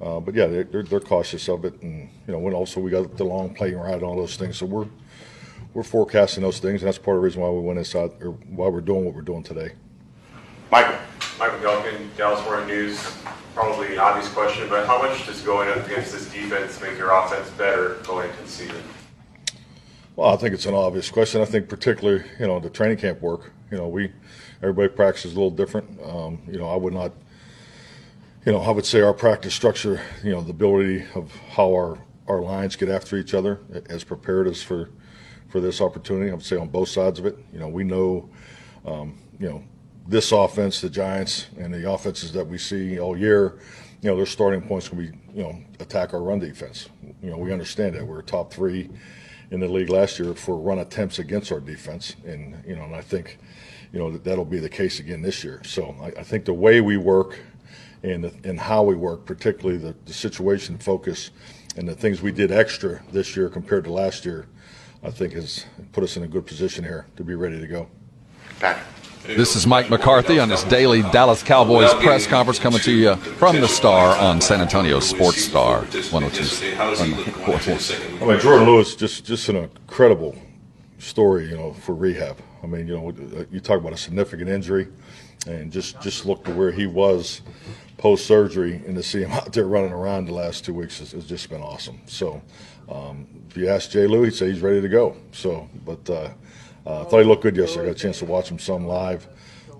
Uh, 0.00 0.18
but 0.18 0.34
yeah, 0.34 0.46
they're, 0.46 0.64
they're, 0.64 0.82
they're 0.82 1.00
cautious 1.00 1.48
of 1.48 1.64
it, 1.64 1.80
and 1.82 2.08
you 2.26 2.32
know, 2.32 2.38
when 2.38 2.54
also 2.54 2.80
we 2.80 2.90
got 2.90 3.16
the 3.16 3.24
long 3.24 3.54
plane 3.54 3.74
ride 3.74 3.94
and 3.94 4.02
all 4.02 4.16
those 4.16 4.36
things. 4.36 4.56
So 4.56 4.66
we're 4.66 4.86
we're 5.74 5.82
forecasting 5.82 6.42
those 6.42 6.58
things, 6.58 6.82
and 6.82 6.88
that's 6.88 6.98
part 6.98 7.16
of 7.16 7.22
the 7.22 7.24
reason 7.24 7.40
why 7.40 7.50
we 7.50 7.60
went 7.60 7.78
inside 7.78 8.10
or 8.20 8.30
why 8.30 8.68
we're 8.68 8.80
doing 8.80 9.04
what 9.04 9.14
we're 9.14 9.22
doing 9.22 9.42
today. 9.42 9.72
Michael. 10.70 10.98
Michael 11.38 11.58
Gehlken, 11.58 12.16
Dallas 12.16 12.44
Morning 12.44 12.68
News. 12.68 13.02
Probably 13.54 13.92
an 13.92 13.98
obvious 13.98 14.28
question, 14.32 14.68
but 14.68 14.86
how 14.86 14.98
much 15.00 15.26
does 15.26 15.40
going 15.40 15.68
up 15.68 15.86
against 15.86 16.12
this 16.12 16.30
defense 16.30 16.80
make 16.80 16.96
your 16.96 17.10
offense 17.10 17.48
better 17.50 17.94
going 18.04 18.30
into 18.30 18.42
the 18.42 18.48
season? 18.48 18.82
Well, 20.14 20.32
I 20.32 20.36
think 20.36 20.54
it's 20.54 20.66
an 20.66 20.74
obvious 20.74 21.10
question. 21.10 21.40
I 21.40 21.46
think 21.46 21.68
particularly, 21.68 22.24
you 22.38 22.46
know, 22.46 22.60
the 22.60 22.70
training 22.70 22.98
camp 22.98 23.20
work. 23.20 23.52
You 23.70 23.78
know, 23.78 23.88
we 23.88 24.12
everybody 24.62 24.88
practices 24.88 25.32
a 25.32 25.34
little 25.34 25.50
different. 25.50 25.98
Um, 26.02 26.38
you 26.46 26.58
know, 26.58 26.68
I 26.68 26.76
would 26.76 26.92
not, 26.92 27.12
you 28.44 28.52
know, 28.52 28.60
I 28.60 28.70
would 28.70 28.84
say 28.84 29.00
our 29.00 29.14
practice 29.14 29.54
structure. 29.54 30.00
You 30.22 30.32
know, 30.32 30.42
the 30.42 30.50
ability 30.50 31.04
of 31.14 31.34
how 31.50 31.72
our 31.72 31.98
our 32.28 32.42
lines 32.42 32.76
get 32.76 32.88
after 32.88 33.16
each 33.16 33.32
other 33.32 33.60
has 33.88 34.04
prepared 34.04 34.48
us 34.48 34.62
for 34.62 34.90
for 35.48 35.60
this 35.60 35.80
opportunity. 35.80 36.30
I 36.30 36.34
would 36.34 36.44
say 36.44 36.56
on 36.56 36.68
both 36.68 36.90
sides 36.90 37.18
of 37.18 37.26
it. 37.26 37.38
You 37.52 37.58
know, 37.58 37.68
we 37.68 37.84
know, 37.84 38.28
um, 38.84 39.18
you 39.38 39.48
know, 39.48 39.64
this 40.12 40.30
offense, 40.30 40.82
the 40.82 40.90
Giants, 40.90 41.46
and 41.58 41.72
the 41.72 41.90
offenses 41.90 42.32
that 42.32 42.46
we 42.46 42.58
see 42.58 43.00
all 43.00 43.16
year. 43.16 43.58
You 44.02 44.10
know, 44.10 44.16
their 44.16 44.26
starting 44.26 44.60
points 44.60 44.88
can 44.88 44.98
be, 44.98 45.06
you 45.34 45.42
know, 45.42 45.58
attack 45.80 46.12
our 46.12 46.20
run 46.20 46.38
defense. 46.38 46.88
You 47.22 47.30
know, 47.30 47.38
we 47.38 47.50
understand 47.50 47.94
that 47.94 48.06
we're 48.06 48.20
top 48.20 48.52
three 48.52 48.90
in 49.50 49.60
the 49.60 49.68
league 49.68 49.88
last 49.88 50.18
year 50.18 50.34
for 50.34 50.56
run 50.56 50.80
attempts 50.80 51.18
against 51.18 51.50
our 51.50 51.60
defense, 51.60 52.16
and 52.26 52.62
you 52.66 52.76
know, 52.76 52.84
and 52.84 52.94
I 52.94 53.00
think, 53.00 53.38
you 53.92 53.98
know, 53.98 54.10
that 54.10 54.22
that'll 54.22 54.44
be 54.44 54.58
the 54.58 54.68
case 54.68 55.00
again 55.00 55.22
this 55.22 55.42
year. 55.42 55.62
So 55.64 55.96
I, 56.00 56.20
I 56.20 56.22
think 56.22 56.44
the 56.44 56.52
way 56.52 56.82
we 56.82 56.98
work 56.98 57.38
and 58.02 58.24
the, 58.24 58.48
and 58.48 58.60
how 58.60 58.82
we 58.82 58.94
work, 58.94 59.24
particularly 59.24 59.78
the, 59.78 59.94
the 60.04 60.12
situation 60.12 60.76
focus 60.76 61.30
and 61.76 61.88
the 61.88 61.94
things 61.94 62.20
we 62.20 62.32
did 62.32 62.52
extra 62.52 63.02
this 63.12 63.34
year 63.34 63.48
compared 63.48 63.84
to 63.84 63.92
last 63.92 64.26
year, 64.26 64.46
I 65.02 65.10
think 65.10 65.32
has 65.32 65.64
put 65.92 66.04
us 66.04 66.18
in 66.18 66.22
a 66.22 66.28
good 66.28 66.46
position 66.46 66.84
here 66.84 67.06
to 67.16 67.24
be 67.24 67.34
ready 67.34 67.58
to 67.58 67.66
go. 67.66 67.88
Patrick. 68.60 69.01
This 69.24 69.54
is 69.54 69.68
Mike 69.68 69.88
McCarthy 69.88 70.40
on 70.40 70.50
his 70.50 70.64
daily 70.64 71.02
Dallas 71.02 71.44
Cowboys 71.44 71.94
press 71.94 72.26
conference 72.26 72.58
coming 72.58 72.80
to 72.80 72.90
you 72.90 73.14
from 73.14 73.60
the 73.60 73.68
Star 73.68 74.16
on 74.16 74.40
San 74.40 74.60
Antonio 74.60 74.98
Sports 74.98 75.44
Star 75.44 75.82
102. 75.82 76.76
I 76.76 78.26
mean, 78.26 78.38
Jourdan 78.40 78.66
Lewis 78.66 78.96
just 78.96 79.24
just 79.24 79.48
an 79.48 79.56
incredible 79.56 80.36
story, 80.98 81.48
you 81.48 81.56
know, 81.56 81.72
for 81.72 81.94
rehab. 81.94 82.36
I 82.64 82.66
mean, 82.66 82.88
you 82.88 82.96
know, 82.96 83.46
you 83.52 83.60
talk 83.60 83.78
about 83.78 83.92
a 83.92 83.96
significant 83.96 84.50
injury, 84.50 84.88
and 85.46 85.70
just 85.70 86.00
just 86.00 86.26
look 86.26 86.44
to 86.46 86.50
where 86.50 86.72
he 86.72 86.86
was 86.86 87.42
post 87.98 88.26
surgery, 88.26 88.82
and 88.86 88.96
to 88.96 89.04
see 89.04 89.22
him 89.22 89.30
out 89.32 89.52
there 89.52 89.66
running 89.66 89.92
around 89.92 90.26
the 90.26 90.34
last 90.34 90.64
two 90.64 90.74
weeks 90.74 90.98
has, 90.98 91.12
just 91.26 91.48
been 91.48 91.62
awesome. 91.62 92.00
So, 92.06 92.42
um, 92.88 93.28
if 93.48 93.56
you 93.56 93.68
ask 93.68 93.88
Jay 93.88 94.08
Lou, 94.08 94.24
he'd 94.24 94.34
say 94.34 94.50
he's 94.50 94.62
ready 94.62 94.80
to 94.80 94.88
go. 94.88 95.16
So, 95.30 95.68
but 95.84 96.10
uh, 96.10 96.30
uh, 96.86 97.02
I 97.02 97.04
thought 97.04 97.18
he 97.18 97.24
looked 97.24 97.42
good 97.42 97.56
yesterday. 97.56 97.84
I 97.84 97.86
got 97.86 97.96
a 97.96 97.98
chance 97.98 98.18
to 98.20 98.24
watch 98.24 98.50
him 98.50 98.58
some 98.58 98.86
live, 98.86 99.26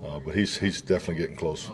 uh, 0.05 0.19
but 0.19 0.35
he's 0.35 0.57
he's 0.57 0.81
definitely 0.81 1.21
getting 1.21 1.35
close. 1.35 1.69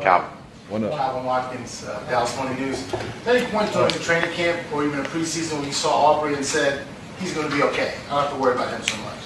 Calvin. 0.00 0.38
One 0.68 0.84
up. 0.84 0.92
Calvin 0.92 1.24
Watkins, 1.26 1.84
uh, 1.84 2.02
Dallas 2.08 2.34
Morning 2.36 2.58
News. 2.58 2.92
At 3.26 3.36
any 3.36 3.46
point 3.50 3.70
during 3.72 3.92
the 3.92 3.98
training 3.98 4.30
camp 4.30 4.72
or 4.72 4.86
even 4.86 5.00
a 5.00 5.02
preseason 5.02 5.58
when 5.58 5.66
you 5.66 5.72
saw 5.72 5.90
Aubrey 5.90 6.34
and 6.34 6.44
said, 6.44 6.86
he's 7.20 7.34
going 7.34 7.50
to 7.50 7.54
be 7.54 7.62
okay. 7.62 7.94
I 8.08 8.10
don't 8.10 8.22
have 8.22 8.32
to 8.32 8.40
worry 8.40 8.54
about 8.54 8.72
him 8.72 8.82
so 8.82 8.96
much. 9.02 9.18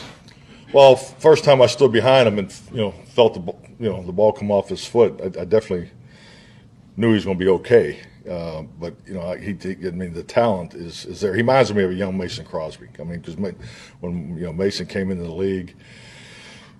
Well, 0.72 0.96
first 0.96 1.44
time 1.44 1.62
I 1.62 1.66
stood 1.66 1.92
behind 1.92 2.26
him 2.26 2.38
and 2.38 2.52
you 2.72 2.78
know 2.78 2.90
felt 3.14 3.34
the 3.34 3.40
you 3.78 3.90
know 3.90 4.02
the 4.02 4.12
ball 4.12 4.32
come 4.32 4.50
off 4.50 4.68
his 4.68 4.84
foot, 4.84 5.20
I, 5.20 5.42
I 5.42 5.44
definitely 5.44 5.90
knew 6.96 7.08
he 7.08 7.14
was 7.14 7.24
going 7.24 7.38
to 7.38 7.44
be 7.44 7.50
okay. 7.50 8.00
Uh, 8.28 8.62
but 8.80 8.94
you 9.06 9.14
know, 9.14 9.34
he, 9.34 9.52
he- 9.54 9.86
I 9.86 9.90
mean, 9.90 10.12
the 10.12 10.22
talent 10.22 10.74
is 10.74 11.04
is 11.06 11.20
there. 11.20 11.32
He 11.34 11.38
reminds 11.42 11.72
me 11.72 11.82
of 11.84 11.90
a 11.90 11.94
young 11.94 12.16
Mason 12.16 12.44
Crosby. 12.44 12.88
I 12.98 13.04
mean, 13.04 13.20
because 13.20 13.36
when 14.00 14.36
you 14.36 14.44
know 14.44 14.52
Mason 14.52 14.86
came 14.86 15.10
into 15.10 15.24
the 15.24 15.32
league, 15.34 15.74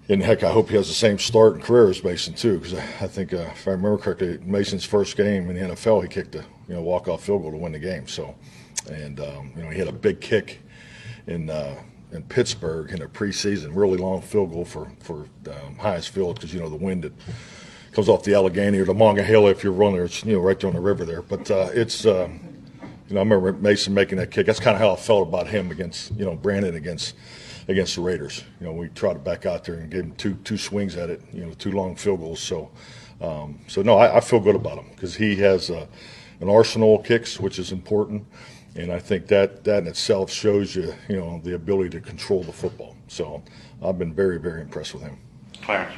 and 0.09 0.23
heck, 0.23 0.43
I 0.43 0.51
hope 0.51 0.69
he 0.71 0.77
has 0.77 0.89
the 0.89 0.95
same 0.95 1.19
start 1.19 1.55
and 1.55 1.63
career 1.63 1.89
as 1.89 2.03
Mason 2.03 2.35
too. 2.35 2.59
Because 2.59 2.75
I, 2.75 3.07
think, 3.07 3.33
uh, 3.33 3.49
if 3.53 3.67
I 3.69 3.73
remember 3.73 3.99
correctly, 3.99 4.39
Mason's 4.43 4.85
first 4.85 5.17
game 5.17 5.49
in 5.51 5.57
the 5.57 5.75
NFL, 5.75 6.03
he 6.03 6.09
kicked 6.09 6.35
a 6.35 6.45
you 6.69 6.75
know 6.75 6.83
walk 6.83 7.09
off 7.09 7.25
field 7.25 7.43
goal 7.43 7.53
to 7.53 7.57
win 7.57 7.73
the 7.73 7.79
game. 7.79 8.09
So, 8.09 8.35
and 8.91 9.21
um, 9.21 9.53
you 9.57 9.63
know, 9.63 9.71
he 9.71 9.79
had 9.79 9.89
a 9.89 9.93
big 9.93 10.21
kick 10.21 10.61
in. 11.27 11.51
Uh, 11.51 11.77
in 12.13 12.23
Pittsburgh 12.23 12.93
in 12.93 13.03
a 13.03 13.09
preseason, 13.09 13.75
really 13.75 13.99
long 13.99 14.23
field 14.23 14.53
goal 14.53 14.65
for 14.65 14.91
for 15.01 15.27
um, 15.51 15.77
Heinz 15.77 16.07
Field 16.07 16.37
because 16.37 16.55
you 16.55 16.61
know 16.61 16.69
the 16.69 16.77
wind 16.77 17.03
that 17.03 17.13
comes 17.97 18.11
off 18.11 18.23
the 18.25 18.35
Allegheny 18.35 18.79
or 18.79 18.85
the 18.85 18.93
Monongahela 18.93 19.51
if 19.51 19.65
you're 19.65 19.73
running, 19.73 20.03
it's 20.03 20.23
you 20.23 20.35
know 20.35 20.41
right 20.41 20.61
there 20.61 20.69
on 20.69 20.75
the 20.75 20.81
river 20.81 21.07
there. 21.07 21.23
But 21.23 21.51
uh, 21.51 21.71
it's 21.73 22.05
um, 22.05 22.39
you 23.09 23.15
know 23.15 23.21
I 23.21 23.25
remember 23.25 23.55
Mason 23.55 23.95
making 23.95 24.19
that 24.19 24.31
kick. 24.31 24.45
That's 24.45 24.61
kind 24.61 24.75
of 24.75 24.83
how 24.83 24.93
I 24.93 24.97
felt 24.97 25.27
about 25.27 25.49
him 25.49 25.71
against 25.71 26.15
you 26.15 26.27
know 26.27 26.37
Brandon 26.37 26.77
against 26.77 27.15
against 27.69 27.97
the 27.97 28.03
Raiders. 28.03 28.45
You 28.61 28.67
know 28.67 28.73
we 28.75 28.91
tried 28.91 29.15
to 29.15 29.19
back 29.19 29.47
out 29.47 29.65
there 29.65 29.77
and 29.77 29.91
gave 29.91 30.05
him 30.05 30.13
two 30.17 30.35
two 30.45 30.59
swings 30.59 30.95
at 30.95 31.09
it. 31.09 31.23
You 31.33 31.47
know 31.47 31.53
two 31.55 31.73
long 31.73 31.97
field 31.97 32.21
goals. 32.21 32.41
So 32.41 32.71
um, 33.23 33.61
so 33.67 33.81
no, 33.81 33.97
I, 33.97 34.19
I 34.19 34.21
feel 34.21 34.41
good 34.41 34.57
about 34.57 34.77
him 34.77 34.91
because 34.91 35.15
he 35.15 35.35
has 35.37 35.71
uh, 35.71 35.87
an 36.41 36.51
arsenal 36.51 36.97
of 36.97 37.07
kicks, 37.07 37.41
which 37.41 37.59
is 37.59 37.73
important. 37.73 38.27
And 38.75 38.93
I 38.93 38.99
think 38.99 39.27
that 39.29 39.65
that 39.65 39.85
in 39.85 39.89
itself 39.89 40.31
shows 40.31 40.77
you, 40.77 40.93
you 41.09 41.17
know, 41.17 41.41
the 41.43 41.55
ability 41.55 41.89
to 41.91 42.01
control 42.03 42.43
the 42.43 42.53
football. 42.53 42.95
So 43.09 43.43
I've 43.83 43.99
been 43.99 44.13
very, 44.13 44.39
very 44.39 44.61
impressed 44.61 44.93
with 44.93 45.03
him. 45.03 45.17
Clarence. 45.63 45.95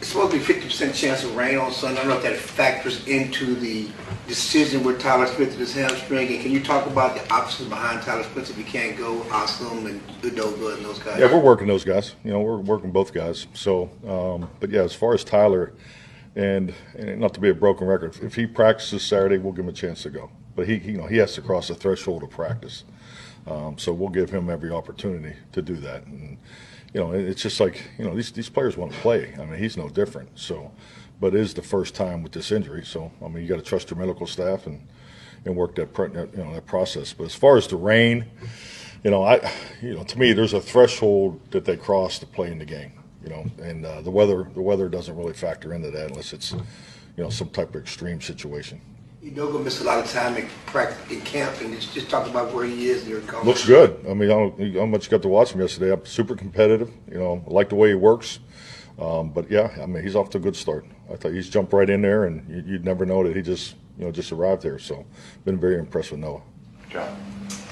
It's 0.00 0.08
supposed 0.08 0.32
to 0.32 0.38
be 0.38 0.42
fifty 0.42 0.64
percent 0.64 0.94
chance 0.94 1.24
of 1.24 1.36
rain 1.36 1.58
on 1.58 1.70
Sunday. 1.72 2.00
I 2.00 2.04
don't 2.04 2.12
know 2.12 2.16
if 2.16 2.22
that 2.22 2.36
factors 2.36 3.06
into 3.06 3.54
the 3.54 3.86
decision 4.26 4.82
with 4.82 4.98
Tyler 4.98 5.26
Smith 5.26 5.50
with 5.50 5.58
his 5.58 5.74
hamstring. 5.74 6.26
And 6.28 6.40
can 6.40 6.50
you 6.50 6.62
talk 6.62 6.86
about 6.86 7.14
the 7.14 7.30
options 7.30 7.68
behind 7.68 8.00
Tyler 8.00 8.22
Smith 8.22 8.48
if 8.48 8.56
he 8.56 8.62
can't 8.62 8.96
go, 8.96 9.20
Oslam 9.24 9.84
and 9.84 10.00
Edoga 10.22 10.76
and 10.76 10.86
those 10.86 10.98
guys? 11.00 11.20
Yeah, 11.20 11.30
we're 11.30 11.42
working 11.42 11.66
those 11.66 11.84
guys. 11.84 12.14
You 12.24 12.32
know, 12.32 12.40
we're 12.40 12.56
working 12.56 12.90
both 12.90 13.12
guys. 13.12 13.46
So, 13.52 13.90
um, 14.08 14.48
but 14.58 14.70
yeah, 14.70 14.80
as 14.80 14.94
far 14.94 15.12
as 15.12 15.22
Tyler, 15.22 15.74
and, 16.34 16.72
and 16.94 17.20
not 17.20 17.34
to 17.34 17.40
be 17.40 17.50
a 17.50 17.54
broken 17.54 17.86
record, 17.86 18.16
if 18.22 18.36
he 18.36 18.46
practices 18.46 19.02
Saturday, 19.02 19.36
we'll 19.36 19.52
give 19.52 19.66
him 19.66 19.68
a 19.68 19.74
chance 19.74 20.02
to 20.04 20.10
go. 20.10 20.30
But 20.56 20.66
he, 20.66 20.76
you 20.76 20.96
know, 20.96 21.08
he 21.08 21.18
has 21.18 21.34
to 21.34 21.42
cross 21.42 21.68
the 21.68 21.74
threshold 21.74 22.22
of 22.22 22.30
practice. 22.30 22.84
Um, 23.46 23.76
so 23.76 23.92
we'll 23.92 24.08
give 24.08 24.30
him 24.30 24.48
every 24.48 24.70
opportunity 24.70 25.36
to 25.52 25.60
do 25.60 25.76
that. 25.76 26.06
And 26.06 26.38
you 26.92 27.00
know, 27.00 27.12
it's 27.12 27.42
just 27.42 27.60
like 27.60 27.82
you 27.98 28.04
know 28.04 28.14
these 28.14 28.32
these 28.32 28.48
players 28.48 28.76
want 28.76 28.92
to 28.92 28.98
play. 28.98 29.34
I 29.38 29.44
mean, 29.44 29.58
he's 29.58 29.76
no 29.76 29.88
different. 29.88 30.30
So, 30.38 30.72
but 31.20 31.34
it 31.34 31.40
is 31.40 31.54
the 31.54 31.62
first 31.62 31.94
time 31.94 32.22
with 32.22 32.32
this 32.32 32.50
injury. 32.50 32.84
So 32.84 33.12
I 33.24 33.28
mean, 33.28 33.42
you 33.42 33.48
got 33.48 33.56
to 33.56 33.62
trust 33.62 33.90
your 33.90 33.98
medical 33.98 34.26
staff 34.26 34.66
and 34.66 34.86
and 35.44 35.56
work 35.56 35.74
that 35.76 35.96
you 35.96 36.44
know 36.44 36.54
that 36.54 36.66
process. 36.66 37.12
But 37.12 37.24
as 37.24 37.34
far 37.34 37.56
as 37.56 37.66
the 37.66 37.76
rain, 37.76 38.26
you 39.04 39.10
know, 39.10 39.22
I 39.22 39.52
you 39.80 39.94
know 39.94 40.04
to 40.04 40.18
me 40.18 40.32
there's 40.32 40.52
a 40.52 40.60
threshold 40.60 41.40
that 41.50 41.64
they 41.64 41.76
cross 41.76 42.18
to 42.20 42.26
play 42.26 42.50
in 42.50 42.58
the 42.58 42.66
game. 42.66 42.92
You 43.22 43.28
know, 43.28 43.46
and 43.62 43.84
uh, 43.84 44.00
the 44.00 44.10
weather 44.10 44.48
the 44.54 44.62
weather 44.62 44.88
doesn't 44.88 45.16
really 45.16 45.34
factor 45.34 45.74
into 45.74 45.90
that 45.90 46.10
unless 46.10 46.32
it's 46.32 46.52
you 46.52 47.22
know 47.22 47.30
some 47.30 47.50
type 47.50 47.74
of 47.74 47.82
extreme 47.82 48.20
situation. 48.20 48.80
Edoga 49.24 49.62
missed 49.62 49.82
a 49.82 49.84
lot 49.84 49.98
of 49.98 50.10
time 50.10 50.36
in 50.36 50.48
practice 50.64 51.10
in 51.10 51.20
camp, 51.20 51.60
and 51.60 51.74
just, 51.74 51.92
just 51.92 52.08
talk 52.08 52.26
about 52.26 52.54
where 52.54 52.64
he 52.64 52.88
is 52.88 53.06
near 53.06 53.20
college. 53.20 53.46
Looks 53.46 53.66
good. 53.66 54.02
I 54.08 54.14
mean, 54.14 54.30
I 54.30 54.34
don't, 54.34 54.76
how 54.76 54.86
much 54.86 55.04
you 55.04 55.10
got 55.10 55.20
to 55.22 55.28
watch 55.28 55.52
him 55.52 55.60
yesterday? 55.60 55.92
I'm 55.92 56.06
super 56.06 56.34
competitive. 56.34 56.90
You 57.10 57.18
know, 57.18 57.44
I 57.46 57.50
like 57.52 57.68
the 57.68 57.74
way 57.74 57.88
he 57.88 57.94
works. 57.94 58.38
Um, 58.98 59.30
but 59.30 59.50
yeah, 59.50 59.70
I 59.80 59.86
mean, 59.86 60.02
he's 60.02 60.16
off 60.16 60.30
to 60.30 60.38
a 60.38 60.40
good 60.40 60.56
start. 60.56 60.86
I 61.12 61.16
thought 61.16 61.32
he's 61.32 61.50
jumped 61.50 61.72
right 61.74 61.88
in 61.88 62.00
there, 62.00 62.24
and 62.24 62.48
you, 62.48 62.72
you'd 62.72 62.84
never 62.84 63.04
know 63.04 63.22
that 63.24 63.36
he 63.36 63.42
just, 63.42 63.76
you 63.98 64.06
know, 64.06 64.12
just 64.12 64.32
arrived 64.32 64.62
there. 64.62 64.78
So, 64.78 65.04
been 65.44 65.58
very 65.58 65.78
impressed 65.78 66.12
with 66.12 66.20
Noah. 66.20 66.40
John. 66.88 67.16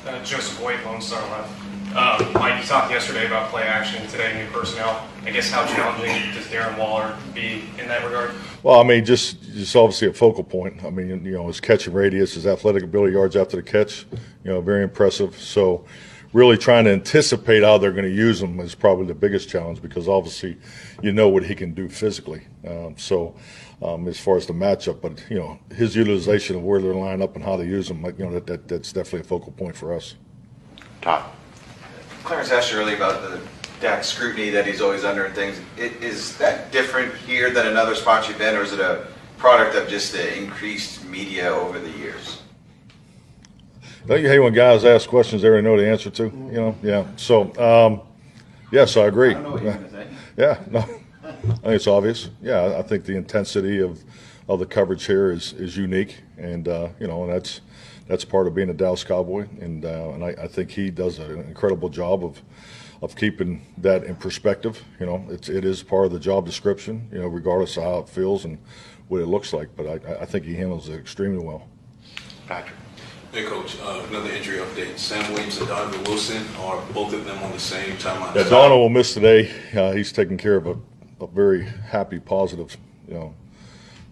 Uh, 0.07 0.23
Joseph 0.25 0.59
Boyd, 0.61 0.81
Lone 0.85 1.01
Star 1.01 1.21
Left. 1.31 1.68
Um, 1.97 2.33
Mike, 2.35 2.61
you 2.61 2.69
talked 2.69 2.91
yesterday 2.91 3.27
about 3.27 3.51
play 3.51 3.63
action, 3.63 4.07
today 4.09 4.45
new 4.45 4.51
personnel. 4.51 5.09
I 5.25 5.31
guess 5.31 5.51
how 5.51 5.67
challenging 5.67 6.35
does 6.35 6.47
Darren 6.47 6.79
Waller 6.79 7.17
be 7.35 7.65
in 7.79 7.89
that 7.89 8.05
regard? 8.05 8.35
Well, 8.63 8.79
I 8.79 8.83
mean, 8.83 9.07
just 9.07 9.41
just 9.43 9.75
obviously 9.75 10.09
a 10.09 10.13
focal 10.13 10.45
point. 10.45 10.85
I 10.85 10.91
mean, 10.91 11.25
you 11.25 11.33
know, 11.33 11.47
his 11.47 11.61
catching 11.61 11.95
radius, 11.95 12.35
his 12.35 12.47
athletic 12.47 12.83
ability, 12.83 13.15
yards 13.15 13.37
after 13.37 13.57
the 13.57 13.63
catch, 13.63 14.07
you 14.45 14.51
know, 14.51 14.61
very 14.61 14.83
impressive. 14.83 15.37
So, 15.39 15.87
really 16.35 16.59
trying 16.59 16.85
to 16.85 16.93
anticipate 16.93 17.63
how 17.63 17.79
they're 17.79 17.93
going 17.93 18.05
to 18.05 18.15
use 18.15 18.43
him 18.43 18.61
is 18.61 18.75
probably 18.75 19.07
the 19.07 19.15
biggest 19.15 19.49
challenge 19.49 19.81
because 19.81 20.09
obviously, 20.09 20.59
you 21.03 21.13
know 21.13 21.31
what 21.31 21.45
he 21.45 21.55
can 21.55 21.73
do 21.73 21.89
physically. 21.89 22.47
Um, 22.67 22.99
so, 22.99 23.35
um, 23.81 24.07
as 24.09 24.21
far 24.21 24.37
as 24.37 24.47
the 24.47 24.53
matchup, 24.53 25.01
but 25.01 25.25
you 25.31 25.39
know, 25.39 25.59
his 25.75 25.97
utilization 25.97 26.57
of 26.57 26.63
where 26.63 26.83
they're 26.83 26.95
lined 26.95 27.23
up 27.23 27.35
and 27.35 27.43
how 27.43 27.57
they 27.57 27.67
use 27.67 27.91
him, 27.91 28.03
like, 28.03 28.19
you 28.19 28.27
know, 28.27 28.33
that, 28.33 28.47
that 28.47 28.69
that's 28.69 28.93
definitely 28.93 29.21
a 29.21 29.25
focal 29.25 29.53
point 29.53 29.75
for 29.75 29.95
us. 29.95 30.17
Todd. 31.01 31.25
Clarence 32.25 32.51
asked 32.51 32.73
you 32.73 32.79
earlier 32.79 32.97
about 32.97 33.23
the 33.23 33.41
Dak 33.81 34.03
scrutiny 34.05 34.51
that 34.51 34.67
he's 34.67 34.81
always 34.81 35.05
under 35.05 35.25
and 35.25 35.35
things. 35.35 35.61
I- 35.79 35.93
Is 36.05 36.37
that 36.39 36.73
different 36.73 37.15
here 37.15 37.51
than 37.51 37.67
another 37.69 37.95
spot 37.95 38.29
you've 38.29 38.39
been, 38.39 38.57
or 38.57 38.63
is 38.63 38.73
it 38.73 38.81
a 38.81 39.07
product 39.39 39.77
of 39.77 39.89
just 39.89 40.13
the 40.13 40.37
increased 40.37 41.05
media 41.07 41.49
over 41.51 41.79
the 41.79 41.91
years? 41.91 42.43
Don't 44.07 44.21
you 44.23 44.29
hate 44.29 44.39
when 44.41 44.53
guys 44.53 44.85
ask 44.85 45.09
questions 45.09 45.43
they 45.43 45.49
already 45.49 45.63
know 45.67 45.77
the 45.77 45.87
answer 45.87 46.11
to? 46.11 46.25
You 46.25 46.53
know, 46.53 46.77
yeah. 46.83 47.05
So, 47.17 47.53
um, 47.59 48.01
yes, 48.73 48.97
I 48.97 49.07
agree. 49.07 49.37
Yeah, 50.37 50.61
no, 50.71 50.79
I 50.79 50.85
think 51.33 51.65
it's 51.65 51.89
obvious. 51.89 52.31
Yeah, 52.41 52.77
I 52.79 52.83
think 52.83 53.05
the 53.05 53.17
intensity 53.17 53.81
of, 53.81 53.99
of 54.49 54.61
the 54.61 54.67
coverage 54.67 55.05
here 55.05 55.33
is, 55.33 55.53
is 55.55 55.77
unique, 55.77 56.21
and 56.37 56.69
uh, 56.69 56.91
you 57.01 57.09
know, 57.09 57.25
and 57.25 57.33
that's 57.33 57.61
that's 58.09 58.25
part 58.25 58.47
of 58.47 58.55
being 58.55 58.71
a 58.71 58.75
Dallas 58.75 59.05
Cowboy, 59.05 59.47
and 59.61 59.85
uh, 59.85 60.11
and 60.15 60.25
I, 60.25 60.29
I 60.31 60.49
think 60.49 60.71
he 60.71 60.91
does 60.91 61.19
an 61.19 61.41
incredible 61.41 61.89
job 61.89 62.25
of 62.25 62.43
of 63.01 63.15
keeping 63.15 63.65
that 63.79 64.03
in 64.03 64.17
perspective. 64.17 64.83
You 64.99 65.07
know, 65.07 65.25
it's 65.29 65.49
it 65.49 65.65
is 65.65 65.83
part 65.83 66.07
of 66.07 66.13
the 66.13 66.19
job 66.19 66.47
description. 66.47 67.09
You 67.13 67.21
know, 67.21 67.29
regardless 67.29 67.77
of 67.77 67.85
how 67.85 67.99
it 67.99 68.09
feels 68.09 68.45
and 68.45 68.59
what 69.09 69.21
it 69.21 69.27
looks 69.27 69.53
like, 69.53 69.69
but 69.77 69.87
I, 69.87 70.23
I 70.23 70.25
think 70.25 70.45
he 70.45 70.55
handles 70.55 70.89
it 70.89 70.99
extremely 70.99 71.45
well. 71.45 71.69
Patrick. 72.47 72.77
Hey, 73.31 73.45
Coach. 73.45 73.77
Uh, 73.83 74.05
another 74.09 74.31
injury 74.31 74.59
update. 74.59 74.99
Sam 74.99 75.31
Williams 75.33 75.59
and 75.59 75.69
Donovan 75.69 76.03
Wilson 76.05 76.47
are 76.61 76.83
both 76.95 77.13
of 77.13 77.27
them 77.27 77.39
on 77.43 77.53
the 77.53 77.61
same 77.61 77.95
timeline. 77.97 78.35
Yeah, 78.35 78.49
Donna 78.49 78.77
will 78.77 78.89
miss 78.89 79.13
today. 79.13 79.53
Uh, 79.77 79.93
he's 79.93 80.13
taking 80.13 80.39
care 80.39 80.57
of 80.57 80.67
a, 80.67 80.77
a 81.21 81.27
very 81.27 81.65
happy, 81.65 82.19
positive, 82.21 82.75
you 83.07 83.15
know, 83.15 83.35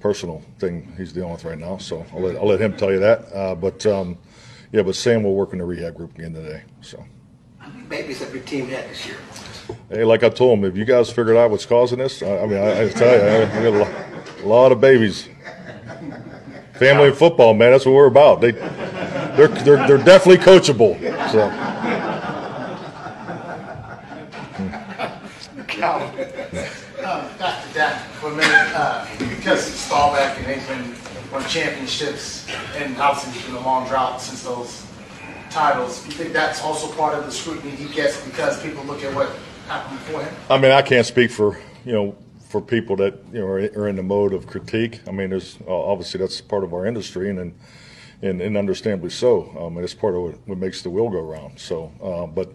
personal 0.06 0.40
thing 0.60 0.94
he's 0.96 1.12
dealing 1.12 1.32
with 1.32 1.44
right 1.44 1.58
now. 1.58 1.78
So 1.78 2.06
I'll 2.12 2.20
let, 2.20 2.36
I'll 2.36 2.46
let 2.46 2.60
him 2.60 2.76
tell 2.76 2.92
you 2.92 3.00
that. 3.00 3.26
Uh, 3.34 3.56
but 3.56 3.84
um, 3.86 4.16
yeah, 4.70 4.82
but 4.82 4.94
Sam 4.94 5.24
will 5.24 5.34
work 5.34 5.52
in 5.52 5.58
the 5.58 5.64
rehab 5.64 5.96
group 5.96 6.16
again 6.16 6.32
today. 6.32 6.62
So 6.80 7.04
Babies 7.88 8.20
have 8.20 8.32
your 8.32 8.44
team 8.44 8.68
had 8.68 8.88
this 8.88 9.04
year. 9.04 9.16
hey, 9.88 10.04
like 10.04 10.22
I 10.22 10.28
told 10.28 10.58
him, 10.58 10.64
if 10.64 10.76
you 10.76 10.84
guys 10.84 11.10
figured 11.10 11.36
out 11.36 11.50
what's 11.50 11.66
causing 11.66 11.98
this, 11.98 12.22
I, 12.22 12.38
I 12.38 12.46
mean, 12.46 12.58
I, 12.58 12.84
I 12.84 12.88
tell 12.88 13.16
you, 13.16 13.20
I, 13.20 13.58
I 13.58 13.62
got 13.62 13.74
a 13.74 13.78
lot, 13.78 13.90
a 14.42 14.46
lot 14.46 14.72
of 14.72 14.80
babies. 14.80 15.28
Family 16.74 17.08
and 17.08 17.16
football, 17.16 17.52
man, 17.52 17.72
that's 17.72 17.84
what 17.84 17.94
we're 17.96 18.06
about. 18.06 18.40
They, 18.40 18.52
they're 18.52 19.48
they're, 19.48 19.88
they're 19.88 20.04
definitely 20.04 20.38
coachable. 20.38 21.00
So. 21.32 21.50
Calvin, 25.66 26.08
um, 27.04 27.38
back 27.38 27.66
to 27.66 27.74
Dak 27.74 28.02
for 28.20 28.30
a 28.30 28.36
minute, 28.36 28.72
uh, 28.74 29.04
because 29.18 29.75
he's 29.96 30.02
Staubach 30.02 30.36
and 30.38 30.46
they've 30.46 30.68
been 30.68 31.32
won 31.32 31.48
championships, 31.48 32.46
and 32.76 32.96
obviously 32.98 33.38
it's 33.38 33.46
been 33.46 33.56
a 33.56 33.60
long 33.60 33.88
drought 33.88 34.20
since 34.20 34.42
those 34.42 34.86
titles. 35.50 36.04
You 36.06 36.12
think 36.12 36.32
that's 36.32 36.62
also 36.62 36.92
part 36.94 37.14
of 37.14 37.24
the 37.24 37.32
scrutiny 37.32 37.72
he 37.72 37.92
gets 37.94 38.22
because 38.24 38.62
people 38.62 38.84
look 38.84 39.02
at 39.02 39.14
what 39.14 39.30
happened 39.66 39.98
before 40.00 40.22
him? 40.22 40.34
I 40.50 40.58
mean, 40.58 40.72
I 40.72 40.82
can't 40.82 41.06
speak 41.06 41.30
for 41.30 41.58
you 41.84 41.92
know 41.92 42.16
for 42.48 42.60
people 42.60 42.96
that 42.96 43.14
you 43.32 43.40
know 43.40 43.46
are, 43.46 43.88
in 43.88 43.96
the 43.96 44.02
mode 44.02 44.32
of 44.32 44.46
critique. 44.46 45.00
I 45.08 45.12
mean, 45.12 45.30
there's 45.30 45.58
uh, 45.66 45.74
obviously 45.74 46.20
that's 46.20 46.40
part 46.40 46.64
of 46.64 46.74
our 46.74 46.86
industry, 46.86 47.30
and 47.30 47.54
and, 48.22 48.40
and 48.40 48.56
understandably 48.56 49.10
so. 49.10 49.50
Um, 49.58 49.76
and 49.76 49.84
it's 49.84 49.94
part 49.94 50.14
of 50.14 50.22
what, 50.22 50.48
what 50.48 50.58
makes 50.58 50.82
the 50.82 50.90
wheel 50.90 51.10
go 51.10 51.20
round. 51.20 51.58
So, 51.58 51.92
uh, 52.02 52.26
but 52.26 52.52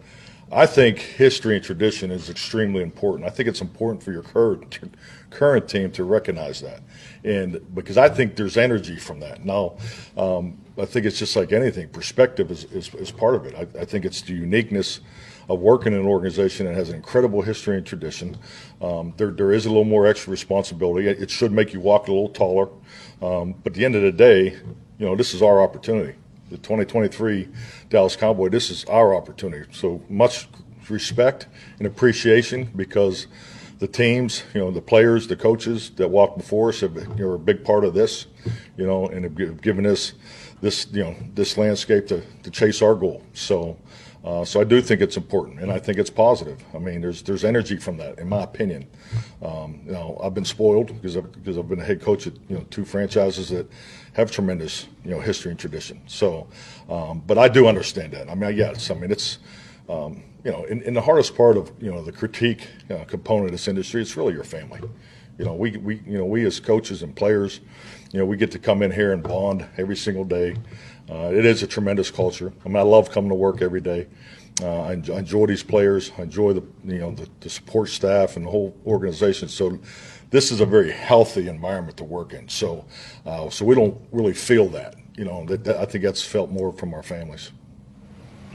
I 0.52 0.66
think 0.66 1.00
history 1.00 1.56
and 1.56 1.64
tradition 1.64 2.12
is 2.12 2.30
extremely 2.30 2.84
important. 2.84 3.26
I 3.26 3.30
think 3.30 3.48
it's 3.48 3.62
important 3.62 4.04
for 4.04 4.12
your 4.12 4.24
current 4.24 4.80
current 5.30 5.70
team 5.70 5.92
to 5.92 6.04
recognize 6.04 6.62
that, 6.62 6.82
and 7.24 7.60
because 7.76 7.98
I 7.98 8.10
think 8.10 8.36
there's 8.36 8.58
energy 8.58 8.96
from 8.96 9.20
that. 9.20 9.46
Now, 9.46 9.78
um, 10.18 10.58
I 10.78 10.86
think 10.86 11.06
it's 11.06 11.20
just 11.20 11.36
like 11.36 11.52
anything. 11.52 11.90
Perspective 11.90 12.50
is, 12.50 12.64
is, 12.66 12.94
is 12.96 13.12
part 13.12 13.36
of 13.36 13.46
it. 13.46 13.56
I, 13.56 13.82
I 13.82 13.86
think 13.86 14.06
it's 14.06 14.22
the 14.22 14.34
uniqueness 14.34 15.02
of 15.50 15.60
working 15.60 15.94
in 15.94 16.00
an 16.00 16.06
organization 16.06 16.66
that 16.66 16.76
has 16.76 16.90
an 16.90 16.96
incredible 16.96 17.42
history 17.42 17.78
and 17.78 17.86
tradition. 17.86 18.38
Um, 18.82 19.14
there, 19.18 19.32
there 19.32 19.52
is 19.52 19.66
a 19.66 19.70
little 19.70 19.84
more 19.84 20.08
extra 20.08 20.32
responsibility. 20.32 21.08
It, 21.08 21.30
should 21.30 21.52
make 21.52 21.74
you 21.74 21.80
walk 21.80 22.08
a 22.08 22.12
little 22.12 22.30
taller. 22.30 22.70
Um, 23.22 23.54
but 23.64 23.72
at 23.72 23.74
the 23.74 23.86
end 23.86 23.96
of 23.96 24.02
the 24.02 24.12
day, 24.12 24.52
you 24.98 25.06
know, 25.06 25.16
this 25.16 25.34
is 25.34 25.42
our 25.42 25.62
opportunity. 25.62 26.18
The 26.50 26.58
2023 26.58 27.50
Dallas 27.90 28.16
Cowboy, 28.16 28.50
this 28.50 28.70
is 28.70 28.86
our 28.86 29.14
opportunity. 29.14 29.70
So 29.74 30.02
much 30.10 30.48
respect 30.90 31.48
and 31.78 31.88
appreciation 31.88 32.70
because 32.76 33.28
the 33.82 33.88
teams, 33.88 34.44
you 34.54 34.60
know, 34.60 34.70
the 34.70 34.80
players, 34.80 35.28
the 35.28 35.36
coaches 35.36 35.90
that 35.96 36.08
walked 36.08 36.38
before 36.38 36.70
us 36.70 36.82
have, 36.82 36.96
you 36.96 37.26
know, 37.26 37.30
are 37.30 37.34
a 37.34 37.40
big 37.40 37.66
part 37.66 37.84
of 37.84 37.96
this, 37.96 38.28
you 38.78 38.86
know, 38.86 39.08
and 39.08 39.26
have 39.26 39.60
given 39.60 39.88
us 39.88 40.14
this, 40.62 40.86
you 40.92 41.04
know, 41.04 41.16
this 41.34 41.58
landscape 41.58 42.06
to, 42.06 42.22
to 42.44 42.52
chase 42.52 42.84
our 42.84 42.94
goal. 42.94 43.24
So, 43.34 43.76
uh, 44.24 44.46
so 44.46 44.62
I 44.62 44.66
do 44.66 44.84
think 44.84 45.02
it's 45.02 45.18
important, 45.18 45.62
and 45.62 45.72
I 45.72 45.80
think 45.80 45.98
it's 45.98 46.12
positive. 46.12 46.64
I 46.76 46.78
mean, 46.78 47.02
there's 47.02 47.24
there's 47.24 47.44
energy 47.44 47.78
from 47.78 47.98
that, 47.98 48.20
in 48.20 48.30
my 48.30 48.44
opinion. 48.44 48.86
Um, 49.42 49.82
you 49.84 49.94
know, 49.94 50.22
I've 50.24 50.36
been 50.36 50.46
spoiled 50.46 50.90
because 50.90 51.18
I've, 51.18 51.32
because 51.32 51.58
I've 51.58 51.68
been 51.68 51.80
a 51.80 51.84
head 51.84 52.04
coach 52.04 52.28
at 52.28 52.34
you 52.50 52.58
know 52.58 52.64
two 52.70 52.86
franchises 52.86 53.50
that 53.50 53.68
have 54.14 54.30
tremendous 54.30 54.88
you 55.04 55.10
know 55.10 55.20
history 55.20 55.50
and 55.50 55.60
tradition. 55.60 56.02
So, 56.06 56.48
um, 56.88 57.24
but 57.26 57.40
I 57.40 57.48
do 57.48 57.66
understand 57.66 58.14
that. 58.14 58.30
I 58.30 58.36
mean, 58.36 58.56
yes, 58.56 58.92
I 58.92 58.94
mean 58.94 59.10
it's 59.10 59.40
um, 59.90 60.22
you 60.44 60.52
know, 60.52 60.64
in, 60.66 60.82
in 60.84 60.94
the 60.94 61.02
hardest 61.02 61.36
part 61.36 61.58
of 61.58 61.72
you 61.80 61.92
know 61.92 62.04
the 62.04 62.12
critique 62.12 62.68
uh, 62.90 63.04
component 63.06 63.46
of 63.48 63.52
this 63.52 63.68
industry, 63.68 64.02
it's 64.02 64.18
really 64.18 64.34
your 64.34 64.44
family. 64.44 64.80
You 65.38 65.46
know, 65.46 65.54
we, 65.54 65.78
we 65.78 66.02
you 66.06 66.18
know 66.18 66.26
we 66.26 66.46
as 66.46 66.60
coaches 66.60 67.04
and 67.04 67.16
players, 67.16 67.62
you 68.12 68.20
know, 68.20 68.26
we 68.26 68.38
get 68.38 68.52
to 68.52 68.60
come 68.60 68.82
in 68.84 68.92
here 68.92 69.14
and 69.14 69.24
bond 69.24 69.66
every 69.78 69.96
single 69.96 70.24
day. 70.26 70.56
Uh, 71.10 71.32
it 71.34 71.46
is 71.46 71.62
a 71.64 71.68
tremendous 71.68 72.10
culture. 72.12 72.54
I 72.64 72.68
mean, 72.70 72.78
I 72.78 72.82
love 72.84 73.12
coming 73.12 73.30
to 73.30 73.36
work 73.36 73.62
every 73.62 73.82
day. 73.82 74.08
Uh, 74.62 74.82
I, 74.84 74.94
enjoy, 74.94 75.16
I 75.16 75.20
enjoy 75.20 75.46
these 75.48 75.64
players. 75.64 76.12
I 76.18 76.24
enjoy 76.24 76.54
the 76.54 76.64
you 76.86 77.00
know 77.00 77.12
the, 77.12 77.28
the 77.40 77.50
support 77.50 77.90
staff 77.90 78.36
and 78.38 78.46
the 78.46 78.50
whole 78.52 78.76
organization. 78.86 79.48
So 79.48 79.80
this 80.30 80.52
is 80.52 80.62
a 80.62 80.66
very 80.66 80.92
healthy 80.92 81.48
environment 81.48 81.98
to 81.98 82.04
work 82.04 82.34
in. 82.34 82.48
So 82.50 82.86
uh, 83.26 83.50
so 83.50 83.66
we 83.66 83.76
don't 83.76 84.00
really 84.12 84.34
feel 84.34 84.68
that. 84.70 84.96
You 85.18 85.26
know, 85.26 85.46
that, 85.46 85.64
that- 85.66 85.78
I 85.78 85.86
think 85.86 86.04
that's 86.04 86.24
felt 86.24 86.50
more 86.50 86.72
from 86.72 86.94
our 86.94 87.04
families. 87.04 87.52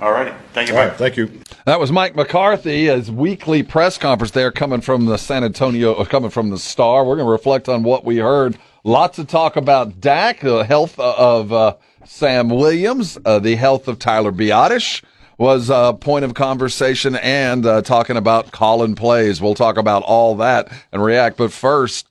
All 0.01 0.13
righty. 0.13 0.33
Thank 0.53 0.69
you, 0.69 0.75
Mike. 0.75 0.91
right, 0.91 0.99
thank 0.99 1.17
you. 1.17 1.41
That 1.65 1.81
was 1.81 1.91
Mike 1.91 2.15
McCarthy, 2.15 2.87
his 2.87 3.11
weekly 3.11 3.63
press 3.63 3.97
conference 3.97 4.33
there 4.33 4.53
coming 4.53 4.83
from 4.83 5.07
the 5.07 5.17
San 5.17 5.43
Antonio, 5.43 5.95
uh, 5.95 6.05
coming 6.05 6.31
from 6.31 6.51
the 6.51 6.59
Star. 6.59 7.05
We're 7.05 7.17
going 7.17 7.27
to 7.27 7.33
reflect 7.33 7.69
on 7.69 7.83
what 7.83 8.05
we 8.05 8.19
heard. 8.19 8.59
Lots 8.85 9.19
of 9.19 9.27
talk 9.27 9.57
about 9.57 10.01
Dak, 10.01 10.41
the 10.41 10.65
health 10.65 10.99
of 10.99 11.51
uh, 11.51 11.77
Sam 12.05 12.51
Williams, 12.51 13.19
uh, 13.25 13.39
the 13.39 13.57
health 13.57 13.89
of 13.89 13.99
Tyler 13.99 14.33
Biotish 14.33 15.03
was 15.39 15.71
a 15.71 15.97
point 15.99 16.25
of 16.25 16.35
conversation 16.35 17.17
and 17.17 17.67
uh, 17.67 17.83
talking 17.83 18.17
about 18.17 18.53
Colin 18.53 18.95
plays. 18.95 19.41
We'll 19.41 19.55
talk 19.55 19.77
about 19.77 20.03
all 20.03 20.37
that 20.37 20.71
and 20.93 21.03
react. 21.03 21.37
But 21.37 21.53
first, 21.53 22.09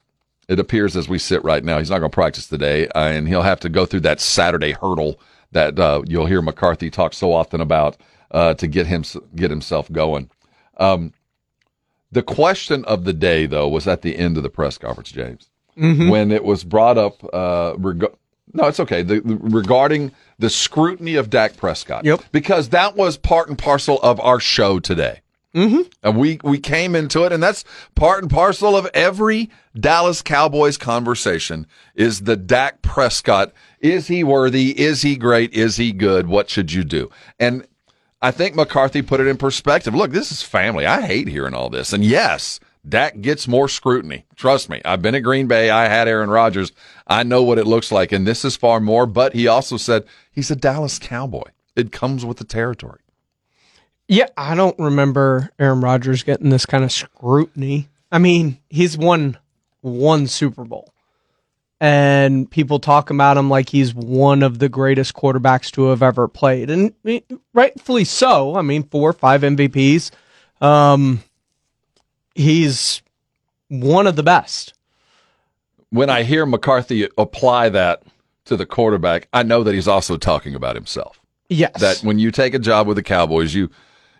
it 0.48 0.58
appears 0.60 0.96
as 0.96 1.08
we 1.08 1.18
sit 1.18 1.42
right 1.44 1.64
now, 1.64 1.78
he's 1.78 1.90
not 1.90 1.98
going 1.98 2.10
to 2.10 2.14
practice 2.14 2.46
today, 2.46 2.88
uh, 2.88 3.06
and 3.06 3.26
he'll 3.26 3.42
have 3.42 3.60
to 3.60 3.68
go 3.68 3.86
through 3.86 4.00
that 4.00 4.20
Saturday 4.20 4.72
hurdle 4.72 5.18
that 5.56 5.78
uh, 5.78 6.02
you'll 6.06 6.26
hear 6.26 6.42
McCarthy 6.42 6.90
talk 6.90 7.14
so 7.14 7.32
often 7.32 7.60
about 7.60 7.96
uh, 8.30 8.54
to 8.54 8.66
get 8.66 8.86
him 8.86 9.02
get 9.34 9.50
himself 9.50 9.90
going. 9.90 10.30
Um, 10.76 11.12
the 12.12 12.22
question 12.22 12.84
of 12.84 13.04
the 13.04 13.12
day, 13.12 13.46
though, 13.46 13.68
was 13.68 13.88
at 13.88 14.02
the 14.02 14.16
end 14.16 14.36
of 14.36 14.42
the 14.42 14.50
press 14.50 14.78
conference, 14.78 15.10
James, 15.10 15.48
Mhm. 15.76 16.10
when 16.10 16.30
it 16.30 16.44
was 16.44 16.62
brought 16.64 16.98
up. 16.98 17.22
Uh, 17.32 17.74
reg- 17.78 18.04
no, 18.52 18.64
it's 18.68 18.80
okay. 18.80 19.02
The, 19.02 19.20
the- 19.20 19.36
regarding 19.36 20.12
the 20.38 20.48
scrutiny 20.50 21.16
of 21.16 21.30
Dak 21.30 21.56
Prescott, 21.56 22.04
yep, 22.04 22.20
because 22.32 22.68
that 22.70 22.94
was 22.96 23.16
part 23.16 23.48
and 23.48 23.58
parcel 23.58 23.98
of 24.02 24.20
our 24.20 24.38
show 24.40 24.78
today. 24.78 25.20
Mm-hmm. 25.56 25.82
And 26.02 26.18
we, 26.18 26.38
we 26.44 26.58
came 26.58 26.94
into 26.94 27.24
it, 27.24 27.32
and 27.32 27.42
that's 27.42 27.64
part 27.94 28.22
and 28.22 28.30
parcel 28.30 28.76
of 28.76 28.86
every 28.92 29.50
Dallas 29.78 30.20
Cowboys 30.20 30.76
conversation 30.76 31.66
is 31.94 32.20
the 32.20 32.36
Dak 32.36 32.82
Prescott. 32.82 33.52
Is 33.80 34.06
he 34.08 34.22
worthy? 34.22 34.78
Is 34.78 35.00
he 35.00 35.16
great? 35.16 35.54
Is 35.54 35.76
he 35.76 35.92
good? 35.92 36.26
What 36.26 36.50
should 36.50 36.72
you 36.72 36.84
do? 36.84 37.10
And 37.40 37.66
I 38.20 38.32
think 38.32 38.54
McCarthy 38.54 39.00
put 39.00 39.20
it 39.20 39.26
in 39.26 39.38
perspective. 39.38 39.94
Look, 39.94 40.10
this 40.10 40.30
is 40.30 40.42
family. 40.42 40.84
I 40.84 41.00
hate 41.00 41.28
hearing 41.28 41.54
all 41.54 41.70
this. 41.70 41.94
And 41.94 42.04
yes, 42.04 42.60
Dak 42.86 43.22
gets 43.22 43.48
more 43.48 43.68
scrutiny. 43.68 44.26
Trust 44.36 44.68
me. 44.68 44.82
I've 44.84 45.00
been 45.00 45.14
at 45.14 45.20
Green 45.20 45.46
Bay. 45.46 45.70
I 45.70 45.88
had 45.88 46.06
Aaron 46.06 46.30
Rodgers. 46.30 46.72
I 47.06 47.22
know 47.22 47.42
what 47.42 47.58
it 47.58 47.66
looks 47.66 47.90
like. 47.90 48.12
And 48.12 48.26
this 48.26 48.44
is 48.44 48.56
far 48.56 48.78
more. 48.78 49.06
But 49.06 49.32
he 49.32 49.46
also 49.46 49.78
said 49.78 50.04
he's 50.30 50.50
a 50.50 50.56
Dallas 50.56 50.98
Cowboy. 50.98 51.50
It 51.74 51.92
comes 51.92 52.26
with 52.26 52.36
the 52.36 52.44
territory. 52.44 53.00
Yeah, 54.08 54.28
I 54.36 54.54
don't 54.54 54.78
remember 54.78 55.50
Aaron 55.58 55.80
Rodgers 55.80 56.22
getting 56.22 56.50
this 56.50 56.66
kind 56.66 56.84
of 56.84 56.92
scrutiny. 56.92 57.88
I 58.12 58.18
mean, 58.18 58.58
he's 58.68 58.96
won 58.96 59.36
one 59.80 60.26
Super 60.28 60.64
Bowl. 60.64 60.92
And 61.80 62.50
people 62.50 62.78
talk 62.78 63.10
about 63.10 63.36
him 63.36 63.50
like 63.50 63.68
he's 63.68 63.94
one 63.94 64.42
of 64.42 64.60
the 64.60 64.68
greatest 64.68 65.14
quarterbacks 65.14 65.70
to 65.72 65.88
have 65.88 66.02
ever 66.02 66.26
played. 66.26 66.70
And 66.70 66.94
rightfully 67.52 68.04
so. 68.04 68.56
I 68.56 68.62
mean, 68.62 68.84
four 68.84 69.10
or 69.10 69.12
five 69.12 69.42
MVPs. 69.42 70.10
Um, 70.62 71.22
he's 72.34 73.02
one 73.68 74.06
of 74.06 74.16
the 74.16 74.22
best. 74.22 74.72
when 75.90 76.08
I 76.08 76.22
hear 76.22 76.46
McCarthy 76.46 77.08
apply 77.18 77.68
that 77.70 78.02
to 78.46 78.56
the 78.56 78.66
quarterback, 78.66 79.28
I 79.32 79.42
know 79.42 79.62
that 79.64 79.74
he's 79.74 79.88
also 79.88 80.16
talking 80.16 80.54
about 80.54 80.76
himself. 80.76 81.20
Yes. 81.48 81.80
That 81.80 81.98
when 81.98 82.18
you 82.18 82.30
take 82.30 82.54
a 82.54 82.58
job 82.58 82.86
with 82.86 82.96
the 82.96 83.02
Cowboys, 83.02 83.54
you 83.54 83.70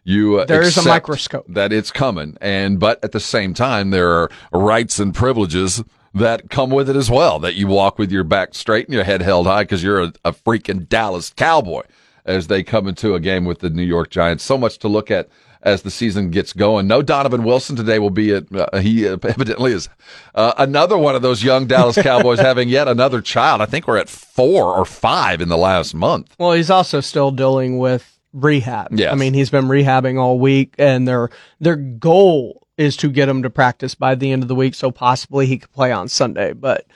you 0.06 0.38
uh, 0.38 0.44
There 0.44 0.62
is 0.62 0.76
a 0.76 0.82
microscope. 0.88 1.44
that 1.48 1.72
it's 1.72 1.90
coming, 1.90 2.38
and 2.40 2.78
but 2.78 3.02
at 3.04 3.12
the 3.12 3.20
same 3.20 3.52
time, 3.54 3.90
there 3.90 4.10
are 4.10 4.30
rights 4.52 4.98
and 4.98 5.14
privileges 5.14 5.82
that 6.14 6.48
come 6.48 6.70
with 6.70 6.88
it 6.88 6.96
as 6.96 7.10
well. 7.10 7.38
That 7.40 7.56
you 7.56 7.66
walk 7.66 7.98
with 7.98 8.10
your 8.12 8.24
back 8.24 8.54
straight 8.54 8.86
and 8.86 8.94
your 8.94 9.04
head 9.04 9.20
held 9.20 9.46
high 9.46 9.64
because 9.64 9.82
you're 9.82 10.00
a, 10.02 10.12
a 10.24 10.32
freaking 10.32 10.88
Dallas 10.88 11.32
Cowboy 11.36 11.82
as 12.24 12.46
they 12.46 12.62
come 12.62 12.86
into 12.86 13.14
a 13.14 13.20
game 13.20 13.44
with 13.44 13.58
the 13.58 13.70
New 13.70 13.82
York 13.84 14.10
Giants. 14.10 14.44
So 14.44 14.56
much 14.56 14.78
to 14.78 14.88
look 14.88 15.10
at 15.10 15.28
as 15.62 15.82
the 15.82 15.90
season 15.90 16.30
gets 16.30 16.52
going. 16.52 16.86
No 16.86 17.02
Donovan 17.02 17.42
Wilson 17.42 17.74
today 17.74 17.98
will 17.98 18.10
be 18.10 18.32
at, 18.32 18.44
uh, 18.54 18.78
he 18.78 19.06
evidently 19.08 19.72
is 19.72 19.88
uh, 20.34 20.52
another 20.58 20.96
one 20.96 21.16
of 21.16 21.22
those 21.22 21.42
young 21.42 21.66
Dallas 21.66 22.00
Cowboys 22.00 22.38
having 22.50 22.68
yet 22.68 22.86
another 22.86 23.20
child. 23.20 23.60
I 23.60 23.66
think 23.66 23.88
we're 23.88 23.98
at 23.98 24.08
four 24.08 24.76
or 24.76 24.84
five 24.84 25.40
in 25.40 25.48
the 25.48 25.58
last 25.58 25.94
month. 25.94 26.34
Well, 26.38 26.52
he's 26.52 26.70
also 26.70 27.00
still 27.00 27.32
dealing 27.32 27.78
with 27.78 28.15
rehab. 28.36 28.88
Yes. 28.92 29.12
I 29.12 29.16
mean, 29.16 29.34
he's 29.34 29.50
been 29.50 29.64
rehabbing 29.66 30.18
all 30.20 30.38
week, 30.38 30.74
and 30.78 31.06
their 31.08 31.30
their 31.60 31.76
goal 31.76 32.66
is 32.76 32.96
to 32.98 33.08
get 33.10 33.28
him 33.28 33.42
to 33.42 33.50
practice 33.50 33.94
by 33.94 34.14
the 34.14 34.30
end 34.32 34.42
of 34.42 34.48
the 34.48 34.54
week, 34.54 34.74
so 34.74 34.90
possibly 34.90 35.46
he 35.46 35.58
could 35.58 35.72
play 35.72 35.90
on 35.90 36.08
Sunday. 36.08 36.52
But 36.52 36.86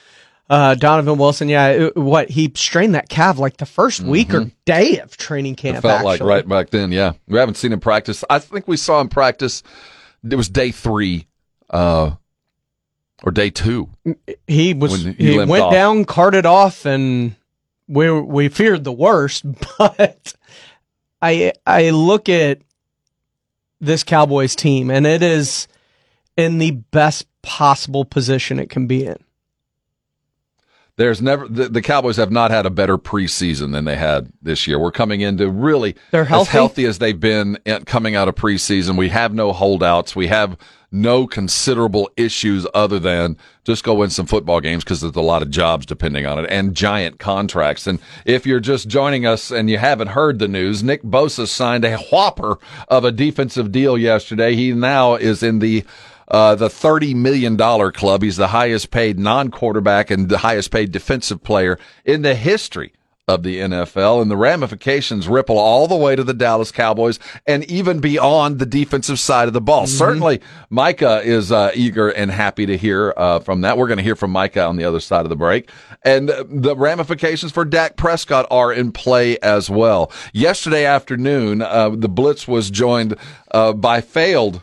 uh, 0.51 0.75
Donovan 0.75 1.17
Wilson, 1.17 1.49
yeah, 1.49 1.69
it- 1.69 1.97
what 1.97 2.28
he 2.28 2.52
strained 2.55 2.94
that 2.94 3.09
calf 3.09 3.39
like 3.39 3.57
the 3.57 3.65
1st 3.65 4.02
week 4.02 4.35
or 4.35 4.51
day 4.67 4.99
of 4.99 5.17
training 5.17 5.55
camp. 5.55 5.78
Mm-hmm. 5.78 5.86
It 5.86 5.91
felt 5.91 6.05
like 6.05 6.20
right 6.20 6.47
back 6.47 6.70
then. 6.70 6.93
Yeah, 6.93 7.12
we 7.28 7.39
haven't 7.39 7.55
seen 7.57 7.73
him 7.73 7.81
practice. 7.81 8.25
I 8.28 8.39
think 8.41 8.69
we 8.69 8.77
saw 8.77 9.01
him 9.01 9.09
practice. 9.09 9.62
It 10.28 10.36
was 10.36 10.51
day 10.51 10.70
three 10.70 11.27
uh, 11.70 12.10
or 13.23 13.33
day 13.33 13.49
two. 13.51 13.89
He 14.47 14.75
was 14.75 15.05
he 15.05 15.12
he, 15.12 15.39
went 15.39 15.51
off. 15.51 15.73
down, 15.73 16.05
carted 16.05 16.44
off, 16.44 16.85
and 16.85 17.36
we 17.89 18.10
we 18.10 18.49
feared 18.49 18.85
the 18.85 18.93
worst. 18.93 19.44
But 19.78 20.35
I 21.23 21.52
I 21.66 21.90
look 21.90 22.28
at 22.28 22.60
this 23.81 24.05
Cowboys 24.05 24.55
team, 24.55 24.90
and 24.90 25.07
it 25.07 25.23
is 25.23 25.68
in 26.36 26.58
the 26.58 26.73
best 26.73 27.26
possible 27.42 28.05
position 28.05 28.58
it 28.58 28.70
can 28.70 28.86
be 28.86 29.05
in. 29.07 29.16
There's 30.97 31.23
never 31.23 31.49
the, 31.49 31.68
the 31.68 31.81
Cowboys 31.81 32.16
have 32.18 32.31
not 32.31 32.50
had 32.50 32.66
a 32.66 32.70
better 32.70 32.99
preseason 32.99 33.73
than 33.73 33.86
they 33.86 33.97
had 33.97 34.31
this 34.42 34.66
year. 34.66 34.78
We're 34.78 34.90
coming 34.90 35.23
into 35.23 35.49
really 35.50 35.97
They're 36.10 36.26
healthy. 36.26 36.42
as 36.42 36.52
healthy? 36.52 36.82
healthy 36.82 36.84
as 36.86 36.99
they've 36.99 37.18
been 37.20 37.58
coming 37.86 38.16
out 38.16 38.28
of 38.28 38.34
preseason. 38.34 38.99
We 38.99 39.08
have 39.08 39.32
no 39.32 39.52
holdouts. 39.52 40.15
We 40.15 40.26
have 40.26 40.58
no 40.93 41.27
considerable 41.27 42.10
issues 42.17 42.67
other 42.75 42.99
than 42.99 43.36
just 43.65 43.85
go 43.85 43.94
win 43.94 44.10
some 44.10 44.27
football 44.27 44.60
games 44.60 44.83
because 44.83 45.01
there's 45.01 45.15
a 45.15 45.20
lot 45.20 45.43
of 45.43 45.51
jobs 45.51 45.86
depending 45.86 46.27
on 46.27 46.39
it 46.39 46.51
and 46.51 46.75
giant 46.75 47.19
contracts. 47.19 47.86
And 47.86 48.01
if 48.25 48.47
you're 48.47 48.60
just 48.60 48.89
joining 48.89 49.27
us 49.27 49.51
and 49.51 49.70
you 49.70 49.78
haven't 49.78 50.09
heard 50.09 50.39
the 50.39 50.49
news, 50.49 50.83
Nick 50.83 51.02
Bosa 51.02 51.47
signed 51.47 51.85
a 51.85 51.97
whopper 51.97 52.59
of 52.89 53.05
a 53.05 53.12
defensive 53.12 53.70
deal 53.70 53.97
yesterday. 53.97 54.55
He 54.55 54.73
now 54.73 55.15
is 55.15 55.43
in 55.43 55.60
the 55.60 55.85
uh, 56.28 56.55
the 56.55 56.69
$30 56.69 57.17
million 57.17 57.57
club. 57.57 58.23
He's 58.23 58.36
the 58.36 58.49
highest 58.49 58.93
paid 58.93 59.19
non 59.19 59.51
quarterback 59.51 60.10
and 60.10 60.28
the 60.28 60.39
highest 60.39 60.70
paid 60.70 60.93
defensive 60.93 61.43
player 61.43 61.78
in 62.05 62.23
the 62.23 62.36
history 62.36 62.93
of 63.31 63.42
the 63.42 63.59
NFL. 63.59 64.20
And 64.20 64.31
the 64.31 64.36
ramifications 64.36 65.28
ripple 65.28 65.59
all 65.59 65.86
the 65.86 65.97
way 65.97 66.17
to 66.17 66.25
the 66.25 66.34
Dallas 66.34 66.73
Cowboys 66.73 67.18
and 67.47 67.65
even 67.70 68.00
beyond 68.00 68.59
the 68.59 68.67
defensive 68.67 69.18
side 69.18 69.49
of 69.49 69.55
the 69.55 69.60
ball. 69.60 69.86
Certainly, 69.86 70.41
Micah 70.68 71.23
is 71.23 71.52
uh, 71.52 71.70
eager 71.75 72.10
and 72.10 72.31
happy 72.31 72.67
to 72.67 72.76
hear 72.76 73.15
uh, 73.17 73.39
from 73.39 73.62
that. 73.62 73.78
We're 73.78 73.86
going 73.86 73.99
to 73.99 74.05
hear 74.05 74.17
from 74.17 74.33
Micah 74.33 74.65
on 74.65 74.76
the 74.76 74.84
other 74.84 75.00
side 75.00 75.25
of 75.25 75.31
the 75.31 75.36
break. 75.36 75.70
And 76.05 76.31
uh, 76.31 76.44
the 76.49 76.76
ramifications 76.76 77.52
for 77.52 77.65
Dak 77.65 77.97
Prescott 77.97 78.47
are 78.50 78.73
in 78.73 78.92
play 78.92 79.39
as 79.39 79.70
well. 79.70 80.12
Yesterday 80.33 80.84
afternoon, 80.84 81.62
uh, 81.62 81.91
the 81.91 82.09
Blitz 82.09 82.49
was 82.49 82.70
joined 82.70 83.17
uh, 83.52 83.73
by 83.73 84.00
failed 84.00 84.62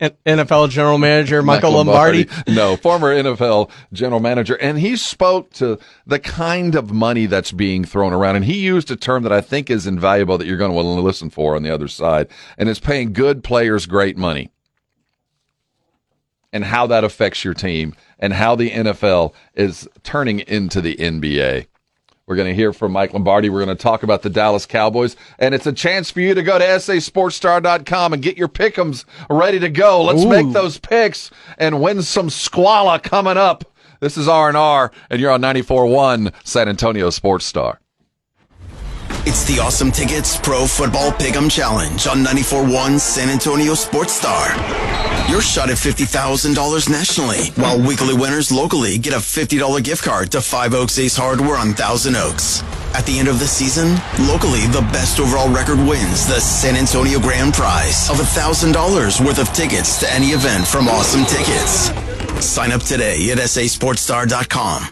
NFL 0.00 0.68
general 0.70 0.98
manager 0.98 1.42
Michael 1.42 1.70
Mike 1.70 1.86
Lombardi. 1.86 2.28
no, 2.48 2.76
former 2.76 3.14
NFL 3.14 3.70
general 3.92 4.20
manager. 4.20 4.54
And 4.56 4.78
he 4.78 4.96
spoke 4.96 5.50
to 5.54 5.78
the 6.06 6.18
kind 6.18 6.74
of 6.74 6.92
money 6.92 7.26
that's 7.26 7.52
being 7.52 7.84
thrown 7.84 8.12
around. 8.12 8.36
And 8.36 8.44
he 8.44 8.58
used 8.58 8.90
a 8.90 8.96
term 8.96 9.22
that 9.22 9.32
I 9.32 9.40
think 9.40 9.70
is 9.70 9.86
invaluable 9.86 10.38
that 10.38 10.46
you're 10.46 10.58
going 10.58 10.70
to 10.70 10.74
want 10.74 10.86
to 10.86 11.02
listen 11.02 11.30
for 11.30 11.56
on 11.56 11.62
the 11.62 11.72
other 11.72 11.88
side. 11.88 12.28
And 12.58 12.68
it's 12.68 12.80
paying 12.80 13.12
good 13.12 13.42
players 13.42 13.86
great 13.86 14.16
money. 14.16 14.50
And 16.52 16.64
how 16.64 16.86
that 16.86 17.04
affects 17.04 17.44
your 17.44 17.54
team 17.54 17.94
and 18.18 18.32
how 18.32 18.54
the 18.54 18.70
NFL 18.70 19.34
is 19.54 19.88
turning 20.02 20.40
into 20.40 20.80
the 20.80 20.96
NBA. 20.96 21.66
We're 22.26 22.34
going 22.34 22.48
to 22.48 22.54
hear 22.54 22.72
from 22.72 22.90
Mike 22.90 23.12
Lombardi. 23.12 23.50
We're 23.50 23.64
going 23.64 23.76
to 23.76 23.80
talk 23.80 24.02
about 24.02 24.22
the 24.22 24.30
Dallas 24.30 24.66
Cowboys. 24.66 25.14
And 25.38 25.54
it's 25.54 25.66
a 25.66 25.72
chance 25.72 26.10
for 26.10 26.18
you 26.20 26.34
to 26.34 26.42
go 26.42 26.58
to 26.58 26.64
sasportstar.com 26.64 28.12
and 28.12 28.20
get 28.20 28.36
your 28.36 28.48
pick'ems 28.48 29.04
ready 29.30 29.60
to 29.60 29.68
go. 29.68 30.02
Let's 30.02 30.24
Ooh. 30.24 30.28
make 30.28 30.52
those 30.52 30.76
picks 30.76 31.30
and 31.56 31.80
win 31.80 32.02
some 32.02 32.28
squala 32.28 32.98
coming 32.98 33.36
up. 33.36 33.64
This 34.00 34.18
is 34.18 34.26
R&R, 34.26 34.90
and 35.08 35.20
you're 35.20 35.30
on 35.30 35.40
94.1 35.40 36.34
San 36.44 36.68
Antonio 36.68 37.10
Sports 37.10 37.46
Star. 37.46 37.80
It's 39.28 39.44
the 39.44 39.58
Awesome 39.58 39.90
Tickets 39.90 40.36
Pro 40.36 40.66
Football 40.66 41.10
Pick'em 41.10 41.50
Challenge 41.50 42.06
on 42.06 42.24
94.1 42.24 43.00
San 43.00 43.28
Antonio 43.28 43.74
Sports 43.74 44.12
Star. 44.12 44.50
Your 45.28 45.42
shot 45.42 45.68
at 45.68 45.76
$50,000 45.76 46.88
nationally, 46.88 47.46
while 47.56 47.76
weekly 47.80 48.14
winners 48.14 48.52
locally 48.52 48.98
get 48.98 49.12
a 49.12 49.16
$50 49.16 49.82
gift 49.82 50.04
card 50.04 50.30
to 50.30 50.40
Five 50.40 50.74
Oaks 50.74 50.96
Ace 51.00 51.16
Hardware 51.16 51.56
on 51.56 51.74
Thousand 51.74 52.14
Oaks. 52.14 52.62
At 52.94 53.04
the 53.04 53.18
end 53.18 53.26
of 53.26 53.40
the 53.40 53.48
season, 53.48 53.96
locally, 54.28 54.64
the 54.68 54.86
best 54.92 55.18
overall 55.18 55.52
record 55.52 55.78
wins 55.78 56.28
the 56.28 56.40
San 56.40 56.76
Antonio 56.76 57.18
Grand 57.18 57.52
Prize 57.52 58.08
of 58.08 58.16
$1,000 58.18 59.26
worth 59.26 59.40
of 59.40 59.52
tickets 59.52 59.98
to 60.00 60.12
any 60.12 60.28
event 60.28 60.68
from 60.68 60.86
Awesome 60.86 61.24
Tickets. 61.24 61.90
Sign 62.46 62.70
up 62.70 62.82
today 62.82 63.32
at 63.32 63.38
sasportstar.com. 63.38 64.84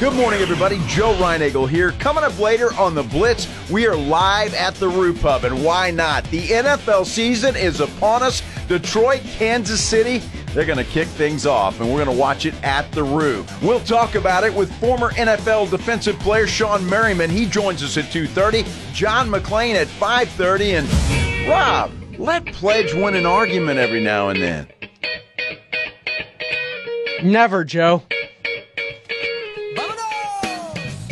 Good 0.00 0.14
morning, 0.14 0.40
everybody. 0.40 0.80
Joe 0.86 1.14
Reinagel 1.14 1.68
here. 1.68 1.92
Coming 1.92 2.24
up 2.24 2.36
later 2.38 2.74
on 2.74 2.96
The 2.96 3.04
Blitz, 3.04 3.48
we 3.70 3.86
are 3.86 3.94
live 3.94 4.52
at 4.52 4.74
the 4.74 4.88
Roo 4.88 5.14
Pub, 5.14 5.44
and 5.44 5.64
why 5.64 5.92
not? 5.92 6.24
The 6.30 6.48
NFL 6.48 7.06
season 7.06 7.54
is 7.54 7.78
upon 7.80 8.22
us. 8.22 8.42
Detroit, 8.66 9.20
Kansas 9.22 9.80
City, 9.80 10.18
they're 10.52 10.66
going 10.66 10.78
to 10.78 10.84
kick 10.84 11.06
things 11.06 11.46
off, 11.46 11.80
and 11.80 11.88
we're 11.88 12.04
going 12.04 12.14
to 12.14 12.20
watch 12.20 12.44
it 12.44 12.54
at 12.64 12.90
the 12.90 13.04
Roo. 13.04 13.46
We'll 13.62 13.80
talk 13.80 14.16
about 14.16 14.42
it 14.42 14.52
with 14.52 14.74
former 14.80 15.10
NFL 15.12 15.70
defensive 15.70 16.18
player 16.18 16.46
Shawne 16.46 16.86
Merriman. 16.90 17.30
He 17.30 17.46
joins 17.46 17.82
us 17.82 17.96
at 17.96 18.06
2.30. 18.06 18.92
John 18.92 19.30
McClain 19.30 19.74
at 19.74 19.86
5.30. 19.86 20.80
And 20.80 21.48
Rob, 21.48 21.92
let 22.18 22.44
Pledge 22.46 22.92
win 22.94 23.14
an 23.14 23.26
argument 23.26 23.78
every 23.78 24.02
now 24.02 24.28
and 24.30 24.42
then. 24.42 24.66
Never, 27.22 27.64
Joe. 27.64 28.02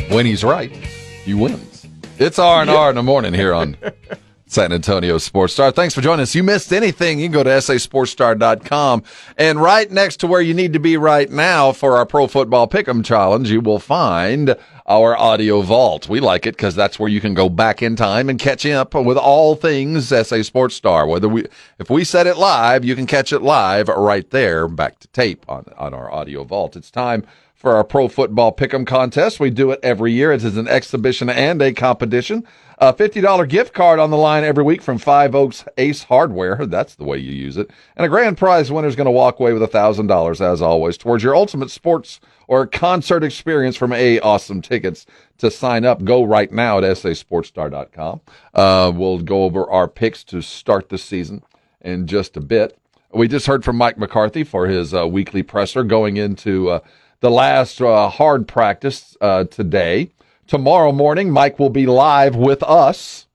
When 0.09 0.25
he's 0.25 0.43
right, 0.43 0.71
he 0.71 1.33
wins. 1.33 1.87
It's 2.19 2.37
R&R 2.37 2.89
in 2.89 2.95
the 2.95 3.03
morning 3.03 3.33
here 3.33 3.53
on 3.53 3.75
San 4.45 4.71
Antonio 4.71 5.17
Sports 5.17 5.53
Star. 5.53 5.71
Thanks 5.71 5.95
for 5.95 6.01
joining 6.01 6.21
us. 6.21 6.35
You 6.35 6.43
missed 6.43 6.71
anything, 6.71 7.19
you 7.19 7.25
can 7.25 7.33
go 7.33 7.43
to 7.43 7.49
sasportstar.com. 7.49 9.03
And 9.37 9.59
right 9.59 9.89
next 9.89 10.17
to 10.17 10.27
where 10.27 10.41
you 10.41 10.53
need 10.53 10.73
to 10.73 10.79
be 10.79 10.97
right 10.97 11.29
now 11.29 11.71
for 11.71 11.97
our 11.97 12.05
Pro 12.05 12.27
Football 12.27 12.67
Pick'em 12.67 13.03
Challenge, 13.03 13.49
you 13.49 13.61
will 13.61 13.79
find 13.79 14.55
our 14.85 15.17
audio 15.17 15.61
vault. 15.61 16.07
We 16.07 16.19
like 16.19 16.45
it 16.45 16.55
because 16.55 16.75
that's 16.75 16.99
where 16.99 17.09
you 17.09 17.19
can 17.19 17.33
go 17.33 17.49
back 17.49 17.81
in 17.81 17.95
time 17.95 18.29
and 18.29 18.37
catch 18.37 18.65
up 18.67 18.93
with 18.93 19.17
all 19.17 19.55
things 19.55 20.09
SA 20.09 20.43
Sports 20.43 20.75
Star. 20.75 21.07
Whether 21.07 21.29
we, 21.29 21.47
if 21.79 21.89
we 21.89 22.03
set 22.03 22.27
it 22.27 22.37
live, 22.37 22.85
you 22.85 22.95
can 22.95 23.07
catch 23.07 23.33
it 23.33 23.39
live 23.39 23.87
right 23.87 24.29
there, 24.29 24.67
back 24.67 24.99
to 24.99 25.07
tape 25.07 25.45
on, 25.49 25.65
on 25.77 25.93
our 25.95 26.11
audio 26.11 26.43
vault. 26.43 26.75
It's 26.75 26.91
time 26.91 27.25
for 27.63 27.77
our 27.77 27.83
Pro 27.85 28.09
Football 28.09 28.53
Pick'em 28.53 28.85
contest. 28.85 29.39
We 29.39 29.49
do 29.49 29.71
it 29.71 29.79
every 29.81 30.11
year. 30.11 30.33
It 30.33 30.43
is 30.43 30.57
an 30.57 30.67
exhibition 30.67 31.29
and 31.29 31.61
a 31.61 31.71
competition. 31.71 32.45
A 32.77 32.93
$50 32.93 33.47
gift 33.47 33.73
card 33.73 33.99
on 33.99 34.11
the 34.11 34.17
line 34.17 34.43
every 34.43 34.65
week 34.65 34.81
from 34.81 34.97
Five 34.97 35.33
Oaks 35.33 35.63
Ace 35.77 36.03
Hardware. 36.03 36.65
That's 36.65 36.95
the 36.95 37.05
way 37.05 37.19
you 37.19 37.31
use 37.31 37.55
it. 37.55 37.71
And 37.95 38.05
a 38.05 38.09
grand 38.09 38.37
prize 38.37 38.69
winner 38.69 38.89
is 38.89 38.97
going 38.97 39.05
to 39.05 39.11
walk 39.11 39.39
away 39.39 39.53
with 39.53 39.61
$1,000, 39.61 40.41
as 40.41 40.61
always, 40.61 40.97
towards 40.97 41.23
your 41.23 41.37
ultimate 41.37 41.71
sports 41.71 42.19
or 42.49 42.67
concert 42.67 43.23
experience 43.23 43.77
from 43.77 43.93
A 43.93 44.19
Awesome 44.19 44.61
Tickets. 44.61 45.05
To 45.37 45.49
sign 45.49 45.85
up, 45.85 46.03
go 46.03 46.25
right 46.25 46.51
now 46.51 46.79
at 46.79 46.83
sasportstar.com. 46.83 48.19
Uh, 48.53 48.91
we'll 48.93 49.19
go 49.19 49.43
over 49.43 49.69
our 49.71 49.87
picks 49.87 50.25
to 50.25 50.41
start 50.41 50.89
the 50.89 50.97
season 50.97 51.43
in 51.79 52.07
just 52.07 52.35
a 52.35 52.41
bit. 52.41 52.77
We 53.13 53.29
just 53.29 53.45
heard 53.45 53.63
from 53.63 53.77
Mike 53.77 53.97
McCarthy 53.97 54.43
for 54.43 54.67
his 54.67 54.93
uh, 54.93 55.07
weekly 55.07 55.43
presser 55.43 55.83
going 55.83 56.17
into 56.17 56.69
uh, 56.69 56.79
the 57.23 57.31
last 57.31 57.79
uh, 57.81 58.09
hard 58.09 58.49
practice 58.49 59.15
uh, 59.21 59.45
today. 59.45 60.11
Tomorrow 60.45 60.91
morning, 60.91 61.31
Mike 61.31 61.57
will 61.57 61.69
be 61.69 61.85
live 61.85 62.35
with 62.35 62.61
us. 62.63 63.27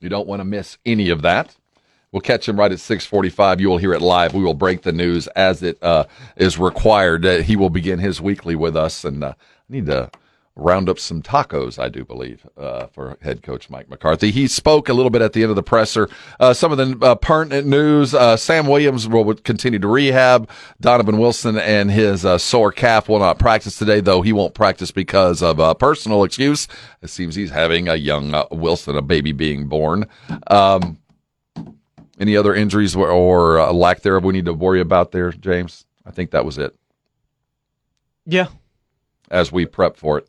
You 0.00 0.08
don't 0.08 0.26
want 0.26 0.40
to 0.40 0.46
miss 0.46 0.78
any 0.86 1.10
of 1.10 1.20
that. 1.20 1.54
We'll 2.10 2.22
catch 2.22 2.48
him 2.48 2.58
right 2.58 2.72
at 2.72 2.78
6:45. 2.78 3.60
You 3.60 3.68
will 3.68 3.76
hear 3.76 3.92
it 3.92 4.00
live. 4.00 4.32
We 4.32 4.42
will 4.42 4.54
break 4.54 4.80
the 4.80 4.92
news 4.92 5.26
as 5.36 5.62
it 5.62 5.76
uh, 5.82 6.06
is 6.36 6.58
required. 6.58 7.26
Uh, 7.26 7.42
he 7.42 7.54
will 7.54 7.68
begin 7.68 7.98
his 7.98 8.18
weekly 8.18 8.56
with 8.56 8.78
us, 8.78 9.04
and 9.04 9.22
uh, 9.22 9.34
I 9.36 9.42
need 9.68 9.84
to 9.84 10.10
round 10.56 10.88
up 10.88 10.98
some 11.00 11.20
tacos. 11.20 11.78
I 11.78 11.88
do 11.88 12.04
believe 12.04 12.46
uh, 12.56 12.86
for 12.86 13.16
head 13.22 13.42
coach 13.42 13.68
Mike 13.68 13.88
McCarthy. 13.90 14.30
He 14.30 14.46
spoke 14.46 14.88
a 14.88 14.92
little 14.94 15.10
bit 15.10 15.20
at 15.20 15.32
the 15.32 15.42
end 15.42 15.50
of 15.50 15.56
the 15.56 15.62
presser. 15.62 16.08
Uh, 16.38 16.52
some 16.54 16.70
of 16.70 16.78
the 16.78 17.04
uh, 17.04 17.14
pertinent 17.16 17.66
news: 17.66 18.14
uh, 18.14 18.36
Sam 18.36 18.66
Williams 18.68 19.08
will 19.08 19.34
continue 19.34 19.78
to 19.80 19.88
rehab. 19.88 20.48
Donovan 20.80 21.18
Wilson 21.18 21.58
and 21.58 21.90
his 21.90 22.24
uh, 22.24 22.38
sore 22.38 22.70
calf 22.72 23.08
will 23.08 23.18
not 23.18 23.38
practice 23.38 23.76
today, 23.78 24.00
though 24.00 24.22
he 24.22 24.32
won't 24.32 24.54
practice 24.54 24.90
because 24.92 25.42
of 25.42 25.58
a 25.58 25.74
personal 25.74 26.22
excuse. 26.24 26.68
It 27.02 27.08
seems 27.10 27.34
he's 27.34 27.50
having 27.50 27.88
a 27.88 27.96
young 27.96 28.32
uh, 28.34 28.46
Wilson, 28.52 28.96
a 28.96 29.02
baby 29.02 29.32
being 29.32 29.66
born. 29.66 30.06
Um, 30.46 30.98
any 32.20 32.36
other 32.36 32.54
injuries 32.54 32.94
or, 32.94 33.10
or 33.10 33.58
uh, 33.58 33.72
lack 33.72 34.02
thereof 34.02 34.22
we 34.22 34.32
need 34.34 34.44
to 34.44 34.54
worry 34.54 34.80
about 34.80 35.10
there, 35.10 35.32
James? 35.32 35.84
I 36.06 36.12
think 36.12 36.30
that 36.30 36.44
was 36.44 36.58
it 36.58 36.76
Yeah. 38.24 38.46
as 39.32 39.50
we 39.50 39.66
prep 39.66 39.96
for 39.96 40.18
it. 40.18 40.28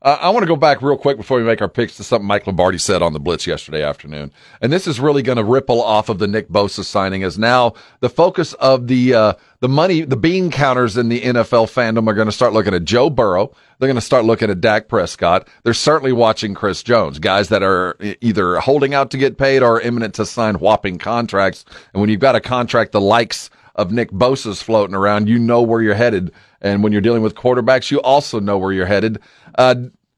Uh, 0.00 0.16
I 0.20 0.30
want 0.30 0.44
to 0.44 0.48
go 0.48 0.54
back 0.54 0.80
real 0.80 0.96
quick 0.96 1.16
before 1.16 1.38
we 1.38 1.42
make 1.42 1.60
our 1.60 1.68
picks 1.68 1.96
to 1.96 2.04
something 2.04 2.26
Mike 2.26 2.46
Lombardi 2.46 2.78
said 2.78 3.02
on 3.02 3.14
the 3.14 3.18
Blitz 3.18 3.48
yesterday 3.48 3.82
afternoon. 3.82 4.30
And 4.60 4.72
this 4.72 4.86
is 4.86 5.00
really 5.00 5.22
going 5.22 5.38
to 5.38 5.44
ripple 5.44 5.82
off 5.82 6.08
of 6.08 6.20
the 6.20 6.28
Nick 6.28 6.48
Bosa 6.48 6.84
signing 6.84 7.24
as 7.24 7.36
now 7.36 7.72
the 7.98 8.08
focus 8.08 8.52
of 8.54 8.86
the, 8.86 9.12
uh, 9.12 9.32
the 9.58 9.68
money, 9.68 10.02
the 10.02 10.16
bean 10.16 10.52
counters 10.52 10.96
in 10.96 11.08
the 11.08 11.20
NFL 11.20 11.66
fandom 11.66 12.06
are 12.06 12.14
going 12.14 12.28
to 12.28 12.32
start 12.32 12.52
looking 12.52 12.74
at 12.74 12.84
Joe 12.84 13.10
Burrow. 13.10 13.52
They're 13.78 13.88
going 13.88 13.96
to 13.96 14.00
start 14.00 14.24
looking 14.24 14.50
at 14.50 14.60
Dak 14.60 14.86
Prescott. 14.86 15.48
They're 15.64 15.74
certainly 15.74 16.12
watching 16.12 16.54
Chris 16.54 16.84
Jones, 16.84 17.18
guys 17.18 17.48
that 17.48 17.64
are 17.64 17.96
either 18.20 18.60
holding 18.60 18.94
out 18.94 19.10
to 19.10 19.18
get 19.18 19.36
paid 19.36 19.64
or 19.64 19.80
imminent 19.80 20.14
to 20.14 20.26
sign 20.26 20.60
whopping 20.60 20.98
contracts. 20.98 21.64
And 21.92 22.00
when 22.00 22.08
you've 22.08 22.20
got 22.20 22.36
a 22.36 22.40
contract 22.40 22.92
the 22.92 23.00
likes 23.00 23.50
of 23.74 23.90
Nick 23.90 24.12
Bosa's 24.12 24.62
floating 24.62 24.94
around, 24.94 25.28
you 25.28 25.40
know 25.40 25.62
where 25.62 25.82
you're 25.82 25.94
headed. 25.94 26.32
And 26.60 26.82
when 26.82 26.92
you're 26.92 27.00
dealing 27.00 27.22
with 27.22 27.36
quarterbacks, 27.36 27.90
you 27.90 28.00
also 28.00 28.40
know 28.40 28.58
where 28.58 28.72
you're 28.72 28.86
headed. 28.86 29.20
Uh, 29.58 29.74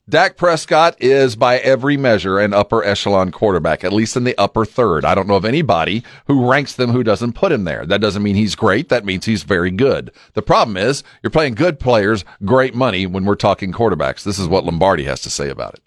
Dak 0.07 0.37
Prescott 0.37 1.01
is 1.01 1.35
by 1.35 1.59
every 1.59 1.97
measure 1.97 2.39
an 2.39 2.53
upper 2.53 2.85
echelon 2.85 3.31
quarterback, 3.31 3.85
at 3.85 3.93
least 3.93 4.17
in 4.17 4.25
the 4.25 4.37
upper 4.37 4.67
third. 4.67 5.05
I 5.05 5.15
don't 5.15 5.29
know 5.29 5.37
of 5.37 5.45
anybody 5.45 6.03
who 6.27 6.51
ranks 6.51 6.75
them 6.75 6.91
who 6.91 7.03
doesn't 7.03 7.33
put 7.33 7.53
him 7.53 7.65
there. 7.65 7.87
That 7.87 8.01
doesn't 8.01 8.23
mean 8.23 8.35
he's 8.35 8.55
great. 8.55 8.91
That 8.91 9.05
means 9.05 9.25
he's 9.25 9.45
very 9.45 9.71
good. 9.71 10.11
The 10.35 10.43
problem 10.43 10.77
is 10.77 11.03
you're 11.23 11.31
playing 11.31 11.55
good 11.55 11.81
players, 11.81 12.25
great 12.45 12.75
money 12.75 13.07
when 13.07 13.25
we're 13.25 13.37
talking 13.37 13.73
quarterbacks. 13.73 14.25
This 14.25 14.39
is 14.39 14.49
what 14.49 14.65
Lombardi 14.65 15.05
has 15.05 15.23
to 15.23 15.31
say 15.31 15.49
about 15.49 15.75
it. 15.75 15.83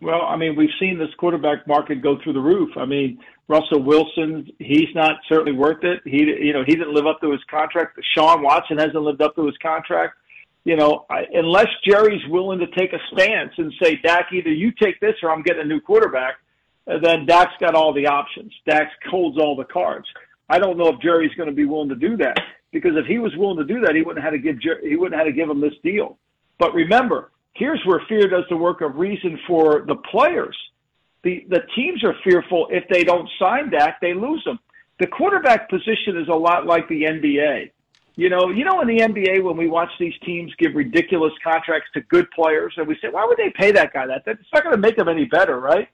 Well, 0.00 0.22
I 0.22 0.36
mean, 0.36 0.56
we've 0.56 0.68
seen 0.80 0.98
this 0.98 1.14
quarterback 1.18 1.66
market 1.68 2.02
go 2.02 2.18
through 2.22 2.32
the 2.32 2.40
roof. 2.40 2.70
I 2.76 2.86
mean, 2.86 3.18
Russell 3.48 3.82
Wilson, 3.82 4.48
he's 4.58 4.92
not 4.94 5.16
certainly 5.28 5.52
worth 5.52 5.84
it. 5.84 6.00
He, 6.04 6.24
you 6.24 6.52
know, 6.52 6.64
he 6.64 6.74
didn't 6.74 6.94
live 6.94 7.06
up 7.06 7.20
to 7.20 7.30
his 7.30 7.40
contract. 7.50 7.98
Sean 8.14 8.42
Watson 8.42 8.78
hasn't 8.78 9.02
lived 9.02 9.22
up 9.22 9.36
to 9.36 9.46
his 9.46 9.56
contract. 9.58 10.16
You 10.66 10.74
know, 10.74 11.06
I, 11.08 11.26
unless 11.32 11.68
Jerry's 11.84 12.26
willing 12.28 12.58
to 12.58 12.66
take 12.66 12.92
a 12.92 12.98
stance 13.12 13.52
and 13.56 13.72
say, 13.80 14.00
Dak, 14.02 14.32
either 14.32 14.50
you 14.50 14.72
take 14.72 14.98
this 14.98 15.14
or 15.22 15.30
I'm 15.30 15.44
getting 15.44 15.62
a 15.62 15.64
new 15.64 15.80
quarterback, 15.80 16.38
uh, 16.90 16.98
then 17.00 17.24
Dak's 17.24 17.52
got 17.60 17.76
all 17.76 17.92
the 17.92 18.08
options. 18.08 18.52
Dak 18.68 18.90
holds 19.08 19.38
all 19.38 19.54
the 19.54 19.64
cards. 19.64 20.08
I 20.48 20.58
don't 20.58 20.76
know 20.76 20.88
if 20.88 21.00
Jerry's 21.00 21.32
going 21.36 21.48
to 21.48 21.54
be 21.54 21.66
willing 21.66 21.90
to 21.90 21.94
do 21.94 22.16
that 22.16 22.36
because 22.72 22.96
if 22.96 23.06
he 23.06 23.18
was 23.18 23.32
willing 23.36 23.58
to 23.58 23.64
do 23.64 23.80
that, 23.82 23.94
he 23.94 24.02
wouldn't 24.02 24.24
have 24.24 24.32
to 24.32 24.40
give 24.40 24.60
Jer- 24.60 24.80
he 24.82 24.96
wouldn't 24.96 25.16
have 25.16 25.28
to 25.28 25.32
give 25.32 25.48
him 25.48 25.60
this 25.60 25.74
deal. 25.84 26.18
But 26.58 26.74
remember, 26.74 27.30
here's 27.54 27.80
where 27.84 28.02
fear 28.08 28.28
does 28.28 28.44
the 28.50 28.56
work 28.56 28.80
of 28.80 28.96
reason 28.96 29.38
for 29.46 29.84
the 29.86 29.94
players. 30.10 30.56
The 31.22 31.46
the 31.48 31.62
teams 31.76 32.02
are 32.02 32.16
fearful 32.24 32.66
if 32.72 32.82
they 32.88 33.04
don't 33.04 33.28
sign 33.38 33.70
Dak, 33.70 34.00
they 34.00 34.14
lose 34.14 34.44
him. 34.44 34.58
The 34.98 35.06
quarterback 35.06 35.70
position 35.70 36.16
is 36.16 36.26
a 36.26 36.34
lot 36.34 36.66
like 36.66 36.88
the 36.88 37.02
NBA. 37.02 37.70
You 38.16 38.30
know, 38.30 38.48
you 38.48 38.64
know 38.64 38.80
in 38.80 38.88
the 38.88 38.98
NBA 38.98 39.42
when 39.42 39.58
we 39.58 39.68
watch 39.68 39.90
these 40.00 40.14
teams 40.24 40.50
give 40.58 40.74
ridiculous 40.74 41.32
contracts 41.44 41.90
to 41.94 42.00
good 42.02 42.30
players, 42.30 42.72
and 42.78 42.88
we 42.88 42.96
say, 43.02 43.08
why 43.10 43.26
would 43.26 43.36
they 43.36 43.52
pay 43.54 43.72
that 43.72 43.92
guy 43.92 44.06
that? 44.06 44.22
That's 44.24 44.38
not 44.54 44.62
going 44.62 44.74
to 44.74 44.80
make 44.80 44.96
them 44.96 45.08
any 45.08 45.26
better, 45.26 45.60
right? 45.60 45.88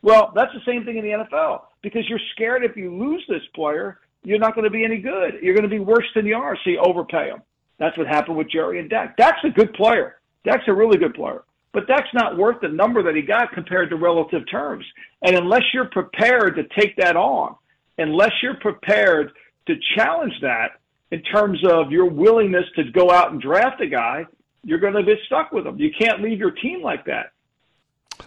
Well, 0.00 0.32
that's 0.34 0.52
the 0.54 0.60
same 0.64 0.84
thing 0.84 0.96
in 0.96 1.04
the 1.04 1.10
NFL 1.10 1.62
because 1.82 2.08
you're 2.08 2.20
scared 2.32 2.64
if 2.64 2.76
you 2.76 2.94
lose 2.94 3.22
this 3.28 3.42
player, 3.54 3.98
you're 4.24 4.38
not 4.38 4.54
going 4.54 4.64
to 4.64 4.70
be 4.70 4.84
any 4.84 4.98
good. 4.98 5.34
You're 5.42 5.54
going 5.54 5.68
to 5.68 5.68
be 5.68 5.78
worse 5.78 6.06
than 6.14 6.24
you 6.24 6.36
are, 6.36 6.56
so 6.64 6.70
you 6.70 6.78
overpay 6.78 7.28
him. 7.28 7.42
That's 7.78 7.96
what 7.98 8.06
happened 8.06 8.38
with 8.38 8.50
Jerry 8.50 8.80
and 8.80 8.88
Dak. 8.88 9.16
Dak's 9.16 9.44
a 9.44 9.50
good 9.50 9.74
player. 9.74 10.16
Dak's 10.44 10.64
a 10.68 10.72
really 10.72 10.96
good 10.96 11.14
player. 11.14 11.44
But 11.72 11.86
Dak's 11.86 12.08
not 12.14 12.38
worth 12.38 12.62
the 12.62 12.68
number 12.68 13.02
that 13.02 13.14
he 13.14 13.20
got 13.20 13.52
compared 13.52 13.90
to 13.90 13.96
relative 13.96 14.42
terms. 14.50 14.84
And 15.22 15.36
unless 15.36 15.62
you're 15.74 15.90
prepared 15.90 16.56
to 16.56 16.62
take 16.80 16.96
that 16.96 17.16
on, 17.16 17.54
unless 17.98 18.32
you're 18.42 18.56
prepared 18.56 19.32
to 19.66 19.74
challenge 19.94 20.32
that 20.40 20.80
in 21.10 21.22
terms 21.22 21.60
of 21.68 21.90
your 21.90 22.06
willingness 22.06 22.64
to 22.76 22.84
go 22.84 23.10
out 23.10 23.32
and 23.32 23.40
draft 23.40 23.80
a 23.80 23.86
guy, 23.86 24.26
you're 24.64 24.80
going 24.80 24.94
to 24.94 25.02
be 25.02 25.14
stuck 25.26 25.52
with 25.52 25.66
him. 25.66 25.78
You 25.78 25.90
can't 25.96 26.20
leave 26.22 26.38
your 26.38 26.50
team 26.50 26.82
like 26.82 27.04
that. 27.06 27.32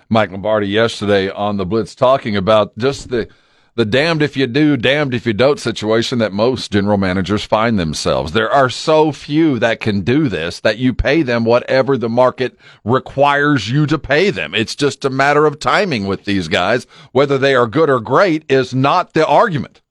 Mike 0.07 0.31
Lombardi 0.31 0.67
yesterday 0.67 1.29
on 1.29 1.57
the 1.57 1.65
Blitz 1.65 1.95
talking 1.95 2.35
about 2.35 2.77
just 2.77 3.09
the 3.09 3.27
the 3.75 3.85
damned 3.85 4.21
if 4.21 4.35
you 4.35 4.45
do, 4.45 4.75
damned 4.75 5.13
if 5.13 5.25
you 5.25 5.31
don't 5.31 5.57
situation 5.57 6.17
that 6.17 6.33
most 6.33 6.69
general 6.69 6.97
managers 6.97 7.45
find 7.45 7.79
themselves. 7.79 8.33
There 8.33 8.51
are 8.51 8.69
so 8.69 9.13
few 9.13 9.57
that 9.59 9.79
can 9.79 10.01
do 10.01 10.27
this 10.27 10.59
that 10.59 10.79
you 10.79 10.93
pay 10.93 11.21
them 11.21 11.45
whatever 11.45 11.97
the 11.97 12.09
market 12.09 12.59
requires 12.83 13.69
you 13.69 13.85
to 13.85 13.97
pay 13.97 14.31
them. 14.31 14.53
It's 14.53 14.75
just 14.75 15.05
a 15.05 15.09
matter 15.09 15.45
of 15.45 15.59
timing 15.59 16.07
with 16.07 16.25
these 16.25 16.49
guys. 16.49 16.87
Whether 17.13 17.37
they 17.37 17.55
are 17.55 17.67
good 17.67 17.89
or 17.89 18.01
great 18.01 18.43
is 18.51 18.75
not 18.75 19.13
the 19.13 19.25
argument. 19.25 19.81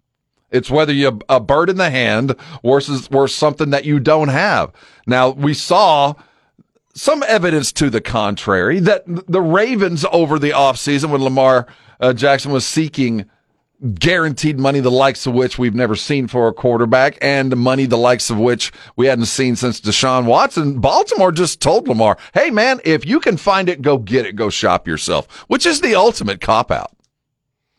It's 0.50 0.70
whether 0.70 0.92
you 0.92 1.20
a 1.28 1.40
bird 1.40 1.68
in 1.70 1.76
the 1.76 1.90
hand 1.90 2.34
versus, 2.64 3.08
versus 3.08 3.36
something 3.36 3.70
that 3.70 3.84
you 3.84 4.00
don't 4.00 4.28
have. 4.28 4.72
Now 5.06 5.30
we 5.30 5.54
saw 5.54 6.14
some 6.94 7.22
evidence 7.22 7.72
to 7.72 7.90
the 7.90 8.00
contrary 8.00 8.80
that 8.80 9.04
the 9.06 9.42
Ravens 9.42 10.04
over 10.10 10.38
the 10.38 10.50
offseason 10.50 11.10
when 11.10 11.22
Lamar 11.22 11.66
uh, 12.00 12.12
Jackson 12.12 12.50
was 12.50 12.66
seeking 12.66 13.28
guaranteed 13.94 14.58
money 14.58 14.80
the 14.80 14.90
likes 14.90 15.24
of 15.26 15.34
which 15.34 15.56
we've 15.56 15.74
never 15.74 15.94
seen 15.94 16.26
for 16.26 16.48
a 16.48 16.52
quarterback 16.52 17.16
and 17.22 17.56
money 17.56 17.86
the 17.86 17.96
likes 17.96 18.28
of 18.28 18.36
which 18.36 18.72
we 18.96 19.06
hadn't 19.06 19.26
seen 19.26 19.54
since 19.54 19.80
Deshaun 19.80 20.24
Watson. 20.24 20.80
Baltimore 20.80 21.30
just 21.30 21.60
told 21.60 21.86
Lamar, 21.86 22.18
"Hey 22.34 22.50
man, 22.50 22.80
if 22.84 23.06
you 23.06 23.20
can 23.20 23.36
find 23.36 23.68
it, 23.68 23.80
go 23.80 23.98
get 23.98 24.26
it, 24.26 24.34
go 24.34 24.50
shop 24.50 24.88
yourself," 24.88 25.28
which 25.46 25.64
is 25.64 25.80
the 25.80 25.94
ultimate 25.94 26.40
cop 26.40 26.72
out. 26.72 26.90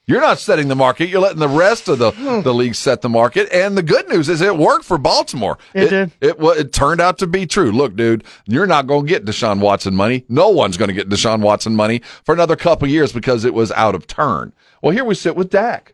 You're 0.09 0.21
not 0.21 0.39
setting 0.39 0.69
the 0.69 0.75
market. 0.75 1.07
You're 1.07 1.21
letting 1.21 1.37
the 1.37 1.47
rest 1.47 1.87
of 1.87 1.99
the, 1.99 2.09
hmm. 2.09 2.41
the 2.41 2.51
league 2.51 2.73
set 2.73 3.01
the 3.01 3.09
market. 3.09 3.47
And 3.53 3.77
the 3.77 3.83
good 3.83 4.09
news 4.09 4.27
is 4.27 4.41
it 4.41 4.57
worked 4.57 4.83
for 4.83 4.97
Baltimore. 4.97 5.59
It 5.75 5.89
did. 5.91 6.11
It, 6.19 6.39
wa- 6.39 6.53
it 6.53 6.73
turned 6.73 6.99
out 6.99 7.19
to 7.19 7.27
be 7.27 7.45
true. 7.45 7.71
Look, 7.71 7.95
dude, 7.95 8.23
you're 8.47 8.65
not 8.65 8.87
going 8.87 9.05
to 9.05 9.07
get 9.07 9.25
Deshaun 9.25 9.59
Watson 9.59 9.95
money. 9.95 10.25
No 10.27 10.49
one's 10.49 10.77
going 10.77 10.87
to 10.87 10.95
get 10.95 11.09
Deshaun 11.09 11.41
Watson 11.41 11.75
money 11.75 12.01
for 12.23 12.33
another 12.33 12.55
couple 12.55 12.87
years 12.87 13.13
because 13.13 13.45
it 13.45 13.53
was 13.53 13.71
out 13.73 13.93
of 13.93 14.07
turn. 14.07 14.51
Well, 14.81 14.93
here 14.93 15.05
we 15.05 15.13
sit 15.13 15.35
with 15.35 15.51
Dak. 15.51 15.93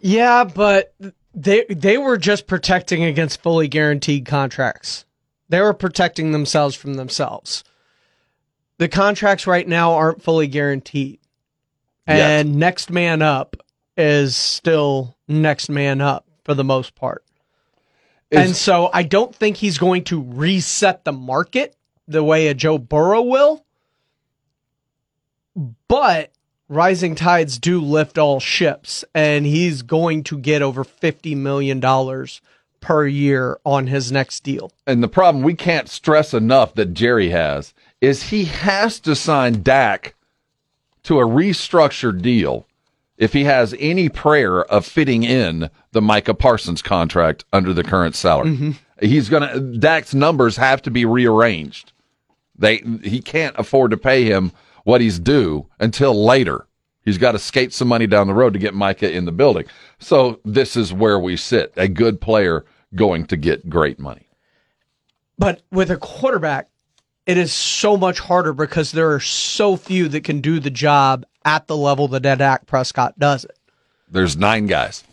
Yeah, 0.00 0.42
but 0.42 0.92
they 1.34 1.66
they 1.70 1.98
were 1.98 2.16
just 2.16 2.48
protecting 2.48 3.04
against 3.04 3.42
fully 3.42 3.68
guaranteed 3.68 4.26
contracts. 4.26 5.04
They 5.48 5.60
were 5.60 5.72
protecting 5.72 6.32
themselves 6.32 6.74
from 6.74 6.94
themselves. 6.94 7.62
The 8.78 8.88
contracts 8.88 9.46
right 9.46 9.68
now 9.68 9.92
aren't 9.92 10.22
fully 10.22 10.48
guaranteed. 10.48 11.20
And 12.08 12.56
next 12.56 12.90
man 12.90 13.22
up 13.22 13.56
is 13.96 14.36
still 14.36 15.16
next 15.26 15.68
man 15.68 16.00
up 16.00 16.26
for 16.44 16.54
the 16.54 16.64
most 16.64 16.94
part. 16.94 17.24
and 18.30 18.54
so 18.54 18.90
I 18.92 19.02
don't 19.02 19.34
think 19.34 19.56
he's 19.56 19.78
going 19.78 20.04
to 20.04 20.22
reset 20.22 21.04
the 21.04 21.12
market 21.12 21.74
the 22.06 22.24
way 22.24 22.48
a 22.48 22.54
Joe 22.54 22.78
Burrow 22.78 23.22
will. 23.22 23.64
But 25.88 26.30
rising 26.68 27.14
tides 27.14 27.58
do 27.58 27.80
lift 27.80 28.18
all 28.18 28.40
ships, 28.40 29.04
and 29.14 29.44
he's 29.44 29.82
going 29.82 30.24
to 30.24 30.38
get 30.38 30.62
over 30.62 30.84
$50 30.84 31.36
million 31.36 31.80
per 32.80 33.06
year 33.06 33.58
on 33.64 33.86
his 33.88 34.12
next 34.12 34.44
deal. 34.44 34.70
And 34.86 35.02
the 35.02 35.08
problem 35.08 35.42
we 35.42 35.54
can't 35.54 35.88
stress 35.88 36.32
enough 36.32 36.74
that 36.74 36.94
Jerry 36.94 37.30
has 37.30 37.74
is 38.00 38.24
he 38.24 38.44
has 38.44 39.00
to 39.00 39.16
sign 39.16 39.62
Dak 39.62 40.14
to 41.08 41.20
a 41.20 41.26
restructured 41.26 42.20
deal 42.20 42.66
if 43.16 43.32
he 43.32 43.44
has 43.44 43.74
any 43.78 44.10
prayer 44.10 44.62
of 44.66 44.84
fitting 44.84 45.22
in 45.22 45.70
the 45.92 46.02
Micah 46.02 46.34
Parsons 46.34 46.82
contract 46.82 47.46
under 47.50 47.72
the 47.72 47.82
current 47.82 48.14
salary. 48.14 48.50
Mm-hmm. 48.50 48.70
He's 49.00 49.30
gonna 49.30 49.58
Dak's 49.58 50.12
numbers 50.12 50.58
have 50.58 50.82
to 50.82 50.90
be 50.90 51.06
rearranged. 51.06 51.92
They 52.58 52.82
he 53.02 53.22
can't 53.22 53.58
afford 53.58 53.90
to 53.92 53.96
pay 53.96 54.24
him 54.24 54.52
what 54.84 55.00
he's 55.00 55.18
due 55.18 55.66
until 55.80 56.26
later. 56.26 56.66
He's 57.06 57.16
got 57.16 57.32
to 57.32 57.38
skate 57.38 57.72
some 57.72 57.88
money 57.88 58.06
down 58.06 58.26
the 58.26 58.34
road 58.34 58.52
to 58.52 58.58
get 58.58 58.74
Micah 58.74 59.10
in 59.10 59.24
the 59.24 59.32
building. 59.32 59.64
So 59.98 60.40
this 60.44 60.76
is 60.76 60.92
where 60.92 61.18
we 61.18 61.38
sit. 61.38 61.72
A 61.78 61.88
good 61.88 62.20
player 62.20 62.66
going 62.94 63.24
to 63.28 63.36
get 63.38 63.70
great 63.70 63.98
money. 63.98 64.28
But 65.38 65.62
with 65.70 65.90
a 65.90 65.96
quarterback, 65.96 66.68
it 67.28 67.36
is 67.36 67.52
so 67.52 67.98
much 67.98 68.20
harder 68.20 68.54
because 68.54 68.90
there 68.90 69.12
are 69.12 69.20
so 69.20 69.76
few 69.76 70.08
that 70.08 70.24
can 70.24 70.40
do 70.40 70.58
the 70.58 70.70
job 70.70 71.26
at 71.44 71.66
the 71.66 71.76
level 71.76 72.08
that 72.08 72.22
Dak 72.22 72.66
Prescott 72.66 73.18
does 73.18 73.44
it. 73.44 73.56
There's 74.10 74.38
nine 74.38 74.66
guys. 74.66 75.04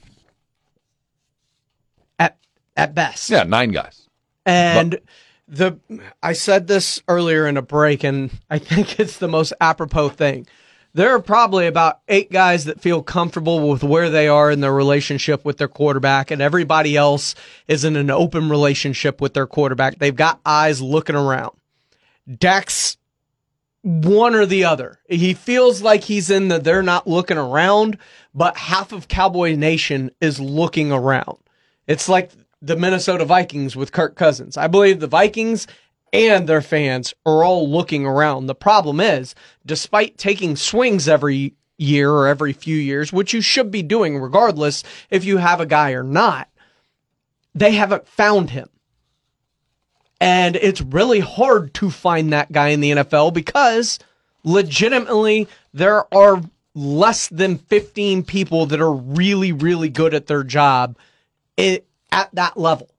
At 2.18 2.38
at 2.77 2.95
best. 2.95 3.30
Yeah, 3.30 3.44
nine 3.44 3.72
guys. 3.72 4.08
And 4.45 4.98
the 5.50 5.77
I 6.24 6.32
said 6.32 6.68
this 6.68 7.03
earlier 7.10 7.48
in 7.48 7.58
a 7.58 7.61
break, 7.61 8.06
and 8.06 8.32
I 8.50 8.60
think 8.60 8.98
it's 9.00 9.18
the 9.18 9.27
most 9.27 9.52
apropos 9.60 10.10
thing. 10.10 10.48
There 10.94 11.14
are 11.14 11.22
probably 11.22 11.68
about 11.68 12.00
eight 12.08 12.32
guys 12.32 12.64
that 12.64 12.80
feel 12.80 13.03
comfortable 13.03 13.69
with 13.69 13.84
where 13.84 14.10
they 14.10 14.30
are 14.30 14.50
in 14.50 14.61
their 14.61 14.74
relationship 14.74 15.44
with 15.44 15.58
their 15.58 15.68
quarterback, 15.68 16.32
and 16.32 16.42
everybody 16.42 16.95
else 16.95 17.35
is 17.68 17.84
in 17.84 17.98
an 17.98 18.10
open 18.10 18.50
relationship 18.50 19.19
with 19.19 19.34
their 19.34 19.48
quarterback. 19.48 20.00
They've 20.00 20.16
got 20.16 20.40
eyes 20.45 20.82
looking 20.82 21.18
around. 21.18 21.52
Dak's 22.31 22.97
one 23.81 24.33
or 24.33 24.45
the 24.45 24.63
other. 24.63 24.99
He 25.07 25.33
feels 25.33 25.81
like 25.81 26.03
he's 26.03 26.31
in 26.31 26.47
the 26.47 26.59
they're 26.59 26.81
not 26.81 27.07
looking 27.07 27.37
around, 27.37 27.99
but 28.33 28.57
half 28.57 28.91
of 28.91 29.07
Cowboy 29.07 29.55
Nation 29.55 30.09
is 30.19 30.39
looking 30.39 30.91
around. 30.91 31.37
It's 31.87 32.09
like 32.09 32.31
the 32.61 32.75
Minnesota 32.75 33.25
Vikings 33.25 33.75
with 33.75 33.91
Kirk 33.91 34.15
Cousins. 34.15 34.57
I 34.57 34.65
believe 34.67 34.99
the 34.99 35.07
Vikings 35.07 35.67
and 36.11 36.47
their 36.47 36.61
fans 36.61 37.13
are 37.25 37.43
all 37.43 37.69
looking 37.69 38.05
around. 38.05 38.47
The 38.47 38.55
problem 38.55 38.99
is, 38.99 39.35
despite 39.65 40.17
taking 40.17 40.55
swings 40.55 41.07
every 41.07 41.53
year 41.77 42.09
or 42.09 42.27
every 42.27 42.53
few 42.53 42.77
years, 42.77 43.13
which 43.13 43.33
you 43.33 43.41
should 43.41 43.69
be 43.69 43.83
doing 43.83 44.17
regardless 44.17 44.83
if 45.11 45.25
you 45.25 45.37
have 45.37 45.59
a 45.59 45.65
guy 45.65 45.91
or 45.91 46.03
not, 46.03 46.49
they 47.53 47.73
haven't 47.73 48.07
found 48.07 48.49
him. 48.49 48.69
And 50.19 50.56
it's 50.56 50.82
really 50.82 51.19
hard 51.19 51.74
to 51.76 51.90
find 51.90 52.32
that 52.32 52.52
guy 52.52 52.69
in 52.69 52.80
the 52.80 52.92
NFL 52.92 53.34
because 53.34 54.00
legitimately 54.44 55.48
there 55.74 56.14
are 56.14 56.42
less 56.74 57.27
than 57.27 57.58
15 57.58 58.24
people 58.24 58.66
that 58.68 58.82
are 58.82 58.94
really, 58.94 59.52
really 59.52 59.90
good 59.90 60.14
at 60.14 60.27
their 60.27 60.44
job 60.44 60.98
at 61.58 61.84
that 62.34 62.58
level 62.58 62.90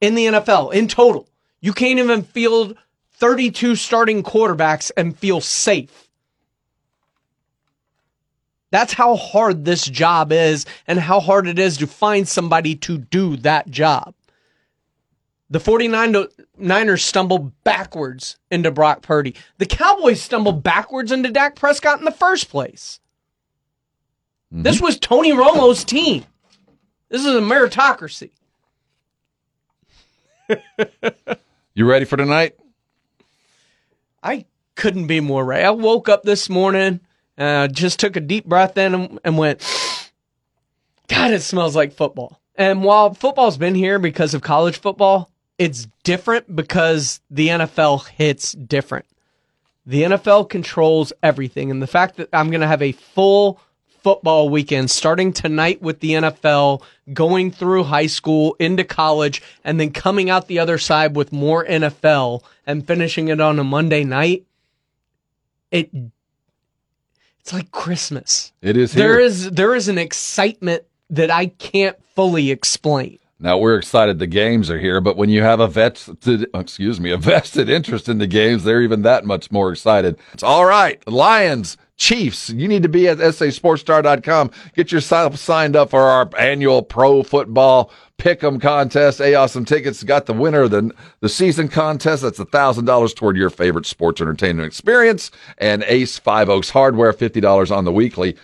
in 0.00 0.14
the 0.14 0.26
NFL 0.26 0.72
in 0.72 0.88
total. 0.88 1.28
You 1.60 1.72
can't 1.72 1.98
even 1.98 2.22
field 2.22 2.76
32 3.12 3.76
starting 3.76 4.22
quarterbacks 4.22 4.90
and 4.96 5.18
feel 5.18 5.40
safe. 5.40 6.08
That's 8.70 8.92
how 8.92 9.16
hard 9.16 9.64
this 9.64 9.84
job 9.84 10.32
is 10.32 10.66
and 10.86 10.98
how 10.98 11.20
hard 11.20 11.46
it 11.46 11.58
is 11.58 11.76
to 11.78 11.86
find 11.86 12.26
somebody 12.26 12.74
to 12.76 12.98
do 12.98 13.36
that 13.38 13.70
job. 13.70 14.14
The 15.50 15.58
49ers 15.58 17.00
stumbled 17.00 17.52
backwards 17.64 18.38
into 18.50 18.70
Brock 18.70 19.02
Purdy. 19.02 19.34
The 19.58 19.66
Cowboys 19.66 20.20
stumbled 20.20 20.62
backwards 20.62 21.12
into 21.12 21.30
Dak 21.30 21.54
Prescott 21.54 21.98
in 21.98 22.04
the 22.04 22.10
first 22.10 22.48
place. 22.48 22.98
This 24.50 24.80
was 24.80 24.98
Tony 24.98 25.32
Romo's 25.32 25.84
team. 25.84 26.24
This 27.08 27.24
is 27.24 27.34
a 27.34 27.40
meritocracy. 27.40 28.30
You 31.76 31.86
ready 31.86 32.04
for 32.04 32.16
tonight? 32.16 32.54
I 34.22 34.44
couldn't 34.76 35.08
be 35.08 35.18
more 35.18 35.44
ready. 35.44 35.64
I 35.64 35.70
woke 35.70 36.08
up 36.08 36.22
this 36.22 36.48
morning, 36.48 37.00
uh, 37.36 37.66
just 37.66 37.98
took 37.98 38.14
a 38.14 38.20
deep 38.20 38.44
breath 38.46 38.78
in 38.78 38.94
and, 38.94 39.18
and 39.24 39.36
went, 39.36 39.60
God, 41.08 41.32
it 41.32 41.42
smells 41.42 41.74
like 41.74 41.92
football. 41.92 42.40
And 42.54 42.84
while 42.84 43.12
football's 43.12 43.58
been 43.58 43.74
here 43.74 43.98
because 43.98 44.34
of 44.34 44.42
college 44.42 44.78
football, 44.78 45.32
it's 45.58 45.86
different 46.02 46.54
because 46.54 47.20
the 47.30 47.48
NFL 47.48 48.06
hits 48.08 48.52
different. 48.52 49.06
The 49.86 50.02
NFL 50.02 50.48
controls 50.48 51.12
everything. 51.22 51.70
And 51.70 51.82
the 51.82 51.86
fact 51.86 52.16
that 52.16 52.28
I'm 52.32 52.50
going 52.50 52.62
to 52.62 52.66
have 52.66 52.82
a 52.82 52.92
full 52.92 53.60
football 54.02 54.48
weekend 54.50 54.90
starting 54.90 55.32
tonight 55.32 55.80
with 55.80 56.00
the 56.00 56.10
NFL, 56.12 56.82
going 57.12 57.50
through 57.50 57.84
high 57.84 58.06
school 58.06 58.56
into 58.58 58.84
college, 58.84 59.42
and 59.64 59.78
then 59.80 59.92
coming 59.92 60.28
out 60.30 60.46
the 60.48 60.58
other 60.58 60.78
side 60.78 61.16
with 61.16 61.32
more 61.32 61.64
NFL 61.64 62.42
and 62.66 62.86
finishing 62.86 63.28
it 63.28 63.40
on 63.40 63.58
a 63.58 63.64
Monday 63.64 64.04
night, 64.04 64.44
it 65.70 65.90
it's 67.40 67.52
like 67.52 67.70
Christmas. 67.70 68.52
It 68.62 68.76
is 68.76 68.92
There 68.92 69.18
here. 69.18 69.26
is 69.26 69.50
there 69.50 69.74
is 69.74 69.88
an 69.88 69.98
excitement 69.98 70.82
that 71.10 71.30
I 71.30 71.46
can't 71.46 71.96
fully 72.14 72.50
explain. 72.50 73.18
Now 73.44 73.58
we're 73.58 73.76
excited 73.76 74.18
the 74.18 74.26
games 74.26 74.70
are 74.70 74.78
here, 74.78 75.02
but 75.02 75.18
when 75.18 75.28
you 75.28 75.42
have 75.42 75.60
a 75.60 75.68
vested, 75.68 76.46
excuse 76.54 76.98
me, 76.98 77.10
a 77.10 77.16
vested 77.18 77.68
interest 77.68 78.08
in 78.08 78.16
the 78.16 78.26
games, 78.26 78.64
they're 78.64 78.80
even 78.80 79.02
that 79.02 79.26
much 79.26 79.52
more 79.52 79.70
excited. 79.70 80.16
It's 80.32 80.42
all 80.42 80.64
right. 80.64 81.06
Lions, 81.06 81.76
Chiefs, 81.98 82.48
you 82.48 82.66
need 82.66 82.82
to 82.84 82.88
be 82.88 83.06
at 83.06 83.18
sasportstar.com. 83.18 84.50
Get 84.74 84.90
yourself 84.90 85.36
signed 85.36 85.76
up 85.76 85.90
for 85.90 86.00
our 86.00 86.30
annual 86.38 86.82
pro 86.82 87.22
football 87.22 87.92
pick'em 88.16 88.62
contest. 88.62 89.20
A 89.20 89.34
awesome 89.34 89.66
tickets 89.66 90.02
got 90.02 90.24
the 90.24 90.32
winner 90.32 90.62
of 90.62 90.70
the 90.70 90.90
the 91.20 91.28
season 91.28 91.68
contest. 91.68 92.22
That's 92.22 92.38
a 92.38 92.46
thousand 92.46 92.86
dollars 92.86 93.12
toward 93.12 93.36
your 93.36 93.50
favorite 93.50 93.84
sports 93.84 94.22
entertainment 94.22 94.66
experience. 94.66 95.30
And 95.58 95.84
Ace 95.86 96.18
Five 96.18 96.48
Oaks 96.48 96.70
Hardware, 96.70 97.12
fifty 97.12 97.42
dollars 97.42 97.70
on 97.70 97.84
the 97.84 97.92
weekly. 97.92 98.36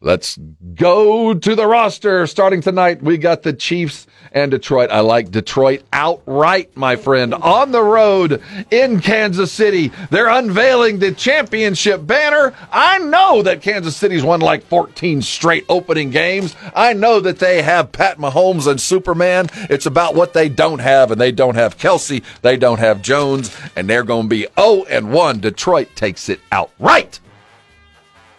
Let's 0.00 0.38
go 0.76 1.34
to 1.34 1.54
the 1.56 1.66
roster. 1.66 2.24
Starting 2.28 2.60
tonight, 2.60 3.02
we 3.02 3.18
got 3.18 3.42
the 3.42 3.52
Chiefs 3.52 4.06
and 4.30 4.48
Detroit. 4.48 4.90
I 4.92 5.00
like 5.00 5.32
Detroit 5.32 5.82
outright, 5.92 6.76
my 6.76 6.94
friend. 6.94 7.34
On 7.34 7.72
the 7.72 7.82
road 7.82 8.40
in 8.70 9.00
Kansas 9.00 9.50
City, 9.50 9.90
they're 10.10 10.28
unveiling 10.28 11.00
the 11.00 11.10
championship 11.10 12.06
banner. 12.06 12.54
I 12.70 12.98
know 12.98 13.42
that 13.42 13.60
Kansas 13.60 13.96
City's 13.96 14.22
won 14.22 14.38
like 14.38 14.62
14 14.66 15.20
straight 15.20 15.64
opening 15.68 16.10
games. 16.10 16.54
I 16.76 16.92
know 16.92 17.18
that 17.18 17.40
they 17.40 17.62
have 17.62 17.90
Pat 17.90 18.18
Mahomes 18.18 18.68
and 18.68 18.80
Superman. 18.80 19.48
It's 19.68 19.86
about 19.86 20.14
what 20.14 20.32
they 20.32 20.48
don't 20.48 20.78
have, 20.78 21.10
and 21.10 21.20
they 21.20 21.32
don't 21.32 21.56
have 21.56 21.76
Kelce. 21.76 22.22
They 22.42 22.56
don't 22.56 22.78
have 22.78 23.02
Jones, 23.02 23.56
and 23.74 23.90
they're 23.90 24.04
going 24.04 24.26
to 24.26 24.28
be 24.28 24.46
0 24.56 24.84
and 24.84 25.12
1. 25.12 25.40
Detroit 25.40 25.88
takes 25.96 26.28
it 26.28 26.38
outright. 26.52 27.18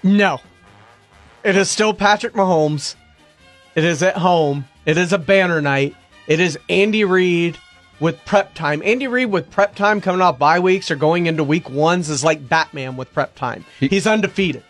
No. 0.04 0.40
It 1.44 1.56
is 1.56 1.70
still 1.70 1.94
Patrick 1.94 2.34
Mahomes. 2.34 2.96
It 3.76 3.84
is 3.84 4.04
at 4.04 4.18
home. 4.18 4.66
It 4.86 4.98
is 4.98 5.14
a 5.14 5.18
banner 5.18 5.62
night. 5.62 5.96
It 6.28 6.40
is 6.40 6.60
Andy 6.70 7.06
Reid 7.06 7.58
with 8.00 8.24
prep 8.26 8.54
time. 8.54 8.82
Andy 8.84 9.08
Reid 9.08 9.32
with 9.32 9.50
prep 9.50 9.76
time 9.76 10.02
coming 10.02 10.22
off 10.22 10.38
bye 10.38 10.60
weeks 10.60 10.92
or 10.92 10.96
going 10.96 11.28
into 11.28 11.44
week 11.44 11.70
ones 11.70 12.10
is 12.10 12.24
like 12.24 12.48
Batman 12.48 12.98
with 12.98 13.14
prep 13.14 13.36
time. 13.36 13.66
He's 13.80 14.06
undefeated. 14.06 14.64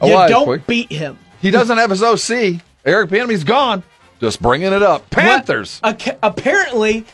Oh, 0.00 0.06
you 0.06 0.28
don't 0.28 0.66
beat 0.66 0.92
him. 0.92 1.18
He 1.40 1.50
doesn't 1.50 1.76
have 1.76 1.90
his 1.90 2.02
OC. 2.02 2.60
Eric 2.84 3.10
Bieniemy's 3.10 3.44
gone. 3.44 3.82
Just 4.20 4.40
bringing 4.40 4.72
it 4.72 4.82
up. 4.82 5.08
Panthers. 5.10 5.80
Apparently, 5.82 7.04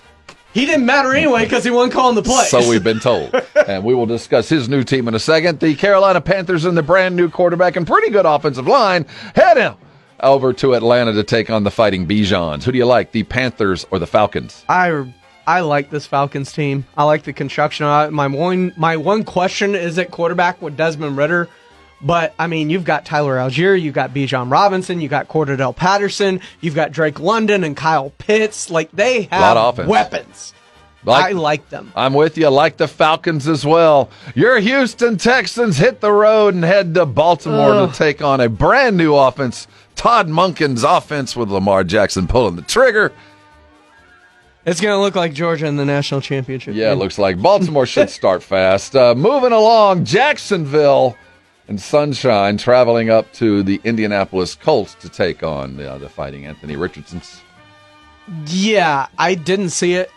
he 0.53 0.67
didn't 0.67 0.87
matter 0.87 1.15
anyway 1.15 1.45
because 1.45 1.65
he 1.65 1.71
wasn't 1.71 1.93
calling 1.93 2.15
the 2.17 2.23
play. 2.23 2.45
So 2.45 2.69
we've 2.69 2.85
been 2.85 3.01
told. 3.01 3.35
and 3.67 3.85
we 3.85 3.95
will 3.95 4.07
discuss 4.07 4.49
his 4.49 4.69
new 4.69 4.83
team 4.83 5.09
in 5.09 5.15
a 5.15 5.19
second. 5.19 5.61
The 5.61 5.75
Carolina 5.75 6.21
Panthers 6.21 6.65
and 6.65 6.77
the 6.77 6.83
brand 6.83 7.17
new 7.17 7.29
quarterback 7.29 7.77
and 7.77 7.87
pretty 7.87 8.11
good 8.11 8.27
offensive 8.27 8.67
line 8.67 9.07
head 9.35 9.59
out 9.59 9.79
over 10.23 10.53
to 10.53 10.75
Atlanta 10.75 11.13
to 11.15 11.23
take 11.23 11.51
on 11.51 11.65
the 11.65 11.71
Fighting 11.71 12.07
Bijans. 12.07 12.65
Who 12.65 12.73
do 12.73 12.79
you 12.79 12.87
like, 12.87 13.13
the 13.13 13.23
Panthers 13.23 13.87
or 13.91 13.99
the 13.99 14.07
Falcons? 14.07 14.65
I 14.69 15.13
I 15.47 15.61
like 15.61 15.91
this 15.91 16.07
Falcons 16.07 16.53
team. 16.53 16.87
I 16.97 17.05
like 17.05 17.25
the 17.25 17.33
construction. 17.33 17.87
My 18.13 18.27
one 18.27 18.73
my 18.77 18.97
one 18.97 19.25
question 19.25 19.75
is 19.75 19.99
at 19.99 20.11
quarterback 20.11 20.61
with 20.61 20.77
Desmond 20.77 21.17
Ridder. 21.17 21.49
But 22.03 22.35
I 22.39 22.47
mean, 22.47 22.71
you've 22.71 22.85
got 22.85 23.05
Tyler 23.05 23.37
Allgeier, 23.37 23.81
you've 23.81 23.95
got 23.95 24.15
Bijan 24.15 24.51
Robinson, 24.51 25.01
you've 25.01 25.11
got 25.11 25.29
Cordell 25.29 25.77
Patterson, 25.77 26.41
you've 26.61 26.75
got 26.75 26.93
Drake 26.93 27.21
London 27.21 27.63
and 27.63 27.77
Kyle 27.77 28.11
Pitts. 28.19 28.71
Like 28.71 28.91
they 28.93 29.23
have 29.25 29.41
Lot 29.41 29.57
of 29.57 29.75
offense. 29.75 29.89
weapons. 29.89 30.55
I 31.07 31.33
like 31.33 31.71
them. 31.71 31.93
I'm 31.97 32.13
with 32.13 32.37
you. 32.37 32.49
Like 32.51 32.77
the 32.77 32.87
Falcons 32.87 33.49
as 33.49 33.65
well. 33.65 34.11
Your 34.35 34.59
Houston 34.61 35.17
Texans 35.17 35.79
hit 35.79 36.01
the 36.03 36.13
road 36.13 36.53
and 36.55 36.63
head 36.63 36.93
to 36.95 37.07
Baltimore 37.07 37.73
Ugh. 37.73 37.91
to 37.93 37.97
take 37.99 38.21
on 38.21 38.41
a 38.41 38.51
brand 38.51 38.99
new 38.99 39.15
offense. 39.15 39.67
Todd 39.97 40.29
Monken's 40.29 40.85
offense 40.85 41.35
with 41.35 41.49
Lamar 41.51 41.85
Jackson 41.85 42.27
pulling 42.27 42.57
the 42.57 42.63
trigger. 42.63 43.13
It's 44.67 44.81
going 44.81 44.95
to 44.95 45.01
look 45.01 45.15
like 45.15 45.33
Georgia 45.33 45.67
in 45.67 45.77
the 45.77 45.87
national 45.87 46.21
championship. 46.21 46.75
Yeah, 46.75 46.93
it 46.93 46.97
looks 46.97 47.19
like 47.19 47.41
Baltimore 47.41 47.87
should 47.87 48.11
start 48.21 48.43
fast. 48.43 48.95
Uh, 48.95 49.15
moving 49.15 49.53
along, 49.53 50.05
Jacksonville 50.05 51.17
and 51.71 51.81
Sunshine 51.81 52.59
traveling 52.59 53.11
up 53.11 53.33
to 53.35 53.63
the 53.63 53.81
Indianapolis 53.85 54.57
Colts 54.57 54.95
to 54.97 55.09
take 55.09 55.45
on 55.45 55.81
uh, 55.81 55.99
the 55.99 56.09
Fighting 56.09 56.45
Anthony 56.45 56.75
Richardsons. 56.75 57.43
Yeah, 58.47 59.07
I 59.17 59.37
didn't 59.37 59.71
see 59.71 59.95
it. 59.95 60.11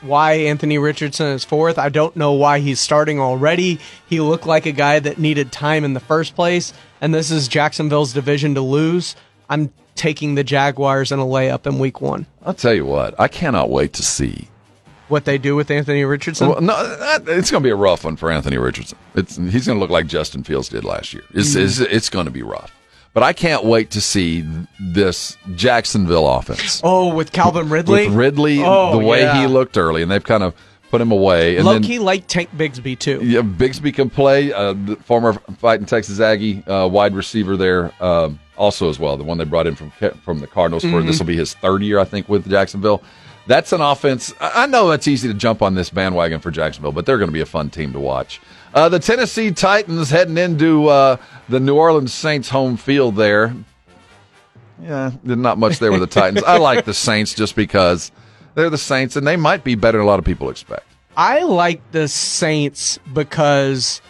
Why 0.00 0.32
Anthony 0.32 0.78
Richardson 0.78 1.26
is 1.28 1.44
fourth. 1.44 1.78
I 1.78 1.90
don't 1.90 2.16
know 2.16 2.32
why 2.32 2.60
he's 2.60 2.80
starting 2.80 3.20
already. 3.20 3.78
He 4.08 4.20
looked 4.20 4.46
like 4.46 4.64
a 4.64 4.72
guy 4.72 4.98
that 4.98 5.18
needed 5.18 5.52
time 5.52 5.84
in 5.84 5.92
the 5.92 6.00
first 6.00 6.34
place, 6.34 6.72
and 7.02 7.14
this 7.14 7.30
is 7.30 7.46
Jacksonville's 7.46 8.14
division 8.14 8.54
to 8.54 8.62
lose. 8.62 9.16
I'm 9.50 9.72
taking 9.96 10.34
the 10.34 10.44
Jaguars 10.44 11.12
in 11.12 11.18
a 11.18 11.24
layup 11.24 11.66
in 11.66 11.78
week 11.78 12.00
one. 12.00 12.26
I'll 12.42 12.54
tell 12.54 12.74
you 12.74 12.86
what, 12.86 13.18
I 13.20 13.28
cannot 13.28 13.68
wait 13.68 13.92
to 13.94 14.02
see. 14.02 14.48
What 15.08 15.24
they 15.24 15.38
do 15.38 15.54
with 15.54 15.70
Anthony 15.70 16.04
Richardson? 16.04 16.48
Well, 16.48 16.60
no, 16.60 16.96
that, 16.98 17.22
it's 17.28 17.50
going 17.50 17.62
to 17.62 17.66
be 17.66 17.70
a 17.70 17.76
rough 17.76 18.04
one 18.04 18.16
for 18.16 18.30
Anthony 18.30 18.58
Richardson. 18.58 18.98
It's, 19.14 19.36
he's 19.36 19.66
going 19.66 19.76
to 19.76 19.80
look 19.80 19.90
like 19.90 20.06
Justin 20.08 20.42
Fields 20.42 20.68
did 20.68 20.84
last 20.84 21.12
year. 21.14 21.22
It's, 21.32 21.54
Mm. 21.54 21.64
it's, 21.64 21.78
it's 21.78 22.10
going 22.10 22.24
to 22.26 22.32
be 22.32 22.42
rough. 22.42 22.72
But 23.14 23.22
I 23.22 23.32
can't 23.32 23.64
wait 23.64 23.92
to 23.92 24.00
see 24.00 24.44
this 24.80 25.38
Jacksonville 25.54 26.28
offense. 26.28 26.80
oh, 26.84 27.14
with 27.14 27.32
Calvin 27.32 27.68
Ridley? 27.70 28.06
With 28.08 28.16
Ridley, 28.16 28.60
Oh, 28.62 28.98
the 28.98 29.06
way 29.06 29.20
yeah. 29.22 29.40
he 29.40 29.46
looked 29.46 29.78
early, 29.78 30.02
and 30.02 30.10
they've 30.10 30.22
kind 30.22 30.42
of 30.42 30.54
put 30.90 31.00
him 31.00 31.10
away. 31.12 31.56
And 31.56 31.64
Low 31.64 31.72
then, 31.74 31.82
key 31.82 31.98
like 31.98 32.26
Tank 32.26 32.50
Bigsby 32.56 32.98
too. 32.98 33.20
Yeah, 33.24 33.40
Bigsby 33.40 33.94
can 33.94 34.10
play. 34.10 34.52
Uh, 34.52 34.72
the 34.74 34.96
former 34.96 35.32
fighting 35.58 35.86
Texas 35.86 36.20
Aggie 36.20 36.62
uh, 36.66 36.86
wide 36.88 37.14
receiver 37.14 37.56
there, 37.56 37.90
um, 38.02 38.38
also 38.56 38.88
as 38.90 38.98
well. 38.98 39.16
The 39.16 39.24
one 39.24 39.38
they 39.38 39.44
brought 39.44 39.66
in 39.66 39.74
from 39.76 39.90
from 40.22 40.40
the 40.40 40.46
Cardinals 40.46 40.82
for 40.82 40.88
Mhm. 41.00 41.06
this 41.06 41.18
will 41.18 41.26
be 41.26 41.36
his 41.36 41.54
third 41.54 41.82
year, 41.82 41.98
I 41.98 42.04
think, 42.04 42.28
with 42.28 42.48
Jacksonville. 42.50 43.02
That's 43.46 43.72
an 43.72 43.80
offense. 43.80 44.34
I 44.40 44.66
know 44.66 44.90
it's 44.90 45.06
easy 45.06 45.28
to 45.28 45.34
jump 45.34 45.62
on 45.62 45.74
this 45.74 45.90
bandwagon 45.90 46.40
for 46.40 46.50
Jacksonville, 46.50 46.92
but 46.92 47.06
they're 47.06 47.18
going 47.18 47.28
to 47.28 47.32
be 47.32 47.40
a 47.40 47.46
fun 47.46 47.70
team 47.70 47.92
to 47.92 48.00
watch. 48.00 48.40
Uh, 48.74 48.88
the 48.88 48.98
Tennessee 48.98 49.52
Titans 49.52 50.10
heading 50.10 50.36
into 50.36 50.88
uh, 50.88 51.16
the 51.48 51.60
New 51.60 51.76
Orleans 51.76 52.12
Saints 52.12 52.48
home 52.48 52.76
field 52.76 53.16
there. 53.16 53.54
Yeah, 54.82 55.12
not 55.22 55.58
much 55.58 55.78
there 55.78 55.90
with 55.90 56.00
the 56.00 56.06
Titans. 56.06 56.42
I 56.44 56.58
like 56.58 56.84
the 56.84 56.92
Saints 56.92 57.34
just 57.34 57.56
because 57.56 58.10
They're 58.54 58.68
the 58.68 58.76
Saints, 58.78 59.16
and 59.16 59.26
they 59.26 59.36
might 59.36 59.64
be 59.64 59.74
better 59.74 59.98
than 59.98 60.06
a 60.06 60.08
lot 60.08 60.18
of 60.18 60.24
people 60.24 60.50
expect. 60.50 60.84
I 61.16 61.42
like 61.44 61.80
the 61.92 62.08
Saints 62.08 62.98
because 63.12 64.02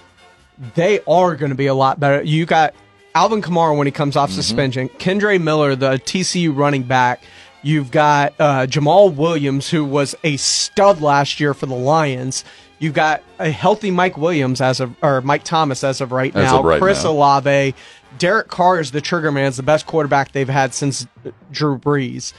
they 0.75 1.01
are 1.07 1.37
going 1.37 1.51
to 1.51 1.57
be 1.57 1.67
a 1.67 1.75
lot 1.75 2.01
better. 2.01 2.23
You 2.23 2.47
got 2.47 2.75
Alvin 3.15 3.43
Kamara 3.43 3.77
when 3.77 3.87
he 3.87 3.91
comes 3.93 4.17
off 4.17 4.31
suspension, 4.31 4.89
Kendre 4.89 5.41
Miller, 5.41 5.77
the 5.77 5.93
TCU 5.93 6.57
running 6.57 6.83
back. 6.83 7.23
You've 7.63 7.91
got 7.91 8.35
uh, 8.39 8.67
Jamaal 8.67 9.15
Williams, 9.15 9.69
who 9.71 9.85
was 9.85 10.15
a 10.23 10.37
stud 10.37 11.01
last 11.01 11.41
year 11.41 11.53
for 11.55 11.67
the 11.67 11.75
Lions. 11.75 12.45
You've 12.79 12.95
got 12.95 13.23
a 13.39 13.51
healthy 13.51 13.91
Mike 13.91 14.17
Williams 14.17 14.61
as 14.61 14.81
of 14.81 14.95
or 15.03 15.21
Mike 15.23 15.45
Thomas 15.45 15.83
as 15.83 16.01
of 16.01 16.13
right 16.13 16.35
now. 16.35 16.59
of 16.59 16.65
right 16.65 16.81
Chris 16.81 17.03
now. 17.05 17.11
Olave, 17.11 17.75
Derek 18.19 18.49
Carr 18.49 18.79
is 18.81 18.91
the 18.93 19.01
trigger 19.01 19.33
man. 19.33 19.47
Is 19.47 19.57
the 19.57 19.63
best 19.63 19.87
quarterback 19.87 20.33
they've 20.33 20.49
had 20.49 20.75
since 20.75 21.07
Drew 21.51 21.79
Brees. 21.79 22.33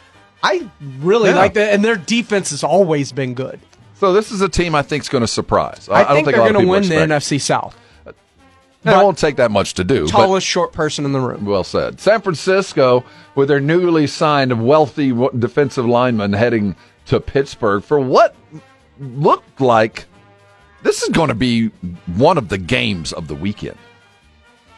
I 0.44 0.70
really 1.00 1.30
Yeah. 1.32 1.36
like 1.38 1.56
that, 1.56 1.74
and 1.74 1.84
their 1.84 1.96
defense 1.96 2.52
has 2.52 2.64
always 2.64 3.12
been 3.12 3.34
good. 3.34 3.60
So 3.96 4.14
this 4.14 4.32
is 4.32 4.42
a 4.42 4.48
team 4.50 4.76
I 4.76 4.84
think 4.84 5.04
is 5.04 5.10
going 5.10 5.24
to 5.24 5.28
surprise. 5.28 5.90
I, 5.92 6.04
don't 6.04 6.08
think, 6.14 6.26
think 6.28 6.38
a 6.38 6.40
they're 6.42 6.54
going 6.54 6.66
to 6.66 6.72
win 6.72 6.84
the. 6.88 6.96
NFC 7.16 7.42
South. 7.42 7.76
It 8.90 9.04
won't 9.04 9.18
take 9.18 9.36
that 9.38 9.52
much 9.52 9.74
to 9.76 9.84
do. 9.84 10.08
Tallest 10.08 10.46
short 10.48 10.74
person 10.74 11.06
in 11.06 11.12
the 11.12 11.20
room. 11.20 11.46
Well 11.46 11.64
said. 11.64 12.00
San 12.00 12.22
Francisco, 12.22 13.04
with 13.36 13.48
their 13.48 13.60
newly 13.60 14.08
signed 14.08 14.66
wealthy 14.66 15.12
defensive 15.38 15.86
lineman 15.86 16.34
heading 16.34 16.76
to 17.08 17.20
Pittsburgh 17.20 17.84
for 17.84 18.00
what 18.00 18.36
looked 19.00 19.62
like 19.62 20.06
this 20.84 21.02
is 21.04 21.10
going 21.10 21.30
to 21.30 21.36
be 21.36 21.68
one 22.16 22.38
of 22.38 22.50
the 22.50 22.58
games 22.58 23.12
of 23.14 23.28
the 23.28 23.36
weekend. 23.36 23.78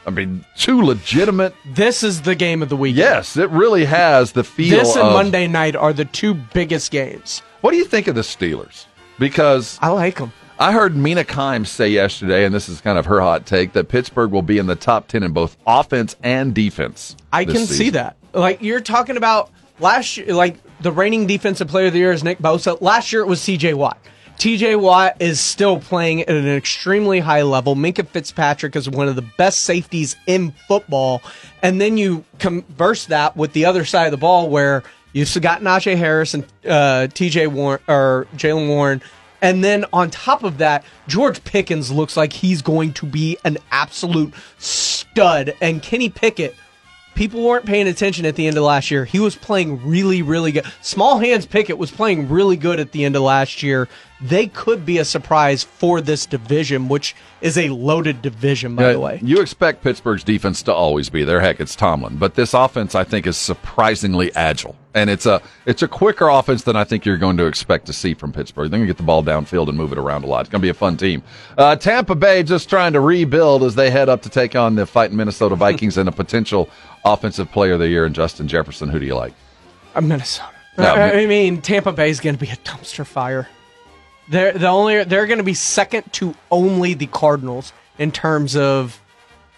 I 0.05 0.11
mean, 0.11 0.45
two 0.57 0.81
legitimate. 0.81 1.53
This 1.65 2.03
is 2.03 2.21
the 2.21 2.35
game 2.35 2.63
of 2.63 2.69
the 2.69 2.77
weekend. 2.77 2.97
Yes, 2.97 3.37
it 3.37 3.49
really 3.49 3.85
has 3.85 4.31
the 4.31 4.43
feel. 4.43 4.77
This 4.79 4.95
and 4.95 5.05
of- 5.07 5.13
Monday 5.13 5.45
night 5.47 5.75
are 5.75 5.93
the 5.93 6.05
two 6.05 6.33
biggest 6.33 6.91
games. 6.91 7.41
What 7.61 7.71
do 7.71 7.77
you 7.77 7.85
think 7.85 8.07
of 8.07 8.15
the 8.15 8.21
Steelers? 8.21 8.85
Because 9.19 9.77
I 9.81 9.89
like 9.89 10.17
them. 10.17 10.31
I 10.59 10.73
heard 10.73 10.93
Mina 10.93 11.23
Kimes 11.23 11.67
say 11.67 11.87
yesterday, 11.87 12.43
and 12.43 12.53
this 12.53 12.67
is 12.67 12.81
kind 12.81 12.99
of 12.99 13.05
her 13.05 13.21
hot 13.21 13.45
take, 13.45 13.71
that 13.73 13.87
Pittsburgh 13.87 14.31
will 14.31 14.41
be 14.41 14.57
in 14.57 14.67
the 14.67 14.75
top 14.75 15.07
ten 15.07 15.23
in 15.23 15.31
both 15.31 15.55
offense 15.65 16.17
and 16.21 16.53
defense. 16.53 17.15
I 17.31 17.45
can 17.45 17.65
see 17.65 17.91
that. 17.91 18.17
Like 18.33 18.61
you're 18.61 18.81
talking 18.81 19.15
about 19.15 19.51
last 19.79 20.17
year, 20.17 20.33
like 20.33 20.57
the 20.81 20.91
reigning 20.91 21.27
defensive 21.27 21.69
player 21.69 21.87
of 21.87 21.93
the 21.93 21.99
year 21.99 22.11
is 22.11 22.25
Nick 22.25 22.39
Bosa. 22.39 22.79
Last 22.81 23.13
year 23.13 23.21
it 23.21 23.27
was 23.27 23.43
T.J. 23.43 23.73
Watt. 23.73 23.97
T.J. 24.37 24.75
Watt 24.75 25.17
is 25.21 25.39
still 25.39 25.79
playing 25.79 26.21
at 26.21 26.29
an 26.29 26.47
extremely 26.47 27.19
high 27.19 27.41
level. 27.43 27.75
Minkah 27.75 28.07
Fitzpatrick 28.07 28.75
is 28.75 28.89
one 28.89 29.07
of 29.07 29.15
the 29.15 29.25
best 29.37 29.61
safeties 29.61 30.17
in 30.27 30.51
football, 30.67 31.21
and 31.61 31.79
then 31.79 31.97
you 31.97 32.25
converse 32.37 33.05
that 33.05 33.37
with 33.37 33.53
the 33.53 33.65
other 33.65 33.85
side 33.85 34.05
of 34.05 34.11
the 34.11 34.17
ball 34.17 34.49
where 34.49 34.83
you've 35.13 35.33
got 35.41 35.61
Najee 35.61 35.97
Harris 35.97 36.33
and 36.33 36.45
uh, 36.67 37.07
T.J. 37.07 37.47
Warren 37.47 37.81
or 37.87 38.27
Jaylen 38.35 38.67
Warren. 38.67 39.01
And 39.41 39.63
then 39.63 39.85
on 39.93 40.09
top 40.09 40.43
of 40.43 40.57
that, 40.57 40.83
George 41.07 41.43
Pickens 41.43 41.91
looks 41.91 42.17
like 42.17 42.33
he's 42.33 42.61
going 42.61 42.93
to 42.93 43.05
be 43.05 43.37
an 43.45 43.57
absolute 43.71 44.33
stud. 44.57 45.53
And 45.61 45.81
Kenny 45.81 46.09
Pickett, 46.09 46.55
people 47.15 47.43
weren't 47.43 47.65
paying 47.65 47.87
attention 47.87 48.25
at 48.25 48.35
the 48.35 48.47
end 48.47 48.57
of 48.57 48.63
last 48.63 48.91
year. 48.91 49.05
He 49.05 49.19
was 49.19 49.35
playing 49.35 49.85
really, 49.85 50.21
really 50.21 50.51
good. 50.51 50.65
Small 50.81 51.19
Hands 51.19 51.45
Pickett 51.45 51.77
was 51.77 51.91
playing 51.91 52.29
really 52.29 52.57
good 52.57 52.79
at 52.79 52.91
the 52.91 53.05
end 53.05 53.15
of 53.15 53.21
last 53.21 53.63
year. 53.63 53.87
They 54.21 54.47
could 54.47 54.85
be 54.85 54.97
a 54.97 55.05
surprise 55.05 55.63
for 55.63 56.01
this 56.01 56.25
division, 56.25 56.89
which 56.89 57.15
is 57.39 57.57
a 57.57 57.69
loaded 57.69 58.21
division, 58.21 58.75
by 58.75 58.87
Yeah, 58.87 58.91
the 58.93 58.99
way. 58.99 59.19
You 59.23 59.39
expect 59.39 59.81
Pittsburgh's 59.81 60.25
defense 60.25 60.61
to 60.63 60.73
always 60.73 61.09
be 61.09 61.23
there. 61.23 61.39
Heck, 61.39 61.61
it's 61.61 61.73
Tomlin, 61.75 62.17
but 62.17 62.35
this 62.35 62.53
offense 62.53 62.95
I 62.95 63.05
think 63.05 63.25
is 63.25 63.37
surprisingly 63.37 64.35
agile, 64.35 64.75
and 64.93 65.09
it's 65.09 65.25
a 65.25 65.41
it's 65.65 65.81
a 65.83 65.87
quicker 65.87 66.27
offense 66.27 66.63
than 66.63 66.75
I 66.75 66.83
think 66.83 67.05
you're 67.05 67.17
going 67.17 67.37
to 67.37 67.45
expect 67.45 67.85
to 67.85 67.93
see 67.93 68.13
from 68.13 68.33
Pittsburgh. 68.33 68.69
They're 68.69 68.79
going 68.79 68.87
to 68.87 68.93
get 68.93 68.97
the 68.97 69.03
ball 69.03 69.23
downfield 69.23 69.69
and 69.69 69.77
move 69.77 69.93
it 69.93 69.97
around 69.97 70.25
a 70.25 70.27
lot. 70.27 70.41
It's 70.41 70.49
going 70.49 70.61
to 70.61 70.65
be 70.65 70.69
a 70.69 70.73
fun 70.73 70.97
team. 70.97 71.23
Uh, 71.57 71.77
Tampa 71.77 72.15
Bay 72.15 72.43
just 72.43 72.67
trying 72.69 72.91
to 72.93 72.99
rebuild 72.99 73.63
as 73.63 73.75
they 73.75 73.89
head 73.89 74.09
up 74.09 74.21
to 74.23 74.29
take 74.29 74.53
on 74.55 74.75
the 74.75 74.85
fighting 74.85 75.15
Minnesota 75.15 75.55
Vikings 75.67 75.97
and 75.97 76.09
a 76.09 76.11
potential 76.11 76.69
offensive 77.05 77.49
player 77.53 77.73
of 77.73 77.79
the 77.79 77.87
year 77.87 78.05
in 78.05 78.13
Justin 78.13 78.49
Jefferson. 78.49 78.89
Who 78.89 78.99
do 78.99 79.05
you 79.05 79.15
like? 79.15 79.33
Uh, 79.95 80.01
Minnesota. 80.01 80.49
No, 80.77 80.93
I 80.93 81.19
I 81.21 81.25
mean, 81.25 81.61
Tampa 81.61 81.91
Bay 81.93 82.09
is 82.09 82.19
going 82.19 82.35
to 82.35 82.41
be 82.41 82.51
a 82.51 82.55
dumpster 82.57 83.05
fire. 83.05 83.47
They're 84.29 84.53
the 84.53 84.67
only. 84.67 85.03
They're 85.03 85.27
going 85.27 85.39
to 85.39 85.43
be 85.43 85.55
second 85.55 86.11
to 86.13 86.35
only 86.51 86.93
the 86.93 87.07
Cardinals 87.07 87.73
in 87.97 88.11
terms 88.11 88.55
of 88.55 89.01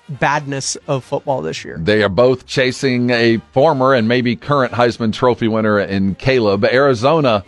badness 0.08 0.76
of 0.88 1.04
football 1.04 1.42
this 1.42 1.64
year. 1.64 1.78
They 1.78 2.04
are 2.04 2.10
both 2.10 2.46
chasing 2.46 3.10
a 3.12 3.38
former 3.52 3.94
and 3.94 4.08
maybe 4.08 4.36
current 4.36 4.74
Heisman 4.74 5.14
Trophy 5.14 5.48
winner 5.48 5.80
in 5.80 6.16
Caleb. 6.16 6.66
Arizona 6.66 7.44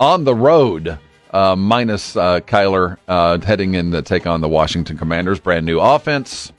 on 0.00 0.24
the 0.24 0.34
road, 0.34 0.98
uh, 1.32 1.56
minus 1.56 2.16
uh, 2.16 2.40
Kyler, 2.40 2.96
uh, 3.08 3.40
heading 3.40 3.74
in 3.74 3.90
to 3.92 4.02
take 4.02 4.26
on 4.26 4.40
the 4.40 4.48
Washington 4.48 4.96
Commanders. 4.96 5.40
Brand 5.40 5.66
new 5.66 5.80
offense, 5.80 6.52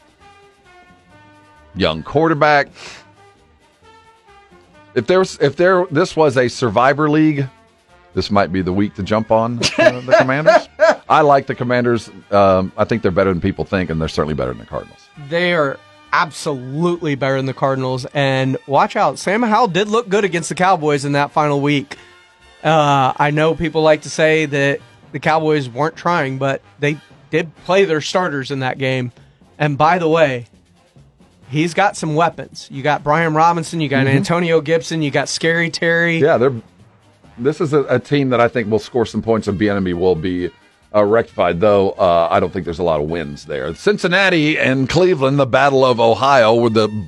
young 1.75 2.03
quarterback. 2.03 2.67
If 4.95 5.07
there's 5.07 5.37
if 5.39 5.55
there 5.55 5.85
this 5.91 6.15
was 6.15 6.35
a 6.35 6.49
Survivor 6.49 7.09
League, 7.09 7.47
this 8.19 8.29
might 8.29 8.51
be 8.51 8.61
the 8.61 8.73
week 8.73 8.95
to 8.95 9.03
jump 9.03 9.31
on 9.31 9.59
uh, 9.77 10.01
the 10.01 10.15
Commanders. 10.19 10.67
I 11.09 11.21
like 11.21 11.47
the 11.47 11.55
Commanders. 11.55 12.09
Um, 12.31 12.73
I 12.75 12.83
think 12.83 13.01
they're 13.01 13.11
better 13.11 13.31
than 13.31 13.39
people 13.39 13.63
think, 13.63 13.89
and 13.89 14.01
they're 14.01 14.09
certainly 14.09 14.33
better 14.33 14.51
than 14.51 14.57
the 14.59 14.65
Cardinals. 14.65 14.99
They 15.29 15.53
are 15.53 15.79
absolutely 16.11 17.15
better 17.15 17.37
than 17.37 17.45
the 17.45 17.53
Cardinals. 17.53 18.05
And 18.13 18.57
watch 18.67 18.97
out, 18.97 19.17
Sam 19.19 19.41
Howell 19.41 19.69
did 19.69 19.87
look 19.87 20.09
good 20.09 20.25
against 20.25 20.49
the 20.49 20.55
Cowboys 20.55 21.05
in 21.05 21.13
that 21.13 21.31
final 21.31 21.61
week. 21.61 21.95
Uh, 22.61 23.13
I 23.15 23.31
know 23.31 23.55
people 23.55 23.83
like 23.83 24.01
to 24.01 24.09
say 24.09 24.45
that 24.47 24.81
the 25.13 25.19
Cowboys 25.19 25.69
weren't 25.69 25.95
trying, 25.95 26.39
but 26.39 26.61
they 26.79 26.97
did 27.29 27.55
play 27.63 27.85
their 27.85 28.01
starters 28.01 28.51
in 28.51 28.59
that 28.59 28.77
game. 28.77 29.13
And 29.57 29.77
by 29.77 29.97
the 29.97 30.09
way, 30.09 30.47
he's 31.49 31.73
got 31.73 31.95
some 31.95 32.15
weapons. 32.15 32.67
You 32.69 32.83
got 32.83 33.01
Brian 33.03 33.33
Robinson, 33.33 33.79
you 33.79 33.87
got 33.87 34.05
Mhm. 34.07 34.15
Antonio 34.15 34.59
Gibson, 34.61 35.01
you 35.01 35.09
got 35.11 35.29
Scary 35.29 35.69
Terry. 35.69 36.17
Yeah, 36.19 36.37
they're. 36.37 36.53
This 37.39 37.61
is 37.61 37.73
a, 37.73 37.83
a 37.83 37.99
team 37.99 38.29
that 38.29 38.39
I 38.41 38.47
think 38.47 38.69
will 38.69 38.79
score 38.79 39.05
some 39.05 39.21
points, 39.21 39.47
and 39.47 39.59
Bieniemy 39.59 39.93
will 39.93 40.15
be 40.15 40.49
uh, 40.93 41.03
rectified. 41.03 41.59
Though 41.59 41.91
uh, 41.91 42.27
I 42.31 42.39
don't 42.39 42.51
think 42.51 42.65
there's 42.65 42.79
a 42.79 42.83
lot 42.83 42.99
of 43.01 43.07
wins 43.09 43.45
there. 43.45 43.73
Cincinnati 43.75 44.57
and 44.57 44.89
Cleveland, 44.89 45.39
the 45.39 45.45
Battle 45.45 45.85
of 45.85 45.99
Ohio, 45.99 46.53
where 46.53 46.69
the 46.69 47.07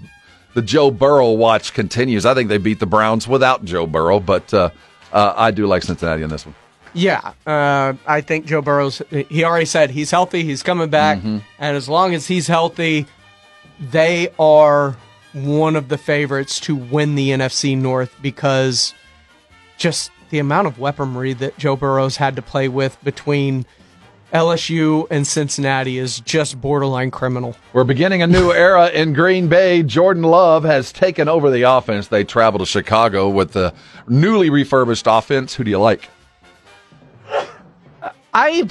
the 0.53 0.61
Joe 0.61 0.91
Burrow 0.91 1.31
watch 1.31 1.73
continues. 1.73 2.25
I 2.25 2.33
think 2.33 2.49
they 2.49 2.57
beat 2.57 2.79
the 2.79 2.85
Browns 2.85 3.27
without 3.27 3.63
Joe 3.65 3.87
Burrow, 3.87 4.19
but 4.19 4.53
uh, 4.53 4.69
uh, 5.13 5.33
I 5.35 5.51
do 5.51 5.65
like 5.67 5.83
Cincinnati 5.83 6.23
in 6.23 6.29
this 6.29 6.45
one. 6.45 6.55
Yeah, 6.93 7.31
uh, 7.47 7.93
I 8.05 8.19
think 8.21 8.45
Joe 8.47 8.61
Burrow's. 8.61 9.01
He 9.09 9.43
already 9.45 9.65
said 9.65 9.91
he's 9.91 10.11
healthy. 10.11 10.43
He's 10.43 10.61
coming 10.61 10.89
back, 10.89 11.19
Mhm. 11.19 11.41
and 11.57 11.77
as 11.77 11.87
long 11.87 12.13
as 12.13 12.27
he's 12.27 12.47
healthy, 12.47 13.05
they 13.79 14.27
are 14.37 14.97
one 15.33 15.77
of 15.77 15.87
the 15.87 15.97
favorites 15.97 16.59
to 16.61 16.75
win 16.75 17.15
the 17.15 17.29
NFC 17.29 17.77
North 17.77 18.13
because 18.21 18.93
just 19.77 20.11
the 20.31 20.39
amount 20.39 20.67
of 20.67 20.79
weaponry 20.79 21.33
that 21.33 21.57
Joe 21.57 21.75
Burrow's 21.75 22.17
had 22.17 22.35
to 22.37 22.41
play 22.41 22.67
with 22.67 22.97
between 23.03 23.65
LSU 24.33 25.07
and 25.11 25.27
Cincinnati 25.27 25.97
is 25.97 26.21
just 26.21 26.59
borderline 26.59 27.11
criminal. 27.11 27.55
We're 27.73 27.83
beginning 27.83 28.21
a 28.21 28.27
new 28.27 28.51
era 28.53 28.87
in 28.87 29.13
Green 29.13 29.49
Bay. 29.49 29.83
Jordan 29.83 30.23
Love 30.23 30.63
has 30.63 30.91
taken 30.91 31.27
over 31.27 31.51
the 31.51 31.63
offense. 31.63 32.07
They 32.07 32.23
travel 32.23 32.59
to 32.59 32.65
Chicago 32.65 33.29
with 33.29 33.51
the 33.51 33.73
newly 34.07 34.49
refurbished 34.49 35.05
offense. 35.07 35.53
Who 35.53 35.63
do 35.63 35.69
you 35.69 35.79
like? 35.79 36.09
I, 38.33 38.69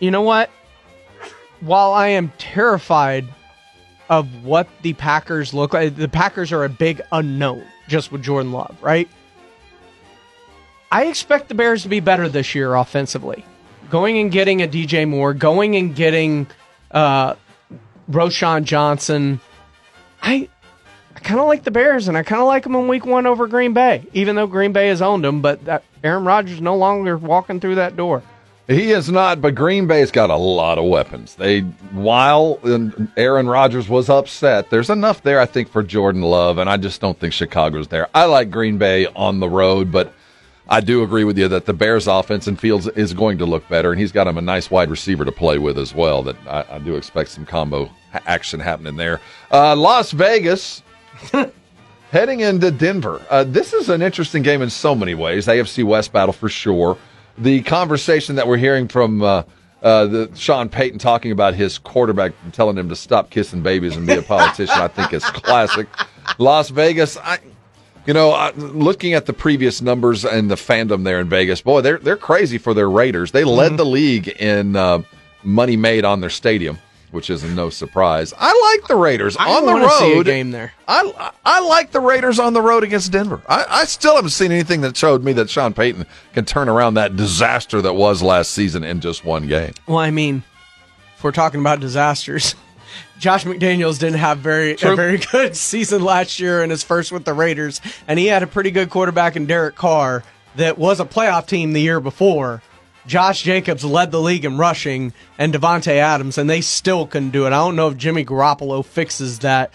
you 0.00 0.10
know 0.10 0.22
what? 0.22 0.50
While 1.60 1.92
I 1.92 2.08
am 2.08 2.32
terrified 2.38 3.26
of 4.08 4.44
what 4.44 4.68
the 4.82 4.94
Packers 4.94 5.52
look 5.52 5.74
like, 5.74 5.96
the 5.96 6.08
Packers 6.08 6.50
are 6.52 6.64
a 6.64 6.68
big 6.68 7.02
unknown 7.12 7.64
just 7.88 8.10
with 8.10 8.22
Jordan 8.22 8.52
Love, 8.52 8.76
right? 8.82 9.08
I 10.90 11.06
expect 11.06 11.48
the 11.48 11.54
Bears 11.54 11.82
to 11.82 11.88
be 11.88 12.00
better 12.00 12.28
this 12.28 12.54
year 12.54 12.74
offensively. 12.74 13.44
Going 13.90 14.18
and 14.18 14.30
getting 14.30 14.62
a 14.62 14.68
DJ 14.68 15.08
Moore, 15.08 15.34
going 15.34 15.76
and 15.76 15.94
getting 15.94 16.46
uh, 16.90 17.34
Roschon 18.10 18.64
Johnson. 18.64 19.40
I 20.22 20.48
I 21.14 21.20
kind 21.20 21.40
of 21.40 21.46
like 21.46 21.64
the 21.64 21.70
Bears, 21.70 22.08
and 22.08 22.16
I 22.16 22.22
kind 22.22 22.40
of 22.40 22.48
like 22.48 22.64
them 22.64 22.74
in 22.74 22.88
Week 22.88 23.06
One 23.06 23.26
over 23.26 23.46
Green 23.46 23.72
Bay, 23.72 24.04
even 24.12 24.36
though 24.36 24.46
Green 24.46 24.72
Bay 24.72 24.88
has 24.88 25.02
owned 25.02 25.24
them. 25.24 25.42
But 25.42 25.64
that 25.66 25.84
Aaron 26.02 26.24
Rodgers 26.24 26.60
no 26.60 26.76
longer 26.76 27.16
walking 27.16 27.60
through 27.60 27.76
that 27.76 27.96
door. 27.96 28.22
He 28.66 28.92
is 28.92 29.10
not, 29.10 29.42
but 29.42 29.54
Green 29.54 29.86
Bay's 29.86 30.10
got 30.10 30.30
a 30.30 30.36
lot 30.36 30.78
of 30.78 30.84
weapons. 30.84 31.34
They, 31.34 31.60
while 31.60 32.58
Aaron 33.14 33.46
Rodgers 33.46 33.90
was 33.90 34.08
upset, 34.08 34.70
there's 34.70 34.88
enough 34.88 35.22
there, 35.22 35.38
I 35.38 35.44
think, 35.44 35.68
for 35.68 35.82
Jordan 35.82 36.22
Love, 36.22 36.56
and 36.56 36.70
I 36.70 36.78
just 36.78 36.98
don't 37.02 37.18
think 37.18 37.34
Chicago's 37.34 37.88
there. 37.88 38.08
I 38.14 38.24
like 38.24 38.50
Green 38.50 38.78
Bay 38.78 39.06
on 39.08 39.38
the 39.38 39.50
road, 39.50 39.92
but 39.92 40.14
I 40.68 40.80
do 40.80 41.02
agree 41.02 41.24
with 41.24 41.36
you 41.36 41.46
that 41.48 41.66
the 41.66 41.74
Bears' 41.74 42.06
offense 42.06 42.46
and 42.46 42.58
Fields 42.58 42.86
is 42.88 43.12
going 43.12 43.38
to 43.38 43.44
look 43.46 43.68
better, 43.68 43.90
and 43.90 44.00
he's 44.00 44.12
got 44.12 44.26
him 44.26 44.38
a 44.38 44.42
nice 44.42 44.70
wide 44.70 44.90
receiver 44.90 45.24
to 45.24 45.32
play 45.32 45.58
with 45.58 45.78
as 45.78 45.94
well. 45.94 46.22
That 46.22 46.36
I, 46.46 46.76
I 46.76 46.78
do 46.78 46.96
expect 46.96 47.30
some 47.30 47.44
combo 47.44 47.90
ha- 48.12 48.20
action 48.26 48.60
happening 48.60 48.96
there. 48.96 49.20
Uh, 49.52 49.76
Las 49.76 50.12
Vegas 50.12 50.82
heading 52.10 52.40
into 52.40 52.70
Denver. 52.70 53.20
Uh, 53.28 53.44
this 53.44 53.72
is 53.72 53.88
an 53.88 54.00
interesting 54.00 54.42
game 54.42 54.62
in 54.62 54.70
so 54.70 54.94
many 54.94 55.14
ways. 55.14 55.46
AFC 55.46 55.84
West 55.84 56.12
battle 56.12 56.32
for 56.32 56.48
sure. 56.48 56.96
The 57.36 57.62
conversation 57.62 58.36
that 58.36 58.46
we're 58.46 58.56
hearing 58.56 58.88
from 58.88 59.22
uh, 59.22 59.42
uh, 59.82 60.06
the 60.06 60.30
Sean 60.34 60.70
Payton 60.70 60.98
talking 60.98 61.30
about 61.30 61.54
his 61.54 61.76
quarterback 61.76 62.32
telling 62.52 62.78
him 62.78 62.88
to 62.88 62.96
stop 62.96 63.28
kissing 63.28 63.62
babies 63.62 63.96
and 63.96 64.06
be 64.06 64.14
a 64.14 64.22
politician, 64.22 64.78
I 64.78 64.88
think 64.88 65.12
is 65.12 65.24
classic. 65.26 65.88
Las 66.38 66.70
Vegas, 66.70 67.18
I, 67.18 67.38
you 68.06 68.14
know, 68.14 68.52
looking 68.56 69.14
at 69.14 69.26
the 69.26 69.32
previous 69.32 69.80
numbers 69.80 70.24
and 70.24 70.50
the 70.50 70.54
fandom 70.56 71.04
there 71.04 71.20
in 71.20 71.28
Vegas, 71.28 71.60
boy, 71.62 71.80
they're 71.80 71.98
they're 71.98 72.16
crazy 72.16 72.58
for 72.58 72.74
their 72.74 72.90
Raiders. 72.90 73.32
They 73.32 73.44
led 73.44 73.68
Mm-hmm. 73.68 73.76
the 73.76 73.84
league 73.86 74.28
in 74.28 74.76
uh, 74.76 75.02
money 75.42 75.76
made 75.76 76.04
on 76.04 76.20
their 76.20 76.30
stadium, 76.30 76.78
which 77.12 77.30
is 77.30 77.42
no 77.44 77.70
surprise. 77.70 78.34
I 78.38 78.76
like 78.78 78.88
the 78.88 78.96
Raiders 78.96 79.36
I 79.38 79.54
on 79.56 79.64
the 79.66 79.72
wanna 79.72 79.88
see 79.90 80.12
a 80.12 80.16
road. 80.16 80.26
game 80.26 80.50
there. 80.50 80.72
I 80.86 81.32
I 81.44 81.60
like 81.60 81.92
the 81.92 82.00
Raiders 82.00 82.38
on 82.38 82.52
the 82.52 82.60
road 82.62 82.84
against 82.84 83.10
Denver. 83.12 83.40
I, 83.48 83.64
I 83.68 83.84
still 83.84 84.16
haven't 84.16 84.30
seen 84.30 84.52
anything 84.52 84.82
that 84.82 84.96
showed 84.96 85.24
me 85.24 85.32
that 85.34 85.48
Sean 85.48 85.72
Payton 85.72 86.06
can 86.34 86.44
turn 86.44 86.68
around 86.68 86.94
that 86.94 87.16
disaster 87.16 87.80
that 87.82 87.94
was 87.94 88.22
last 88.22 88.50
season 88.52 88.84
in 88.84 89.00
just 89.00 89.24
one 89.24 89.46
game. 89.46 89.72
Well, 89.86 89.98
I 89.98 90.10
mean, 90.10 90.42
if 91.16 91.24
we're 91.24 91.32
talking 91.32 91.60
about 91.60 91.80
disasters, 91.80 92.54
Josh 93.18 93.44
McDaniels 93.44 93.98
didn't 93.98 94.18
have 94.18 94.38
very 94.38 94.72
a 94.82 94.96
very 94.96 95.18
good 95.32 95.56
season 95.56 96.02
last 96.02 96.40
year 96.40 96.62
in 96.62 96.70
his 96.70 96.82
first 96.82 97.12
with 97.12 97.24
the 97.24 97.32
Raiders, 97.32 97.80
and 98.08 98.18
he 98.18 98.26
had 98.26 98.42
a 98.42 98.46
pretty 98.46 98.70
good 98.70 98.90
quarterback 98.90 99.36
in 99.36 99.46
Derek 99.46 99.76
Carr 99.76 100.24
that 100.56 100.78
was 100.78 101.00
a 101.00 101.04
playoff 101.04 101.46
team 101.46 101.72
the 101.72 101.80
year 101.80 102.00
before. 102.00 102.62
Josh 103.06 103.42
Jacobs 103.42 103.84
led 103.84 104.10
the 104.10 104.20
league 104.20 104.44
in 104.44 104.56
rushing, 104.56 105.12
and 105.38 105.52
Davante 105.52 105.92
Adams, 105.92 106.38
and 106.38 106.48
they 106.48 106.60
still 106.60 107.06
couldn't 107.06 107.30
do 107.30 107.44
it. 107.44 107.48
I 107.48 107.50
don't 107.50 107.76
know 107.76 107.88
if 107.88 107.96
Jimmy 107.96 108.24
Garoppolo 108.24 108.84
fixes 108.84 109.40
that. 109.40 109.72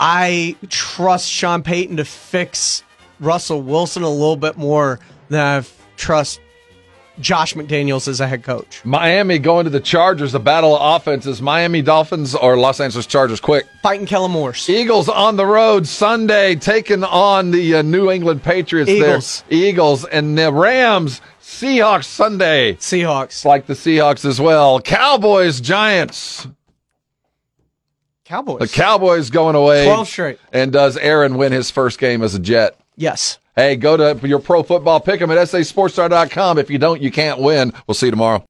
I 0.00 0.56
trust 0.68 1.28
Sean 1.30 1.62
Payton 1.62 1.98
to 1.98 2.04
fix 2.04 2.82
Russell 3.20 3.62
Wilson 3.62 4.02
a 4.02 4.10
little 4.10 4.36
bit 4.36 4.56
more 4.56 4.98
than 5.28 5.40
I 5.40 5.66
trust 5.96 6.40
Josh 7.20 7.54
McDaniels 7.54 8.08
as 8.08 8.20
a 8.20 8.26
head 8.26 8.42
coach. 8.42 8.84
Miami 8.84 9.38
going 9.38 9.64
to 9.64 9.70
the 9.70 9.80
Chargers. 9.80 10.32
The 10.32 10.40
battle 10.40 10.76
of 10.76 11.00
offenses: 11.00 11.42
Miami 11.42 11.82
Dolphins 11.82 12.34
or 12.34 12.56
Los 12.56 12.80
Angeles 12.80 13.06
Chargers. 13.06 13.40
Quick, 13.40 13.66
fighting 13.82 14.06
Kellen 14.06 14.30
Moores. 14.30 14.68
Eagles 14.68 15.08
on 15.08 15.36
the 15.36 15.46
road 15.46 15.86
Sunday, 15.86 16.54
taking 16.54 17.04
on 17.04 17.50
the 17.50 17.76
uh, 17.76 17.82
New 17.82 18.10
England 18.10 18.42
Patriots. 18.42 18.90
Eagles. 18.90 19.44
there. 19.48 19.58
Eagles, 19.58 20.04
and 20.04 20.36
the 20.38 20.52
Rams. 20.52 21.20
Seahawks 21.40 22.04
Sunday. 22.04 22.74
Seahawks. 22.74 23.44
Like 23.44 23.66
the 23.66 23.74
Seahawks 23.74 24.24
as 24.24 24.40
well. 24.40 24.80
Cowboys 24.80 25.60
Giants. 25.60 26.46
Cowboys. 28.24 28.58
The 28.60 28.68
Cowboys 28.68 29.30
going 29.30 29.56
away. 29.56 29.86
12 29.86 30.06
straight. 30.08 30.38
And 30.52 30.70
does 30.70 30.98
Aaron 30.98 31.38
win 31.38 31.52
his 31.52 31.70
first 31.70 31.98
game 31.98 32.22
as 32.22 32.34
a 32.34 32.38
Jet? 32.38 32.78
Yes. 32.96 33.38
Hey, 33.58 33.74
go 33.74 33.96
to 33.96 34.24
your 34.24 34.38
pro 34.38 34.62
football 34.62 35.00
pick 35.00 35.20
'em 35.20 35.32
at 35.32 35.38
sasportstar.com. 35.48 36.58
If 36.58 36.70
you 36.70 36.78
don't, 36.78 37.02
you 37.02 37.10
can't 37.10 37.40
win. 37.40 37.72
We'll 37.88 37.96
see 37.96 38.06
you 38.06 38.12
tomorrow. 38.12 38.44